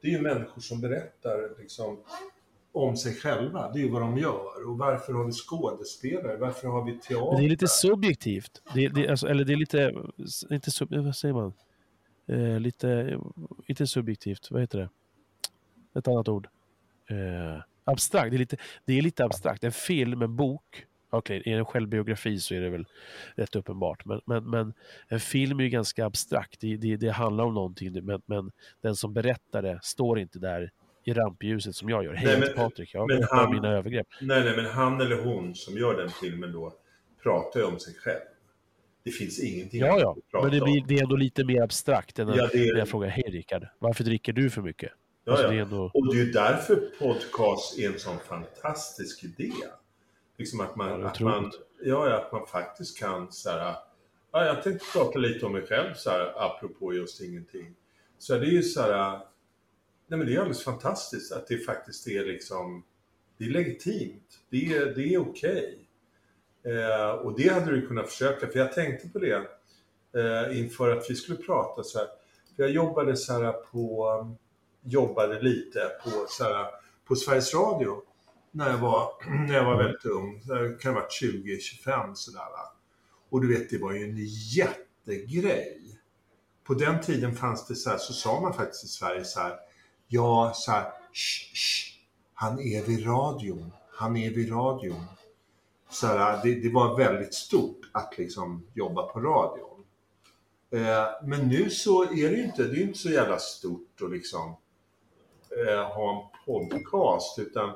Det 0.00 0.08
är 0.08 0.12
ju 0.12 0.20
människor 0.20 0.60
som 0.60 0.80
berättar 0.80 1.60
liksom, 1.60 1.98
om 2.72 2.96
sig 2.96 3.14
själva. 3.14 3.72
Det 3.72 3.78
är 3.78 3.82
ju 3.82 3.90
vad 3.90 4.02
de 4.02 4.18
gör. 4.18 4.68
Och 4.68 4.78
varför 4.78 5.12
har 5.12 5.24
vi 5.24 5.32
skådespelare? 5.32 6.36
Varför 6.36 6.68
har 6.68 6.84
vi 6.84 6.98
teater? 6.98 7.32
Men 7.32 7.40
det 7.40 7.46
är 7.46 7.50
lite 7.50 7.68
subjektivt. 7.68 8.62
Det, 8.74 8.88
det, 8.88 9.08
alltså, 9.08 9.28
eller 9.28 9.44
det 9.44 9.52
är 9.52 9.56
lite, 9.56 9.94
inte 10.50 10.70
sub, 10.70 10.94
vad 10.94 11.16
säger 11.16 11.34
man? 11.34 11.52
Eh, 12.26 12.60
lite, 12.60 13.18
inte 13.66 13.86
subjektivt, 13.86 14.50
vad 14.50 14.60
heter 14.60 14.78
det? 14.78 14.88
Ett 15.98 16.08
annat 16.08 16.28
ord. 16.28 16.48
Eh, 17.10 17.62
abstrakt, 17.84 18.30
det 18.30 18.36
är, 18.36 18.38
lite, 18.38 18.56
det 18.84 18.98
är 18.98 19.02
lite 19.02 19.24
abstrakt. 19.24 19.64
En 19.64 19.72
film, 19.72 20.22
en 20.22 20.36
bok, 20.36 20.86
Okej, 21.10 21.40
okay, 21.40 21.52
i 21.52 21.56
en 21.56 21.64
självbiografi 21.64 22.38
så 22.38 22.54
är 22.54 22.60
det 22.60 22.70
väl 22.70 22.86
rätt 23.34 23.56
uppenbart. 23.56 24.04
Men, 24.04 24.20
men, 24.24 24.50
men 24.50 24.72
en 25.08 25.20
film 25.20 25.60
är 25.60 25.64
ju 25.64 25.70
ganska 25.70 26.06
abstrakt. 26.06 26.60
Det, 26.60 26.76
det, 26.76 26.96
det 26.96 27.10
handlar 27.10 27.44
om 27.44 27.54
någonting. 27.54 28.04
Men, 28.04 28.22
men, 28.26 28.52
den 28.80 28.96
som 28.96 29.12
berättar 29.12 29.62
det 29.62 29.78
står 29.82 30.18
inte 30.18 30.38
där 30.38 30.70
i 31.08 31.12
rampljuset 31.12 31.74
som 31.74 31.88
jag 31.88 32.04
gör. 32.04 32.14
Hej 32.14 32.54
Patrik, 32.54 32.94
jag 32.94 33.08
berättar 33.08 33.36
han, 33.36 33.54
mina 33.54 33.68
övergrepp. 33.68 34.06
Nej, 34.20 34.44
nej, 34.44 34.56
men 34.56 34.66
han 34.66 35.00
eller 35.00 35.24
hon 35.24 35.54
som 35.54 35.78
gör 35.78 35.96
den 35.96 36.10
filmen 36.10 36.52
då 36.52 36.72
pratar 37.22 37.60
ju 37.60 37.66
om 37.66 37.78
sig 37.78 37.94
själv. 37.94 38.20
Det 39.04 39.10
finns 39.10 39.40
ingenting 39.40 39.80
Ja, 39.80 40.00
ja, 40.00 40.42
men 40.42 40.50
det, 40.50 40.60
blir, 40.60 40.84
det 40.88 40.98
är 40.98 41.02
ändå 41.02 41.16
lite 41.16 41.44
mer 41.44 41.62
abstrakt 41.62 42.18
än 42.18 42.28
ja, 42.28 42.48
när 42.54 42.78
jag 42.78 42.88
frågar, 42.88 43.08
hej 43.08 43.30
Rickard, 43.30 43.66
varför 43.78 44.04
dricker 44.04 44.32
du 44.32 44.50
för 44.50 44.62
mycket? 44.62 44.92
Ja, 45.24 45.32
alltså, 45.32 45.46
ja. 45.46 45.52
Det 45.52 45.58
ändå... 45.58 45.90
Och 45.94 46.14
det 46.14 46.20
är 46.20 46.24
ju 46.24 46.32
därför 46.32 46.76
podcast 46.98 47.78
är 47.78 47.86
en 47.86 47.98
sån 47.98 48.18
fantastisk 48.18 49.24
idé. 49.24 49.52
Liksom 50.38 50.60
att 50.60 50.76
man, 50.76 51.06
att 51.06 51.20
man, 51.20 51.52
ja, 51.84 52.16
att 52.16 52.32
man 52.32 52.46
faktiskt 52.46 52.98
kan 52.98 53.32
så 53.32 53.50
här, 53.50 53.74
ja, 54.32 54.44
jag 54.44 54.62
tänkte 54.62 54.86
prata 54.92 55.18
lite 55.18 55.46
om 55.46 55.52
mig 55.52 55.62
själv 55.62 55.94
så 55.94 56.10
här, 56.10 56.32
apropå 56.36 56.94
just 56.94 57.20
ingenting. 57.20 57.74
Så 58.18 58.34
det 58.34 58.46
är 58.46 58.50
ju 58.50 58.62
så 58.62 58.82
här, 58.82 59.20
nej 60.08 60.18
men 60.18 60.26
det 60.26 60.34
är 60.34 60.38
alldeles 60.38 60.64
fantastiskt 60.64 61.32
att 61.32 61.46
det 61.46 61.58
faktiskt 61.58 62.06
är 62.06 62.24
liksom, 62.24 62.84
det 63.38 63.44
är 63.44 63.50
legitimt, 63.50 64.38
det 64.50 64.74
är, 64.74 64.86
det 64.86 65.14
är 65.14 65.18
okej. 65.18 65.78
Okay. 66.62 66.72
Eh, 66.74 67.10
och 67.10 67.36
det 67.36 67.48
hade 67.48 67.70
du 67.70 67.86
kunnat 67.86 68.08
försöka, 68.08 68.46
för 68.46 68.58
jag 68.58 68.72
tänkte 68.72 69.08
på 69.08 69.18
det 69.18 69.46
eh, 70.16 70.58
inför 70.58 70.96
att 70.96 71.10
vi 71.10 71.14
skulle 71.14 71.38
prata 71.38 71.82
så 71.82 71.98
här. 71.98 72.08
För 72.56 72.62
jag 72.62 72.72
jobbade 72.72 73.16
så 73.16 73.32
här 73.32 73.52
på, 73.52 74.36
jobbade 74.82 75.42
lite 75.42 75.80
på 76.04 76.10
så 76.28 76.44
här, 76.44 76.66
på 77.04 77.16
Sveriges 77.16 77.54
Radio 77.54 78.02
när 78.50 78.70
jag 78.70 78.78
var, 78.78 79.12
när 79.48 79.54
jag 79.54 79.64
var 79.64 79.82
väldigt 79.82 80.04
ung. 80.04 80.42
Det 80.44 80.80
kan 80.80 80.94
ha 80.94 81.00
varit 81.00 81.22
20-25 81.22 82.14
sådär. 82.14 82.42
Och 83.30 83.40
du 83.40 83.48
vet, 83.48 83.70
det 83.70 83.78
var 83.78 83.92
ju 83.92 84.04
en 84.04 84.16
jättegrej. 84.56 86.00
På 86.64 86.74
den 86.74 87.00
tiden 87.00 87.36
fanns 87.36 87.66
det 87.66 87.74
så 87.74 87.90
här, 87.90 87.98
så 87.98 88.12
sa 88.12 88.40
man 88.40 88.54
faktiskt 88.54 88.84
i 88.84 88.88
Sverige 88.88 89.24
så 89.24 89.40
här, 89.40 89.58
ja, 90.08 90.52
så 90.54 90.70
här, 90.70 90.92
sh, 91.12 91.54
sh, 91.54 91.98
han 92.34 92.60
är 92.60 92.82
vid 92.82 93.06
radion, 93.06 93.72
han 93.92 94.16
är 94.16 94.30
vid 94.30 94.52
radion. 94.52 95.04
Så 95.90 96.06
här, 96.06 96.40
det, 96.42 96.54
det, 96.54 96.68
var 96.68 96.96
väldigt 96.96 97.34
stort 97.34 97.90
att 97.92 98.18
liksom 98.18 98.66
jobba 98.74 99.02
på 99.02 99.20
radion. 99.20 99.84
Eh, 100.70 101.06
men 101.24 101.48
nu 101.48 101.70
så 101.70 102.02
är 102.02 102.30
det 102.30 102.36
ju 102.36 102.44
inte, 102.44 102.62
det 102.64 102.76
är 102.76 102.82
inte 102.82 102.98
så 102.98 103.10
jävla 103.10 103.38
stort 103.38 104.02
att 104.02 104.10
liksom 104.10 104.56
eh, 105.50 105.84
ha 105.84 106.12
en 106.12 106.44
podcast, 106.46 107.38
utan 107.38 107.72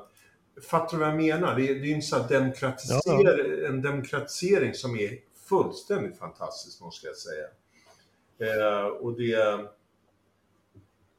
Fattar 0.61 0.97
du 0.97 1.05
vad 1.05 1.09
jag 1.09 1.17
menar? 1.17 1.57
Det 1.57 1.69
är, 1.69 1.75
det 1.75 1.91
är 1.91 1.95
en, 1.95 2.03
sån 2.03 2.27
demokratiser 2.29 3.03
ja. 3.05 3.69
en 3.69 3.83
demokratisering 3.83 4.75
som 4.75 4.97
är 4.97 5.19
fullständigt 5.49 6.19
fantastisk, 6.19 6.81
måste 6.81 7.07
jag 7.07 7.17
säga. 7.17 7.47
Eh, 8.39 8.87
och 8.87 9.17
det... 9.17 9.67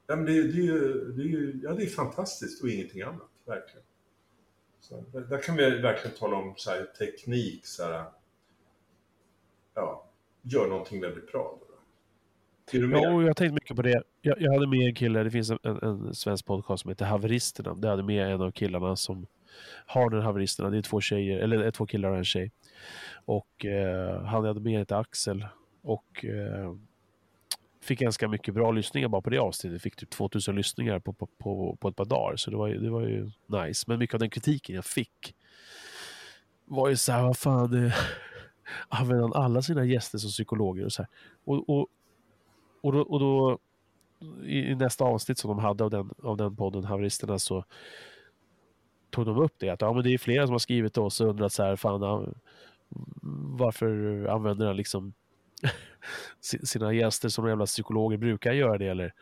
Ja, 0.08 0.16
men 0.16 0.26
det, 0.26 0.32
det, 0.32 0.58
är 0.58 0.64
ju, 0.64 1.12
det, 1.12 1.60
ja, 1.68 1.74
det 1.74 1.84
är 1.84 1.88
fantastiskt 1.88 2.64
och 2.64 2.70
ingenting 2.70 3.02
annat, 3.02 3.30
verkligen. 3.46 3.86
Så, 4.80 5.04
där, 5.12 5.22
där 5.22 5.42
kan 5.42 5.56
vi 5.56 5.82
verkligen 5.82 6.18
tala 6.18 6.36
om 6.38 6.54
så 6.58 6.70
här, 6.70 6.86
teknik, 6.86 7.66
så 7.66 7.84
här, 7.84 8.06
ja, 9.74 10.10
gör 10.42 10.68
någonting 10.68 11.02
väldigt 11.02 11.32
bra. 11.32 11.58
Då. 11.60 11.68
Ja, 12.72 13.14
och 13.14 13.24
jag 13.24 13.38
tänkte 13.38 13.54
mycket 13.54 13.76
på 13.76 13.82
det. 13.82 14.04
Jag, 14.22 14.42
jag 14.42 14.54
hade 14.54 14.68
med 14.68 14.88
en 14.88 14.96
kille, 14.96 15.24
det 15.24 15.32
finns 15.32 15.50
en, 15.50 15.60
en, 15.64 15.78
en, 15.78 16.16
svensk 16.16 16.46
podcast 16.46 16.82
som 16.82 16.90
heter 16.90 17.06
Haveristerna. 17.06 17.74
Det 17.74 17.90
hade 17.90 18.04
med 18.04 18.32
en 18.32 18.42
av 18.42 18.52
killarna 18.52 18.96
som 18.96 19.28
har 19.86 20.10
den 20.10 20.22
Haveristerna. 20.22 20.70
Det 20.70 20.78
är 20.78 20.82
två 20.82 21.02
tjejer, 21.02 21.40
eller 21.40 21.72
två 21.72 21.86
killar 21.86 22.10
och 22.10 22.18
en 22.18 22.26
tjej. 22.26 22.52
Och 23.26 23.66
eh, 23.66 24.24
han 24.24 24.46
hade 24.46 24.60
med 24.60 24.82
ett 24.82 24.92
Axel. 24.92 25.46
Och 25.82 26.26
eh, 26.26 26.76
fick 27.84 28.00
ganska 28.00 28.28
mycket 28.28 28.54
bra 28.54 28.72
lyssningar 28.72 29.08
bara 29.08 29.22
på 29.22 29.30
det 29.30 29.38
avsnittet. 29.38 29.82
Fick 29.82 29.96
typ 29.96 30.10
2000 30.10 30.56
lyssningar 30.56 31.00
på, 31.00 31.14
på, 31.14 31.28
på, 31.38 31.78
på 31.80 31.88
ett 31.88 31.96
par 31.96 32.06
dagar. 32.06 32.36
Så 32.36 32.52
det 32.52 32.58
var, 32.58 32.68
ju, 32.68 32.78
det 32.80 32.90
var 32.90 33.02
ju 33.02 33.32
nice. 33.48 33.86
Men 33.88 34.00
mycket 34.00 34.14
av 34.14 34.20
den 34.20 34.30
kritiken 34.30 34.76
jag 34.76 34.86
fick 34.86 35.36
var 36.66 36.90
ju 36.90 36.98
så 36.98 37.12
här, 37.12 37.24
vad 37.24 37.38
fan, 37.38 37.86
eh, 37.86 37.94
använder 38.88 39.24
han 39.24 39.34
alla 39.34 39.62
sina 39.62 39.86
gäster 39.86 40.18
som 40.18 40.30
psykologer 40.30 40.86
och 40.86 40.92
så 40.92 41.02
här. 41.02 41.10
Och, 41.46 41.70
och 41.70 41.88
och 42.84 42.92
då, 42.92 43.00
och 43.02 43.20
då 43.20 43.60
i, 44.44 44.60
i, 44.60 44.76
nästa 44.76 45.04
avsnitt 45.04 45.38
som 45.38 45.50
de 45.50 45.60
hade 45.60 45.84
av 45.84 45.90
den, 45.90 46.10
av 46.24 46.38
den 46.38 46.56
podden, 46.56 46.84
Haveristerna, 46.84 47.40
så 47.40 47.66
tog 49.10 49.26
de 49.26 49.38
upp 49.38 49.54
det. 49.58 49.70
Att 49.70 49.82
ja, 49.82 49.94
men 49.94 50.04
det 50.04 50.14
är 50.14 50.18
flera 50.18 50.48
som 50.48 50.52
har 50.52 50.60
skrivit 50.60 50.94
till 50.94 51.02
oss 51.02 51.22
och 51.22 51.30
undrat 51.30 51.54
så 51.54 51.64
här, 51.64 51.76
fan, 51.76 52.34
varför 53.58 54.26
använder 54.26 54.66
han 54.66 54.76
liksom 54.76 55.14
sina 56.42 56.94
gäster 56.94 57.30
som 57.30 57.48
jävla 57.48 57.66
psykologer 57.66 58.18
brukar 58.18 58.54
göra 58.54 58.78
det 58.78 58.88
eller 58.88 59.14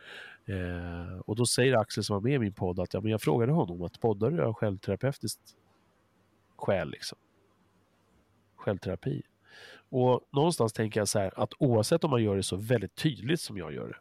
Eh, 0.46 1.18
och 1.26 1.36
då 1.36 1.46
säger 1.46 1.76
Axel 1.76 2.04
som 2.04 2.14
var 2.14 2.20
med 2.20 2.32
i 2.32 2.38
min 2.38 2.52
podd 2.52 2.80
att 2.80 2.94
ja, 2.94 3.00
men 3.00 3.10
jag 3.10 3.22
frågade 3.22 3.52
honom 3.52 3.82
att 3.82 4.00
poddar 4.00 4.30
du 4.30 4.42
av 4.42 4.54
självterapeutiskt 4.54 5.40
skäl? 6.56 6.90
Liksom? 6.90 7.18
Självterapi. 8.56 9.22
Och 9.88 10.20
någonstans 10.30 10.72
tänker 10.72 11.00
jag 11.00 11.08
så 11.08 11.18
här 11.18 11.40
att 11.40 11.52
oavsett 11.58 12.04
om 12.04 12.10
man 12.10 12.22
gör 12.22 12.36
det 12.36 12.42
så 12.42 12.56
väldigt 12.56 12.94
tydligt 12.94 13.40
som 13.40 13.56
jag 13.56 13.72
gör 13.74 13.88
det. 13.88 13.98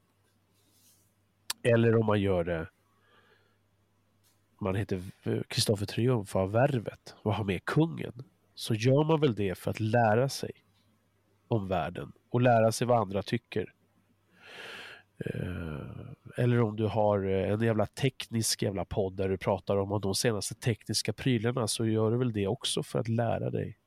Eller 1.70 1.96
om 1.96 2.06
man 2.06 2.22
gör 2.22 2.44
det 2.44 2.68
man 4.60 4.76
heter 4.76 5.02
Kristoffer 5.48 5.86
Triumf 5.86 6.36
av 6.36 6.52
Värvet 6.52 7.16
och 7.22 7.34
har 7.34 7.44
med 7.44 7.66
kungen. 7.66 8.24
Så 8.56 8.74
gör 8.74 9.04
man 9.04 9.22
väl 9.22 9.36
det 9.36 9.56
för 9.56 9.72
att 9.72 9.80
lära 9.80 10.30
sig 10.30 10.52
om 11.48 11.68
världen 11.68 12.12
och 12.32 12.42
lära 12.42 12.72
sig 12.72 12.88
vad 12.88 13.00
andra 13.00 13.24
tycker. 13.24 13.74
Eh, 15.26 16.12
eller 16.38 16.62
om 16.62 16.76
du 16.76 16.86
har 16.88 17.24
en 17.24 17.62
jävla 17.62 17.86
teknisk 17.86 18.64
jävla 18.64 18.86
podd 18.86 19.14
där 19.14 19.30
du 19.30 19.38
pratar 19.38 19.78
om 19.78 20.02
de 20.02 20.16
senaste 20.16 20.56
tekniska 20.56 21.14
prylarna 21.14 21.68
så 21.68 21.86
gör 21.86 22.12
du 22.12 22.18
väl 22.18 22.34
det 22.34 22.48
också 22.48 22.84
för 22.84 23.00
att 23.00 23.08
lära 23.08 23.50
dig 23.50 23.78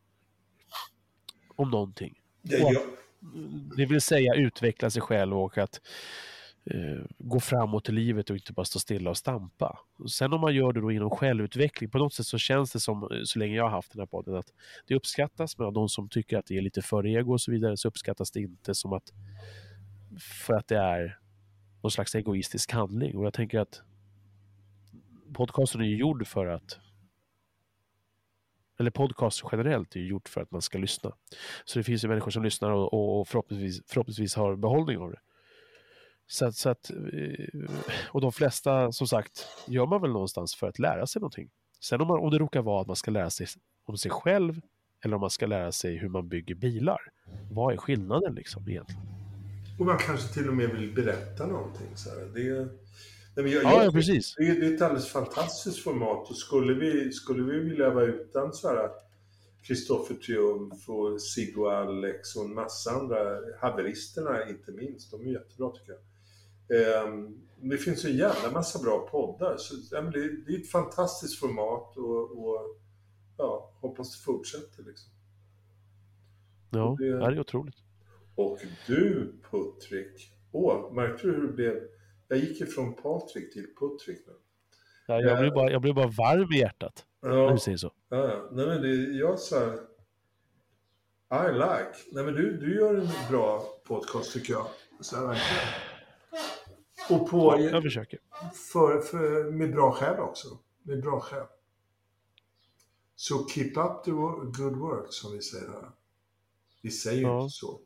om 1.56 1.70
någonting. 1.70 2.20
Jag, 2.42 2.74
Det 3.76 3.86
vill 3.86 4.00
säga 4.00 4.34
utveckla 4.34 4.90
sig 4.90 5.02
själv 5.02 5.39
och 5.39 5.58
att 5.58 5.81
eh, 6.70 7.05
gå 7.18 7.41
framåt 7.41 7.89
i 7.89 7.93
livet 7.93 8.31
och 8.31 8.36
inte 8.36 8.52
bara 8.52 8.65
stå 8.65 8.78
stilla 8.78 9.10
och 9.10 9.17
stampa. 9.17 9.78
Sen 10.10 10.33
om 10.33 10.41
man 10.41 10.55
gör 10.55 10.73
det 10.73 10.81
då 10.81 10.93
inom 10.93 11.10
självutveckling, 11.10 11.91
på 11.91 11.99
något 11.99 12.15
sätt 12.15 12.26
så 12.26 12.39
känns 12.39 12.73
det 12.73 12.81
som, 12.81 13.02
eh, 13.02 13.09
så 13.25 13.39
länge 13.39 13.57
jag 13.57 13.65
har 13.65 13.70
haft 13.70 13.93
den 13.93 14.01
här 14.01 14.07
podden, 14.07 14.34
att 14.34 14.52
det 14.86 14.94
uppskattas, 14.94 15.59
men 15.59 15.67
av 15.67 15.73
de 15.73 15.89
som 15.89 16.09
tycker 16.09 16.39
att 16.39 16.47
det 16.47 16.57
är 16.57 16.62
lite 16.62 16.83
för 16.83 17.07
ego 17.07 17.33
och 17.33 17.41
så 17.41 17.51
vidare, 17.51 17.76
så 17.76 17.89
uppskattas 17.89 18.31
det 18.31 18.41
inte 18.41 18.75
som 18.75 18.93
att 18.93 19.12
för 20.18 20.55
att 20.55 20.68
det 20.68 20.78
är 20.78 21.18
någon 21.83 21.91
slags 21.91 22.15
egoistisk 22.15 22.73
handling. 22.73 23.17
Och 23.17 23.25
jag 23.25 23.34
tänker 23.34 23.59
att 23.59 23.83
podcasten 25.33 25.81
är 25.81 25.84
ju 25.84 25.97
gjord 25.97 26.26
för 26.26 26.47
att 26.47 26.78
eller 28.78 28.91
podcast 28.91 29.44
generellt 29.52 29.97
är 29.97 30.01
ju 30.01 30.07
gjort 30.07 30.28
för 30.28 30.41
att 30.41 30.51
man 30.51 30.62
ska 30.62 30.78
lyssna. 30.78 31.12
Så 31.65 31.78
det 31.78 31.83
finns 31.83 32.05
ju 32.05 32.09
människor 32.09 32.31
som 32.31 32.43
lyssnar 32.43 32.70
och, 32.70 33.20
och 33.20 33.28
förhoppningsvis, 33.28 33.83
förhoppningsvis 33.86 34.34
har 34.34 34.57
behållning 34.57 34.99
av 34.99 35.10
det. 35.10 35.20
Så 36.27 36.47
att, 36.47 36.55
så 36.55 36.69
att, 36.69 36.91
eh, 36.91 37.70
och 38.09 38.20
de 38.20 38.33
flesta, 38.33 38.93
som 38.93 39.07
sagt, 39.07 39.47
gör 39.67 39.86
man 39.86 40.01
väl 40.03 40.11
någonstans 40.11 40.55
för 40.55 40.69
att 40.69 40.78
lära 40.78 41.07
sig 41.07 41.20
någonting. 41.20 41.51
Sen 41.81 42.01
om, 42.01 42.09
man, 42.09 42.19
om 42.19 42.31
det 42.31 42.39
råkar 42.39 42.62
vara 42.62 42.81
att 42.81 42.86
man 42.86 42.97
ska 42.97 43.11
lära 43.11 43.31
sig 43.31 43.47
om 43.85 43.97
sig 43.99 44.11
själv 44.11 44.61
eller 45.05 45.15
om 45.15 45.20
man 45.20 45.31
ska 45.31 45.47
lära 45.47 45.73
sig 45.73 45.97
hur 45.97 46.09
man 46.09 46.28
bygger 46.28 46.55
bilar. 46.55 47.01
Vad 47.51 47.73
är 47.73 47.77
skillnaden 47.77 48.35
liksom 48.35 48.69
egentligen? 48.69 49.03
och 49.78 49.86
man 49.86 49.99
kanske 49.99 50.35
till 50.35 50.49
och 50.49 50.55
med 50.57 50.70
vill 50.70 50.93
berätta 50.94 51.47
någonting. 51.47 51.97
Så 51.97 52.11
här. 52.11 52.17
Det, 52.19 52.65
nej, 53.36 53.44
men 53.44 53.51
jag, 53.51 53.65
Ja, 53.65 53.73
jag- 53.77 53.85
ja 53.86 53.91
precis. 53.93 54.35
Det 54.36 54.49
är, 54.49 54.61
det 54.61 54.67
är 54.67 54.75
ett 54.75 54.83
alldeles 54.83 55.09
fantastiskt 55.12 55.78
format 55.85 56.31
och 56.31 56.36
skulle 56.36 56.75
vi, 56.75 57.12
skulle 57.12 57.43
vi 57.53 57.59
vilja 57.61 57.91
vara 57.91 58.05
utan 58.05 58.53
så 58.53 58.69
här 58.69 58.89
Kristoffer 59.62 60.15
Triumf 60.15 60.89
och 60.89 61.20
Siggo 61.23 61.67
Alex 61.69 62.36
och 62.36 62.44
en 62.44 62.55
massa 62.55 62.91
andra, 62.91 63.19
haveristerna 63.61 64.49
inte 64.49 64.73
minst, 64.73 65.11
de 65.11 65.20
är 65.27 65.33
jättebra 65.33 65.70
tycker 65.70 65.93
jag. 65.93 66.01
Ehm, 66.68 67.41
det 67.70 67.78
finns 67.78 68.05
en 68.05 68.17
jävla 68.17 68.51
massa 68.51 68.83
bra 68.83 69.09
poddar, 69.10 69.57
så 69.57 69.75
det, 69.91 70.18
är 70.18 70.60
ett 70.60 70.70
fantastiskt 70.70 71.39
format 71.41 71.97
och, 71.97 72.44
och 72.44 72.76
ja, 73.39 73.73
hoppas 73.81 74.18
det 74.18 74.25
fortsätter 74.25 74.83
liksom. 74.83 75.10
Ja, 76.70 76.97
det- 76.99 77.07
är 77.07 77.41
otroligt. 77.41 77.76
Och 78.34 78.59
du 78.86 79.33
Putrik, 79.51 80.31
åh, 80.52 80.93
märkte 80.94 81.26
du 81.26 81.33
hur 81.33 81.47
det 81.47 81.52
blev? 81.52 81.75
Jag 82.28 82.39
gick 82.39 82.60
ifrån 82.60 82.94
Patrik 82.94 83.52
till 83.52 83.67
Putrik 83.78 84.18
nu. 84.26 84.33
Ja, 85.07 85.20
jag, 85.20 85.39
blir 85.39 85.51
bara, 85.51 85.70
jag 85.70 85.83
blir 85.83 85.93
bara 85.93 86.07
varm 86.07 86.52
i 86.52 86.59
hjärtat 86.59 87.05
när 87.23 87.31
Ja, 87.36 87.51
du 87.52 87.59
säger 87.59 87.78
så. 87.78 87.93
Ja, 88.09 88.49
nej 88.52 88.67
men 88.67 88.83
det, 88.83 88.94
jag 88.94 89.39
sa 89.39 89.73
I 91.31 91.52
like. 91.52 91.99
Nej 92.12 92.25
men 92.25 92.34
du, 92.34 92.57
du 92.57 92.75
gör 92.76 92.94
en 92.94 93.09
bra 93.31 93.65
podcast 93.84 94.33
tycker 94.33 94.52
jag. 94.52 94.67
Så 95.01 95.17
här, 95.17 95.26
verkligen. 95.26 95.93
Och 97.10 97.31
på, 97.31 97.60
Jag 97.60 97.83
försöker. 97.83 98.18
för, 98.73 99.00
för, 99.00 99.50
med 99.50 99.73
bra 99.73 99.92
skäl 99.92 100.20
också. 100.20 100.58
Med 100.83 101.02
bra 101.02 101.20
skäl. 101.20 101.47
Så 103.16 103.49
keep 103.49 103.73
up 103.76 104.05
the 104.05 104.10
good 104.62 104.76
work 104.76 105.07
som 105.12 105.33
vi 105.33 105.42
säger 105.42 105.68
här. 105.68 105.91
Vi 106.83 106.91
säger 106.91 107.16
ju 107.18 107.23
Ja. 107.26 107.42
inte 107.42 107.50
så. 107.55 107.81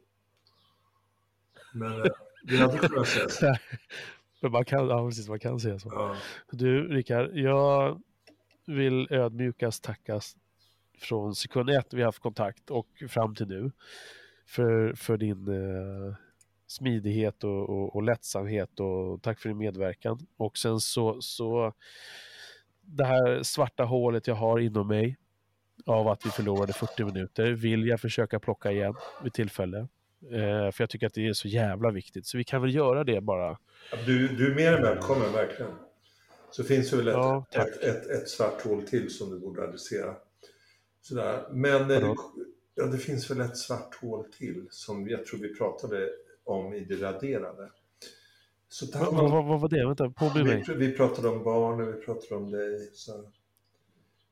Men 1.72 1.92
eh, 2.02 2.06
det 2.42 2.56
hade 2.56 2.78
kunnat 2.78 3.08
säga 3.08 3.28
så. 3.28 3.54
Men 4.40 4.52
man 4.52 4.64
kan, 4.64 4.88
ja, 4.88 5.06
precis, 5.08 5.28
man 5.28 5.38
kan 5.40 5.60
säga 5.60 5.78
så. 5.78 5.88
Ja. 5.92 6.16
Du, 6.50 6.88
Rickard, 6.88 7.30
jag 7.36 8.02
vill 8.66 9.08
ödmjukast 9.10 9.82
tackas 9.84 10.36
från 10.98 11.34
sekund 11.34 11.70
ett 11.70 11.94
vi 11.94 12.00
har 12.00 12.06
haft 12.08 12.18
kontakt 12.18 12.70
och 12.70 12.88
fram 13.08 13.34
till 13.34 13.46
nu 13.48 13.72
för, 14.46 14.92
för 14.94 15.16
din 15.16 15.48
eh, 15.48 16.14
smidighet 16.68 17.44
och, 17.44 17.70
och, 17.70 17.96
och 17.96 18.02
lättsamhet 18.02 18.80
och 18.80 19.22
tack 19.22 19.40
för 19.40 19.48
din 19.48 19.58
medverkan. 19.58 20.26
Och 20.36 20.58
sen 20.58 20.80
så, 20.80 21.20
så 21.20 21.72
det 22.80 23.04
här 23.04 23.42
svarta 23.42 23.84
hålet 23.84 24.26
jag 24.26 24.34
har 24.34 24.58
inom 24.58 24.88
mig 24.88 25.16
av 25.86 26.08
att 26.08 26.26
vi 26.26 26.30
förlorade 26.30 26.72
40 26.72 27.04
minuter 27.04 27.50
vill 27.50 27.86
jag 27.86 28.00
försöka 28.00 28.40
plocka 28.40 28.72
igen 28.72 28.94
vid 29.22 29.32
tillfälle. 29.32 29.78
Eh, 30.22 30.70
för 30.70 30.82
jag 30.82 30.90
tycker 30.90 31.06
att 31.06 31.14
det 31.14 31.26
är 31.26 31.32
så 31.32 31.48
jävla 31.48 31.90
viktigt. 31.90 32.26
Så 32.26 32.38
vi 32.38 32.44
kan 32.44 32.62
väl 32.62 32.74
göra 32.74 33.04
det 33.04 33.20
bara. 33.20 33.58
Du, 34.06 34.28
du 34.28 34.50
är 34.52 34.54
mer 34.54 34.72
än 34.72 34.82
välkommen, 34.82 35.32
verkligen. 35.32 35.72
Så 36.50 36.64
finns 36.64 36.90
det 36.90 36.96
väl 36.96 37.08
ett, 37.08 37.14
Ja, 37.14 37.46
ett, 37.50 37.82
ett, 37.82 38.10
ett 38.10 38.28
svart 38.28 38.62
hål 38.62 38.82
till 38.82 39.10
som 39.10 39.30
du 39.30 39.38
borde 39.38 39.62
adressera. 39.62 40.14
Sådär. 41.02 41.48
Men 41.50 41.90
eh, 41.90 42.14
ja, 42.74 42.86
det 42.86 42.98
finns 42.98 43.30
väl 43.30 43.40
ett 43.40 43.56
svart 43.56 43.94
hål 43.94 44.24
till 44.38 44.66
som 44.70 45.08
jag 45.08 45.26
tror 45.26 45.40
vi 45.40 45.54
pratade 45.54 46.08
om 46.48 46.74
i 46.74 46.84
det 46.84 46.96
raderade. 46.96 47.70
Så 48.68 48.86
Vad, 48.98 49.08
om, 49.08 49.30
vad, 49.30 49.44
vad 49.44 49.60
var 49.60 49.68
det? 49.68 49.86
Vänta, 49.86 50.10
påminn 50.10 50.46
mig. 50.46 50.64
vi, 50.68 50.74
vi 50.74 50.92
pratade 50.92 51.28
om 51.28 51.44
barnen, 51.44 51.86
vi 51.86 52.00
pratade 52.02 52.34
om 52.34 52.50
dig. 52.50 52.90
Så, 52.94 53.12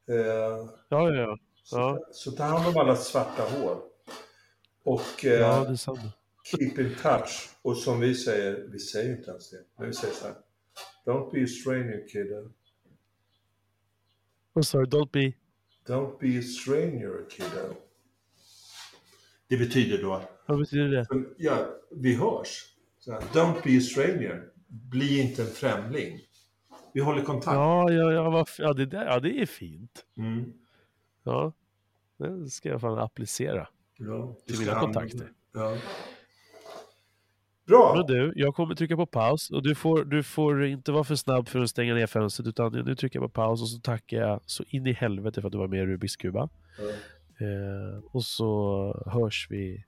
eh, 0.09 0.17
Ja, 0.19 0.69
ja, 0.89 1.11
ja. 1.15 1.39
så, 1.65 1.77
Ja. 1.77 2.01
så 2.13 2.31
ta 2.31 2.43
hand 2.45 2.67
om 2.69 2.77
alla 2.77 2.97
svarta 2.97 3.43
hål. 3.43 3.77
Och 4.85 5.25
eh, 5.25 5.41
Ja, 5.41 5.77
keep 6.45 6.79
in 6.79 6.95
touch. 7.03 7.51
Och 7.63 7.77
som 7.77 8.01
vi 8.01 8.15
säger, 8.15 8.69
vi 8.73 8.79
säger 8.79 9.17
inte 9.17 9.31
ens 9.31 9.51
det, 9.51 9.65
men 9.79 9.87
vi 9.87 9.93
säger 9.95 10.15
så 10.15 10.27
här. 10.27 10.35
Don't 11.07 11.33
be 11.33 11.45
a 11.45 11.47
stranger 11.47 12.09
kid. 12.09 12.53
Vad 14.53 14.67
sa 14.67 14.79
du? 14.79 14.85
Don't 14.99 15.11
be... 15.13 15.33
Don't 15.87 16.19
be 16.21 16.39
a 16.39 16.43
stranger 16.43 17.31
kid. 17.31 17.77
Det 19.49 19.57
betyder 19.57 20.03
då, 20.03 20.23
Vad 20.47 20.59
betyder 20.59 20.89
det? 20.89 21.07
ja, 21.37 21.69
vi 21.91 22.15
hörs. 22.15 22.65
Så 22.99 23.13
här, 23.13 23.21
Don't 23.21 23.55
be 23.65 23.77
a 23.79 23.81
stranger. 23.81 24.43
Bli 24.69 25.21
inte 25.21 25.43
en 25.43 25.49
främling. 25.49 26.21
Vi 26.93 27.01
håller 27.01 27.23
kontakt. 27.23 27.55
Ja, 27.55 27.93
ja, 27.93 28.13
ja, 28.13 28.31
vad, 28.31 28.49
ja, 28.59 28.73
det 28.73 28.87
där, 28.87 29.07
ja, 29.07 29.21
det 29.21 29.43
är 29.43 29.47
fint. 29.47 30.05
Mm. 30.17 30.53
Ja, 31.25 31.53
det 32.19 32.51
ska 32.51 32.69
jag 32.69 32.81
fan 32.81 32.99
applicera. 32.99 33.69
Ja, 33.99 34.37
Till 34.47 34.59
mina 34.59 34.81
kontakter. 34.81 35.33
Ja. 35.55 35.77
Bra! 37.67 37.95
Men 37.97 38.07
du, 38.07 38.33
jag 38.37 38.55
kommer 38.55 38.75
trycka 38.75 38.97
på 38.97 39.07
paus 39.07 39.51
och 39.51 39.63
du 39.63 39.75
får, 39.75 40.05
du 40.05 40.23
får 40.23 40.65
inte 40.65 40.93
vara 40.93 41.05
för 41.05 41.15
snabb 41.15 41.49
för 41.49 41.61
att 41.61 41.71
stänga 41.71 41.95
ner 41.95 42.07
fönstret 42.07 42.47
utan 42.49 42.73
nu 42.73 42.95
trycker 42.95 43.21
jag 43.21 43.33
på 43.33 43.41
paus 43.41 43.63
och 43.63 43.69
så 43.69 43.79
tackar 43.79 44.17
jag 44.17 44.41
så 44.47 44.65
in 44.69 44.87
i 44.87 44.93
helvete 44.93 45.41
för 45.41 45.49
att 45.49 45.53
du 45.53 45.59
var 45.59 45.69
med 45.69 45.83
i 45.83 45.87
Rubiks 45.87 46.17
kuba. 46.17 46.49
Ja. 46.79 46.85
Eh, 47.47 48.05
och 48.13 48.25
så 48.25 49.05
hörs 49.07 49.47
vi 49.51 49.85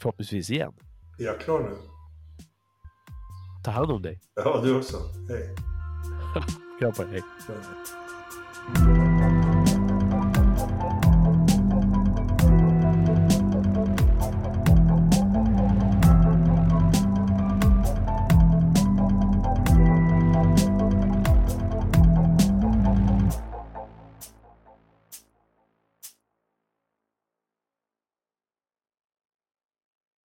förhoppningsvis 0.00 0.50
igen. 0.50 0.72
Är 1.18 1.24
jag 1.24 1.40
klar 1.40 1.60
nu? 1.60 1.76
Ta 3.64 3.70
hand 3.70 3.90
om 3.90 4.02
dig. 4.02 4.20
Ja, 4.34 4.60
du 4.64 4.78
också. 4.78 4.96
Hej. 5.28 5.54
Kram 6.80 6.92
på 6.92 7.02
dig. 7.02 7.22
Hej. 7.48 9.09